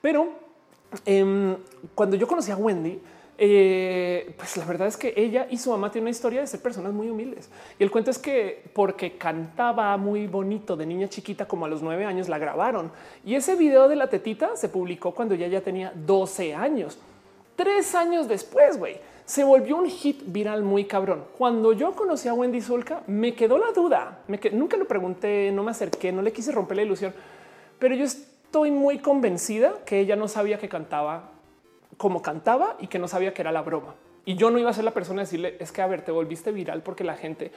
Pero 0.00 0.30
em, 1.04 1.54
cuando 1.94 2.16
yo 2.16 2.26
conocí 2.26 2.50
a 2.50 2.56
Wendy, 2.56 3.02
eh, 3.40 4.34
pues 4.36 4.56
la 4.56 4.64
verdad 4.64 4.88
es 4.88 4.96
que 4.96 5.14
ella 5.16 5.46
y 5.48 5.58
su 5.58 5.70
mamá 5.70 5.92
tienen 5.92 6.06
una 6.06 6.10
historia 6.10 6.40
de 6.40 6.48
ser 6.48 6.60
personas 6.60 6.92
muy 6.92 7.08
humildes. 7.08 7.48
Y 7.78 7.84
el 7.84 7.90
cuento 7.90 8.10
es 8.10 8.18
que 8.18 8.64
porque 8.72 9.16
cantaba 9.16 9.96
muy 9.96 10.26
bonito 10.26 10.76
de 10.76 10.84
niña 10.84 11.08
chiquita, 11.08 11.46
como 11.46 11.64
a 11.64 11.68
los 11.68 11.80
nueve 11.80 12.04
años, 12.04 12.28
la 12.28 12.38
grabaron. 12.38 12.90
Y 13.24 13.36
ese 13.36 13.54
video 13.54 13.88
de 13.88 13.94
la 13.94 14.10
tetita 14.10 14.56
se 14.56 14.68
publicó 14.68 15.14
cuando 15.14 15.34
ella 15.36 15.46
ya 15.46 15.60
tenía 15.60 15.92
12 15.94 16.52
años. 16.56 16.98
Tres 17.54 17.94
años 17.94 18.26
después, 18.26 18.76
güey, 18.76 18.96
se 19.24 19.44
volvió 19.44 19.76
un 19.76 19.88
hit 19.88 20.22
viral 20.26 20.64
muy 20.64 20.86
cabrón. 20.86 21.24
Cuando 21.38 21.72
yo 21.72 21.92
conocí 21.92 22.26
a 22.26 22.34
Wendy 22.34 22.60
Zulka, 22.60 23.02
me 23.06 23.34
quedó 23.34 23.56
la 23.58 23.70
duda. 23.70 24.18
Nunca 24.52 24.76
lo 24.76 24.86
pregunté, 24.86 25.52
no 25.52 25.62
me 25.62 25.70
acerqué, 25.70 26.10
no 26.10 26.22
le 26.22 26.32
quise 26.32 26.50
romper 26.50 26.78
la 26.78 26.82
ilusión, 26.82 27.14
pero 27.78 27.94
yo 27.94 28.04
estoy 28.04 28.72
muy 28.72 28.98
convencida 28.98 29.74
que 29.86 30.00
ella 30.00 30.16
no 30.16 30.26
sabía 30.26 30.58
que 30.58 30.68
cantaba 30.68 31.37
como 31.98 32.22
cantaba 32.22 32.76
y 32.80 32.86
que 32.86 32.98
no 32.98 33.08
sabía 33.08 33.34
que 33.34 33.42
era 33.42 33.52
la 33.52 33.60
broma. 33.60 33.94
Y 34.24 34.36
yo 34.36 34.50
no 34.50 34.58
iba 34.58 34.70
a 34.70 34.72
ser 34.72 34.84
la 34.84 34.92
persona 34.92 35.20
a 35.20 35.24
decirle 35.24 35.56
es 35.58 35.72
que 35.72 35.82
a 35.82 35.86
ver, 35.86 36.02
te 36.02 36.12
volviste 36.12 36.52
viral 36.52 36.82
porque 36.82 37.04
la 37.04 37.16
gente 37.16 37.52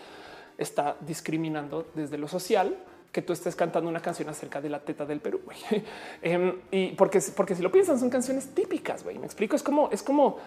está 0.58 0.98
discriminando 1.02 1.88
desde 1.96 2.18
lo 2.18 2.28
social 2.28 2.78
que 3.12 3.22
tú 3.22 3.34
estés 3.34 3.56
cantando 3.56 3.90
una 3.90 4.02
canción 4.02 4.30
acerca 4.30 4.62
de 4.62 4.70
la 4.70 4.80
teta 4.80 5.06
del 5.06 5.20
Perú. 5.20 5.42
Em, 6.22 6.60
y 6.72 6.92
porque, 6.92 7.20
porque 7.36 7.56
si 7.56 7.62
lo 7.62 7.72
piensan, 7.72 8.00
son 8.00 8.10
canciones 8.10 8.54
típicas. 8.54 9.04
Me 9.06 9.14
explico. 9.14 9.56
Es 9.56 9.64
como, 9.64 9.90
es 9.92 10.02
como, 10.02 10.38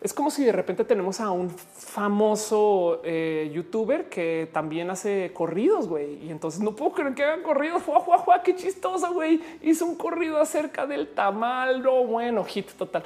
es 0.00 0.14
como 0.14 0.30
si 0.30 0.44
de 0.44 0.52
repente 0.52 0.84
tenemos 0.84 1.20
a 1.20 1.30
un 1.30 1.50
famoso 1.50 3.02
eh, 3.04 3.50
youtuber 3.52 4.08
que 4.08 4.48
también 4.52 4.90
hace 4.90 5.32
corridos, 5.34 5.86
güey. 5.86 6.24
Y 6.24 6.30
entonces 6.30 6.60
no 6.60 6.74
puedo 6.74 6.92
creer 6.92 7.14
que 7.14 7.24
hagan 7.24 7.42
corridos. 7.42 7.82
Fua, 7.82 8.42
qué 8.42 8.56
chistosa, 8.56 9.10
güey. 9.10 9.42
Hizo 9.60 9.84
un 9.84 9.96
corrido 9.96 10.38
acerca 10.40 10.86
del 10.86 11.08
tamal. 11.08 11.82
No, 11.82 12.04
bueno, 12.04 12.44
hit 12.44 12.70
total. 12.72 13.04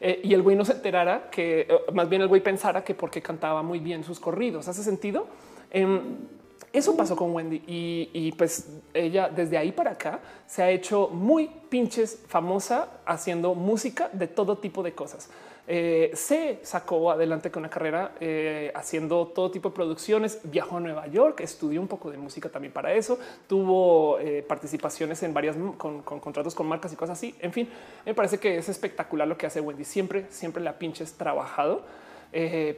Eh, 0.00 0.20
y 0.24 0.34
el 0.34 0.42
güey 0.42 0.56
no 0.56 0.64
se 0.64 0.72
enterara 0.72 1.28
que 1.30 1.60
eh, 1.62 1.68
más 1.92 2.08
bien 2.08 2.22
el 2.22 2.28
güey 2.28 2.40
pensara 2.40 2.84
que 2.84 2.94
porque 2.94 3.20
cantaba 3.20 3.62
muy 3.62 3.78
bien 3.78 4.04
sus 4.04 4.20
corridos. 4.20 4.68
Hace 4.68 4.82
sentido. 4.82 5.26
Em, 5.70 6.00
eso 6.72 6.96
pasó 6.96 7.16
con 7.16 7.34
Wendy 7.34 7.62
y, 7.66 8.32
pues 8.32 8.68
ella 8.92 9.28
desde 9.28 9.56
ahí 9.56 9.72
para 9.72 9.92
acá 9.92 10.20
se 10.46 10.62
ha 10.62 10.70
hecho 10.70 11.08
muy 11.08 11.50
pinches 11.70 12.22
famosa 12.28 13.00
haciendo 13.06 13.54
música 13.54 14.10
de 14.12 14.26
todo 14.26 14.58
tipo 14.58 14.82
de 14.82 14.92
cosas. 14.92 15.30
Eh, 15.70 16.12
se 16.14 16.60
sacó 16.62 17.10
adelante 17.10 17.50
con 17.50 17.60
una 17.60 17.68
carrera 17.68 18.12
eh, 18.20 18.72
haciendo 18.74 19.26
todo 19.26 19.50
tipo 19.50 19.68
de 19.68 19.74
producciones, 19.74 20.40
viajó 20.44 20.78
a 20.78 20.80
Nueva 20.80 21.06
York, 21.08 21.40
estudió 21.40 21.78
un 21.82 21.88
poco 21.88 22.10
de 22.10 22.16
música 22.16 22.48
también 22.48 22.72
para 22.72 22.94
eso, 22.94 23.18
tuvo 23.46 24.18
eh, 24.18 24.42
participaciones 24.48 25.22
en 25.22 25.34
varias 25.34 25.56
con, 25.76 26.00
contratos 26.00 26.54
con 26.54 26.66
marcas 26.66 26.94
y 26.94 26.96
cosas 26.96 27.18
así. 27.18 27.34
En 27.40 27.52
fin, 27.52 27.68
me 28.06 28.14
parece 28.14 28.38
que 28.38 28.56
es 28.56 28.70
espectacular 28.70 29.28
lo 29.28 29.36
que 29.36 29.44
hace 29.44 29.60
Wendy. 29.60 29.84
Siempre, 29.84 30.24
siempre 30.30 30.62
la 30.62 30.78
pinches 30.78 31.12
trabajado 31.12 31.82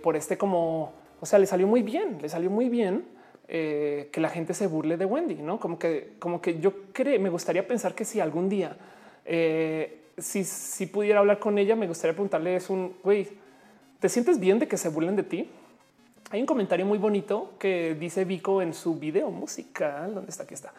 por 0.03 0.17
este 0.17 0.37
como, 0.37 0.93
o 1.21 1.27
sea, 1.27 1.39
le 1.39 1.47
salió 1.47 1.69
muy 1.69 1.83
bien, 1.83 2.19
le 2.21 2.29
salió 2.29 2.51
muy 2.51 2.69
bien. 2.69 3.05
que 3.47 4.21
la 4.21 4.29
gente 4.31 4.53
se 4.53 4.67
burle 4.67 4.97
de 4.97 5.05
Wendy, 5.05 5.37
no 5.37 5.59
como 5.59 5.79
que, 5.79 6.15
como 6.19 6.41
que 6.41 6.59
yo 6.61 6.73
creo, 6.93 7.21
me 7.21 7.31
gustaría 7.31 7.67
pensar 7.67 7.95
que 7.95 8.05
si 8.05 8.21
algún 8.21 8.49
día 8.49 8.77
si, 10.21 10.87
pudiera 10.87 11.21
hablar 11.21 11.39
con 11.39 11.59
ella, 11.59 11.77
me 11.77 11.87
gustaría 11.87 12.13
preguntarle 12.13 12.57
es 12.57 12.71
un 12.71 12.95
güey, 13.03 13.29
¿te 13.99 14.09
sientes 14.09 14.39
bien 14.39 14.59
de 14.59 14.69
que 14.69 14.77
se 14.77 14.89
burlen 14.89 15.17
de 15.17 15.23
ti? 15.23 15.51
Hay 16.31 16.41
un 16.41 16.47
comentario 16.47 16.87
muy 16.87 16.99
bonito 16.99 17.55
que 17.59 17.97
dice 17.99 18.25
Vico 18.25 18.63
en 18.63 18.73
su 18.73 18.95
video 18.95 19.31
musical. 19.31 20.15
¿Dónde 20.15 20.31
está? 20.31 20.45
Aquí 20.45 20.55
está. 20.55 20.73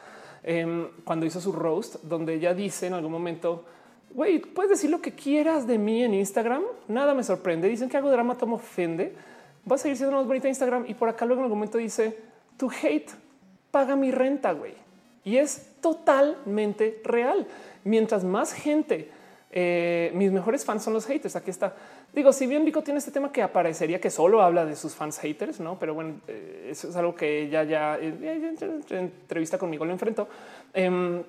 Em, 0.44 0.88
cuando 1.04 1.26
hizo 1.26 1.42
su 1.42 1.52
roast, 1.52 1.96
donde 2.04 2.36
ella 2.36 2.54
dice 2.54 2.88
en 2.88 2.94
algún 2.94 3.12
momento, 3.12 3.66
güey, 4.14 4.40
puedes 4.40 4.72
decir 4.72 4.90
lo 4.90 5.02
que 5.02 5.14
quieras 5.14 5.68
de 5.68 5.78
mí 5.78 6.04
en 6.04 6.14
Instagram. 6.14 6.64
Nada 6.88 7.14
me 7.14 7.24
sorprende. 7.24 7.68
Dicen 7.68 7.90
que 7.90 7.98
hago 7.98 8.10
drama, 8.10 8.38
tomo 8.38 8.56
ofende. 8.56 9.14
Va 9.70 9.76
a 9.76 9.78
seguir 9.78 9.98
siendo 9.98 10.16
más 10.16 10.26
bonita 10.26 10.48
Instagram. 10.48 10.86
Y 10.88 10.94
por 10.94 11.10
acá 11.10 11.26
luego 11.26 11.42
en 11.42 11.46
algún 11.46 11.60
momento 11.60 11.78
dice, 11.78 12.18
tu 12.58 12.72
hate 12.72 13.12
paga 13.72 13.98
mi 13.98 14.12
renta, 14.12 14.54
güey. 14.54 14.74
Y 15.26 15.36
es 15.36 15.76
totalmente 15.82 17.02
real. 17.04 17.46
Mientras 17.84 18.24
más 18.24 18.54
gente 18.54 19.10
eh, 19.54 20.12
mis 20.14 20.32
mejores 20.32 20.64
fans 20.64 20.84
son 20.84 20.94
los 20.94 21.06
haters. 21.06 21.36
Aquí 21.36 21.50
está. 21.52 21.76
Digo, 22.14 22.32
si 22.32 22.48
bien 22.48 22.64
Vico 22.64 22.82
tiene 22.82 23.00
este 23.00 23.12
tema 23.12 23.32
que 23.32 23.44
aparecería 23.44 24.00
que 24.00 24.10
solo 24.10 24.42
habla 24.42 24.66
de 24.66 24.76
sus 24.76 24.96
fans 24.96 25.20
haters, 25.20 25.60
no? 25.60 25.78
Pero 25.78 25.94
bueno, 25.94 26.22
eh, 26.28 26.70
eso 26.72 26.90
es 26.90 26.96
algo 26.96 27.14
que 27.14 27.44
ella 27.44 27.64
ya 27.64 27.98
en 27.98 28.58
entrevista 28.90 29.58
conmigo 29.58 29.84
lo 29.84 29.92
enfrentó. 29.92 30.28
Em, 30.74 31.22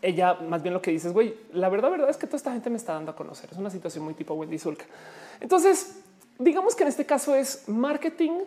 ella 0.00 0.34
más 0.34 0.62
bien 0.62 0.72
lo 0.74 0.80
que 0.80 0.90
dice 0.90 1.08
es, 1.08 1.14
güey, 1.14 1.34
la 1.52 1.68
verdad, 1.68 1.90
verdad 1.90 2.08
es 2.08 2.16
que 2.16 2.26
toda 2.26 2.38
esta 2.38 2.52
gente 2.52 2.70
me 2.70 2.76
está 2.76 2.94
dando 2.94 3.12
a 3.12 3.16
conocer. 3.16 3.50
Es 3.52 3.58
una 3.58 3.70
situación 3.70 4.04
muy 4.04 4.14
tipo 4.14 4.34
Wendy 4.34 4.58
Zulka. 4.58 4.86
Entonces, 5.40 6.00
digamos 6.38 6.74
que 6.74 6.84
en 6.84 6.88
este 6.88 7.04
caso 7.04 7.34
es 7.34 7.68
marketing 7.68 8.40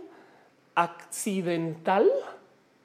accidental 0.75 2.09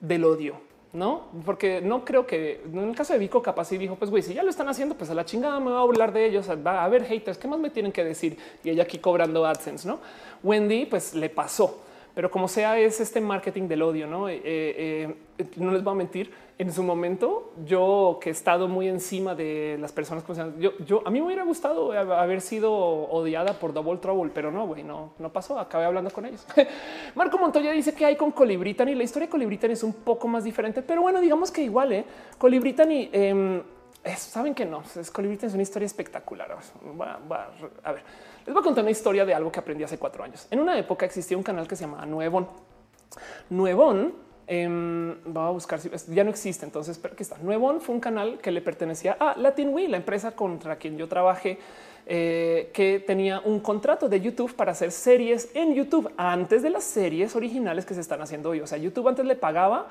del 0.00 0.24
odio 0.24 0.67
no, 0.98 1.28
porque 1.44 1.80
no 1.80 2.04
creo 2.04 2.26
que 2.26 2.60
en 2.64 2.90
el 2.90 2.94
caso 2.96 3.12
de 3.12 3.18
Vico, 3.18 3.40
capaz 3.40 3.70
y 3.72 3.78
dijo, 3.78 3.94
pues 3.94 4.10
güey, 4.10 4.22
si 4.22 4.34
ya 4.34 4.42
lo 4.42 4.50
están 4.50 4.68
haciendo, 4.68 4.96
pues 4.96 5.08
a 5.10 5.14
la 5.14 5.24
chingada 5.24 5.60
me 5.60 5.70
va 5.70 5.78
a 5.78 5.82
hablar 5.82 6.12
de 6.12 6.26
ellos. 6.26 6.48
Va 6.66 6.80
a 6.80 6.84
haber 6.84 7.04
haters. 7.04 7.38
¿Qué 7.38 7.46
más 7.46 7.58
me 7.58 7.70
tienen 7.70 7.92
que 7.92 8.04
decir? 8.04 8.36
Y 8.64 8.70
ella 8.70 8.82
aquí 8.82 8.98
cobrando 8.98 9.46
AdSense, 9.46 9.86
no? 9.86 10.00
Wendy, 10.42 10.86
pues 10.86 11.14
le 11.14 11.30
pasó 11.30 11.87
pero 12.18 12.32
como 12.32 12.48
sea 12.48 12.76
es 12.76 12.98
este 12.98 13.20
marketing 13.20 13.68
del 13.68 13.80
odio, 13.80 14.08
no? 14.08 14.28
Eh, 14.28 14.42
eh, 14.44 15.14
eh, 15.38 15.46
no 15.54 15.70
les 15.70 15.84
voy 15.84 15.92
a 15.92 15.96
mentir. 15.98 16.32
En 16.58 16.72
su 16.72 16.82
momento, 16.82 17.52
yo 17.64 18.18
que 18.20 18.30
he 18.30 18.32
estado 18.32 18.66
muy 18.66 18.88
encima 18.88 19.36
de 19.36 19.76
las 19.78 19.92
personas, 19.92 20.24
yo, 20.58 20.76
yo 20.84 21.06
a 21.06 21.10
mí 21.10 21.20
me 21.20 21.26
hubiera 21.26 21.44
gustado 21.44 21.92
haber 21.92 22.40
sido 22.40 22.74
odiada 22.74 23.52
por 23.52 23.72
Double 23.72 23.98
Trouble, 23.98 24.32
pero 24.34 24.50
no, 24.50 24.66
güey, 24.66 24.82
no, 24.82 25.12
no 25.20 25.32
pasó. 25.32 25.60
Acabé 25.60 25.84
hablando 25.84 26.10
con 26.10 26.26
ellos. 26.26 26.44
Marco 27.14 27.38
Montoya 27.38 27.70
dice 27.70 27.94
que 27.94 28.04
hay 28.04 28.16
con 28.16 28.32
Colibritan 28.32 28.88
y 28.88 28.96
la 28.96 29.04
historia 29.04 29.28
de 29.28 29.30
Colibritan 29.30 29.70
es 29.70 29.84
un 29.84 29.92
poco 29.92 30.26
más 30.26 30.42
diferente, 30.42 30.82
pero 30.82 31.02
bueno, 31.02 31.20
digamos 31.20 31.52
que 31.52 31.62
igual, 31.62 31.92
eh, 31.92 32.04
Colibritan 32.36 32.90
y 32.90 33.10
em, 33.12 33.62
saben 34.16 34.56
que 34.56 34.64
no, 34.64 34.82
es 34.96 35.08
Colibritan 35.12 35.50
es 35.50 35.54
una 35.54 35.62
historia 35.62 35.86
espectacular. 35.86 36.50
a 37.84 37.92
ver. 37.92 38.02
Les 38.48 38.54
voy 38.54 38.62
a 38.62 38.64
contar 38.64 38.82
una 38.82 38.90
historia 38.90 39.26
de 39.26 39.34
algo 39.34 39.52
que 39.52 39.60
aprendí 39.60 39.84
hace 39.84 39.98
cuatro 39.98 40.24
años. 40.24 40.48
En 40.50 40.58
una 40.58 40.78
época 40.78 41.04
existía 41.04 41.36
un 41.36 41.42
canal 41.42 41.68
que 41.68 41.76
se 41.76 41.84
llamaba 41.84 42.06
Nuevón. 42.06 42.48
Nuevón 43.50 44.14
eh, 44.46 44.66
va 44.66 45.48
a 45.48 45.50
buscar 45.50 45.78
si 45.78 45.90
ya 46.14 46.24
no 46.24 46.30
existe. 46.30 46.64
Entonces, 46.64 46.96
pero 46.96 47.12
aquí 47.12 47.24
está. 47.24 47.36
Nuevón 47.42 47.82
fue 47.82 47.94
un 47.94 48.00
canal 48.00 48.38
que 48.38 48.50
le 48.50 48.62
pertenecía 48.62 49.18
a 49.20 49.36
LatinWe, 49.36 49.88
la 49.88 49.98
empresa 49.98 50.30
contra 50.30 50.76
quien 50.76 50.96
yo 50.96 51.08
trabajé, 51.08 51.58
eh, 52.06 52.70
que 52.72 53.04
tenía 53.06 53.40
un 53.40 53.60
contrato 53.60 54.08
de 54.08 54.18
YouTube 54.18 54.54
para 54.54 54.72
hacer 54.72 54.92
series 54.92 55.50
en 55.52 55.74
YouTube 55.74 56.10
antes 56.16 56.62
de 56.62 56.70
las 56.70 56.84
series 56.84 57.36
originales 57.36 57.84
que 57.84 57.92
se 57.92 58.00
están 58.00 58.22
haciendo 58.22 58.48
hoy. 58.48 58.62
O 58.62 58.66
sea, 58.66 58.78
YouTube 58.78 59.08
antes 59.08 59.26
le 59.26 59.36
pagaba 59.36 59.88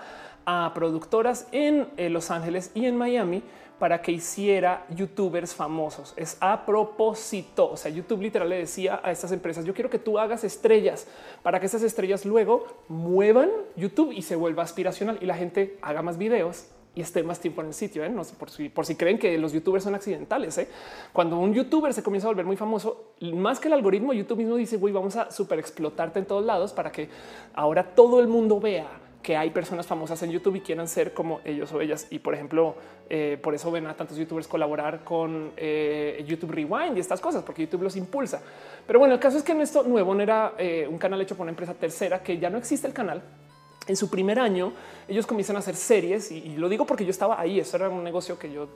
a 0.48 0.72
productoras 0.74 1.46
en 1.52 1.90
eh, 1.96 2.10
Los 2.10 2.32
Ángeles 2.32 2.72
y 2.74 2.88
en 2.88 2.98
Miami 2.98 3.44
para 3.80 4.02
que 4.02 4.12
hiciera 4.12 4.86
youtubers 4.90 5.54
famosos. 5.54 6.14
Es 6.16 6.38
a 6.40 6.66
propósito. 6.66 7.70
O 7.70 7.78
sea, 7.78 7.92
YouTube 7.92 8.22
literal 8.22 8.50
le 8.50 8.58
decía 8.58 9.00
a 9.04 9.12
estas 9.12 9.32
empresas, 9.32 9.66
yo 9.66 9.74
quiero 9.74 9.90
que 9.90 10.00
tú 10.00 10.18
hagas 10.20 10.44
estrellas 10.44 11.08
para 11.44 11.60
que 11.60 11.68
esas 11.68 11.84
estrellas 11.84 12.26
luego 12.26 12.66
muevan 12.88 13.50
YouTube 13.76 14.12
y 14.12 14.22
se 14.22 14.36
vuelva 14.36 14.64
aspiracional 14.64 15.18
y 15.22 15.26
la 15.26 15.36
gente 15.36 15.78
haga 15.82 16.02
más 16.02 16.18
videos 16.18 16.68
y 16.98 17.02
esté 17.02 17.22
más 17.22 17.40
tiempo 17.40 17.62
en 17.62 17.68
el 17.68 17.74
sitio. 17.76 18.04
¿eh? 18.04 18.10
No 18.10 18.24
sé 18.24 18.34
por 18.36 18.50
si, 18.50 18.70
por 18.70 18.84
si 18.84 18.96
creen 18.96 19.20
que 19.20 19.38
los 19.38 19.54
youtubers 19.54 19.84
son 19.84 19.94
accidentales. 19.94 20.58
¿eh? 20.58 20.68
Cuando 21.14 21.38
un 21.38 21.54
youtuber 21.54 21.94
se 21.94 22.02
comienza 22.02 22.28
a 22.28 22.32
volver 22.32 22.46
muy 22.46 22.58
famoso, 22.58 23.14
más 23.22 23.60
que 23.60 23.68
el 23.68 23.76
algoritmo, 23.76 24.14
YouTube 24.14 24.40
mismo 24.40 24.56
dice, 24.56 24.78
güey, 24.78 24.92
vamos 24.92 25.16
a 25.16 25.30
super 25.30 25.60
explotarte 25.60 26.18
en 26.18 26.26
todos 26.26 26.44
lados 26.44 26.74
para 26.74 26.92
que 26.92 27.08
ahora 27.54 27.94
todo 27.94 28.20
el 28.20 28.28
mundo 28.28 28.60
vea 28.60 28.88
que 29.22 29.38
hay 29.38 29.52
personas 29.52 29.86
famosas 29.86 30.24
en 30.24 30.32
YouTube 30.32 30.56
y 30.56 30.62
quieran 30.62 30.88
ser 30.88 31.14
como 31.14 31.40
ellos 31.46 31.72
o 31.72 31.82
ellas. 31.82 32.08
Y 32.10 32.18
por 32.18 32.34
ejemplo, 32.34 32.76
eh, 33.10 33.38
por 33.42 33.56
eso 33.56 33.72
ven 33.72 33.88
a 33.88 33.96
tantos 33.96 34.18
youtubers 34.18 34.48
colaborar 34.48 35.04
con 35.04 35.52
eh, 35.56 36.24
YouTube 36.28 36.52
Rewind 36.52 36.98
y 36.98 37.00
estas 37.00 37.22
cosas, 37.22 37.44
porque 37.44 37.64
YouTube 37.64 37.84
los 37.84 37.96
impulsa. 37.96 38.42
Pero 38.86 39.00
bueno, 39.00 39.14
el 39.14 39.20
caso 39.20 39.38
es 39.38 39.44
que 39.44 39.54
en 39.54 39.62
esto 39.62 39.84
nuevo 39.84 40.20
era 40.20 40.54
eh, 40.58 40.88
un 40.90 40.98
canal 40.98 41.22
hecho 41.22 41.36
por 41.36 41.44
una 41.44 41.52
empresa 41.52 41.74
tercera 41.74 42.22
que 42.22 42.38
ya 42.38 42.50
no 42.50 42.58
existe 42.58 42.88
el 42.88 42.94
canal, 42.94 43.22
en 43.88 43.96
su 43.96 44.10
primer 44.10 44.40
año, 44.40 44.74
ellos 45.08 45.26
comienzan 45.26 45.56
a 45.56 45.60
hacer 45.60 45.76
series 45.76 46.32
y, 46.32 46.58
lo 46.58 46.70
digo 46.70 46.86
porque 46.86 47.06
yo 47.06 47.12
estaba 47.12 47.40
ahí. 47.40 47.60
Eso 47.60 47.78
era 47.78 47.90
un 47.90 48.04
negocio 48.04 48.38
que 48.38 48.52
yo, 48.52 48.68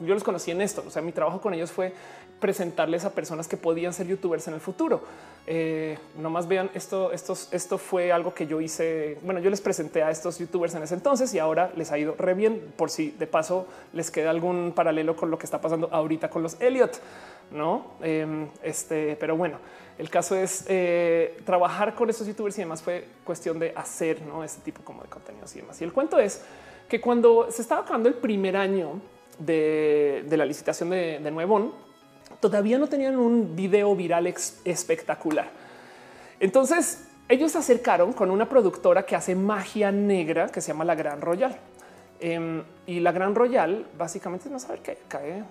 yo 0.00 0.14
los 0.14 0.24
conocí 0.24 0.50
en 0.50 0.60
esto. 0.60 0.82
O 0.86 0.90
sea, 0.90 1.02
mi 1.02 1.12
trabajo 1.12 1.40
con 1.40 1.54
ellos 1.54 1.70
fue 1.70 1.92
presentarles 2.40 3.04
a 3.04 3.10
personas 3.10 3.48
que 3.48 3.56
podían 3.56 3.92
ser 3.92 4.06
youtubers 4.06 4.46
en 4.48 4.54
el 4.54 4.60
futuro. 4.60 5.02
Eh, 5.46 5.98
no 6.18 6.30
más 6.30 6.46
vean 6.46 6.70
esto. 6.74 7.10
esto 7.12 7.78
fue 7.78 8.12
algo 8.12 8.34
que 8.34 8.46
yo 8.46 8.60
hice. 8.60 9.18
Bueno, 9.22 9.40
yo 9.40 9.50
les 9.50 9.60
presenté 9.60 10.02
a 10.02 10.10
estos 10.10 10.38
youtubers 10.38 10.74
en 10.74 10.82
ese 10.82 10.94
entonces 10.94 11.32
y 11.34 11.38
ahora 11.38 11.72
les 11.76 11.92
ha 11.92 11.98
ido 11.98 12.14
re 12.16 12.34
bien. 12.34 12.72
Por 12.76 12.90
si 12.90 13.10
de 13.10 13.26
paso 13.26 13.66
les 13.92 14.10
queda 14.10 14.30
algún 14.30 14.72
paralelo 14.74 15.16
con 15.16 15.30
lo 15.30 15.38
que 15.38 15.46
está 15.46 15.60
pasando 15.60 15.88
ahorita 15.92 16.30
con 16.30 16.42
los 16.42 16.60
Elliot, 16.60 17.00
no? 17.50 17.92
Em, 18.00 18.48
este, 18.62 19.16
pero 19.16 19.36
bueno. 19.36 19.58
El 19.98 20.10
caso 20.10 20.36
es 20.36 20.64
eh, 20.68 21.40
trabajar 21.44 21.96
con 21.96 22.08
estos 22.08 22.24
youtubers 22.24 22.56
y 22.56 22.60
demás 22.60 22.82
fue 22.82 23.08
cuestión 23.24 23.58
de 23.58 23.72
hacer 23.74 24.22
¿no? 24.22 24.44
este 24.44 24.62
tipo 24.62 24.82
como 24.84 25.02
de 25.02 25.08
contenidos 25.08 25.54
y 25.56 25.60
demás. 25.60 25.80
Y 25.80 25.84
el 25.84 25.92
cuento 25.92 26.20
es 26.20 26.44
que 26.88 27.00
cuando 27.00 27.50
se 27.50 27.62
estaba 27.62 27.80
acabando 27.80 28.08
el 28.08 28.14
primer 28.14 28.56
año 28.56 29.00
de, 29.40 30.24
la 30.30 30.46
licitación 30.46 30.90
de, 30.90 31.18
de 31.18 31.30
Nuevón, 31.32 31.72
todavía 32.38 32.78
no 32.78 32.86
tenían 32.86 33.16
un 33.16 33.56
video 33.56 33.94
viral 33.96 34.32
espectacular. 34.64 35.50
Entonces 36.38 37.08
ellos 37.28 37.52
se 37.52 37.58
acercaron 37.58 38.12
con 38.12 38.30
una 38.30 38.48
productora 38.48 39.04
que 39.04 39.16
hace 39.16 39.34
magia 39.34 39.90
negra 39.90 40.48
que 40.48 40.60
se 40.60 40.68
llama 40.68 40.84
La 40.84 40.94
Gran 40.94 41.20
Royal. 41.20 41.58
Em, 42.20 42.62
y 42.86 43.00
La 43.00 43.12
Gran 43.12 43.34
Royal, 43.34 43.86
básicamente, 43.96 44.50
no 44.50 44.58
saber 44.58 44.80
qué 44.80 44.98
cae, 45.06 45.44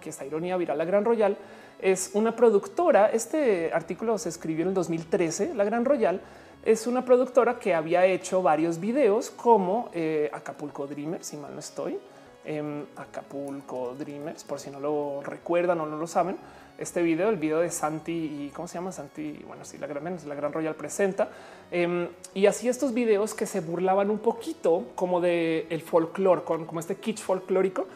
que 0.00 0.10
esta 0.10 0.24
ironía 0.24 0.56
viral. 0.56 0.78
La 0.78 0.84
Gran 0.84 1.04
Royal 1.04 1.36
es 1.80 2.10
una 2.14 2.34
productora. 2.34 3.10
Este 3.10 3.70
artículo 3.72 4.18
se 4.18 4.28
escribió 4.28 4.62
en 4.62 4.68
el 4.68 4.74
2013. 4.74 5.54
La 5.54 5.64
Gran 5.64 5.84
Royal 5.84 6.20
es 6.64 6.86
una 6.86 7.04
productora 7.04 7.58
que 7.58 7.74
había 7.74 8.04
hecho 8.06 8.42
varios 8.42 8.80
videos 8.80 9.30
como 9.30 9.90
eh, 9.92 10.28
Acapulco 10.32 10.86
Dreamers, 10.86 11.26
si 11.26 11.36
mal 11.36 11.52
no 11.54 11.60
estoy. 11.60 11.98
Em, 12.44 12.84
Acapulco 12.96 13.94
Dreamers, 13.94 14.42
por 14.42 14.58
si 14.58 14.70
no 14.70 14.80
lo 14.80 15.20
recuerdan 15.22 15.80
o 15.80 15.86
no 15.86 15.96
lo 15.96 16.06
saben. 16.06 16.36
Este 16.78 17.02
video, 17.02 17.28
el 17.28 17.38
video 17.38 17.58
de 17.58 17.72
Santi 17.72 18.12
y 18.12 18.52
cómo 18.54 18.68
se 18.68 18.74
llama 18.74 18.92
Santi. 18.92 19.40
Bueno, 19.48 19.64
sí, 19.64 19.78
la 19.78 19.88
gran, 19.88 20.16
la 20.24 20.34
gran 20.36 20.52
Royal 20.52 20.76
presenta 20.76 21.28
em, 21.72 22.06
y 22.34 22.46
así 22.46 22.68
estos 22.68 22.94
videos 22.94 23.34
que 23.34 23.46
se 23.46 23.58
burlaban 23.58 24.10
un 24.10 24.20
poquito 24.20 24.84
como 24.94 25.20
de 25.20 25.66
el 25.70 25.82
folclore, 25.82 26.44
con 26.44 26.66
como 26.66 26.78
este 26.78 26.94
kitsch 26.94 27.18
folclórico 27.18 27.88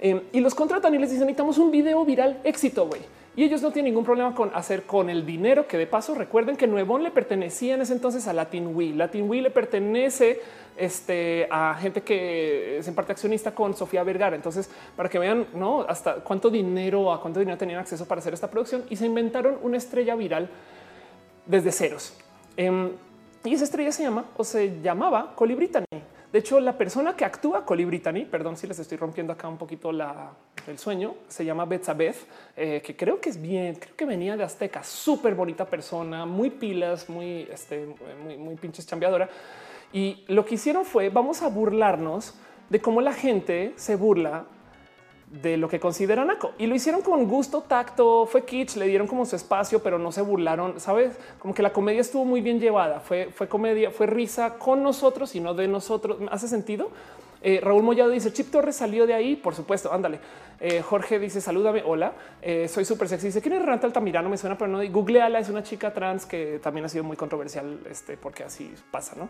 em, 0.00 0.22
y 0.32 0.40
los 0.40 0.54
contratan 0.54 0.94
y 0.94 0.98
les 0.98 1.10
dicen 1.10 1.26
necesitamos 1.26 1.58
un 1.58 1.70
video 1.70 2.06
viral 2.06 2.40
éxito. 2.42 2.86
güey 2.86 3.02
y 3.34 3.44
ellos 3.44 3.62
no 3.62 3.70
tienen 3.70 3.92
ningún 3.92 4.04
problema 4.04 4.34
con 4.34 4.50
hacer 4.54 4.82
con 4.82 5.08
el 5.08 5.24
dinero 5.24 5.66
que 5.66 5.78
de 5.78 5.86
paso 5.86 6.14
recuerden 6.14 6.54
que 6.56 6.66
Nuevón 6.66 7.02
le 7.02 7.10
pertenecía 7.10 7.74
en 7.74 7.80
ese 7.80 7.94
entonces 7.94 8.28
a 8.28 8.34
Latin 8.34 8.76
Wii. 8.76 8.92
Latin 8.92 9.28
Wii 9.28 9.40
le 9.40 9.50
pertenece 9.50 10.40
este, 10.76 11.48
a 11.50 11.74
gente 11.80 12.02
que 12.02 12.78
es 12.78 12.88
en 12.88 12.94
parte 12.94 13.12
accionista 13.12 13.54
con 13.54 13.74
Sofía 13.74 14.02
Vergara. 14.02 14.36
Entonces, 14.36 14.70
para 14.96 15.08
que 15.08 15.18
vean 15.18 15.46
no 15.54 15.80
hasta 15.80 16.16
cuánto 16.16 16.50
dinero, 16.50 17.10
a 17.10 17.22
cuánto 17.22 17.40
dinero 17.40 17.56
tenían 17.56 17.80
acceso 17.80 18.06
para 18.06 18.18
hacer 18.18 18.34
esta 18.34 18.50
producción 18.50 18.84
y 18.90 18.96
se 18.96 19.06
inventaron 19.06 19.56
una 19.62 19.78
estrella 19.78 20.14
viral 20.14 20.50
desde 21.46 21.72
ceros. 21.72 22.14
Em, 22.58 22.90
y 23.44 23.54
esa 23.54 23.64
estrella 23.64 23.92
se 23.92 24.02
llama 24.02 24.26
o 24.36 24.44
se 24.44 24.80
llamaba 24.82 25.32
Colibritani. 25.34 25.86
De 26.32 26.38
hecho, 26.38 26.58
la 26.60 26.78
persona 26.78 27.14
que 27.14 27.26
actúa 27.26 27.62
Colibritani, 27.66 28.24
perdón 28.24 28.56
si 28.56 28.66
les 28.66 28.78
estoy 28.78 28.96
rompiendo 28.96 29.34
acá 29.34 29.48
un 29.48 29.58
poquito 29.58 29.90
el 29.90 30.78
sueño, 30.78 31.14
se 31.28 31.44
llama 31.44 31.66
Beth 31.66 31.90
eh, 32.56 32.80
que 32.82 32.96
creo 32.96 33.20
que 33.20 33.28
es 33.28 33.40
bien, 33.40 33.74
creo 33.74 33.94
que 33.94 34.06
venía 34.06 34.34
de 34.34 34.42
Azteca, 34.42 34.82
súper 34.82 35.34
bonita 35.34 35.66
persona, 35.66 36.24
muy 36.24 36.48
pilas, 36.48 37.10
muy, 37.10 37.46
este, 37.52 37.86
muy, 38.24 38.38
muy 38.38 38.54
pinches 38.54 38.86
chambeadora. 38.86 39.28
Y 39.92 40.24
lo 40.28 40.46
que 40.46 40.54
hicieron 40.54 40.86
fue 40.86 41.10
vamos 41.10 41.42
a 41.42 41.48
burlarnos 41.48 42.34
de 42.70 42.80
cómo 42.80 43.02
la 43.02 43.12
gente 43.12 43.74
se 43.76 43.96
burla 43.96 44.46
de 45.40 45.56
lo 45.56 45.68
que 45.68 45.80
consideran 45.80 46.26
naco 46.26 46.52
y 46.58 46.66
lo 46.66 46.74
hicieron 46.74 47.00
con 47.00 47.26
gusto, 47.26 47.62
tacto, 47.62 48.26
fue 48.26 48.44
kitsch, 48.44 48.76
le 48.76 48.86
dieron 48.86 49.06
como 49.06 49.24
su 49.24 49.34
espacio, 49.34 49.82
pero 49.82 49.98
no 49.98 50.12
se 50.12 50.20
burlaron. 50.20 50.78
Sabes, 50.78 51.16
como 51.38 51.54
que 51.54 51.62
la 51.62 51.72
comedia 51.72 52.02
estuvo 52.02 52.24
muy 52.24 52.42
bien 52.42 52.60
llevada. 52.60 53.00
Fue, 53.00 53.30
fue 53.32 53.48
comedia, 53.48 53.90
fue 53.90 54.06
risa 54.06 54.58
con 54.58 54.82
nosotros 54.82 55.34
y 55.34 55.40
no 55.40 55.54
de 55.54 55.68
nosotros. 55.68 56.18
¿Hace 56.30 56.48
sentido? 56.48 56.90
Eh, 57.40 57.60
Raúl 57.62 57.82
Mollado 57.82 58.10
dice 58.10 58.32
Chip 58.32 58.50
Torres 58.50 58.76
salió 58.76 59.06
de 59.06 59.14
ahí. 59.14 59.34
Por 59.36 59.54
supuesto, 59.54 59.90
ándale. 59.92 60.20
Eh, 60.60 60.82
Jorge 60.82 61.18
dice 61.18 61.40
salúdame. 61.40 61.82
Hola, 61.84 62.12
eh, 62.42 62.68
soy 62.68 62.84
súper 62.84 63.08
sexy. 63.08 63.28
Dice 63.28 63.40
quién 63.40 63.54
es 63.54 63.64
Ranta 63.64 63.86
Altamirano. 63.86 64.28
Me 64.28 64.36
suena, 64.36 64.58
pero 64.58 64.70
no. 64.70 64.78
Googleala. 64.90 65.38
Es 65.38 65.48
una 65.48 65.62
chica 65.62 65.94
trans 65.94 66.26
que 66.26 66.60
también 66.62 66.84
ha 66.84 66.88
sido 66.90 67.04
muy 67.04 67.16
controversial, 67.16 67.80
este, 67.90 68.18
porque 68.18 68.44
así 68.44 68.72
pasa, 68.90 69.16
no? 69.16 69.28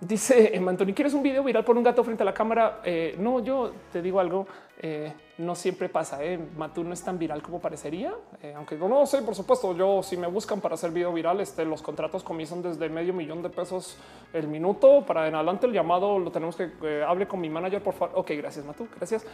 Dice 0.00 0.58
Antonio, 0.66 0.94
¿quieres 0.94 1.12
un 1.12 1.22
video 1.22 1.44
viral 1.44 1.62
por 1.62 1.76
un 1.76 1.82
gato 1.82 2.02
frente 2.02 2.22
a 2.22 2.26
la 2.26 2.32
cámara? 2.32 2.80
Eh, 2.84 3.16
no, 3.18 3.44
yo 3.44 3.72
te 3.92 4.00
digo 4.00 4.18
algo, 4.18 4.46
eh, 4.80 5.12
no 5.36 5.54
siempre 5.54 5.90
pasa. 5.90 6.24
Eh. 6.24 6.38
Matú 6.56 6.82
no 6.82 6.94
es 6.94 7.02
tan 7.04 7.18
viral 7.18 7.42
como 7.42 7.60
parecería, 7.60 8.14
eh, 8.42 8.54
aunque 8.56 8.76
no, 8.76 8.88
no 8.88 9.04
sé, 9.04 9.20
por 9.20 9.34
supuesto, 9.34 9.76
yo 9.76 10.02
si 10.02 10.16
me 10.16 10.26
buscan 10.26 10.62
para 10.62 10.74
hacer 10.74 10.90
video 10.90 11.12
viral, 11.12 11.42
este, 11.42 11.66
los 11.66 11.82
contratos 11.82 12.24
comienzan 12.24 12.62
desde 12.62 12.88
medio 12.88 13.12
millón 13.12 13.42
de 13.42 13.50
pesos 13.50 13.98
el 14.32 14.48
minuto. 14.48 15.04
Para 15.04 15.28
en 15.28 15.34
adelante 15.34 15.66
el 15.66 15.74
llamado 15.74 16.18
lo 16.18 16.32
tenemos 16.32 16.56
que 16.56 17.04
hable 17.06 17.28
con 17.28 17.38
mi 17.38 17.50
manager, 17.50 17.82
por 17.82 17.92
favor. 17.92 18.18
Ok, 18.18 18.30
gracias 18.38 18.64
Matú, 18.64 18.88
gracias. 18.96 19.26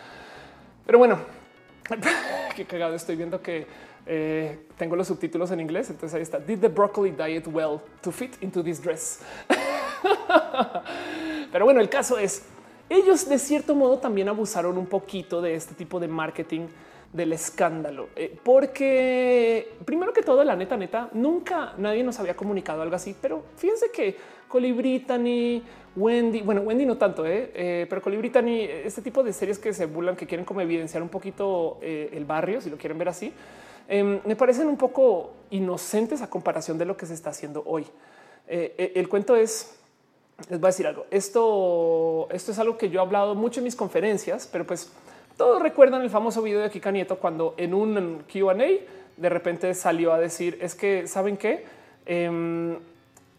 Pero 0.85 0.99
bueno, 0.99 1.17
qué 2.57 2.65
cagado, 2.65 2.97
estoy 2.97 3.15
viendo 3.15 3.41
que 3.41 3.69
tengo 4.77 4.97
los 4.97 5.07
subtítulos 5.07 5.53
en 5.53 5.61
inglés, 5.61 5.91
entonces 5.91 6.17
ahí 6.17 6.23
está. 6.23 6.41
Did 6.41 6.59
the 6.59 6.69
broccoli 6.69 7.13
diet 7.13 7.47
well 7.47 7.81
to 8.03 8.11
fit 8.11 8.33
into 8.41 8.65
this 8.65 8.83
dress? 8.83 9.21
Pero 11.53 11.65
bueno, 11.65 11.81
el 11.81 11.89
caso 11.89 12.19
es, 12.19 12.45
ellos 12.89 13.29
de 13.29 13.39
cierto 13.39 13.75
modo 13.75 13.99
también 13.99 14.29
abusaron 14.29 14.79
un 14.79 14.87
poquito 14.87 15.41
de 15.41 15.55
este 15.55 15.75
tipo 15.75 15.99
de 15.99 16.09
marketing 16.09 16.69
del 17.13 17.33
escándalo, 17.33 18.09
eh, 18.15 18.37
porque 18.43 19.75
primero 19.85 20.13
que 20.13 20.23
todo, 20.23 20.45
la 20.45 20.55
neta, 20.55 20.77
neta, 20.77 21.09
nunca 21.13 21.73
nadie 21.79 22.05
nos 22.05 22.19
había 22.21 22.37
comunicado 22.37 22.83
algo 22.83 22.95
así, 22.95 23.17
pero 23.21 23.43
fíjense 23.57 23.91
que 23.91 24.17
Colibritani, 24.49 25.63
Wendy, 25.97 26.43
bueno, 26.43 26.61
Wendy 26.61 26.85
no 26.85 26.99
tanto, 26.99 27.27
eh, 27.27 27.51
eh 27.55 27.87
pero 27.89 28.03
Colibritani, 28.03 28.63
este 28.63 29.03
tipo 29.03 29.23
de 29.23 29.33
series 29.33 29.59
que 29.59 29.73
se 29.73 29.87
burlan, 29.87 30.15
que 30.15 30.27
quieren 30.27 30.45
como 30.45 30.61
evidenciar 30.61 31.03
un 31.03 31.09
poquito 31.09 31.79
eh, 31.81 32.11
el 32.13 32.25
barrio, 32.25 32.61
si 32.61 32.69
lo 32.69 32.77
quieren 32.77 32.99
ver 32.99 33.09
así, 33.09 33.33
em, 33.89 34.21
me 34.25 34.37
parecen 34.37 34.69
un 34.69 34.77
poco 34.77 35.33
inocentes 35.51 36.21
a 36.21 36.29
comparación 36.29 36.77
de 36.77 36.85
lo 36.85 36.97
que 36.97 37.07
se 37.07 37.15
está 37.15 37.31
haciendo 37.31 37.63
hoy. 37.67 37.87
el 38.47 39.09
cuento 39.09 39.35
es 39.35 39.77
les 40.49 40.61
voy 40.61 40.69
a 40.69 40.71
decir 40.71 40.87
algo. 40.87 41.07
Esto, 41.11 42.29
esto 42.31 42.53
es 42.53 42.59
algo 42.59 42.77
que 42.77 42.91
yo 42.91 43.01
he 43.01 43.03
hablado 43.03 43.35
mucho 43.35 43.61
en 43.61 43.65
mis 43.65 43.77
conferencias, 43.77 44.49
pero 44.51 44.67
pues 44.67 44.91
todos 45.37 45.61
recuerdan 45.61 46.03
el 46.03 46.11
famoso 46.11 46.43
video 46.43 46.61
de 46.61 46.71
Kika 46.71 46.91
Nieto 46.91 47.19
cuando 47.19 47.55
en 47.57 47.75
un 47.75 48.25
QA 48.33 48.55
de 48.55 49.29
repente 49.29 49.75
salió 49.75 50.13
a 50.13 50.19
decir 50.19 50.59
es 50.61 50.75
que 50.75 51.07
saben 51.07 51.37
qué? 51.37 51.65
Em, 52.05 52.77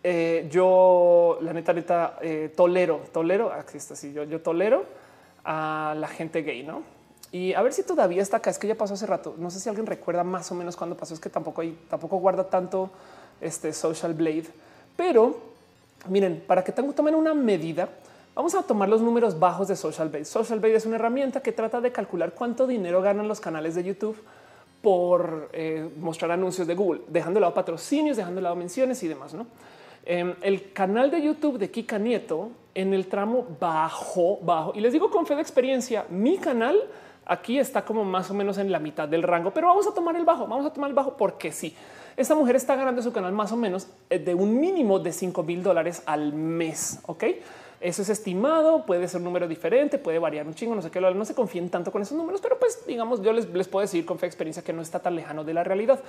eh, 0.04 0.48
yo 0.50 1.38
la 1.42 1.54
neta 1.54 1.74
neta 1.74 2.18
eh, 2.22 2.52
tolero, 2.56 3.02
tolero, 3.12 3.52
aquí 3.52 3.78
está 3.78 3.94
así, 3.94 4.14
yo, 4.14 4.24
yo 4.24 4.42
tolero 4.42 4.86
a 5.44 5.96
la 5.98 6.08
gente 6.08 6.42
gay, 6.42 6.64
¿no? 6.64 6.84
Y 7.32 7.54
a 7.54 7.62
ver 7.62 7.74
si 7.74 7.84
todavía 7.84 8.22
está 8.22 8.38
acá, 8.38 8.50
es 8.50 8.58
que 8.58 8.68
ya 8.68 8.76
pasó 8.76 8.94
hace 8.94 9.06
rato, 9.06 9.36
no 9.38 9.52
sé 9.52 9.60
si 9.60 9.70
alguien 9.70 9.86
recuerda 9.86 10.24
más 10.24 10.52
o 10.52 10.56
menos 10.56 10.76
cuándo 10.76 10.96
pasó, 10.96 11.14
es 11.14 11.20
que 11.20 11.30
tampoco 11.30 11.62
hay, 11.62 11.78
tampoco 11.90 12.18
guarda 12.18 12.46
tanto 12.46 12.90
este 13.42 13.74
social 13.74 14.14
blade, 14.14 14.46
pero 14.96 15.57
Miren, 16.10 16.44
para 16.46 16.64
que 16.64 16.72
tomen 16.72 17.16
una 17.16 17.34
medida, 17.34 17.90
vamos 18.36 18.56
a 18.56 18.64
tomar 18.64 18.90
los 18.90 19.02
números 19.02 19.38
bajos 19.38 19.68
de 19.68 19.76
Social 19.76 20.10
Base. 20.10 20.26
Social 20.26 20.60
Base 20.60 20.76
es 20.76 20.86
una 20.86 20.96
herramienta 20.96 21.42
que 21.42 21.52
trata 21.52 21.82
de 21.82 21.92
calcular 21.92 22.34
cuánto 22.34 22.68
dinero 22.68 23.02
ganan 23.02 23.28
los 23.28 23.40
canales 23.40 23.76
de 23.76 23.84
YouTube 23.84 24.18
por 24.82 25.50
eh, 25.54 25.90
mostrar 26.00 26.32
anuncios 26.32 26.68
de 26.68 26.76
Google, 26.76 27.02
dejando 27.08 27.40
de 27.40 27.42
lado 27.42 27.54
patrocinios, 27.54 28.18
dejando 28.18 28.38
de 28.38 28.44
lado 28.44 28.56
menciones 28.56 29.02
y 29.04 29.08
demás. 29.08 29.34
¿no? 29.34 29.48
Em, 30.06 30.36
el 30.42 30.72
canal 30.72 31.12
de 31.12 31.22
YouTube 31.22 31.58
de 31.58 31.70
Kika 31.70 31.98
Nieto 31.98 32.52
en 32.74 32.94
el 32.94 33.08
tramo 33.08 33.46
bajo, 33.60 34.40
bajo, 34.42 34.72
y 34.76 34.82
les 34.82 34.94
digo 34.94 35.10
con 35.10 35.26
fe 35.26 35.36
de 35.36 35.42
experiencia, 35.42 36.06
mi 36.10 36.38
canal 36.38 36.80
aquí 37.26 37.60
está 37.60 37.84
como 37.84 38.04
más 38.06 38.32
o 38.32 38.34
menos 38.34 38.58
en 38.58 38.72
la 38.72 38.80
mitad 38.80 39.08
del 39.08 39.24
rango, 39.24 39.52
pero 39.52 39.68
vamos 39.68 39.88
a 39.88 39.94
tomar 39.94 40.16
el 40.16 40.24
bajo, 40.24 40.48
vamos 40.48 40.66
a 40.66 40.72
tomar 40.72 40.90
el 40.90 40.96
bajo 40.96 41.18
porque 41.18 41.52
sí. 41.52 41.76
Esta 42.18 42.34
mujer 42.34 42.56
está 42.56 42.76
ganando 42.76 43.04
su 43.04 43.14
canal 43.14 43.32
más 43.32 43.52
o 43.52 43.56
menos 43.56 43.88
eh, 44.10 44.18
de 44.18 44.34
un 44.34 44.60
mínimo 44.60 44.98
de 44.98 45.14
5 45.14 45.44
mil 45.44 45.62
dólares 45.62 46.02
al 46.08 46.34
mes. 46.34 47.00
Ok, 47.06 47.26
eso 47.80 48.02
es 48.02 48.10
estimado, 48.10 48.88
puede 48.88 49.08
ser 49.08 49.20
un 49.20 49.26
número 49.26 49.48
diferente, 49.48 50.00
puede 50.00 50.18
variar 50.18 50.48
un 50.48 50.56
chingo, 50.56 50.74
no 50.74 50.82
sé 50.82 50.90
qué, 50.90 51.00
no 51.00 51.26
se 51.26 51.36
confíen 51.36 51.70
tanto 51.70 51.92
con 51.92 52.02
esos 52.02 52.18
números, 52.18 52.42
pero 52.42 52.58
pues 52.58 52.84
digamos, 52.88 53.22
yo 53.22 53.32
les, 53.34 53.46
puedo 53.68 53.82
decir 53.82 54.04
con 54.04 54.18
fe 54.18 54.26
experiencia 54.26 54.64
que 54.64 54.74
no 54.74 54.82
está 54.82 55.00
tan 55.00 55.16
lejano 55.16 55.44
de 55.44 55.54
la 55.54 55.64
realidad. 55.64 56.00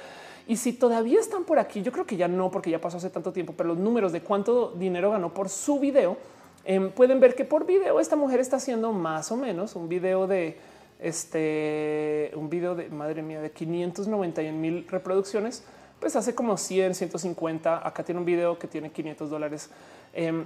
Y 0.47 0.57
si 0.57 0.73
todavía 0.73 1.21
están 1.21 1.45
por 1.45 1.59
aquí, 1.59 1.83
yo 1.83 1.93
creo 1.93 2.07
que 2.07 2.17
ya 2.17 2.27
no, 2.27 2.51
porque 2.51 2.71
ya 2.71 2.81
pasó 2.81 2.97
hace 2.97 3.11
tanto 3.11 3.31
tiempo, 3.31 3.53
pero 3.55 3.69
los 3.69 3.79
números 3.79 4.11
de 4.11 4.23
cuánto 4.23 4.71
dinero 4.71 5.11
ganó 5.11 5.35
por 5.35 5.51
su 5.51 5.79
video, 5.79 6.17
em, 6.65 6.91
pueden 6.91 7.21
ver 7.21 7.35
que 7.35 7.45
por 7.45 7.67
video 7.67 8.01
esta 8.01 8.17
mujer 8.17 8.41
está 8.41 8.57
haciendo 8.57 8.95
más 8.95 9.31
o 9.31 9.37
menos 9.37 9.77
un 9.77 9.91
video 9.91 10.27
de 10.27 10.57
este, 11.01 12.33
un 12.35 12.49
video 12.49 12.75
de 12.75 12.89
madre 12.89 13.21
mía 13.21 13.43
de 13.43 13.51
591 13.51 14.59
mil 14.59 14.89
reproducciones 14.89 15.65
pues 16.01 16.17
hace 16.17 16.35
como 16.35 16.57
100, 16.57 16.95
150. 16.95 17.87
Acá 17.87 18.05
tiene 18.05 18.21
un 18.21 18.25
video 18.25 18.59
que 18.59 18.67
tiene 18.67 18.91
500 18.91 19.31
dólares. 19.31 19.71
Em, 20.13 20.45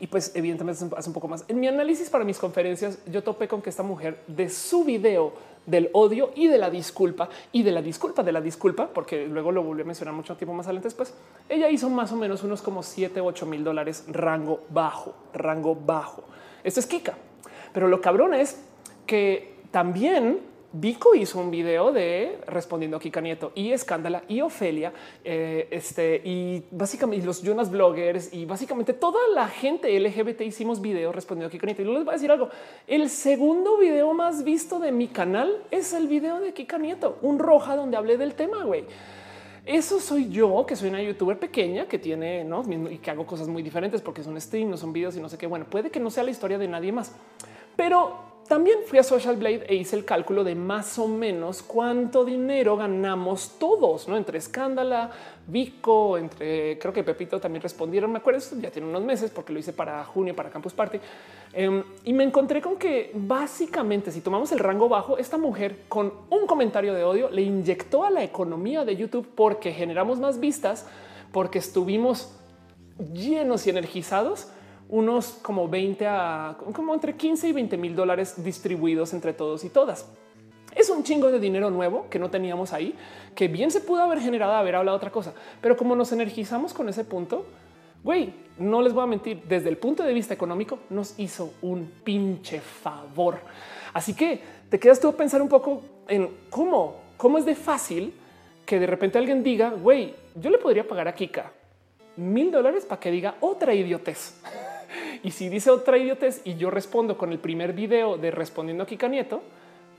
y 0.00 0.06
pues 0.06 0.32
evidentemente 0.34 0.84
hace 0.96 1.08
un 1.08 1.14
poco 1.14 1.28
más. 1.28 1.44
En 1.48 1.60
mi 1.60 1.68
análisis 1.68 2.08
para 2.08 2.24
mis 2.24 2.38
conferencias, 2.38 2.98
yo 3.06 3.22
topé 3.22 3.48
con 3.48 3.60
que 3.60 3.70
esta 3.70 3.82
mujer 3.82 4.22
de 4.26 4.48
su 4.48 4.84
video 4.84 5.34
del 5.66 5.90
odio 5.92 6.32
y 6.34 6.48
de 6.48 6.58
la 6.58 6.70
disculpa 6.70 7.28
y 7.52 7.62
de 7.62 7.70
la 7.70 7.82
disculpa 7.82 8.22
de 8.22 8.32
la 8.32 8.40
disculpa, 8.40 8.88
porque 8.88 9.26
luego 9.26 9.52
lo 9.52 9.62
volví 9.62 9.82
a 9.82 9.84
mencionar 9.84 10.14
mucho 10.14 10.36
tiempo 10.36 10.54
más 10.54 10.66
adelante 10.66 10.88
después, 10.88 11.14
ella 11.48 11.68
hizo 11.68 11.88
más 11.88 12.10
o 12.12 12.16
menos 12.16 12.42
unos 12.42 12.62
como 12.62 12.82
7, 12.82 13.20
8 13.20 13.46
mil 13.46 13.62
dólares 13.62 14.04
rango 14.08 14.62
bajo, 14.70 15.14
rango 15.34 15.76
bajo. 15.76 16.24
Esto 16.64 16.80
es 16.80 16.86
Kika. 16.86 17.14
Pero 17.72 17.88
lo 17.88 18.00
cabrón 18.00 18.34
es 18.34 18.58
que 19.06 19.56
también 19.70 20.40
Vico 20.74 21.14
hizo 21.14 21.38
un 21.38 21.50
video 21.50 21.92
de 21.92 22.38
respondiendo 22.46 22.96
a 22.96 23.00
Kika 23.00 23.20
Nieto 23.20 23.52
y 23.54 23.72
Escándala 23.72 24.22
y 24.26 24.40
Ofelia 24.40 24.90
eh, 25.22 25.68
este, 25.70 26.22
y 26.24 26.64
básicamente 26.70 27.26
los 27.26 27.42
Jonas 27.42 27.70
bloggers 27.70 28.32
y 28.32 28.46
básicamente 28.46 28.94
toda 28.94 29.20
la 29.34 29.48
gente 29.48 29.98
LGBT 30.00 30.40
hicimos 30.40 30.80
videos 30.80 31.14
respondiendo 31.14 31.48
a 31.48 31.50
Kika 31.50 31.66
Nieto. 31.66 31.82
Y 31.82 31.84
les 31.84 32.04
voy 32.04 32.08
a 32.08 32.12
decir 32.12 32.30
algo. 32.30 32.48
El 32.86 33.10
segundo 33.10 33.76
video 33.76 34.14
más 34.14 34.44
visto 34.44 34.78
de 34.78 34.92
mi 34.92 35.08
canal 35.08 35.62
es 35.70 35.92
el 35.92 36.08
video 36.08 36.40
de 36.40 36.54
Kika 36.54 36.78
Nieto, 36.78 37.18
un 37.20 37.38
roja 37.38 37.76
donde 37.76 37.98
hablé 37.98 38.16
del 38.16 38.32
tema. 38.32 38.64
Güey, 38.64 38.86
eso 39.66 40.00
soy 40.00 40.30
yo, 40.30 40.64
que 40.66 40.74
soy 40.74 40.88
una 40.88 41.02
youtuber 41.02 41.38
pequeña 41.38 41.86
que 41.86 41.98
tiene 41.98 42.44
¿no? 42.44 42.64
y 42.90 42.96
que 42.96 43.10
hago 43.10 43.26
cosas 43.26 43.46
muy 43.46 43.62
diferentes 43.62 44.00
porque 44.00 44.22
son 44.22 44.40
stream, 44.40 44.70
no 44.70 44.78
son 44.78 44.94
videos 44.94 45.16
y 45.16 45.20
no 45.20 45.28
sé 45.28 45.36
qué. 45.36 45.46
Bueno, 45.46 45.66
puede 45.68 45.90
que 45.90 46.00
no 46.00 46.10
sea 46.10 46.24
la 46.24 46.30
historia 46.30 46.56
de 46.56 46.66
nadie 46.66 46.92
más, 46.92 47.14
pero 47.76 48.31
también 48.52 48.80
fui 48.84 48.98
a 48.98 49.02
Social 49.02 49.36
Blade 49.36 49.64
e 49.66 49.76
hice 49.76 49.96
el 49.96 50.04
cálculo 50.04 50.44
de 50.44 50.54
más 50.54 50.98
o 50.98 51.08
menos 51.08 51.62
cuánto 51.62 52.22
dinero 52.22 52.76
ganamos 52.76 53.52
todos, 53.58 54.08
no 54.08 54.16
entre 54.18 54.36
Escándala, 54.36 55.10
Vico, 55.46 56.18
entre 56.18 56.78
creo 56.78 56.92
que 56.92 57.02
Pepito 57.02 57.40
también 57.40 57.62
respondieron. 57.62 58.12
Me 58.12 58.18
acuerdo, 58.18 58.40
ya 58.60 58.70
tiene 58.70 58.86
unos 58.88 59.02
meses 59.04 59.30
porque 59.30 59.54
lo 59.54 59.58
hice 59.58 59.72
para 59.72 60.04
junio, 60.04 60.36
para 60.36 60.50
Campus 60.50 60.74
Party. 60.74 60.98
Em, 61.54 61.82
y 62.04 62.12
me 62.12 62.24
encontré 62.24 62.60
con 62.60 62.76
que 62.76 63.10
básicamente, 63.14 64.12
si 64.12 64.20
tomamos 64.20 64.52
el 64.52 64.58
rango 64.58 64.86
bajo, 64.86 65.16
esta 65.16 65.38
mujer 65.38 65.84
con 65.88 66.12
un 66.28 66.46
comentario 66.46 66.92
de 66.92 67.04
odio 67.04 67.30
le 67.30 67.40
inyectó 67.40 68.04
a 68.04 68.10
la 68.10 68.22
economía 68.22 68.84
de 68.84 68.96
YouTube 68.96 69.26
porque 69.34 69.72
generamos 69.72 70.20
más 70.20 70.40
vistas, 70.40 70.86
porque 71.32 71.58
estuvimos 71.58 72.34
llenos 73.14 73.66
y 73.66 73.70
energizados 73.70 74.48
unos 74.88 75.38
como 75.42 75.68
20 75.68 76.06
a 76.06 76.56
como 76.72 76.94
entre 76.94 77.16
15 77.16 77.48
y 77.48 77.52
20 77.52 77.76
mil 77.76 77.96
dólares 77.96 78.42
distribuidos 78.42 79.12
entre 79.12 79.32
todos 79.32 79.64
y 79.64 79.68
todas. 79.68 80.08
Es 80.74 80.88
un 80.88 81.02
chingo 81.02 81.30
de 81.30 81.38
dinero 81.38 81.70
nuevo 81.70 82.06
que 82.08 82.18
no 82.18 82.30
teníamos 82.30 82.72
ahí, 82.72 82.94
que 83.34 83.48
bien 83.48 83.70
se 83.70 83.80
pudo 83.80 84.02
haber 84.02 84.20
generado 84.20 84.52
haber 84.52 84.76
hablado 84.76 84.96
otra 84.96 85.10
cosa, 85.10 85.34
pero 85.60 85.76
como 85.76 85.94
nos 85.94 86.12
energizamos 86.12 86.72
con 86.72 86.88
ese 86.88 87.04
punto, 87.04 87.44
güey, 88.02 88.32
no 88.58 88.80
les 88.80 88.92
voy 88.92 89.04
a 89.04 89.06
mentir, 89.06 89.42
desde 89.48 89.68
el 89.68 89.76
punto 89.76 90.02
de 90.02 90.14
vista 90.14 90.32
económico 90.32 90.78
nos 90.88 91.18
hizo 91.18 91.52
un 91.60 91.90
pinche 92.02 92.60
favor. 92.60 93.38
Así 93.92 94.14
que 94.14 94.40
te 94.70 94.78
quedas 94.78 94.98
tú 94.98 95.08
a 95.08 95.16
pensar 95.16 95.42
un 95.42 95.48
poco 95.48 95.82
en 96.08 96.30
cómo, 96.48 96.96
cómo 97.18 97.36
es 97.36 97.44
de 97.44 97.54
fácil 97.54 98.14
que 98.64 98.78
de 98.78 98.86
repente 98.86 99.18
alguien 99.18 99.42
diga, 99.42 99.70
güey, 99.70 100.14
yo 100.34 100.48
le 100.48 100.56
podría 100.56 100.88
pagar 100.88 101.08
a 101.08 101.14
Kika 101.14 101.52
mil 102.16 102.50
dólares 102.50 102.84
para 102.84 103.00
que 103.00 103.10
diga 103.10 103.36
otra 103.40 103.74
idiotez. 103.74 104.34
Y 105.22 105.30
si 105.30 105.48
dice 105.48 105.70
otra 105.70 105.98
idiotez 105.98 106.40
y 106.44 106.56
yo 106.56 106.70
respondo 106.70 107.16
con 107.16 107.32
el 107.32 107.38
primer 107.38 107.72
video 107.72 108.16
de 108.18 108.30
respondiendo 108.30 108.82
a 108.82 108.86
Kika 108.86 109.08
Nieto, 109.08 109.42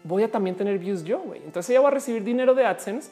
voy 0.03 0.23
a 0.23 0.31
también 0.31 0.55
tener 0.55 0.77
views 0.77 1.03
yo. 1.03 1.19
güey. 1.19 1.41
Entonces 1.43 1.69
ella 1.69 1.81
va 1.81 1.87
a 1.89 1.91
recibir 1.91 2.23
dinero 2.23 2.53
de 2.53 2.65
AdSense. 2.65 3.11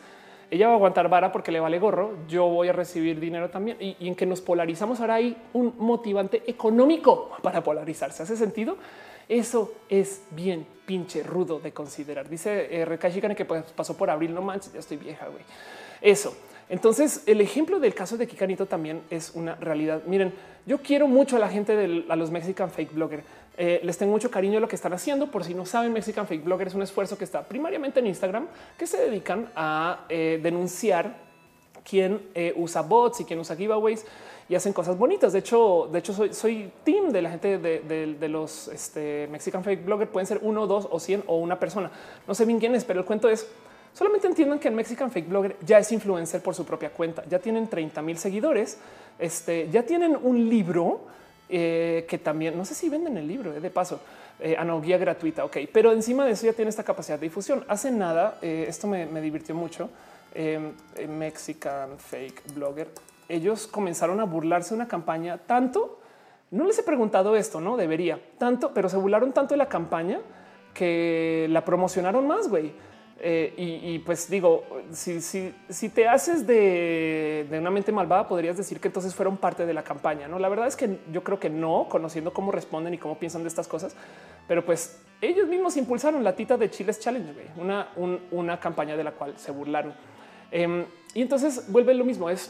Ella 0.50 0.68
va 0.68 0.74
a 0.74 0.76
aguantar 0.76 1.08
vara 1.08 1.32
porque 1.32 1.52
le 1.52 1.62
vale 1.62 1.80
gorro. 1.80 2.12
Yo 2.28 2.48
voy 2.48 2.68
a 2.68 2.74
recibir 2.74 3.20
dinero 3.20 3.50
también. 3.50 3.78
Y, 3.80 3.96
en 4.02 4.16
que 4.16 4.26
nos 4.26 4.42
polarizamos 4.42 5.00
ahora 5.00 5.16
hay 5.16 5.38
un 5.54 5.74
motivante 5.78 6.44
económico 6.46 7.32
para 7.42 7.64
polarizarse. 7.64 8.24
¿Hace 8.24 8.36
sentido? 8.36 8.76
Eso 9.30 9.72
es 9.88 10.24
bien 10.32 10.68
pinche 10.86 11.24
rudo 11.24 11.60
de 11.60 11.72
considerar. 11.72 12.28
Dice 12.28 12.68
eh, 12.70 13.36
que 13.38 13.46
pues, 13.46 13.64
pasó 13.72 13.96
por 13.96 14.10
abril. 14.10 14.34
No 14.34 14.42
manches, 14.42 14.74
ya 14.74 14.80
estoy 14.80 14.98
vieja. 14.98 15.28
güey. 15.28 15.44
Eso. 16.02 16.36
Entonces, 16.72 17.24
el 17.26 17.42
ejemplo 17.42 17.82
del 17.82 17.94
caso 17.94 18.16
de 18.16 18.26
Kikanito 18.28 18.66
también 18.66 19.02
es 19.10 19.34
una 19.36 19.56
realidad. 19.56 20.04
Miren, 20.06 20.34
yo 20.66 20.78
quiero 20.78 21.06
mucho 21.06 21.36
a 21.36 21.40
la 21.40 21.50
gente 21.50 21.76
de 21.76 22.06
a 22.08 22.16
los 22.16 22.32
Mexican 22.32 22.72
Fake 22.72 22.94
Blogger. 22.94 23.26
Eh, 23.58 23.82
les 23.84 23.98
tengo 23.98 24.14
mucho 24.14 24.32
cariño 24.32 24.58
a 24.58 24.62
lo 24.62 24.70
que 24.70 24.78
están 24.78 24.94
haciendo. 24.94 25.30
Por 25.30 25.44
si 25.44 25.54
no 25.54 25.66
saben, 25.66 25.92
Mexican 25.92 26.26
Fake 26.26 26.46
Blogger 26.46 26.70
es 26.70 26.74
un 26.74 26.82
esfuerzo 26.82 27.18
que 27.18 27.26
está 27.26 27.44
primariamente 27.44 28.00
en 28.00 28.08
Instagram, 28.08 28.48
que 28.80 28.88
se 28.88 28.96
dedican 29.02 29.52
a 29.54 30.06
eh, 30.08 30.40
denunciar 30.42 31.18
quién 31.84 32.22
eh, 32.36 32.54
usa 32.56 32.84
bots 32.84 33.20
y 33.20 33.26
quién 33.26 33.40
usa 33.40 33.58
giveaways 33.58 34.06
y 34.48 34.56
hacen 34.56 34.72
cosas 34.72 34.98
bonitas. 34.98 35.34
De 35.34 35.40
hecho, 35.40 35.90
de 35.92 36.00
hecho 36.00 36.14
soy, 36.32 36.72
team 36.86 37.10
de 37.10 37.22
la 37.22 37.32
gente 37.32 37.58
de, 37.58 38.30
los 38.30 38.70
este, 38.70 39.28
Mexican 39.30 39.62
Fake 39.66 39.84
Blogger. 39.84 40.08
Pueden 40.08 40.26
ser 40.26 40.40
uno, 40.42 40.68
dos 40.68 40.88
o 40.90 41.02
cien 41.02 41.22
o 41.28 41.36
una 41.36 41.60
persona. 41.60 41.92
No 42.30 42.34
sé 42.34 42.46
bien 42.46 42.60
quién 42.60 42.76
es, 42.76 42.86
pero 42.86 43.02
el 43.02 43.06
cuento 43.06 43.28
es 43.28 43.46
Solamente 43.94 44.28
entiendan 44.28 44.60
que 44.60 44.70
el 44.70 44.74
Mexican 44.74 45.12
Fake 45.12 45.28
Blogger 45.28 45.58
ya 45.66 45.78
es 45.80 45.92
influencer 45.92 46.42
por 46.42 46.56
su 46.56 46.66
propia 46.66 46.92
cuenta. 46.92 47.24
Ya 47.30 47.40
tienen 47.40 47.68
30 47.68 48.02
mil 48.02 48.18
seguidores. 48.18 48.78
Este 49.20 49.70
ya 49.70 49.84
tienen 49.84 50.18
un 50.22 50.50
libro 50.50 51.02
eh, 51.50 52.06
que 52.08 52.18
también 52.18 52.58
no 52.58 52.64
sé 52.64 52.74
si 52.74 52.88
venden 52.88 53.18
el 53.18 53.28
libro 53.28 53.54
eh, 53.54 53.60
de 53.60 53.70
paso 53.70 54.00
eh, 54.40 54.56
a 54.58 54.64
no 54.64 54.80
guía 54.82 54.98
gratuita. 54.98 55.44
Ok, 55.44 55.58
pero 55.74 55.92
encima 55.92 56.26
de 56.26 56.32
eso 56.32 56.46
ya 56.46 56.54
tiene 56.54 56.70
esta 56.70 56.84
capacidad 56.84 57.20
de 57.20 57.26
difusión. 57.26 57.66
Hace 57.68 57.92
nada, 57.92 58.38
esto 58.42 58.88
me, 58.88 59.06
me, 59.06 59.20
divirtió 59.20 59.54
mucho. 59.54 59.90
Em, 60.34 60.72
Mexican 61.10 62.00
Fake 62.00 62.54
Blogger. 62.54 62.88
Ellos 63.28 63.68
comenzaron 63.68 64.22
a 64.22 64.24
burlarse 64.24 64.70
de 64.70 64.76
una 64.76 64.88
campaña 64.88 65.38
tanto. 65.38 66.00
No 66.52 66.64
les 66.66 66.80
he 66.80 66.84
preguntado 66.84 67.36
esto, 67.36 67.60
no 67.60 67.76
debería 67.76 68.20
tanto, 68.38 68.74
pero 68.74 68.88
se 68.88 68.96
burlaron 68.96 69.34
tanto 69.34 69.54
de 69.54 69.58
la 69.58 69.68
campaña 69.68 70.20
que 70.74 71.48
la 71.50 71.66
promocionaron 71.66 72.26
más. 72.28 72.48
Güey 72.48 72.74
eh, 73.24 73.54
y, 73.56 74.00
pues 74.00 74.32
digo, 74.32 74.66
si, 74.92 75.90
te 75.94 76.08
haces 76.08 76.48
de, 76.48 77.46
una 77.52 77.70
mente 77.70 77.92
malvada, 77.92 78.28
podrías 78.28 78.58
decir 78.58 78.80
que 78.80 78.88
entonces 78.88 79.14
fueron 79.14 79.38
parte 79.38 79.68
de 79.68 79.76
la 79.76 79.84
campaña. 79.84 80.28
No, 80.28 80.40
la 80.40 80.50
verdad 80.50 80.66
es 80.66 80.76
que 80.76 80.98
yo 81.12 81.24
creo 81.24 81.40
que 81.40 81.48
no, 81.48 81.86
conociendo 81.88 82.34
cómo 82.34 82.52
responden 82.52 82.96
y 82.96 82.98
cómo 82.98 83.20
piensan 83.20 83.44
de 83.44 83.50
estas 83.50 83.68
cosas, 83.68 83.96
pero 84.48 84.66
pues 84.66 85.00
ellos 85.22 85.48
mismos 85.48 85.78
impulsaron 85.78 86.24
la 86.24 86.36
tita 86.36 86.58
de 86.58 86.72
Chiles 86.72 87.00
Challenge, 87.00 87.32
una, 87.58 87.90
una 88.32 88.60
campaña 88.60 88.98
de 88.98 89.04
la 89.04 89.12
cual 89.12 89.36
se 89.38 89.52
burlaron. 89.52 89.94
Em, 90.50 90.86
y 91.14 91.22
entonces 91.22 91.72
vuelve 91.72 91.94
lo 91.94 92.06
mismo. 92.06 92.28
Es 92.28 92.50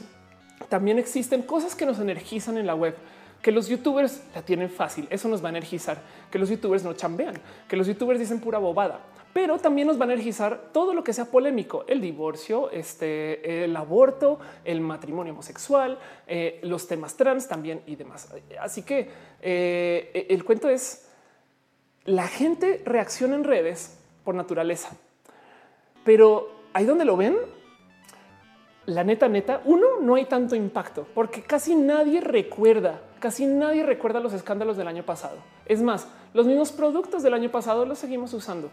también 0.70 1.00
existen 1.00 1.42
cosas 1.42 1.76
que 1.76 1.86
nos 1.86 2.00
energizan 2.00 2.58
en 2.58 2.66
la 2.66 2.76
web 2.76 2.96
que 3.42 3.52
los 3.52 3.68
youtubers 3.68 4.24
la 4.34 4.42
tienen 4.44 4.70
fácil. 4.70 5.06
Eso 5.10 5.28
nos 5.28 5.44
va 5.44 5.48
a 5.48 5.50
energizar 5.50 5.98
que 6.32 6.40
los 6.40 6.50
youtubers 6.50 6.84
no 6.86 6.94
chambean, 6.94 7.36
que 7.68 7.76
los 7.76 7.88
youtubers 7.88 8.20
dicen 8.20 8.40
pura 8.40 8.58
bobada 8.58 9.02
pero 9.34 9.60
también 9.60 9.88
nos 9.88 10.00
va 10.00 10.06
a 10.06 10.12
energizar 10.12 10.70
todo 10.74 10.94
lo 10.94 11.04
que 11.04 11.14
sea 11.14 11.26
polémico, 11.26 11.86
el 11.88 12.02
divorcio, 12.02 12.70
este, 12.72 13.64
el 13.64 13.76
aborto, 13.76 14.40
el 14.66 14.82
matrimonio 14.82 15.34
homosexual, 15.34 15.98
eh, 16.28 16.60
los 16.64 16.88
temas 16.88 17.16
trans 17.16 17.48
también 17.48 17.82
y 17.86 17.96
demás. 17.96 18.34
Así 18.60 18.84
que 18.84 19.10
eh, 19.42 20.28
el 20.30 20.44
cuento 20.44 20.70
es 20.70 21.08
la 22.06 22.28
gente 22.28 22.82
reacciona 22.86 23.36
en 23.36 23.44
redes 23.44 23.98
por 24.24 24.36
naturaleza, 24.36 24.90
pero 26.04 26.50
ahí 26.74 26.86
donde 26.86 27.06
lo 27.06 27.16
ven, 27.16 27.38
la 28.88 29.04
neta, 29.04 29.28
neta, 29.28 29.62
uno 29.66 30.00
no 30.02 30.16
hay 30.16 30.26
tanto 30.26 30.56
impacto 30.56 31.08
porque 31.14 31.44
casi 31.44 31.76
nadie 31.76 32.20
recuerda, 32.20 33.00
casi 33.20 33.46
nadie 33.46 33.84
recuerda 33.84 34.20
los 34.20 34.34
escándalos 34.34 34.78
del 34.78 34.88
año 34.88 35.04
pasado. 35.04 35.38
Es 35.66 35.82
más, 35.82 36.08
los 36.34 36.48
mismos 36.48 36.72
productos 36.72 37.22
del 37.22 37.36
año 37.36 37.52
pasado 37.52 37.86
los 37.86 38.00
seguimos 38.00 38.34
usando. 38.34 38.72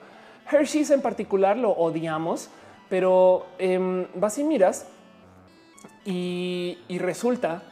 Hershey's 0.50 0.90
en 0.90 1.02
particular 1.02 1.56
lo 1.56 1.70
odiamos, 1.70 2.48
pero 2.88 3.46
eh, 3.58 4.06
vas 4.14 4.38
y 4.38 4.44
miras 4.44 4.86
y, 6.04 6.78
resulta 6.98 7.62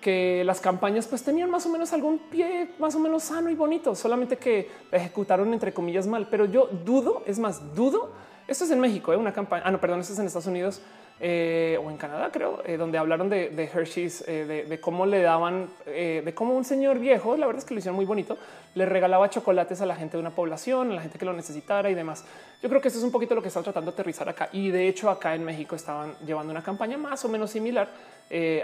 que 0.00 0.42
las 0.44 0.60
campañas 0.60 1.06
pues 1.06 1.22
tenían 1.22 1.48
más 1.48 1.64
o 1.64 1.70
menos 1.70 1.92
algún 1.92 2.18
pie 2.18 2.70
más 2.78 2.94
o 2.94 2.98
menos 2.98 3.22
sano 3.22 3.48
y 3.48 3.54
bonito, 3.54 3.94
solamente 3.94 4.36
que 4.36 4.68
ejecutaron 4.92 5.52
entre 5.52 5.72
comillas 5.72 6.06
mal. 6.06 6.28
Pero 6.30 6.44
yo 6.44 6.68
dudo, 6.84 7.22
es 7.26 7.38
más, 7.38 7.74
dudo. 7.74 8.10
Esto 8.46 8.64
es 8.64 8.70
en 8.70 8.80
México, 8.80 9.12
¿eh? 9.12 9.16
una 9.16 9.32
campaña. 9.32 9.62
Ah, 9.64 9.70
no, 9.70 9.80
perdón, 9.80 10.00
esto 10.00 10.12
es 10.12 10.18
en 10.18 10.26
Estados 10.26 10.46
Unidos 10.46 10.82
eh, 11.20 11.78
o 11.82 11.90
en 11.90 11.96
Canadá, 11.96 12.30
creo, 12.32 12.60
eh, 12.66 12.76
donde 12.76 12.98
hablaron 12.98 13.28
de, 13.30 13.70
Hershey's, 13.72 14.24
eh, 14.26 14.66
de, 14.68 14.80
cómo 14.80 15.06
le 15.06 15.22
daban, 15.22 15.68
de 15.86 16.32
cómo 16.34 16.56
un 16.56 16.64
señor 16.64 16.98
viejo, 16.98 17.36
la 17.36 17.46
verdad 17.46 17.60
es 17.60 17.64
que 17.64 17.74
lo 17.74 17.78
hicieron 17.78 17.94
muy 17.94 18.04
bonito, 18.04 18.36
le 18.74 18.84
regalaba 18.84 19.30
chocolates 19.30 19.80
a 19.80 19.86
la 19.86 19.94
gente 19.94 20.16
de 20.16 20.20
una 20.20 20.30
población, 20.30 20.90
a 20.90 20.94
la 20.94 21.02
gente 21.02 21.16
que 21.16 21.24
lo 21.24 21.32
necesitara 21.32 21.88
y 21.88 21.94
demás. 21.94 22.24
Yo 22.60 22.68
creo 22.68 22.80
que 22.80 22.88
eso 22.88 22.98
es 22.98 23.04
un 23.04 23.12
poquito 23.12 23.34
lo 23.36 23.42
que 23.42 23.48
están 23.48 23.62
tratando 23.62 23.92
de 23.92 23.94
aterrizar 23.94 24.28
acá. 24.28 24.48
Y 24.52 24.70
de 24.70 24.88
hecho, 24.88 25.08
acá 25.08 25.36
en 25.36 25.44
México 25.44 25.76
estaban 25.76 26.16
llevando 26.26 26.50
una 26.50 26.64
campaña 26.64 26.98
más 26.98 27.24
o 27.24 27.28
menos 27.28 27.50
similar. 27.50 27.88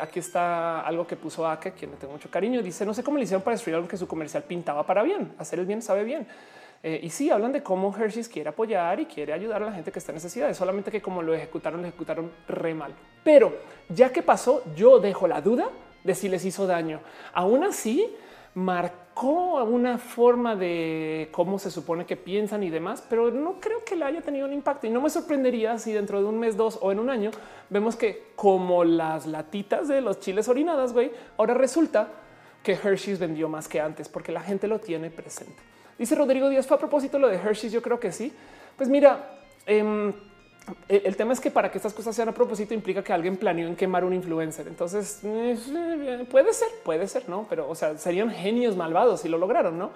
aquí 0.01 0.18
está 0.18 0.81
algo 0.81 1.06
que 1.06 1.16
puso 1.16 1.47
Ake, 1.47 1.72
quien 1.72 1.93
le 1.93 1.98
tengo 1.98 2.14
mucho 2.14 2.31
cariño. 2.31 2.62
Dice: 2.62 2.85
No 2.85 2.94
sé 2.94 3.05
cómo 3.05 3.18
le 3.18 3.24
hicieron 3.24 3.43
para 3.43 3.55
destruir 3.55 3.77
algo 3.77 3.86
que 3.86 3.97
su 3.97 4.09
comercial 4.09 4.43
pintaba 4.43 4.85
para 4.85 5.02
bien. 5.02 5.35
Hacer 5.39 5.60
el 5.60 5.66
bien 5.66 5.82
sabe 5.82 6.02
bien. 6.02 6.27
Eh, 6.82 7.01
y 7.02 7.11
sí 7.11 7.31
hablan 7.31 7.52
de 7.52 7.62
cómo 7.62 7.94
Hershey's 7.94 8.28
quiere 8.28 8.48
apoyar 8.48 9.01
y 9.01 9.07
quiere 9.07 9.32
ayudar 9.32 9.62
a 9.62 9.66
la 9.66 9.73
gente 9.73 9.93
que 9.93 9.98
está 9.98 10.12
en 10.12 10.16
necesidad. 10.16 10.52
Solamente 10.55 10.90
que 10.90 11.02
como 11.02 11.23
lo 11.23 11.35
ejecutaron, 11.35 11.82
lo 11.82 11.89
ejecutaron 11.89 12.32
re 12.48 12.74
mal. 12.74 12.94
Pero 13.23 13.52
ya 13.89 14.12
que 14.12 14.23
pasó, 14.23 14.62
yo 14.74 14.98
dejo 14.98 15.28
la 15.28 15.40
duda 15.40 15.69
de 16.05 16.15
si 16.15 16.28
les 16.28 16.44
hizo 16.44 16.66
daño. 16.66 17.01
Aún 17.35 17.65
así, 17.65 18.16
marcó 18.55 19.62
una 19.65 19.98
forma 19.98 20.57
de 20.57 21.28
cómo 21.31 21.59
se 21.59 21.70
supone 21.70 22.07
que 22.07 22.16
piensan 22.16 22.62
y 22.62 22.70
demás, 22.70 23.05
pero 23.09 23.31
no 23.31 23.61
creo 23.61 23.85
que 23.85 23.97
le 23.97 24.05
haya 24.05 24.23
tenido 24.23 24.47
un 24.47 24.52
impacto. 24.52 24.86
Y 24.86 24.90
no 24.90 25.01
me 25.01 25.11
sorprendería 25.11 25.78
si 25.78 25.93
dentro 25.93 26.20
de 26.20 26.27
un 26.27 26.39
mes, 26.39 26.57
dos 26.57 26.78
o 26.81 26.90
en 26.90 26.98
un 26.98 27.11
año 27.11 27.31
vemos 27.69 27.97
que 27.97 28.31
como 28.35 28.85
las 28.85 29.27
latitas 29.27 29.89
de 29.89 30.01
los 30.01 30.20
chiles 30.20 30.48
orinadas, 30.48 30.93
güey, 30.93 31.12
ahora 31.36 31.55
resulta 31.55 32.09
que 32.62 32.73
Hershey's 32.73 33.19
vendió 33.19 33.48
más 33.48 33.69
que 33.69 33.81
antes 33.81 34.09
porque 34.09 34.32
la 34.32 34.40
gente 34.40 34.66
lo 34.66 34.78
tiene 34.78 35.11
presente. 35.11 35.69
Dice 36.01 36.14
Rodrigo 36.14 36.48
Díaz, 36.48 36.66
fue 36.66 36.78
a 36.78 36.81
propósito 36.81 37.18
lo 37.18 37.28
de 37.28 37.36
Hershey's. 37.36 37.74
Yo 37.74 37.82
creo 37.82 38.01
que 38.01 38.10
sí. 38.10 38.32
Pues 38.74 38.89
mira, 38.89 39.36
em, 39.66 40.10
el, 40.89 41.14
tema 41.14 41.35
es 41.35 41.40
que 41.40 41.51
para 41.51 41.70
que 41.70 41.77
estas 41.77 41.93
cosas 41.93 42.16
sean 42.16 42.31
a 42.31 42.32
propósito 42.32 42.72
implica 42.72 43.05
que 43.05 43.12
alguien 43.12 43.36
planeó 43.36 43.68
en 43.68 43.77
quemar 43.77 44.02
un 44.06 44.14
influencer. 44.14 44.66
Entonces 44.66 45.20
eh, 45.24 46.27
puede 46.31 46.55
ser, 46.55 46.68
puede 46.86 47.06
ser, 47.06 47.28
no? 47.28 47.47
Pero 47.51 47.68
o 47.68 47.74
sea, 47.74 47.98
serían 47.98 48.31
genios 48.31 48.77
malvados 48.77 49.20
si 49.20 49.28
lo 49.28 49.36
lograron, 49.36 49.78
no? 49.78 49.90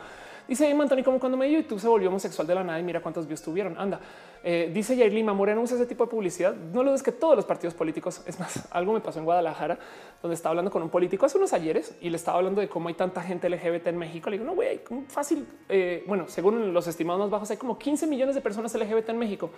Dice 0.47 0.71
Anthony, 0.71 1.03
como 1.03 1.19
cuando 1.19 1.39
medio 1.39 1.61
YouTube 1.61 1.81
se 1.81 1.89
volvió 1.89 2.09
homosexual 2.09 2.47
de 2.47 2.55
la 2.55 2.63
nada 2.63 2.79
y 2.79 2.83
mira 2.83 3.01
cuántos 3.01 3.27
views 3.27 3.41
tuvieron. 3.41 3.79
Anda, 3.79 3.99
eh, 4.43 4.71
dice 4.75 4.95
Jair 4.95 5.13
Lima 5.13 5.33
Moreno 5.33 5.63
usa 5.63 5.77
ese 5.77 5.87
tipo 5.87 6.05
de 6.05 6.11
publicidad. 6.11 6.55
No 6.55 6.83
lo 6.83 6.95
es 6.95 7.03
que 7.03 7.13
todos 7.13 7.35
los 7.35 7.47
partidos 7.47 7.73
políticos, 7.73 8.21
es 8.27 8.39
más, 8.39 8.69
algo 8.71 8.93
me 8.93 9.01
pasó 9.01 9.21
en 9.21 9.25
Guadalajara, 9.25 9.79
donde 10.21 10.35
estaba 10.35 10.51
hablando 10.51 10.71
con 10.71 10.83
un 10.83 10.91
político 10.91 11.25
hace 11.25 11.39
unos 11.39 11.55
ayeres 11.55 11.97
y 12.01 12.11
le 12.11 12.17
estaba 12.17 12.39
hablando 12.39 12.61
de 12.61 12.69
cómo 12.69 12.89
hay 12.89 12.95
tanta 12.95 13.23
gente 13.23 13.49
LGBT 13.49 13.87
en 13.87 13.99
México. 13.99 14.29
Le 14.29 14.39
digo, 14.39 14.51
no, 14.51 14.55
güey, 14.55 14.81
fácil. 15.09 15.47
Eh, 15.69 16.05
bueno, 16.07 16.27
según 16.29 16.75
los 16.75 16.87
estimados 16.87 17.21
más 17.21 17.31
bajos, 17.31 17.51
hay 17.51 17.57
como 17.57 17.79
15 17.79 18.07
millones 18.07 18.35
de 18.35 18.43
personas 18.43 18.75
LGBT 18.75 19.09
en 19.09 19.19
México. 19.19 19.51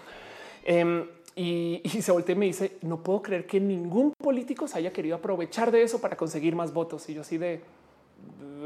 Em, 0.65 1.05
y, 1.35 1.81
y, 1.85 2.01
se 2.01 2.13
voltea 2.13 2.37
y 2.37 2.39
me 2.39 2.47
dice, 2.47 2.79
no 2.83 3.03
puedo 3.03 3.23
creer 3.23 3.45
que 3.45 3.59
ningún 3.59 4.13
político 4.17 4.69
se 4.69 4.79
haya 4.79 4.93
querido 4.93 5.17
aprovechar 5.17 5.73
de 5.73 5.83
eso 5.83 6.01
para 6.01 6.17
conseguir 6.17 6.55
más 6.55 6.73
votos. 6.73 7.09
Y 7.09 7.15
yo 7.15 7.23
así 7.23 7.39
de, 7.39 7.61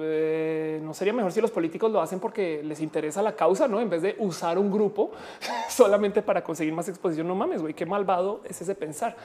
eh, 0.02 0.80
no 0.82 0.94
sería 0.94 1.12
mejor 1.12 1.32
si 1.32 1.40
los 1.40 1.50
políticos 1.50 1.90
lo 1.90 2.00
hacen 2.00 2.20
porque 2.20 2.62
les 2.62 2.80
interesa 2.80 3.22
la 3.22 3.34
causa, 3.34 3.68
no 3.68 3.80
en 3.80 3.90
vez 3.90 4.02
de 4.02 4.16
usar 4.18 4.58
un 4.58 4.70
grupo 4.70 5.12
solamente 5.68 6.22
para 6.22 6.42
conseguir 6.42 6.72
más 6.72 6.88
exposición. 6.88 7.28
No 7.28 7.34
mames, 7.34 7.60
güey, 7.60 7.74
qué 7.74 7.86
malvado 7.86 8.40
es 8.44 8.60
ese 8.60 8.74
pensar. 8.74 9.16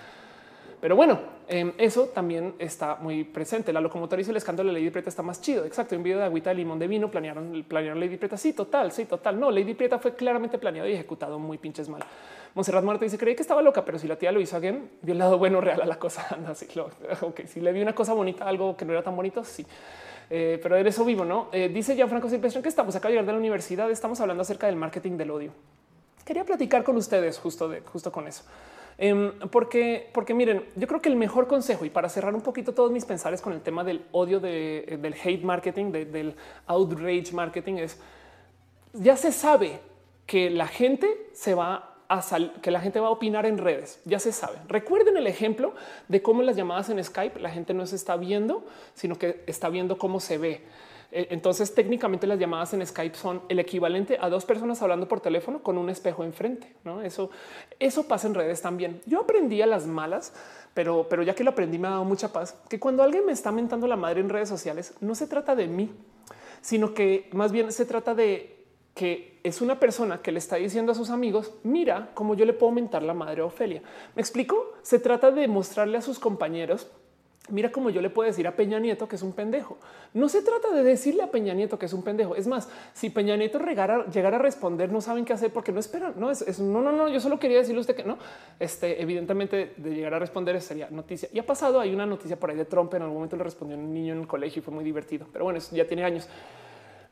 Pero 0.81 0.95
bueno, 0.95 1.19
em, 1.47 1.73
eso 1.77 2.07
también 2.07 2.53
está 2.59 2.97
muy 2.97 3.23
presente. 3.23 3.73
La 3.73 3.81
locomotora 3.81 4.21
el 4.21 4.35
escándalo 4.35 4.71
de 4.71 4.79
Lady 4.79 4.91
Prieta 4.91 5.09
está 5.09 5.23
más 5.23 5.41
chido. 5.41 5.65
Exacto. 5.65 5.95
En 5.95 6.03
video 6.03 6.19
de 6.19 6.25
agüita 6.25 6.51
de 6.51 6.57
limón 6.57 6.77
de 6.77 6.87
vino 6.87 7.09
planearon, 7.09 7.65
planearon 7.67 7.99
Lady 7.99 8.17
Prieta. 8.17 8.37
Sí, 8.37 8.53
total, 8.53 8.91
sí, 8.91 9.05
total. 9.05 9.39
No, 9.39 9.49
Lady 9.49 9.73
Prieta 9.73 9.97
fue 9.97 10.15
claramente 10.15 10.57
planeado 10.57 10.87
y 10.87 10.93
ejecutado 10.93 11.39
muy 11.39 11.57
pinches 11.57 11.89
mal. 11.89 12.03
Monserrat 12.53 12.83
Muerto 12.83 13.03
dice: 13.03 13.17
Creí 13.17 13.35
que 13.35 13.41
estaba 13.41 13.61
loca, 13.61 13.83
pero 13.83 13.97
si 13.97 14.07
la 14.07 14.15
tía 14.17 14.31
lo 14.31 14.39
hizo 14.39 14.57
again, 14.57 14.91
vio 15.01 15.13
el 15.13 15.17
lado 15.17 15.37
bueno 15.37 15.59
real 15.59 15.81
a 15.81 15.85
la 15.85 15.97
cosa. 15.97 16.27
Anda, 16.29 16.53
lo, 16.75 16.89
si 17.47 17.61
le 17.61 17.71
vi 17.71 17.81
una 17.81 17.95
cosa 17.95 18.13
bonita, 18.13 18.47
algo 18.47 18.77
que 18.77 18.85
no 18.85 18.93
era 18.93 19.01
tan 19.01 19.15
bonito, 19.15 19.43
sí. 19.43 19.65
Eh, 20.29 20.59
pero 20.61 20.75
de 20.75 20.89
eso 20.89 21.05
vivo, 21.05 21.23
¿no? 21.25 21.49
Eh, 21.51 21.69
dice 21.69 21.95
Gianfranco 21.95 22.29
Silvestre 22.29 22.61
que 22.61 22.69
estamos 22.69 22.95
acá 22.95 23.07
a 23.07 23.11
llegar 23.11 23.25
de 23.25 23.31
la 23.31 23.37
universidad, 23.37 23.89
estamos 23.91 24.19
hablando 24.19 24.41
acerca 24.41 24.67
del 24.67 24.75
marketing 24.75 25.17
del 25.17 25.31
odio. 25.31 25.51
Quería 26.23 26.43
platicar 26.43 26.83
con 26.83 26.97
ustedes 26.97 27.37
justo, 27.37 27.69
de, 27.69 27.81
justo 27.81 28.11
con 28.11 28.27
eso. 28.27 28.43
Em, 28.97 29.31
porque, 29.51 30.09
porque 30.13 30.33
miren, 30.33 30.65
yo 30.75 30.87
creo 30.87 31.01
que 31.01 31.09
el 31.09 31.15
mejor 31.15 31.47
consejo 31.47 31.85
y 31.85 31.89
para 31.89 32.09
cerrar 32.09 32.33
un 32.33 32.41
poquito 32.41 32.73
todos 32.73 32.91
mis 32.91 33.05
pensares 33.05 33.41
con 33.41 33.53
el 33.53 33.61
tema 33.61 33.83
del 33.83 34.05
odio 34.11 34.39
de, 34.39 34.97
del 35.01 35.13
hate 35.13 35.43
marketing, 35.43 35.91
del 35.91 36.35
outrage 36.65 37.33
marketing 37.33 37.75
es 37.75 37.99
ya 38.93 39.17
se 39.17 39.31
sabe 39.31 39.79
que 40.25 40.49
la 40.49 40.67
gente 40.67 41.29
se 41.33 41.53
va 41.53 41.94
a 42.07 42.23
que 42.61 42.71
la 42.71 42.81
gente 42.81 42.99
va 42.99 43.07
a 43.07 43.11
opinar 43.11 43.45
en 43.45 43.57
redes. 43.57 44.01
Ya 44.05 44.19
se 44.19 44.31
sabe. 44.31 44.57
Recuerden 44.67 45.17
el 45.17 45.27
ejemplo 45.27 45.73
de 46.07 46.21
cómo 46.21 46.41
las 46.43 46.55
llamadas 46.55 46.89
en 46.89 47.03
Skype 47.03 47.39
la 47.39 47.49
gente 47.49 47.73
no 47.73 47.85
se 47.85 47.95
está 47.95 48.15
viendo, 48.15 48.63
sino 48.93 49.17
que 49.17 49.43
está 49.47 49.69
viendo 49.69 49.97
cómo 49.97 50.19
se 50.19 50.37
ve. 50.37 50.61
Eh, 51.11 51.27
entonces, 51.29 51.73
técnicamente 51.73 52.27
las 52.27 52.39
llamadas 52.39 52.73
en 52.73 52.85
Skype 52.85 53.15
son 53.15 53.41
el 53.49 53.59
equivalente 53.59 54.17
a 54.19 54.29
dos 54.29 54.45
personas 54.45 54.81
hablando 54.81 55.07
por 55.07 55.21
teléfono 55.21 55.63
con 55.63 55.77
un 55.77 55.89
espejo 55.89 56.23
enfrente. 56.23 56.75
¿no? 56.83 57.01
Eso, 57.01 57.29
eso 57.79 58.07
pasa 58.07 58.27
en 58.27 58.33
redes 58.33 58.61
también. 58.61 59.01
Yo 59.05 59.21
aprendí 59.21 59.61
a 59.61 59.65
las 59.65 59.87
malas, 59.87 60.33
pero, 60.73 61.07
pero 61.09 61.23
ya 61.23 61.33
que 61.33 61.43
lo 61.43 61.51
aprendí 61.51 61.77
me 61.79 61.87
ha 61.87 61.91
dado 61.91 62.03
mucha 62.03 62.33
paz, 62.33 62.55
que 62.69 62.79
cuando 62.79 63.01
alguien 63.01 63.25
me 63.25 63.31
está 63.31 63.51
mentando 63.51 63.87
la 63.87 63.95
madre 63.95 64.19
en 64.19 64.29
redes 64.29 64.49
sociales, 64.49 64.93
no 64.99 65.15
se 65.15 65.27
trata 65.27 65.55
de 65.55 65.67
mí, 65.67 65.89
sino 66.61 66.93
que 66.93 67.29
más 67.31 67.51
bien 67.51 67.71
se 67.71 67.85
trata 67.85 68.13
de 68.13 68.64
que 68.95 69.39
es 69.43 69.61
una 69.61 69.79
persona 69.79 70.23
que 70.23 70.31
le 70.31 70.39
está 70.39 70.55
diciendo 70.55 70.91
a 70.91 70.95
sus 70.95 71.11
amigos, 71.11 71.51
mira 71.61 72.09
cómo 72.15 72.33
yo 72.33 72.45
le 72.45 72.53
puedo 72.53 72.71
mentar 72.71 73.03
la 73.03 73.13
madre 73.13 73.43
a 73.43 73.45
Ofelia. 73.45 73.83
¿Me 74.15 74.21
explico? 74.21 74.73
Se 74.81 74.97
trata 74.97 75.29
de 75.29 75.47
mostrarle 75.47 75.99
a 75.99 76.01
sus 76.01 76.17
compañeros 76.17 76.87
Mira 77.49 77.71
cómo 77.71 77.91
yo 77.91 78.01
le 78.01 78.09
puedo 78.09 78.27
decir 78.27 78.47
a 78.47 78.55
Peña 78.55 78.79
Nieto 78.79 79.07
que 79.07 79.17
es 79.17 79.21
un 79.21 79.33
pendejo. 79.33 79.77
No 80.13 80.29
se 80.29 80.41
trata 80.41 80.71
de 80.71 80.81
decirle 80.81 81.21
a 81.21 81.29
Peña 81.29 81.53
Nieto 81.53 81.77
que 81.77 81.85
es 81.85 81.93
un 81.93 82.01
pendejo. 82.01 82.35
Es 82.35 82.47
más, 82.47 82.69
si 82.93 83.11
Peña 83.11 83.37
Nieto 83.37 83.59
llegara, 83.59 84.05
a 84.07 84.39
responder, 84.39 84.91
no 84.91 84.99
saben 84.99 85.25
qué 85.25 85.33
hacer 85.33 85.53
porque 85.53 85.71
no 85.71 85.79
esperan. 85.79 86.13
No 86.17 86.31
es, 86.31 86.59
no, 86.59 86.81
no, 86.81 86.91
no. 86.91 87.07
Yo 87.07 87.19
solo 87.19 87.39
quería 87.39 87.57
decirle 87.57 87.79
a 87.79 87.81
usted 87.81 87.95
que 87.95 88.03
no. 88.03 88.17
Este, 88.59 88.99
evidentemente, 88.99 89.73
de 89.77 89.93
llegar 89.93 90.15
a 90.15 90.19
responder 90.19 90.59
sería 90.59 90.89
noticia. 90.89 91.29
Y 91.33 91.37
ha 91.37 91.45
pasado. 91.45 91.79
Hay 91.79 91.93
una 91.93 92.07
noticia 92.07 92.39
por 92.39 92.49
ahí 92.49 92.57
de 92.57 92.65
Trump. 92.65 92.91
En 92.95 93.03
algún 93.03 93.17
momento 93.17 93.35
le 93.35 93.43
respondió 93.43 93.77
un 93.77 93.93
niño 93.93 94.13
en 94.13 94.21
el 94.21 94.27
colegio 94.27 94.61
y 94.61 94.63
fue 94.63 94.73
muy 94.73 94.83
divertido. 94.83 95.27
Pero 95.31 95.45
bueno, 95.45 95.59
eso 95.59 95.75
ya 95.75 95.85
tiene 95.85 96.03
años. 96.03 96.27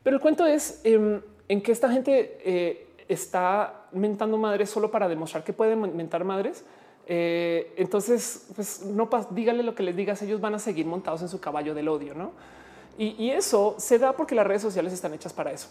Pero 0.01 0.15
el 0.15 0.21
cuento 0.21 0.47
es 0.47 0.81
em, 0.83 1.21
en 1.47 1.61
que 1.61 1.71
esta 1.71 1.91
gente 1.91 2.37
eh, 2.43 2.87
está 3.07 3.87
mentando 3.91 4.37
madres 4.37 4.69
solo 4.69 4.91
para 4.91 5.07
demostrar 5.07 5.43
que 5.43 5.53
pueden 5.53 5.95
mentar 5.95 6.23
madres 6.23 6.63
eh, 7.05 7.73
entonces, 7.75 8.47
pues 8.55 8.83
no 8.83 9.09
díganle 9.31 9.63
lo 9.63 9.75
que 9.75 9.83
les 9.83 9.95
digas, 9.95 10.21
ellos 10.21 10.39
van 10.39 10.55
a 10.55 10.59
seguir 10.59 10.85
montados 10.85 11.21
en 11.21 11.29
su 11.29 11.39
caballo 11.39 11.73
del 11.73 11.87
odio, 11.89 12.13
¿no? 12.13 12.31
Y, 12.97 13.31
eso 13.31 13.75
se 13.79 13.97
da 13.97 14.13
porque 14.13 14.35
las 14.35 14.45
redes 14.45 14.61
sociales 14.61 14.93
están 14.93 15.15
hechas 15.15 15.33
para 15.33 15.51
eso. 15.51 15.67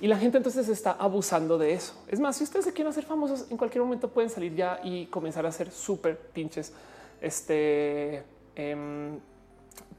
Y 0.00 0.08
la 0.08 0.18
gente 0.18 0.38
entonces 0.38 0.68
está 0.68 0.90
abusando 0.90 1.56
de 1.56 1.72
eso. 1.72 1.94
Es 2.08 2.18
más, 2.18 2.36
si 2.36 2.44
ustedes 2.44 2.64
se 2.64 2.72
quieren 2.72 2.90
hacer 2.90 3.04
famosos, 3.04 3.46
en 3.48 3.56
cualquier 3.56 3.84
momento 3.84 4.08
pueden 4.08 4.28
salir 4.28 4.54
ya 4.56 4.80
y 4.82 5.06
comenzar 5.06 5.46
a 5.46 5.52
ser 5.52 5.70
súper 5.70 6.18
pinches 6.18 6.72
este, 7.20 8.24
em, 8.56 9.20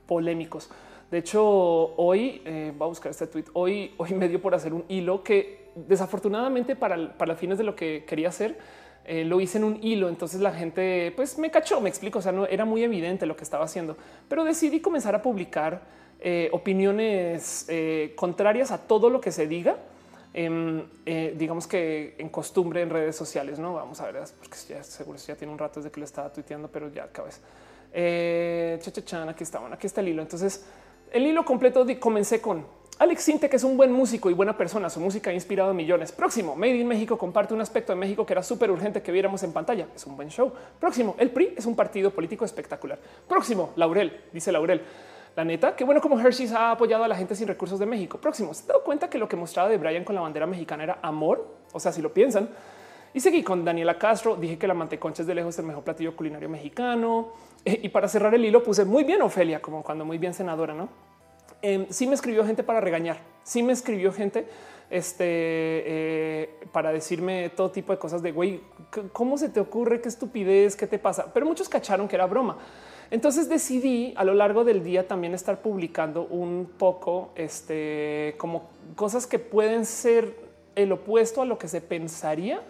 polémicos. 0.06 0.70
De 1.12 1.18
hecho, 1.18 1.44
hoy 1.44 2.42
eh, 2.46 2.72
voy 2.78 2.86
a 2.86 2.90
buscar 2.90 3.12
este 3.12 3.28
tweet. 3.28 3.46
Hoy, 3.54 3.94
hoy 3.98 4.14
me 4.14 4.28
dio 4.28 4.42
por 4.42 4.54
hacer 4.54 4.74
un 4.74 4.86
hilo 4.88 5.24
que 5.24 5.70
desafortunadamente 5.76 6.76
para, 6.76 7.18
para 7.18 7.36
fines 7.36 7.58
de 7.58 7.64
lo 7.64 7.76
que 7.76 8.06
quería 8.06 8.30
hacer, 8.30 8.58
eh, 9.06 9.24
lo 9.24 9.42
hice 9.42 9.58
en 9.58 9.64
un 9.64 9.80
hilo, 9.82 10.08
entonces 10.10 10.40
la 10.40 10.52
gente 10.52 11.12
pues 11.16 11.38
me 11.40 11.50
cachó, 11.50 11.82
me 11.82 11.90
explico, 11.90 12.20
o 12.20 12.22
sea, 12.22 12.32
no 12.32 12.46
era 12.46 12.66
muy 12.66 12.84
evidente 12.84 13.26
lo 13.26 13.36
que 13.36 13.44
estaba 13.44 13.66
haciendo, 13.66 13.98
pero 14.28 14.44
decidí 14.44 14.82
comenzar 14.82 15.16
a 15.16 15.22
publicar 15.22 15.82
eh, 16.20 16.50
opiniones 16.52 17.66
eh, 17.70 18.14
contrarias 18.16 18.72
a 18.72 18.78
todo 18.78 19.10
lo 19.10 19.20
que 19.20 19.32
se 19.32 19.48
diga, 19.48 19.78
em, 20.32 20.84
digamos 21.36 21.66
que 21.66 22.16
en 22.20 22.30
costumbre 22.30 22.84
en 22.84 22.92
redes 22.92 23.16
sociales, 23.16 23.58
no 23.58 23.74
vamos 23.74 24.00
a 24.00 24.12
ver, 24.12 24.22
porque 24.38 24.58
ya 24.68 24.84
seguro 24.84 25.18
ya 25.18 25.36
tiene 25.36 25.52
un 25.52 25.58
rato 25.58 25.80
desde 25.80 25.92
que 25.92 26.00
lo 26.00 26.06
estaba 26.06 26.32
tuiteando, 26.32 26.68
pero 26.68 26.92
ya 26.92 27.06
acabes. 27.06 27.42
Eh, 27.92 28.80
aquí 28.80 29.44
estaban, 29.44 29.74
aquí 29.74 29.88
está 29.88 30.02
el 30.02 30.10
hilo. 30.10 30.22
Entonces 30.22 30.66
el 31.12 31.26
hilo 31.26 31.46
completo 31.46 31.86
comencé 32.00 32.42
con 32.42 32.66
Alex 33.00 33.24
Sinte, 33.24 33.50
que 33.50 33.56
es 33.56 33.64
un 33.64 33.78
buen 33.78 33.92
músico 33.92 34.30
y 34.30 34.34
buena 34.34 34.58
persona. 34.58 34.90
Su 34.90 35.00
música 35.00 35.30
ha 35.30 35.34
inspirado 35.34 35.72
a 35.72 35.74
millones. 35.74 36.12
Próximo, 36.12 36.56
Made 36.56 36.76
in 36.76 36.88
México 36.88 37.18
comparte 37.18 37.54
un 37.54 37.62
aspecto 37.62 37.94
de 37.94 37.98
México 37.98 38.26
que 38.26 38.34
era 38.34 38.44
súper 38.44 38.70
urgente 38.70 39.02
que 39.02 39.12
viéramos 39.12 39.42
en 39.44 39.54
pantalla. 39.54 39.88
Es 39.96 40.06
un 40.06 40.18
buen 40.18 40.30
show. 40.30 40.52
Próximo, 40.80 41.16
el 41.18 41.32
PRI 41.32 41.54
es 41.56 41.66
un 41.66 41.78
partido 41.78 42.12
político 42.12 42.44
espectacular. 42.44 43.00
Próximo, 43.28 43.72
Laurel, 43.78 44.26
dice 44.34 44.52
Laurel. 44.52 44.82
La 45.36 45.46
neta, 45.46 45.76
qué 45.78 45.86
bueno 45.86 46.02
como 46.02 46.20
Hershey's 46.20 46.52
ha 46.52 46.72
apoyado 46.72 47.06
a 47.06 47.08
la 47.08 47.16
gente 47.16 47.36
sin 47.36 47.48
recursos 47.48 47.80
de 47.80 47.86
México. 47.86 48.18
Próximo, 48.18 48.54
¿se 48.54 48.68
dado 48.68 48.84
cuenta 48.84 49.10
que 49.10 49.18
lo 49.18 49.30
que 49.30 49.38
mostraba 49.38 49.70
de 49.70 49.78
Brian 49.78 50.04
con 50.04 50.16
la 50.16 50.20
bandera 50.22 50.46
mexicana 50.46 50.84
era 50.84 51.00
amor? 51.02 51.48
O 51.72 51.80
sea, 51.80 51.94
si 51.94 52.02
lo 52.02 52.14
piensan. 52.14 52.50
Y 53.14 53.22
seguí 53.22 53.44
con 53.44 53.64
Daniela 53.64 53.98
Castro. 53.98 54.36
Dije 54.36 54.58
que 54.58 54.68
la 54.68 54.74
manteconcha 54.74 55.22
es 55.22 55.28
de 55.28 55.36
lejos 55.36 55.58
el 55.58 55.66
mejor 55.66 55.84
platillo 55.86 56.18
culinario 56.18 56.50
mexicano. 56.50 57.30
Eh, 57.66 57.80
y 57.84 57.90
para 57.90 58.08
cerrar 58.08 58.34
el 58.34 58.46
hilo 58.46 58.64
puse 58.64 58.86
muy 58.86 59.04
bien 59.04 59.22
Ofelia, 59.22 59.62
como 59.62 59.84
cuando 59.84 60.06
muy 60.06 60.18
bien 60.18 60.34
senadora, 60.34 60.74
¿no? 60.74 60.90
Em, 61.62 61.88
sí 61.90 62.08
me 62.08 62.16
escribió 62.16 62.46
gente 62.46 62.64
para 62.64 62.80
regañar, 62.80 63.18
sí 63.44 63.64
me 63.64 63.74
escribió 63.74 64.14
gente 64.14 64.48
este, 64.90 65.26
eh, 65.26 66.50
para 66.72 66.92
decirme 66.92 67.50
todo 67.50 67.70
tipo 67.70 67.92
de 67.92 68.00
cosas 68.00 68.22
de 68.22 68.32
güey, 68.32 68.62
¿cómo 69.12 69.38
se 69.38 69.50
te 69.50 69.60
ocurre? 69.60 70.02
¿Qué 70.02 70.08
estupidez? 70.08 70.76
¿Qué 70.76 70.88
te 70.88 71.00
pasa? 71.00 71.34
Pero 71.34 71.46
muchos 71.46 71.68
cacharon 71.68 72.08
que 72.08 72.16
era 72.16 72.26
broma. 72.26 72.58
Entonces 73.12 73.50
decidí 73.50 74.14
a 74.16 74.24
lo 74.24 74.34
largo 74.34 74.64
del 74.64 74.84
día 74.84 75.08
también 75.08 75.34
estar 75.34 75.62
publicando 75.62 76.24
un 76.24 76.72
poco 76.78 77.32
este, 77.36 78.36
como 78.38 78.70
cosas 78.96 79.28
que 79.28 79.40
pueden 79.40 79.86
ser 79.86 80.36
el 80.76 80.92
opuesto 80.92 81.42
a 81.42 81.46
lo 81.46 81.58
que 81.58 81.68
se 81.68 81.82
pensaría 81.82 82.62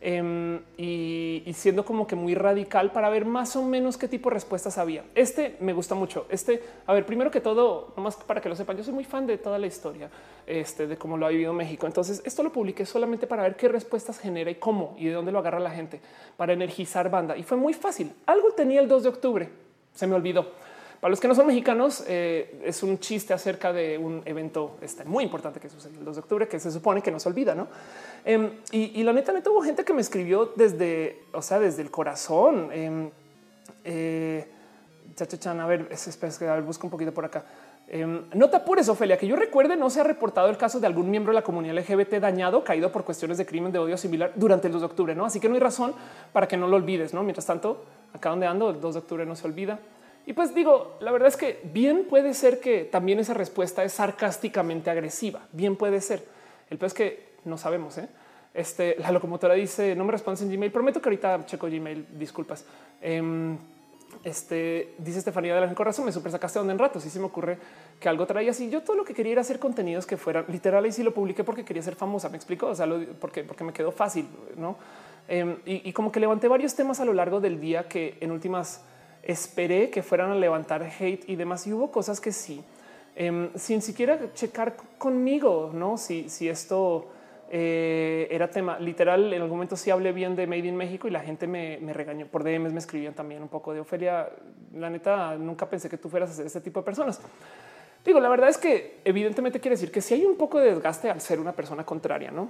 Em, 0.00 0.60
y, 0.76 1.42
siendo 1.54 1.84
como 1.84 2.06
que 2.06 2.14
muy 2.14 2.36
radical 2.36 2.92
para 2.92 3.10
ver 3.10 3.24
más 3.24 3.56
o 3.56 3.64
menos 3.64 3.96
qué 3.96 4.06
tipo 4.06 4.28
de 4.28 4.34
respuestas 4.34 4.78
había. 4.78 5.04
Este 5.16 5.56
me 5.58 5.72
gusta 5.72 5.96
mucho. 5.96 6.26
Este, 6.28 6.62
a 6.86 6.92
ver, 6.92 7.04
primero 7.04 7.32
que 7.32 7.40
todo, 7.40 7.92
nomás 7.96 8.14
para 8.14 8.40
que 8.40 8.48
lo 8.48 8.54
sepan, 8.54 8.76
yo 8.76 8.84
soy 8.84 8.94
muy 8.94 9.02
fan 9.02 9.26
de 9.26 9.38
toda 9.38 9.58
la 9.58 9.66
historia 9.66 10.08
este, 10.46 10.86
de 10.86 10.96
cómo 10.96 11.16
lo 11.16 11.26
ha 11.26 11.30
vivido 11.30 11.52
México. 11.52 11.86
Entonces, 11.86 12.22
esto 12.24 12.44
lo 12.44 12.52
publiqué 12.52 12.86
solamente 12.86 13.26
para 13.26 13.42
ver 13.42 13.56
qué 13.56 13.66
respuestas 13.66 14.20
genera 14.20 14.52
y 14.52 14.54
cómo 14.54 14.94
y 14.98 15.06
de 15.06 15.14
dónde 15.14 15.32
lo 15.32 15.40
agarra 15.40 15.58
la 15.58 15.72
gente 15.72 16.00
para 16.36 16.52
energizar 16.52 17.10
banda. 17.10 17.36
Y 17.36 17.42
fue 17.42 17.56
muy 17.56 17.74
fácil. 17.74 18.12
Algo 18.26 18.52
tenía 18.52 18.80
el 18.80 18.86
2 18.86 19.02
de 19.02 19.08
octubre. 19.08 19.48
Se 19.94 20.06
me 20.06 20.14
olvidó. 20.14 20.52
Para 21.00 21.10
los 21.10 21.20
que 21.20 21.28
no 21.28 21.34
son 21.34 21.46
mexicanos, 21.46 22.02
eh, 22.08 22.60
es 22.64 22.82
un 22.82 22.98
chiste 22.98 23.32
acerca 23.32 23.72
de 23.72 23.98
un 23.98 24.22
evento 24.24 24.78
este, 24.80 25.04
muy 25.04 25.22
importante 25.22 25.60
que 25.60 25.68
sucedió 25.68 25.98
el 25.98 26.04
2 26.04 26.16
de 26.16 26.20
octubre, 26.20 26.48
que 26.48 26.58
se 26.58 26.72
supone 26.72 27.02
que 27.02 27.10
no 27.10 27.20
se 27.20 27.28
olvida, 27.28 27.54
¿no? 27.54 27.68
Em, 28.24 28.50
y, 28.72 29.02
la 29.04 29.12
neta, 29.12 29.32
neta, 29.32 29.50
hubo 29.50 29.62
gente 29.62 29.84
que 29.84 29.92
me 29.92 30.00
escribió 30.00 30.52
desde, 30.56 31.22
o 31.32 31.40
sea, 31.40 31.60
desde 31.60 31.82
el 31.82 31.90
corazón. 31.90 32.70
Eh, 32.72 33.10
eh, 33.84 34.46
a 35.46 35.66
ver, 35.66 35.88
espera, 35.90 36.52
a 36.52 36.56
ver, 36.56 36.64
un 36.64 36.90
poquito 36.90 37.12
por 37.12 37.24
acá. 37.24 37.44
Eh, 37.90 38.06
no 38.34 38.50
te 38.50 38.56
apures, 38.56 38.90
que 39.18 39.26
yo 39.26 39.34
recuerde, 39.34 39.76
no 39.76 39.88
se 39.88 40.00
ha 40.00 40.04
reportado 40.04 40.50
el 40.50 40.58
caso 40.58 40.78
de 40.78 40.86
algún 40.86 41.10
miembro 41.10 41.32
de 41.32 41.36
la 41.36 41.42
comunidad 41.42 41.74
LGBT 41.78 42.20
dañado, 42.20 42.62
caído 42.62 42.92
por 42.92 43.04
cuestiones 43.04 43.38
de 43.38 43.46
crimen 43.46 43.72
de 43.72 43.78
odio 43.78 43.96
similar 43.96 44.32
durante 44.34 44.66
el 44.66 44.74
2 44.74 44.82
de 44.82 44.86
octubre, 44.86 45.14
¿no? 45.14 45.24
Así 45.24 45.40
que 45.40 45.48
no 45.48 45.54
hay 45.54 45.60
razón 45.60 45.94
para 46.32 46.46
que 46.46 46.56
no 46.58 46.66
lo 46.66 46.76
olvides, 46.76 47.14
¿no? 47.14 47.22
Mientras 47.22 47.46
tanto, 47.46 47.84
acá 48.12 48.28
donde 48.28 48.46
ando, 48.46 48.70
el 48.70 48.80
2 48.80 48.94
de 48.94 49.00
octubre 49.00 49.24
no 49.24 49.34
se 49.34 49.46
olvida. 49.46 49.78
Y 50.28 50.34
pues 50.34 50.54
digo, 50.54 50.98
la 51.00 51.10
verdad 51.10 51.28
es 51.28 51.38
que 51.38 51.58
bien 51.72 52.04
puede 52.04 52.34
ser 52.34 52.60
que 52.60 52.84
también 52.84 53.18
esa 53.18 53.32
respuesta 53.32 53.82
es 53.82 53.94
sarcásticamente 53.94 54.90
agresiva. 54.90 55.48
Bien 55.52 55.74
puede 55.74 56.02
ser. 56.02 56.22
El 56.68 56.76
peor 56.76 56.88
es 56.88 56.92
que 56.92 57.28
no 57.46 57.56
sabemos. 57.56 57.96
¿eh? 57.96 58.10
Este, 58.52 58.96
la 58.98 59.10
locomotora 59.10 59.54
dice 59.54 59.96
no 59.96 60.04
me 60.04 60.12
respondes 60.12 60.42
en 60.42 60.50
Gmail. 60.50 60.70
Prometo 60.70 61.00
que 61.00 61.08
ahorita 61.08 61.46
checo 61.46 61.66
Gmail. 61.66 62.08
Disculpas. 62.18 62.66
Em, 63.00 63.56
este 64.22 64.96
dice 64.98 65.20
Estefanía 65.20 65.54
de 65.54 65.62
la 65.62 65.74
Corazón. 65.74 66.04
Me 66.04 66.12
super 66.12 66.30
sacaste 66.30 66.58
donde 66.58 66.74
en 66.74 66.78
rato. 66.78 67.00
Si 67.00 67.08
se 67.08 67.18
me 67.18 67.24
ocurre 67.24 67.56
que 67.98 68.10
algo 68.10 68.26
traía 68.26 68.50
así. 68.50 68.68
Yo 68.68 68.82
todo 68.82 68.96
lo 68.96 69.06
que 69.06 69.14
quería 69.14 69.32
era 69.32 69.40
hacer 69.40 69.58
contenidos 69.58 70.04
que 70.04 70.18
fueran 70.18 70.44
literales 70.48 70.98
y 70.98 71.04
lo 71.04 71.14
publiqué 71.14 71.42
porque 71.42 71.64
quería 71.64 71.82
ser 71.82 71.96
famosa. 71.96 72.28
Me 72.28 72.36
explico. 72.36 72.66
O 72.66 72.74
sea, 72.74 72.86
porque, 73.18 73.44
porque 73.44 73.64
me 73.64 73.72
quedó 73.72 73.92
fácil, 73.92 74.28
no? 74.58 74.76
Em, 75.26 75.56
y 75.64 75.90
como 75.94 76.12
que 76.12 76.20
levanté 76.20 76.48
varios 76.48 76.74
temas 76.74 77.00
a 77.00 77.06
lo 77.06 77.14
largo 77.14 77.40
del 77.40 77.58
día 77.58 77.88
que 77.88 78.18
en 78.20 78.30
últimas 78.30 78.82
esperé 79.28 79.90
que 79.90 80.02
fueran 80.02 80.32
a 80.32 80.34
levantar 80.34 80.82
hate 80.82 81.28
y 81.28 81.36
demás. 81.36 81.66
Y 81.66 81.72
hubo 81.72 81.92
cosas 81.92 82.20
que 82.20 82.32
sí, 82.32 82.64
em, 83.14 83.50
sin 83.54 83.82
siquiera 83.82 84.32
checar 84.34 84.74
conmigo, 84.96 85.70
no? 85.72 85.98
Si, 85.98 86.28
si 86.28 86.48
esto 86.48 87.08
eh, 87.50 88.26
era 88.30 88.50
tema 88.50 88.78
literal, 88.78 89.32
en 89.32 89.42
algún 89.42 89.58
momento 89.58 89.76
sí 89.76 89.90
hablé 89.90 90.12
bien 90.12 90.34
de 90.34 90.46
Made 90.46 90.66
in 90.66 90.76
México 90.76 91.08
y 91.08 91.10
la 91.10 91.20
gente 91.20 91.46
me, 91.46 91.78
regañó 91.92 92.26
por 92.26 92.42
DMs, 92.42 92.72
me 92.72 92.78
escribían 92.78 93.14
también 93.14 93.42
un 93.42 93.48
poco 93.48 93.72
de 93.74 93.80
Ofelia. 93.80 94.30
La 94.74 94.88
neta, 94.88 95.36
nunca 95.36 95.68
pensé 95.68 95.90
que 95.90 95.98
tú 95.98 96.08
fueras 96.08 96.30
a 96.30 96.32
ser 96.32 96.46
este 96.46 96.62
tipo 96.62 96.80
de 96.80 96.84
personas. 96.84 97.20
Digo, 98.04 98.20
la 98.20 98.30
verdad 98.30 98.48
es 98.48 98.56
que 98.56 99.00
evidentemente 99.04 99.60
quiere 99.60 99.74
decir 99.74 99.92
que 99.92 100.00
si 100.00 100.14
hay 100.14 100.24
un 100.24 100.36
poco 100.36 100.58
de 100.58 100.70
desgaste 100.70 101.10
al 101.10 101.20
ser 101.20 101.38
una 101.38 101.52
persona 101.52 101.84
contraria, 101.84 102.30
no? 102.30 102.48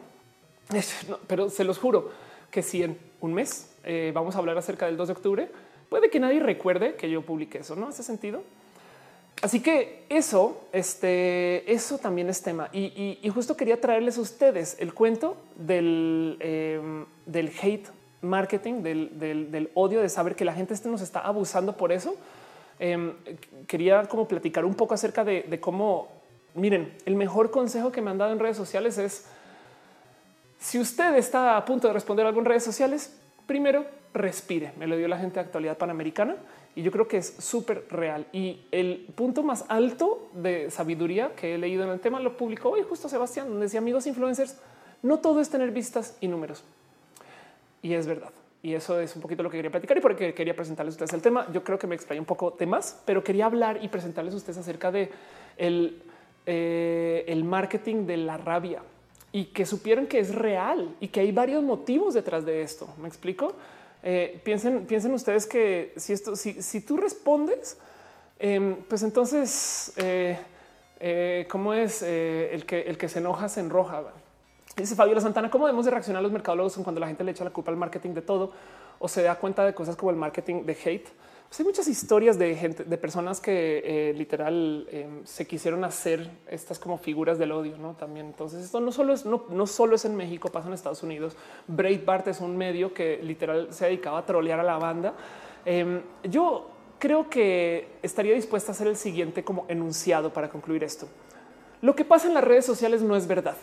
pero 1.27 1.51
se 1.51 1.65
los 1.65 1.79
juro 1.79 2.11
que 2.51 2.63
si 2.63 2.83
en 2.83 2.99
un 3.21 3.35
mes 3.35 3.75
eh, 3.85 4.13
vamos 4.15 4.37
a 4.37 4.39
hablar 4.39 4.57
acerca 4.59 4.87
del 4.87 4.97
2 4.97 5.09
de 5.09 5.13
octubre, 5.13 5.49
puede 5.89 6.11
que 6.11 6.21
nadie 6.21 6.41
recuerde 6.41 6.95
que 6.95 7.11
yo 7.11 7.23
publiqué 7.23 7.59
eso, 7.59 7.77
¿no? 7.77 7.89
Hace 7.89 8.03
sentido. 8.03 8.43
Así 9.41 9.61
que 9.61 10.05
eso, 10.09 10.61
este, 10.73 11.71
eso 11.73 11.99
también 11.99 12.29
es 12.29 12.43
tema. 12.43 12.69
Y, 12.73 13.21
justo 13.33 13.57
quería 13.57 13.81
traerles 13.81 14.19
a 14.19 14.21
ustedes 14.21 14.77
el 14.81 14.95
cuento 14.95 15.37
del, 15.55 16.37
em, 16.41 17.07
del 17.27 17.53
hate 17.63 17.89
marketing, 18.21 18.83
del, 18.83 19.71
odio, 19.75 20.01
de 20.01 20.09
saber 20.09 20.35
que 20.35 20.45
la 20.45 20.55
gente 20.55 20.75
este 20.75 20.89
nos 20.89 21.03
está 21.03 21.21
abusando 21.21 21.77
por 21.77 21.93
eso. 21.93 22.17
Em, 22.81 23.15
quería 23.67 24.07
como 24.07 24.27
platicar 24.27 24.65
un 24.65 24.75
poco 24.75 24.95
acerca 24.95 25.25
de, 25.25 25.61
cómo, 25.61 26.09
miren, 26.55 26.93
el 27.05 27.15
mejor 27.15 27.51
consejo 27.51 27.93
que 27.93 28.03
me 28.03 28.11
han 28.11 28.19
dado 28.19 28.33
en 28.33 28.41
redes 28.41 28.57
sociales 28.57 28.99
es, 28.99 29.27
si 30.59 30.81
usted 30.81 31.15
está 31.15 31.57
a 31.57 31.65
punto 31.65 31.87
de 31.87 31.95
responder 31.95 32.27
algo 32.27 32.41
en 32.41 32.47
redes 32.47 32.65
sociales, 32.65 33.17
primero 33.47 33.85
respire. 34.15 34.73
Me 34.79 34.87
lo 34.87 34.97
dio 34.97 35.09
la 35.09 35.19
gente 35.19 35.35
de 35.35 35.41
actualidad 35.41 35.77
panamericana 35.77 36.37
y 36.75 36.83
yo 36.83 36.91
creo 36.91 37.09
que 37.09 37.19
es 37.19 37.35
súper 37.39 37.87
real. 37.91 38.27
Y 38.33 38.61
el 38.71 39.07
punto 39.15 39.43
más 39.43 39.65
alto 39.69 40.29
de 40.35 40.71
sabiduría 40.71 41.35
que 41.35 41.55
he 41.55 41.59
leído 41.59 41.85
en 41.85 41.91
el 41.91 42.01
tema 42.01 42.21
lo 42.21 42.37
publicó 42.37 42.71
hoy 42.71 42.83
justo 42.89 43.09
Sebastián, 43.09 43.49
donde 43.49 43.65
decía 43.65 43.81
amigos 43.81 44.07
influencers, 44.07 44.59
no 45.03 45.19
todo 45.19 45.41
es 45.41 45.51
tener 45.51 45.71
vistas 45.71 46.17
y 46.21 46.29
números. 46.29 46.65
Y 47.83 47.95
es 47.95 48.07
verdad. 48.07 48.31
Y 48.63 48.75
eso 48.75 49.01
es 49.01 49.15
un 49.15 49.23
poquito 49.23 49.43
lo 49.43 49.51
que 49.51 49.59
quería 49.59 49.71
platicar 49.71 49.97
y 49.97 50.01
porque 50.01 50.35
quería 50.35 50.55
presentarles 50.55 50.95
a 50.95 50.97
ustedes 50.97 51.13
el 51.13 51.23
tema. 51.23 51.47
Yo 51.53 51.63
creo 51.63 51.79
que 51.79 51.87
me 51.87 51.95
extrañé 51.95 52.21
un 52.21 52.27
poco 52.27 52.51
de 52.59 52.67
más, 52.67 53.01
pero 53.05 53.23
quería 53.23 53.47
hablar 53.47 53.79
y 53.83 53.89
presentarles 53.89 54.35
a 54.35 54.37
ustedes 54.37 54.59
acerca 54.59 54.91
de 54.91 55.11
el, 55.57 56.03
eh, 56.45 57.25
el 57.29 57.45
marketing 57.45 58.07
de 58.07 58.17
la 58.17 58.37
rabia 58.37 58.83
y 59.31 59.47
que 59.47 59.67
supieron 59.67 60.07
que 60.07 60.19
es 60.19 60.35
real 60.35 60.95
y 61.01 61.09
que 61.09 61.21
hay 61.21 61.31
varios 61.31 61.63
motivos 61.63 62.15
detrás 62.15 62.45
de 62.45 62.63
esto. 62.63 62.89
¿Me 63.01 63.07
explico? 63.07 63.55
Eh, 64.03 64.41
piensen, 64.45 64.87
piensen 64.87 65.13
ustedes 65.13 65.47
que 65.47 65.93
si 65.97 66.13
esto, 66.13 66.37
si, 66.37 66.81
tú 66.81 66.97
respondes, 66.97 67.77
em, 68.39 68.77
pues 68.89 69.03
entonces, 69.03 69.93
eh, 69.97 71.47
¿cómo 71.51 71.75
es 71.75 72.03
el 72.03 72.65
que 72.65 72.83
el 72.83 72.97
que 72.97 73.09
se 73.09 73.19
enoja 73.19 73.49
se 73.49 73.61
enroja? 73.61 74.03
Dice 74.77 74.95
Fabiola 74.95 75.21
Santana, 75.21 75.51
¿cómo 75.51 75.67
debemos 75.67 75.85
de 75.85 75.91
reaccionar 75.91 76.23
los 76.23 76.31
mercadólogos 76.31 76.77
cuando 76.77 77.01
la 77.01 77.09
gente 77.09 77.25
le 77.25 77.33
echa 77.33 77.45
la 77.45 77.51
culpa 77.51 77.71
al 77.71 77.77
marketing 77.77 78.15
de 78.15 78.23
todo 78.23 78.53
o 79.01 79.09
se 79.09 79.23
da 79.23 79.35
cuenta 79.35 79.65
de 79.65 79.75
cosas 79.75 79.97
como 79.97 80.11
el 80.11 80.17
marketing 80.17 80.65
de 80.65 80.77
hate? 80.85 81.09
Pues 81.49 81.61
hay 81.61 81.67
muchas 81.67 81.89
historias 81.89 82.39
de 82.39 82.55
gente, 82.57 82.85
de 82.85 82.99
personas 82.99 83.41
que 83.41 83.83
eh, 83.83 84.13
literal 84.13 84.87
em, 84.91 85.25
se 85.25 85.47
quisieron 85.47 85.83
hacer 85.83 86.31
estas 86.47 86.79
como 86.79 86.99
figuras 86.99 87.39
del 87.39 87.53
odio, 87.53 87.79
no? 87.79 87.95
También. 87.95 88.27
Entonces, 88.27 88.63
esto 88.63 88.81
no 88.81 88.93
solo 88.93 89.15
es, 89.15 89.25
no, 89.25 89.45
no 89.49 89.67
solo 89.67 89.97
es 89.97 90.05
en 90.05 90.15
México, 90.15 90.51
pasa 90.51 90.69
en 90.69 90.75
Estados 90.75 91.03
Unidos. 91.03 91.37
Breitbart 91.67 92.29
es 92.29 92.41
un 92.41 92.55
medio 92.57 92.93
que 92.93 93.19
literal 93.23 93.69
se 93.73 93.87
dedicaba 93.87 94.19
a 94.19 94.27
trolear 94.27 94.61
a 94.61 94.63
la 94.63 94.77
banda. 94.77 95.15
Em, 95.65 96.03
yo 96.25 96.69
creo 96.99 97.31
que 97.31 97.89
estaría 98.03 98.35
dispuesta 98.35 98.73
a 98.73 98.75
hacer 98.75 98.87
el 98.87 98.97
siguiente 98.97 99.43
como 99.43 99.65
enunciado 99.69 100.31
para 100.33 100.51
concluir 100.51 100.85
esto. 100.85 101.09
Lo 101.81 101.97
que 101.97 102.05
pasa 102.05 102.29
en 102.29 102.35
las 102.35 102.45
redes 102.45 102.67
sociales 102.67 103.01
no 103.01 103.17
es 103.17 103.27
verdad. 103.27 103.57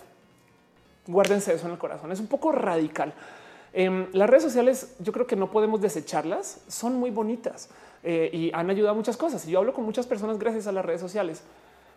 Guárdense 1.05 1.53
eso 1.53 1.67
en 1.67 1.73
el 1.73 1.77
corazón. 1.77 2.11
Es 2.11 2.19
un 2.19 2.27
poco 2.27 2.51
radical. 2.51 3.13
Em, 3.77 4.07
las 4.13 4.29
redes 4.29 4.43
sociales, 4.43 4.95
yo 4.99 5.11
creo 5.11 5.27
que 5.27 5.35
no 5.35 5.51
podemos 5.51 5.81
desecharlas. 5.81 6.61
Son 6.69 6.95
muy 6.95 7.11
bonitas 7.11 7.69
eh, 8.03 8.29
y 8.31 8.49
han 8.53 8.69
ayudado 8.69 8.93
a 8.93 8.95
muchas 8.95 9.17
cosas. 9.17 9.45
Yo 9.45 9.59
hablo 9.59 9.73
con 9.73 9.83
muchas 9.83 10.07
personas 10.07 10.39
gracias 10.39 10.65
a 10.67 10.71
las 10.71 10.85
redes 10.85 11.01
sociales, 11.01 11.43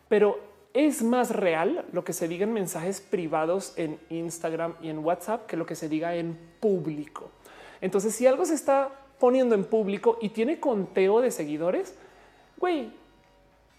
pero 0.09 0.41
es 0.75 1.05
más 1.05 1.31
real 1.31 1.85
lo 1.93 2.03
que 2.03 2.13
se 2.13 2.27
diga 2.27 2.43
en 2.43 2.53
mensajes 2.53 3.01
privados 3.01 3.75
en 3.77 4.01
Instagram 4.11 4.75
y 4.83 4.89
en 4.89 4.99
WhatsApp 4.99 5.47
que 5.47 5.57
lo 5.57 5.67
que 5.67 5.77
se 5.77 5.89
diga 5.89 6.17
en 6.17 6.37
público. 6.59 7.31
Entonces, 7.81 8.13
si 8.13 8.27
algo 8.27 8.45
se 8.45 8.55
está 8.55 8.91
poniendo 9.21 9.55
en 9.55 9.63
público 9.63 10.19
y 10.21 10.31
tiene 10.31 10.59
conteo 10.59 11.21
de 11.21 11.31
seguidores, 11.31 11.95
güey, 12.57 12.93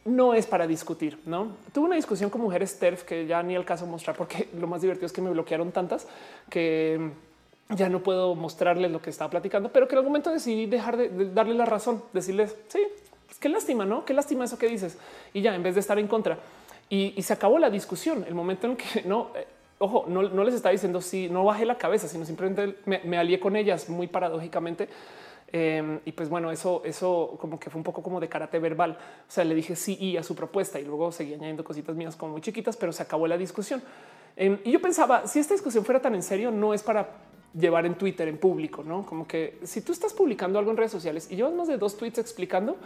no 0.06 0.34
es 0.34 0.48
para 0.48 0.68
discutir. 0.68 1.20
No 1.26 1.58
tuve 1.74 1.88
una 1.88 1.98
discusión 1.98 2.30
con 2.30 2.40
mujeres 2.40 2.80
TERF 2.80 3.04
que 3.04 3.28
ya 3.28 3.44
ni 3.44 3.56
el 3.56 3.66
caso 3.66 3.86
mostrar, 3.86 4.16
porque 4.16 4.48
lo 4.58 4.68
más 4.68 4.80
divertido 4.80 5.06
es 5.06 5.12
que 5.12 5.22
me 5.22 5.32
bloquearon 5.32 5.74
tantas 5.74 6.08
que 6.50 7.28
ya 7.70 7.90
no 7.90 8.02
puedo 8.02 8.36
mostrarles 8.36 8.92
lo 8.92 9.02
que 9.02 9.10
estaba 9.10 9.30
platicando, 9.30 9.72
pero 9.72 9.88
que 9.88 9.96
en 9.96 10.00
algún 10.00 10.12
momento 10.12 10.32
decidí 10.32 10.66
dejar 10.66 10.98
de, 10.98 11.30
darle 11.32 11.54
la 11.54 11.66
razón, 11.66 12.04
decirles 12.14 12.56
sí, 12.68 12.80
pues 13.26 13.38
qué 13.40 13.50
lástima, 13.50 13.86
no? 13.86 14.06
Qué 14.06 14.14
lástima 14.14 14.46
eso 14.46 14.58
que 14.58 14.68
dices. 14.68 14.98
Y 15.34 15.42
ya 15.42 15.54
en 15.54 15.64
vez 15.64 15.76
de 15.76 15.82
estar 15.82 16.00
en 16.00 16.08
contra 16.08 16.40
y, 16.90 17.22
se 17.22 17.34
acabó 17.34 17.60
la 17.60 17.70
discusión. 17.70 18.26
El 18.28 18.34
momento 18.34 18.68
en 18.68 18.76
que 18.76 19.04
no, 19.06 19.32
eh, 19.36 19.48
ojo, 19.78 20.06
no, 20.08 20.44
les 20.44 20.56
está 20.56 20.70
diciendo 20.70 21.02
si 21.02 21.30
no 21.30 21.46
bajé 21.46 21.66
la 21.66 21.78
cabeza, 21.78 22.08
sino 22.08 22.26
simplemente 22.26 22.78
me, 22.86 23.02
me 23.04 23.40
con 23.40 23.56
ellas 23.56 23.88
muy 23.90 24.08
paradójicamente 24.08 24.90
Em, 25.52 26.00
y 26.06 26.12
pues 26.12 26.30
bueno, 26.30 26.52
eso, 26.52 26.84
eso 26.86 27.36
como 27.40 27.60
que 27.60 27.72
fue 27.72 27.80
un 27.80 27.84
poco 27.84 28.04
como 28.04 28.20
de 28.20 28.30
karate 28.30 28.60
verbal. 28.60 28.98
O 29.28 29.32
sea, 29.32 29.44
le 29.44 29.56
dije 29.56 29.76
sí 29.76 29.98
y 30.00 30.18
a 30.18 30.24
su 30.24 30.36
propuesta 30.36 30.80
y 30.80 30.86
luego 30.86 31.12
seguí 31.12 31.34
añadiendo 31.34 31.64
cositas 31.64 31.96
mías 31.96 32.16
como 32.16 32.34
muy 32.34 32.42
chiquitas, 32.42 32.78
pero 32.78 32.92
se 32.92 33.04
acabó 33.04 33.28
la 33.28 33.38
discusión. 33.38 33.82
Em, 34.36 34.60
y 34.64 34.72
yo 34.72 34.82
pensaba, 34.82 35.26
si 35.28 35.40
esta 35.40 35.54
discusión 35.54 35.84
fuera 35.84 36.02
tan 36.02 36.14
en 36.16 36.24
serio, 36.24 36.52
no 36.52 36.74
es 36.74 36.84
para 36.84 37.10
llevar 37.54 37.86
en 37.86 37.96
Twitter 37.96 38.28
en 38.28 38.38
público, 38.38 38.84
no 38.84 39.06
como 39.06 39.28
que 39.28 39.60
si 39.64 39.82
tú 39.82 39.92
estás 39.92 40.14
publicando 40.14 40.60
algo 40.60 40.72
en 40.72 40.78
redes 40.78 40.92
sociales 40.92 41.28
y 41.30 41.36
llevas 41.36 41.54
más 41.54 41.68
de 41.68 41.78
dos 41.78 41.98
tweets 41.98 42.20
explicando, 42.20 42.78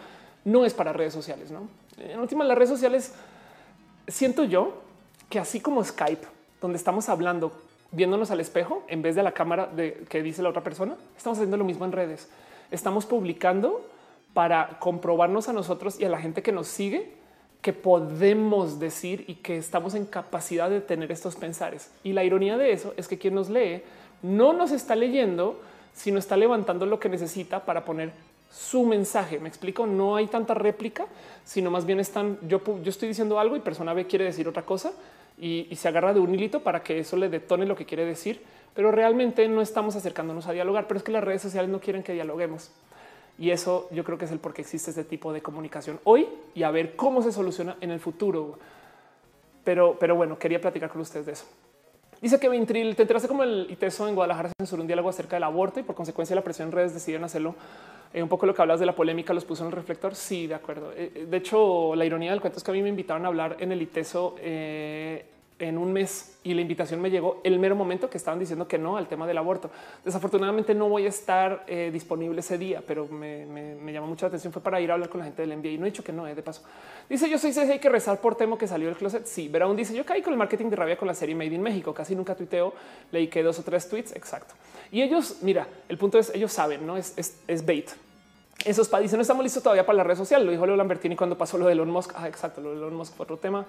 no 0.45 0.65
es 0.65 0.73
para 0.73 0.93
redes 0.93 1.13
sociales. 1.13 1.51
No 1.51 1.67
en 1.97 2.19
última, 2.19 2.43
las 2.43 2.57
redes 2.57 2.69
sociales 2.69 3.13
siento 4.07 4.43
yo 4.43 4.81
que 5.29 5.39
así 5.39 5.59
como 5.59 5.83
Skype, 5.83 6.25
donde 6.61 6.77
estamos 6.77 7.09
hablando, 7.09 7.51
viéndonos 7.91 8.31
al 8.31 8.39
espejo 8.39 8.83
en 8.87 9.01
vez 9.01 9.15
de 9.15 9.23
la 9.23 9.31
cámara 9.31 9.67
de 9.67 10.05
que 10.09 10.23
dice 10.23 10.41
la 10.41 10.49
otra 10.49 10.63
persona, 10.63 10.95
estamos 11.17 11.37
haciendo 11.37 11.57
lo 11.57 11.65
mismo 11.65 11.85
en 11.85 11.91
redes 11.91 12.29
estamos 12.73 13.05
publicando 13.05 13.87
para 14.33 14.79
comprobarnos 14.79 15.47
a 15.47 15.53
nosotros 15.53 15.99
y 15.99 16.05
a 16.05 16.09
la 16.09 16.19
gente 16.19 16.41
que 16.41 16.51
nos 16.51 16.67
sigue 16.67 17.13
que 17.61 17.71
podemos 17.71 18.79
decir 18.79 19.23
y 19.27 19.35
que 19.35 19.57
estamos 19.57 19.93
en 19.93 20.05
capacidad 20.05 20.69
de 20.69 20.81
tener 20.81 21.13
estos 21.13 21.37
pensares. 21.37 21.91
Y 22.03 22.11
la 22.11 22.25
ironía 22.25 22.57
de 22.57 22.73
eso 22.73 22.93
es 22.97 23.07
que 23.07 23.17
quien 23.17 23.35
nos 23.35 23.49
lee 23.49 23.83
no 24.23 24.53
nos 24.53 24.71
está 24.71 24.95
leyendo, 24.95 25.61
sino 25.93 26.17
está 26.17 26.35
levantando 26.35 26.87
lo 26.87 26.99
que 26.99 27.09
necesita 27.09 27.63
para 27.65 27.85
poner 27.85 28.11
su 28.49 28.85
mensaje. 28.85 29.39
Me 29.39 29.49
explico, 29.49 29.85
no 29.85 30.15
hay 30.15 30.25
tanta 30.25 30.55
réplica, 30.55 31.05
sino 31.45 31.69
más 31.69 31.85
bien 31.85 31.99
están, 31.99 32.39
yo, 32.47 32.61
estoy 32.85 33.09
diciendo 33.09 33.39
algo 33.39 33.55
y 33.55 33.59
persona 33.59 33.93
B 33.93 34.07
quiere 34.07 34.25
decir 34.25 34.47
otra 34.47 34.63
cosa 34.63 34.93
y, 35.39 35.67
y 35.69 35.75
se 35.75 35.87
agarra 35.87 36.13
de 36.13 36.19
un 36.19 36.33
hilito 36.33 36.61
para 36.61 36.81
que 36.81 36.99
eso 36.99 37.17
le 37.17 37.29
detone 37.29 37.67
lo 37.67 37.75
que 37.75 37.85
quiere 37.85 38.05
decir 38.05 38.41
pero 38.73 38.91
realmente 38.91 39.47
no 39.47 39.61
estamos 39.61 39.95
acercándonos 39.95 40.47
a 40.47 40.51
dialogar. 40.51 40.87
Pero 40.87 40.97
es 40.97 41.03
que 41.03 41.11
las 41.11 41.23
redes 41.23 41.41
sociales 41.41 41.69
no 41.69 41.79
quieren 41.79 42.03
que 42.03 42.13
dialoguemos. 42.13 42.71
Y 43.37 43.51
eso 43.51 43.87
yo 43.91 44.03
creo 44.03 44.17
que 44.17 44.25
es 44.25 44.31
el 44.31 44.39
por 44.39 44.53
qué 44.53 44.61
existe 44.61 44.91
este 44.91 45.03
tipo 45.03 45.33
de 45.33 45.41
comunicación 45.41 45.99
hoy 46.03 46.27
y 46.53 46.63
a 46.63 46.71
ver 46.71 46.95
cómo 46.95 47.21
se 47.23 47.31
soluciona 47.31 47.77
en 47.81 47.91
el 47.91 47.99
futuro. 47.99 48.57
Pero, 49.63 49.97
pero 49.99 50.15
bueno, 50.15 50.37
quería 50.37 50.61
platicar 50.61 50.89
con 50.89 51.01
ustedes 51.01 51.25
de 51.25 51.31
eso. 51.33 51.45
Dice 52.23 52.39
que 52.39 52.47
Ventril, 52.47 52.95
te 52.95 53.01
enteraste 53.01 53.27
como 53.27 53.43
el 53.43 53.67
ITESO 53.69 54.07
en 54.07 54.15
Guadalajara 54.15 54.49
censuró 54.57 54.81
un 54.81 54.87
diálogo 54.87 55.09
acerca 55.09 55.35
del 55.35 55.43
aborto 55.43 55.81
y 55.81 55.83
por 55.83 55.93
consecuencia 55.93 56.33
la 56.33 56.41
presión 56.41 56.69
en 56.69 56.71
redes 56.71 56.93
decidieron 56.93 57.25
hacerlo. 57.25 57.53
Eh, 58.13 58.23
un 58.23 58.29
poco 58.29 58.45
lo 58.45 58.55
que 58.55 58.61
hablas 58.61 58.79
de 58.79 58.85
la 58.85 58.95
polémica 58.95 59.33
los 59.33 59.43
puso 59.43 59.63
en 59.63 59.71
el 59.71 59.73
reflector. 59.73 60.15
Sí, 60.15 60.47
de 60.47 60.55
acuerdo. 60.55 60.93
Eh, 60.93 61.11
eh, 61.13 61.25
de 61.29 61.37
hecho, 61.37 61.93
la 61.95 62.05
ironía 62.05 62.31
del 62.31 62.39
cuento 62.39 62.59
es 62.59 62.63
que 62.63 62.71
a 62.71 62.73
mí 62.73 62.81
me 62.81 62.87
invitaron 62.87 63.25
a 63.25 63.27
hablar 63.27 63.57
en 63.59 63.73
el 63.73 63.81
ITESO 63.81 64.37
en 65.63 65.77
un 65.77 65.93
mes 65.93 66.37
y 66.43 66.53
la 66.53 66.61
invitación 66.61 67.01
me 67.01 67.09
llegó 67.09 67.39
el 67.43 67.57
mero 67.57 67.75
momento 67.75 68.09
que 68.09 68.17
estaban 68.17 68.39
diciendo 68.39 68.67
que 68.67 68.77
no 68.77 68.97
al 68.97 69.07
tema 69.07 69.25
del 69.25 69.37
aborto. 69.37 69.71
Desafortunadamente 70.03 70.75
no 70.75 70.89
voy 70.89 71.05
a 71.05 71.09
estar 71.09 71.63
eh, 71.67 71.89
disponible 71.91 72.41
ese 72.41 72.57
día, 72.57 72.83
pero 72.85 73.07
me, 73.07 73.45
me, 73.45 73.93
llamó 73.93 74.07
mucha 74.07 74.27
atención. 74.27 74.51
Fue 74.51 74.61
para 74.61 74.81
ir 74.81 74.91
a 74.91 74.95
hablar 74.95 75.09
con 75.09 75.19
la 75.19 75.25
gente 75.25 75.41
del 75.45 75.57
NBA 75.57 75.67
y 75.69 75.77
no 75.77 75.85
he 75.85 75.89
dicho 75.89 76.03
que 76.03 76.11
no, 76.11 76.27
eh, 76.27 76.35
de 76.35 76.43
paso. 76.43 76.61
Dice 77.09 77.29
yo 77.29 77.37
soy 77.37 77.53
hay 77.57 77.79
que 77.79 77.89
rezar 77.89 78.19
por 78.19 78.35
Temo 78.35 78.57
que 78.57 78.67
salió 78.67 78.87
del 78.87 78.97
closet. 78.97 79.25
Sí, 79.25 79.47
Brown 79.47 79.75
dice 79.75 79.93
yo 79.95 80.05
caí 80.05 80.21
con 80.21 80.33
el 80.33 80.39
marketing 80.39 80.69
de 80.69 80.75
rabia 80.75 80.97
con 80.97 81.07
la 81.07 81.13
serie 81.13 81.35
Made 81.35 81.53
in 81.53 81.61
México. 81.61 81.93
Casi 81.93 82.15
nunca 82.15 82.35
tuiteo, 82.35 82.73
leí 83.11 83.27
que 83.27 83.41
dos 83.41 83.59
o 83.59 83.63
tres 83.63 83.87
tweets. 83.87 84.15
Exacto. 84.15 84.53
Y 84.91 85.01
ellos, 85.01 85.37
mira, 85.41 85.67
el 85.87 85.97
punto 85.97 86.19
es 86.19 86.33
ellos 86.35 86.51
saben, 86.51 86.85
no 86.85 86.97
es, 86.97 87.13
es, 87.17 87.39
es 87.47 87.65
bait. 87.65 87.89
Esos 88.65 88.87
pa 88.87 88.99
dicen 88.99 89.17
no 89.17 89.21
estamos 89.21 89.43
listos 89.43 89.61
todavía 89.61 89.85
para 89.85 89.97
la 89.97 90.03
red 90.03 90.15
social. 90.15 90.45
Lo 90.45 90.51
dijo 90.51 90.65
Leo 90.65 90.77
Lambertini 90.77 91.15
cuando 91.15 91.37
pasó 91.37 91.57
lo 91.57 91.65
de 91.65 91.73
Elon 91.73 91.89
Musk. 91.89 92.13
Ah, 92.15 92.27
exacto. 92.27 92.61
Lo 92.61 92.71
de 92.71 92.77
Elon 92.77 92.95
Musk 92.95 93.13
fue 93.15 93.25
otro 93.25 93.37
tema. 93.37 93.65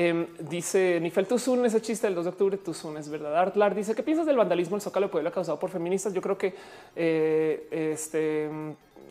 Em, 0.00 0.28
dice 0.38 1.00
Nifel 1.00 1.26
Tuzun, 1.26 1.66
ese 1.66 1.82
chiste 1.82 2.06
del 2.06 2.14
2 2.14 2.26
de 2.26 2.30
octubre, 2.30 2.56
Tuzun 2.56 2.96
es 2.98 3.08
verdad. 3.08 3.36
Artlar 3.36 3.74
dice, 3.74 3.96
¿qué 3.96 4.04
piensas 4.04 4.26
del 4.26 4.36
vandalismo 4.36 4.76
el 4.76 4.80
Zócalo 4.80 5.10
puede 5.10 5.28
causado 5.32 5.58
por 5.58 5.70
feministas? 5.70 6.14
Yo 6.14 6.22
creo 6.22 6.38
que 6.38 6.54
eh, 6.94 7.66
este, 7.92 8.48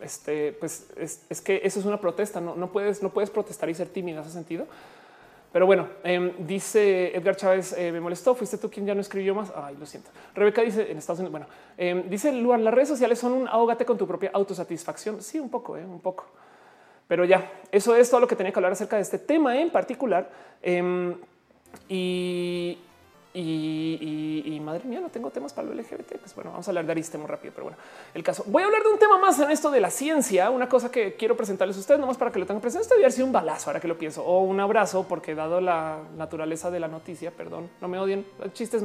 este, 0.00 0.52
pues 0.54 0.86
es, 0.96 1.40
que 1.42 1.60
eso 1.62 1.80
es 1.80 1.84
una 1.84 2.00
protesta. 2.00 2.40
No, 2.40 2.54
no, 2.54 2.72
puedes, 2.72 3.02
no 3.02 3.10
puedes 3.10 3.28
protestar 3.28 3.68
y 3.68 3.74
ser 3.74 3.88
tímido 3.88 4.20
en 4.20 4.24
ese 4.24 4.32
sentido. 4.32 4.66
Pero 5.52 5.66
bueno, 5.66 5.88
em, 6.04 6.32
dice 6.46 7.14
Edgar 7.14 7.36
Chávez, 7.36 7.74
eh, 7.76 7.92
me 7.92 8.00
molestó, 8.00 8.34
fuiste 8.34 8.56
tú 8.56 8.70
quien 8.70 8.86
ya 8.86 8.94
no 8.94 9.02
escribió 9.02 9.34
más. 9.34 9.52
Ay, 9.54 9.76
lo 9.78 9.84
siento. 9.84 10.08
Rebeca 10.34 10.62
dice 10.62 10.90
en 10.90 10.96
Estados 10.96 11.18
Unidos, 11.20 11.32
bueno, 11.32 11.46
em, 11.76 12.08
dice 12.08 12.32
Luan, 12.32 12.64
las 12.64 12.72
redes 12.72 12.88
sociales 12.88 13.18
son 13.18 13.34
un 13.34 13.46
ahogate 13.46 13.84
con 13.84 13.98
tu 13.98 14.06
propia 14.06 14.30
autosatisfacción. 14.32 15.20
Sí, 15.20 15.38
un 15.38 15.50
poco, 15.50 15.76
eh, 15.76 15.84
un 15.84 16.00
poco. 16.00 16.24
Pero 17.08 17.24
ya, 17.24 17.50
eso 17.72 17.96
es 17.96 18.08
todo 18.08 18.20
lo 18.20 18.28
que 18.28 18.36
tenía 18.36 18.52
que 18.52 18.58
hablar 18.58 18.72
acerca 18.72 18.96
de 18.96 19.02
este 19.02 19.18
tema 19.18 19.58
en 19.58 19.70
particular. 19.70 20.30
Em, 20.62 21.16
y 21.88 22.78
y, 23.40 24.60
madre 24.64 24.84
mía, 24.84 25.00
no 25.00 25.10
tengo 25.10 25.30
temas 25.30 25.52
para 25.52 25.68
lo 25.68 25.74
LGBT. 25.74 26.18
Pues 26.18 26.34
bueno, 26.34 26.50
vamos 26.50 26.66
a 26.66 26.70
hablar 26.70 26.86
de 26.86 26.92
Aristemo 26.92 27.26
rápido, 27.26 27.52
pero 27.54 27.64
bueno, 27.66 27.78
el 28.14 28.22
caso. 28.22 28.42
Voy 28.46 28.62
a 28.62 28.66
hablar 28.66 28.82
de 28.82 28.88
un 28.88 28.98
tema 28.98 29.18
más 29.18 29.38
en 29.38 29.50
esto 29.50 29.70
de 29.70 29.80
la 29.80 29.90
ciencia, 29.90 30.50
una 30.50 30.68
cosa 30.68 30.90
que 30.90 31.14
quiero 31.14 31.36
presentarles 31.36 31.76
a 31.76 31.80
ustedes, 31.80 32.00
nomás 32.00 32.16
para 32.16 32.32
que 32.32 32.38
lo 32.38 32.46
tengan 32.46 32.60
presente. 32.60 32.82
Esto 32.82 32.94
debería 32.94 33.14
ser 33.14 33.24
un 33.24 33.32
balazo, 33.32 33.70
ahora 33.70 33.80
que 33.80 33.88
lo 33.88 33.96
pienso, 33.96 34.24
o 34.24 34.42
un 34.42 34.58
abrazo, 34.60 35.06
porque 35.08 35.34
dado 35.34 35.60
la 35.60 35.98
naturaleza 36.16 36.70
de 36.70 36.80
la 36.80 36.88
noticia, 36.88 37.30
perdón, 37.30 37.70
no 37.80 37.88
me 37.88 37.98
odien, 37.98 38.26
chistes 38.54 38.82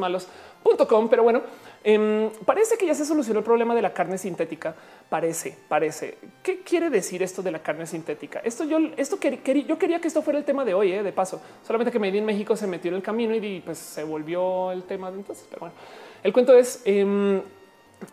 malos.com, 0.64 1.09
pero 1.09 1.24
bueno, 1.24 1.42
em, 1.83 2.30
parece 2.45 2.77
que 2.77 2.85
ya 2.85 2.95
se 2.95 3.06
solucionó 3.06 3.40
el 3.40 3.45
problema 3.45 3.75
de 3.75 3.82
la 3.82 3.93
carne 3.93 4.17
sintética. 4.17 4.75
Parece, 5.09 5.58
parece. 5.67 6.17
¿Qué 6.42 6.61
quiere 6.61 6.90
decir 6.90 7.22
esto 7.24 7.42
de 7.42 7.51
la 7.51 7.59
carne 7.59 7.85
sintética? 7.85 8.42
Esto 8.43 8.64
yo, 8.64 8.77
esto 8.98 9.17
yo 9.19 9.77
quería 9.77 10.00
que 10.00 10.08
esto 10.08 10.22
fuera 10.22 10.40
el 10.40 10.45
tema 10.45 10.66
de 10.66 10.74
hoy, 10.74 10.93
eh, 10.93 11.03
de 11.03 11.11
paso, 11.11 11.42
solamente 11.66 11.92
que 11.92 12.00
Made 12.00 12.17
in 12.17 12.25
México 12.25 12.56
se 12.56 12.67
metió 12.67 12.90
en 12.90 12.95
el 12.95 13.03
camino 13.03 13.35
y 13.35 13.61
pues 13.61 13.77
se 13.77 14.03
volvió 14.03 14.72
el 14.72 14.83
tema 14.83 15.11
de 15.11 15.17
entonces. 15.17 15.45
Pero 15.50 15.61
bueno, 15.61 15.75
el 16.24 16.33
cuento 16.33 16.56
es 16.58 16.82
em, 16.85 17.42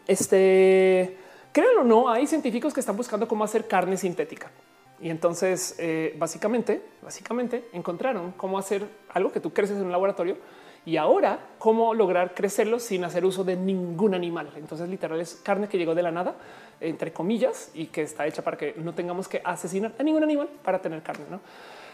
este. 0.07 1.17
Créanlo 1.53 1.81
o 1.81 1.85
no, 1.85 2.09
hay 2.09 2.29
científicos 2.29 2.73
que 2.73 2.79
están 2.79 2.97
buscando 2.97 3.27
cómo 3.27 3.43
hacer 3.43 3.67
carne 3.67 3.97
sintética. 3.97 4.51
Y 5.01 5.11
entonces, 5.11 5.75
eh, 5.79 6.15
básicamente, 6.19 6.83
básicamente 7.03 7.65
encontraron 7.73 8.33
cómo 8.33 8.59
hacer 8.59 8.87
algo 9.09 9.33
que 9.33 9.41
tú 9.41 9.53
creces 9.53 9.79
en 9.79 9.85
un 9.85 9.93
laboratorio 9.93 10.37
y 10.87 10.97
ahora 10.97 11.39
cómo 11.59 11.95
lograr 11.95 12.35
crecerlo 12.35 12.79
sin 12.79 13.05
hacer 13.05 13.25
uso 13.25 13.45
de 13.45 13.57
ningún 13.57 14.15
animal. 14.15 14.51
Entonces, 14.57 14.89
literal 14.89 15.21
es 15.21 15.35
carne 15.37 15.69
que 15.69 15.79
llegó 15.79 15.95
de 15.95 16.03
la 16.03 16.11
nada, 16.11 16.35
entre 16.81 17.13
comillas, 17.13 17.71
y 17.75 17.87
que 17.87 18.03
está 18.03 18.27
hecha 18.27 18.43
para 18.43 18.57
que 18.57 18.75
no 18.77 18.95
tengamos 18.95 19.29
que 19.29 19.43
asesinar 19.45 19.93
a 19.99 20.03
ningún 20.03 20.23
animal 20.23 20.49
para 20.63 20.81
tener 20.81 21.03
carne. 21.03 21.25
¿no? 21.31 21.41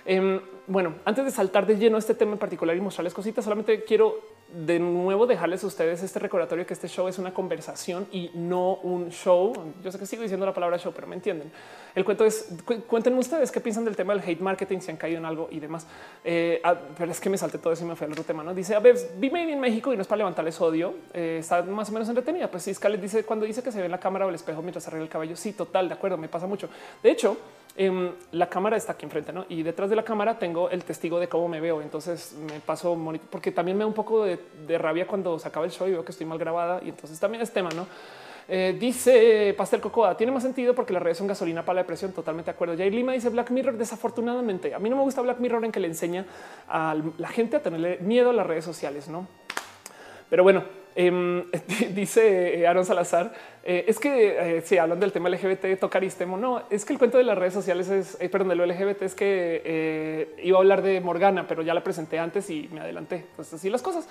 Em, 0.06 0.40
bueno, 0.68 0.94
antes 1.04 1.24
de 1.24 1.30
saltar 1.30 1.66
de 1.66 1.76
lleno 1.76 1.98
este 1.98 2.14
tema 2.14 2.32
en 2.32 2.38
particular 2.38 2.76
y 2.76 2.80
mostrarles 2.80 3.12
cositas, 3.12 3.44
solamente 3.44 3.84
quiero 3.84 4.36
de 4.48 4.78
nuevo 4.78 5.26
dejarles 5.26 5.64
a 5.64 5.66
ustedes 5.66 6.02
este 6.04 6.20
recordatorio 6.20 6.64
que 6.64 6.74
este 6.74 6.86
show 6.86 7.08
es 7.08 7.18
una 7.18 7.34
conversación 7.34 8.06
y 8.12 8.30
no 8.34 8.74
un 8.74 9.10
show. 9.10 9.52
Yo 9.82 9.90
sé 9.90 9.98
que 9.98 10.06
sigo 10.06 10.22
diciendo 10.22 10.46
la 10.46 10.54
palabra 10.54 10.78
show, 10.78 10.92
pero 10.94 11.08
me 11.08 11.16
entienden. 11.16 11.50
El 11.94 12.04
cuento 12.04 12.24
es 12.24 12.48
cuéntenme 12.86 13.18
ustedes 13.18 13.50
qué 13.50 13.60
piensan 13.60 13.84
del 13.84 13.96
tema 13.96 14.14
del 14.14 14.22
hate 14.22 14.40
marketing, 14.40 14.78
si 14.78 14.92
han 14.92 14.96
caído 14.96 15.18
en 15.18 15.24
algo 15.24 15.48
y 15.50 15.58
demás. 15.58 15.86
Eh, 16.24 16.60
ah, 16.62 16.76
pero 16.96 17.10
es 17.10 17.20
que 17.20 17.28
me 17.28 17.38
salté 17.38 17.58
todo 17.58 17.72
eso 17.72 17.84
y 17.84 17.88
me 17.88 17.96
fui 17.96 18.04
al 18.04 18.12
otro 18.12 18.22
tema. 18.22 18.44
No 18.44 18.54
dice 18.54 18.76
a 18.76 18.80
ver, 18.80 18.96
vi 19.18 19.30
Made 19.30 19.52
en 19.52 19.60
México 19.60 19.92
y 19.92 19.96
no 19.96 20.02
es 20.02 20.08
para 20.08 20.18
levantarles 20.18 20.60
odio. 20.60 20.94
Eh, 21.12 21.38
está 21.40 21.62
más 21.62 21.88
o 21.88 21.92
menos 21.92 22.08
entretenida. 22.08 22.48
Pues 22.48 22.70
Scarlett 22.72 23.00
dice 23.00 23.24
cuando 23.24 23.44
dice 23.46 23.62
que 23.62 23.72
se 23.72 23.78
ve 23.78 23.86
en 23.86 23.90
la 23.90 24.00
cámara 24.00 24.26
o 24.26 24.28
el 24.28 24.36
espejo 24.36 24.62
mientras 24.62 24.86
arregla 24.86 25.04
el 25.04 25.10
cabello. 25.10 25.36
Sí, 25.36 25.52
total, 25.52 25.88
de 25.88 25.94
acuerdo. 25.94 26.16
Me 26.18 26.28
pasa 26.28 26.46
mucho. 26.46 26.68
De 27.02 27.10
hecho, 27.10 27.36
Em, 27.78 28.10
la 28.32 28.48
cámara 28.48 28.78
está 28.78 28.92
aquí 28.92 29.04
enfrente 29.04 29.34
¿no? 29.34 29.44
y 29.50 29.62
detrás 29.62 29.90
de 29.90 29.96
la 29.96 30.02
cámara 30.02 30.38
tengo 30.38 30.70
el 30.70 30.82
testigo 30.82 31.20
de 31.20 31.28
cómo 31.28 31.46
me 31.46 31.60
veo. 31.60 31.82
Entonces 31.82 32.34
me 32.50 32.58
paso 32.60 32.98
porque 33.30 33.52
también 33.52 33.76
me 33.76 33.84
da 33.84 33.86
un 33.86 33.92
poco 33.92 34.24
de, 34.24 34.78
rabia 34.78 35.06
cuando 35.06 35.38
se 35.38 35.46
acaba 35.46 35.66
el 35.66 35.72
show 35.72 35.86
y 35.86 35.90
veo 35.90 36.04
que 36.04 36.12
estoy 36.12 36.26
mal 36.26 36.38
grabada. 36.38 36.80
Y 36.82 36.88
entonces 36.88 37.20
también 37.20 37.42
es 37.42 37.52
tema, 37.52 37.68
no? 37.76 37.86
Eh, 38.48 38.76
dice 38.78 39.54
Pastel 39.58 39.80
Cocoa, 39.80 40.16
tiene 40.16 40.32
más 40.32 40.42
sentido 40.42 40.72
porque 40.72 40.92
las 40.92 41.02
redes 41.02 41.18
son 41.18 41.26
gasolina 41.26 41.66
para 41.66 41.74
la 41.74 41.82
depresión. 41.82 42.12
Totalmente 42.12 42.50
de 42.50 42.54
acuerdo. 42.54 42.76
Jair 42.78 42.94
Lima 42.94 43.12
dice 43.12 43.28
Black 43.28 43.50
Mirror. 43.50 43.76
Desafortunadamente, 43.76 44.74
a 44.74 44.78
mí 44.78 44.88
no 44.88 44.96
me 44.96 45.02
gusta 45.02 45.20
Black 45.20 45.38
Mirror 45.38 45.66
en 45.66 45.72
que 45.72 45.80
le 45.80 45.88
enseña 45.88 46.24
a 46.68 46.96
la 47.18 47.28
gente 47.28 47.56
a 47.56 47.62
tenerle 47.62 47.98
miedo 47.98 48.30
a 48.30 48.32
las 48.32 48.46
redes 48.46 48.64
sociales, 48.64 49.08
no? 49.08 49.26
Pero 50.30 50.42
bueno, 50.42 50.64
em, 50.96 51.44
dice 51.94 52.66
Aaron 52.66 52.84
Salazar, 52.84 53.32
eh, 53.62 53.84
es 53.88 53.98
que 53.98 54.62
si 54.64 54.76
eh, 54.76 54.80
hablan 54.80 55.00
del 55.00 55.12
tema 55.12 55.28
LGBT, 55.28 55.78
tocar 55.78 56.02
istemo. 56.04 56.36
No, 56.36 56.62
es 56.70 56.84
que 56.84 56.92
el 56.92 56.98
cuento 56.98 57.18
de 57.18 57.24
las 57.24 57.36
redes 57.36 57.52
sociales 57.52 57.88
es, 57.88 58.16
eh, 58.20 58.28
perdón, 58.28 58.48
de 58.50 58.54
lo 58.54 58.64
LGBT 58.64 59.02
es 59.02 59.14
que 59.14 60.34
iba 60.42 60.56
a 60.56 60.60
hablar 60.60 60.82
de 60.82 61.00
Morgana, 61.00 61.46
pero 61.48 61.62
ya 61.62 61.74
la 61.74 61.82
presenté 61.82 62.18
antes 62.18 62.48
y 62.50 62.68
me 62.72 62.80
adelanté. 62.80 63.26
Pues 63.34 63.52
así 63.52 63.68
las 63.68 63.82
cosas. 63.82 64.08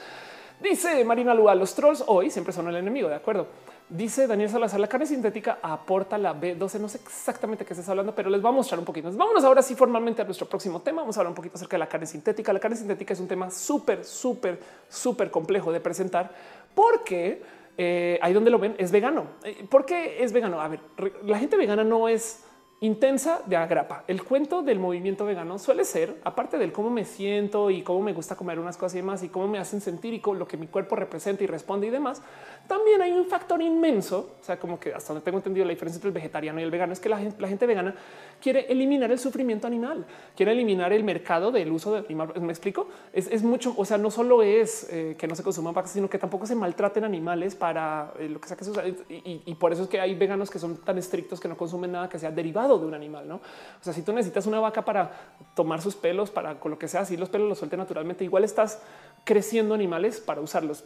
Dice 0.60 1.04
Marina 1.04 1.34
Lua, 1.34 1.54
los 1.56 1.76
trolls 1.76 2.04
hoy 2.08 2.30
siempre 2.30 2.54
son 2.54 2.68
el 2.68 2.76
enemigo, 2.76 3.10
de 3.10 3.16
acuerdo. 3.16 3.48
Dice 3.88 4.26
Daniel 4.26 4.50
Salazar, 4.50 4.80
la 4.80 4.88
carne 4.88 5.06
sintética 5.06 5.60
aporta 5.62 6.18
la 6.18 6.34
B12. 6.34 6.80
No 6.80 6.90
sé 6.90 6.98
exactamente 6.98 7.66
qué 7.66 7.74
estás 7.74 7.88
hablando, 7.88 8.16
pero 8.16 8.32
les 8.32 8.42
voy 8.42 8.50
a 8.50 8.56
mostrar 8.56 8.80
un 8.80 8.86
poquito. 8.86 9.12
Vámonos 9.12 9.44
ahora 9.44 9.62
sí 9.62 9.76
formalmente 9.76 10.24
a 10.24 10.26
nuestro 10.26 10.48
próximo 10.50 10.82
tema. 10.82 11.04
Vamos 11.04 11.16
a 11.16 11.20
hablar 11.20 11.30
un 11.30 11.36
poquito 11.36 11.56
acerca 11.56 11.76
de 11.76 11.80
la 11.80 11.88
carne 11.88 12.08
sintética. 12.08 12.52
La 12.52 12.60
carne 12.60 12.78
sintética 12.78 13.14
es 13.14 13.20
un 13.20 13.28
tema 13.28 13.52
súper, 13.52 14.04
súper, 14.04 14.60
súper 14.90 15.30
complejo 15.30 15.72
de 15.72 15.80
presentar 15.82 16.32
porque 16.76 17.42
eh, 17.78 18.20
ahí 18.22 18.34
donde 18.34 18.52
lo 18.52 18.60
ven 18.60 18.76
es 18.78 18.92
vegano. 18.92 19.28
Eh, 19.44 19.66
¿Por 19.70 19.86
qué 19.86 20.24
es 20.24 20.32
vegano? 20.32 20.62
A 20.62 20.68
ver, 20.68 20.80
la 21.24 21.40
gente 21.40 21.58
vegana 21.58 21.84
no 21.84 22.08
es 22.08 22.45
intensa 22.82 23.42
de 23.46 23.56
agrapa. 23.56 24.04
El 24.08 24.24
cuento 24.24 24.62
del 24.62 24.80
movimiento 24.80 25.26
vegano 25.26 25.58
suele 25.58 25.86
ser, 25.86 26.20
aparte 26.24 26.58
del 26.58 26.74
cómo 26.74 26.90
me 26.90 27.06
siento 27.06 27.72
y 27.72 27.84
cómo 27.84 28.02
me 28.02 28.12
gusta 28.12 28.36
comer 28.36 28.60
unas 28.60 28.76
cosas 28.76 28.96
y 28.96 28.98
demás 28.98 29.24
y 29.24 29.30
cómo 29.30 29.48
me 29.48 29.60
hacen 29.60 29.80
sentir 29.80 30.14
y 30.14 30.20
con 30.20 30.38
lo 30.38 30.48
que 30.48 30.58
mi 30.58 30.68
cuerpo 30.68 30.96
representa 30.96 31.44
y 31.44 31.48
responde 31.48 31.88
y 31.88 31.90
demás, 31.90 32.22
también 32.68 33.02
hay 33.02 33.14
un 33.14 33.26
factor 33.28 33.62
inmenso, 33.62 34.36
o 34.42 34.44
sea, 34.44 34.60
como 34.60 34.80
que 34.80 34.94
hasta 34.94 35.14
donde 35.14 35.24
tengo 35.24 35.38
entendido 35.38 35.66
la 35.66 35.72
diferencia 35.72 35.98
entre 35.98 36.10
el 36.10 36.14
vegetariano 36.14 36.60
y 36.60 36.64
el 36.64 36.72
vegano 36.72 36.92
es 36.92 37.00
que 37.00 37.10
la 37.10 37.18
gente, 37.18 37.66
vegana 37.66 37.96
quiere 38.42 38.66
eliminar 38.70 39.12
el 39.12 39.20
sufrimiento 39.20 39.68
animal, 39.68 40.06
quiere 40.36 40.52
eliminar 40.52 40.92
el 40.92 41.04
mercado 41.04 41.52
del 41.52 41.72
uso 41.72 41.94
de 41.94 42.00
animal. 42.00 42.34
¿Me 42.42 42.52
explico? 42.52 42.90
Es, 43.14 43.44
mucho, 43.44 43.74
o 43.78 43.86
sea, 43.86 43.98
no 43.98 44.12
solo 44.12 44.44
es 44.44 44.88
eh, 44.92 45.16
que 45.18 45.28
no 45.28 45.36
se 45.36 45.44
consuman 45.44 45.74
vacas, 45.74 45.92
sino 45.92 46.10
que 46.10 46.20
tampoco 46.20 46.46
se 46.46 46.56
maltraten 46.56 47.04
animales 47.06 47.56
para 47.56 48.12
eh, 48.20 48.28
lo 48.28 48.42
que 48.42 48.48
sea 48.48 48.58
que 48.58 48.66
se 48.66 48.72
usa. 48.72 48.84
Y 49.08 49.56
por 49.56 49.72
eso 49.72 49.84
es 49.84 49.90
que 49.90 50.02
hay 50.02 50.16
veganos 50.16 50.50
que 50.50 50.60
son 50.60 50.78
tan 50.78 50.98
estrictos 50.98 51.40
que 51.40 51.48
no 51.48 51.56
consumen 51.56 51.92
nada 51.94 52.10
que 52.10 52.20
sea 52.20 52.32
derivado 52.32 52.65
de 52.68 52.86
un 52.86 52.94
animal, 52.94 53.28
¿no? 53.28 53.36
O 53.36 53.84
sea, 53.84 53.94
si 53.94 54.02
tú 54.02 54.12
necesitas 54.14 54.46
una 54.46 54.60
vaca 54.60 54.84
para 54.84 55.12
tomar 55.56 55.82
sus 55.82 55.96
pelos, 55.96 56.32
para 56.32 56.60
con 56.60 56.72
lo 56.72 56.80
que 56.80 56.88
sea, 56.88 57.06
si 57.06 57.18
los 57.18 57.30
pelos 57.30 57.48
los 57.48 57.58
suelte 57.58 57.78
naturalmente, 57.78 58.24
igual 58.24 58.44
estás 58.44 58.82
creciendo 59.24 59.74
animales 59.74 60.20
para 60.20 60.42
usarlos. 60.42 60.84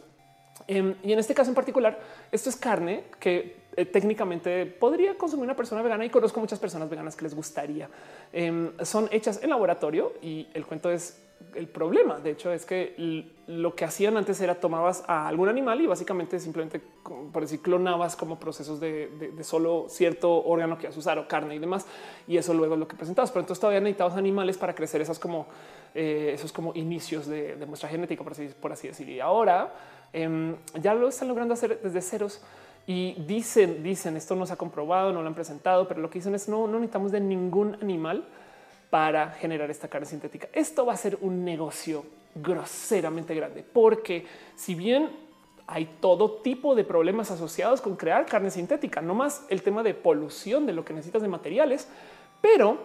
Em, 0.66 0.94
y 1.02 1.12
en 1.12 1.18
este 1.18 1.34
caso 1.34 1.50
en 1.50 1.54
particular, 1.54 1.98
esto 2.30 2.50
es 2.50 2.56
carne 2.56 3.04
que 3.18 3.60
eh, 3.76 3.86
técnicamente 3.86 4.66
podría 4.66 5.16
consumir 5.16 5.44
una 5.44 5.56
persona 5.56 5.82
vegana 5.82 6.04
y 6.04 6.10
conozco 6.10 6.40
muchas 6.40 6.58
personas 6.58 6.90
veganas 6.90 7.16
que 7.16 7.24
les 7.24 7.34
gustaría. 7.34 7.88
Em, 8.32 8.72
son 8.84 9.08
hechas 9.10 9.42
en 9.42 9.50
laboratorio 9.50 10.12
y 10.20 10.48
el 10.54 10.66
cuento 10.66 10.90
es 10.90 11.18
el 11.54 11.68
problema. 11.68 12.18
De 12.20 12.30
hecho, 12.30 12.52
es 12.52 12.64
que 12.64 13.32
lo 13.46 13.74
que 13.74 13.84
hacían 13.84 14.16
antes 14.16 14.40
era 14.40 14.54
tomabas 14.54 15.02
a 15.06 15.26
algún 15.26 15.48
animal 15.48 15.80
y 15.80 15.86
básicamente 15.86 16.38
simplemente, 16.38 16.80
por 17.32 17.42
decir, 17.42 17.60
clonabas 17.60 18.16
como 18.16 18.38
procesos 18.38 18.80
de, 18.80 19.32
solo 19.42 19.86
cierto 19.88 20.44
órgano 20.44 20.78
que 20.78 20.86
has 20.86 20.96
usado, 20.96 21.26
carne 21.26 21.56
y 21.56 21.58
demás. 21.58 21.86
Y 22.28 22.36
eso 22.36 22.54
luego 22.54 22.74
es 22.74 22.80
lo 22.80 22.88
que 22.88 22.96
presentabas. 22.96 23.30
Pero 23.30 23.40
entonces 23.40 23.60
todavía 23.60 23.80
necesitabas 23.80 24.16
animales 24.16 24.58
para 24.58 24.74
crecer 24.74 25.00
esas 25.00 25.18
como 25.18 25.46
eh, 25.94 26.30
esos 26.34 26.52
como 26.52 26.72
inicios 26.74 27.26
de, 27.26 27.56
muestra 27.66 27.88
genética, 27.88 28.22
por 28.22 28.32
así, 28.32 28.50
por 28.60 28.76
decir. 28.76 29.08
Y 29.08 29.20
ahora 29.20 29.74
em, 30.12 30.56
ya 30.80 30.94
lo 30.94 31.08
están 31.08 31.28
logrando 31.28 31.54
hacer 31.54 31.80
desde 31.82 32.00
ceros. 32.00 32.40
Y 32.86 33.14
dicen, 33.26 33.82
dicen, 33.82 34.16
esto 34.16 34.34
no 34.34 34.46
se 34.46 34.52
ha 34.52 34.56
comprobado, 34.56 35.12
no 35.12 35.20
lo 35.20 35.28
han 35.28 35.34
presentado, 35.34 35.86
pero 35.86 36.00
lo 36.00 36.10
que 36.10 36.18
dicen 36.18 36.34
es 36.34 36.48
no, 36.48 36.66
no 36.66 36.74
necesitamos 36.74 37.12
de 37.12 37.20
ningún 37.20 37.76
animal 37.82 38.24
para 38.90 39.30
generar 39.30 39.70
esta 39.70 39.88
carne 39.88 40.06
sintética. 40.06 40.48
Esto 40.52 40.84
va 40.84 40.92
a 40.92 40.96
ser 40.96 41.16
un 41.20 41.44
negocio 41.44 42.04
groseramente 42.34 43.34
grande, 43.34 43.64
porque 43.72 44.26
si 44.56 44.74
bien 44.74 45.10
hay 45.66 45.88
todo 46.00 46.32
tipo 46.42 46.74
de 46.74 46.82
problemas 46.82 47.30
asociados 47.30 47.80
con 47.80 47.94
crear 47.94 48.26
carne 48.26 48.50
sintética, 48.50 49.00
no 49.00 49.14
más 49.14 49.46
el 49.48 49.62
tema 49.62 49.84
de 49.84 49.94
polución 49.94 50.66
de 50.66 50.72
lo 50.72 50.84
que 50.84 50.92
necesitas 50.92 51.22
de 51.22 51.28
materiales, 51.28 51.86
pero 52.40 52.78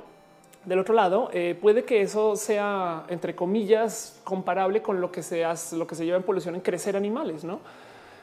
del 0.66 0.80
otro 0.80 0.94
lado 0.94 1.30
eh, 1.34 1.58
puede 1.60 1.84
que 1.84 2.02
eso 2.02 2.36
sea 2.36 3.06
entre 3.10 3.36
comillas 3.36 4.20
comparable 4.24 4.82
con 4.82 5.02
lo 5.02 5.12
que 5.12 5.24
se 5.24 5.44
hace, 5.44 5.76
lo 5.76 5.88
que 5.88 5.96
se 5.96 6.06
lleva 6.06 6.18
en 6.18 6.24
polución 6.24 6.56
en 6.56 6.62
crecer 6.62 6.96
animales, 6.96 7.44
no? 7.44 7.60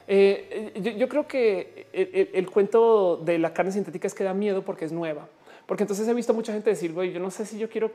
Eh, 0.09 0.73
yo, 0.99 1.09
creo 1.09 1.28
que 1.28 1.86
el, 1.93 2.51
cuento 2.51 3.17
de 3.17 3.39
la 3.39 3.55
carne 3.55 3.70
sintética 3.70 4.09
es 4.09 4.15
que 4.15 4.25
da 4.25 4.35
miedo 4.35 4.62
porque 4.62 4.85
es 4.85 4.93
nueva. 4.93 5.28
Porque 5.66 5.84
entonces 5.84 6.07
he 6.08 6.15
visto 6.15 6.34
mucha 6.34 6.52
gente 6.52 6.70
decir, 6.70 6.92
güey, 6.92 7.12
yo 7.12 7.20
no 7.20 7.31
sé 7.31 7.47
si 7.47 7.58
yo 7.58 7.68
quiero 7.68 7.92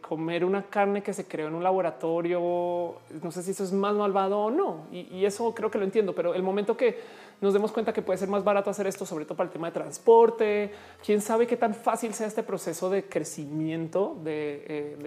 comer 0.00 0.44
una 0.44 0.64
carne 0.64 1.02
que 1.02 1.12
se 1.12 1.26
creó 1.26 1.48
en 1.48 1.54
un 1.54 1.62
laboratorio, 1.62 2.96
no 3.22 3.30
sé 3.30 3.42
si 3.42 3.52
eso 3.52 3.64
es 3.64 3.72
más 3.72 3.94
malvado 3.94 4.38
o 4.38 4.50
no. 4.50 4.86
y 4.90 5.24
eso 5.24 5.54
creo 5.54 5.70
que 5.70 5.78
lo 5.78 5.84
entiendo, 5.84 6.14
pero 6.14 6.34
el 6.34 6.42
momento 6.42 6.76
que 6.76 6.98
nos 7.40 7.52
demos 7.52 7.72
cuenta 7.72 7.92
que 7.92 8.02
puede 8.02 8.18
ser 8.18 8.28
más 8.28 8.44
barato 8.44 8.70
hacer 8.70 8.86
esto, 8.86 9.04
sobre 9.04 9.24
todo 9.24 9.36
para 9.36 9.48
el 9.48 9.52
tema 9.52 9.68
de 9.68 9.72
transporte. 9.74 10.72
Quién 11.04 11.20
sabe 11.20 11.46
qué 11.46 11.56
tan 11.56 11.74
fácil 11.74 12.14
sea 12.14 12.26
este 12.26 12.42
proceso 12.42 12.88
de 12.88 13.04
crecimiento 13.04 14.18
de, 14.22 14.64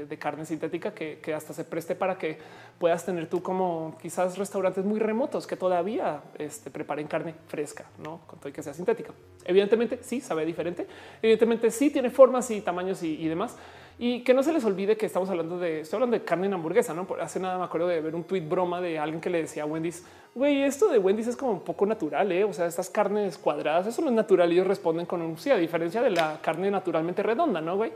eh, 0.09 0.17
carne 0.19 0.45
sintética 0.45 0.93
que, 0.93 1.33
hasta 1.33 1.53
se 1.53 1.63
preste 1.63 1.95
para 1.95 2.17
que 2.17 2.37
puedas 2.77 3.05
tener 3.05 3.29
tú 3.29 3.41
como 3.41 3.97
quizás 4.01 4.37
restaurantes 4.37 4.85
muy 4.85 4.99
remotos 4.99 5.47
que 5.47 5.55
todavía 5.55 6.21
este, 6.37 6.69
preparen 6.69 7.07
carne 7.07 7.35
fresca, 7.47 7.85
no 8.03 8.21
con 8.27 8.39
todo 8.39 8.49
y 8.49 8.51
que 8.51 8.63
sea 8.63 8.73
sintética. 8.73 9.13
Evidentemente, 9.45 9.99
sí 10.01 10.21
sabe 10.21 10.45
diferente. 10.45 10.87
Evidentemente, 11.21 11.71
sí 11.71 11.89
tiene 11.89 12.09
formas 12.09 12.51
y 12.51 12.61
tamaños 12.61 13.01
y 13.03 13.27
demás. 13.27 13.57
Y 14.01 14.21
que 14.23 14.33
no 14.33 14.43
se 14.43 14.53
les 14.53 14.63
olvide 14.63 14.95
que 14.95 15.05
estamos 15.05 15.29
hablando 15.29 15.59
de, 15.59 15.81
estoy 15.81 15.97
hablando 15.97 16.17
de 16.17 16.23
carne 16.23 16.47
en 16.47 16.53
hamburguesa, 16.53 16.93
¿no? 16.93 17.05
Hace 17.19 17.37
nada 17.37 17.57
me 17.57 17.65
acuerdo 17.65 17.87
de 17.89 17.99
ver 17.99 18.15
un 18.15 18.23
tweet 18.23 18.47
broma 18.47 18.79
de 18.79 18.97
alguien 18.97 19.19
que 19.19 19.29
le 19.29 19.41
decía 19.41 19.63
a 19.63 19.65
Wendy's, 19.65 20.05
güey, 20.33 20.63
esto 20.63 20.87
de 20.87 20.99
Wendy's 20.99 21.27
es 21.27 21.35
como 21.35 21.51
un 21.51 21.59
poco 21.59 21.85
natural, 21.85 22.31
¿eh? 22.31 22.45
O 22.45 22.53
sea, 22.53 22.65
estas 22.65 22.89
carnes 22.89 23.37
cuadradas, 23.37 23.87
eso 23.87 24.01
no 24.01 24.07
es 24.07 24.13
natural. 24.13 24.49
Y 24.49 24.53
ellos 24.55 24.67
responden 24.67 25.05
con 25.05 25.21
un 25.21 25.37
sí, 25.37 25.51
a 25.51 25.57
diferencia 25.57 26.01
de 26.01 26.11
la 26.11 26.39
carne 26.41 26.71
naturalmente 26.71 27.21
redonda, 27.21 27.59
¿no, 27.59 27.75
güey? 27.75 27.91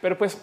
pero 0.00 0.16
pues 0.16 0.38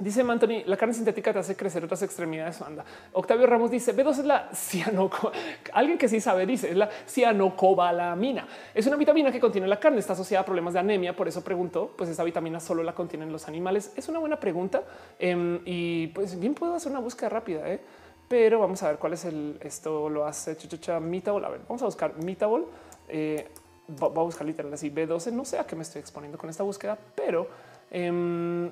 Dice 0.00 0.20
Anthony, 0.20 0.62
la 0.66 0.76
carne 0.76 0.94
sintética 0.94 1.32
te 1.32 1.40
hace 1.40 1.56
crecer 1.56 1.82
otras 1.82 2.02
extremidades. 2.02 2.62
Anda. 2.62 2.84
Octavio 3.12 3.46
Ramos 3.48 3.68
dice 3.68 3.92
B2 3.96 4.10
es 4.10 4.24
la 4.26 4.48
cianoco. 4.54 5.32
Alguien 5.72 5.98
que 5.98 6.08
sí 6.08 6.20
sabe 6.20 6.46
dice 6.46 6.70
es 6.70 6.76
la 6.76 6.88
cianocobalamina. 7.08 8.46
Es 8.74 8.86
una 8.86 8.94
vitamina 8.94 9.32
que 9.32 9.40
contiene 9.40 9.66
la 9.66 9.80
carne. 9.80 9.98
Está 9.98 10.12
asociada 10.12 10.42
a 10.42 10.44
problemas 10.44 10.74
de 10.74 10.80
anemia. 10.80 11.16
Por 11.16 11.26
eso 11.26 11.42
pregunto, 11.42 11.94
pues 11.96 12.08
esa 12.10 12.22
vitamina 12.22 12.60
solo 12.60 12.84
la 12.84 12.94
contienen 12.94 13.32
los 13.32 13.48
animales. 13.48 13.92
Es 13.96 14.08
una 14.08 14.20
buena 14.20 14.38
pregunta 14.38 14.84
em, 15.18 15.58
y 15.64 16.06
pues 16.08 16.38
bien 16.38 16.54
puedo 16.54 16.76
hacer 16.76 16.92
una 16.92 17.00
búsqueda 17.00 17.30
rápida, 17.30 17.68
¿eh? 17.68 17.80
pero 18.28 18.60
vamos 18.60 18.80
a 18.84 18.90
ver 18.90 18.98
cuál 18.98 19.14
es 19.14 19.24
el. 19.24 19.58
Esto 19.60 20.08
lo 20.08 20.24
hace 20.26 20.56
chuchucha 20.56 21.00
Metabol. 21.00 21.44
A 21.44 21.48
ver, 21.48 21.62
vamos 21.66 21.82
a 21.82 21.86
buscar 21.86 22.14
Metabol. 22.22 22.68
Eh, 23.08 23.48
voy 23.88 24.10
a 24.10 24.22
buscar 24.22 24.46
literal 24.46 24.72
así 24.72 24.92
B12. 24.92 25.32
No 25.32 25.44
sé 25.44 25.58
a 25.58 25.66
qué 25.66 25.74
me 25.74 25.82
estoy 25.82 25.98
exponiendo 26.00 26.38
con 26.38 26.48
esta 26.48 26.62
búsqueda, 26.62 26.96
pero 27.16 27.48
em, 27.90 28.70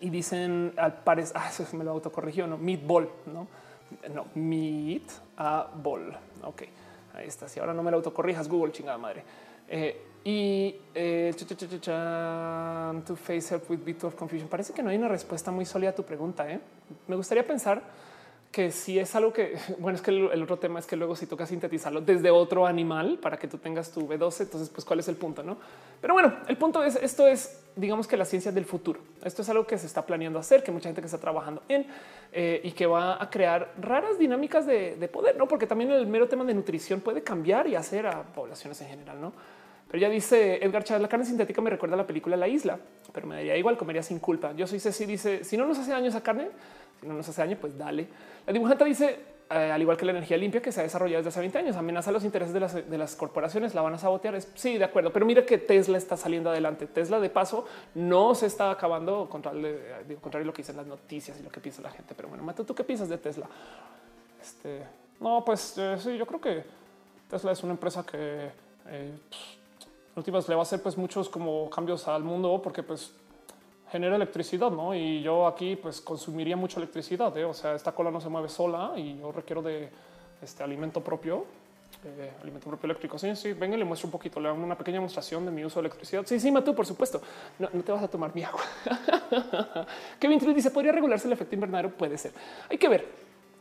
y 0.00 0.10
dicen 0.10 0.72
al 0.76 1.02
parecer, 1.02 1.36
ah, 1.38 1.48
eso 1.48 1.64
me 1.76 1.84
lo 1.84 1.92
autocorrigió, 1.92 2.46
no 2.46 2.58
meatball, 2.58 3.08
no, 3.26 3.46
no 4.12 4.26
meat 4.34 5.10
a 5.36 5.68
ball. 5.74 6.16
Ok, 6.42 6.62
ahí 7.14 7.26
está. 7.26 7.48
Si 7.48 7.60
ahora 7.60 7.74
no 7.74 7.82
me 7.82 7.90
lo 7.90 7.98
autocorrijas, 7.98 8.48
Google, 8.48 8.72
chingada 8.72 8.98
madre. 8.98 9.22
Eh, 9.68 10.02
y 10.24 10.74
eh, 10.94 11.34
to 13.06 13.16
face 13.16 13.54
up 13.54 13.62
with 13.68 13.78
bit 13.84 14.02
of 14.04 14.14
confusion. 14.14 14.48
Parece 14.48 14.72
que 14.72 14.82
no 14.82 14.90
hay 14.90 14.96
una 14.96 15.08
respuesta 15.08 15.50
muy 15.50 15.66
sólida 15.66 15.90
a 15.90 15.94
tu 15.94 16.02
pregunta. 16.02 16.50
¿eh? 16.50 16.60
Me 17.06 17.16
gustaría 17.16 17.46
pensar 17.46 17.82
que 18.54 18.70
si 18.70 19.00
es 19.00 19.16
algo 19.16 19.32
que, 19.32 19.58
bueno, 19.78 19.96
es 19.96 20.02
que 20.02 20.12
el, 20.12 20.40
otro 20.40 20.58
tema 20.58 20.78
es 20.78 20.86
que 20.86 20.94
luego 20.94 21.16
si 21.16 21.26
toca 21.26 21.44
sintetizarlo 21.44 22.00
desde 22.00 22.30
otro 22.30 22.68
animal 22.68 23.18
para 23.20 23.36
que 23.36 23.48
tú 23.48 23.58
tengas 23.58 23.90
tu 23.90 24.06
B12, 24.06 24.42
entonces 24.42 24.68
pues 24.68 24.84
cuál 24.84 25.00
es 25.00 25.08
el 25.08 25.16
punto, 25.16 25.42
¿no? 25.42 25.56
Pero 26.00 26.14
bueno, 26.14 26.32
el 26.46 26.56
punto 26.56 26.84
es, 26.84 26.94
esto 26.94 27.26
es, 27.26 27.64
digamos 27.74 28.06
que 28.06 28.16
la 28.16 28.24
ciencia 28.24 28.52
del 28.52 28.64
futuro. 28.64 29.00
Esto 29.24 29.42
es 29.42 29.48
algo 29.48 29.66
que 29.66 29.76
se 29.76 29.88
está 29.88 30.02
planeando 30.02 30.38
hacer, 30.38 30.62
que 30.62 30.70
mucha 30.70 30.88
gente 30.88 31.00
que 31.00 31.06
está 31.06 31.18
trabajando 31.18 31.62
en 31.68 31.84
eh, 32.32 32.60
y 32.62 32.70
que 32.70 32.86
va 32.86 33.20
a 33.20 33.28
crear 33.28 33.72
raras 33.80 34.20
dinámicas 34.20 34.66
de, 34.66 34.94
de, 34.94 35.08
poder, 35.08 35.36
¿no? 35.36 35.48
Porque 35.48 35.66
también 35.66 35.90
el 35.90 36.06
mero 36.06 36.28
tema 36.28 36.44
de 36.44 36.54
nutrición 36.54 37.00
puede 37.00 37.24
cambiar 37.24 37.66
y 37.66 37.74
hacer 37.74 38.06
a 38.06 38.22
poblaciones 38.22 38.80
en 38.82 38.86
general, 38.86 39.20
¿no? 39.20 39.32
Pero 39.94 40.00
ya 40.00 40.08
dice 40.08 40.64
Edgar 40.64 40.82
Chávez, 40.84 41.02
la 41.02 41.08
carne 41.08 41.24
sintética 41.24 41.60
me 41.60 41.70
recuerda 41.70 41.94
a 41.94 41.98
la 41.98 42.06
película 42.06 42.36
La 42.36 42.48
Isla, 42.48 42.78
pero 43.12 43.26
me 43.26 43.36
daría 43.36 43.56
igual, 43.56 43.76
comería 43.76 44.02
sin 44.02 44.18
culpa. 44.18 44.52
Yo 44.52 44.66
soy 44.66 44.80
Ceci, 44.80 45.06
dice, 45.06 45.44
si 45.44 45.56
no 45.56 45.66
nos 45.66 45.78
hace 45.78 45.92
daño 45.92 46.08
esa 46.08 46.20
carne, 46.20 46.48
no 47.04 47.14
nos 47.14 47.28
hace 47.28 47.40
daño, 47.40 47.56
pues 47.60 47.76
dale. 47.76 48.06
La 48.46 48.52
dibujante 48.52 48.84
dice, 48.84 49.18
eh, 49.50 49.70
al 49.70 49.80
igual 49.80 49.96
que 49.96 50.04
la 50.04 50.12
energía 50.12 50.36
limpia 50.36 50.62
que 50.62 50.72
se 50.72 50.80
ha 50.80 50.82
desarrollado 50.82 51.18
desde 51.18 51.28
hace 51.28 51.40
20 51.40 51.58
años, 51.58 51.76
amenaza 51.76 52.10
los 52.10 52.24
intereses 52.24 52.54
de 52.54 52.60
las, 52.60 52.74
de 52.74 52.98
las 52.98 53.14
corporaciones, 53.14 53.74
la 53.74 53.82
van 53.82 53.94
a 53.94 53.98
sabotear. 53.98 54.40
sí, 54.54 54.78
de 54.78 54.84
acuerdo, 54.84 55.12
pero 55.12 55.26
mira 55.26 55.44
que 55.44 55.58
Tesla 55.58 55.98
está 55.98 56.16
saliendo 56.16 56.50
adelante. 56.50 56.86
Tesla, 56.86 57.20
de 57.20 57.30
paso, 57.30 57.66
no 57.94 58.34
se 58.34 58.46
está 58.46 58.70
acabando 58.70 59.28
contra 59.28 59.52
digo, 59.52 60.20
contrario 60.20 60.44
a 60.44 60.46
lo 60.46 60.52
que 60.52 60.62
dicen 60.62 60.76
las 60.76 60.86
noticias 60.86 61.38
y 61.38 61.42
lo 61.42 61.50
que 61.50 61.60
piensa 61.60 61.82
la 61.82 61.90
gente. 61.90 62.14
Pero 62.14 62.28
bueno, 62.28 62.42
Mato, 62.42 62.64
¿tú 62.64 62.74
qué 62.74 62.84
piensas 62.84 63.08
de 63.08 63.18
Tesla? 63.18 63.46
Este, 64.40 64.82
no, 65.20 65.44
pues 65.44 65.76
eh, 65.78 65.96
sí, 65.98 66.16
yo 66.16 66.26
creo 66.26 66.40
que 66.40 66.64
Tesla 67.30 67.52
es 67.52 67.62
una 67.62 67.72
empresa 67.72 68.04
que 68.04 68.50
eh, 68.88 69.12
pues, 69.28 69.86
últimas 70.16 70.48
le 70.48 70.54
va 70.54 70.60
a 70.60 70.64
hacer 70.64 70.82
pues 70.82 70.96
muchos 70.96 71.28
como 71.28 71.68
cambios 71.70 72.06
al 72.08 72.22
mundo 72.22 72.60
porque 72.62 72.82
pues 72.82 73.12
genera 73.94 74.16
electricidad, 74.16 74.72
¿no? 74.72 74.92
Y 74.92 75.22
yo 75.22 75.46
aquí 75.46 75.76
pues 75.76 76.00
consumiría 76.00 76.56
mucha 76.56 76.80
electricidad, 76.80 77.38
¿eh? 77.38 77.44
o 77.44 77.54
sea, 77.54 77.76
esta 77.76 77.92
cola 77.92 78.10
no 78.10 78.20
se 78.20 78.28
mueve 78.28 78.48
sola 78.48 78.90
y 78.96 79.20
yo 79.20 79.30
requiero 79.30 79.62
de 79.62 79.88
este 80.42 80.64
alimento 80.64 81.00
propio, 81.00 81.44
eh, 82.04 82.32
alimento 82.42 82.66
propio 82.66 82.86
eléctrico. 82.86 83.20
Sí, 83.20 83.36
sí, 83.36 83.52
venga, 83.52 83.76
le 83.76 83.84
muestro 83.84 84.08
un 84.08 84.10
poquito, 84.10 84.40
le 84.40 84.48
hago 84.48 84.60
una 84.60 84.76
pequeña 84.76 84.96
demostración 84.96 85.44
de 85.44 85.52
mi 85.52 85.64
uso 85.64 85.80
de 85.80 85.86
electricidad. 85.86 86.24
Sí, 86.26 86.40
sí, 86.40 86.50
Matú, 86.50 86.74
por 86.74 86.86
supuesto. 86.86 87.22
No, 87.56 87.68
te 87.68 87.92
vas 87.92 88.02
a 88.02 88.08
tomar 88.08 88.34
mi 88.34 88.42
agua. 88.42 88.62
Kevin 90.18 90.40
Trill 90.40 90.56
dice, 90.56 90.72
¿podría 90.72 90.90
regularse 90.90 91.28
el 91.28 91.32
efecto 91.34 91.54
invernadero? 91.54 91.90
Puede 91.90 92.18
ser. 92.18 92.32
Hay 92.68 92.78
que 92.78 92.88
ver, 92.88 93.06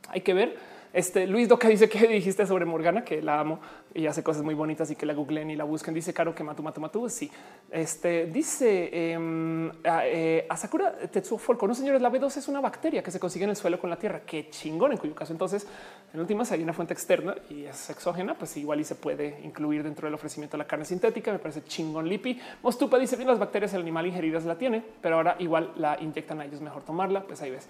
hay 0.10 0.22
que 0.22 0.34
ver. 0.34 0.73
Este 0.94 1.26
Luis 1.26 1.50
Doca 1.50 1.68
dice 1.68 1.90
que 1.90 2.08
dijiste 2.08 2.46
sobre 2.46 2.66
Morgana, 2.66 3.04
que 3.04 3.20
la 3.20 3.40
amo 3.40 3.60
y 3.96 4.06
hace 4.06 4.22
cosas 4.22 4.44
muy 4.44 4.54
bonitas 4.54 4.92
y 4.92 4.96
que 4.96 5.08
la 5.08 5.16
googleen 5.16 5.50
y 5.50 5.56
la 5.56 5.64
busquen. 5.64 5.92
Dice 5.92 6.14
Caro 6.14 6.36
que 6.36 6.44
Matu 6.44 6.62
Matu 6.62 6.80
Matu. 6.80 7.10
Sí, 7.10 7.32
este 7.72 8.28
dice 8.28 8.92
eh, 8.94 9.72
eh, 9.86 10.46
Asakura 10.48 10.96
Tetsuo 10.96 11.40
Folko. 11.40 11.68
No, 11.68 11.74
señores, 11.74 12.00
la 12.00 12.12
B2 12.12 12.38
es 12.38 12.48
una 12.48 12.62
bacteria 12.62 13.02
que 13.02 13.10
se 13.10 13.20
consigue 13.20 13.46
en 13.46 13.50
el 13.50 13.56
suelo 13.56 13.80
con 13.80 13.90
la 13.90 13.98
tierra. 13.98 14.22
Qué 14.24 14.52
chingón. 14.52 14.92
En 14.92 15.00
cuyo 15.00 15.16
caso, 15.16 15.34
entonces, 15.34 15.68
en 16.14 16.20
últimas, 16.20 16.52
hay 16.52 16.62
una 16.62 16.74
fuente 16.74 16.94
externa 16.94 17.34
y 17.50 17.64
es 17.64 17.90
exógena, 17.90 18.38
pues 18.38 18.56
igual 18.58 18.80
y 18.80 18.84
se 18.84 18.94
puede 18.94 19.40
incluir 19.44 19.82
dentro 19.82 20.06
del 20.06 20.14
ofrecimiento 20.14 20.58
de 20.58 20.60
la 20.60 20.68
carne 20.68 20.86
sintética. 20.86 21.32
Me 21.32 21.40
parece 21.40 21.64
chingón. 21.64 22.08
Lipi 22.08 22.40
Mostupa 22.62 23.00
dice 23.00 23.16
bien 23.16 23.28
las 23.28 23.40
bacterias 23.40 23.74
el 23.74 23.82
animal 23.82 24.06
ingeridas 24.06 24.46
la 24.46 24.60
tiene, 24.60 24.84
pero 25.02 25.16
ahora 25.16 25.38
igual 25.40 25.72
la 25.76 26.00
inyectan 26.00 26.40
a 26.40 26.46
ellos. 26.46 26.62
Mejor 26.62 26.84
tomarla. 26.84 27.24
Pues 27.24 27.42
ahí 27.42 27.50
ves. 27.50 27.68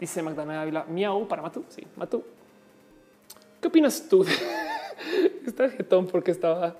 Dice 0.00 0.22
Magdalena 0.22 0.62
Ávila, 0.62 0.84
miau 0.88 1.28
para 1.28 1.40
Matu. 1.40 1.64
Sí, 1.68 1.86
Matu. 1.94 2.24
¿Qué 3.64 3.68
opinas 3.68 4.06
tú? 4.10 4.26
está 5.46 5.70
jetón 5.70 6.06
porque 6.06 6.32
estaba 6.32 6.76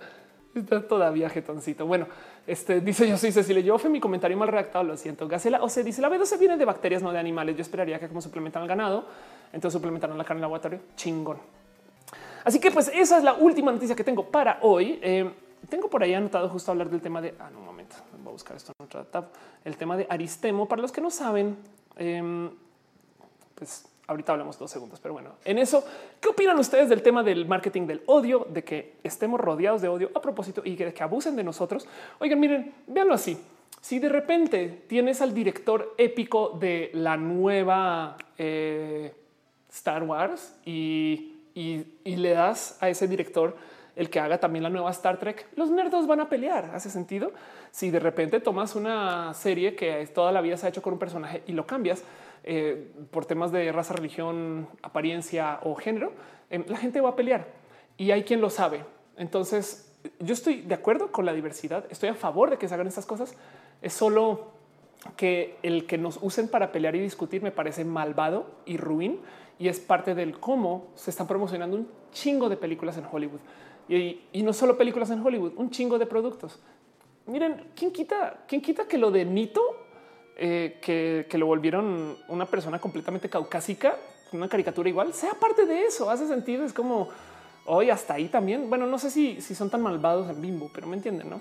está 0.55 0.87
todavía 0.87 1.31
jetoncito. 1.31 1.87
Bueno, 1.87 2.07
este 2.47 2.83
dice 2.83 3.09
yo 3.09 3.17
soy 3.17 3.33
Cecilia. 3.33 3.63
Yo 3.63 3.79
fue 3.79 3.89
mi 3.89 4.01
comentario 4.01 4.37
mal 4.37 4.49
redactado. 4.49 4.85
Lo 4.85 4.95
siento. 4.99 5.27
Gacela 5.27 5.63
o 5.63 5.71
se 5.71 5.83
dice 5.83 6.03
la 6.03 6.11
B12 6.11 6.39
viene 6.39 6.59
de 6.59 6.65
bacterias, 6.67 7.03
no 7.03 7.11
de 7.11 7.19
animales. 7.19 7.57
Yo 7.57 7.63
esperaría 7.63 7.99
que 7.99 8.07
como 8.07 8.21
suplementan 8.21 8.65
al 8.65 8.69
ganado, 8.69 9.07
entonces 9.51 9.73
suplementaron 9.73 10.19
la 10.19 10.25
carne 10.25 10.41
en 10.41 10.41
el 10.41 10.43
laboratorio. 10.43 10.81
Chingón. 10.95 11.39
Así 12.45 12.61
que 12.61 12.71
pues 12.71 12.93
esa 12.95 13.17
es 13.17 13.25
la 13.25 13.33
última 13.33 13.73
noticia 13.73 13.97
que 13.97 14.05
tengo 14.05 14.27
para 14.27 14.59
hoy. 14.61 14.99
Eh, 15.01 15.33
tengo 15.71 15.89
por 15.89 16.03
ahí 16.03 16.13
anotado 16.13 16.51
justo 16.51 16.71
hablar 16.71 16.91
del 16.91 17.01
tema 17.01 17.23
de 17.23 17.35
ah, 17.39 17.49
no, 17.51 17.61
un 17.61 17.65
momento. 17.65 17.97
Voy 18.19 18.29
a 18.29 18.33
buscar 18.33 18.59
esto 18.59 18.73
en 18.79 18.85
otra 18.85 19.05
tab. 19.05 19.31
El 19.65 19.79
tema 19.79 19.97
de 19.97 20.07
Aristemo. 20.11 20.69
Para 20.69 20.83
los 20.83 20.93
que 20.93 21.01
no 21.01 21.11
saben, 21.11 21.57
eh, 21.97 22.51
pues 23.55 23.87
ahorita 24.07 24.33
hablamos 24.33 24.59
dos 24.59 24.71
segundos, 24.71 25.01
pero 25.01 25.15
bueno, 25.15 25.31
en 25.45 25.59
eso, 25.59 25.85
¿qué 26.21 26.29
opinan 26.29 26.59
ustedes 26.59 26.89
del 26.89 27.03
tema 27.03 27.23
del 27.23 27.47
marketing 27.47 27.87
del 27.87 28.03
odio, 28.07 28.47
de 28.51 28.65
que 28.65 28.97
estemos 29.03 29.41
rodeados 29.41 29.83
de 29.83 29.89
odio 29.89 30.11
a 30.15 30.21
propósito 30.21 30.63
y 30.65 30.77
que, 30.77 30.93
que 30.93 31.03
abusen 31.03 31.37
de 31.37 31.45
nosotros? 31.45 31.87
Oigan, 32.19 32.41
miren, 32.41 32.75
véanlo 32.87 33.15
así. 33.15 33.39
Si 33.81 33.99
de 33.99 34.09
repente 34.09 34.85
tienes 34.89 35.21
al 35.21 35.35
director 35.35 35.95
épico 35.99 36.51
de 36.51 36.91
la 36.95 37.17
nueva 37.17 38.17
eh, 38.39 39.15
Star 39.71 40.03
Wars 40.03 40.57
y, 40.65 41.37
y 41.55 42.17
le 42.17 42.31
das 42.31 42.79
a 42.81 42.89
ese 42.89 43.07
director 43.07 43.57
el 43.97 44.11
que 44.11 44.21
haga 44.21 44.39
también 44.39 44.63
la 44.63 44.71
nueva 44.71 44.91
Star 44.91 45.19
Trek, 45.19 45.47
los 45.57 45.71
nerdos 45.71 46.07
van 46.07 46.21
a 46.21 46.29
pelear. 46.29 46.73
¿Hace 46.75 46.91
sentido? 46.91 47.33
Si 47.71 47.91
de 47.91 48.01
repente 48.01 48.41
tomas 48.41 48.75
una 48.75 49.33
serie 49.35 49.77
que 49.77 50.07
toda 50.09 50.33
la 50.33 50.41
vida 50.41 50.57
se 50.57 50.67
ha 50.67 50.69
hecho 50.69 50.83
con 50.83 50.95
un 50.95 50.99
personaje 50.99 51.43
y 51.47 51.53
lo 51.53 51.67
cambias, 51.67 52.03
eh, 52.45 52.93
por 53.11 53.25
temas 53.25 53.53
de 53.53 53.73
raza, 53.73 53.95
religión, 53.95 54.69
apariencia 54.83 55.61
o 55.63 55.75
género, 55.75 56.13
eh, 56.51 56.63
la 56.69 56.77
gente 56.77 57.01
va 57.01 57.11
a 57.11 57.17
pelear 57.17 57.47
y 57.97 58.11
hay 58.11 58.25
quien 58.25 58.41
lo 58.41 58.51
sabe. 58.51 58.85
Entonces, 59.17 59.91
yo 60.21 60.35
estoy 60.35 60.61
de 60.61 60.75
acuerdo 60.75 61.11
con 61.11 61.25
la 61.25 61.33
diversidad, 61.33 61.87
estoy 61.91 62.11
a 62.11 62.15
favor 62.15 62.51
de 62.51 62.59
que 62.59 62.69
se 62.69 62.75
hagan 62.75 62.87
estas 62.87 63.07
cosas. 63.07 63.35
Es 63.81 63.95
solo 63.95 64.53
que 65.17 65.57
el 65.63 65.87
que 65.87 65.97
nos 65.97 66.19
usen 66.21 66.49
para 66.49 66.71
pelear 66.71 66.95
y 66.97 67.01
discutir 67.01 67.43
me 67.43 67.51
parece 67.51 67.85
malvado 67.85 68.47
y 68.67 68.77
ruin 68.77 69.21
y 69.59 69.69
es 69.69 69.81
parte 69.81 70.15
del 70.15 70.39
cómo 70.39 70.89
se 70.95 71.11
están 71.11 71.27
promocionando 71.27 71.77
un 71.77 71.89
chingo 72.13 72.49
de 72.49 72.57
películas 72.57 72.97
en 72.99 73.05
Hollywood 73.11 73.41
y, 73.89 74.21
y 74.33 74.43
no 74.43 74.53
solo 74.53 74.77
películas 74.77 75.11
en 75.11 75.25
Hollywood, 75.25 75.53
un 75.57 75.71
chingo 75.71 75.99
de 75.99 76.07
productos. 76.07 76.59
Miren, 77.27 77.69
¿quién 77.75 77.93
quita, 77.93 78.45
quién 78.47 78.61
quita 78.61 78.87
que 78.87 78.99
lo 78.99 79.11
de 79.11 79.25
Nito 79.25 79.61
eh, 80.37 80.79
que, 80.81 81.39
lo 81.39 81.47
volvieron 81.47 82.19
una 82.29 82.47
persona 82.47 82.81
completamente 82.81 83.29
caucásica, 83.29 83.97
una 84.33 84.49
caricatura 84.49 84.89
igual, 84.89 85.15
sea 85.15 85.35
parte 85.35 85.67
de 85.67 85.85
eso. 85.85 86.11
Hace 86.11 86.27
sentido. 86.27 86.65
Es 86.65 86.73
como 86.73 87.09
hoy 87.67 87.91
hasta 87.91 88.15
ahí 88.15 88.29
también. 88.29 88.69
Bueno, 88.69 88.87
no 88.87 88.99
sé 88.99 89.11
si, 89.11 89.41
si 89.41 89.55
son 89.55 89.71
tan 89.71 89.83
malvados 89.83 90.29
en 90.31 90.41
bimbo, 90.41 90.71
pero 90.75 90.87
me 90.87 90.97
entienden, 90.97 91.31
no? 91.31 91.41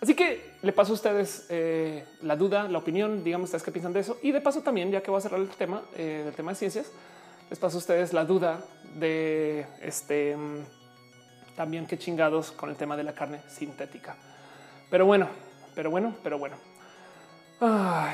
Así 0.00 0.14
que 0.14 0.54
le 0.62 0.72
paso 0.72 0.92
a 0.92 0.94
ustedes 0.94 1.46
eh, 1.48 2.04
la 2.22 2.36
duda, 2.36 2.68
la 2.68 2.78
opinión, 2.78 3.24
digamos 3.24 3.46
ustedes 3.46 3.62
qué 3.62 3.72
piensan 3.72 3.92
de 3.92 4.00
eso. 4.00 4.18
Y 4.22 4.32
de 4.32 4.40
paso 4.40 4.62
también, 4.62 4.90
ya 4.90 5.02
que 5.02 5.10
voy 5.10 5.18
a 5.18 5.22
cerrar 5.22 5.40
el 5.40 5.48
tema 5.48 5.82
eh, 5.96 6.22
del 6.24 6.34
tema 6.34 6.52
de 6.52 6.56
ciencias, 6.56 6.90
les 7.48 7.58
paso 7.58 7.76
a 7.76 7.80
ustedes 7.80 8.12
la 8.12 8.24
duda 8.24 8.64
de 8.96 9.66
este 9.80 10.36
mm, 10.36 10.64
también 11.56 11.86
qué 11.86 11.98
chingados 11.98 12.52
con 12.52 12.68
el 12.70 12.76
tema 12.76 12.96
de 12.96 13.04
la 13.04 13.14
carne 13.14 13.40
sintética. 13.48 14.16
Pero 14.90 15.06
bueno, 15.06 15.28
pero 15.74 15.90
bueno, 15.90 16.14
pero 16.22 16.38
bueno 16.38 16.73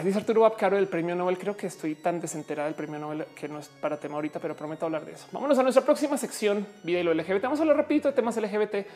dice 0.05 0.19
Arturo 0.19 0.45
Abcaro 0.45 0.77
del 0.77 0.89
premio 0.89 1.15
Nobel. 1.15 1.39
Creo 1.39 1.57
que 1.57 1.67
estoy 1.67 1.95
tan 1.95 2.21
desenterada 2.21 2.67
del 2.67 2.75
premio 2.75 2.99
Nobel 2.99 3.27
que 3.35 3.49
no 3.49 3.59
es 3.59 3.69
para 3.69 3.99
tema 3.99 4.17
ahorita, 4.17 4.39
pero 4.41 4.57
prometo 4.57 4.87
hablar 4.87 5.05
de 5.05 5.13
eso. 5.13 5.27
Vámonos 5.33 5.59
a 5.59 5.63
nuestra 5.63 5.85
próxima 5.85 6.17
sección, 6.17 6.67
vida 6.83 7.01
y 7.01 7.03
lo 7.03 7.15
LGBT. 7.15 7.43
Vamos 7.43 7.59
a 7.59 7.63
hablar 7.63 7.77
rapidito 7.77 8.09
de 8.09 8.15
temas 8.15 8.37
LGBT. 8.37 8.87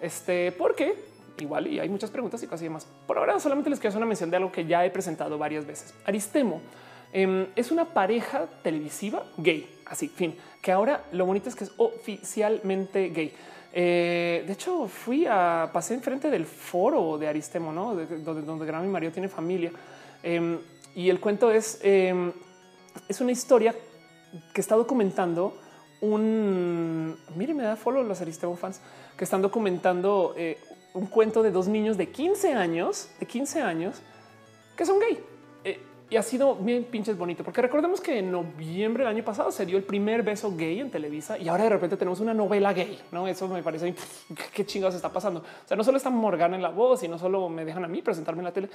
Este, 0.00 0.52
porque 0.52 0.94
igual 1.38 1.66
y 1.66 1.78
hay 1.78 1.88
muchas 1.88 2.10
preguntas 2.10 2.42
y 2.42 2.46
casi 2.46 2.64
demás. 2.64 2.86
Por 3.06 3.18
ahora 3.18 3.38
solamente 3.40 3.70
les 3.70 3.78
quiero 3.78 3.90
hacer 3.90 3.98
una 3.98 4.06
mención 4.06 4.30
de 4.30 4.36
algo 4.36 4.52
que 4.52 4.66
ya 4.66 4.84
he 4.84 4.90
presentado 4.90 5.38
varias 5.38 5.66
veces. 5.66 5.94
Aristemo 6.04 6.60
em, 7.12 7.46
es 7.56 7.70
una 7.70 7.86
pareja 7.86 8.46
televisiva 8.62 9.24
gay, 9.36 9.68
así, 9.88 10.08
fin, 10.08 10.36
que 10.60 10.72
ahora 10.72 11.04
lo 11.12 11.26
bonito 11.26 11.48
es 11.48 11.54
que 11.54 11.64
es 11.64 11.72
oficialmente 11.76 13.08
gay. 13.10 13.32
Eh, 13.72 14.44
de 14.46 14.52
hecho, 14.52 14.88
fui 14.88 15.26
a 15.26 15.70
pasé 15.72 15.94
enfrente 15.94 16.30
del 16.30 16.46
foro 16.46 17.18
de 17.18 17.28
Aristemo, 17.28 17.72
¿no? 17.72 17.94
donde, 17.94 18.66
gran 18.66 18.82
mi 18.82 18.88
marido 18.88 19.12
tiene 19.12 19.28
familia. 19.28 19.70
Em, 20.22 20.58
y 20.94 21.10
el 21.10 21.20
cuento 21.20 21.50
es, 21.50 21.78
em, 21.82 22.32
es 23.08 23.20
una 23.20 23.32
historia 23.32 23.74
que 24.52 24.60
está 24.60 24.76
documentando 24.76 25.58
un, 26.00 27.16
mire, 27.36 27.54
me 27.54 27.62
da 27.62 27.76
follow 27.76 28.02
los 28.02 28.20
Aristemo 28.20 28.56
fans, 28.56 28.80
que 29.16 29.24
están 29.24 29.42
documentando 29.42 30.34
eh, 30.36 30.58
un 30.94 31.06
cuento 31.06 31.42
de 31.42 31.50
dos 31.50 31.68
niños 31.68 31.96
de 31.96 32.08
15 32.10 32.54
años, 32.54 33.10
de 33.20 33.26
15 33.26 33.60
años, 33.62 34.02
que 34.76 34.84
son 34.84 34.98
gay 35.00 35.22
y 36.08 36.16
ha 36.16 36.22
sido 36.22 36.54
bien 36.54 36.84
pinches 36.84 37.18
bonito, 37.18 37.42
porque 37.42 37.60
recordemos 37.60 38.00
que 38.00 38.20
en 38.20 38.30
noviembre 38.30 39.02
del 39.04 39.12
año 39.12 39.24
pasado 39.24 39.50
se 39.50 39.66
dio 39.66 39.76
el 39.76 39.82
primer 39.82 40.22
beso 40.22 40.54
gay 40.56 40.78
en 40.78 40.88
Televisa 40.88 41.36
y 41.36 41.48
ahora 41.48 41.64
de 41.64 41.70
repente 41.70 41.96
tenemos 41.96 42.20
una 42.20 42.32
novela 42.32 42.72
gay. 42.72 43.00
No, 43.10 43.26
eso 43.26 43.48
me 43.48 43.60
parece 43.62 43.92
qué 44.54 44.64
chingados 44.64 44.94
está 44.94 45.12
pasando. 45.12 45.40
O 45.40 45.68
sea, 45.68 45.76
no 45.76 45.82
solo 45.82 45.96
está 45.96 46.10
Morgana 46.10 46.54
en 46.54 46.62
la 46.62 46.68
voz 46.68 47.02
y 47.02 47.08
no 47.08 47.18
solo 47.18 47.48
me 47.48 47.64
dejan 47.64 47.84
a 47.84 47.88
mí 47.88 48.02
presentarme 48.02 48.40
en 48.40 48.44
la 48.44 48.52
tele, 48.52 48.68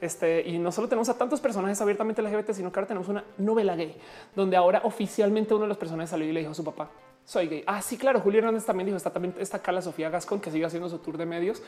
este 0.00 0.48
y 0.48 0.58
no 0.58 0.72
solo 0.72 0.88
tenemos 0.88 1.10
a 1.10 1.18
tantos 1.18 1.40
personajes 1.40 1.78
abiertamente 1.82 2.22
LGBT, 2.22 2.52
sino 2.52 2.72
que 2.72 2.80
ahora 2.80 2.88
tenemos 2.88 3.08
una 3.08 3.22
novela 3.36 3.76
gay 3.76 3.94
donde 4.34 4.56
ahora 4.56 4.80
oficialmente 4.84 5.52
uno 5.52 5.64
de 5.64 5.68
los 5.68 5.78
personajes 5.78 6.08
salió 6.08 6.26
y 6.26 6.32
le 6.32 6.40
dijo 6.40 6.52
a 6.52 6.54
su 6.54 6.64
papá: 6.64 6.88
Soy 7.28 7.46
gay. 7.46 7.62
Ah, 7.66 7.82
sí, 7.82 7.98
claro. 7.98 8.20
Julio 8.20 8.38
Hernández 8.38 8.64
también 8.64 8.86
dijo: 8.86 8.96
Está 8.96 9.10
también 9.10 9.34
Carla 9.62 9.82
Sofía 9.82 10.08
Gascon 10.08 10.40
que 10.40 10.50
sigue 10.50 10.64
haciendo 10.64 10.88
su 10.88 10.96
tour 10.96 11.18
de 11.18 11.26
medios. 11.26 11.60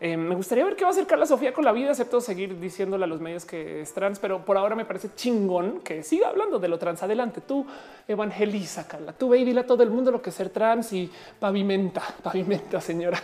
Eh, 0.00 0.16
me 0.16 0.34
gustaría 0.34 0.64
ver 0.64 0.74
qué 0.74 0.82
va 0.82 0.88
a 0.88 0.90
hacer 0.90 1.06
Carla 1.06 1.24
Sofía 1.24 1.52
con 1.52 1.64
la 1.64 1.70
vida, 1.70 1.90
excepto 1.90 2.20
seguir 2.20 2.58
diciéndole 2.58 3.04
a 3.04 3.06
los 3.06 3.20
medios 3.20 3.44
que 3.44 3.80
es 3.80 3.94
trans, 3.94 4.18
pero 4.18 4.44
por 4.44 4.56
ahora 4.56 4.74
me 4.74 4.84
parece 4.84 5.14
chingón 5.14 5.82
que 5.82 6.02
siga 6.02 6.30
hablando 6.30 6.58
de 6.58 6.66
lo 6.66 6.80
trans. 6.80 7.00
Adelante, 7.04 7.40
tú 7.40 7.64
evangeliza, 8.08 8.88
Carla, 8.88 9.12
tú 9.12 9.28
ve 9.28 9.38
y 9.38 9.44
dile 9.44 9.60
a 9.60 9.66
todo 9.66 9.84
el 9.84 9.90
mundo 9.90 10.10
lo 10.10 10.20
que 10.20 10.30
es 10.30 10.34
ser 10.34 10.48
trans 10.48 10.92
y 10.92 11.08
pavimenta, 11.38 12.02
pavimenta, 12.24 12.80
señora. 12.80 13.22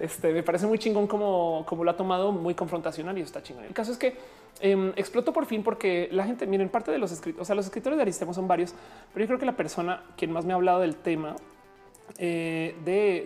Este 0.00 0.32
me 0.32 0.42
parece 0.42 0.66
muy 0.66 0.78
chingón 0.78 1.06
como, 1.06 1.66
como 1.68 1.84
lo 1.84 1.90
ha 1.90 1.96
tomado, 1.98 2.32
muy 2.32 2.54
confrontacional 2.54 3.18
y 3.18 3.20
está 3.20 3.42
chingón. 3.42 3.64
El 3.64 3.74
caso 3.74 3.92
es 3.92 3.98
que 3.98 4.16
eh, 4.60 4.92
explotó 4.96 5.32
por 5.32 5.46
fin 5.46 5.62
porque 5.62 6.08
la 6.12 6.24
gente, 6.24 6.46
miren, 6.46 6.68
parte 6.68 6.90
de 6.90 6.98
los 6.98 7.12
escritos, 7.12 7.42
o 7.42 7.44
sea, 7.44 7.54
los 7.54 7.66
escritores 7.66 7.96
de 7.96 8.02
Aristemo 8.02 8.32
son 8.32 8.48
varios, 8.48 8.74
pero 9.12 9.24
yo 9.24 9.26
creo 9.26 9.38
que 9.38 9.46
la 9.46 9.56
persona 9.56 10.02
quien 10.16 10.32
más 10.32 10.44
me 10.44 10.52
ha 10.52 10.56
hablado 10.56 10.80
del 10.80 10.96
tema 10.96 11.36
eh, 12.18 12.74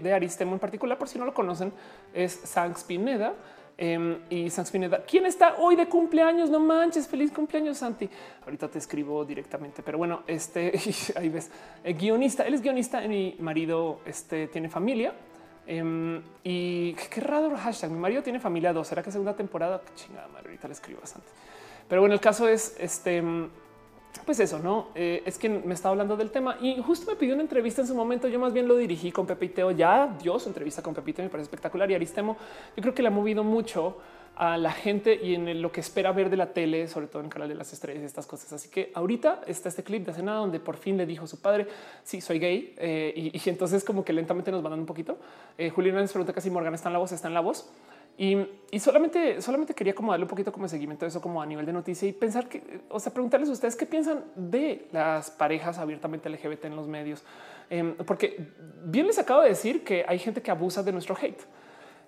de, 0.02 0.12
Aristemo 0.12 0.52
en 0.52 0.58
particular, 0.58 0.98
por 0.98 1.08
si 1.08 1.18
no 1.18 1.24
lo 1.24 1.34
conocen, 1.34 1.72
es 2.12 2.32
Sanx 2.32 2.84
Pineda. 2.84 3.34
Em, 3.82 4.18
y 4.28 4.50
Sanx 4.50 4.70
Pineda, 4.70 5.02
¿quién 5.06 5.24
está 5.24 5.54
hoy 5.56 5.74
de 5.74 5.86
cumpleaños? 5.86 6.50
No 6.50 6.60
manches, 6.60 7.08
feliz 7.08 7.32
cumpleaños, 7.32 7.78
Santi. 7.78 8.10
Ahorita 8.44 8.68
te 8.68 8.78
escribo 8.78 9.24
directamente, 9.24 9.82
pero 9.82 9.96
bueno, 9.96 10.22
este 10.26 10.78
ahí 11.16 11.30
ves, 11.30 11.50
el 11.82 11.94
guionista, 11.94 12.46
él 12.46 12.52
es 12.52 12.60
guionista. 12.60 13.00
Mi 13.08 13.36
marido 13.38 14.00
este, 14.04 14.48
tiene 14.48 14.68
familia 14.68 15.14
em, 15.78 16.22
y 16.42 16.94
qué 16.94 17.20
raro 17.20 17.56
hashtag. 17.56 17.90
Mi 17.90 17.98
marido 17.98 18.22
tiene 18.22 18.40
familia 18.40 18.72
dos. 18.72 18.88
¿Será 18.88 19.02
que 19.02 19.10
segunda 19.10 19.34
temporada? 19.34 19.80
chingada 19.94 20.28
madre, 20.28 20.48
ahorita 20.48 20.68
le 20.68 20.74
escribo 20.74 21.00
a 21.02 21.06
Santi. 21.06 21.28
Pero 21.88 22.02
bueno, 22.02 22.14
el 22.14 22.20
caso 22.20 22.48
es 22.48 22.76
este 22.78 23.22
pues 24.24 24.40
eso, 24.40 24.58
no 24.58 24.88
eh, 24.94 25.22
es 25.24 25.38
que 25.38 25.48
me 25.48 25.72
estaba 25.72 25.92
hablando 25.92 26.16
del 26.16 26.30
tema 26.30 26.56
y 26.60 26.82
justo 26.82 27.10
me 27.10 27.16
pidió 27.16 27.34
una 27.34 27.42
entrevista 27.42 27.80
en 27.82 27.86
su 27.86 27.94
momento. 27.94 28.28
Yo 28.28 28.38
más 28.38 28.52
bien 28.52 28.66
lo 28.66 28.76
dirigí 28.76 29.12
con 29.12 29.26
Pepe 29.26 29.46
y 29.46 29.48
Teo. 29.50 29.70
Ya 29.70 30.16
dio 30.20 30.38
su 30.38 30.48
entrevista 30.48 30.82
con 30.82 30.94
Pepe 30.94 31.22
me 31.22 31.28
parece 31.28 31.44
espectacular 31.44 31.90
y 31.90 31.94
Aristemo. 31.94 32.36
Yo 32.76 32.82
creo 32.82 32.94
que 32.94 33.02
le 33.02 33.08
ha 33.08 33.12
movido 33.12 33.44
mucho 33.44 33.98
a 34.40 34.56
la 34.56 34.72
gente 34.72 35.20
y 35.22 35.34
en 35.34 35.60
lo 35.60 35.70
que 35.70 35.80
espera 35.80 36.12
ver 36.12 36.30
de 36.30 36.38
la 36.38 36.54
tele, 36.54 36.88
sobre 36.88 37.08
todo 37.08 37.22
en 37.22 37.28
canal 37.28 37.46
de 37.46 37.54
las 37.54 37.74
estrellas, 37.74 38.02
estas 38.04 38.26
cosas. 38.26 38.50
Así 38.54 38.70
que 38.70 38.90
ahorita 38.94 39.42
está 39.46 39.68
este 39.68 39.82
clip 39.82 40.06
de 40.06 40.12
hace 40.12 40.22
nada 40.22 40.38
donde 40.38 40.58
por 40.58 40.78
fin 40.78 40.96
le 40.96 41.04
dijo 41.04 41.26
a 41.26 41.28
su 41.28 41.42
padre: 41.42 41.66
Sí, 42.02 42.22
soy 42.22 42.38
gay. 42.38 42.74
Eh, 42.78 43.32
y, 43.34 43.50
entonces, 43.50 43.84
como 43.84 44.02
que 44.02 44.14
lentamente 44.14 44.50
nos 44.50 44.62
van 44.62 44.70
dando 44.70 44.84
un 44.84 44.86
poquito. 44.86 45.18
Eh, 45.58 45.68
Julián 45.68 45.96
les 45.96 46.10
pregunta 46.10 46.32
casi 46.32 46.48
Morgan 46.48 46.72
está 46.72 46.88
en 46.88 46.94
la 46.94 47.00
voz, 47.00 47.12
está 47.12 47.28
en 47.28 47.34
la 47.34 47.40
voz. 47.40 47.70
Y, 48.16 48.46
solamente, 48.78 49.42
solamente 49.42 49.74
quería 49.74 49.94
como 49.94 50.10
darle 50.10 50.24
un 50.24 50.30
poquito 50.30 50.50
como 50.50 50.66
seguimiento 50.68 51.04
de 51.04 51.10
eso, 51.10 51.20
como 51.20 51.42
a 51.42 51.44
nivel 51.44 51.66
de 51.66 51.74
noticia 51.74 52.08
y 52.08 52.12
pensar 52.12 52.48
que, 52.48 52.80
o 52.88 52.98
sea, 52.98 53.12
preguntarles 53.12 53.50
a 53.50 53.52
ustedes 53.52 53.76
qué 53.76 53.84
piensan 53.84 54.24
de 54.36 54.88
las 54.90 55.30
parejas 55.30 55.76
abiertamente 55.76 56.30
LGBT 56.30 56.64
en 56.64 56.76
los 56.76 56.88
medios, 56.88 57.22
em, 57.68 57.94
porque 57.94 58.48
bien 58.84 59.06
les 59.06 59.18
acabo 59.18 59.42
de 59.42 59.50
decir 59.50 59.84
que 59.84 60.04
hay 60.08 60.18
gente 60.18 60.40
que 60.40 60.50
abusa 60.50 60.82
de 60.82 60.92
nuestro 60.92 61.14
hate. 61.20 61.40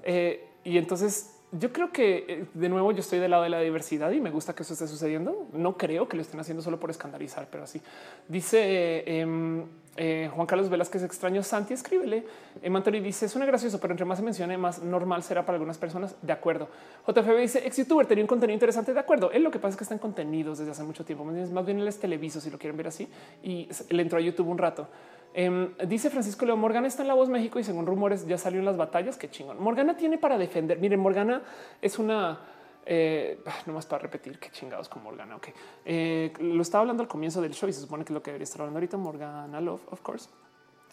Eh, 0.03 0.47
y 0.65 0.79
entonces 0.79 1.42
yo 1.53 1.73
creo 1.73 1.93
que 1.93 2.25
eh, 2.27 2.45
de 2.55 2.69
nuevo 2.69 2.93
yo 2.93 3.01
estoy 3.01 3.19
del 3.19 3.31
lado 3.31 3.43
de 3.43 3.51
la 3.51 3.61
diversidad 3.61 4.11
y 4.11 4.21
me 4.21 4.31
gusta 4.31 4.55
que 4.55 4.63
eso 4.63 4.73
esté 4.73 4.89
sucediendo. 4.89 5.49
No 5.53 5.77
creo 5.77 6.09
que 6.09 6.17
lo 6.17 6.23
estén 6.23 6.41
haciendo 6.41 6.63
solo 6.63 6.81
por 6.81 6.91
escandalizar, 6.91 7.47
pero 7.51 7.65
así 7.65 7.81
dice 8.27 9.05
em, 9.07 9.65
eh, 9.99 10.31
Juan 10.35 10.47
Carlos 10.47 10.71
Velázquez 10.71 11.03
extraño 11.03 11.43
Santi, 11.43 11.75
escríbele. 11.75 12.25
Eh, 12.63 13.01
dice 13.03 13.27
es 13.27 13.37
una 13.37 13.45
gracioso, 13.45 13.79
pero 13.81 13.93
entre 13.93 14.07
más 14.07 14.19
se 14.19 14.25
mencione, 14.25 14.57
más 14.57 14.83
normal 14.83 15.23
será 15.23 15.45
para 15.45 15.57
algunas 15.57 15.77
personas. 15.77 16.17
De 16.23 16.33
acuerdo. 16.33 16.69
JFB 17.07 17.39
dice 17.39 17.67
ex 17.67 17.77
youtuber 17.77 18.07
tenía 18.07 18.25
un 18.25 18.29
contenido 18.29 18.55
interesante. 18.55 18.95
De 18.95 19.01
acuerdo. 19.01 19.31
Él 19.31 19.43
lo 19.43 19.51
que 19.51 19.59
pasa 19.59 19.73
es 19.73 19.77
que 19.77 19.85
están 19.85 19.99
contenidos 19.99 20.59
desde 20.59 20.71
hace 20.71 20.85
mucho 20.85 21.05
tiempo. 21.05 21.25
Más 21.25 21.67
bien 21.67 21.79
él 21.79 21.89
es 21.89 21.99
televiso, 21.99 22.41
si 22.41 22.51
lo 22.51 22.59
quieren 22.59 22.79
ver 22.79 22.87
así. 22.87 23.07
Y 23.43 23.69
le 23.91 24.03
entró 24.03 24.19
a 24.19 24.23
YouTube 24.23 24.49
un 24.49 24.59
rato. 24.59 24.89
Em, 25.35 25.75
dice 25.87 26.11
Francisco 26.11 26.45
Leo 26.45 26.57
Morgana 26.57 26.87
está 26.87 27.03
en 27.03 27.09
la 27.09 27.15
voz 27.15 27.29
México 27.29 27.59
y 27.59 27.65
según 27.65 27.87
rumores 27.87 28.27
ya 28.27 28.39
salió 28.39 28.59
en 28.59 28.67
las 28.67 28.77
batallas. 28.77 29.17
Qué 29.17 29.31
chingón. 29.31 29.63
Morgana 29.63 29.97
tiene 29.97 30.19
para 30.19 30.37
defender. 30.37 30.79
Miren, 30.79 31.01
Morgana 31.01 31.43
es 31.81 31.99
una 31.99 32.41
eh, 32.85 33.39
no 33.67 33.75
más 33.75 33.87
para 33.87 34.03
repetir 34.03 34.39
qué 34.39 34.51
chingados 34.51 34.89
con 34.89 35.03
Morgana. 35.03 35.37
Ok, 35.37 35.49
eh, 35.85 36.33
lo 36.41 36.63
estaba 36.63 36.83
hablando 36.83 37.03
al 37.03 37.09
comienzo 37.09 37.41
del 37.41 37.53
show 37.55 37.69
y 37.69 37.73
se 37.73 37.81
supone 37.81 38.05
que 38.05 38.13
es 38.13 38.15
lo 38.15 38.23
que 38.23 38.31
debería 38.31 38.45
estar 38.45 38.61
hablando 38.61 38.79
ahorita. 38.79 38.97
Morgana 38.97 39.61
Love, 39.61 39.83
of 39.91 40.01
course. 40.01 40.29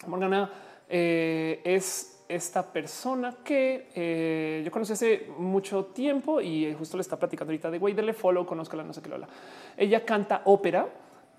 Morgana 0.06 0.50
eh, 0.88 1.60
es 1.64 2.24
esta 2.28 2.72
persona 2.72 3.34
que 3.42 4.62
yo 4.64 4.70
conocí 4.70 4.92
hace 4.92 5.28
mucho 5.36 5.86
tiempo 5.86 6.40
y 6.40 6.72
justo 6.74 6.96
le 6.96 7.00
está 7.00 7.18
platicando 7.18 7.50
ahorita 7.50 7.72
de 7.72 7.78
güey, 7.78 7.92
dele 7.92 8.12
follow, 8.12 8.46
conozco 8.46 8.76
la 8.76 8.84
no 8.84 8.92
sé 8.92 9.02
qué 9.02 9.08
lo 9.08 9.16
habla. 9.16 9.28
Ella 9.76 10.04
canta 10.04 10.42
ópera 10.44 10.88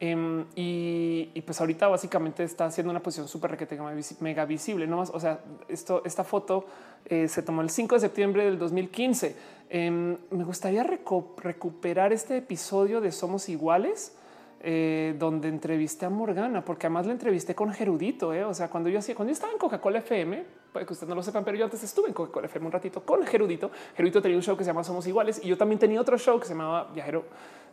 Em, 0.03 0.45
y, 0.55 1.41
pues 1.45 1.61
ahorita 1.61 1.87
básicamente 1.87 2.43
está 2.43 2.65
haciendo 2.65 2.89
una 2.89 3.03
posición 3.03 3.27
súper 3.27 3.51
requete 3.51 3.77
mega 4.19 4.45
visible. 4.45 4.87
No 4.87 4.97
más. 4.97 5.11
O 5.11 5.19
sea, 5.19 5.41
esto, 5.67 6.01
esta 6.03 6.23
foto 6.23 6.65
eh, 7.05 7.27
se 7.27 7.43
tomó 7.43 7.61
el 7.61 7.69
5 7.69 7.95
de 7.95 8.01
septiembre 8.01 8.45
del 8.45 8.57
2015. 8.57 9.35
Em, 9.69 10.17
me 10.31 10.43
gustaría 10.43 10.83
recuperar 10.83 12.13
este 12.13 12.37
episodio 12.37 12.99
de 12.99 13.11
Somos 13.11 13.47
Iguales. 13.47 14.17
Eh, 14.63 15.15
donde 15.17 15.47
entrevisté 15.47 16.05
a 16.05 16.11
Morgana, 16.11 16.63
porque 16.63 16.85
además 16.85 17.07
la 17.07 17.13
entrevisté 17.13 17.55
con 17.55 17.73
Gerudito. 17.73 18.31
Eh. 18.31 18.43
O 18.43 18.53
sea, 18.53 18.69
cuando 18.69 18.89
yo 18.89 18.99
hacía, 18.99 19.15
cuando 19.15 19.31
yo 19.31 19.33
estaba 19.33 19.51
en 19.51 19.57
Coca-Cola 19.57 19.97
FM, 19.97 20.45
puede 20.71 20.85
que 20.85 20.93
ustedes 20.93 21.09
no 21.09 21.15
lo 21.15 21.23
sepan, 21.23 21.43
pero 21.43 21.57
yo 21.57 21.65
antes 21.65 21.81
estuve 21.81 22.09
en 22.09 22.13
Coca-Cola 22.13 22.45
FM 22.45 22.67
un 22.67 22.71
ratito 22.71 23.03
con 23.03 23.25
Gerudito. 23.25 23.71
Gerudito 23.95 24.21
tenía 24.21 24.37
un 24.37 24.43
show 24.43 24.55
que 24.55 24.63
se 24.63 24.69
llama 24.69 24.83
Somos 24.83 25.07
Iguales 25.07 25.41
y 25.43 25.47
yo 25.47 25.57
también 25.57 25.79
tenía 25.79 25.99
otro 25.99 26.15
show 26.19 26.39
que 26.39 26.45
se 26.45 26.53
llamaba 26.53 26.91
Viajero 26.93 27.25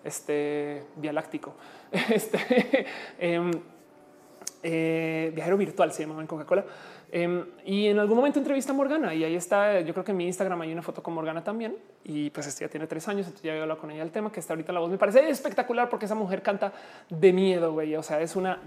este, 0.04 0.84
Vía 0.96 1.12
Láctico. 1.12 1.54
Este, 2.10 2.86
em, 3.18 3.50
eh, 4.62 5.32
viajero 5.34 5.56
virtual 5.56 5.92
se 5.92 6.02
llamaba 6.02 6.20
en 6.20 6.26
Coca-Cola. 6.26 6.64
Em, 7.10 7.44
y 7.64 7.86
en 7.86 7.98
algún 7.98 8.16
momento 8.16 8.38
entrevista 8.38 8.72
a 8.72 8.74
Morgana 8.74 9.14
y 9.14 9.24
ahí 9.24 9.34
está. 9.34 9.80
Yo 9.80 9.92
creo 9.94 10.04
que 10.04 10.10
en 10.10 10.18
mi 10.18 10.26
Instagram 10.26 10.60
hay 10.60 10.72
una 10.72 10.82
foto 10.82 11.02
con 11.02 11.14
Morgana 11.14 11.42
también. 11.42 11.76
Y 12.04 12.30
pues 12.30 12.46
este 12.46 12.64
ya 12.64 12.68
tiene 12.68 12.86
tres 12.86 13.08
años. 13.08 13.26
Entonces 13.26 13.42
ya 13.42 13.52
había 13.52 13.62
hablado 13.62 13.80
con 13.80 13.90
ella 13.90 14.02
el 14.02 14.10
tema 14.10 14.30
que 14.30 14.40
está 14.40 14.52
ahorita 14.52 14.72
la 14.72 14.80
voz. 14.80 14.90
Me 14.90 14.98
parece 14.98 15.28
espectacular 15.30 15.88
porque 15.88 16.06
esa 16.06 16.14
mujer 16.14 16.42
canta 16.42 16.72
de 17.08 17.32
miedo. 17.32 17.72
Güey. 17.72 17.96
O 17.96 18.02
sea, 18.02 18.20
es 18.20 18.36
una 18.36 18.58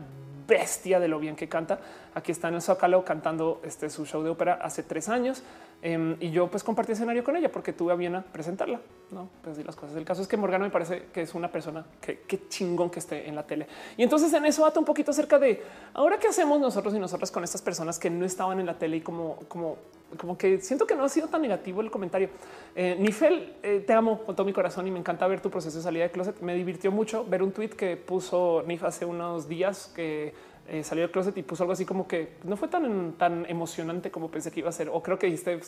bestia 0.47 0.99
de 0.99 1.07
lo 1.07 1.19
bien 1.19 1.35
que 1.35 1.47
canta. 1.47 1.79
Aquí 2.13 2.31
está 2.31 2.49
en 2.49 2.55
el 2.55 2.61
Zócalo 2.61 3.05
cantando 3.05 3.61
este 3.63 3.89
su 3.89 4.05
show 4.05 4.21
de 4.21 4.29
ópera 4.29 4.59
hace 4.61 4.83
tres 4.83 5.07
años. 5.07 5.43
Em, 5.83 6.15
y 6.19 6.29
yo 6.29 6.47
pues 6.47 6.63
compartí 6.63 6.91
escenario 6.91 7.23
con 7.23 7.35
ella 7.35 7.51
porque 7.51 7.73
tuve 7.73 7.91
a 7.91 7.95
bien 7.95 8.15
a 8.15 8.21
presentarla. 8.21 8.79
No, 9.09 9.29
pues 9.43 9.57
las 9.65 9.75
cosas. 9.75 9.95
El 9.95 10.05
caso 10.05 10.21
es 10.21 10.27
que 10.27 10.37
Morgana 10.37 10.65
me 10.65 10.71
parece 10.71 11.07
que 11.11 11.21
es 11.21 11.33
una 11.33 11.51
persona 11.51 11.85
que, 11.99 12.47
chingón 12.49 12.89
que 12.89 12.99
esté 12.99 13.27
en 13.27 13.35
la 13.35 13.43
tele. 13.43 13.67
Y 13.97 14.03
entonces 14.03 14.31
en 14.33 14.45
eso 14.45 14.65
ata 14.65 14.79
un 14.79 14.85
poquito 14.85 15.11
acerca 15.11 15.39
de 15.39 15.61
ahora 15.93 16.19
qué 16.19 16.27
hacemos 16.27 16.59
nosotros 16.59 16.93
y 16.93 16.99
nosotras 16.99 17.31
con 17.31 17.43
estas 17.43 17.61
personas 17.61 17.97
que 17.97 18.09
no 18.09 18.25
estaban 18.25 18.59
en 18.59 18.67
la 18.67 18.77
tele 18.77 18.97
y 18.97 19.01
como, 19.01 19.37
como, 19.47 19.77
como 20.17 20.37
que 20.37 20.59
siento 20.61 20.85
que 20.85 20.95
no 20.95 21.03
ha 21.03 21.09
sido 21.09 21.27
tan 21.27 21.41
negativo 21.41 21.81
el 21.81 21.89
comentario. 21.89 22.29
Eh, 22.75 22.95
Nifel, 22.99 23.55
eh, 23.63 23.83
te 23.85 23.93
amo 23.93 24.19
con 24.23 24.35
todo 24.35 24.45
mi 24.45 24.53
corazón 24.53 24.85
y 24.87 24.91
me 24.91 24.99
encanta 24.99 25.25
ver 25.27 25.41
tu 25.41 25.49
proceso 25.49 25.77
de 25.77 25.83
salida 25.83 26.03
de 26.03 26.11
closet. 26.11 26.39
Me 26.41 26.53
divirtió 26.53 26.91
mucho 26.91 27.25
ver 27.25 27.41
un 27.41 27.51
tweet 27.51 27.69
que 27.69 27.97
puso 27.97 28.63
Nif 28.67 28.83
hace 28.83 29.05
unos 29.05 29.47
días 29.47 29.91
que 29.95 30.33
eh, 30.67 30.83
salió 30.83 31.03
del 31.03 31.11
closet 31.11 31.37
y 31.37 31.43
puso 31.43 31.63
algo 31.63 31.73
así 31.73 31.85
como 31.85 32.07
que 32.07 32.33
no 32.43 32.55
fue 32.55 32.67
tan, 32.67 33.13
tan 33.13 33.45
emocionante 33.49 34.11
como 34.11 34.29
pensé 34.29 34.51
que 34.51 34.59
iba 34.59 34.69
a 34.69 34.73
ser. 34.73 34.89
O 34.89 35.01
creo 35.01 35.19
que 35.19 35.27
dijiste, 35.27 35.59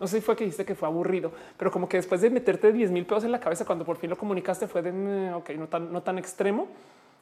no 0.00 0.06
sé 0.06 0.18
si 0.18 0.22
fue 0.22 0.36
que 0.36 0.44
dijiste 0.44 0.64
que 0.64 0.74
fue 0.74 0.88
aburrido, 0.88 1.32
pero 1.56 1.70
como 1.70 1.88
que 1.88 1.96
después 1.96 2.20
de 2.20 2.30
meterte 2.30 2.72
10 2.72 2.90
mil 2.90 3.06
pesos 3.06 3.24
en 3.24 3.32
la 3.32 3.40
cabeza, 3.40 3.64
cuando 3.64 3.84
por 3.84 3.96
fin 3.96 4.10
lo 4.10 4.16
comunicaste, 4.16 4.66
fue 4.68 4.82
de 4.82 5.32
ok, 5.34 5.50
no 5.50 5.68
tan, 5.68 5.92
no 5.92 6.02
tan 6.02 6.18
extremo. 6.18 6.68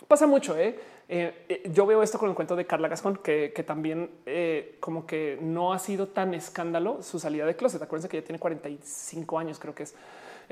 Pasa 0.09 0.27
mucho. 0.27 0.57
¿eh? 0.57 0.79
Eh, 1.09 1.45
eh, 1.49 1.71
yo 1.73 1.87
veo 1.87 2.03
esto 2.03 2.19
con 2.19 2.29
el 2.29 2.35
cuento 2.35 2.57
de 2.57 2.67
Carla 2.67 2.89
Gascón, 2.89 3.19
que, 3.19 3.53
que 3.55 3.63
también 3.63 4.11
como 4.81 5.07
que 5.07 5.39
no 5.41 5.73
ha 5.73 5.79
sido 5.79 6.09
tan 6.09 6.35
escándalo 6.35 7.03
su 7.03 7.19
salida 7.19 7.47
de 7.47 7.57
closet. 7.57 7.83
Acuérdense 7.83 8.09
que 8.09 8.21
ya 8.21 8.25
tiene 8.25 8.39
45 8.39 9.39
años, 9.39 9.59
creo 9.59 9.75
que 9.75 9.85
es. 9.85 9.95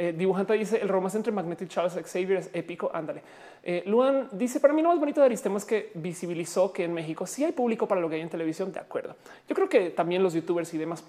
Eh, 0.01 0.15
dibujante 0.17 0.53
dice 0.53 0.81
el 0.81 0.89
romance 0.89 1.17
entre 1.17 1.33
Magneto 1.33 1.65
y 1.65 1.67
Charles 1.67 1.93
Xavier 1.93 2.39
es 2.39 2.51
épico. 2.53 2.89
Ándale. 2.95 3.21
Eh, 3.65 3.83
Luan 3.87 4.29
dice 4.31 4.61
para 4.61 4.73
mí 4.73 4.81
lo 4.81 4.91
más 4.91 5.01
bonito 5.01 5.21
de 5.21 5.27
Aristemo 5.27 5.59
es 5.59 5.65
que 5.65 5.91
visibilizó 5.95 6.73
que 6.73 6.85
en 6.85 6.95
México 6.95 7.27
sí 7.27 7.43
hay 7.43 7.51
público 7.51 7.89
para 7.89 8.01
lo 8.01 8.09
que 8.09 8.15
hay 8.15 8.21
en 8.21 8.29
televisión. 8.29 8.71
De 8.73 8.79
acuerdo. 8.79 9.17
Yo 9.49 9.57
creo 9.57 9.69
que 9.69 9.91
también 9.91 10.23
los 10.23 10.35
youtubers 10.35 10.73
y 10.73 10.79
demás. 10.79 11.03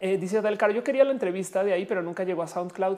Eh, 0.00 0.16
dice 0.16 0.40
Del 0.40 0.56
Caro, 0.56 0.72
yo 0.72 0.82
quería 0.82 1.04
la 1.04 1.12
entrevista 1.12 1.62
de 1.62 1.74
ahí, 1.74 1.84
pero 1.84 2.00
nunca 2.00 2.24
llegó 2.24 2.42
a 2.42 2.46
SoundCloud. 2.46 2.96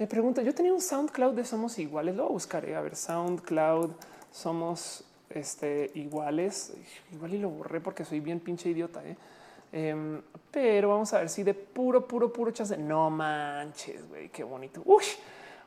Me 0.00 0.08
pregunto, 0.08 0.42
yo 0.42 0.52
tenía 0.52 0.74
un 0.74 0.80
SoundCloud 0.80 1.34
de 1.34 1.44
Somos 1.44 1.78
Iguales, 1.78 2.16
lo 2.16 2.28
buscaré. 2.28 2.74
A 2.74 2.80
ver, 2.80 2.96
SoundCloud, 2.96 3.92
Somos 4.32 5.04
este, 5.30 5.92
Iguales. 5.94 6.74
Igual 7.12 7.34
y 7.34 7.38
lo 7.38 7.50
borré 7.50 7.80
porque 7.80 8.04
soy 8.04 8.18
bien 8.18 8.40
pinche 8.40 8.68
idiota. 8.70 9.00
¿eh? 9.06 9.16
Em, 9.78 10.22
pero 10.50 10.88
vamos 10.88 11.12
a 11.12 11.18
ver 11.18 11.28
si 11.28 11.42
de 11.42 11.52
puro, 11.52 12.08
puro, 12.08 12.32
puro 12.32 12.50
chance. 12.50 12.78
No 12.78 13.10
manches, 13.10 14.08
güey, 14.08 14.30
qué 14.30 14.42
bonito. 14.42 14.80
Uy, 14.86 15.04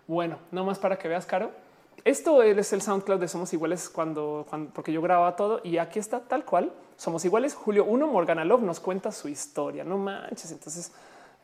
bueno, 0.08 0.40
no 0.50 0.66
más 0.66 0.80
para 0.80 0.98
que 0.98 1.08
veas, 1.08 1.28
Caro. 1.28 1.52
Esto 2.04 2.42
es 2.42 2.74
el 2.74 2.82
SoundCloud 2.82 3.20
de 3.20 3.28
Somos 3.28 3.54
Iguales 3.54 3.88
cuando, 3.88 4.48
porque 4.74 4.92
yo 4.92 5.00
grababa 5.04 5.36
todo 5.36 5.62
y 5.64 5.78
aquí 5.78 6.00
está 6.00 6.22
tal 6.22 6.44
cual. 6.44 6.74
Somos 6.98 7.24
Iguales. 7.24 7.54
Julio 7.54 7.86
1, 7.86 8.08
Morgana 8.08 8.44
Love 8.44 8.64
nos 8.64 8.80
cuenta 8.80 9.12
su 9.12 9.28
historia. 9.28 9.84
No 9.84 10.00
manches. 10.00 10.52
Entonces, 10.52 10.92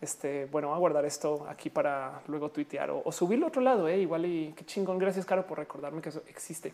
este, 0.01 0.45
bueno, 0.45 0.69
voy 0.69 0.77
a 0.77 0.79
guardar 0.79 1.05
esto 1.05 1.45
aquí 1.47 1.69
para 1.69 2.21
luego 2.27 2.49
tuitear 2.49 2.89
o, 2.89 3.11
subirlo 3.11 3.45
a 3.45 3.49
otro 3.49 3.61
lado. 3.61 3.87
Eh, 3.87 3.99
igual 3.99 4.25
y 4.25 4.53
qué 4.53 4.65
chingón. 4.65 4.97
Gracias, 4.97 5.23
Caro, 5.23 5.45
por 5.45 5.59
recordarme 5.59 6.01
que 6.01 6.09
eso 6.09 6.23
existe. 6.27 6.73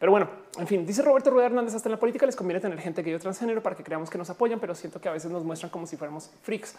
Pero 0.00 0.12
bueno, 0.12 0.30
en 0.58 0.66
fin, 0.66 0.86
dice 0.86 1.02
Roberto 1.02 1.28
Rueda 1.28 1.46
Hernández, 1.46 1.74
hasta 1.74 1.90
en 1.90 1.92
la 1.92 1.98
política 2.00 2.24
les 2.24 2.34
conviene 2.34 2.58
tener 2.58 2.80
gente 2.80 3.04
que 3.04 3.10
yo 3.10 3.18
transgénero 3.20 3.62
para 3.62 3.76
que 3.76 3.84
creamos 3.84 4.08
que 4.08 4.16
nos 4.16 4.30
apoyan, 4.30 4.58
pero 4.58 4.74
siento 4.74 4.98
que 4.98 5.10
a 5.10 5.12
veces 5.12 5.30
nos 5.30 5.44
muestran 5.44 5.70
como 5.70 5.86
si 5.86 5.98
fuéramos 5.98 6.30
freaks. 6.42 6.74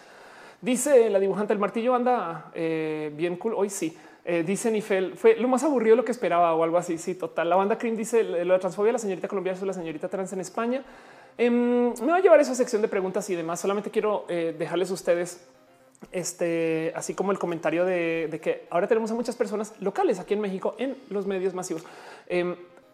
Dice 0.60 1.08
la 1.08 1.20
dibujante, 1.20 1.52
el 1.52 1.60
martillo 1.60 1.94
anda 1.94 2.50
eh, 2.52 3.12
bien 3.16 3.36
cool. 3.36 3.54
Hoy 3.56 3.70
sí. 3.70 3.96
Eh, 4.24 4.42
dice 4.44 4.70
Nifel, 4.72 5.16
fue 5.16 5.36
lo 5.36 5.46
más 5.48 5.62
aburrido 5.62 5.96
lo 5.96 6.04
que 6.04 6.10
esperaba 6.10 6.52
o 6.54 6.64
algo 6.64 6.78
así. 6.78 6.98
Sí, 6.98 7.14
total. 7.14 7.48
La 7.48 7.56
banda 7.56 7.78
Cream 7.78 7.96
dice 7.96 8.24
lo 8.24 8.54
de 8.54 8.58
transfobia, 8.58 8.92
la 8.92 8.98
señorita 8.98 9.28
colombiana 9.28 9.56
es 9.56 9.64
la 9.64 9.72
señorita 9.72 10.08
trans 10.08 10.32
en 10.32 10.40
España. 10.40 10.82
Em, 11.38 11.92
me 12.00 12.08
va 12.08 12.16
a 12.16 12.20
llevar 12.20 12.40
esa 12.40 12.56
sección 12.56 12.82
de 12.82 12.88
preguntas 12.88 13.30
y 13.30 13.36
demás. 13.36 13.60
Solamente 13.60 13.90
quiero 13.90 14.24
eh, 14.28 14.54
dejarles 14.58 14.90
a 14.90 14.94
ustedes 14.94 15.46
este, 16.10 16.92
así 16.96 17.14
como 17.14 17.30
el 17.30 17.38
comentario 17.38 17.84
de, 17.84 18.40
que 18.42 18.66
ahora 18.70 18.88
tenemos 18.88 19.12
a 19.12 19.14
muchas 19.14 19.36
personas 19.36 19.74
locales 19.80 20.18
aquí 20.18 20.34
en 20.34 20.40
México 20.40 20.74
en 20.78 20.96
los 21.08 21.26
medios 21.26 21.54
masivos. 21.54 21.84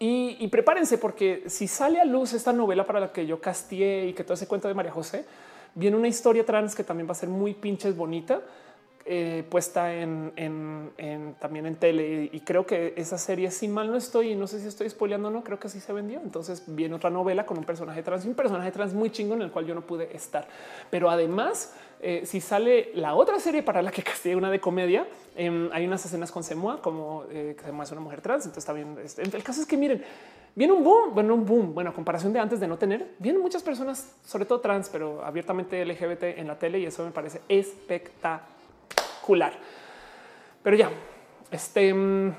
Y, 0.00 0.46
prepárense 0.48 0.96
porque 0.96 1.44
si 1.46 1.66
sale 1.66 2.00
a 2.00 2.04
luz 2.04 2.32
esta 2.32 2.52
novela 2.52 2.86
para 2.86 3.00
la 3.00 3.12
que 3.12 3.26
yo 3.26 3.40
castié 3.40 4.06
y 4.06 4.12
que 4.12 4.22
todo 4.22 4.34
ese 4.34 4.46
cuento 4.46 4.68
de 4.68 4.74
María 4.74 4.92
José, 4.92 5.24
viene 5.74 5.96
una 5.96 6.06
historia 6.06 6.46
trans 6.46 6.74
que 6.76 6.84
también 6.84 7.08
va 7.08 7.12
a 7.12 7.16
ser 7.16 7.28
muy 7.28 7.54
pinches 7.54 7.96
bonita. 7.96 8.40
Eh, 9.10 9.42
puesta 9.48 9.94
en, 9.94 10.32
también 11.40 11.64
en 11.64 11.76
tele 11.76 12.28
y 12.30 12.40
creo 12.40 12.66
que 12.66 12.92
esa 12.94 13.16
serie, 13.16 13.50
si 13.50 13.66
mal 13.66 13.90
no 13.90 13.96
estoy, 13.96 14.34
no 14.34 14.46
sé 14.46 14.60
si 14.60 14.68
estoy 14.68 14.90
spoileando 14.90 15.28
o 15.28 15.30
no, 15.30 15.42
creo 15.42 15.58
que 15.58 15.68
así 15.68 15.80
se 15.80 15.94
vendió. 15.94 16.20
Entonces 16.22 16.62
viene 16.66 16.94
otra 16.94 17.08
novela 17.08 17.46
con 17.46 17.56
un 17.56 17.64
personaje 17.64 18.02
trans 18.02 18.26
y 18.26 18.28
un 18.28 18.34
personaje 18.34 18.70
trans 18.70 18.92
muy 18.92 19.08
chingo 19.10 19.32
en 19.32 19.40
el 19.40 19.50
cual 19.50 19.64
yo 19.64 19.74
no 19.74 19.80
pude 19.80 20.14
estar. 20.14 20.46
Pero 20.90 21.08
además, 21.08 21.72
eh, 22.00 22.22
si 22.24 22.40
sale 22.40 22.92
la 22.94 23.14
otra 23.14 23.40
serie 23.40 23.62
para 23.62 23.82
la 23.82 23.90
que 23.90 24.02
castigué 24.04 24.36
una 24.36 24.50
de 24.50 24.60
comedia, 24.60 25.06
em, 25.36 25.68
hay 25.72 25.86
unas 25.86 26.04
escenas 26.04 26.30
con 26.30 26.44
Semua 26.44 26.80
como 26.80 27.24
eh, 27.30 27.56
que 27.58 27.82
es 27.82 27.92
una 27.92 28.00
mujer 28.00 28.20
trans. 28.20 28.46
Entonces 28.46 28.64
también 28.64 28.96
el 29.16 29.42
caso 29.42 29.60
es 29.60 29.66
que 29.66 29.76
miren, 29.76 30.04
viene 30.54 30.72
un 30.72 30.84
boom, 30.84 31.14
bueno, 31.14 31.34
un 31.34 31.44
boom, 31.44 31.74
bueno, 31.74 31.92
comparación 31.92 32.32
de 32.32 32.40
antes 32.40 32.60
de 32.60 32.68
no 32.68 32.78
tener, 32.78 33.14
vienen 33.18 33.42
muchas 33.42 33.62
personas, 33.62 34.14
sobre 34.24 34.44
todo 34.44 34.60
trans, 34.60 34.88
pero 34.88 35.24
abiertamente 35.24 35.84
LGBT 35.84 36.38
en 36.38 36.46
la 36.46 36.58
tele 36.58 36.78
y 36.78 36.86
eso 36.86 37.04
me 37.04 37.10
parece 37.10 37.40
espectacular. 37.48 39.52
Pero 40.62 40.76
ya, 40.76 40.90
este, 41.50 41.94
mm, 41.94 42.34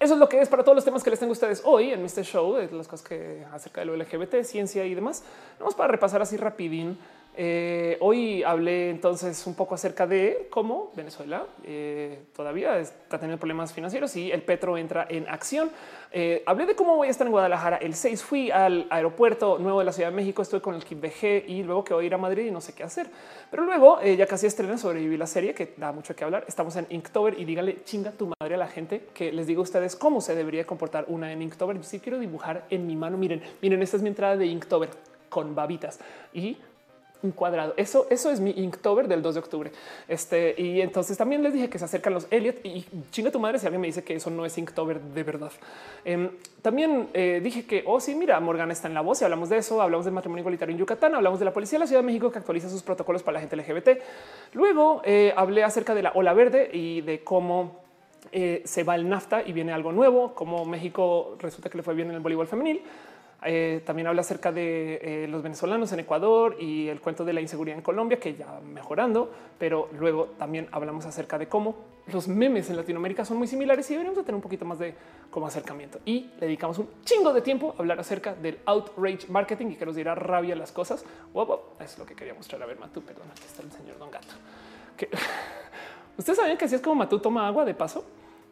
eso 0.00 0.14
es 0.14 0.20
lo 0.20 0.28
que 0.28 0.40
es 0.40 0.48
para 0.48 0.64
todos 0.64 0.76
los 0.76 0.84
temas 0.84 1.02
que 1.02 1.10
les 1.10 1.18
tengo 1.18 1.30
a 1.30 1.34
ustedes 1.34 1.62
hoy 1.64 1.92
en 1.92 2.04
este 2.04 2.24
show, 2.24 2.54
de 2.54 2.70
las 2.72 2.88
cosas 2.88 3.06
que 3.06 3.44
acerca 3.52 3.80
de 3.80 3.86
lo 3.86 3.96
LGBT, 3.96 4.42
ciencia 4.42 4.84
y 4.84 4.94
demás. 4.94 5.24
Vamos 5.58 5.74
para 5.74 5.88
repasar 5.88 6.20
así 6.20 6.36
rapidín 6.36 6.98
eh, 7.36 7.96
hoy 8.00 8.44
hablé 8.44 8.90
entonces 8.90 9.44
un 9.46 9.54
poco 9.54 9.74
acerca 9.74 10.06
de 10.06 10.46
cómo 10.50 10.92
Venezuela 10.94 11.46
eh, 11.64 12.26
todavía 12.34 12.78
está 12.78 13.18
teniendo 13.18 13.38
problemas 13.38 13.72
financieros 13.72 14.14
y 14.14 14.30
el 14.30 14.42
petro 14.42 14.78
entra 14.78 15.06
en 15.08 15.28
acción. 15.28 15.70
Eh, 16.12 16.44
hablé 16.46 16.66
de 16.66 16.76
cómo 16.76 16.94
voy 16.94 17.08
a 17.08 17.10
estar 17.10 17.26
en 17.26 17.32
Guadalajara 17.32 17.78
el 17.78 17.94
6. 17.94 18.22
Fui 18.22 18.52
al 18.52 18.86
aeropuerto 18.88 19.58
nuevo 19.58 19.80
de 19.80 19.84
la 19.84 19.92
Ciudad 19.92 20.10
de 20.10 20.16
México, 20.16 20.42
estuve 20.42 20.60
con 20.60 20.76
el 20.76 20.84
Kit 20.84 21.00
BG 21.00 21.48
y 21.48 21.64
luego 21.64 21.82
que 21.82 21.92
voy 21.92 22.04
a 22.04 22.06
ir 22.06 22.14
a 22.14 22.18
Madrid 22.18 22.46
y 22.46 22.50
no 22.52 22.60
sé 22.60 22.72
qué 22.72 22.84
hacer. 22.84 23.10
Pero 23.50 23.64
luego 23.64 24.00
ya 24.00 24.26
casi 24.26 24.46
estrena 24.46 24.78
sobrevivir 24.78 25.18
la 25.18 25.26
serie 25.26 25.54
que 25.54 25.74
da 25.76 25.90
mucho 25.90 26.14
que 26.14 26.22
hablar. 26.22 26.44
Estamos 26.46 26.76
en 26.76 26.86
Inktober 26.90 27.38
y 27.38 27.44
dígale 27.44 27.82
chinga 27.84 28.12
tu 28.12 28.32
madre 28.38 28.54
a 28.54 28.58
la 28.58 28.68
gente 28.68 29.08
que 29.12 29.32
les 29.32 29.48
digo 29.48 29.60
a 29.60 29.64
ustedes 29.64 29.96
cómo 29.96 30.20
se 30.20 30.36
debería 30.36 30.66
comportar 30.66 31.06
una 31.08 31.32
en 31.32 31.42
Inktober. 31.42 31.82
Si 31.82 31.98
quiero 31.98 32.20
dibujar 32.20 32.64
en 32.70 32.86
mi 32.86 32.94
mano, 32.94 33.18
miren, 33.18 33.42
miren, 33.60 33.82
esta 33.82 33.96
es 33.96 34.02
mi 34.02 34.08
entrada 34.08 34.36
de 34.36 34.46
Inktober 34.46 34.90
con 35.28 35.54
babitas 35.56 35.98
y 36.32 36.56
un 37.24 37.32
cuadrado. 37.32 37.74
Eso, 37.76 38.06
eso 38.10 38.30
es 38.30 38.40
mi 38.40 38.50
Inktober 38.50 39.08
del 39.08 39.22
2 39.22 39.34
de 39.34 39.40
octubre. 39.40 39.72
Este, 40.06 40.54
y 40.56 40.80
entonces 40.80 41.16
también 41.16 41.42
les 41.42 41.52
dije 41.52 41.68
que 41.68 41.78
se 41.78 41.86
acercan 41.86 42.12
los 42.12 42.26
Elliot 42.30 42.64
y 42.64 42.86
chinga 43.10 43.30
tu 43.30 43.40
madre 43.40 43.58
si 43.58 43.66
alguien 43.66 43.80
me 43.80 43.86
dice 43.86 44.04
que 44.04 44.14
eso 44.14 44.30
no 44.30 44.44
es 44.44 44.56
Inktober 44.58 45.00
de 45.00 45.22
verdad. 45.22 45.52
Em, 46.04 46.30
también 46.62 47.08
eh, 47.14 47.40
dije 47.42 47.66
que, 47.66 47.82
oh, 47.86 47.98
sí, 47.98 48.14
mira, 48.14 48.38
Morgan 48.40 48.70
está 48.70 48.88
en 48.88 48.94
la 48.94 49.00
voz 49.00 49.20
y 49.22 49.24
hablamos 49.24 49.48
de 49.48 49.56
eso. 49.56 49.80
Hablamos 49.80 50.04
del 50.04 50.14
matrimonio 50.14 50.42
igualitario 50.42 50.72
en 50.72 50.78
Yucatán, 50.78 51.14
hablamos 51.14 51.38
de 51.38 51.46
la 51.46 51.52
policía 51.52 51.78
de 51.78 51.84
la 51.84 51.86
Ciudad 51.86 52.02
de 52.02 52.06
México 52.06 52.30
que 52.30 52.38
actualiza 52.38 52.68
sus 52.68 52.82
protocolos 52.82 53.22
para 53.22 53.40
la 53.40 53.40
gente 53.40 53.56
LGBT. 53.56 54.02
Luego 54.52 55.02
eh, 55.04 55.32
hablé 55.36 55.64
acerca 55.64 55.94
de 55.94 56.02
la 56.02 56.12
ola 56.14 56.34
verde 56.34 56.70
y 56.72 57.00
de 57.00 57.24
cómo 57.24 57.84
eh, 58.32 58.62
se 58.64 58.82
va 58.82 58.96
el 58.96 59.08
NAFTA 59.08 59.42
y 59.46 59.52
viene 59.52 59.72
algo 59.72 59.92
nuevo, 59.92 60.34
como 60.34 60.64
México 60.64 61.36
resulta 61.38 61.70
que 61.70 61.76
le 61.76 61.82
fue 61.82 61.94
bien 61.94 62.08
en 62.08 62.16
el 62.16 62.20
voleibol 62.20 62.46
femenil. 62.46 62.82
Eh, 63.44 63.82
también 63.84 64.06
habla 64.06 64.22
acerca 64.22 64.52
de 64.52 64.98
eh, 65.02 65.28
los 65.28 65.42
venezolanos 65.42 65.92
en 65.92 66.00
Ecuador 66.00 66.56
y 66.58 66.88
el 66.88 67.00
cuento 67.00 67.24
de 67.24 67.32
la 67.34 67.40
inseguridad 67.40 67.76
en 67.76 67.82
Colombia, 67.82 68.18
que 68.18 68.34
ya 68.34 68.60
mejorando, 68.60 69.30
pero 69.58 69.88
luego 69.98 70.30
también 70.38 70.66
hablamos 70.72 71.04
acerca 71.04 71.36
de 71.38 71.46
cómo 71.46 71.76
los 72.06 72.26
memes 72.26 72.70
en 72.70 72.76
Latinoamérica 72.76 73.24
son 73.24 73.36
muy 73.36 73.46
similares 73.46 73.88
y 73.90 73.94
deberíamos 73.94 74.24
tener 74.24 74.34
un 74.34 74.40
poquito 74.40 74.64
más 74.64 74.78
de 74.78 74.94
como 75.30 75.46
acercamiento. 75.46 76.00
Y 76.06 76.30
le 76.40 76.46
dedicamos 76.46 76.78
un 76.78 76.88
chingo 77.04 77.32
de 77.32 77.42
tiempo 77.42 77.74
a 77.76 77.80
hablar 77.82 78.00
acerca 78.00 78.34
del 78.34 78.58
outrage 78.64 79.26
marketing 79.28 79.72
y 79.72 79.76
que 79.76 79.84
nos 79.84 79.96
dirá 79.96 80.14
rabia 80.14 80.56
las 80.56 80.72
cosas. 80.72 81.04
Wow, 81.32 81.60
es 81.80 81.98
lo 81.98 82.06
que 82.06 82.14
quería 82.14 82.34
mostrar. 82.34 82.62
A 82.62 82.66
ver, 82.66 82.78
Matú, 82.78 83.02
perdón, 83.02 83.26
aquí 83.30 83.44
está 83.46 83.62
el 83.62 83.72
señor 83.72 83.98
Don 83.98 84.10
Gato. 84.10 84.34
Ustedes 86.16 86.38
saben 86.38 86.56
que 86.56 86.64
así 86.64 86.76
es 86.76 86.80
como 86.80 86.94
Matú 86.94 87.18
toma 87.18 87.46
agua 87.46 87.64
de 87.64 87.74
paso. 87.74 88.04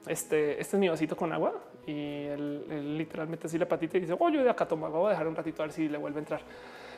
Este, 0.07 0.61
este 0.61 0.77
es 0.77 0.81
mi 0.81 0.89
vasito 0.89 1.17
con 1.17 1.33
agua 1.33 1.55
y 1.87 2.27
él, 2.27 2.97
literalmente 2.99 3.47
así 3.47 3.57
la 3.59 3.69
patita 3.69 3.97
y 3.97 4.01
dice, 4.01 4.17
oh, 4.19 4.29
yo 4.29 4.43
de 4.43 4.51
acá 4.51 4.67
tomo 4.67 4.87
agua, 4.87 4.99
voy 4.99 5.07
a 5.09 5.11
dejar 5.11 5.29
un 5.29 5.37
ratito 5.37 5.63
a 5.63 5.67
ver 5.67 5.73
si 5.73 5.89
le 5.89 5.99
vuelve 5.99 6.19
a 6.19 6.21
entrar. 6.21 6.41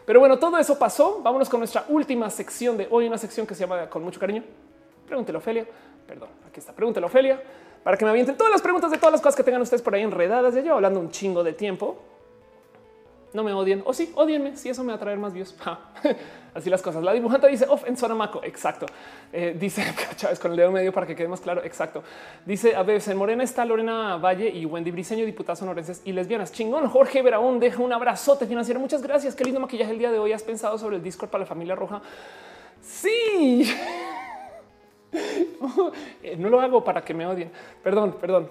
Pero 0.06 0.20
bueno, 0.20 0.38
todo 0.38 0.58
eso 0.58 0.78
pasó. 0.78 1.20
Vámonos 1.22 1.48
con 1.48 1.60
nuestra 1.60 1.84
última 1.88 2.28
sección 2.30 2.76
de 2.76 2.88
hoy, 2.90 3.06
una 3.06 3.18
sección 3.18 3.46
que 3.46 3.54
se 3.54 3.60
llama 3.60 3.88
con 3.88 4.02
mucho 4.02 4.20
cariño. 4.20 4.42
Pregúntelo, 5.06 5.38
Ofelia. 5.38 5.66
Perdón, 6.06 6.28
aquí 6.46 6.60
está. 6.60 6.72
Pregúntelo, 6.72 7.06
Ofelia, 7.06 7.42
para 7.82 7.96
que 7.96 8.04
me 8.04 8.10
avienten 8.10 8.36
todas 8.36 8.52
las 8.52 8.60
preguntas 8.60 8.90
de 8.90 8.98
todas 8.98 9.12
las 9.12 9.20
cosas 9.20 9.36
que 9.36 9.42
tengan 9.42 9.62
ustedes 9.62 9.82
por 9.82 9.94
ahí 9.94 10.02
enredadas. 10.02 10.54
Ya 10.54 10.60
llevo 10.60 10.76
hablando 10.76 11.00
un 11.00 11.10
chingo 11.10 11.42
de 11.42 11.54
tiempo 11.54 12.02
no 13.34 13.42
me 13.42 13.52
odien 13.52 13.82
o 13.84 13.92
sí, 13.92 14.12
odienme. 14.14 14.56
Si 14.56 14.70
eso 14.70 14.82
me 14.82 14.92
va 14.92 14.96
a 14.96 15.00
traer 15.00 15.18
más 15.18 15.34
views. 15.34 15.54
Así 16.54 16.70
las 16.70 16.80
cosas. 16.80 17.02
La 17.02 17.12
dibujante 17.12 17.48
dice 17.48 17.66
off 17.68 17.82
en 17.86 17.96
Sonamaco. 17.96 18.42
Exacto. 18.44 18.86
Eh, 19.32 19.56
dice 19.58 19.84
Chávez 20.16 20.38
con 20.38 20.52
el 20.52 20.56
dedo 20.56 20.70
medio 20.70 20.92
para 20.92 21.04
que 21.04 21.16
quede 21.16 21.26
más 21.26 21.40
claro. 21.40 21.62
Exacto. 21.64 22.04
Dice 22.46 22.76
a 22.76 22.84
veces 22.84 23.08
en 23.08 23.18
Morena 23.18 23.42
está 23.42 23.64
Lorena 23.64 24.16
Valle 24.16 24.48
y 24.48 24.64
Wendy 24.64 24.92
Briseño, 24.92 25.26
diputadas 25.26 25.58
sonorenses 25.58 26.00
y 26.04 26.12
lesbianas. 26.12 26.52
Chingón. 26.52 26.88
Jorge 26.88 27.22
Veraún 27.22 27.58
deja 27.58 27.82
un 27.82 27.92
abrazote 27.92 28.46
financiero. 28.46 28.78
Muchas 28.78 29.02
gracias. 29.02 29.34
Qué 29.34 29.44
lindo 29.44 29.58
maquillaje 29.58 29.90
el 29.90 29.98
día 29.98 30.12
de 30.12 30.18
hoy. 30.20 30.32
Has 30.32 30.44
pensado 30.44 30.78
sobre 30.78 30.96
el 30.96 31.02
Discord 31.02 31.28
para 31.28 31.42
la 31.42 31.46
familia 31.46 31.74
roja. 31.74 32.00
Sí. 32.80 33.68
Eh, 36.22 36.36
no 36.36 36.48
lo 36.48 36.60
hago 36.60 36.82
para 36.82 37.04
que 37.04 37.14
me 37.14 37.26
odien. 37.26 37.50
Perdón, 37.82 38.16
perdón. 38.20 38.48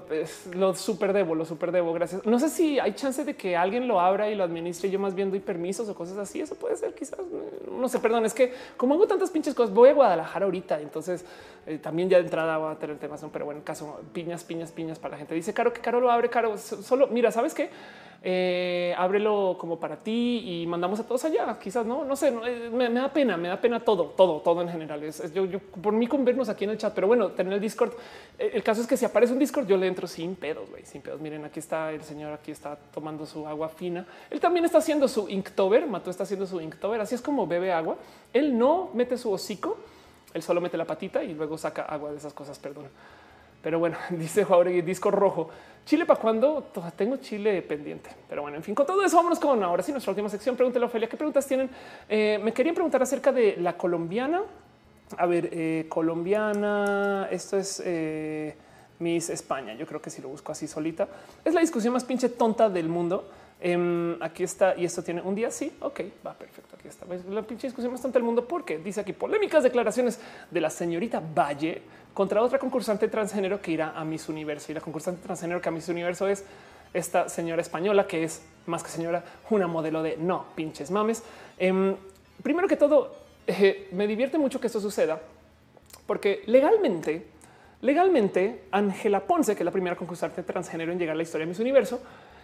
lo 0.53 0.75
super 0.75 1.13
debo, 1.13 1.35
lo 1.35 1.45
super 1.45 1.71
debo. 1.71 1.93
Gracias. 1.93 2.25
No 2.25 2.39
sé 2.39 2.49
si 2.49 2.79
hay 2.79 2.93
chance 2.93 3.23
de 3.23 3.35
que 3.35 3.55
alguien 3.55 3.87
lo 3.87 3.99
abra 3.99 4.29
y 4.29 4.35
lo 4.35 4.43
administre. 4.43 4.89
Yo 4.89 4.99
más 4.99 5.15
bien 5.15 5.29
doy 5.29 5.39
permisos 5.39 5.89
o 5.89 5.95
cosas 5.95 6.17
así. 6.17 6.41
Eso 6.41 6.55
puede 6.55 6.75
ser 6.75 6.93
quizás. 6.93 7.19
No 7.71 7.89
sé, 7.89 7.99
perdón. 7.99 8.25
Es 8.25 8.33
que 8.33 8.53
como 8.77 8.93
hago 8.93 9.07
tantas 9.07 9.31
pinches 9.31 9.53
cosas, 9.53 9.73
voy 9.73 9.89
a 9.89 9.93
Guadalajara 9.93 10.45
ahorita. 10.45 10.81
Entonces 10.81 11.25
eh, 11.65 11.77
también 11.77 12.09
ya 12.09 12.17
de 12.17 12.23
entrada 12.23 12.57
va 12.57 12.71
a 12.71 12.79
tener 12.79 12.97
temas. 12.97 13.23
Pero 13.31 13.45
bueno, 13.45 13.61
caso 13.63 13.99
piñas, 14.13 14.43
piñas, 14.43 14.71
piñas 14.71 14.99
para 14.99 15.13
la 15.13 15.17
gente. 15.17 15.33
Dice 15.35 15.53
Caro 15.53 15.73
que 15.73 15.81
Caro 15.81 15.99
lo 15.99 16.11
abre. 16.11 16.29
Caro 16.29 16.57
solo 16.57 17.07
mira, 17.07 17.31
sabes 17.31 17.53
qué? 17.53 17.69
Eh, 18.25 18.95
ábrelo 18.97 19.57
como 19.59 19.77
para 19.77 19.97
ti 19.97 20.43
y 20.45 20.65
mandamos 20.65 20.97
a 20.97 21.05
todos 21.05 21.25
allá. 21.25 21.59
Quizás 21.59 21.85
no, 21.85 22.05
no 22.05 22.15
sé, 22.15 22.29
eh, 22.29 22.69
me, 22.71 22.89
da 22.89 23.11
pena, 23.11 23.35
me 23.35 23.49
da 23.49 23.59
pena 23.59 23.81
todo, 23.81 24.13
todo, 24.15 24.39
todo 24.39 24.61
en 24.61 24.69
general. 24.69 25.03
Es, 25.03 25.33
yo, 25.33 25.59
por 25.59 25.91
mí 25.91 26.07
convernos 26.07 26.47
aquí 26.47 26.63
en 26.63 26.69
el 26.69 26.77
chat, 26.77 26.93
pero 26.93 27.07
bueno, 27.07 27.31
tener 27.31 27.51
el 27.51 27.59
Discord. 27.59 27.91
Eh, 28.39 28.51
el 28.53 28.63
caso 28.63 28.79
es 28.79 28.87
que 28.87 28.95
si 28.95 29.03
aparece 29.03 29.33
un 29.33 29.39
Discord, 29.39 29.67
yo 29.67 29.75
le 29.75 29.87
entro 29.87 30.07
sin 30.07 30.35
pedos, 30.35 30.69
güey, 30.69 30.85
sin 30.85 31.01
pedos. 31.01 31.19
Miren, 31.19 31.43
aquí 31.43 31.59
está 31.59 31.91
el 31.91 32.01
señor, 32.01 32.31
aquí 32.31 32.51
está 32.51 32.77
tomando 32.93 33.25
su 33.25 33.45
agua 33.45 33.67
fina. 33.67 34.05
Él 34.29 34.39
también 34.39 34.63
está 34.63 34.77
haciendo 34.77 35.09
su 35.09 35.27
Inktober. 35.27 35.85
Mató 35.85 36.09
está 36.09 36.23
haciendo 36.23 36.47
su 36.47 36.61
Inktober. 36.61 37.01
Así 37.01 37.15
es 37.15 37.21
como 37.21 37.45
bebe 37.45 37.73
agua. 37.73 37.97
Él 38.31 38.57
no 38.57 38.89
mete 38.93 39.17
su 39.17 39.33
hocico, 39.33 39.77
él 40.33 40.41
solo 40.41 40.61
mete 40.61 40.77
la 40.77 40.85
patita 40.85 41.21
y 41.21 41.33
luego 41.33 41.57
saca 41.57 41.81
agua 41.81 42.11
de 42.11 42.17
esas 42.17 42.33
cosas. 42.33 42.57
Perdón. 42.57 42.85
Pero 43.63 43.79
bueno, 43.79 43.97
dice 44.11 44.45
Jauregui, 44.45 44.81
disco 44.81 45.09
rojo. 45.09 45.49
Chile 45.85 46.05
para 46.05 46.19
cuando 46.19 46.71
tengo 46.95 47.17
Chile 47.17 47.61
pendiente. 47.61 48.09
Pero 48.29 48.41
bueno, 48.41 48.57
en 48.57 48.63
fin, 48.63 48.75
con 48.75 48.85
todo 48.85 49.03
eso, 49.03 49.17
vámonos 49.17 49.39
con 49.39 49.61
ahora 49.63 49.81
sí 49.83 49.91
nuestra 49.91 50.11
última 50.11 50.29
sección. 50.29 50.55
Pregúntale 50.55 50.85
a 50.85 50.87
Ophelia 50.87 51.09
qué 51.09 51.17
preguntas 51.17 51.45
tienen. 51.45 51.69
Eh, 52.07 52.39
me 52.41 52.53
querían 52.53 52.75
preguntar 52.75 53.01
acerca 53.01 53.31
de 53.31 53.57
la 53.57 53.75
colombiana 53.75 54.43
A 55.17 55.25
ver, 55.25 55.49
eh, 55.51 55.85
colombiana. 55.89 57.27
Esto 57.31 57.57
es 57.57 57.81
eh, 57.85 58.55
Miss 58.99 59.29
España. 59.29 59.73
Yo 59.73 59.85
creo 59.85 60.01
que 60.01 60.09
si 60.09 60.21
lo 60.21 60.29
busco 60.29 60.51
así 60.51 60.67
solita 60.67 61.07
es 61.43 61.53
la 61.53 61.61
discusión 61.61 61.93
más 61.93 62.05
pinche 62.05 62.29
tonta 62.29 62.69
del 62.69 62.87
mundo. 62.87 63.29
Em, 63.59 64.21
aquí 64.21 64.43
está 64.43 64.75
y 64.77 64.85
esto 64.85 65.03
tiene 65.03 65.21
un 65.21 65.35
día. 65.35 65.51
Sí, 65.51 65.71
ok, 65.79 66.01
va 66.25 66.33
perfecto. 66.33 66.75
Aquí 66.77 66.87
está 66.87 67.05
la 67.29 67.41
pinche 67.43 67.67
discusión 67.67 67.91
más 67.91 68.01
tonta 68.01 68.19
del 68.19 68.25
mundo 68.25 68.45
porque 68.45 68.77
dice 68.77 69.01
aquí 69.01 69.13
polémicas 69.13 69.63
declaraciones 69.63 70.19
de 70.49 70.61
la 70.61 70.69
señorita 70.69 71.21
Valle 71.21 71.81
contra 72.13 72.41
otra 72.41 72.59
concursante 72.59 73.07
transgénero 73.07 73.61
que 73.61 73.71
irá 73.71 73.93
a 73.95 74.03
Miss 74.05 74.29
Universo. 74.29 74.71
Y 74.71 74.75
la 74.75 74.81
concursante 74.81 75.21
transgénero 75.21 75.61
que 75.61 75.69
a 75.69 75.71
Miss 75.71 75.89
Universo 75.89 76.27
es 76.27 76.45
esta 76.93 77.27
señora 77.27 77.61
española 77.61 78.07
que 78.07 78.23
es 78.23 78.43
más 78.65 78.83
que 78.83 78.89
señora, 78.89 79.23
una 79.49 79.67
modelo 79.67 80.03
de 80.03 80.17
no 80.17 80.45
pinches 80.55 80.91
mames. 80.91 81.23
Em, 81.57 81.95
primero 82.41 82.67
que 82.67 82.77
todo, 82.77 83.15
eh, 83.47 83.89
me 83.91 84.07
divierte 84.07 84.37
mucho 84.37 84.59
que 84.59 84.67
esto 84.67 84.79
suceda 84.79 85.19
porque 86.05 86.43
legalmente, 86.45 87.25
legalmente, 87.81 88.65
Ángela 88.71 89.21
Ponce, 89.21 89.55
que 89.55 89.63
es 89.63 89.65
la 89.65 89.71
primera 89.71 89.95
concursante 89.95 90.43
transgénero 90.43 90.91
en 90.91 90.99
llegar 90.99 91.13
a 91.13 91.17
la 91.17 91.23
historia 91.23 91.45
de 91.45 91.49
Miss 91.49 91.59
Universo, 91.59 91.99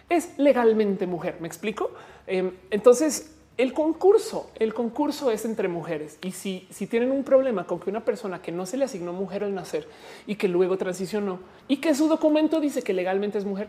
es 0.08 0.38
legalmente 0.38 1.06
mujer. 1.06 1.36
Me 1.40 1.46
explico. 1.46 1.92
Em, 2.26 2.52
entonces, 2.70 3.36
el 3.60 3.74
concurso, 3.74 4.50
el 4.58 4.72
concurso 4.72 5.30
es 5.30 5.44
entre 5.44 5.68
mujeres 5.68 6.18
y 6.22 6.32
si, 6.32 6.66
si 6.70 6.86
tienen 6.86 7.10
un 7.10 7.24
problema 7.24 7.66
con 7.66 7.78
que 7.78 7.90
una 7.90 8.02
persona 8.02 8.40
que 8.40 8.52
no 8.52 8.64
se 8.64 8.78
le 8.78 8.86
asignó 8.86 9.12
mujer 9.12 9.44
al 9.44 9.54
nacer 9.54 9.86
y 10.26 10.36
que 10.36 10.48
luego 10.48 10.78
transicionó 10.78 11.40
y 11.68 11.76
que 11.76 11.94
su 11.94 12.08
documento 12.08 12.58
dice 12.58 12.80
que 12.80 12.94
legalmente 12.94 13.36
es 13.36 13.44
mujer, 13.44 13.68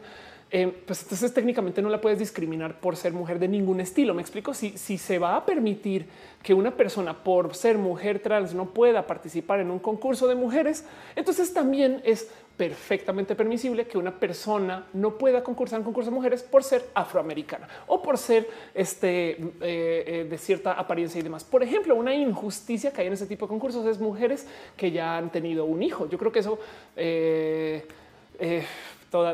eh, 0.50 0.82
pues 0.86 1.04
entonces 1.04 1.34
técnicamente 1.34 1.82
no 1.82 1.90
la 1.90 2.00
puedes 2.00 2.20
discriminar 2.20 2.80
por 2.80 2.96
ser 2.96 3.12
mujer 3.12 3.38
de 3.38 3.50
ningún 3.50 3.82
estilo. 3.82 4.14
Me 4.14 4.22
explico 4.22 4.54
si, 4.54 4.78
si 4.78 4.98
se 4.98 5.20
va 5.20 5.36
a 5.36 5.46
permitir 5.46 6.08
que 6.42 6.54
una 6.54 6.76
persona 6.78 7.24
por 7.24 7.54
ser 7.54 7.78
mujer 7.78 8.20
trans 8.20 8.54
no 8.54 8.74
pueda 8.74 9.08
participar 9.08 9.60
en 9.60 9.72
un 9.72 9.80
concurso 9.80 10.28
de 10.28 10.36
mujeres, 10.36 10.86
entonces 11.18 11.54
también 11.54 12.02
es 12.06 12.30
perfectamente 12.58 13.36
permisible 13.36 13.88
que 13.88 13.98
una 13.98 14.12
persona 14.20 14.86
no 14.94 15.18
pueda 15.18 15.44
concursar 15.44 15.80
en 15.80 15.84
concurso 15.84 16.12
de 16.12 16.16
mujeres 16.16 16.44
por 16.44 16.64
ser 16.64 16.86
afroamericana 16.94 17.68
o 17.88 18.02
por 18.02 18.18
ser 18.18 18.48
este, 18.74 19.32
eh, 19.32 19.50
eh, 19.62 20.28
de 20.30 20.38
cierta 20.38 20.74
apariencia 20.74 21.20
y 21.20 21.24
demás. 21.24 21.44
Por 21.44 21.64
ejemplo, 21.64 21.96
una 21.96 22.14
injusticia 22.14 22.92
que 22.92 23.02
hay 23.02 23.08
en 23.08 23.14
ese 23.14 23.26
tipo 23.26 23.46
de 23.46 23.50
concursos 23.50 23.86
es 23.86 24.00
mujeres 24.00 24.48
que 24.78 24.92
ya 24.92 25.18
han 25.18 25.32
tenido 25.32 25.66
un 25.66 25.82
hijo. 25.82 26.08
Yo 26.08 26.18
creo 26.18 26.32
que 26.32 26.40
eso 26.40 26.60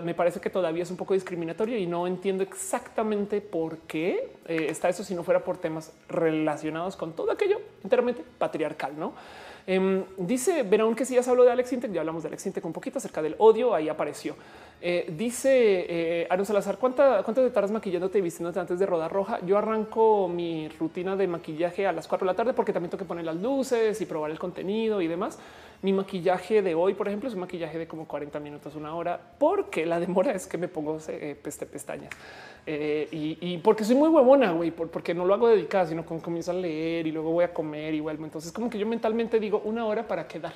me 0.04 0.16
parece 0.16 0.40
que 0.40 0.50
todavía 0.50 0.84
es 0.84 0.92
un 0.92 0.98
poco 0.98 1.14
discriminatorio 1.14 1.78
y 1.78 1.86
no 1.86 2.08
entiendo 2.08 2.44
exactamente 2.44 3.42
por 3.42 3.78
qué 3.80 4.32
eh, 4.48 4.68
está 4.70 4.90
eso 4.90 5.04
si 5.04 5.14
no 5.14 5.24
fuera 5.24 5.44
por 5.44 5.58
temas 5.58 5.94
relacionados 6.10 6.96
con 6.96 7.14
todo 7.14 7.32
aquello 7.32 7.62
enteramente 7.84 8.24
patriarcal, 8.38 8.94
¿no? 8.98 9.14
Em, 9.70 10.06
dice 10.16 10.64
Verón 10.64 10.96
que 10.96 11.04
si 11.04 11.16
ya 11.16 11.22
se 11.22 11.30
habló 11.30 11.44
de 11.44 11.52
Alex 11.52 11.74
Intec, 11.74 11.92
ya 11.92 12.00
hablamos 12.00 12.24
de 12.24 12.30
Alex 12.30 12.46
Intec 12.46 12.66
un 12.66 12.72
poquito 12.72 13.00
acerca 13.00 13.22
del 13.22 13.36
odio, 13.38 13.76
ahí 13.76 13.90
apareció. 13.90 14.38
Eh, 14.80 15.12
dice 15.18 15.86
eh, 15.90 16.28
Aaron 16.30 16.46
Salazar, 16.46 16.78
¿cuánta, 16.78 17.22
¿cuánto 17.24 17.50
te 17.50 17.68
maquillándote 17.68 18.20
y 18.20 18.22
vistiéndote 18.22 18.62
antes 18.62 18.80
de 18.80 18.86
rodar 18.86 19.12
roja? 19.12 19.40
Yo 19.46 19.58
arranco 19.58 20.30
mi 20.30 20.70
rutina 20.70 21.18
de 21.18 21.28
maquillaje 21.28 21.86
a 21.86 21.92
las 21.92 22.08
4 22.08 22.26
de 22.26 22.32
la 22.32 22.36
tarde 22.38 22.54
porque 22.54 22.72
también 22.72 22.92
tengo 22.92 23.04
que 23.04 23.08
poner 23.08 23.26
las 23.26 23.36
luces 23.36 24.00
y 24.00 24.06
probar 24.06 24.32
el 24.32 24.40
contenido 24.40 25.02
y 25.02 25.08
demás. 25.08 25.38
Mi 25.82 25.94
maquillaje 25.94 26.62
de 26.62 26.74
hoy, 26.74 26.96
por 26.96 27.08
ejemplo, 27.08 27.30
es 27.30 27.36
un 27.36 27.42
maquillaje 27.42 27.78
de 27.78 27.88
como 27.88 28.08
40 28.08 28.40
minutos, 28.40 28.76
una 28.76 28.96
hora, 28.96 29.20
porque 29.38 29.86
la 29.86 30.00
demora 30.00 30.32
es 30.32 30.48
que 30.48 30.58
me 30.58 30.68
pongo 30.68 30.98
eh, 31.08 31.38
peste 31.42 31.66
pestañas. 31.66 32.10
Eh, 32.66 33.08
y, 33.12 33.58
porque 33.60 33.84
soy 33.84 33.96
muy 33.96 34.10
huevona, 34.10 34.52
güey, 34.52 34.72
porque 34.72 35.14
no 35.14 35.26
lo 35.26 35.34
hago 35.34 35.48
dedicada, 35.48 35.86
sino 35.86 36.06
como 36.06 36.22
comienzo 36.22 36.52
a 36.52 36.56
leer 36.56 37.06
y 37.08 37.12
luego 37.12 37.32
voy 37.32 37.46
a 37.46 37.54
comer 37.54 37.94
igual. 37.94 38.18
Entonces, 38.22 38.52
como 38.52 38.70
que 38.70 38.80
yo 38.80 38.88
mentalmente 38.88 39.40
digo 39.40 39.62
una 39.64 39.86
hora 39.86 40.08
para 40.08 40.28
quedar, 40.28 40.54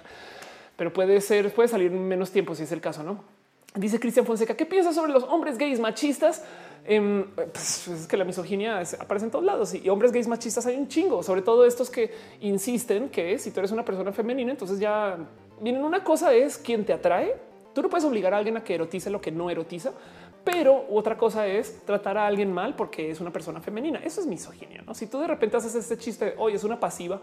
pero 0.76 0.92
puede 0.92 1.22
ser, 1.22 1.54
puede 1.54 1.70
salir 1.70 1.92
menos 1.92 2.32
tiempo 2.32 2.56
si 2.56 2.64
es 2.64 2.72
el 2.72 2.82
caso, 2.82 3.04
no? 3.04 3.41
Dice 3.74 4.02
Cristian 4.02 4.26
Fonseca, 4.26 4.54
¿qué 4.56 4.66
piensas 4.66 4.96
sobre 4.96 5.14
los 5.14 5.24
hombres 5.24 5.58
gays 5.58 5.80
machistas? 5.80 6.44
Em, 6.84 7.26
pues 7.54 7.88
es 7.88 8.06
que 8.08 8.18
la 8.18 8.26
misoginia 8.26 8.82
aparece 9.00 9.26
en 9.26 9.32
todos 9.32 9.46
lados 9.46 9.74
y 9.74 9.88
hombres 9.88 10.12
gays 10.12 10.28
machistas 10.28 10.66
hay 10.66 10.76
un 10.76 10.90
chingo, 10.90 11.24
sobre 11.24 11.42
todo 11.42 11.64
estos 11.66 11.90
que 11.90 12.12
insisten 12.42 13.08
que 13.10 13.40
si 13.40 13.52
tú 13.52 13.62
eres 13.62 13.72
una 13.72 13.86
persona 13.86 14.12
femenina, 14.12 14.52
entonces 14.52 14.78
ya 14.78 15.18
vienen 15.62 15.86
una 15.86 16.04
cosa 16.04 16.34
es 16.34 16.58
quien 16.58 16.84
te 16.86 16.92
atrae. 16.92 17.36
Tú 17.74 17.82
no 17.82 17.90
puedes 17.90 18.04
obligar 18.04 18.34
a 18.34 18.38
alguien 18.38 18.58
a 18.58 18.64
que 18.64 18.76
erotice 18.76 19.10
lo 19.10 19.22
que 19.22 19.32
no 19.32 19.50
erotiza, 19.50 19.94
pero 20.44 20.86
otra 20.90 21.18
cosa 21.18 21.48
es 21.48 21.86
tratar 21.86 22.18
a 22.18 22.26
alguien 22.26 22.52
mal 22.52 22.76
porque 22.76 23.10
es 23.10 23.22
una 23.22 23.32
persona 23.32 23.62
femenina. 23.62 24.00
Eso 24.04 24.20
es 24.20 24.28
misoginia. 24.28 24.84
¿no? 24.86 24.94
Si 24.94 25.08
tú 25.08 25.20
de 25.20 25.28
repente 25.28 25.56
haces 25.56 25.76
este 25.76 25.98
chiste, 25.98 26.34
hoy 26.38 26.56
es 26.56 26.64
una 26.66 26.80
pasiva 26.80 27.22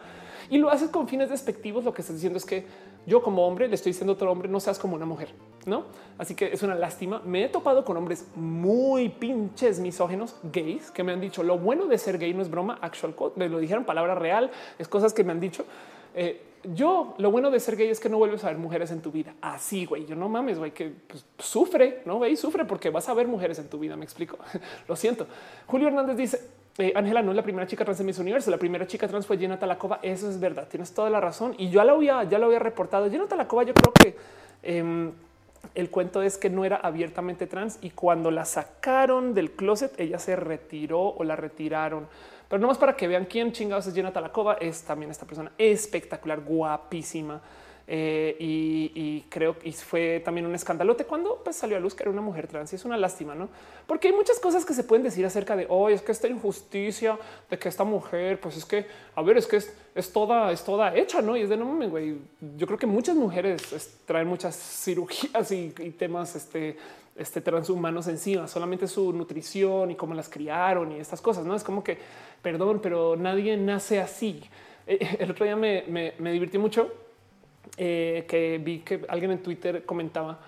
y 0.49 0.57
lo 0.57 0.71
haces 0.71 0.89
con 0.89 1.09
fines 1.09 1.29
despectivos, 1.29 1.85
lo 1.85 1.93
que 1.93 2.01
estás 2.01 2.17
diciendo 2.17 2.39
es 2.39 2.47
que 2.47 2.65
yo 3.09 3.23
como 3.23 3.47
hombre 3.47 3.67
le 3.67 3.75
estoy 3.75 3.91
diciendo 3.91 4.13
a 4.13 4.15
otro 4.15 4.31
hombre 4.31 4.49
no 4.49 4.61
seas 4.61 4.79
como 4.79 4.95
una 4.95 5.07
mujer, 5.07 5.31
no? 5.67 5.87
Así 6.19 6.35
que 6.35 6.53
es 6.53 6.63
una 6.63 6.75
lástima. 6.75 7.23
Me 7.25 7.45
he 7.45 7.49
topado 7.49 7.85
con 7.85 7.97
hombres 7.97 8.27
muy 8.37 9.09
pinches 9.09 9.81
misógenos 9.81 10.37
gays 10.53 10.91
que 10.91 11.03
me 11.03 11.13
han 11.13 11.21
dicho 11.21 11.43
lo 11.43 11.59
bueno 11.59 11.87
de 11.87 11.97
ser 11.99 12.19
gay 12.19 12.35
no 12.35 12.43
es 12.43 12.51
broma. 12.51 12.79
Actual 12.83 13.15
me 13.37 13.49
lo 13.49 13.59
dijeron 13.59 13.85
palabra 13.85 14.15
real, 14.15 14.51
es 14.79 14.87
cosas 14.87 15.15
que 15.15 15.25
me 15.25 15.33
han 15.33 15.41
dicho. 15.41 15.65
Eh, 16.15 16.43
yo 16.75 17.15
lo 17.19 17.31
bueno 17.31 17.51
de 17.51 17.61
ser 17.61 17.77
gay 17.77 17.89
es 17.89 18.01
que 18.01 18.09
no 18.09 18.19
vuelves 18.19 18.45
a 18.45 18.49
ver 18.49 18.59
mujeres 18.59 18.91
en 18.91 19.01
tu 19.01 19.11
vida. 19.11 19.35
Así, 19.41 19.87
güey. 19.87 20.05
Yo 20.07 20.17
no 20.17 20.29
mames, 20.29 20.59
güey, 20.59 20.73
que 20.73 20.93
pues, 21.07 21.25
sufre, 21.39 22.03
no 22.05 22.17
güey, 22.17 22.37
sufre 22.37 22.65
porque 22.65 22.91
vas 22.91 23.09
a 23.09 23.15
ver 23.15 23.27
mujeres 23.27 23.59
en 23.59 23.69
tu 23.69 23.79
vida. 23.79 23.97
Me 23.97 24.05
explico. 24.05 24.39
lo 24.89 24.97
siento. 24.97 25.27
Julio 25.67 25.89
Hernández 25.89 26.17
dice: 26.17 26.51
eh, 26.79 26.93
Ángela 26.95 27.23
no 27.23 27.33
es 27.33 27.37
la 27.37 27.43
primera 27.43 27.67
chica 27.67 27.85
trans 27.85 28.01
en 28.01 28.07
Miss 28.07 28.19
Universo. 28.19 28.51
La 28.51 28.59
primera 28.59 28.87
chica 28.87 29.07
trans 29.07 29.27
fue 29.27 29.39
Jenna 29.39 29.59
Talacova. 29.59 30.01
Eso 30.03 30.31
es 30.31 30.41
verdad. 30.41 30.69
Tienes 30.69 30.93
toda 30.93 31.11
la 31.11 31.21
razón. 31.21 31.55
Y 31.59 31.71
yo 31.71 31.83
lo 31.85 31.95
había, 31.95 32.25
ya 32.25 32.39
lo 32.39 32.47
había 32.47 32.59
reportado. 32.59 33.11
Jenna 33.11 33.27
Talacova, 33.27 33.65
yo 33.65 33.75
creo 33.75 33.93
que 33.93 34.17
em, 34.63 35.13
el 35.75 35.91
cuento 35.91 36.23
es 36.23 36.39
que 36.39 36.51
no 36.51 36.65
era 36.65 36.77
abiertamente 36.77 37.47
trans 37.47 37.79
y 37.83 37.91
cuando 37.91 38.31
la 38.31 38.45
sacaron 38.45 39.35
del 39.35 39.53
closet, 39.53 39.99
ella 40.01 40.19
se 40.19 40.37
retiró 40.37 41.01
o 41.01 41.25
la 41.25 41.37
retiraron 41.37 42.07
pero 42.49 42.61
no 42.61 42.69
más 42.69 42.79
para 42.79 42.97
que 42.97 43.07
vean 43.07 43.27
quién 43.27 43.53
chingados 43.53 43.87
es 43.87 43.95
Jenna 43.95 44.13
Talakova, 44.13 44.55
es 44.55 44.83
también 44.83 45.11
esta 45.11 45.27
persona 45.27 45.53
espectacular, 45.59 46.41
guapísima. 46.41 47.41
Eh, 47.91 48.37
y, 48.39 49.25
creo 49.31 49.59
que 49.59 49.73
fue 49.73 50.21
también 50.23 50.47
un 50.47 50.55
escandalote 50.55 51.05
cuando 51.05 51.41
pues, 51.43 51.57
salió 51.57 51.77
a 51.77 51.81
luz 51.81 51.95
que 51.95 52.03
era 52.03 52.11
una 52.11 52.21
mujer 52.21 52.47
trans 52.47 52.73
y 52.73 52.77
es 52.77 52.85
una 52.85 52.99
lástima, 52.99 53.35
no? 53.35 53.49
Porque 53.87 54.09
hay 54.09 54.15
muchas 54.15 54.39
cosas 54.39 54.67
que 54.67 54.75
se 54.75 54.85
pueden 54.85 55.03
decir 55.03 55.25
acerca 55.25 55.57
de 55.57 55.67
hoy 55.71 55.95
es 55.95 56.03
que 56.03 56.13
esta 56.13 56.29
injusticia 56.29 57.19
de 57.51 57.59
que 57.59 57.69
esta 57.69 57.85
mujer, 57.85 58.41
pues 58.41 58.59
es 58.59 58.67
que 58.67 58.87
a 59.15 59.23
ver, 59.23 59.39
es 59.39 59.47
que 59.47 59.57
es, 59.57 60.13
toda, 60.13 60.53
es 60.53 60.63
toda 60.65 60.95
hecha, 60.95 61.23
no? 61.23 61.35
Y 61.35 61.43
es 61.43 61.49
de 61.49 61.57
no 61.57 61.65
mames, 61.65 61.91
güey. 61.91 62.19
Yo 62.57 62.67
creo 62.67 62.79
que 62.79 62.87
muchas 62.87 63.17
mujeres 63.17 63.91
traen 64.05 64.29
muchas 64.29 64.55
cirugías 64.57 65.51
y, 65.51 65.71
temas 65.99 66.37
este, 66.37 66.77
este 67.17 67.41
transhumanos 67.41 68.07
encima, 68.09 68.47
solamente 68.49 68.87
su 68.87 69.15
nutrición 69.15 69.91
y 69.91 69.95
cómo 69.95 70.15
las 70.15 70.29
criaron 70.29 70.93
y 70.93 71.01
estas 71.01 71.23
cosas. 71.23 71.47
No 71.47 71.55
es 71.55 71.65
como 71.65 71.83
que, 71.83 71.97
perdón, 72.43 72.81
pero 72.83 73.17
nadie 73.17 73.57
nace 73.57 73.99
así. 73.99 74.43
Eh, 74.87 75.17
el 75.21 75.31
otro 75.31 75.47
día 75.47 75.57
me, 75.57 75.85
me, 75.89 76.33
divirtió 76.33 76.61
mucho 76.61 77.08
eh, 77.77 78.25
que 78.29 78.59
vi 78.59 78.81
que 78.81 79.05
alguien 79.09 79.33
en 79.33 79.43
Twitter 79.43 79.85
comentaba 79.85 80.39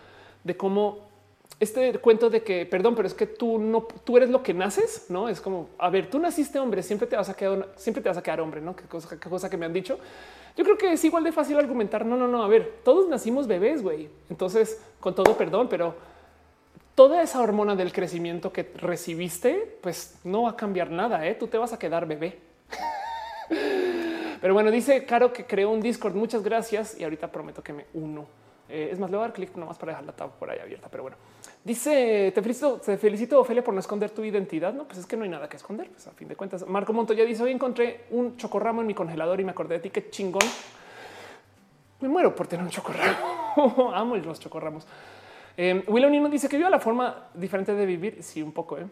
de 0.42 0.56
cómo 0.56 1.10
este 1.58 1.98
cuento 1.98 2.30
de 2.30 2.42
que, 2.42 2.64
perdón, 2.64 2.94
pero 2.94 3.06
es 3.06 3.12
que 3.12 3.26
tú 3.26 3.58
no, 3.58 3.86
tú 4.04 4.16
eres 4.16 4.30
lo 4.30 4.42
que 4.42 4.54
naces, 4.54 5.06
no 5.10 5.28
es 5.28 5.40
como, 5.40 5.68
a 5.78 5.90
ver, 5.90 6.08
tú 6.08 6.18
naciste 6.18 6.58
hombre, 6.58 6.82
siempre 6.82 7.06
te 7.06 7.16
vas 7.16 7.28
a 7.28 7.34
quedar, 7.34 7.68
siempre 7.76 8.02
te 8.02 8.08
vas 8.08 8.16
a 8.16 8.22
quedar 8.22 8.40
hombre, 8.40 8.62
no? 8.62 8.74
Qué 8.74 8.84
cosa, 8.84 9.20
qué 9.20 9.28
cosa 9.28 9.50
que 9.50 9.58
me 9.58 9.66
han 9.66 9.72
dicho. 9.72 9.98
Yo 10.56 10.64
creo 10.64 10.76
que 10.76 10.92
es 10.92 11.04
igual 11.04 11.24
de 11.24 11.32
fácil 11.32 11.58
argumentar. 11.58 12.04
No, 12.04 12.16
no, 12.16 12.26
no. 12.26 12.42
A 12.42 12.48
ver, 12.48 12.80
todos 12.84 13.08
nacimos 13.08 13.46
bebés, 13.46 13.82
güey. 13.82 14.08
Entonces, 14.28 14.80
con 14.98 15.14
todo 15.14 15.36
perdón, 15.36 15.68
pero 15.68 15.94
toda 16.94 17.22
esa 17.22 17.40
hormona 17.40 17.76
del 17.76 17.92
crecimiento 17.92 18.52
que 18.52 18.70
recibiste, 18.76 19.78
pues 19.80 20.18
no 20.24 20.42
va 20.42 20.50
a 20.50 20.56
cambiar 20.56 20.90
nada. 20.90 21.26
¿eh? 21.26 21.34
Tú 21.34 21.46
te 21.46 21.58
vas 21.58 21.72
a 21.72 21.78
quedar 21.78 22.06
bebé. 22.06 22.38
Pero 24.40 24.54
bueno, 24.54 24.70
dice 24.70 25.04
Caro 25.04 25.32
que 25.32 25.44
creó 25.44 25.70
un 25.70 25.80
Discord. 25.80 26.14
Muchas 26.14 26.42
gracias. 26.42 26.98
Y 26.98 27.04
ahorita 27.04 27.30
prometo 27.30 27.62
que 27.62 27.72
me 27.72 27.86
uno. 27.94 28.26
Eh, 28.68 28.90
es 28.92 28.98
más, 28.98 29.10
le 29.10 29.16
voy 29.16 29.24
a 29.24 29.28
dar 29.28 29.34
clic 29.34 29.54
nomás 29.56 29.76
para 29.78 29.92
dejar 29.92 30.06
la 30.06 30.12
tab 30.12 30.30
por 30.38 30.48
ahí 30.48 30.58
abierta. 30.58 30.88
Pero 30.88 31.02
bueno, 31.02 31.16
dice 31.64 32.32
te 32.34 32.40
felicito, 32.40 32.78
te 32.78 32.96
felicito, 32.96 33.40
Ophelia, 33.40 33.64
por 33.64 33.74
no 33.74 33.80
esconder 33.80 34.10
tu 34.10 34.24
identidad. 34.24 34.72
No, 34.72 34.84
pues 34.84 34.98
es 34.98 35.06
que 35.06 35.16
no 35.16 35.24
hay 35.24 35.30
nada 35.30 35.48
que 35.48 35.56
esconder. 35.56 35.88
Pues 35.88 36.06
a 36.06 36.12
fin 36.12 36.28
de 36.28 36.36
cuentas, 36.36 36.66
Marco 36.66 36.92
Montoya 36.92 37.24
dice: 37.24 37.42
Hoy 37.42 37.50
encontré 37.50 38.04
un 38.10 38.36
chocorramo 38.36 38.80
en 38.80 38.86
mi 38.86 38.94
congelador 38.94 39.40
y 39.40 39.44
me 39.44 39.50
acordé 39.50 39.74
de 39.74 39.80
ti. 39.80 39.90
Qué 39.90 40.08
chingón. 40.10 40.46
Me 42.00 42.08
muero 42.08 42.34
por 42.34 42.46
tener 42.46 42.64
un 42.64 42.70
chocorramo. 42.70 43.92
Amo 43.94 44.16
los 44.16 44.40
chocorramos. 44.40 44.86
Eh, 45.56 45.84
Willow 45.88 46.08
Nino 46.08 46.28
dice 46.28 46.48
que 46.48 46.56
vio 46.56 46.70
la 46.70 46.78
forma 46.78 47.28
diferente 47.34 47.74
de 47.74 47.84
vivir. 47.84 48.22
Sí, 48.22 48.40
un 48.40 48.52
poco. 48.52 48.78
¿eh? 48.78 48.86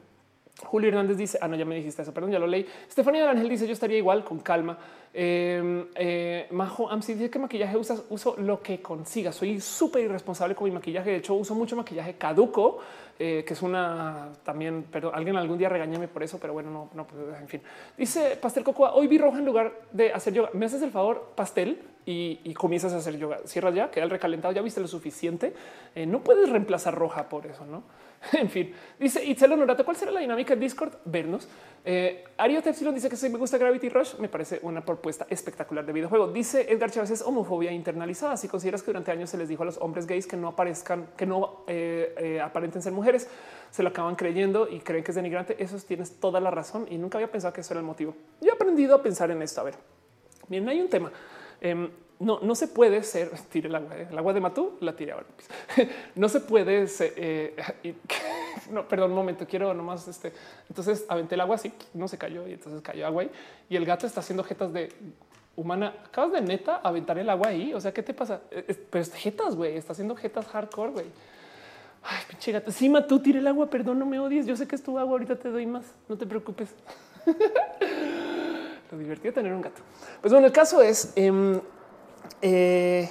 Julio 0.65 0.89
Hernández 0.89 1.17
dice, 1.17 1.39
ah, 1.41 1.49
no, 1.49 1.57
ya 1.57 1.65
me 1.65 1.77
dijiste 1.77 2.03
eso, 2.03 2.13
perdón, 2.13 2.33
ya 2.33 2.39
lo 2.39 2.47
leí. 2.47 2.67
Estefanía 2.89 3.23
del 3.23 3.31
Ángel 3.31 3.49
dice, 3.49 3.67
yo 3.67 3.73
estaría 3.73 3.99
igual, 3.99 4.25
con 4.25 4.41
calma. 4.41 4.77
Em, 5.15 5.87
eh, 5.95 6.47
Majo 6.51 6.91
Amsi 6.91 7.15
dice 7.15 7.31
que 7.31 7.39
maquillaje 7.39 7.77
usas, 7.77 8.05
uso 8.11 8.35
lo 8.39 8.61
que 8.61 8.83
consiga. 8.83 9.33
Soy 9.33 9.61
súper 9.61 10.05
irresponsable 10.05 10.55
con 10.55 10.67
mi 10.69 10.75
maquillaje. 10.75 11.11
De 11.11 11.17
hecho, 11.17 11.35
uso 11.35 11.55
mucho 11.55 11.77
maquillaje 11.77 12.15
caduco, 12.15 12.79
eh, 13.19 13.45
que 13.47 13.55
es 13.55 13.63
una 13.63 14.31
también, 14.45 14.87
pero 14.91 15.15
alguien 15.15 15.37
algún 15.37 15.59
día 15.59 15.69
regañame 15.69 16.09
por 16.09 16.23
eso, 16.23 16.39
pero 16.39 16.53
bueno, 16.53 16.71
no, 16.71 16.91
no, 16.93 17.07
pues, 17.07 17.41
en 17.41 17.49
fin. 17.49 17.63
Dice 17.97 18.37
Pastel 18.37 18.65
Cocoa, 18.65 18.95
hoy 18.95 19.07
vi 19.07 19.19
roja 19.19 19.39
en 19.39 19.45
lugar 19.45 19.73
de 19.93 20.13
hacer 20.13 20.35
yoga. 20.35 20.51
¿Me 20.53 20.67
haces 20.67 20.83
el 20.83 20.91
favor, 20.91 21.33
pastel? 21.35 21.81
Y, 22.05 22.55
comienzas 22.55 22.95
a 22.95 22.99
hacer 22.99 23.19
yoga. 23.19 23.39
Cierras 23.45 23.75
ya, 23.75 23.91
queda 23.91 24.05
el 24.05 24.11
recalentado, 24.11 24.55
ya 24.55 24.63
viste 24.63 24.81
lo 24.81 24.89
suficiente. 24.89 25.53
Eh, 25.95 26.07
no 26.07 26.21
puedes 26.21 26.49
reemplazar 26.49 26.95
roja 26.95 27.29
por 27.29 27.45
eso, 27.47 27.67
¿no? 27.67 27.83
en 28.33 28.51
fin, 28.51 28.75
dice 28.99 29.25
Itzel 29.25 29.53
Honorato, 29.53 29.85
¿cuál 29.85 29.97
será 29.97 30.11
la 30.11 30.21
dinámica 30.21 30.55
de 30.55 30.61
Discord? 30.61 30.93
Vernos. 31.05 31.49
Eh, 31.85 32.25
Ario 32.37 32.61
Tepsilon 32.63 32.95
dice 32.95 33.09
que 33.09 33.17
si 33.17 33.29
me 33.29 33.39
gusta 33.39 33.57
Gravity 33.57 33.89
Rush, 33.89 34.17
me 34.19 34.29
parece 34.29 34.59
una 34.63 34.85
propuesta 34.85 35.27
espectacular 35.31 35.87
de 35.87 35.93
videojuego. 35.93 36.29
Dice 36.29 36.71
Edgar 36.71 36.91
Chávez 36.91 37.11
es 37.11 37.23
homofobia 37.23 37.73
internalizada. 37.73 38.37
Si 38.37 38.49
consideras 38.49 38.83
que 38.83 38.89
durante 38.89 39.13
años 39.13 39.31
se 39.31 39.39
les 39.39 39.49
dijo 39.49 39.63
a 39.63 39.67
los 39.67 39.79
hombres 39.79 40.07
gays 40.07 40.27
que 40.27 40.37
no 40.37 40.49
aparezcan, 40.49 41.09
que 41.17 41.27
no 41.27 41.65
eh, 41.67 42.15
eh, 42.19 42.41
aparenten 42.41 42.83
ser 42.83 42.93
mujeres, 42.93 43.29
se 43.71 43.83
lo 43.83 43.91
acaban 43.91 44.17
creyendo 44.17 44.69
y 44.69 44.81
creen 44.81 45.05
que 45.05 45.13
es 45.13 45.17
denigrante. 45.17 45.63
Eso 45.63 45.79
tienes 45.79 46.19
toda 46.19 46.41
la 46.41 46.51
razón 46.51 46.87
y 46.91 46.99
nunca 46.99 47.19
había 47.19 47.31
pensado 47.31 47.55
que 47.55 47.61
eso 47.61 47.73
era 47.73 47.81
el 47.81 47.87
motivo. 47.87 48.15
Yo 48.41 48.49
he 48.49 48.53
aprendido 48.53 48.97
a 48.97 49.03
pensar 49.03 49.31
en 49.31 49.41
esto. 49.43 49.61
A 49.61 49.65
ver, 49.65 49.75
bien, 50.49 50.69
hay 50.69 50.81
un 50.81 50.89
tema. 50.89 51.13
No, 52.21 52.41
no 52.43 52.55
se 52.55 52.67
puede 52.67 53.03
ser, 53.03 53.31
tire 53.51 53.69
el 53.69 53.75
agua, 53.75 53.97
¿eh? 53.97 54.09
el 54.11 54.19
agua 54.19 54.33
de 54.33 54.41
Matú, 54.41 54.77
la 54.81 54.95
tire 54.97 55.13
ahora. 55.13 55.27
no 56.15 56.29
se 56.29 56.41
puede 56.41 56.87
ser, 56.89 57.13
eh, 57.17 57.57
no, 58.71 58.87
perdón, 58.89 59.11
un 59.11 59.17
momento, 59.17 59.47
quiero 59.47 59.73
nomás 59.73 60.09
este. 60.09 60.33
Entonces 60.69 61.05
aventé 61.09 61.37
el 61.37 61.41
agua 61.41 61.57
así, 61.57 61.73
no 61.95 62.09
se 62.09 62.19
cayó 62.19 62.47
y 62.49 62.55
entonces 62.55 62.83
cayó 62.83 63.07
agua 63.07 63.23
ahí. 63.23 63.31
Y 63.69 63.77
el 63.77 63.85
gato 63.85 64.07
está 64.07 64.21
haciendo 64.21 64.43
jetas 64.43 64.73
de 64.73 64.91
humana. 65.55 65.95
Acabas 66.07 66.33
de 66.33 66.41
neta 66.41 66.77
aventar 66.77 67.19
el 67.19 67.31
agua 67.31 67.49
ahí. 67.49 67.73
O 67.75 67.81
sea, 67.81 67.93
¿qué 67.93 68.03
te 68.03 68.15
pasa? 68.15 68.41
Pues 68.91 69.13
jetas, 69.13 69.55
güey, 69.55 69.77
está 69.77 69.93
haciendo 69.93 70.17
jetas 70.17 70.47
hardcore, 70.47 70.91
güey. 70.91 71.07
Ay, 72.03 72.23
pinche 72.29 72.53
gato. 72.53 72.71
Sí, 72.71 72.89
Matú, 72.89 73.21
tire 73.21 73.41
el 73.41 73.47
agua, 73.47 73.69
perdón, 73.69 73.99
no 73.99 74.07
me 74.07 74.19
odies. 74.19 74.47
Yo 74.47 74.57
sé 74.57 74.67
que 74.67 74.77
es 74.77 74.83
tu 74.83 74.99
agua, 74.99 75.13
ahorita 75.13 75.37
te 75.37 75.51
doy 75.51 75.67
más. 75.67 75.85
No 76.09 76.17
te 76.17 76.27
preocupes. 76.27 76.71
Lo 78.91 78.99
divertido 78.99 79.35
tener 79.35 79.53
un 79.53 79.61
gato. 79.61 79.83
Pues 80.21 80.33
bueno, 80.33 80.47
el 80.47 80.53
caso 80.53 80.81
es 80.81 81.13
em, 81.17 81.61
eh, 82.43 83.09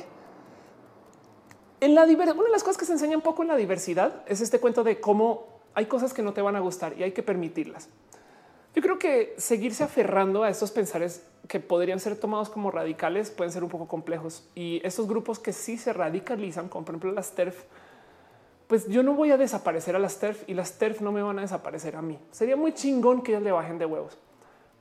en 1.79 1.95
la 1.95 2.03
una 2.03 2.15
de 2.15 2.49
las 2.51 2.63
cosas 2.63 2.77
que 2.77 2.85
se 2.85 2.93
enseña 2.93 3.15
un 3.15 3.21
poco 3.21 3.43
en 3.43 3.49
la 3.49 3.55
diversidad 3.55 4.23
es 4.27 4.41
este 4.41 4.59
cuento 4.59 4.83
de 4.83 4.99
cómo 4.99 5.59
hay 5.73 5.85
cosas 5.85 6.13
que 6.13 6.23
no 6.23 6.33
te 6.33 6.41
van 6.41 6.55
a 6.55 6.59
gustar 6.59 6.97
y 6.97 7.03
hay 7.03 7.11
que 7.11 7.23
permitirlas. 7.23 7.89
Yo 8.73 8.81
creo 8.81 8.99
que 8.99 9.35
seguirse 9.37 9.83
aferrando 9.83 10.43
a 10.43 10.49
estos 10.49 10.71
pensares 10.71 11.23
que 11.47 11.59
podrían 11.59 11.99
ser 11.99 12.19
tomados 12.19 12.49
como 12.49 12.71
radicales 12.71 13.31
pueden 13.31 13.51
ser 13.51 13.63
un 13.63 13.69
poco 13.69 13.87
complejos 13.87 14.47
y 14.55 14.81
estos 14.83 15.07
grupos 15.07 15.39
que 15.39 15.53
sí 15.53 15.77
se 15.77 15.93
radicalizan, 15.93 16.67
como 16.67 16.85
por 16.85 16.95
ejemplo 16.95 17.11
las 17.11 17.31
TERF, 17.31 17.63
pues 18.67 18.87
yo 18.87 19.01
no 19.01 19.13
voy 19.13 19.31
a 19.31 19.37
desaparecer 19.37 19.95
a 19.95 19.99
las 19.99 20.19
TERF 20.19 20.47
y 20.47 20.53
las 20.53 20.77
TERF 20.77 21.01
no 21.01 21.11
me 21.11 21.21
van 21.21 21.39
a 21.39 21.41
desaparecer 21.43 21.95
a 21.95 22.01
mí. 22.01 22.19
Sería 22.31 22.55
muy 22.55 22.73
chingón 22.73 23.21
que 23.21 23.31
ellas 23.31 23.43
le 23.43 23.51
bajen 23.51 23.77
de 23.77 23.85
huevos 23.85 24.17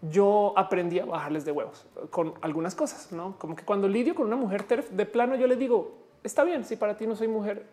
yo 0.03 0.53
aprendí 0.57 0.99
a 0.99 1.05
bajarles 1.05 1.45
de 1.45 1.53
huevos 1.53 1.87
con 2.11 2.35
algunas 2.43 2.75
cosas, 2.75 3.13
no 3.13 3.37
como 3.39 3.57
que 3.57 3.65
cuando 3.65 3.89
lidio 3.89 4.15
con 4.15 4.27
una 4.27 4.37
mujer 4.37 4.63
TERF 4.65 4.91
de 4.91 5.07
plano, 5.07 5.37
yo 5.37 5.47
le 5.47 5.57
digo 5.57 6.07
está 6.27 6.45
bien. 6.45 6.65
Si 6.65 6.77
para 6.77 6.97
ti 6.97 7.07
no 7.07 7.17
soy 7.17 7.29
mujer, 7.29 7.65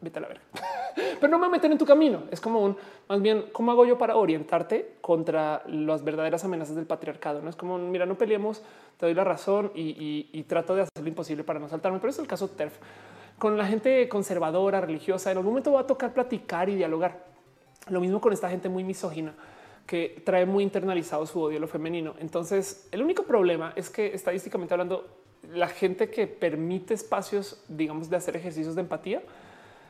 vete 0.00 0.18
a 0.18 0.22
la 0.22 0.28
verga, 0.28 0.42
pero 1.20 1.30
no 1.30 1.38
me 1.38 1.48
meten 1.48 1.72
en 1.72 1.78
tu 1.78 1.86
camino. 1.86 2.24
Es 2.30 2.40
como 2.40 2.60
un 2.60 2.76
más 3.08 3.22
bien 3.22 3.46
cómo 3.52 3.72
hago 3.72 3.86
yo 3.86 3.96
para 3.96 4.16
orientarte 4.16 4.96
contra 5.00 5.62
las 5.66 6.04
verdaderas 6.04 6.44
amenazas 6.44 6.76
del 6.76 6.86
patriarcado. 6.86 7.40
No 7.40 7.48
es 7.48 7.56
como 7.56 7.78
mira, 7.78 8.04
no 8.04 8.16
peleemos, 8.16 8.62
te 8.98 9.06
doy 9.06 9.14
la 9.14 9.24
razón 9.24 9.72
y, 9.74 10.42
trato 10.48 10.74
de 10.74 10.82
hacer 10.82 11.02
lo 11.02 11.08
imposible 11.08 11.44
para 11.44 11.58
no 11.58 11.68
saltarme. 11.68 11.98
Pero 11.98 12.10
es 12.10 12.18
el 12.18 12.26
caso 12.26 12.48
TERF 12.48 12.74
con 13.38 13.56
la 13.56 13.66
gente 13.66 14.08
conservadora, 14.08 14.80
religiosa. 14.80 15.30
En 15.30 15.38
algún 15.38 15.52
momento 15.52 15.72
va 15.72 15.80
a 15.80 15.86
tocar 15.86 16.12
platicar 16.12 16.68
y 16.68 16.74
dialogar. 16.74 17.32
Lo 17.88 18.00
mismo 18.00 18.20
con 18.20 18.32
esta 18.32 18.48
gente 18.48 18.68
muy 18.68 18.84
misógina 18.84 19.34
que 19.92 20.22
trae 20.24 20.46
muy 20.46 20.64
internalizado 20.64 21.26
su 21.26 21.38
odio 21.38 21.58
a 21.58 21.60
lo 21.60 21.68
femenino. 21.68 22.14
Entonces, 22.18 22.88
el 22.92 23.02
único 23.02 23.24
problema 23.24 23.74
es 23.76 23.90
que 23.90 24.14
estadísticamente 24.14 24.72
hablando, 24.72 25.06
la 25.52 25.68
gente 25.68 26.08
que 26.08 26.26
permite 26.26 26.94
espacios, 26.94 27.62
digamos, 27.68 28.08
de 28.08 28.16
hacer 28.16 28.34
ejercicios 28.34 28.74
de 28.74 28.80
empatía, 28.80 29.22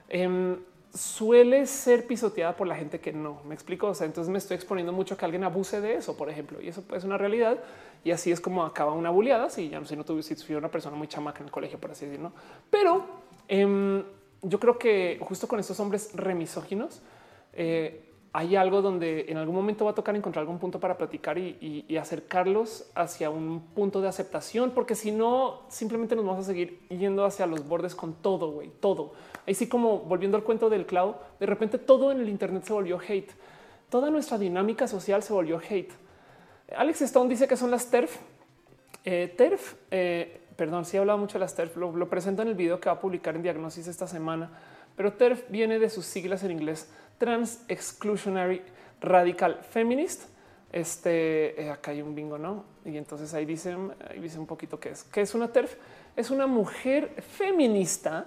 em, 0.08 0.58
suele 0.92 1.66
ser 1.66 2.04
pisoteada 2.08 2.56
por 2.56 2.66
la 2.66 2.74
gente 2.74 2.98
que 2.98 3.12
no. 3.12 3.42
Me 3.44 3.54
explico. 3.54 3.86
O 3.86 3.94
sea, 3.94 4.08
entonces 4.08 4.28
me 4.28 4.38
estoy 4.38 4.56
exponiendo 4.56 4.92
mucho 4.92 5.16
que 5.16 5.24
alguien 5.24 5.44
abuse 5.44 5.80
de 5.80 5.94
eso, 5.94 6.16
por 6.16 6.28
ejemplo, 6.28 6.60
y 6.60 6.66
eso 6.66 6.82
es 6.96 7.04
una 7.04 7.16
realidad. 7.16 7.60
Y 8.02 8.10
así 8.10 8.32
es 8.32 8.40
como 8.40 8.64
acaba 8.64 8.94
una 8.94 9.10
buleada. 9.10 9.50
Si 9.50 9.68
ya 9.68 9.78
no 9.78 9.86
sé, 9.86 9.94
no 9.94 10.04
tuve 10.04 10.24
si 10.24 10.34
fui 10.34 10.56
una 10.56 10.68
persona 10.68 10.96
muy 10.96 11.06
chamaca 11.06 11.38
en 11.38 11.44
el 11.44 11.52
colegio, 11.52 11.78
por 11.78 11.92
así 11.92 12.06
decirlo. 12.06 12.32
Pero 12.70 13.04
em, 13.46 14.02
yo 14.42 14.58
creo 14.58 14.76
que 14.80 15.20
justo 15.20 15.46
con 15.46 15.60
estos 15.60 15.78
hombres 15.78 16.10
remisóginos, 16.12 17.02
eh, 17.52 18.08
hay 18.34 18.56
algo 18.56 18.80
donde 18.80 19.26
en 19.28 19.36
algún 19.36 19.54
momento 19.54 19.84
va 19.84 19.90
a 19.90 19.94
tocar 19.94 20.16
encontrar 20.16 20.42
algún 20.42 20.58
punto 20.58 20.80
para 20.80 20.96
platicar 20.96 21.36
y, 21.36 21.84
acercarlos 22.00 22.90
hacia 22.94 23.28
un 23.28 23.60
punto 23.60 24.00
de 24.00 24.08
aceptación, 24.08 24.70
porque 24.70 24.94
si 24.94 25.12
no, 25.12 25.60
simplemente 25.68 26.16
nos 26.16 26.24
vamos 26.24 26.44
a 26.44 26.46
seguir 26.46 26.80
yendo 26.88 27.24
hacia 27.26 27.46
los 27.46 27.68
bordes 27.68 27.94
con 27.94 28.14
todo, 28.14 28.50
güey, 28.50 28.70
todo. 28.80 29.12
Ahí 29.46 29.54
sí 29.54 29.68
como 29.68 29.98
volviendo 29.98 30.36
al 30.38 30.44
cuento 30.44 30.70
del 30.70 30.86
cloud, 30.86 31.14
de 31.38 31.46
repente 31.46 31.78
todo 31.78 32.10
en 32.10 32.20
el 32.20 32.28
Internet 32.28 32.64
se 32.64 32.72
volvió 32.72 32.98
hate. 33.06 33.30
Toda 33.90 34.10
nuestra 34.10 34.38
dinámica 34.38 34.88
social 34.88 35.22
se 35.22 35.34
volvió 35.34 35.60
hate. 35.68 35.92
Alex 36.74 37.02
Stone 37.02 37.28
dice 37.28 37.46
que 37.46 37.56
son 37.56 37.70
las 37.70 37.90
TERF. 37.90 38.16
Eh, 39.04 39.34
TERF, 39.36 39.74
eh, 39.90 40.40
perdón, 40.56 40.86
sí 40.86 40.96
he 40.96 41.00
hablado 41.00 41.18
mucho 41.18 41.34
de 41.34 41.40
las 41.40 41.54
TERF, 41.54 41.76
lo 41.76 42.08
presento 42.08 42.40
en 42.40 42.48
el 42.48 42.54
video 42.54 42.80
que 42.80 42.88
va 42.88 42.94
a 42.94 43.00
publicar 43.00 43.36
en 43.36 43.42
Diagnosis 43.42 43.86
esta 43.88 44.06
semana, 44.06 44.50
pero 44.96 45.14
TERF 45.14 45.48
viene 45.48 45.78
de 45.78 45.88
sus 45.90 46.06
siglas 46.06 46.42
en 46.44 46.50
inglés 46.50 46.90
Trans 47.18 47.64
Exclusionary 47.68 48.62
Radical 49.00 49.60
Feminist. 49.70 50.24
Este 50.72 51.60
eh, 51.62 51.70
acá 51.70 51.90
hay 51.90 52.02
un 52.02 52.14
bingo, 52.14 52.38
no? 52.38 52.64
Y 52.84 52.96
entonces 52.96 53.32
ahí 53.34 53.44
dicen, 53.44 53.92
ahí 54.08 54.20
dice 54.20 54.38
un 54.38 54.46
poquito 54.46 54.80
qué 54.80 54.90
es, 54.90 55.04
qué 55.04 55.20
es 55.20 55.34
una 55.34 55.52
TERF. 55.52 55.76
Es 56.16 56.30
una 56.30 56.46
mujer 56.46 57.22
feminista 57.22 58.26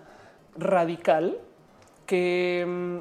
radical 0.57 1.39
que 2.05 2.65
mm, 2.67 2.97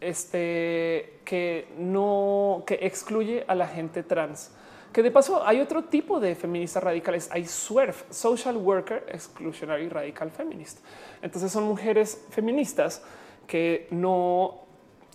este 0.00 1.20
que 1.24 1.68
no 1.76 2.62
que 2.66 2.78
excluye 2.82 3.44
a 3.48 3.54
la 3.54 3.66
gente 3.66 4.02
trans. 4.02 4.52
Que 4.98 5.04
de 5.04 5.12
paso 5.12 5.46
hay 5.46 5.60
otro 5.60 5.84
tipo 5.84 6.18
de 6.18 6.34
feministas 6.34 6.82
radicales. 6.82 7.28
Hay 7.30 7.44
SWERF, 7.46 8.02
Social 8.10 8.56
Worker 8.56 9.06
Exclusionary 9.06 9.88
Radical 9.88 10.28
Feminist. 10.32 10.80
Entonces 11.22 11.52
son 11.52 11.62
mujeres 11.62 12.26
feministas 12.30 13.04
que 13.46 13.86
no 13.92 14.62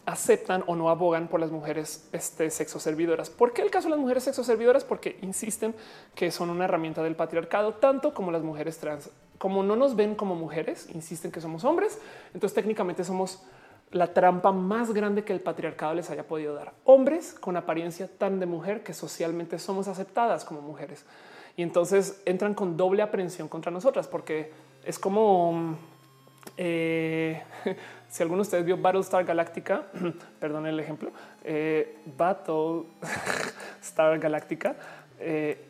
aceptan 0.06 0.64
o 0.68 0.78
no 0.78 0.90
abogan 0.90 1.28
por 1.28 1.42
las 1.42 1.52
mujeres 1.52 2.08
este, 2.14 2.50
sexo 2.50 2.80
servidoras. 2.80 3.30
¿Por 3.30 3.52
qué 3.52 3.62
el 3.62 3.72
caso 3.72 3.90
de 3.90 3.96
las 3.96 4.00
mujeres 4.00 4.24
sexo 4.24 4.46
servidoras? 4.46 4.86
Porque 4.86 5.18
insisten 5.22 5.76
que 6.16 6.32
son 6.32 6.50
una 6.50 6.64
herramienta 6.64 7.04
del 7.04 7.18
patriarcado, 7.18 7.74
tanto 7.74 8.14
como 8.14 8.32
las 8.32 8.42
mujeres 8.42 8.78
trans. 8.78 9.10
Como 9.38 9.64
no 9.64 9.76
nos 9.76 9.98
ven 9.98 10.16
como 10.16 10.34
mujeres, 10.34 10.88
insisten 10.94 11.30
que 11.30 11.42
somos 11.42 11.66
hombres, 11.66 12.00
entonces 12.34 12.56
técnicamente 12.56 13.04
somos 13.04 13.44
la 13.92 14.14
trampa 14.14 14.52
más 14.52 14.94
grande 14.94 15.24
que 15.24 15.34
el 15.34 15.40
patriarcado 15.40 15.94
les 15.94 16.10
haya 16.10 16.28
podido 16.28 16.54
dar. 16.56 16.74
Hombres 16.84 17.34
con 17.34 17.58
apariencia 17.58 18.08
tan 18.08 18.40
de 18.40 18.46
mujer 18.46 18.84
que 18.84 18.94
socialmente 18.94 19.60
somos 19.60 19.88
aceptadas 19.88 20.46
como 20.46 20.62
mujeres. 20.62 21.06
Y 21.56 21.62
entonces 21.62 22.22
entran 22.26 22.54
con 22.56 22.78
doble 22.78 23.04
aprehensión 23.04 23.48
contra 23.48 23.72
nosotras, 23.72 24.08
porque 24.08 24.52
es 24.84 24.98
como... 24.98 25.78
Eh, 26.58 27.42
si 28.10 28.22
alguno 28.22 28.40
de 28.40 28.48
ustedes 28.48 28.66
vio 28.66 28.78
Battlestar 28.78 29.26
Galactica, 29.26 29.88
perdón 30.40 30.68
el 30.68 30.80
ejemplo, 30.80 31.12
eh, 31.44 31.98
Battle 32.18 32.84
Star 33.82 34.20
Galactica, 34.20 34.76
eh, 35.20 35.70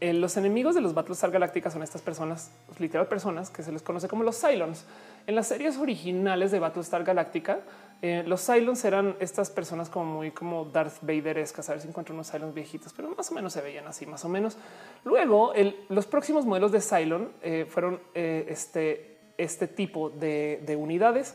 los 0.00 0.36
enemigos 0.36 0.74
de 0.74 0.80
los 0.80 0.94
Battlestar 0.94 1.30
Galactica 1.30 1.70
son 1.70 1.82
estas 1.82 2.02
personas, 2.02 2.50
literal 2.78 3.06
personas 3.06 3.50
que 3.50 3.62
se 3.62 3.72
les 3.72 3.82
conoce 3.82 4.08
como 4.08 4.22
los 4.22 4.40
Cylons. 4.40 4.84
En 5.26 5.34
las 5.34 5.48
series 5.48 5.76
originales 5.76 6.50
de 6.50 6.58
Battlestar 6.58 7.04
Galactica, 7.04 7.60
los 8.02 8.46
Cylons 8.46 8.84
eran 8.84 9.16
estas 9.20 9.50
personas 9.50 9.88
como 9.88 10.04
muy 10.16 10.30
como 10.30 10.66
Darth 10.66 10.98
Vader 11.02 11.38
escas. 11.38 11.68
A 11.68 11.72
ver 11.72 11.82
si 11.82 11.88
encuentro 11.88 12.14
unos 12.14 12.30
Cylons 12.30 12.54
viejitos, 12.54 12.92
pero 12.92 13.10
más 13.10 13.30
o 13.30 13.34
menos 13.34 13.52
se 13.52 13.60
veían 13.60 13.86
así, 13.86 14.06
más 14.06 14.24
o 14.24 14.28
menos. 14.28 14.56
Luego, 15.04 15.52
los 15.88 16.06
próximos 16.06 16.46
modelos 16.46 16.72
de 16.72 16.80
Cylon 16.80 17.32
fueron 17.68 18.00
este, 18.14 19.18
este 19.36 19.66
tipo 19.66 20.10
de 20.10 20.76
unidades 20.78 21.34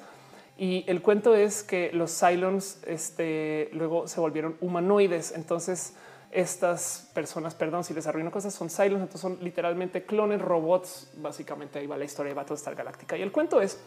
y 0.57 0.83
el 0.87 1.01
cuento 1.01 1.33
es 1.33 1.63
que 1.63 1.91
los 1.91 2.17
Cylons 2.17 2.83
este, 2.85 3.69
luego 3.73 4.07
se 4.07 4.19
volvieron 4.19 4.57
humanoides. 4.61 5.33
Entonces, 5.35 5.95
estas 6.31 7.09
personas, 7.13 7.55
perdón 7.55 7.83
si 7.83 7.93
les 7.93 8.07
arruino 8.07 8.31
cosas, 8.31 8.53
son 8.53 8.69
Cylons, 8.69 9.01
entonces 9.01 9.21
son 9.21 9.37
literalmente 9.41 10.05
clones 10.05 10.41
robots. 10.41 11.11
Básicamente 11.17 11.79
ahí 11.79 11.87
va 11.87 11.97
la 11.97 12.05
historia 12.05 12.29
de 12.29 12.35
Battlestar 12.35 12.75
Galáctica. 12.75 13.17
Y 13.17 13.21
el 13.21 13.31
cuento 13.31 13.61
es 13.61 13.79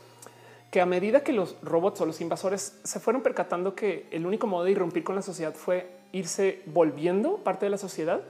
que 0.71 0.81
a 0.81 0.87
medida 0.87 1.23
que 1.23 1.33
los 1.33 1.57
robots 1.63 2.01
o 2.01 2.07
los 2.07 2.21
invasores 2.21 2.81
se 2.83 3.01
fueron 3.01 3.23
percatando 3.23 3.75
que 3.75 4.09
el 4.11 4.27
único 4.27 4.47
modo 4.47 4.65
de 4.65 4.73
irrumpir 4.73 5.05
con 5.05 5.15
la 5.15 5.23
sociedad 5.23 5.55
fue 5.55 5.91
irse 6.13 6.63
volviendo 6.67 7.39
parte 7.39 7.67
de 7.67 7.71
la 7.71 7.79
sociedad, 7.79 8.23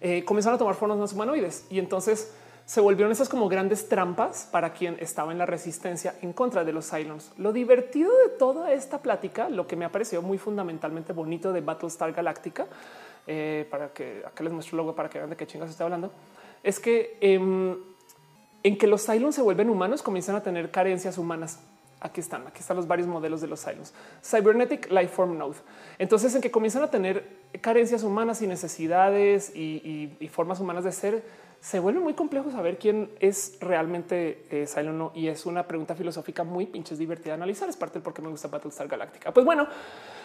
eh, 0.00 0.24
comenzaron 0.24 0.56
a 0.56 0.58
tomar 0.58 0.74
formas 0.74 0.98
más 0.98 1.12
humanoides 1.12 1.66
y 1.70 1.78
entonces 1.78 2.32
se 2.70 2.80
volvieron 2.80 3.10
esas 3.10 3.28
como 3.28 3.48
grandes 3.48 3.88
trampas 3.88 4.48
para 4.48 4.72
quien 4.72 4.96
estaba 5.00 5.32
en 5.32 5.38
la 5.38 5.44
resistencia 5.44 6.14
en 6.22 6.32
contra 6.32 6.62
de 6.62 6.72
los 6.72 6.88
Cylons. 6.88 7.32
Lo 7.36 7.52
divertido 7.52 8.16
de 8.18 8.28
toda 8.28 8.72
esta 8.72 8.98
plática, 9.02 9.48
lo 9.48 9.66
que 9.66 9.74
me 9.74 9.84
ha 9.84 9.88
parecido 9.90 10.22
muy 10.22 10.38
fundamentalmente 10.38 11.12
bonito 11.12 11.52
de 11.52 11.62
Battlestar 11.62 12.12
Galactica, 12.12 12.68
eh, 13.26 13.66
para 13.72 13.88
que 13.88 14.22
acá 14.24 14.44
les 14.44 14.52
muestro 14.52 14.76
luego 14.76 14.94
para 14.94 15.10
que 15.10 15.18
vean 15.18 15.30
de 15.30 15.36
qué 15.36 15.48
chingas 15.48 15.68
estoy 15.68 15.82
hablando, 15.82 16.12
es 16.62 16.78
que 16.78 17.18
em, 17.20 17.76
en 18.62 18.78
que 18.78 18.86
los 18.86 19.04
Cylons 19.04 19.34
se 19.34 19.42
vuelven 19.42 19.68
humanos, 19.68 20.00
comienzan 20.00 20.36
a 20.36 20.42
tener 20.44 20.70
carencias 20.70 21.18
humanas. 21.18 21.58
Aquí 22.00 22.20
están, 22.20 22.46
aquí 22.46 22.60
están 22.60 22.76
los 22.76 22.86
varios 22.86 23.08
modelos 23.08 23.40
de 23.40 23.48
los 23.48 23.64
Cylons. 23.64 23.92
Cybernetic 24.22 24.92
Lifeform 24.92 25.36
Node. 25.36 25.56
Entonces, 25.98 26.36
en 26.36 26.40
que 26.40 26.52
comienzan 26.52 26.84
a 26.84 26.88
tener 26.88 27.26
carencias 27.60 28.04
humanas 28.04 28.40
y 28.42 28.46
necesidades 28.46 29.50
y, 29.56 30.30
formas 30.32 30.60
humanas 30.60 30.84
de 30.84 30.92
ser, 30.92 31.24
se 31.60 31.78
vuelve 31.78 32.00
muy 32.00 32.14
complejo 32.14 32.50
saber 32.50 32.78
quién 32.78 33.10
es 33.20 33.58
realmente 33.60 34.46
eh, 34.50 34.66
no. 34.84 35.12
Y 35.14 35.28
es 35.28 35.44
una 35.44 35.66
pregunta 35.66 35.94
filosófica 35.94 36.42
muy 36.42 36.66
pinches 36.66 36.98
divertida 36.98 37.32
de 37.32 37.34
analizar. 37.34 37.68
Es 37.68 37.76
parte 37.76 37.94
del 37.94 38.02
por 38.02 38.14
qué 38.14 38.22
me 38.22 38.30
gusta 38.30 38.48
Battlestar 38.48 38.88
Galáctica. 38.88 39.32
Pues 39.32 39.44
bueno, 39.44 39.68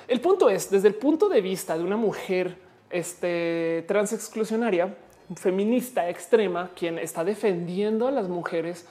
el 0.07 0.21
punto 0.21 0.49
es, 0.49 0.69
desde 0.69 0.87
el 0.87 0.95
punto 0.95 1.27
de 1.27 1.41
vista 1.41 1.77
de 1.77 1.83
una 1.83 1.97
mujer 1.97 2.57
este, 2.89 3.83
trans 3.87 4.13
exclusionaria, 4.13 4.95
feminista 5.35 6.09
extrema, 6.09 6.71
quien 6.75 6.99
está 6.99 7.23
defendiendo 7.23 8.07
a 8.07 8.11
las 8.11 8.29
mujeres 8.29 8.85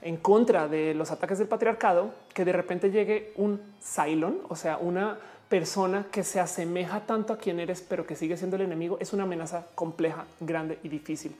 en 0.00 0.16
contra 0.16 0.68
de 0.68 0.94
los 0.94 1.10
ataques 1.10 1.38
del 1.38 1.48
patriarcado, 1.48 2.14
que 2.32 2.46
de 2.46 2.52
repente 2.52 2.90
llegue 2.90 3.32
un 3.36 3.60
Cylon, 3.82 4.40
o 4.48 4.56
sea, 4.56 4.78
una 4.78 5.18
persona 5.50 6.06
que 6.10 6.22
se 6.22 6.40
asemeja 6.40 7.00
tanto 7.00 7.32
a 7.34 7.36
quien 7.36 7.60
eres, 7.60 7.84
pero 7.86 8.06
que 8.06 8.14
sigue 8.14 8.36
siendo 8.38 8.56
el 8.56 8.62
enemigo, 8.62 8.96
es 9.00 9.12
una 9.12 9.24
amenaza 9.24 9.66
compleja, 9.74 10.24
grande 10.40 10.78
y 10.82 10.88
difícil. 10.88 11.36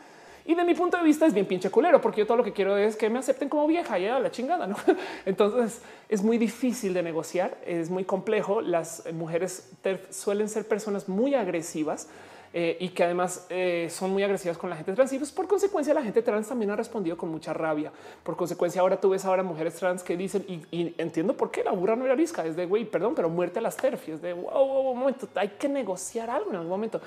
Y 0.51 0.57
de 0.57 0.65
mi 0.65 0.75
punto 0.75 0.97
de 0.97 1.05
vista 1.05 1.27
es 1.27 1.33
bien 1.33 1.47
pinche 1.47 1.71
culero, 1.71 2.01
porque 2.01 2.23
yo 2.23 2.27
todo 2.27 2.39
lo 2.39 2.43
que 2.43 2.53
quiero 2.53 2.77
es 2.77 2.97
que 2.97 3.09
me 3.09 3.21
acepten 3.21 3.49
como 3.49 3.69
vieja 3.69 4.01
y 4.01 4.07
a 4.07 4.19
la 4.19 4.33
chingada. 4.33 4.67
¿no? 4.67 4.75
Entonces 5.25 5.81
es 6.09 6.25
muy 6.25 6.39
difícil 6.39 6.93
de 6.93 7.05
negociar, 7.05 7.57
es 7.65 7.89
muy 7.89 8.03
complejo. 8.03 8.61
Las 8.61 9.05
mujeres 9.13 9.71
suelen 10.11 10.49
ser 10.49 10.67
personas 10.67 11.09
muy 11.09 11.37
agresivas 11.37 12.09
eh, 12.53 12.77
y 12.81 12.89
que 12.89 13.05
además 13.05 13.47
eh, 13.49 13.87
son 13.93 14.11
muy 14.11 14.25
agresivas 14.25 14.59
con 14.59 14.71
la 14.71 14.75
gente 14.75 14.93
trans. 14.93 15.13
Y 15.13 15.19
pues 15.19 15.31
por 15.31 15.47
consecuencia, 15.47 15.95
la 15.95 16.03
gente 16.03 16.21
trans 16.21 16.49
también 16.49 16.73
ha 16.73 16.75
respondido 16.75 17.17
con 17.17 17.29
mucha 17.29 17.53
rabia. 17.53 17.93
Por 18.25 18.37
consecuencia, 18.37 18.81
ahora 18.81 19.01
tú 19.01 19.11
ves 19.11 19.25
ahora 19.25 19.45
mujeres 19.45 19.77
trans 19.77 20.03
que 20.03 20.17
dicen 20.17 20.45
y, 20.49 20.95
entiendo 20.99 21.37
por 21.37 21.53
qué 21.53 21.63
la 21.63 21.71
burra 21.71 21.95
no 21.95 22.07
era 22.07 22.15
arisca. 22.15 22.45
Es 22.45 22.57
de 22.57 22.67
güey, 22.67 22.87
perdón, 22.87 23.15
pero 23.15 23.29
muerte 23.29 23.61
a 23.61 23.63
las 23.63 23.77
terfias 23.77 24.21
de 24.21 24.33
wow, 24.33 24.91
un 24.91 24.99
momento, 24.99 25.29
hay 25.37 25.51
que 25.51 25.69
negociar 25.69 26.29
algo 26.29 26.51
en 26.51 26.57
algún 26.57 26.71
momento. 26.71 27.01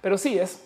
Pero 0.00 0.16
sí 0.16 0.38
es, 0.38 0.62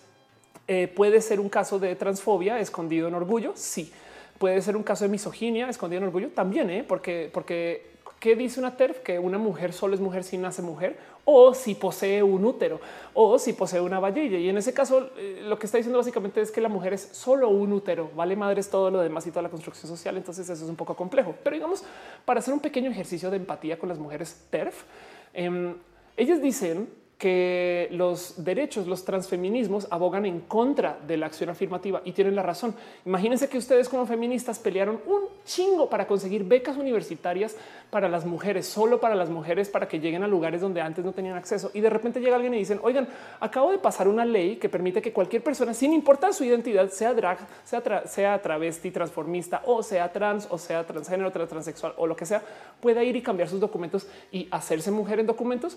eh, 0.73 0.87
puede 0.87 1.21
ser 1.21 1.41
un 1.41 1.49
caso 1.49 1.81
de 1.81 1.97
transfobia 1.97 2.61
escondido 2.61 3.09
en 3.09 3.15
orgullo. 3.15 3.55
Sí, 3.57 3.93
puede 4.39 4.63
ser 4.63 4.77
un 4.77 4.85
caso 4.85 5.05
de 5.05 5.11
misoginia 5.11 5.69
escondido 5.69 5.99
en 5.99 6.07
orgullo 6.07 6.29
también, 6.29 6.85
porque, 6.87 7.29
porque 7.35 7.91
¿Qué 8.21 8.37
dice 8.37 8.61
una 8.61 8.77
TERF? 8.77 9.01
Que 9.01 9.19
una 9.19 9.39
mujer 9.39 9.73
solo 9.73 9.95
es 9.95 10.01
mujer 10.01 10.25
si 10.25 10.37
nace 10.37 10.61
mujer 10.61 10.99
o 11.25 11.55
si 11.55 11.75
posee 11.75 12.23
un 12.23 12.45
útero 12.45 12.79
o 13.15 13.39
si 13.39 13.55
posee 13.55 13.81
una 13.81 13.99
vallilla. 13.99 14.37
Y 14.39 14.51
en 14.51 14.59
ese 14.59 14.75
caso, 14.75 15.09
eh, 15.17 15.43
lo 15.43 15.59
que 15.59 15.65
está 15.65 15.79
diciendo 15.79 15.99
básicamente 15.99 16.43
es 16.43 16.51
que 16.51 16.61
la 16.61 16.69
mujer 16.69 16.93
es 16.93 17.01
solo 17.01 17.49
un 17.49 17.73
útero, 17.73 18.11
vale 18.15 18.37
madres 18.37 18.69
todo 18.69 18.91
lo 18.91 19.01
demás 19.01 19.27
y 19.27 19.31
toda 19.31 19.43
la 19.43 19.49
construcción 19.49 19.89
social. 19.89 20.19
Entonces 20.19 20.49
eso 20.51 20.63
es 20.63 20.69
un 20.69 20.77
poco 20.77 20.95
complejo. 20.95 21.35
Pero 21.43 21.55
digamos, 21.57 21.83
para 22.27 22.41
hacer 22.41 22.53
un 22.53 22.61
pequeño 22.61 22.91
ejercicio 22.91 23.31
de 23.31 23.39
empatía 23.39 23.79
con 23.79 23.89
las 23.89 23.99
mujeres 23.99 24.37
TERF, 24.51 24.85
eh, 25.33 25.75
ellas 26.19 26.43
dicen 26.43 26.91
que 27.21 27.87
los 27.91 28.43
derechos, 28.43 28.87
los 28.87 29.05
transfeminismos 29.05 29.87
abogan 29.91 30.25
en 30.25 30.41
contra 30.41 30.99
de 31.07 31.19
la 31.19 31.27
acción 31.27 31.51
afirmativa 31.51 32.01
y 32.03 32.13
tienen 32.13 32.35
la 32.35 32.43
razón. 32.43 32.75
Imagínense 33.05 33.51
que 33.51 33.59
ustedes 33.59 33.91
como 33.91 34.07
feministas 34.07 34.59
pelearon 34.59 34.99
un 35.07 35.25
chingo 35.45 35.91
para 35.91 36.07
conseguir 36.07 36.45
becas 36.45 36.79
universitarias 36.79 37.57
para 37.91 38.09
las 38.09 38.25
mujeres, 38.25 38.67
solo 38.67 39.01
para 39.01 39.15
las 39.15 39.29
mujeres, 39.29 39.69
para 39.69 39.87
que 39.87 40.01
lleguen 40.01 40.23
a 40.23 40.29
lugares 40.29 40.63
donde 40.63 40.81
antes 40.81 41.05
no 41.05 41.13
tenían 41.13 41.37
acceso. 41.37 41.71
Y 41.75 41.83
de 41.83 41.91
repente 41.91 42.21
llega 42.21 42.37
alguien 42.37 42.55
y 42.55 42.59
dicen, 42.59 42.81
oigan, 42.83 43.07
acabo 43.39 43.71
de 43.71 43.77
pasar 43.77 44.09
una 44.09 44.25
ley 44.25 44.57
que 44.57 44.71
permite 44.71 45.03
que 45.03 45.13
cualquier 45.13 45.45
persona, 45.45 45.75
sin 45.75 45.93
importar 45.93 46.33
su 46.33 46.45
identidad, 46.45 46.89
sea 46.89 47.13
drag, 47.13 47.39
sea, 47.65 48.41
travesti, 48.41 48.91
transformista 48.91 49.61
o 49.67 49.83
sea 49.83 50.11
trans 50.11 50.49
o 50.49 50.57
sea 50.57 50.87
transgénero, 50.87 51.31
transexual 51.31 51.93
o 51.99 52.07
lo 52.07 52.17
que 52.17 52.25
sea, 52.25 52.43
pueda 52.81 53.05
ir 53.05 53.15
y 53.15 53.21
cambiar 53.21 53.51
sus 53.51 53.61
documentos 53.61 54.07
y 54.33 54.49
hacerse 54.51 54.91
mujer 54.91 55.21
en 55.21 55.27
documentos 55.27 55.77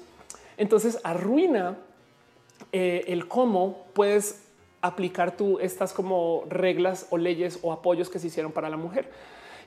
entonces 0.57 0.99
arruina 1.03 1.77
eh, 2.71 3.05
el 3.07 3.27
cómo 3.27 3.85
puedes 3.93 4.43
aplicar 4.81 5.37
tú 5.37 5.59
estas 5.59 5.93
como 5.93 6.43
reglas 6.49 7.07
o 7.09 7.17
leyes 7.17 7.59
o 7.61 7.71
apoyos 7.71 8.09
que 8.09 8.19
se 8.19 8.27
hicieron 8.27 8.51
para 8.51 8.69
la 8.69 8.77
mujer. 8.77 9.09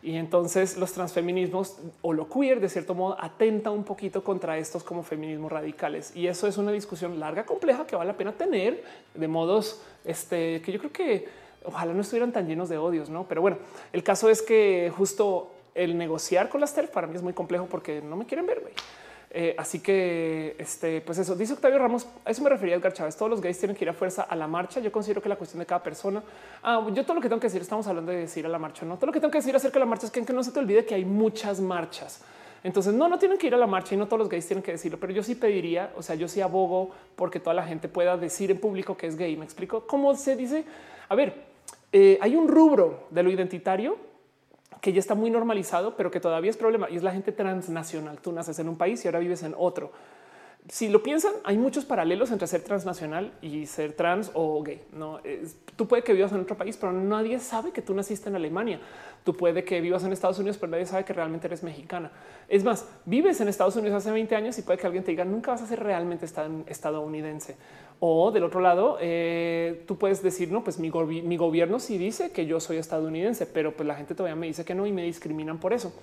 Y 0.02 0.16
entonces 0.16 0.76
los 0.76 0.92
transfeminismos 0.92 1.78
o 2.02 2.12
lo 2.12 2.28
queer 2.28 2.60
de 2.60 2.68
cierto 2.68 2.94
modo 2.94 3.16
atenta 3.18 3.70
un 3.70 3.82
poquito 3.82 4.22
contra 4.22 4.58
estos 4.58 4.84
como 4.84 5.02
feminismos 5.02 5.50
radicales. 5.50 6.14
Y 6.14 6.26
eso 6.26 6.46
es 6.46 6.58
una 6.58 6.70
discusión 6.70 7.18
larga, 7.18 7.44
compleja 7.46 7.86
que 7.86 7.96
vale 7.96 8.12
la 8.12 8.16
pena 8.16 8.32
tener 8.32 8.84
de 9.14 9.26
modos 9.26 9.80
este, 10.04 10.60
que 10.62 10.70
yo 10.70 10.78
creo 10.78 10.92
que 10.92 11.28
ojalá 11.64 11.92
no 11.92 12.02
estuvieran 12.02 12.30
tan 12.30 12.46
llenos 12.46 12.68
de 12.68 12.78
odios, 12.78 13.10
no? 13.10 13.24
Pero 13.24 13.40
bueno, 13.40 13.58
el 13.92 14.02
caso 14.02 14.28
es 14.28 14.42
que 14.42 14.92
justo 14.96 15.50
el 15.74 15.98
negociar 15.98 16.48
con 16.48 16.60
las 16.60 16.74
TERF 16.74 16.90
para 16.90 17.06
mí 17.06 17.16
es 17.16 17.22
muy 17.22 17.32
complejo 17.32 17.66
porque 17.66 18.00
no 18.00 18.16
me 18.16 18.26
quieren 18.26 18.46
ver. 18.46 18.62
Eh, 19.38 19.54
así 19.58 19.80
que, 19.80 20.56
este, 20.58 21.02
pues 21.02 21.18
eso 21.18 21.36
dice 21.36 21.52
Octavio 21.52 21.78
Ramos. 21.78 22.06
A 22.24 22.30
eso 22.30 22.42
me 22.42 22.48
refería 22.48 22.74
Edgar 22.76 22.94
Chávez. 22.94 23.18
Todos 23.18 23.28
los 23.28 23.42
gays 23.42 23.58
tienen 23.58 23.76
que 23.76 23.84
ir 23.84 23.90
a 23.90 23.92
fuerza 23.92 24.22
a 24.22 24.34
la 24.34 24.46
marcha. 24.46 24.80
Yo 24.80 24.90
considero 24.90 25.20
que 25.20 25.28
la 25.28 25.36
cuestión 25.36 25.60
de 25.60 25.66
cada 25.66 25.82
persona. 25.82 26.22
Ah, 26.62 26.82
yo 26.90 27.02
todo 27.02 27.16
lo 27.16 27.20
que 27.20 27.28
tengo 27.28 27.38
que 27.38 27.48
decir, 27.48 27.60
estamos 27.60 27.86
hablando 27.86 28.12
de 28.12 28.20
decir 28.20 28.46
a 28.46 28.48
la 28.48 28.58
marcha, 28.58 28.86
no 28.86 28.96
todo 28.96 29.08
lo 29.08 29.12
que 29.12 29.20
tengo 29.20 29.30
que 29.30 29.36
decir 29.36 29.54
acerca 29.54 29.74
de 29.74 29.80
la 29.80 29.90
marcha 29.90 30.06
es 30.06 30.10
que, 30.10 30.24
que 30.24 30.32
no 30.32 30.42
se 30.42 30.52
te 30.52 30.58
olvide 30.58 30.86
que 30.86 30.94
hay 30.94 31.04
muchas 31.04 31.60
marchas. 31.60 32.22
Entonces, 32.64 32.94
no, 32.94 33.08
no 33.10 33.18
tienen 33.18 33.36
que 33.36 33.46
ir 33.48 33.54
a 33.54 33.58
la 33.58 33.66
marcha 33.66 33.94
y 33.94 33.98
no 33.98 34.06
todos 34.06 34.20
los 34.20 34.30
gays 34.30 34.46
tienen 34.46 34.62
que 34.62 34.72
decirlo, 34.72 34.98
pero 34.98 35.12
yo 35.12 35.22
sí 35.22 35.34
pediría, 35.34 35.92
o 35.96 36.02
sea, 36.02 36.14
yo 36.14 36.28
sí 36.28 36.40
abogo 36.40 36.92
porque 37.14 37.38
toda 37.38 37.52
la 37.52 37.66
gente 37.66 37.88
pueda 37.88 38.16
decir 38.16 38.50
en 38.50 38.58
público 38.58 38.96
que 38.96 39.06
es 39.06 39.18
gay. 39.18 39.36
Me 39.36 39.44
explico 39.44 39.86
cómo 39.86 40.16
se 40.16 40.34
dice. 40.34 40.64
A 41.10 41.14
ver, 41.14 41.34
eh, 41.92 42.16
hay 42.22 42.36
un 42.36 42.48
rubro 42.48 43.00
de 43.10 43.22
lo 43.22 43.30
identitario 43.30 43.98
que 44.80 44.92
ya 44.92 45.00
está 45.00 45.14
muy 45.14 45.30
normalizado, 45.30 45.96
pero 45.96 46.10
que 46.10 46.20
todavía 46.20 46.50
es 46.50 46.56
problema 46.56 46.88
y 46.90 46.96
es 46.96 47.02
la 47.02 47.12
gente 47.12 47.32
transnacional. 47.32 48.18
Tú 48.18 48.32
naces 48.32 48.58
en 48.58 48.68
un 48.68 48.76
país 48.76 49.04
y 49.04 49.08
ahora 49.08 49.18
vives 49.18 49.42
en 49.42 49.54
otro. 49.56 49.92
Si 50.68 50.88
lo 50.88 51.00
piensan, 51.02 51.32
hay 51.44 51.58
muchos 51.58 51.84
paralelos 51.84 52.32
entre 52.32 52.48
ser 52.48 52.62
transnacional 52.62 53.32
y 53.40 53.66
ser 53.66 53.92
trans 53.92 54.32
o 54.34 54.60
gay. 54.64 54.82
No, 54.92 55.20
tú 55.76 55.86
puede 55.86 56.02
que 56.02 56.12
vivas 56.12 56.32
en 56.32 56.40
otro 56.40 56.56
país, 56.56 56.76
pero 56.76 56.92
nadie 56.92 57.38
sabe 57.38 57.70
que 57.70 57.82
tú 57.82 57.94
naciste 57.94 58.30
en 58.30 58.34
Alemania. 58.34 58.80
Tú 59.22 59.36
puede 59.36 59.64
que 59.64 59.80
vivas 59.80 60.02
en 60.02 60.12
Estados 60.12 60.38
Unidos, 60.38 60.58
pero 60.58 60.72
nadie 60.72 60.86
sabe 60.86 61.04
que 61.04 61.12
realmente 61.12 61.46
eres 61.46 61.62
mexicana. 61.62 62.10
Es 62.48 62.64
más, 62.64 62.88
vives 63.04 63.40
en 63.40 63.46
Estados 63.46 63.76
Unidos 63.76 63.96
hace 63.96 64.10
20 64.10 64.34
años 64.34 64.58
y 64.58 64.62
puede 64.62 64.78
que 64.78 64.86
alguien 64.86 65.04
te 65.04 65.12
diga 65.12 65.24
nunca 65.24 65.52
vas 65.52 65.62
a 65.62 65.66
ser 65.66 65.80
realmente 65.80 66.26
estadounidense. 66.66 67.56
O 67.98 68.30
del 68.30 68.44
otro 68.44 68.60
lado, 68.60 68.98
eh, 69.00 69.82
tú 69.86 69.96
puedes 69.96 70.22
decir, 70.22 70.52
no, 70.52 70.62
pues 70.62 70.78
mi, 70.78 70.90
gobierno 70.90 71.80
sí 71.80 71.96
dice 71.96 72.30
que 72.30 72.44
yo 72.44 72.60
soy 72.60 72.76
estadounidense, 72.76 73.46
pero 73.46 73.72
pues 73.72 73.86
la 73.86 73.94
gente 73.94 74.14
todavía 74.14 74.36
me 74.36 74.46
dice 74.46 74.64
que 74.64 74.74
no 74.74 74.86
y 74.86 74.92
me 74.92 75.02
discriminan 75.02 75.58
por 75.58 75.72
eso. 75.72 75.94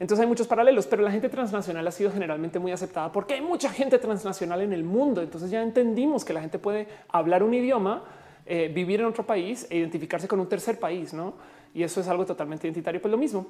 Entonces 0.00 0.22
hay 0.22 0.28
muchos 0.28 0.46
paralelos, 0.46 0.86
pero 0.86 1.02
la 1.02 1.10
gente 1.10 1.28
transnacional 1.28 1.86
ha 1.86 1.90
sido 1.90 2.10
generalmente 2.12 2.58
muy 2.58 2.72
aceptada 2.72 3.12
porque 3.12 3.34
hay 3.34 3.42
mucha 3.42 3.68
gente 3.68 3.98
transnacional 3.98 4.62
en 4.62 4.72
el 4.72 4.84
mundo. 4.84 5.20
Entonces 5.20 5.50
ya 5.50 5.62
entendimos 5.62 6.24
que 6.24 6.32
la 6.32 6.40
gente 6.40 6.58
puede 6.58 6.86
hablar 7.08 7.42
un 7.42 7.52
idioma, 7.52 8.04
eh, 8.46 8.70
vivir 8.72 9.00
en 9.00 9.06
otro 9.06 9.26
país 9.26 9.66
e 9.68 9.76
identificarse 9.76 10.28
con 10.28 10.40
un 10.40 10.48
tercer 10.48 10.78
país, 10.78 11.12
¿no? 11.12 11.34
Y 11.74 11.82
eso 11.82 12.00
es 12.00 12.08
algo 12.08 12.24
totalmente 12.24 12.66
identitario. 12.66 13.02
Pues 13.02 13.10
lo 13.10 13.18
mismo. 13.18 13.48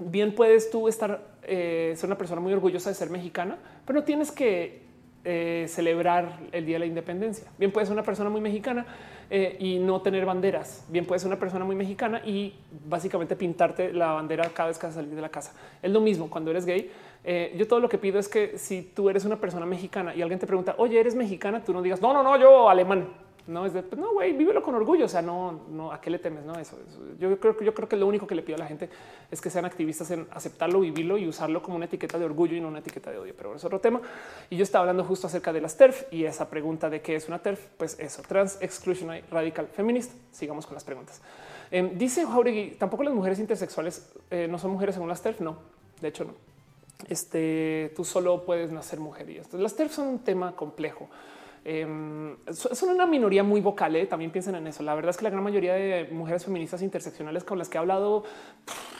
Bien 0.00 0.34
puedes 0.34 0.70
tú 0.70 0.88
estar, 0.88 1.36
eh, 1.44 1.92
ser 1.96 2.08
una 2.08 2.18
persona 2.18 2.40
muy 2.40 2.52
orgullosa 2.52 2.88
de 2.88 2.96
ser 2.96 3.10
mexicana, 3.10 3.56
pero 3.86 4.00
no 4.00 4.04
tienes 4.04 4.32
que 4.32 4.83
eh, 5.24 5.66
celebrar 5.68 6.38
el 6.52 6.66
Día 6.66 6.76
de 6.76 6.80
la 6.80 6.86
Independencia. 6.86 7.50
Bien 7.58 7.72
puedes 7.72 7.88
ser 7.88 7.94
una 7.94 8.02
persona 8.02 8.28
muy 8.28 8.40
mexicana 8.40 8.84
eh, 9.30 9.56
y 9.58 9.78
no 9.78 10.02
tener 10.02 10.26
banderas. 10.26 10.84
Bien 10.88 11.06
puedes 11.06 11.22
ser 11.22 11.30
una 11.30 11.38
persona 11.38 11.64
muy 11.64 11.74
mexicana 11.74 12.20
y 12.24 12.52
básicamente 12.86 13.34
pintarte 13.34 13.92
la 13.92 14.12
bandera 14.12 14.50
cada 14.50 14.68
vez 14.68 14.78
que 14.78 14.86
vas 14.86 14.94
salir 14.94 15.14
de 15.14 15.22
la 15.22 15.30
casa. 15.30 15.54
Es 15.82 15.90
lo 15.90 16.00
mismo 16.00 16.28
cuando 16.28 16.50
eres 16.50 16.66
gay. 16.66 16.90
Eh, 17.24 17.54
yo 17.56 17.66
todo 17.66 17.80
lo 17.80 17.88
que 17.88 17.96
pido 17.96 18.18
es 18.18 18.28
que 18.28 18.58
si 18.58 18.82
tú 18.82 19.08
eres 19.08 19.24
una 19.24 19.40
persona 19.40 19.64
mexicana 19.64 20.14
y 20.14 20.20
alguien 20.20 20.38
te 20.38 20.46
pregunta, 20.46 20.74
oye, 20.76 21.00
eres 21.00 21.14
mexicana, 21.14 21.64
tú 21.64 21.72
no 21.72 21.80
digas, 21.80 22.02
no, 22.02 22.12
no, 22.12 22.22
no, 22.22 22.38
yo 22.38 22.68
alemán. 22.68 23.08
No 23.46 23.66
es 23.66 23.74
de 23.74 23.82
pues 23.82 24.00
no, 24.00 24.12
güey, 24.12 24.32
vívelo 24.32 24.62
con 24.62 24.74
orgullo. 24.74 25.04
O 25.04 25.08
sea, 25.08 25.20
no, 25.20 25.66
no, 25.68 25.92
a 25.92 26.00
qué 26.00 26.08
le 26.08 26.18
temes? 26.18 26.44
No, 26.44 26.58
eso, 26.58 26.78
Yo 27.18 27.38
creo 27.38 27.56
que 27.56 27.64
yo 27.64 27.74
creo 27.74 27.88
que 27.88 27.96
lo 27.96 28.06
único 28.06 28.26
que 28.26 28.34
le 28.34 28.42
pido 28.42 28.56
a 28.56 28.58
la 28.58 28.66
gente 28.66 28.88
es 29.30 29.40
que 29.40 29.50
sean 29.50 29.66
activistas 29.66 30.10
en 30.10 30.26
aceptarlo, 30.30 30.80
vivirlo 30.80 31.18
y 31.18 31.28
usarlo 31.28 31.62
como 31.62 31.76
una 31.76 31.84
etiqueta 31.84 32.18
de 32.18 32.24
orgullo 32.24 32.56
y 32.56 32.60
no 32.60 32.68
una 32.68 32.78
etiqueta 32.78 33.10
de 33.10 33.18
odio. 33.18 33.34
Pero 33.36 33.54
es 33.54 33.64
otro 33.64 33.80
tema. 33.80 34.00
Y 34.48 34.56
yo 34.56 34.62
estaba 34.62 34.82
hablando 34.82 35.04
justo 35.04 35.26
acerca 35.26 35.52
de 35.52 35.60
las 35.60 35.76
TERF 35.76 36.10
y 36.10 36.24
esa 36.24 36.48
pregunta 36.48 36.88
de 36.88 37.02
qué 37.02 37.16
es 37.16 37.28
una 37.28 37.38
TERF. 37.38 37.66
Pues 37.76 37.98
eso, 37.98 38.22
trans, 38.26 38.56
exclusionary, 38.62 39.22
radical, 39.30 39.66
feminist. 39.66 40.12
Sigamos 40.32 40.66
con 40.66 40.74
las 40.74 40.84
preguntas. 40.84 41.20
Em, 41.70 41.98
dice 41.98 42.24
Jauregui, 42.24 42.76
tampoco 42.78 43.02
las 43.02 43.12
mujeres 43.12 43.38
intersexuales 43.40 44.10
eh, 44.30 44.46
no 44.48 44.58
son 44.58 44.70
mujeres 44.70 44.94
según 44.94 45.10
las 45.10 45.20
TERF. 45.20 45.40
No, 45.40 45.58
De 46.00 46.08
hecho, 46.08 46.24
no. 46.24 46.32
Este, 47.08 47.92
tú 47.94 48.04
solo 48.04 48.44
puedes 48.46 48.72
nacer 48.72 49.00
mujer 49.00 49.28
y 49.28 49.36
esto. 49.36 49.58
Las 49.58 49.76
TERF 49.76 49.92
son 49.92 50.08
un 50.08 50.18
tema 50.20 50.56
complejo. 50.56 51.10
Em, 51.66 52.36
son 52.52 52.90
una 52.90 53.06
minoría 53.06 53.42
muy 53.42 53.62
vocal. 53.62 53.96
¿eh? 53.96 54.06
También 54.06 54.30
piensen 54.30 54.54
en 54.54 54.66
eso. 54.66 54.82
La 54.82 54.94
verdad 54.94 55.10
es 55.10 55.16
que 55.16 55.24
la 55.24 55.30
gran 55.30 55.42
mayoría 55.42 55.72
de 55.72 56.08
mujeres 56.12 56.44
feministas 56.44 56.82
interseccionales 56.82 57.42
con 57.42 57.58
las 57.58 57.70
que 57.70 57.78
he 57.78 57.80
hablado, 57.80 58.24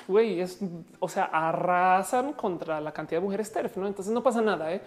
güey, 0.09 0.41
es, 0.41 0.60
o 0.99 1.09
sea, 1.09 1.25
arrasan 1.25 2.33
contra 2.33 2.81
la 2.81 2.93
cantidad 2.93 3.20
de 3.20 3.25
mujeres 3.25 3.52
TERF. 3.52 3.76
¿no? 3.76 3.86
Entonces 3.86 4.15
no 4.15 4.23
pasa 4.23 4.41
nada. 4.41 4.73
¿eh? 4.73 4.81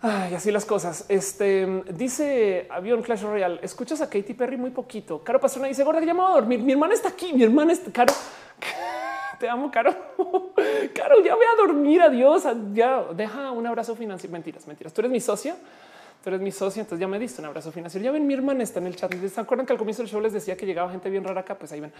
Ay, 0.00 0.34
así 0.34 0.50
las 0.50 0.64
cosas. 0.64 1.04
Este 1.10 1.84
dice 1.92 2.66
Avión 2.70 3.02
Clash 3.02 3.22
Royale. 3.22 3.60
Escuchas 3.62 4.00
a 4.00 4.08
Katy 4.08 4.32
Perry 4.32 4.56
muy 4.56 4.70
poquito. 4.70 5.22
Caro 5.22 5.38
Pastrana 5.38 5.68
dice 5.68 5.84
gorda 5.84 6.00
que 6.00 6.06
llamaba 6.06 6.30
a 6.30 6.34
dormir. 6.40 6.60
Mi 6.60 6.72
hermana 6.72 6.94
está 6.94 7.10
aquí. 7.10 7.34
Mi 7.34 7.42
hermana 7.42 7.74
está 7.74 7.92
caro. 7.92 8.14
Te 9.38 9.48
amo, 9.48 9.70
Caro. 9.70 9.90
Caro, 10.94 11.20
ya 11.20 11.34
voy 11.34 11.44
a 11.44 11.56
dormir. 11.56 12.00
Adiós. 12.00 12.44
Ya 12.72 13.04
deja 13.14 13.50
un 13.50 13.66
abrazo 13.66 13.94
financiero. 13.94 14.32
Mentiras, 14.32 14.66
mentiras. 14.66 14.94
Tú 14.94 15.02
eres 15.02 15.10
mi 15.10 15.20
socia 15.20 15.56
tú 16.22 16.30
eres 16.30 16.40
mi 16.40 16.52
socio, 16.52 16.80
entonces 16.80 17.00
ya 17.00 17.08
me 17.08 17.18
diste 17.18 17.40
un 17.40 17.46
abrazo 17.46 17.72
financiero. 17.72 18.04
Ya 18.04 18.12
ven, 18.12 18.26
mi 18.26 18.34
hermana 18.34 18.62
está 18.62 18.80
en 18.80 18.86
el 18.86 18.96
chat. 18.96 19.12
¿Se 19.12 19.40
acuerdan 19.40 19.66
que 19.66 19.72
al 19.72 19.78
comienzo 19.78 20.02
del 20.02 20.10
show 20.10 20.20
les 20.20 20.32
decía 20.32 20.56
que 20.56 20.66
llegaba 20.66 20.90
gente 20.90 21.10
bien 21.10 21.24
rara 21.24 21.40
acá? 21.40 21.56
Pues 21.56 21.72
ahí 21.72 21.80
ven. 21.80 21.92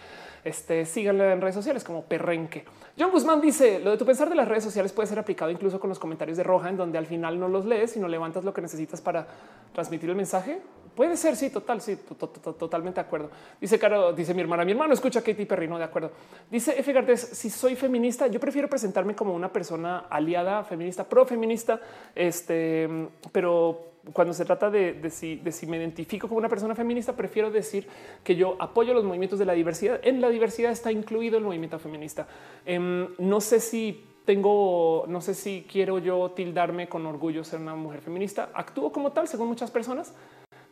Este, 0.45 0.87
síganle 0.87 1.33
en 1.33 1.41
redes 1.41 1.55
sociales 1.55 1.83
como 1.83 2.03
Perrenque. 2.03 2.65
John 2.99 3.11
Guzmán 3.11 3.41
dice, 3.41 3.81
lo 3.81 3.91
de 3.91 3.97
tu 3.97 4.07
pensar 4.07 4.29
de 4.29 4.35
las 4.35 4.49
redes 4.49 4.65
sociales 4.65 4.93
puede 4.93 5.09
ser 5.09 5.19
aplicado 5.19 5.51
incluso 5.51 5.81
con 5.81 5.89
los 5.89 5.99
comentarios 5.99 6.37
de 6.37 6.45
Roja, 6.45 6.69
en 6.69 6.77
donde 6.77 6.99
al 6.99 7.07
final 7.07 7.39
no 7.39 7.49
los 7.49 7.65
lees, 7.65 7.93
sino 7.93 8.07
levantas 8.07 8.45
lo 8.45 8.53
que 8.53 8.61
necesitas 8.61 9.01
para 9.01 9.27
transmitir 9.73 10.09
el 10.09 10.17
mensaje. 10.17 10.61
Puede 10.95 11.17
ser, 11.17 11.37
sí, 11.37 11.49
total, 11.49 11.81
sí, 11.81 11.97
totalmente 11.97 13.01
de 13.01 13.07
acuerdo. 13.07 13.31
Dice 13.59 13.79
Caro, 13.79 14.13
dice 14.13 14.35
mi 14.35 14.43
hermana, 14.43 14.63
mi 14.65 14.73
hermano 14.73 14.93
escucha 14.93 15.23
Katy 15.23 15.47
Perry, 15.47 15.67
no 15.67 15.79
de 15.79 15.85
acuerdo. 15.85 16.13
Dice 16.51 16.79
F. 16.79 16.93
Gartes, 16.93 17.21
si 17.21 17.49
soy 17.49 17.77
feminista, 17.77 18.27
yo 18.27 18.39
prefiero 18.39 18.69
presentarme 18.69 19.17
como 19.17 19.35
una 19.35 19.51
persona 19.51 20.01
aliada, 20.11 20.63
feminista, 20.65 21.05
pro 21.05 21.25
feminista, 21.25 21.81
este, 22.15 23.09
pero 23.33 23.92
cuando 24.13 24.35
se 24.35 24.45
trata 24.45 24.71
de, 24.71 25.11
si, 25.11 25.41
me 25.67 25.77
identifico 25.77 26.27
como 26.27 26.39
una 26.39 26.49
persona 26.49 26.75
feminista, 26.75 27.15
prefiero 27.15 27.51
decir 27.51 27.87
que 28.25 28.35
yo 28.35 28.57
apoyo 28.59 28.95
los 28.95 29.05
movimientos 29.05 29.39
de 29.39 29.45
la 29.45 29.53
diversidad. 29.53 30.01
En 30.03 30.21
la 30.21 30.29
diversidad 30.29 30.73
está 30.73 30.91
incluido 30.91 31.39
el 31.39 31.45
movimiento 31.45 31.79
feminista. 31.79 32.27
Em, 32.67 33.09
no 33.19 33.41
sé 33.41 33.61
si 33.61 34.05
tengo, 34.25 35.05
no 35.09 35.21
sé 35.21 35.35
si 35.35 35.67
quiero 35.71 35.99
yo 35.99 36.31
tildarme 36.31 36.89
con 36.89 37.07
orgullo 37.07 37.45
ser 37.45 37.61
una 37.61 37.75
mujer 37.75 38.01
feminista. 38.01 38.51
Actúo 38.55 38.93
como 38.93 39.13
tal, 39.13 39.29
según 39.29 39.49
muchas 39.49 39.71
personas, 39.71 40.15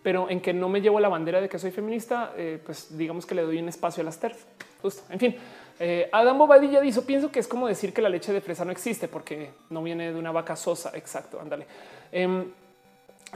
pero 0.02 0.28
en 0.28 0.40
que 0.40 0.52
no 0.52 0.68
me 0.68 0.80
llevo 0.80 0.98
la 0.98 1.08
bandera 1.08 1.40
de 1.40 1.48
que 1.48 1.58
soy 1.58 1.70
feminista, 1.70 2.32
eh, 2.36 2.60
pues 2.64 2.96
digamos 2.96 3.26
que 3.26 3.34
le 3.34 3.42
doy 3.42 3.58
un 3.58 3.68
espacio 3.68 4.00
a 4.02 4.04
las 4.04 4.18
TERF. 4.18 4.44
Justo. 4.82 5.02
En 5.12 5.20
fin, 5.20 5.36
eh, 5.78 6.08
Adam 6.10 6.38
Bobadilla 6.38 6.80
dijo: 6.80 7.02
Pienso 7.02 7.30
que 7.30 7.38
es 7.38 7.46
como 7.46 7.68
decir 7.68 7.92
que 7.92 8.00
la 8.02 8.08
leche 8.08 8.32
de 8.32 8.40
fresa 8.40 8.64
no 8.64 8.72
existe 8.72 9.08
porque 9.08 9.50
no 9.68 9.82
viene 9.82 10.12
de 10.12 10.18
una 10.18 10.32
vaca 10.32 10.56
sosa. 10.56 10.90
Exacto. 10.94 11.38
Ándale. 11.40 11.66
Em, 12.10 12.50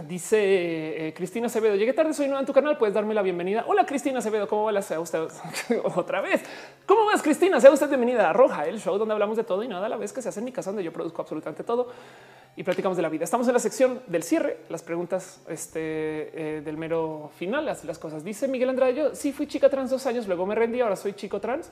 Dice 0.02 1.06
eh, 1.06 1.14
Cristina 1.14 1.46
Acevedo, 1.46 1.76
llegué 1.76 1.92
tarde, 1.92 2.12
soy 2.14 2.26
nueva 2.26 2.40
en 2.40 2.46
tu 2.46 2.52
canal, 2.52 2.76
puedes 2.76 2.92
darme 2.92 3.14
la 3.14 3.22
bienvenida. 3.22 3.64
Hola 3.68 3.86
Cristina 3.86 4.18
Acevedo, 4.18 4.48
¿cómo 4.48 4.64
va 4.64 4.82
sea 4.82 4.98
usted 4.98 5.28
otra 5.94 6.20
vez? 6.20 6.42
¿Cómo 6.84 7.06
vas 7.06 7.22
Cristina? 7.22 7.60
Sea 7.60 7.70
usted 7.70 7.88
bienvenida 7.88 8.28
a 8.28 8.32
Roja, 8.32 8.66
el 8.66 8.80
show 8.80 8.98
donde 8.98 9.12
hablamos 9.12 9.36
de 9.36 9.44
todo 9.44 9.62
y 9.62 9.68
nada 9.68 9.86
a 9.86 9.88
la 9.88 9.96
vez 9.96 10.12
que 10.12 10.20
se 10.20 10.30
hace 10.30 10.40
en 10.40 10.46
mi 10.46 10.52
casa 10.52 10.70
donde 10.70 10.82
yo 10.82 10.92
produzco 10.92 11.22
absolutamente 11.22 11.62
todo 11.62 11.90
y 12.56 12.64
platicamos 12.64 12.96
de 12.96 13.02
la 13.04 13.08
vida. 13.08 13.22
Estamos 13.22 13.46
en 13.46 13.52
la 13.52 13.60
sección 13.60 14.00
del 14.08 14.24
cierre, 14.24 14.58
las 14.68 14.82
preguntas 14.82 15.40
este, 15.48 15.78
eh, 15.78 16.60
del 16.60 16.76
mero 16.76 17.30
final, 17.38 17.68
así 17.68 17.86
las 17.86 18.00
cosas. 18.00 18.24
Dice 18.24 18.48
Miguel 18.48 18.70
Andrade, 18.70 18.94
yo 18.96 19.14
sí 19.14 19.32
fui 19.32 19.46
chica 19.46 19.68
trans 19.68 19.90
dos 19.90 20.04
años, 20.06 20.26
luego 20.26 20.44
me 20.44 20.56
rendí, 20.56 20.80
ahora 20.80 20.96
soy 20.96 21.12
chico 21.12 21.40
trans 21.40 21.70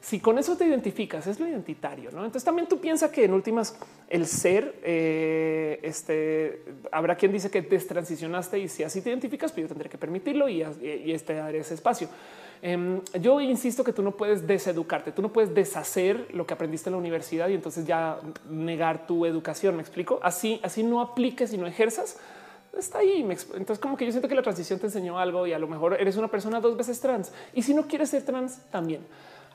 si 0.00 0.20
con 0.20 0.38
eso 0.38 0.56
te 0.56 0.66
identificas, 0.66 1.26
es 1.26 1.40
lo 1.40 1.48
identitario, 1.48 2.10
¿no? 2.10 2.18
Entonces 2.18 2.44
también 2.44 2.68
tú 2.68 2.78
piensas 2.80 3.10
que 3.10 3.24
en 3.24 3.32
últimas 3.32 3.76
el 4.08 4.26
ser, 4.26 4.76
eh, 4.82 5.80
este, 5.82 6.62
habrá 6.92 7.16
quien 7.16 7.32
dice 7.32 7.50
que 7.50 7.62
destransicionaste 7.62 8.58
y 8.58 8.68
si 8.68 8.84
así 8.84 9.00
te 9.00 9.10
identificas, 9.10 9.52
pues 9.52 9.62
yo 9.62 9.68
tendré 9.68 9.88
que 9.88 9.98
permitirlo 9.98 10.48
y, 10.48 10.62
y 10.82 11.12
este 11.12 11.34
dar 11.34 11.54
ese 11.54 11.74
espacio. 11.74 12.08
Em, 12.62 13.00
yo 13.20 13.40
insisto 13.40 13.84
que 13.84 13.92
tú 13.92 14.02
no 14.02 14.12
puedes 14.12 14.46
deseducarte, 14.46 15.12
tú 15.12 15.22
no 15.22 15.32
puedes 15.32 15.54
deshacer 15.54 16.28
lo 16.32 16.46
que 16.46 16.54
aprendiste 16.54 16.88
en 16.88 16.92
la 16.92 16.98
universidad 16.98 17.48
y 17.48 17.54
entonces 17.54 17.86
ya 17.86 18.18
negar 18.48 19.06
tu 19.06 19.26
educación. 19.26 19.76
Me 19.76 19.82
explico 19.82 20.20
así, 20.22 20.60
así 20.62 20.82
no 20.82 21.00
apliques 21.00 21.52
y 21.52 21.58
no 21.58 21.66
ejerzas. 21.66 22.18
Está 22.76 22.98
ahí. 22.98 23.26
Entonces, 23.54 23.78
como 23.78 23.96
que 23.96 24.04
yo 24.04 24.12
siento 24.12 24.28
que 24.28 24.34
la 24.34 24.42
transición 24.42 24.78
te 24.78 24.86
enseñó 24.86 25.18
algo 25.18 25.46
y 25.46 25.52
a 25.52 25.58
lo 25.58 25.66
mejor 25.66 25.94
eres 25.98 26.16
una 26.16 26.28
persona 26.28 26.60
dos 26.60 26.76
veces 26.76 27.00
trans. 27.00 27.32
Y 27.54 27.62
si 27.62 27.72
no 27.72 27.86
quieres 27.86 28.10
ser 28.10 28.24
trans, 28.24 28.58
también 28.70 29.00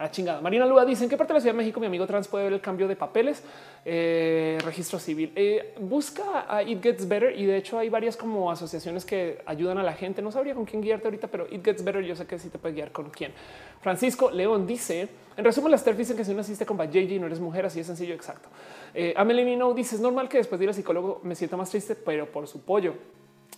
chingada. 0.10 0.42
Marina 0.42 0.66
Lua 0.66 0.86
dice 0.86 1.04
en 1.04 1.10
qué 1.10 1.18
parte 1.18 1.34
de 1.34 1.40
la 1.40 1.42
Ciudad 1.42 1.54
de 1.54 1.58
México 1.58 1.80
mi 1.80 1.86
amigo 1.86 2.08
trans 2.08 2.28
puede 2.28 2.46
ver 2.46 2.54
el 2.54 2.62
cambio 2.62 2.88
de 2.88 2.96
papeles, 2.96 3.44
eh, 3.86 4.58
registro 4.64 4.98
civil. 4.98 5.32
Eh, 5.36 5.76
busca 5.80 6.46
a 6.48 6.64
It 6.64 6.82
Gets 6.82 7.08
Better 7.08 7.38
y 7.38 7.46
de 7.46 7.58
hecho 7.58 7.78
hay 7.78 7.90
varias 7.90 8.18
como 8.18 8.50
asociaciones 8.50 9.06
que 9.06 9.42
ayudan 9.46 9.78
a 9.78 9.84
la 9.84 9.94
gente. 9.94 10.22
No 10.22 10.32
sabría 10.32 10.56
con 10.56 10.66
quién 10.66 10.82
guiarte 10.82 11.08
ahorita, 11.08 11.28
pero 11.28 11.46
It 11.52 11.64
Gets 11.64 11.84
Better 11.84 12.04
yo 12.04 12.16
sé 12.16 12.26
que 12.26 12.40
sí 12.40 12.50
te 12.50 12.58
puede 12.58 12.74
guiar 12.74 12.92
con 12.92 13.10
quién. 13.10 13.34
Francisco 13.82 14.32
León 14.32 14.66
dice 14.66 15.10
en 15.38 15.46
resumen, 15.46 15.72
las 15.72 15.84
TERF 15.84 15.98
dicen 15.98 16.18
que 16.18 16.26
si 16.26 16.32
no 16.32 16.38
naciste 16.38 16.66
con 16.66 16.78
JJ 16.78 17.20
no 17.20 17.26
eres 17.26 17.40
mujer, 17.40 17.66
así 17.66 17.80
es 17.80 17.88
sencillo. 17.88 18.14
Exacto. 18.14 18.50
Eh, 18.94 19.14
Amelie 19.16 19.56
no 19.56 19.74
dice 19.74 19.96
es 19.96 20.02
normal 20.02 20.28
que 20.28 20.38
después 20.38 20.60
de 20.60 20.66
ir 20.66 20.70
al 20.70 20.76
psicólogo 20.76 21.22
me 21.24 21.36
sienta 21.36 21.56
más 21.56 21.70
triste, 21.70 21.96
pero 21.96 22.30
por 22.30 22.48
su 22.48 22.62
pollo. 22.62 22.94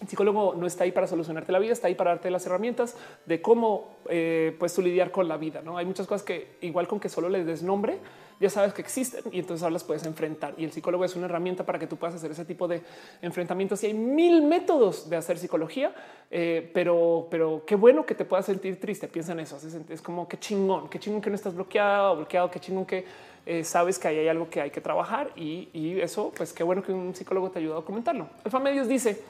El 0.01 0.07
psicólogo 0.07 0.55
no 0.55 0.65
está 0.65 0.85
ahí 0.85 0.91
para 0.91 1.07
solucionarte 1.07 1.51
la 1.51 1.59
vida, 1.59 1.71
está 1.71 1.87
ahí 1.87 1.95
para 1.95 2.11
darte 2.11 2.31
las 2.31 2.45
herramientas 2.45 2.97
de 3.25 3.41
cómo 3.41 3.95
eh, 4.09 4.55
puedes 4.57 4.77
lidiar 4.79 5.11
con 5.11 5.27
la 5.27 5.37
vida. 5.37 5.61
No 5.61 5.77
hay 5.77 5.85
muchas 5.85 6.07
cosas 6.07 6.23
que 6.23 6.57
igual 6.61 6.87
con 6.87 6.99
que 6.99 7.09
solo 7.09 7.29
les 7.29 7.45
des 7.45 7.61
nombre, 7.61 7.99
ya 8.39 8.49
sabes 8.49 8.73
que 8.73 8.81
existen 8.81 9.23
y 9.31 9.39
entonces 9.39 9.63
ahora 9.63 9.73
las 9.73 9.83
puedes 9.83 10.05
enfrentar. 10.05 10.55
Y 10.57 10.65
el 10.65 10.71
psicólogo 10.71 11.05
es 11.05 11.15
una 11.15 11.25
herramienta 11.25 11.63
para 11.63 11.77
que 11.77 11.87
tú 11.87 11.95
puedas 11.95 12.15
hacer 12.15 12.31
ese 12.31 12.43
tipo 12.43 12.67
de 12.67 12.81
enfrentamientos. 13.21 13.83
Y 13.83 13.87
hay 13.87 13.93
mil 13.93 14.41
métodos 14.41 15.09
de 15.09 15.15
hacer 15.15 15.37
psicología, 15.37 15.93
eh, 16.31 16.69
pero, 16.73 17.27
pero 17.29 17.63
qué 17.65 17.75
bueno 17.75 18.05
que 18.05 18.15
te 18.15 18.25
puedas 18.25 18.47
sentir 18.47 18.79
triste. 18.79 19.07
Piensa 19.07 19.33
en 19.33 19.41
eso. 19.41 19.57
Es 19.89 20.01
como 20.01 20.27
qué 20.27 20.39
chingón, 20.39 20.89
qué 20.89 20.99
chingón 20.99 21.21
que 21.21 21.29
no 21.29 21.35
estás 21.35 21.53
bloqueado 21.53 22.13
o 22.13 22.15
bloqueado, 22.17 22.49
qué 22.49 22.59
chingón 22.59 22.85
que 22.85 23.05
eh, 23.45 23.63
sabes 23.63 23.99
que 23.99 24.07
ahí 24.07 24.17
hay 24.17 24.27
algo 24.27 24.49
que 24.49 24.59
hay 24.59 24.71
que 24.71 24.81
trabajar 24.81 25.29
y, 25.35 25.69
y, 25.73 25.99
eso, 25.99 26.31
pues 26.35 26.53
qué 26.53 26.63
bueno 26.63 26.81
que 26.81 26.93
un 26.93 27.13
psicólogo 27.13 27.51
te 27.51 27.59
ayuda 27.59 27.79
a 27.79 27.81
comentarlo. 27.81 28.27
Alfa 28.43 28.59
Medios 28.59 28.87
dice 28.87 29.21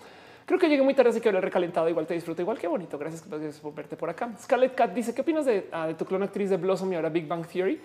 Creo 0.46 0.60
que 0.60 0.68
llegué 0.68 0.82
muy 0.82 0.94
tarde, 0.94 1.12
así 1.12 1.22
que 1.22 1.30
habré 1.30 1.42
recalentado. 1.42 1.88
Igual 1.90 2.06
te 2.06 2.14
disfruto, 2.14 2.42
igual 2.42 2.58
que 2.58 2.68
bonito. 2.68 2.98
Gracias, 2.98 3.24
por 3.60 3.74
verte 3.74 3.96
por 3.96 4.10
acá. 4.10 4.32
Scarlett 4.42 4.76
Cat 4.76 4.94
dice: 4.94 5.14
¿Qué 5.14 5.22
opinas 5.22 5.46
de, 5.46 5.70
ah, 5.72 5.88
de 5.88 5.94
tu 5.94 6.06
clon 6.06 6.24
actriz 6.24 6.50
de 6.50 6.58
Blossom 6.58 6.92
y 6.92 6.96
ahora 6.96 7.10
Big 7.10 7.28
Bang 7.28 7.46
Theory? 7.46 7.80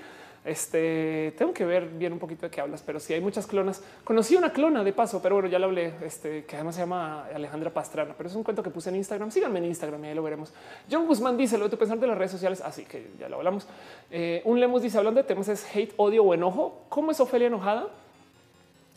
Este 0.45 1.35
tengo 1.37 1.53
que 1.53 1.65
ver 1.65 1.89
bien 1.89 2.13
un 2.13 2.19
poquito 2.19 2.47
de 2.47 2.51
qué 2.51 2.61
hablas, 2.61 2.83
pero 2.83 3.01
si 3.01 3.09
sí, 3.09 3.15
hay 3.15 3.21
muchas 3.21 3.47
clonas. 3.47 3.83
Conocí 4.05 4.37
una 4.37 4.53
clona 4.53 4.83
de 4.83 4.93
paso, 4.93 5.21
pero 5.21 5.35
bueno, 5.35 5.49
ya 5.49 5.59
lo 5.59 5.67
hablé. 5.67 5.93
Este 6.03 6.45
que 6.45 6.57
además 6.57 6.77
se 6.77 6.83
llama 6.83 7.27
Alejandra 7.27 7.71
Pastrana, 7.71 8.15
pero 8.17 8.29
es 8.29 8.35
un 8.35 8.45
cuento 8.45 8.63
que 8.63 8.71
puse 8.71 8.89
en 8.89 8.97
Instagram. 8.97 9.31
Síganme 9.31 9.59
en 9.59 9.67
Instagram 9.67 10.05
y 10.05 10.09
ahí 10.09 10.15
lo 10.15 10.23
veremos. 10.23 10.53
John 10.91 11.07
Guzmán 11.07 11.37
dice 11.37 11.59
lo 11.59 11.65
de 11.65 11.71
tu 11.71 11.77
pensar 11.77 11.99
de 11.99 12.07
las 12.07 12.17
redes 12.17 12.31
sociales. 12.31 12.61
Así 12.61 12.85
que 12.85 13.11
ya 13.19 13.29
lo 13.29 13.37
hablamos. 13.37 13.67
Eh, 14.11 14.41
un 14.45 14.59
Lemos 14.59 14.83
dice 14.83 14.97
hablando 14.97 15.21
de 15.21 15.27
temas 15.27 15.49
es 15.49 15.67
hate, 15.75 15.93
odio 15.97 16.25
o 16.25 16.33
enojo. 16.33 16.85
¿Cómo 16.89 17.11
es 17.11 17.21
Ofelia 17.21 17.49
enojada? 17.49 17.89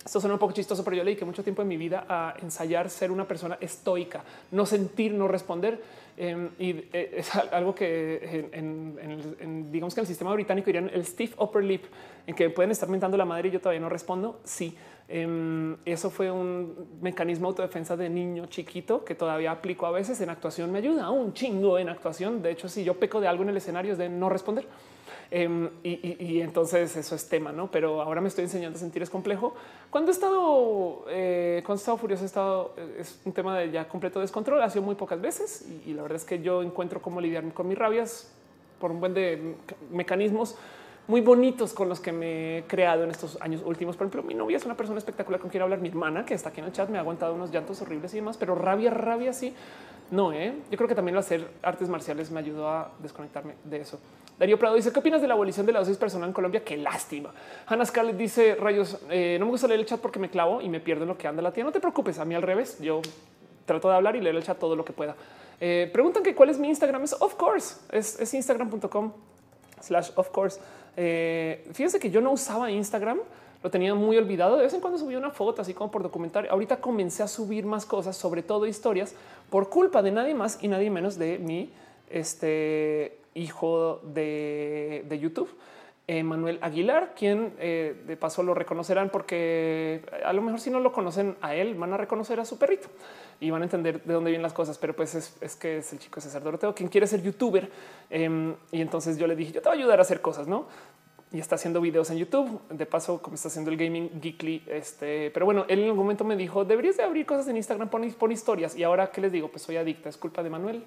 Esto 0.03 0.19
suena 0.19 0.33
un 0.33 0.39
poco 0.39 0.53
chistoso, 0.53 0.83
pero 0.83 0.97
yo 0.97 1.03
le 1.03 1.11
dediqué 1.11 1.25
mucho 1.25 1.43
tiempo 1.43 1.61
en 1.61 1.67
mi 1.67 1.77
vida 1.77 2.05
a 2.09 2.33
ensayar 2.41 2.89
ser 2.89 3.11
una 3.11 3.27
persona 3.27 3.57
estoica, 3.61 4.23
no 4.51 4.65
sentir, 4.65 5.13
no 5.13 5.27
responder. 5.27 5.79
Em, 6.17 6.49
y 6.57 6.71
eh, 6.91 7.15
es 7.17 7.33
algo 7.35 7.75
que 7.75 8.49
en, 8.51 9.71
digamos 9.71 9.93
que 9.93 10.01
en 10.01 10.03
el 10.03 10.07
sistema 10.07 10.33
británico 10.33 10.65
dirían 10.65 10.89
el 10.91 11.05
stiff 11.05 11.39
upper 11.39 11.63
lip, 11.63 11.85
en 12.25 12.35
que 12.35 12.49
pueden 12.49 12.71
estar 12.71 12.89
mentando 12.89 13.15
la 13.15 13.25
madre 13.25 13.49
y 13.49 13.51
yo 13.51 13.59
todavía 13.59 13.79
no 13.79 13.89
respondo. 13.89 14.39
Sí, 14.43 14.75
em, 15.07 15.77
eso 15.85 16.09
fue 16.09 16.31
un 16.31 16.97
mecanismo 16.99 17.47
de 17.47 17.49
autodefensa 17.51 17.95
de 17.95 18.09
niño 18.09 18.47
chiquito 18.47 19.05
que 19.05 19.13
todavía 19.13 19.51
aplico 19.51 19.85
a 19.85 19.91
veces 19.91 20.19
en 20.21 20.31
actuación. 20.31 20.71
Me 20.71 20.79
ayuda 20.79 21.11
un 21.11 21.33
chingo 21.33 21.77
en 21.77 21.89
actuación. 21.89 22.41
De 22.41 22.49
hecho, 22.49 22.67
si 22.67 22.83
yo 22.83 22.95
peco 22.95 23.21
de 23.21 23.27
algo 23.27 23.43
en 23.43 23.49
el 23.49 23.57
escenario 23.57 23.91
es 23.91 23.99
de 23.99 24.09
no 24.09 24.29
responder. 24.29 24.65
Em, 25.33 25.69
y, 25.81 26.41
entonces 26.41 26.97
eso 26.97 27.15
es 27.15 27.29
tema, 27.29 27.53
no? 27.53 27.71
Pero 27.71 28.01
ahora 28.01 28.19
me 28.19 28.27
estoy 28.27 28.43
enseñando 28.43 28.75
a 28.75 28.79
sentir 28.79 29.01
es 29.01 29.09
complejo. 29.09 29.55
Cuando 29.89 30.11
he 30.11 30.13
estado, 30.13 31.05
eh, 31.09 31.61
cuando 31.65 31.79
he 31.79 31.81
estado 31.81 31.97
furioso, 31.97 32.23
he 32.23 32.25
estado, 32.25 32.75
es 32.97 33.17
un 33.23 33.31
tema 33.31 33.57
de 33.57 33.71
ya 33.71 33.87
completo 33.87 34.19
descontrol. 34.19 34.61
Ha 34.61 34.69
sido 34.69 34.83
muy 34.83 34.95
pocas 34.95 35.21
veces 35.21 35.65
y, 35.85 35.93
la 35.93 36.01
verdad 36.01 36.17
es 36.17 36.25
que 36.25 36.41
yo 36.41 36.61
encuentro 36.61 37.01
cómo 37.01 37.21
lidiar 37.21 37.45
con 37.53 37.69
mis 37.69 37.77
rabias 37.77 38.29
por 38.77 38.91
un 38.91 38.99
buen 38.99 39.13
de 39.13 39.55
mecanismos 39.89 40.57
muy 41.07 41.21
bonitos 41.21 41.73
con 41.73 41.89
los 41.89 41.99
que 41.99 42.11
me 42.11 42.57
he 42.57 42.63
creado 42.63 43.03
en 43.03 43.11
estos 43.11 43.41
años 43.41 43.61
últimos. 43.65 43.95
Por 43.95 44.07
ejemplo, 44.07 44.23
mi 44.23 44.33
novia 44.33 44.57
es 44.57 44.65
una 44.65 44.75
persona 44.75 44.97
espectacular 44.97 45.39
con 45.39 45.49
quien 45.49 45.63
hablar. 45.63 45.79
Mi 45.79 45.89
hermana, 45.89 46.25
que 46.25 46.33
está 46.33 46.49
aquí 46.49 46.59
en 46.59 46.67
el 46.67 46.73
chat, 46.73 46.89
me 46.89 46.97
ha 46.97 47.01
aguantado 47.01 47.33
unos 47.33 47.51
llantos 47.51 47.81
horribles 47.81 48.13
y 48.13 48.17
demás, 48.17 48.37
pero 48.37 48.55
rabia, 48.55 48.91
rabia, 48.91 49.31
sí. 49.31 49.53
No, 50.11 50.33
¿eh? 50.33 50.53
yo 50.69 50.77
creo 50.77 50.89
que 50.89 50.95
también 50.95 51.17
hacer 51.17 51.47
artes 51.63 51.87
marciales 51.87 52.29
me 52.31 52.39
ayudó 52.39 52.67
a 52.67 52.91
desconectarme 52.99 53.55
de 53.63 53.81
eso. 53.81 53.99
Darío 54.37 54.59
Prado 54.59 54.75
dice: 54.75 54.91
¿Qué 54.91 54.99
opinas 54.99 55.21
de 55.21 55.27
la 55.27 55.35
abolición 55.35 55.65
de 55.65 55.71
la 55.71 55.79
dosis 55.79 55.97
personal 55.97 56.27
en 56.27 56.33
Colombia? 56.33 56.63
Qué 56.63 56.75
lástima. 56.75 57.33
Hannah 57.65 57.85
Scarlett 57.85 58.17
dice: 58.17 58.55
Rayos, 58.55 58.99
eh, 59.09 59.37
no 59.39 59.45
me 59.45 59.51
gusta 59.51 59.67
leer 59.67 59.79
el 59.79 59.85
chat 59.85 60.01
porque 60.01 60.19
me 60.19 60.29
clavo 60.29 60.61
y 60.61 60.67
me 60.67 60.79
pierdo 60.79 61.05
lo 61.05 61.17
que 61.17 61.27
anda 61.27 61.41
la 61.41 61.53
tía. 61.53 61.63
No 61.63 61.71
te 61.71 61.79
preocupes, 61.79 62.19
a 62.19 62.25
mí 62.25 62.35
al 62.35 62.41
revés. 62.41 62.77
Yo 62.79 63.01
trato 63.65 63.89
de 63.89 63.95
hablar 63.95 64.15
y 64.15 64.21
leer 64.21 64.35
el 64.35 64.43
chat 64.43 64.59
todo 64.59 64.75
lo 64.75 64.83
que 64.83 64.93
pueda. 64.93 65.15
Eh, 65.59 65.89
preguntan 65.93 66.23
que 66.23 66.35
cuál 66.35 66.49
es 66.49 66.57
mi 66.57 66.67
Instagram. 66.67 67.03
Es 67.03 67.13
of 67.13 67.35
course, 67.35 67.75
es, 67.91 68.33
instagram.com 68.33 69.13
slash 69.79 70.09
of 70.15 70.29
course. 70.31 70.59
Eh, 70.97 71.69
fíjense 71.71 71.99
que 71.99 72.09
yo 72.09 72.19
no 72.19 72.31
usaba 72.31 72.69
Instagram, 72.69 73.19
lo 73.63 73.69
tenía 73.69 73.95
muy 73.95 74.17
olvidado. 74.17 74.57
De 74.57 74.63
vez 74.63 74.73
en 74.73 74.81
cuando 74.81 74.99
subía 74.99 75.17
una 75.17 75.31
foto 75.31 75.61
así 75.61 75.73
como 75.73 75.91
por 75.91 76.03
documentar. 76.03 76.47
Ahorita 76.49 76.81
comencé 76.81 77.23
a 77.23 77.27
subir 77.27 77.65
más 77.65 77.85
cosas, 77.85 78.17
sobre 78.17 78.43
todo 78.43 78.65
historias, 78.65 79.15
por 79.49 79.69
culpa 79.69 80.01
de 80.01 80.11
nadie 80.11 80.33
más 80.33 80.57
y 80.61 80.67
nadie 80.67 80.89
menos 80.89 81.17
de 81.17 81.39
mi 81.39 81.71
este, 82.09 83.17
hijo 83.33 84.01
de, 84.03 85.05
de 85.07 85.19
YouTube. 85.19 85.49
Manuel 86.23 86.59
Aguilar, 86.61 87.13
quien 87.15 87.53
eh, 87.57 87.95
de 88.05 88.17
paso 88.17 88.43
lo 88.43 88.53
reconocerán 88.53 89.09
porque 89.09 90.03
a 90.25 90.33
lo 90.33 90.41
mejor 90.41 90.59
si 90.59 90.69
no 90.69 90.81
lo 90.81 90.91
conocen 90.91 91.37
a 91.41 91.55
él, 91.55 91.75
van 91.75 91.93
a 91.93 91.97
reconocer 91.97 92.39
a 92.39 92.45
su 92.45 92.57
perrito 92.57 92.89
y 93.39 93.49
van 93.49 93.61
a 93.61 93.65
entender 93.65 94.03
de 94.03 94.13
dónde 94.13 94.29
vienen 94.29 94.43
las 94.43 94.53
cosas. 94.53 94.77
Pero 94.77 94.93
pues 94.93 95.15
es, 95.15 95.55
que 95.55 95.77
es 95.77 95.93
el 95.93 95.99
chico 95.99 96.19
César 96.19 96.43
Doroteo, 96.43 96.75
quien 96.75 96.89
quiere 96.89 97.07
ser 97.07 97.21
youtuber. 97.21 97.71
Em, 98.09 98.53
y 98.71 98.81
entonces 98.81 99.17
yo 99.17 99.25
le 99.25 99.37
dije, 99.37 99.53
yo 99.53 99.61
te 99.61 99.69
voy 99.69 99.77
a 99.77 99.79
ayudar 99.79 99.99
a 99.99 100.01
hacer 100.01 100.19
cosas, 100.19 100.47
¿no? 100.47 100.65
Y 101.33 101.39
está 101.39 101.55
haciendo 101.55 101.79
videos 101.79 102.09
en 102.09 102.17
YouTube. 102.17 102.61
De 102.69 102.85
paso, 102.85 103.21
como 103.21 103.35
está 103.35 103.47
haciendo 103.47 103.71
el 103.71 103.77
gaming 103.77 104.21
geekly. 104.21 104.63
Este, 104.67 105.31
pero 105.31 105.45
bueno, 105.45 105.65
él 105.67 105.79
en 105.79 105.85
algún 105.85 106.03
momento 106.03 106.23
me 106.23 106.35
dijo 106.35 106.65
deberías 106.65 106.97
de 106.97 107.03
abrir 107.03 107.25
cosas 107.25 107.47
en 107.47 107.57
Instagram, 107.57 107.89
pon, 107.89 108.31
historias. 108.31 108.75
Y 108.75 108.83
ahora 108.83 109.11
qué 109.11 109.21
les 109.21 109.31
digo, 109.31 109.49
pues 109.49 109.63
soy 109.63 109.77
adicta, 109.77 110.09
es 110.09 110.17
culpa 110.17 110.43
de 110.43 110.49
Manuel 110.49 110.83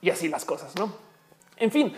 y 0.00 0.10
así 0.10 0.28
las 0.28 0.44
cosas, 0.44 0.76
no? 0.76 0.92
En 1.56 1.70
fin, 1.70 1.92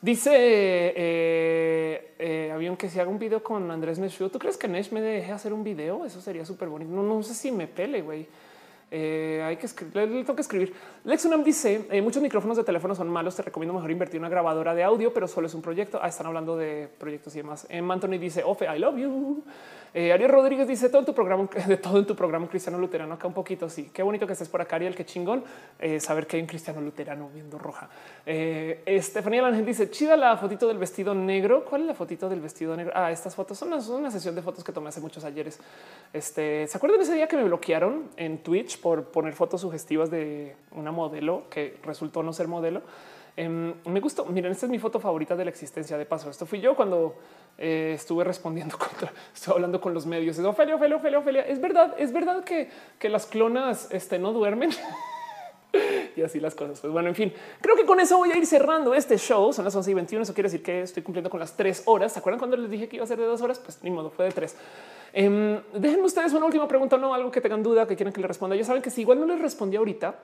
dice 0.00 0.30
eh, 0.32 2.14
eh, 2.18 2.50
avión 2.52 2.76
que 2.76 2.88
si 2.88 3.00
haga 3.00 3.10
un 3.10 3.18
video 3.18 3.42
con 3.42 3.70
Andrés 3.70 3.98
Nesh, 3.98 4.18
¿tú 4.30 4.38
crees 4.38 4.56
que 4.56 4.68
Nesh 4.68 4.92
me 4.92 5.00
deje 5.00 5.32
hacer 5.32 5.52
un 5.52 5.64
video? 5.64 6.04
Eso 6.04 6.20
sería 6.20 6.44
súper 6.44 6.68
bonito. 6.68 6.92
No, 6.92 7.02
no 7.02 7.22
sé 7.22 7.34
si 7.34 7.50
me 7.50 7.66
pele, 7.66 8.02
güey. 8.02 8.28
Eh, 8.90 9.42
hay 9.44 9.56
que 9.56 9.66
escribir, 9.66 9.96
le 9.96 10.24
que 10.24 10.40
escribir. 10.40 10.74
Lexunam 11.04 11.44
dice 11.44 11.86
eh, 11.90 12.00
muchos 12.00 12.22
micrófonos 12.22 12.56
de 12.56 12.64
teléfono 12.64 12.94
son 12.94 13.08
malos. 13.08 13.36
Te 13.36 13.42
recomiendo 13.42 13.74
mejor 13.74 13.90
invertir 13.90 14.18
una 14.18 14.28
grabadora 14.28 14.74
de 14.74 14.82
audio, 14.82 15.12
pero 15.12 15.28
solo 15.28 15.46
es 15.46 15.54
un 15.54 15.62
proyecto. 15.62 15.98
Ah, 16.02 16.08
están 16.08 16.26
hablando 16.26 16.56
de 16.56 16.88
proyectos 16.98 17.34
y 17.34 17.38
demás. 17.38 17.66
Eh, 17.68 17.78
Anthony 17.78 18.18
dice 18.18 18.42
Ofe, 18.44 18.64
I 18.64 18.78
love 18.78 18.96
you. 18.96 19.42
Eh, 19.94 20.12
Ariel 20.12 20.30
Rodríguez 20.30 20.68
dice 20.68 20.88
todo 20.88 21.00
en 21.00 21.06
tu 21.06 21.14
programa, 21.14 21.48
de 21.66 21.76
todo 21.76 21.98
en 21.98 22.06
tu 22.06 22.14
programa 22.14 22.48
cristiano 22.48 22.78
luterano. 22.78 23.14
Acá 23.14 23.26
un 23.26 23.34
poquito. 23.34 23.68
Sí, 23.68 23.90
qué 23.92 24.02
bonito 24.02 24.26
que 24.26 24.32
estés 24.32 24.48
por 24.48 24.60
acá, 24.60 24.76
Ariel. 24.76 24.94
Qué 24.94 25.04
chingón 25.04 25.44
eh, 25.78 26.00
saber 26.00 26.26
que 26.26 26.36
hay 26.36 26.42
un 26.42 26.48
cristiano 26.48 26.80
luterano 26.80 27.30
viendo 27.32 27.58
roja. 27.58 27.88
Eh, 28.26 28.82
Estefanía 28.86 29.50
dice 29.50 29.90
chida 29.90 30.16
la 30.16 30.36
fotito 30.36 30.66
del 30.68 30.78
vestido 30.78 31.14
negro. 31.14 31.64
¿Cuál 31.64 31.82
es 31.82 31.86
la 31.88 31.94
fotito 31.94 32.28
del 32.28 32.40
vestido 32.40 32.76
negro? 32.76 32.92
Ah, 32.94 33.10
estas 33.10 33.34
fotos 33.34 33.58
son 33.58 33.72
una, 33.72 34.10
sesión 34.10 34.34
de 34.34 34.42
fotos 34.42 34.64
que 34.64 34.72
tomé 34.72 34.88
hace 34.88 35.00
muchos 35.00 35.24
ayeres. 35.24 35.58
Este 36.12 36.66
se 36.66 36.76
acuerdan 36.76 37.00
ese 37.00 37.14
día 37.14 37.28
que 37.28 37.36
me 37.36 37.44
bloquearon 37.44 38.08
en 38.16 38.38
Twitch 38.38 38.80
por 38.80 39.04
poner 39.04 39.34
fotos 39.34 39.60
sugestivas 39.60 40.10
de 40.10 40.56
una 40.72 40.92
modelo 40.92 41.44
que 41.50 41.78
resultó 41.82 42.22
no 42.22 42.32
ser 42.32 42.48
modelo. 42.48 42.82
Em, 43.38 43.72
me 43.84 44.00
gustó. 44.00 44.24
Miren, 44.24 44.50
esta 44.50 44.66
es 44.66 44.70
mi 44.70 44.80
foto 44.80 44.98
favorita 44.98 45.36
de 45.36 45.44
la 45.44 45.50
existencia. 45.50 45.96
De 45.96 46.04
paso, 46.04 46.28
esto 46.28 46.44
fui 46.44 46.60
yo 46.60 46.74
cuando 46.74 47.14
eh, 47.56 47.92
estuve 47.94 48.24
respondiendo 48.24 48.76
contra, 48.84 49.12
estoy 49.32 49.54
hablando 49.54 49.80
con 49.80 49.94
los 49.94 50.06
medios. 50.06 50.36
Es 50.36 50.44
Ofelia, 50.44 50.74
Ofelia, 50.74 50.96
Ofelia. 51.20 51.42
Es 51.42 51.60
verdad, 51.60 51.94
es 51.98 52.12
verdad 52.12 52.42
que, 52.42 52.68
las 53.08 53.26
clonas 53.26 53.90
este, 53.92 54.18
no 54.18 54.32
duermen. 54.32 54.70
y 56.16 56.22
así 56.22 56.40
las 56.40 56.56
cosas. 56.56 56.80
Pues 56.80 56.92
bueno, 56.92 57.10
en 57.10 57.14
fin, 57.14 57.32
creo 57.60 57.76
que 57.76 57.86
con 57.86 58.00
eso 58.00 58.18
voy 58.18 58.32
a 58.32 58.36
ir 58.36 58.44
cerrando 58.44 58.92
este 58.92 59.16
show. 59.18 59.52
Son 59.52 59.64
las 59.64 59.76
11 59.76 59.88
y 59.88 59.94
21. 59.94 60.22
Eso 60.24 60.34
quiere 60.34 60.48
decir 60.48 60.64
que 60.64 60.82
estoy 60.82 61.04
cumpliendo 61.04 61.30
con 61.30 61.38
las 61.38 61.56
tres 61.56 61.84
horas. 61.84 62.14
¿Se 62.14 62.18
acuerdan 62.18 62.40
cuando 62.40 62.56
les 62.56 62.68
dije 62.68 62.88
que 62.88 62.96
iba 62.96 63.04
a 63.04 63.06
ser 63.06 63.18
de 63.18 63.26
dos 63.26 63.40
horas? 63.40 63.60
Pues 63.60 63.78
ni 63.84 63.90
modo, 63.92 64.10
fue 64.10 64.24
de 64.24 64.32
tres. 64.32 64.56
Eh, 65.12 65.62
déjenme 65.74 66.02
ustedes 66.06 66.32
una 66.32 66.46
última 66.46 66.66
pregunta, 66.66 66.98
no 66.98 67.14
algo 67.14 67.30
que 67.30 67.40
tengan 67.40 67.62
duda, 67.62 67.86
que 67.86 67.94
quieran 67.94 68.12
que 68.12 68.20
le 68.20 68.26
responda. 68.26 68.56
Ya 68.56 68.64
saben 68.64 68.82
que 68.82 68.90
si 68.90 69.02
igual 69.02 69.20
no 69.20 69.26
les 69.26 69.40
respondí 69.40 69.76
ahorita, 69.76 70.16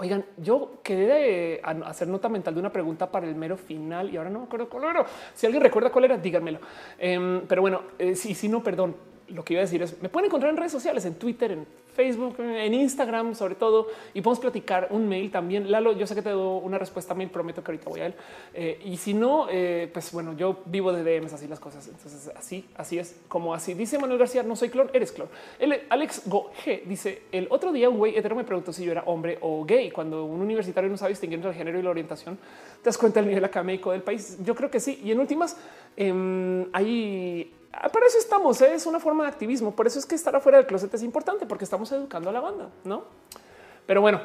Oigan, 0.00 0.24
yo 0.36 0.78
quedé 0.84 1.60
hacer 1.84 2.06
nota 2.06 2.28
mental 2.28 2.54
de 2.54 2.60
una 2.60 2.70
pregunta 2.70 3.10
para 3.10 3.26
el 3.26 3.34
mero 3.34 3.56
final 3.56 4.08
y 4.08 4.16
ahora 4.16 4.30
no 4.30 4.38
me 4.38 4.44
acuerdo 4.44 4.68
cuál 4.68 4.84
era. 4.84 5.04
Si 5.34 5.44
alguien 5.44 5.60
recuerda 5.60 5.90
cuál 5.90 6.04
era, 6.04 6.16
díganmelo. 6.16 6.60
Em, 6.96 7.40
pero 7.48 7.62
bueno, 7.62 7.82
eh, 7.98 8.14
sí, 8.14 8.32
sí, 8.32 8.48
no, 8.48 8.62
perdón. 8.62 8.94
Lo 9.26 9.44
que 9.44 9.54
iba 9.54 9.60
a 9.60 9.64
decir 9.64 9.82
es, 9.82 10.00
me 10.00 10.08
pueden 10.08 10.26
encontrar 10.26 10.50
en 10.52 10.56
redes 10.56 10.70
sociales, 10.70 11.04
en 11.04 11.16
Twitter, 11.16 11.50
en 11.50 11.66
Facebook, 11.98 12.36
en 12.38 12.74
Instagram, 12.74 13.34
sobre 13.34 13.56
todo, 13.56 13.88
y 14.14 14.20
podemos 14.20 14.38
platicar 14.38 14.86
un 14.90 15.08
mail 15.08 15.32
también. 15.32 15.68
Lalo, 15.68 15.94
yo 15.94 16.06
sé 16.06 16.14
que 16.14 16.22
te 16.22 16.30
doy 16.30 16.60
una 16.62 16.78
respuesta 16.78 17.12
mail, 17.12 17.28
prometo 17.28 17.60
que 17.64 17.72
ahorita 17.72 17.90
voy 17.90 17.98
a 17.98 18.06
él. 18.06 18.14
Eh, 18.54 18.80
y 18.84 18.96
si 18.98 19.14
no, 19.14 19.48
eh, 19.50 19.90
pues 19.92 20.12
bueno, 20.12 20.32
yo 20.34 20.58
vivo 20.66 20.92
de 20.92 21.02
DMs, 21.02 21.32
así 21.32 21.48
las 21.48 21.58
cosas. 21.58 21.88
Entonces, 21.88 22.30
así, 22.36 22.64
así 22.76 23.00
es 23.00 23.16
como 23.26 23.52
así. 23.52 23.74
Dice 23.74 23.98
Manuel 23.98 24.20
García, 24.20 24.44
no 24.44 24.54
soy 24.54 24.68
clon, 24.68 24.88
eres 24.92 25.10
clon. 25.10 25.26
El, 25.58 25.76
Alex 25.88 26.22
Go 26.26 26.52
G 26.64 26.84
dice, 26.84 27.22
el 27.32 27.48
otro 27.50 27.72
día 27.72 27.88
un 27.88 27.98
güey 27.98 28.16
hetero 28.16 28.36
me 28.36 28.44
preguntó 28.44 28.72
si 28.72 28.84
yo 28.84 28.92
era 28.92 29.02
hombre 29.06 29.36
o 29.40 29.64
gay. 29.64 29.90
Cuando 29.90 30.24
un 30.24 30.40
universitario 30.40 30.88
no 30.88 30.96
sabe 30.96 31.10
distinguir 31.10 31.38
entre 31.38 31.50
el 31.50 31.56
género 31.56 31.80
y 31.80 31.82
la 31.82 31.90
orientación, 31.90 32.36
te 32.80 32.90
das 32.90 32.96
cuenta 32.96 33.18
del 33.18 33.28
nivel 33.28 33.44
académico 33.44 33.90
del 33.90 34.02
país. 34.02 34.38
Yo 34.44 34.54
creo 34.54 34.70
que 34.70 34.78
sí. 34.78 35.00
Y 35.02 35.10
en 35.10 35.18
últimas, 35.18 35.56
eh, 35.96 36.64
hay 36.72 37.52
para 37.70 38.06
eso 38.06 38.18
estamos. 38.18 38.60
¿eh? 38.62 38.74
Es 38.74 38.86
una 38.86 39.00
forma 39.00 39.24
de 39.24 39.30
activismo. 39.30 39.74
Por 39.74 39.86
eso 39.86 39.98
es 39.98 40.06
que 40.06 40.14
estar 40.14 40.34
afuera 40.34 40.58
del 40.58 40.66
closet 40.66 40.92
es 40.94 41.02
importante 41.02 41.46
porque 41.46 41.64
estamos 41.64 41.90
educando 41.92 42.30
a 42.30 42.32
la 42.32 42.40
banda, 42.40 42.68
no? 42.84 43.04
Pero 43.86 44.00
bueno, 44.00 44.20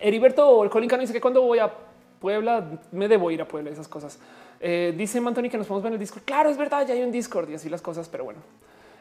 Heriberto 0.00 0.64
el 0.64 0.70
Colin 0.70 0.88
Cano 0.88 1.02
dice 1.02 1.12
que 1.12 1.20
cuando 1.20 1.42
voy 1.42 1.58
a 1.58 1.72
Puebla 2.20 2.80
me 2.90 3.06
debo 3.08 3.30
ir 3.30 3.40
a 3.40 3.46
Puebla, 3.46 3.70
esas 3.70 3.88
cosas. 3.88 4.18
Eh, 4.60 4.92
dice 4.96 5.18
Anthony 5.18 5.48
que 5.48 5.56
nos 5.56 5.66
podemos 5.66 5.82
ver 5.82 5.90
en 5.90 5.94
el 5.94 6.00
Discord. 6.00 6.24
Claro, 6.24 6.50
es 6.50 6.56
verdad, 6.56 6.86
ya 6.86 6.94
hay 6.94 7.02
un 7.02 7.12
Discord 7.12 7.48
y 7.50 7.54
así 7.54 7.68
las 7.68 7.80
cosas, 7.80 8.08
pero 8.08 8.24
bueno, 8.24 8.40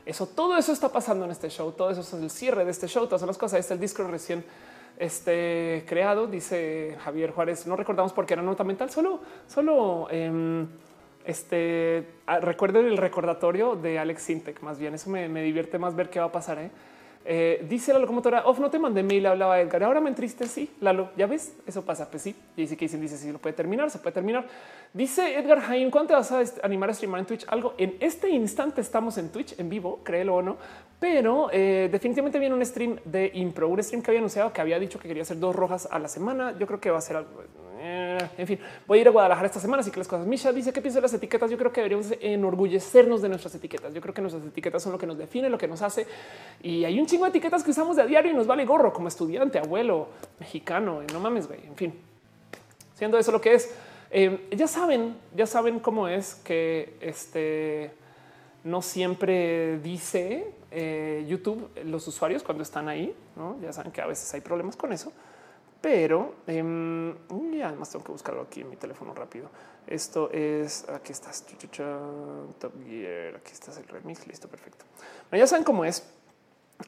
eso 0.06 0.28
todo 0.28 0.56
eso 0.56 0.72
está 0.72 0.90
pasando 0.90 1.26
en 1.26 1.32
este 1.32 1.50
show. 1.50 1.72
Todo 1.72 1.90
eso 1.90 2.02
es 2.02 2.14
el 2.14 2.30
cierre 2.30 2.64
de 2.64 2.72
este 2.72 2.88
show. 2.88 3.06
Todas 3.08 3.24
las 3.24 3.38
cosas. 3.38 3.60
Este 3.60 3.74
el 3.74 3.80
Discord 3.80 4.10
recién 4.10 4.46
este, 4.98 5.84
creado, 5.88 6.28
dice 6.28 6.98
Javier 7.04 7.32
Juárez. 7.32 7.68
No 7.68 7.76
recordamos 7.76 8.14
por 8.14 8.26
qué 8.26 8.34
era 8.34 8.42
nota 8.42 8.64
mental, 8.64 8.90
solo, 8.90 9.20
solo. 9.48 10.08
Em, 10.10 10.68
este 11.28 12.06
ah, 12.26 12.40
recuerden 12.40 12.88
el 12.88 12.98
recordatorio 12.98 13.76
de 13.76 14.00
Alex 14.00 14.24
Sintec. 14.24 14.62
Más 14.62 14.80
bien, 14.80 14.94
eso 14.94 15.10
me, 15.10 15.28
divierte 15.44 15.78
más 15.78 15.96
ver 15.96 16.10
qué 16.10 16.20
va 16.20 16.26
a 16.26 16.32
pasar. 16.32 16.58
¿eh? 16.60 16.72
Eh, 17.30 17.66
dice 17.68 17.92
la 17.92 18.00
locomotora 18.00 18.44
off, 18.46 18.58
no 18.60 18.70
te 18.70 18.80
mandé 18.80 19.04
mail, 19.04 19.26
hablaba 19.26 19.60
Edgar. 19.60 19.84
Ahora 19.84 20.00
me 20.00 20.08
entriste. 20.08 20.48
Sí, 20.48 20.72
Lalo, 20.80 21.10
ya 21.18 21.28
ves, 21.28 21.54
eso 21.68 21.84
pasa. 21.84 22.10
Pues 22.10 22.24
sí, 22.24 22.34
y 22.56 22.62
dice 22.62 22.78
que 22.78 22.86
dicen, 22.86 23.02
dice 23.02 23.18
si 23.18 23.30
lo 23.30 23.40
puede 23.40 23.54
terminar, 23.54 23.92
se 23.92 24.00
puede 24.00 24.14
terminar. 24.14 24.46
Dice 24.94 25.38
Edgar 25.38 25.60
Jaime, 25.60 25.92
¿cuándo 25.92 26.08
te 26.08 26.14
vas 26.14 26.32
a 26.32 26.42
animar 26.64 26.90
a 26.90 26.94
streamar 26.94 27.20
en 27.20 27.26
Twitch? 27.26 27.46
Algo 27.50 27.74
en 27.78 27.98
este 28.00 28.30
instante 28.30 28.80
estamos 28.80 29.18
en 29.18 29.30
Twitch 29.30 29.60
en 29.60 29.70
vivo, 29.70 30.00
créelo 30.06 30.36
o 30.36 30.42
no, 30.42 30.56
pero 31.02 31.50
eh, 31.52 31.90
definitivamente 31.92 32.40
viene 32.40 32.56
un 32.56 32.66
stream 32.66 32.98
de 33.04 33.30
impro, 33.34 33.68
un 33.68 33.84
stream 33.84 34.02
que 34.02 34.12
había 34.12 34.20
anunciado 34.20 34.54
que 34.54 34.62
había 34.62 34.80
dicho 34.80 34.98
que 34.98 35.10
quería 35.10 35.24
hacer 35.24 35.38
dos 35.38 35.54
rojas 35.54 35.90
a 35.92 36.00
la 36.00 36.08
semana. 36.08 36.58
Yo 36.58 36.66
creo 36.66 36.80
que 36.80 36.90
va 36.90 37.00
a 37.00 37.02
ser 37.02 37.18
algo 37.18 37.44
eh, 37.90 38.30
en 38.38 38.48
fin, 38.48 38.60
voy 38.86 38.98
a 38.98 39.02
ir 39.02 39.08
a 39.08 39.12
Guadalajara 39.12 39.48
esta 39.48 39.60
semana, 39.60 39.80
así 39.80 39.92
que 39.92 39.98
las 39.98 40.08
cosas. 40.08 40.28
Misha 40.28 40.52
dice 40.52 40.74
que 40.74 40.82
piensa 40.82 40.98
de 40.98 41.04
las 41.04 41.14
etiquetas. 41.14 41.50
Yo 41.50 41.58
creo 41.58 41.72
que 41.72 41.82
deberíamos 41.82 42.14
enorgullecernos 42.20 43.22
de 43.22 43.30
nuestras 43.30 43.56
etiquetas. 43.56 43.94
Yo 43.94 44.02
creo 44.02 44.14
que 44.14 44.22
nuestras 44.22 44.46
etiquetas 44.46 44.84
son 44.84 44.92
lo 44.92 44.98
que 44.98 45.08
nos 45.08 45.18
define, 45.18 45.50
lo 45.50 45.58
que 45.58 45.68
nos 45.68 45.82
hace. 45.82 46.06
Y 46.62 46.84
hay 46.84 47.00
un 47.00 47.06
chingo 47.06 47.24
de 47.24 47.30
etiquetas 47.30 47.64
que 47.64 47.72
usamos 47.72 47.96
de 47.96 48.02
a 48.02 48.06
diario 48.06 48.32
y 48.32 48.36
nos 48.36 48.46
vale 48.46 48.66
gorro 48.66 48.92
como 48.92 49.08
estudiante, 49.08 49.58
abuelo, 49.58 50.10
mexicano. 50.40 51.02
No 51.14 51.20
mames, 51.22 51.48
güey. 51.48 51.66
En 51.66 51.76
fin, 51.76 51.94
siendo 52.94 53.18
eso 53.18 53.32
lo 53.32 53.40
que 53.40 53.54
es, 53.54 53.74
eh, 54.12 54.48
ya 54.52 54.68
saben, 54.68 55.16
ya 55.34 55.46
saben 55.46 55.80
cómo 55.80 56.10
es 56.10 56.36
que 56.36 56.98
este 57.00 57.92
no 58.66 58.82
siempre 58.82 59.80
dice 59.80 60.52
eh, 60.72 61.26
YouTube 61.26 61.70
los 61.86 62.06
usuarios 62.06 62.44
cuando 62.44 62.64
están 62.64 62.90
ahí. 62.90 63.16
¿no? 63.38 63.58
Ya 63.62 63.72
saben 63.72 63.94
que 63.94 64.02
a 64.02 64.08
veces 64.08 64.34
hay 64.34 64.42
problemas 64.42 64.76
con 64.76 64.92
eso 64.92 65.14
pero 65.82 66.36
eh, 66.48 67.14
y 67.52 67.62
además 67.62 67.92
tengo 67.92 68.04
que 68.06 68.12
buscarlo 68.12 68.42
aquí 68.42 68.62
en 68.62 68.70
mi 68.70 68.76
teléfono 68.76 69.14
rápido. 69.14 69.50
Esto 69.86 70.30
es 70.32 70.88
aquí 70.90 71.12
estás 71.12 71.46
Top 72.60 72.74
Gear. 72.86 73.36
Aquí 73.36 73.52
estás 73.52 73.78
el 73.78 73.88
remix. 73.88 74.28
Listo, 74.28 74.48
perfecto. 74.48 74.86
ya 75.32 75.48
saben 75.48 75.64
cómo 75.64 75.86
es 75.86 76.10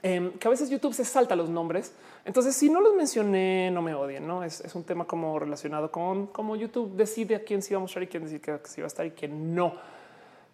em, 0.01 0.31
que 0.33 0.47
a 0.47 0.51
veces 0.51 0.69
YouTube 0.69 0.93
se 0.93 1.05
salta 1.05 1.35
los 1.35 1.49
nombres. 1.49 1.93
Entonces, 2.25 2.55
si 2.55 2.69
no 2.69 2.81
los 2.81 2.95
mencioné, 2.95 3.71
no 3.71 3.81
me 3.81 3.93
odien. 3.93 4.27
No 4.27 4.43
es, 4.43 4.61
es 4.61 4.75
un 4.75 4.83
tema 4.83 5.05
como 5.05 5.39
relacionado 5.39 5.91
con 5.91 6.27
cómo 6.27 6.55
YouTube 6.55 6.95
decide 6.95 7.35
a 7.35 7.43
quién 7.43 7.61
sí 7.61 7.73
va 7.73 7.77
a 7.77 7.81
mostrar 7.81 8.03
y 8.03 8.07
quién 8.07 8.23
decide 8.23 8.41
que 8.41 8.59
sí 8.65 8.81
va 8.81 8.85
a 8.85 8.87
estar 8.87 9.05
y 9.05 9.11
quién 9.11 9.55
no. 9.55 9.75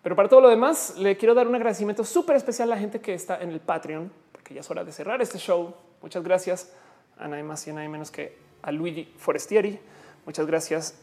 Pero 0.04 0.16
para 0.16 0.30
todo 0.30 0.42
lo 0.42 0.50
demás, 0.50 0.96
le 0.98 1.18
quiero 1.18 1.34
dar 1.34 1.48
un 1.48 1.56
agradecimiento 1.56 2.04
súper 2.04 2.36
especial 2.36 2.72
a 2.72 2.76
la 2.76 2.80
gente 2.80 3.02
que 3.02 3.16
está 3.16 3.42
en 3.42 3.50
el 3.50 3.60
Patreon, 3.60 4.12
porque 4.32 4.54
ya 4.54 4.60
es 4.60 4.70
hora 4.70 4.84
de 4.84 4.92
cerrar 4.92 5.20
este 5.22 5.40
show. 5.40 5.74
Muchas 6.02 6.24
gracias 6.24 6.72
a 7.18 7.28
nadie 7.28 7.44
más 7.44 7.66
y 7.68 7.72
a 7.72 7.74
nadie 7.74 7.90
menos 7.90 8.12
que 8.12 8.38
a 8.62 8.72
Luigi 8.72 9.14
Forestieri. 9.18 9.80
Muchas 10.26 10.46
gracias. 10.46 10.96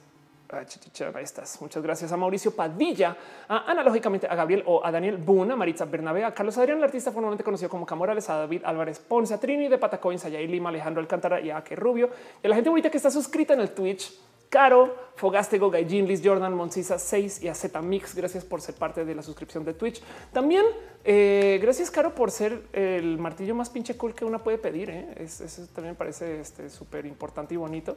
Estás. 1.22 1.62
Muchas 1.62 1.82
gracias 1.82 2.12
a 2.12 2.16
Mauricio 2.18 2.54
Padilla, 2.54 3.16
analógicamente 3.48 4.26
a 4.26 4.34
Gabriel 4.34 4.62
o 4.66 4.84
a 4.84 4.92
Daniel 4.92 5.16
Buna, 5.16 5.54
a 5.54 5.56
Maritza 5.56 5.86
Bernabé, 5.86 6.26
a 6.26 6.34
Carlos 6.34 6.58
Adrián, 6.58 6.76
el 6.76 6.84
artista 6.84 7.10
formalmente 7.10 7.42
conocido 7.42 7.70
como 7.70 7.86
Camorales, 7.86 8.28
a 8.28 8.36
David 8.36 8.60
Álvarez 8.62 8.98
Ponce, 8.98 9.32
a 9.32 9.40
Trini 9.40 9.68
de 9.68 9.78
Patacoins, 9.78 10.26
a 10.26 10.28
Yair 10.28 10.50
Lima, 10.50 10.68
Alejandro 10.68 11.00
Alcántara 11.00 11.40
y 11.40 11.48
a 11.48 11.64
Que 11.64 11.74
Rubio. 11.74 12.10
Y 12.42 12.46
a 12.46 12.50
la 12.50 12.54
gente 12.54 12.68
bonita 12.68 12.90
que 12.90 12.98
está 12.98 13.10
suscrita 13.10 13.54
en 13.54 13.60
el 13.60 13.70
Twitch 13.70 14.12
Caro, 14.52 14.94
Fogastego, 15.16 15.70
Gaijin, 15.70 16.06
Liz 16.06 16.20
Jordan, 16.22 16.54
Moncisa 16.54 16.98
6 16.98 17.42
y 17.42 17.48
a 17.48 17.54
Z 17.54 17.80
Mix. 17.80 18.14
Gracias 18.14 18.44
por 18.44 18.60
ser 18.60 18.74
parte 18.74 19.02
de 19.02 19.14
la 19.14 19.22
suscripción 19.22 19.64
de 19.64 19.72
Twitch. 19.72 20.02
También 20.30 20.66
eh, 21.06 21.58
gracias, 21.62 21.90
Caro, 21.90 22.14
por 22.14 22.30
ser 22.30 22.62
el 22.74 23.16
martillo 23.16 23.54
más 23.54 23.70
pinche 23.70 23.96
cool 23.96 24.14
que 24.14 24.26
una 24.26 24.40
puede 24.40 24.58
pedir. 24.58 24.90
¿eh? 24.90 25.14
eso 25.16 25.66
también 25.74 25.96
parece 25.96 26.44
súper 26.68 27.06
este, 27.06 27.08
importante 27.08 27.54
y 27.54 27.56
bonito. 27.56 27.96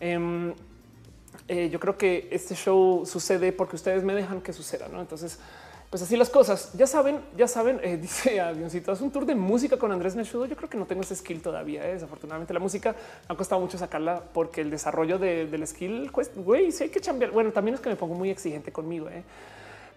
Em, 0.00 0.52
eh, 1.46 1.70
yo 1.70 1.78
creo 1.78 1.96
que 1.96 2.28
este 2.32 2.56
show 2.56 3.06
sucede 3.06 3.52
porque 3.52 3.76
ustedes 3.76 4.02
me 4.02 4.12
dejan 4.12 4.40
que 4.40 4.52
suceda. 4.52 4.88
¿no? 4.88 5.00
Entonces, 5.00 5.38
pues 5.92 6.00
así 6.00 6.16
las 6.16 6.30
cosas. 6.30 6.70
Ya 6.72 6.86
saben, 6.86 7.20
ya 7.36 7.46
saben, 7.46 7.78
eh, 7.82 7.98
dice 8.00 8.40
avioncito, 8.40 8.92
es 8.92 9.02
un 9.02 9.10
tour 9.10 9.26
de 9.26 9.34
música 9.34 9.76
con 9.76 9.92
Andrés 9.92 10.16
Neshudo. 10.16 10.46
Yo 10.46 10.56
creo 10.56 10.70
que 10.70 10.78
no 10.78 10.86
tengo 10.86 11.02
ese 11.02 11.14
skill 11.14 11.42
todavía. 11.42 11.86
¿eh? 11.86 11.92
Desafortunadamente 11.92 12.54
la 12.54 12.60
música 12.60 12.96
ha 13.28 13.34
costado 13.34 13.60
mucho 13.60 13.76
sacarla 13.76 14.22
porque 14.32 14.62
el 14.62 14.70
desarrollo 14.70 15.18
del 15.18 15.66
skill, 15.66 16.10
güey, 16.36 16.72
sí 16.72 16.84
hay 16.84 16.88
que 16.88 17.00
cambiar. 17.00 17.30
Bueno, 17.30 17.52
también 17.52 17.74
es 17.74 17.82
que 17.82 17.90
me 17.90 17.96
pongo 17.96 18.14
muy 18.14 18.30
exigente 18.30 18.72
conmigo. 18.72 19.10
¿eh? 19.10 19.22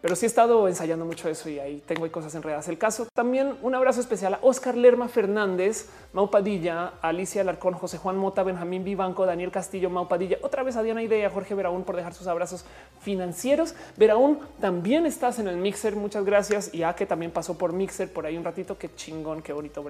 Pero 0.01 0.15
sí 0.15 0.25
he 0.25 0.27
estado 0.27 0.67
ensayando 0.67 1.05
mucho 1.05 1.29
eso 1.29 1.49
y 1.49 1.59
ahí 1.59 1.83
tengo 1.85 2.09
cosas 2.11 2.33
enredadas. 2.35 2.67
El 2.67 2.77
caso 2.77 3.07
también 3.13 3.57
un 3.61 3.75
abrazo 3.75 3.99
especial 3.99 4.35
a 4.35 4.39
Oscar 4.41 4.75
Lerma 4.75 5.07
Fernández, 5.07 5.87
Mau 6.13 6.29
Padilla, 6.29 6.93
Alicia 7.01 7.41
Alarcón, 7.41 7.73
José 7.73 7.97
Juan 7.97 8.17
Mota, 8.17 8.43
Benjamín 8.43 8.83
Vivanco, 8.83 9.25
Daniel 9.25 9.51
Castillo, 9.51 9.89
Mau 9.89 10.07
Padilla, 10.07 10.37
otra 10.41 10.63
vez 10.63 10.75
a 10.75 10.83
Diana 10.83 11.01
Idea, 11.01 11.29
Jorge 11.29 11.55
Veraún 11.55 11.83
por 11.83 11.95
dejar 11.95 12.13
sus 12.13 12.27
abrazos 12.27 12.65
financieros. 13.01 13.75
Veraún, 13.97 14.39
también 14.61 15.05
estás 15.05 15.39
en 15.39 15.47
el 15.47 15.57
Mixer, 15.57 15.95
muchas 15.95 16.25
gracias. 16.25 16.73
Y 16.73 16.83
a 16.83 16.93
que 16.93 17.05
también 17.05 17.31
pasó 17.31 17.57
por 17.57 17.73
Mixer 17.73 18.11
por 18.11 18.25
ahí 18.25 18.37
un 18.37 18.43
ratito, 18.43 18.77
qué 18.77 18.93
chingón, 18.95 19.41
qué 19.41 19.53
bonito. 19.53 19.85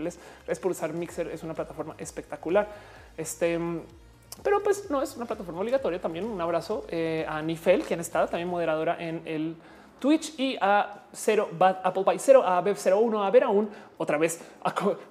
Es 0.48 0.60
por 0.60 0.94
Mixer, 0.94 1.28
es 1.28 1.44
una 1.44 1.54
plataforma 1.54 1.96
espectacular. 1.98 2.68
Este 3.18 3.60
pero 4.44 4.62
pues 4.62 4.90
no 4.90 5.02
es 5.02 5.16
una 5.16 5.26
plataforma 5.26 5.62
obligatoria. 5.62 6.00
También 6.00 6.26
un 6.26 6.40
abrazo 6.42 6.86
eh, 6.90 7.26
a 7.28 7.42
Nifel, 7.42 7.84
quien 7.84 8.00
está 8.00 8.28
también 8.28 8.50
moderadora 8.50 8.98
en 9.00 9.22
el 9.26 9.56
Twitch 10.00 10.40
y 10.40 10.58
a 10.60 11.04
cero 11.12 11.50
Bad 11.52 11.80
Apple 11.84 12.04
Pie, 12.04 12.20
cero 12.20 12.44
a 12.46 12.62
Bev 12.62 12.78
01 12.78 13.24
a 13.24 13.32
ver 13.32 13.44
aún 13.44 13.70
otra 13.98 14.18
vez. 14.18 14.40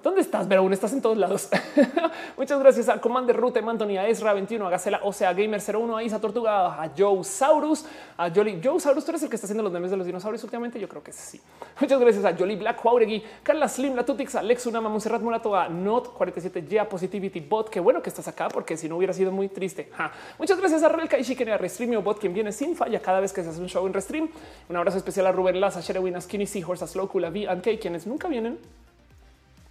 ¿Dónde 0.03 0.21
estás? 0.21 0.47
Ver 0.47 0.59
aún 0.59 0.73
estás 0.73 0.93
en 0.93 1.01
todos 1.01 1.17
lados. 1.17 1.49
Muchas 2.37 2.59
gracias 2.59 2.89
a 2.89 2.99
Commander 2.99 3.35
Rute, 3.35 3.59
Anthony, 3.59 3.97
a 3.97 4.07
Ezra 4.07 4.33
21, 4.33 4.67
a 4.67 4.69
Gacela, 4.69 4.99
o 5.03 5.11
sea, 5.11 5.33
Gamer 5.33 5.61
01, 5.61 5.97
a 5.97 6.03
Isa 6.03 6.19
Tortuga, 6.19 6.81
a 6.81 6.91
Joe 6.95 7.23
Saurus, 7.23 7.85
a 8.17 8.29
Jolly. 8.29 8.61
Joe 8.63 8.79
Saurus, 8.79 9.03
tú 9.03 9.11
eres 9.11 9.23
el 9.23 9.29
que 9.29 9.35
está 9.35 9.45
haciendo 9.45 9.63
los 9.63 9.71
memes 9.71 9.91
de 9.91 9.97
los 9.97 10.05
dinosaurios 10.05 10.43
últimamente. 10.43 10.79
Yo 10.79 10.87
creo 10.87 11.03
que 11.03 11.11
sí. 11.11 11.41
Muchas 11.79 11.99
gracias 11.99 12.25
a 12.25 12.35
Jolly 12.35 12.55
Black, 12.55 12.81
Jauregui, 12.81 13.23
Carla 13.43 13.67
Slim, 13.67 13.95
La 13.95 14.05
Tutix, 14.05 14.35
Alex 14.35 14.65
Unama, 14.67 14.89
Monserrat 14.89 15.21
Murato, 15.21 15.55
a 15.55 15.67
Not 15.69 16.13
47 16.13 16.65
ya 16.67 16.87
Positivity 16.87 17.39
Bot. 17.39 17.69
Qué 17.69 17.79
bueno 17.79 18.01
que 18.01 18.09
estás 18.09 18.27
acá 18.27 18.49
porque 18.49 18.77
si 18.77 18.87
no 18.87 18.97
hubiera 18.97 19.13
sido 19.13 19.31
muy 19.31 19.49
triste. 19.49 19.89
Muchas 20.37 20.59
gracias 20.59 20.83
a 20.83 20.89
Relka 20.89 21.17
y 21.17 21.49
a 21.49 21.57
Restreamio 21.57 22.01
Bot, 22.01 22.19
quien 22.19 22.33
viene 22.33 22.51
sin 22.51 22.75
falla 22.75 22.99
cada 22.99 23.19
vez 23.19 23.33
que 23.33 23.43
se 23.43 23.49
hace 23.49 23.61
un 23.61 23.67
show 23.67 23.85
en 23.87 23.93
Restream. 23.93 24.29
Un 24.69 24.75
abrazo 24.75 24.97
especial 24.97 25.27
a 25.27 25.31
Rubén 25.31 25.59
Laza, 25.59 25.81
Sherewin, 25.81 26.15
a 26.15 26.21
Skinny 26.21 26.45
Seahorse, 26.45 26.83
a 26.83 26.87
Slowcool, 26.87 27.25
a 27.25 27.29
V 27.29 27.47
and 27.47 27.61
K, 27.61 27.79
quienes 27.79 28.07
nunca 28.07 28.27
vienen 28.27 28.59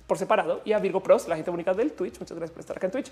por 0.06 0.18
separado 0.18 0.60
y 0.64 0.72
a 0.72 0.78
Virgo 0.78 1.02
Pros, 1.02 1.28
la 1.28 1.36
gente 1.36 1.50
bonita 1.50 1.72
del 1.74 1.92
Twitch. 1.92 2.18
Muchas 2.18 2.36
gracias 2.36 2.52
por 2.52 2.60
estar 2.60 2.76
acá 2.76 2.86
en 2.86 2.92
Twitch 2.92 3.10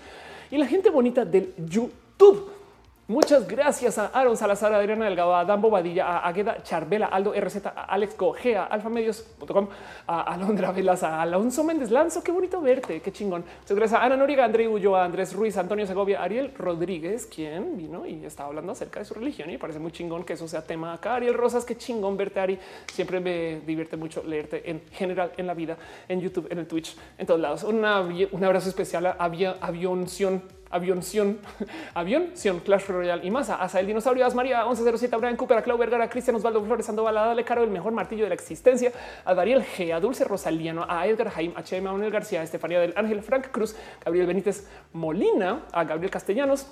y 0.51 0.57
la 0.57 0.67
gente 0.67 0.89
bonita 0.89 1.25
del 1.25 1.53
YouTube. 1.57 2.62
Muchas 3.09 3.45
gracias 3.49 3.97
a 3.97 4.05
Aaron 4.05 4.37
Salazar, 4.37 4.73
Adriana 4.73 5.03
Delgado, 5.03 5.35
a 5.35 5.43
Dan 5.43 5.61
Bobadilla, 5.61 6.05
a 6.05 6.27
Agueda 6.29 6.63
Charbela, 6.63 7.07
Aldo 7.07 7.33
RZ, 7.33 7.65
a 7.65 7.83
Alex 7.83 8.15
Gogea, 8.17 8.63
alfamedios.com, 8.63 9.67
a 10.07 10.21
Alondra 10.21 10.71
Velas, 10.71 11.03
a 11.03 11.21
Alonso 11.21 11.65
Méndez 11.65 11.91
Lanzo. 11.91 12.23
Qué 12.23 12.31
bonito 12.31 12.61
verte, 12.61 13.01
qué 13.01 13.11
chingón. 13.11 13.43
Muchas 13.59 13.75
gracias 13.75 13.99
a 13.99 14.05
Ana 14.05 14.15
Noriga, 14.15 14.45
André 14.45 14.69
a 14.95 15.03
Andrés 15.03 15.33
Ruiz, 15.33 15.57
Antonio 15.57 15.85
Segovia, 15.85 16.23
Ariel 16.23 16.53
Rodríguez, 16.57 17.25
quien 17.25 17.75
vino 17.75 18.05
y 18.05 18.23
estaba 18.25 18.47
hablando 18.47 18.71
acerca 18.71 19.01
de 19.01 19.05
su 19.05 19.15
religión 19.15 19.49
y 19.49 19.57
parece 19.57 19.79
muy 19.79 19.91
chingón 19.91 20.23
que 20.23 20.31
eso 20.31 20.47
sea 20.47 20.61
tema 20.61 20.93
acá. 20.93 21.15
Ariel 21.15 21.33
Rosas, 21.33 21.65
qué 21.65 21.75
chingón 21.75 22.15
verte, 22.15 22.39
Ari. 22.39 22.57
Siempre 22.89 23.19
me 23.19 23.59
divierte 23.67 23.97
mucho 23.97 24.23
leerte 24.23 24.71
en 24.71 24.81
general 24.93 25.33
en 25.35 25.47
la 25.47 25.53
vida, 25.53 25.77
en 26.07 26.21
YouTube, 26.21 26.47
en 26.49 26.59
el 26.59 26.67
Twitch, 26.67 26.95
en 27.17 27.27
todos 27.27 27.41
lados. 27.41 27.63
un 27.63 27.83
abrazo 27.83 28.69
especial 28.69 29.07
a 29.07 29.17
Avionción 29.19 30.62
Avionción, 30.73 31.39
Avión, 31.93 32.31
Clash 32.65 32.87
Royale 32.87 33.25
y 33.25 33.31
Masa, 33.31 33.55
Asa 33.55 33.79
el 33.79 33.87
Dinosaurio, 33.87 34.25
As 34.25 34.35
María 34.35 34.65
1107, 34.65 35.15
Brian 35.17 35.37
Cooper, 35.37 35.57
a 35.57 35.61
Clau 35.61 35.77
Vergara, 35.77 36.09
Cristian 36.09 36.35
Osvaldo 36.35 36.63
Flores, 36.63 36.85
Sandoval, 36.85 37.17
a 37.17 37.25
Dale 37.27 37.43
Caro, 37.43 37.63
el 37.63 37.69
mejor 37.69 37.93
martillo 37.93 38.23
de 38.23 38.29
la 38.29 38.35
existencia, 38.35 38.91
a 39.23 39.33
Dariel 39.33 39.63
G, 39.63 39.93
a 39.93 39.99
Dulce 39.99 40.23
Rosaliano, 40.25 40.85
a 40.87 41.07
Edgar 41.07 41.29
Jaime, 41.29 41.53
a 41.55 41.63
Chema 41.63 41.91
Manuel 41.91 42.11
García, 42.11 42.41
a 42.41 42.43
Estefanía 42.43 42.79
del 42.79 42.93
Ángel, 42.95 43.21
Frank 43.21 43.51
Cruz, 43.51 43.75
Gabriel 44.03 44.27
Benítez 44.27 44.67
Molina, 44.93 45.63
a 45.71 45.83
Gabriel 45.83 46.11
Castellanos, 46.11 46.67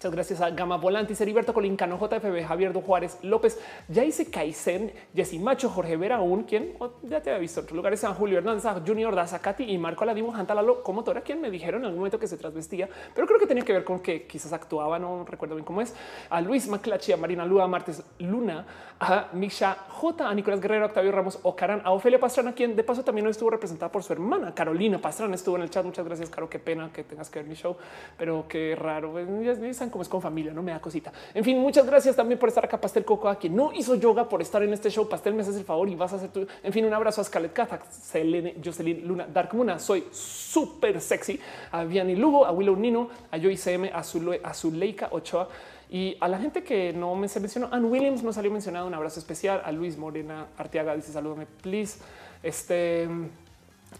Muchas 0.00 0.12
gracias 0.12 0.40
a 0.40 0.48
Gama 0.48 0.78
Volantis, 0.78 1.20
Heriberto 1.20 1.52
Colincano, 1.52 1.98
JFB, 1.98 2.42
Javier 2.48 2.72
Juárez 2.72 3.18
López, 3.20 3.60
Jaice 3.92 4.30
Kaizen, 4.30 4.90
Jessy 5.14 5.38
Macho, 5.38 5.68
Jorge 5.68 5.98
Vera, 5.98 6.22
un 6.22 6.44
quien 6.44 6.72
ya 7.02 7.20
te 7.20 7.28
había 7.28 7.40
visto 7.40 7.60
en 7.60 7.64
otros 7.64 7.76
lugares, 7.76 8.00
San 8.00 8.14
Julio 8.14 8.38
Hernández, 8.38 8.64
a 8.64 8.80
Junior 8.80 9.14
Daza, 9.14 9.40
Katy 9.40 9.64
y 9.64 9.76
Marco 9.76 10.04
Aladivo, 10.04 10.32
Jantalalo, 10.32 10.82
como 10.82 11.04
Tora, 11.04 11.20
quien 11.20 11.38
me 11.38 11.50
dijeron 11.50 11.82
en 11.82 11.88
algún 11.88 11.98
momento 11.98 12.18
que 12.18 12.28
se 12.28 12.38
trasvestía, 12.38 12.88
pero 13.14 13.26
creo 13.26 13.38
que 13.38 13.46
tenía 13.46 13.62
que 13.62 13.74
ver 13.74 13.84
con 13.84 14.00
que 14.00 14.26
quizás 14.26 14.54
actuaba, 14.54 14.98
no 14.98 15.26
recuerdo 15.26 15.54
bien 15.54 15.66
cómo 15.66 15.82
es, 15.82 15.94
a 16.30 16.40
Luis 16.40 16.66
Maclachi, 16.66 17.12
a 17.12 17.18
Marina 17.18 17.44
Lua, 17.44 17.64
a 17.64 17.68
Martes 17.68 18.02
Luna, 18.20 18.64
a 19.00 19.28
Misha 19.34 19.76
J, 19.86 20.26
a 20.26 20.32
Nicolás 20.32 20.62
Guerrero, 20.62 20.86
Octavio 20.86 21.12
Ramos, 21.12 21.38
Ocaran, 21.42 21.82
a 21.84 21.90
Ofelia 21.90 22.18
Pastrana, 22.18 22.54
quien 22.54 22.74
de 22.74 22.84
paso 22.84 23.04
también 23.04 23.26
estuvo 23.26 23.50
representada 23.50 23.92
por 23.92 24.02
su 24.02 24.14
hermana 24.14 24.54
Carolina 24.54 24.98
Pastrana, 24.98 25.34
estuvo 25.34 25.56
en 25.56 25.62
el 25.62 25.68
chat. 25.68 25.84
Muchas 25.84 26.06
gracias, 26.06 26.30
Caro. 26.30 26.48
Qué 26.48 26.58
pena 26.58 26.90
que 26.90 27.04
tengas 27.04 27.28
que 27.28 27.40
ver 27.40 27.48
mi 27.48 27.54
show, 27.54 27.76
pero 28.16 28.46
qué 28.48 28.74
raro. 28.78 29.12
Pues, 29.12 29.26
ya 29.42 29.54
saben 29.90 29.92
cómo 29.92 30.02
es 30.02 30.08
con 30.08 30.22
familia, 30.22 30.52
no 30.52 30.62
me 30.62 30.72
da 30.72 30.80
cosita. 30.80 31.12
En 31.34 31.44
fin, 31.44 31.58
muchas 31.58 31.86
gracias 31.86 32.16
también 32.16 32.38
por 32.38 32.48
estar 32.48 32.64
acá. 32.64 32.80
Pastel 32.80 33.04
Coco, 33.04 33.28
a 33.28 33.36
quien 33.36 33.56
no 33.56 33.72
hizo 33.72 33.94
yoga 33.96 34.28
por 34.28 34.40
estar 34.40 34.62
en 34.62 34.72
este 34.72 34.90
show. 34.90 35.08
Pastel, 35.08 35.34
me 35.34 35.42
haces 35.42 35.56
el 35.56 35.64
favor 35.64 35.88
y 35.88 35.94
vas 35.94 36.12
a 36.12 36.16
hacer 36.16 36.30
tu. 36.30 36.46
En 36.62 36.72
fin, 36.72 36.84
un 36.84 36.94
abrazo 36.94 37.20
a 37.20 37.24
Scarlett 37.24 37.52
Kazak, 37.52 37.90
Selene, 37.90 38.56
Jocelyn 38.64 39.06
Luna, 39.06 39.26
Dark 39.26 39.54
Muna. 39.54 39.78
Soy 39.78 40.04
súper 40.12 41.00
sexy. 41.00 41.40
A 41.72 41.84
Vianney 41.84 42.16
Lugo, 42.16 42.46
a 42.46 42.52
Willow 42.52 42.76
Nino, 42.76 43.08
a 43.30 43.38
Joy 43.38 43.56
CM, 43.56 43.90
a, 43.92 44.02
Zule, 44.02 44.40
a 44.42 44.54
Zuleika 44.54 45.08
Ochoa. 45.10 45.48
Y 45.90 46.16
a 46.20 46.28
la 46.28 46.38
gente 46.38 46.62
que 46.62 46.92
no 46.92 47.16
me 47.16 47.26
se 47.28 47.40
mencionó, 47.40 47.68
Ann 47.72 47.84
Williams 47.86 48.22
no 48.22 48.32
salió 48.32 48.50
mencionado. 48.50 48.86
Un 48.86 48.94
abrazo 48.94 49.18
especial 49.18 49.60
a 49.64 49.72
Luis 49.72 49.98
Morena 49.98 50.46
Arteaga. 50.56 50.94
Dice 50.94 51.12
salúdame, 51.12 51.46
please. 51.62 51.98
Este 52.42 53.08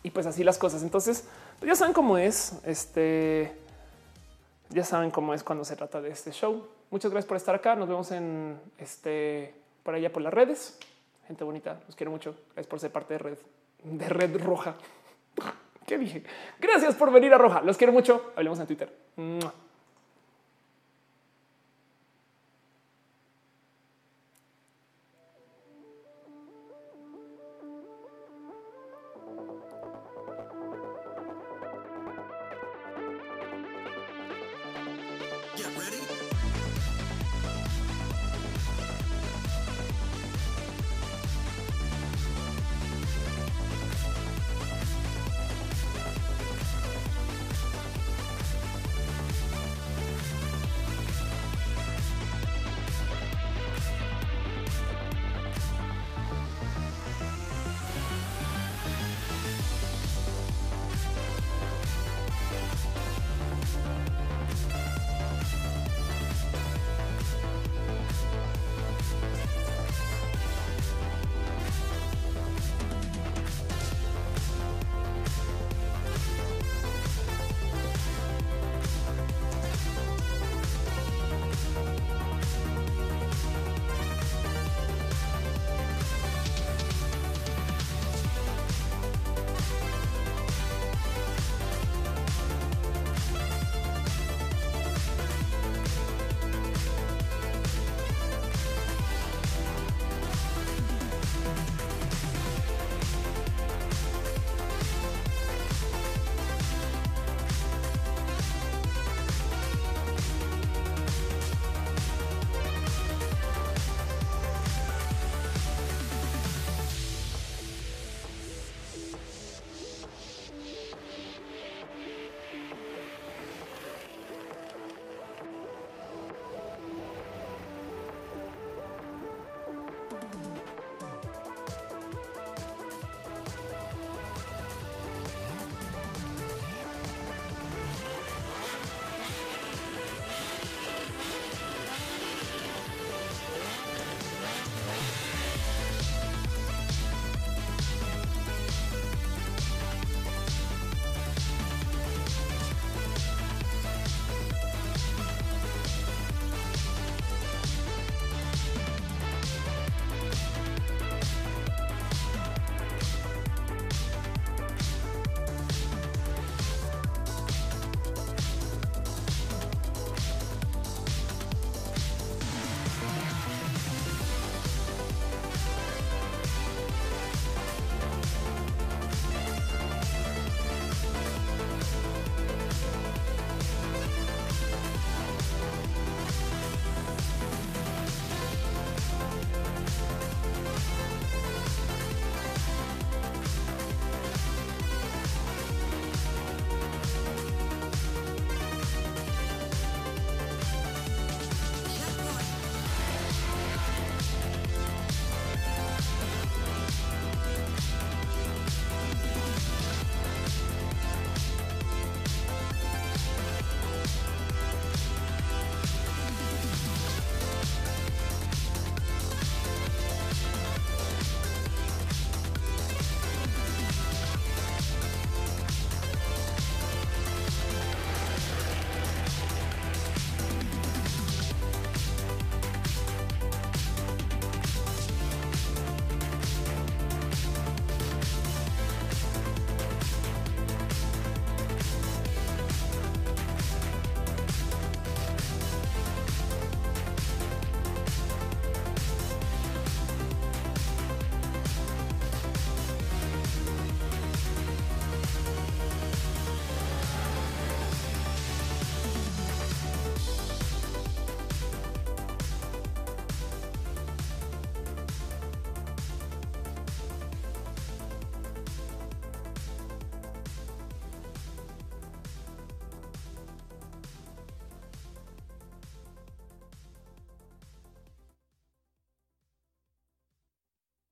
y 0.02 0.10
pues 0.10 0.26
así 0.26 0.44
las 0.44 0.56
cosas. 0.56 0.82
Entonces, 0.82 1.24
pues 1.58 1.68
ya 1.68 1.74
saben 1.74 1.92
cómo 1.92 2.16
es. 2.16 2.54
Este 2.64 3.52
ya 4.70 4.84
saben 4.84 5.10
cómo 5.10 5.34
es 5.34 5.42
cuando 5.44 5.64
se 5.64 5.76
trata 5.76 6.00
de 6.00 6.10
este 6.10 6.32
show. 6.32 6.66
Muchas 6.90 7.10
gracias 7.10 7.28
por 7.28 7.36
estar 7.36 7.54
acá. 7.54 7.76
Nos 7.76 7.88
vemos 7.88 8.10
en 8.12 8.58
este 8.78 9.54
por 9.82 9.94
allá 9.94 10.12
por 10.12 10.22
las 10.22 10.32
redes. 10.32 10.78
Gente 11.26 11.44
bonita, 11.44 11.80
los 11.86 11.94
quiero 11.94 12.10
mucho. 12.10 12.34
Gracias 12.54 12.66
por 12.66 12.80
ser 12.80 12.90
parte 12.90 13.14
de 13.14 13.18
red 13.18 13.38
de 13.84 14.08
red 14.08 14.42
roja. 14.42 14.74
¿Qué 15.86 15.98
dije? 15.98 16.22
Gracias 16.60 16.94
por 16.94 17.10
venir 17.10 17.34
a 17.34 17.38
Roja. 17.38 17.62
Los 17.62 17.76
quiero 17.76 17.92
mucho. 17.92 18.32
Hablemos 18.36 18.60
en 18.60 18.66
Twitter. 18.66 18.96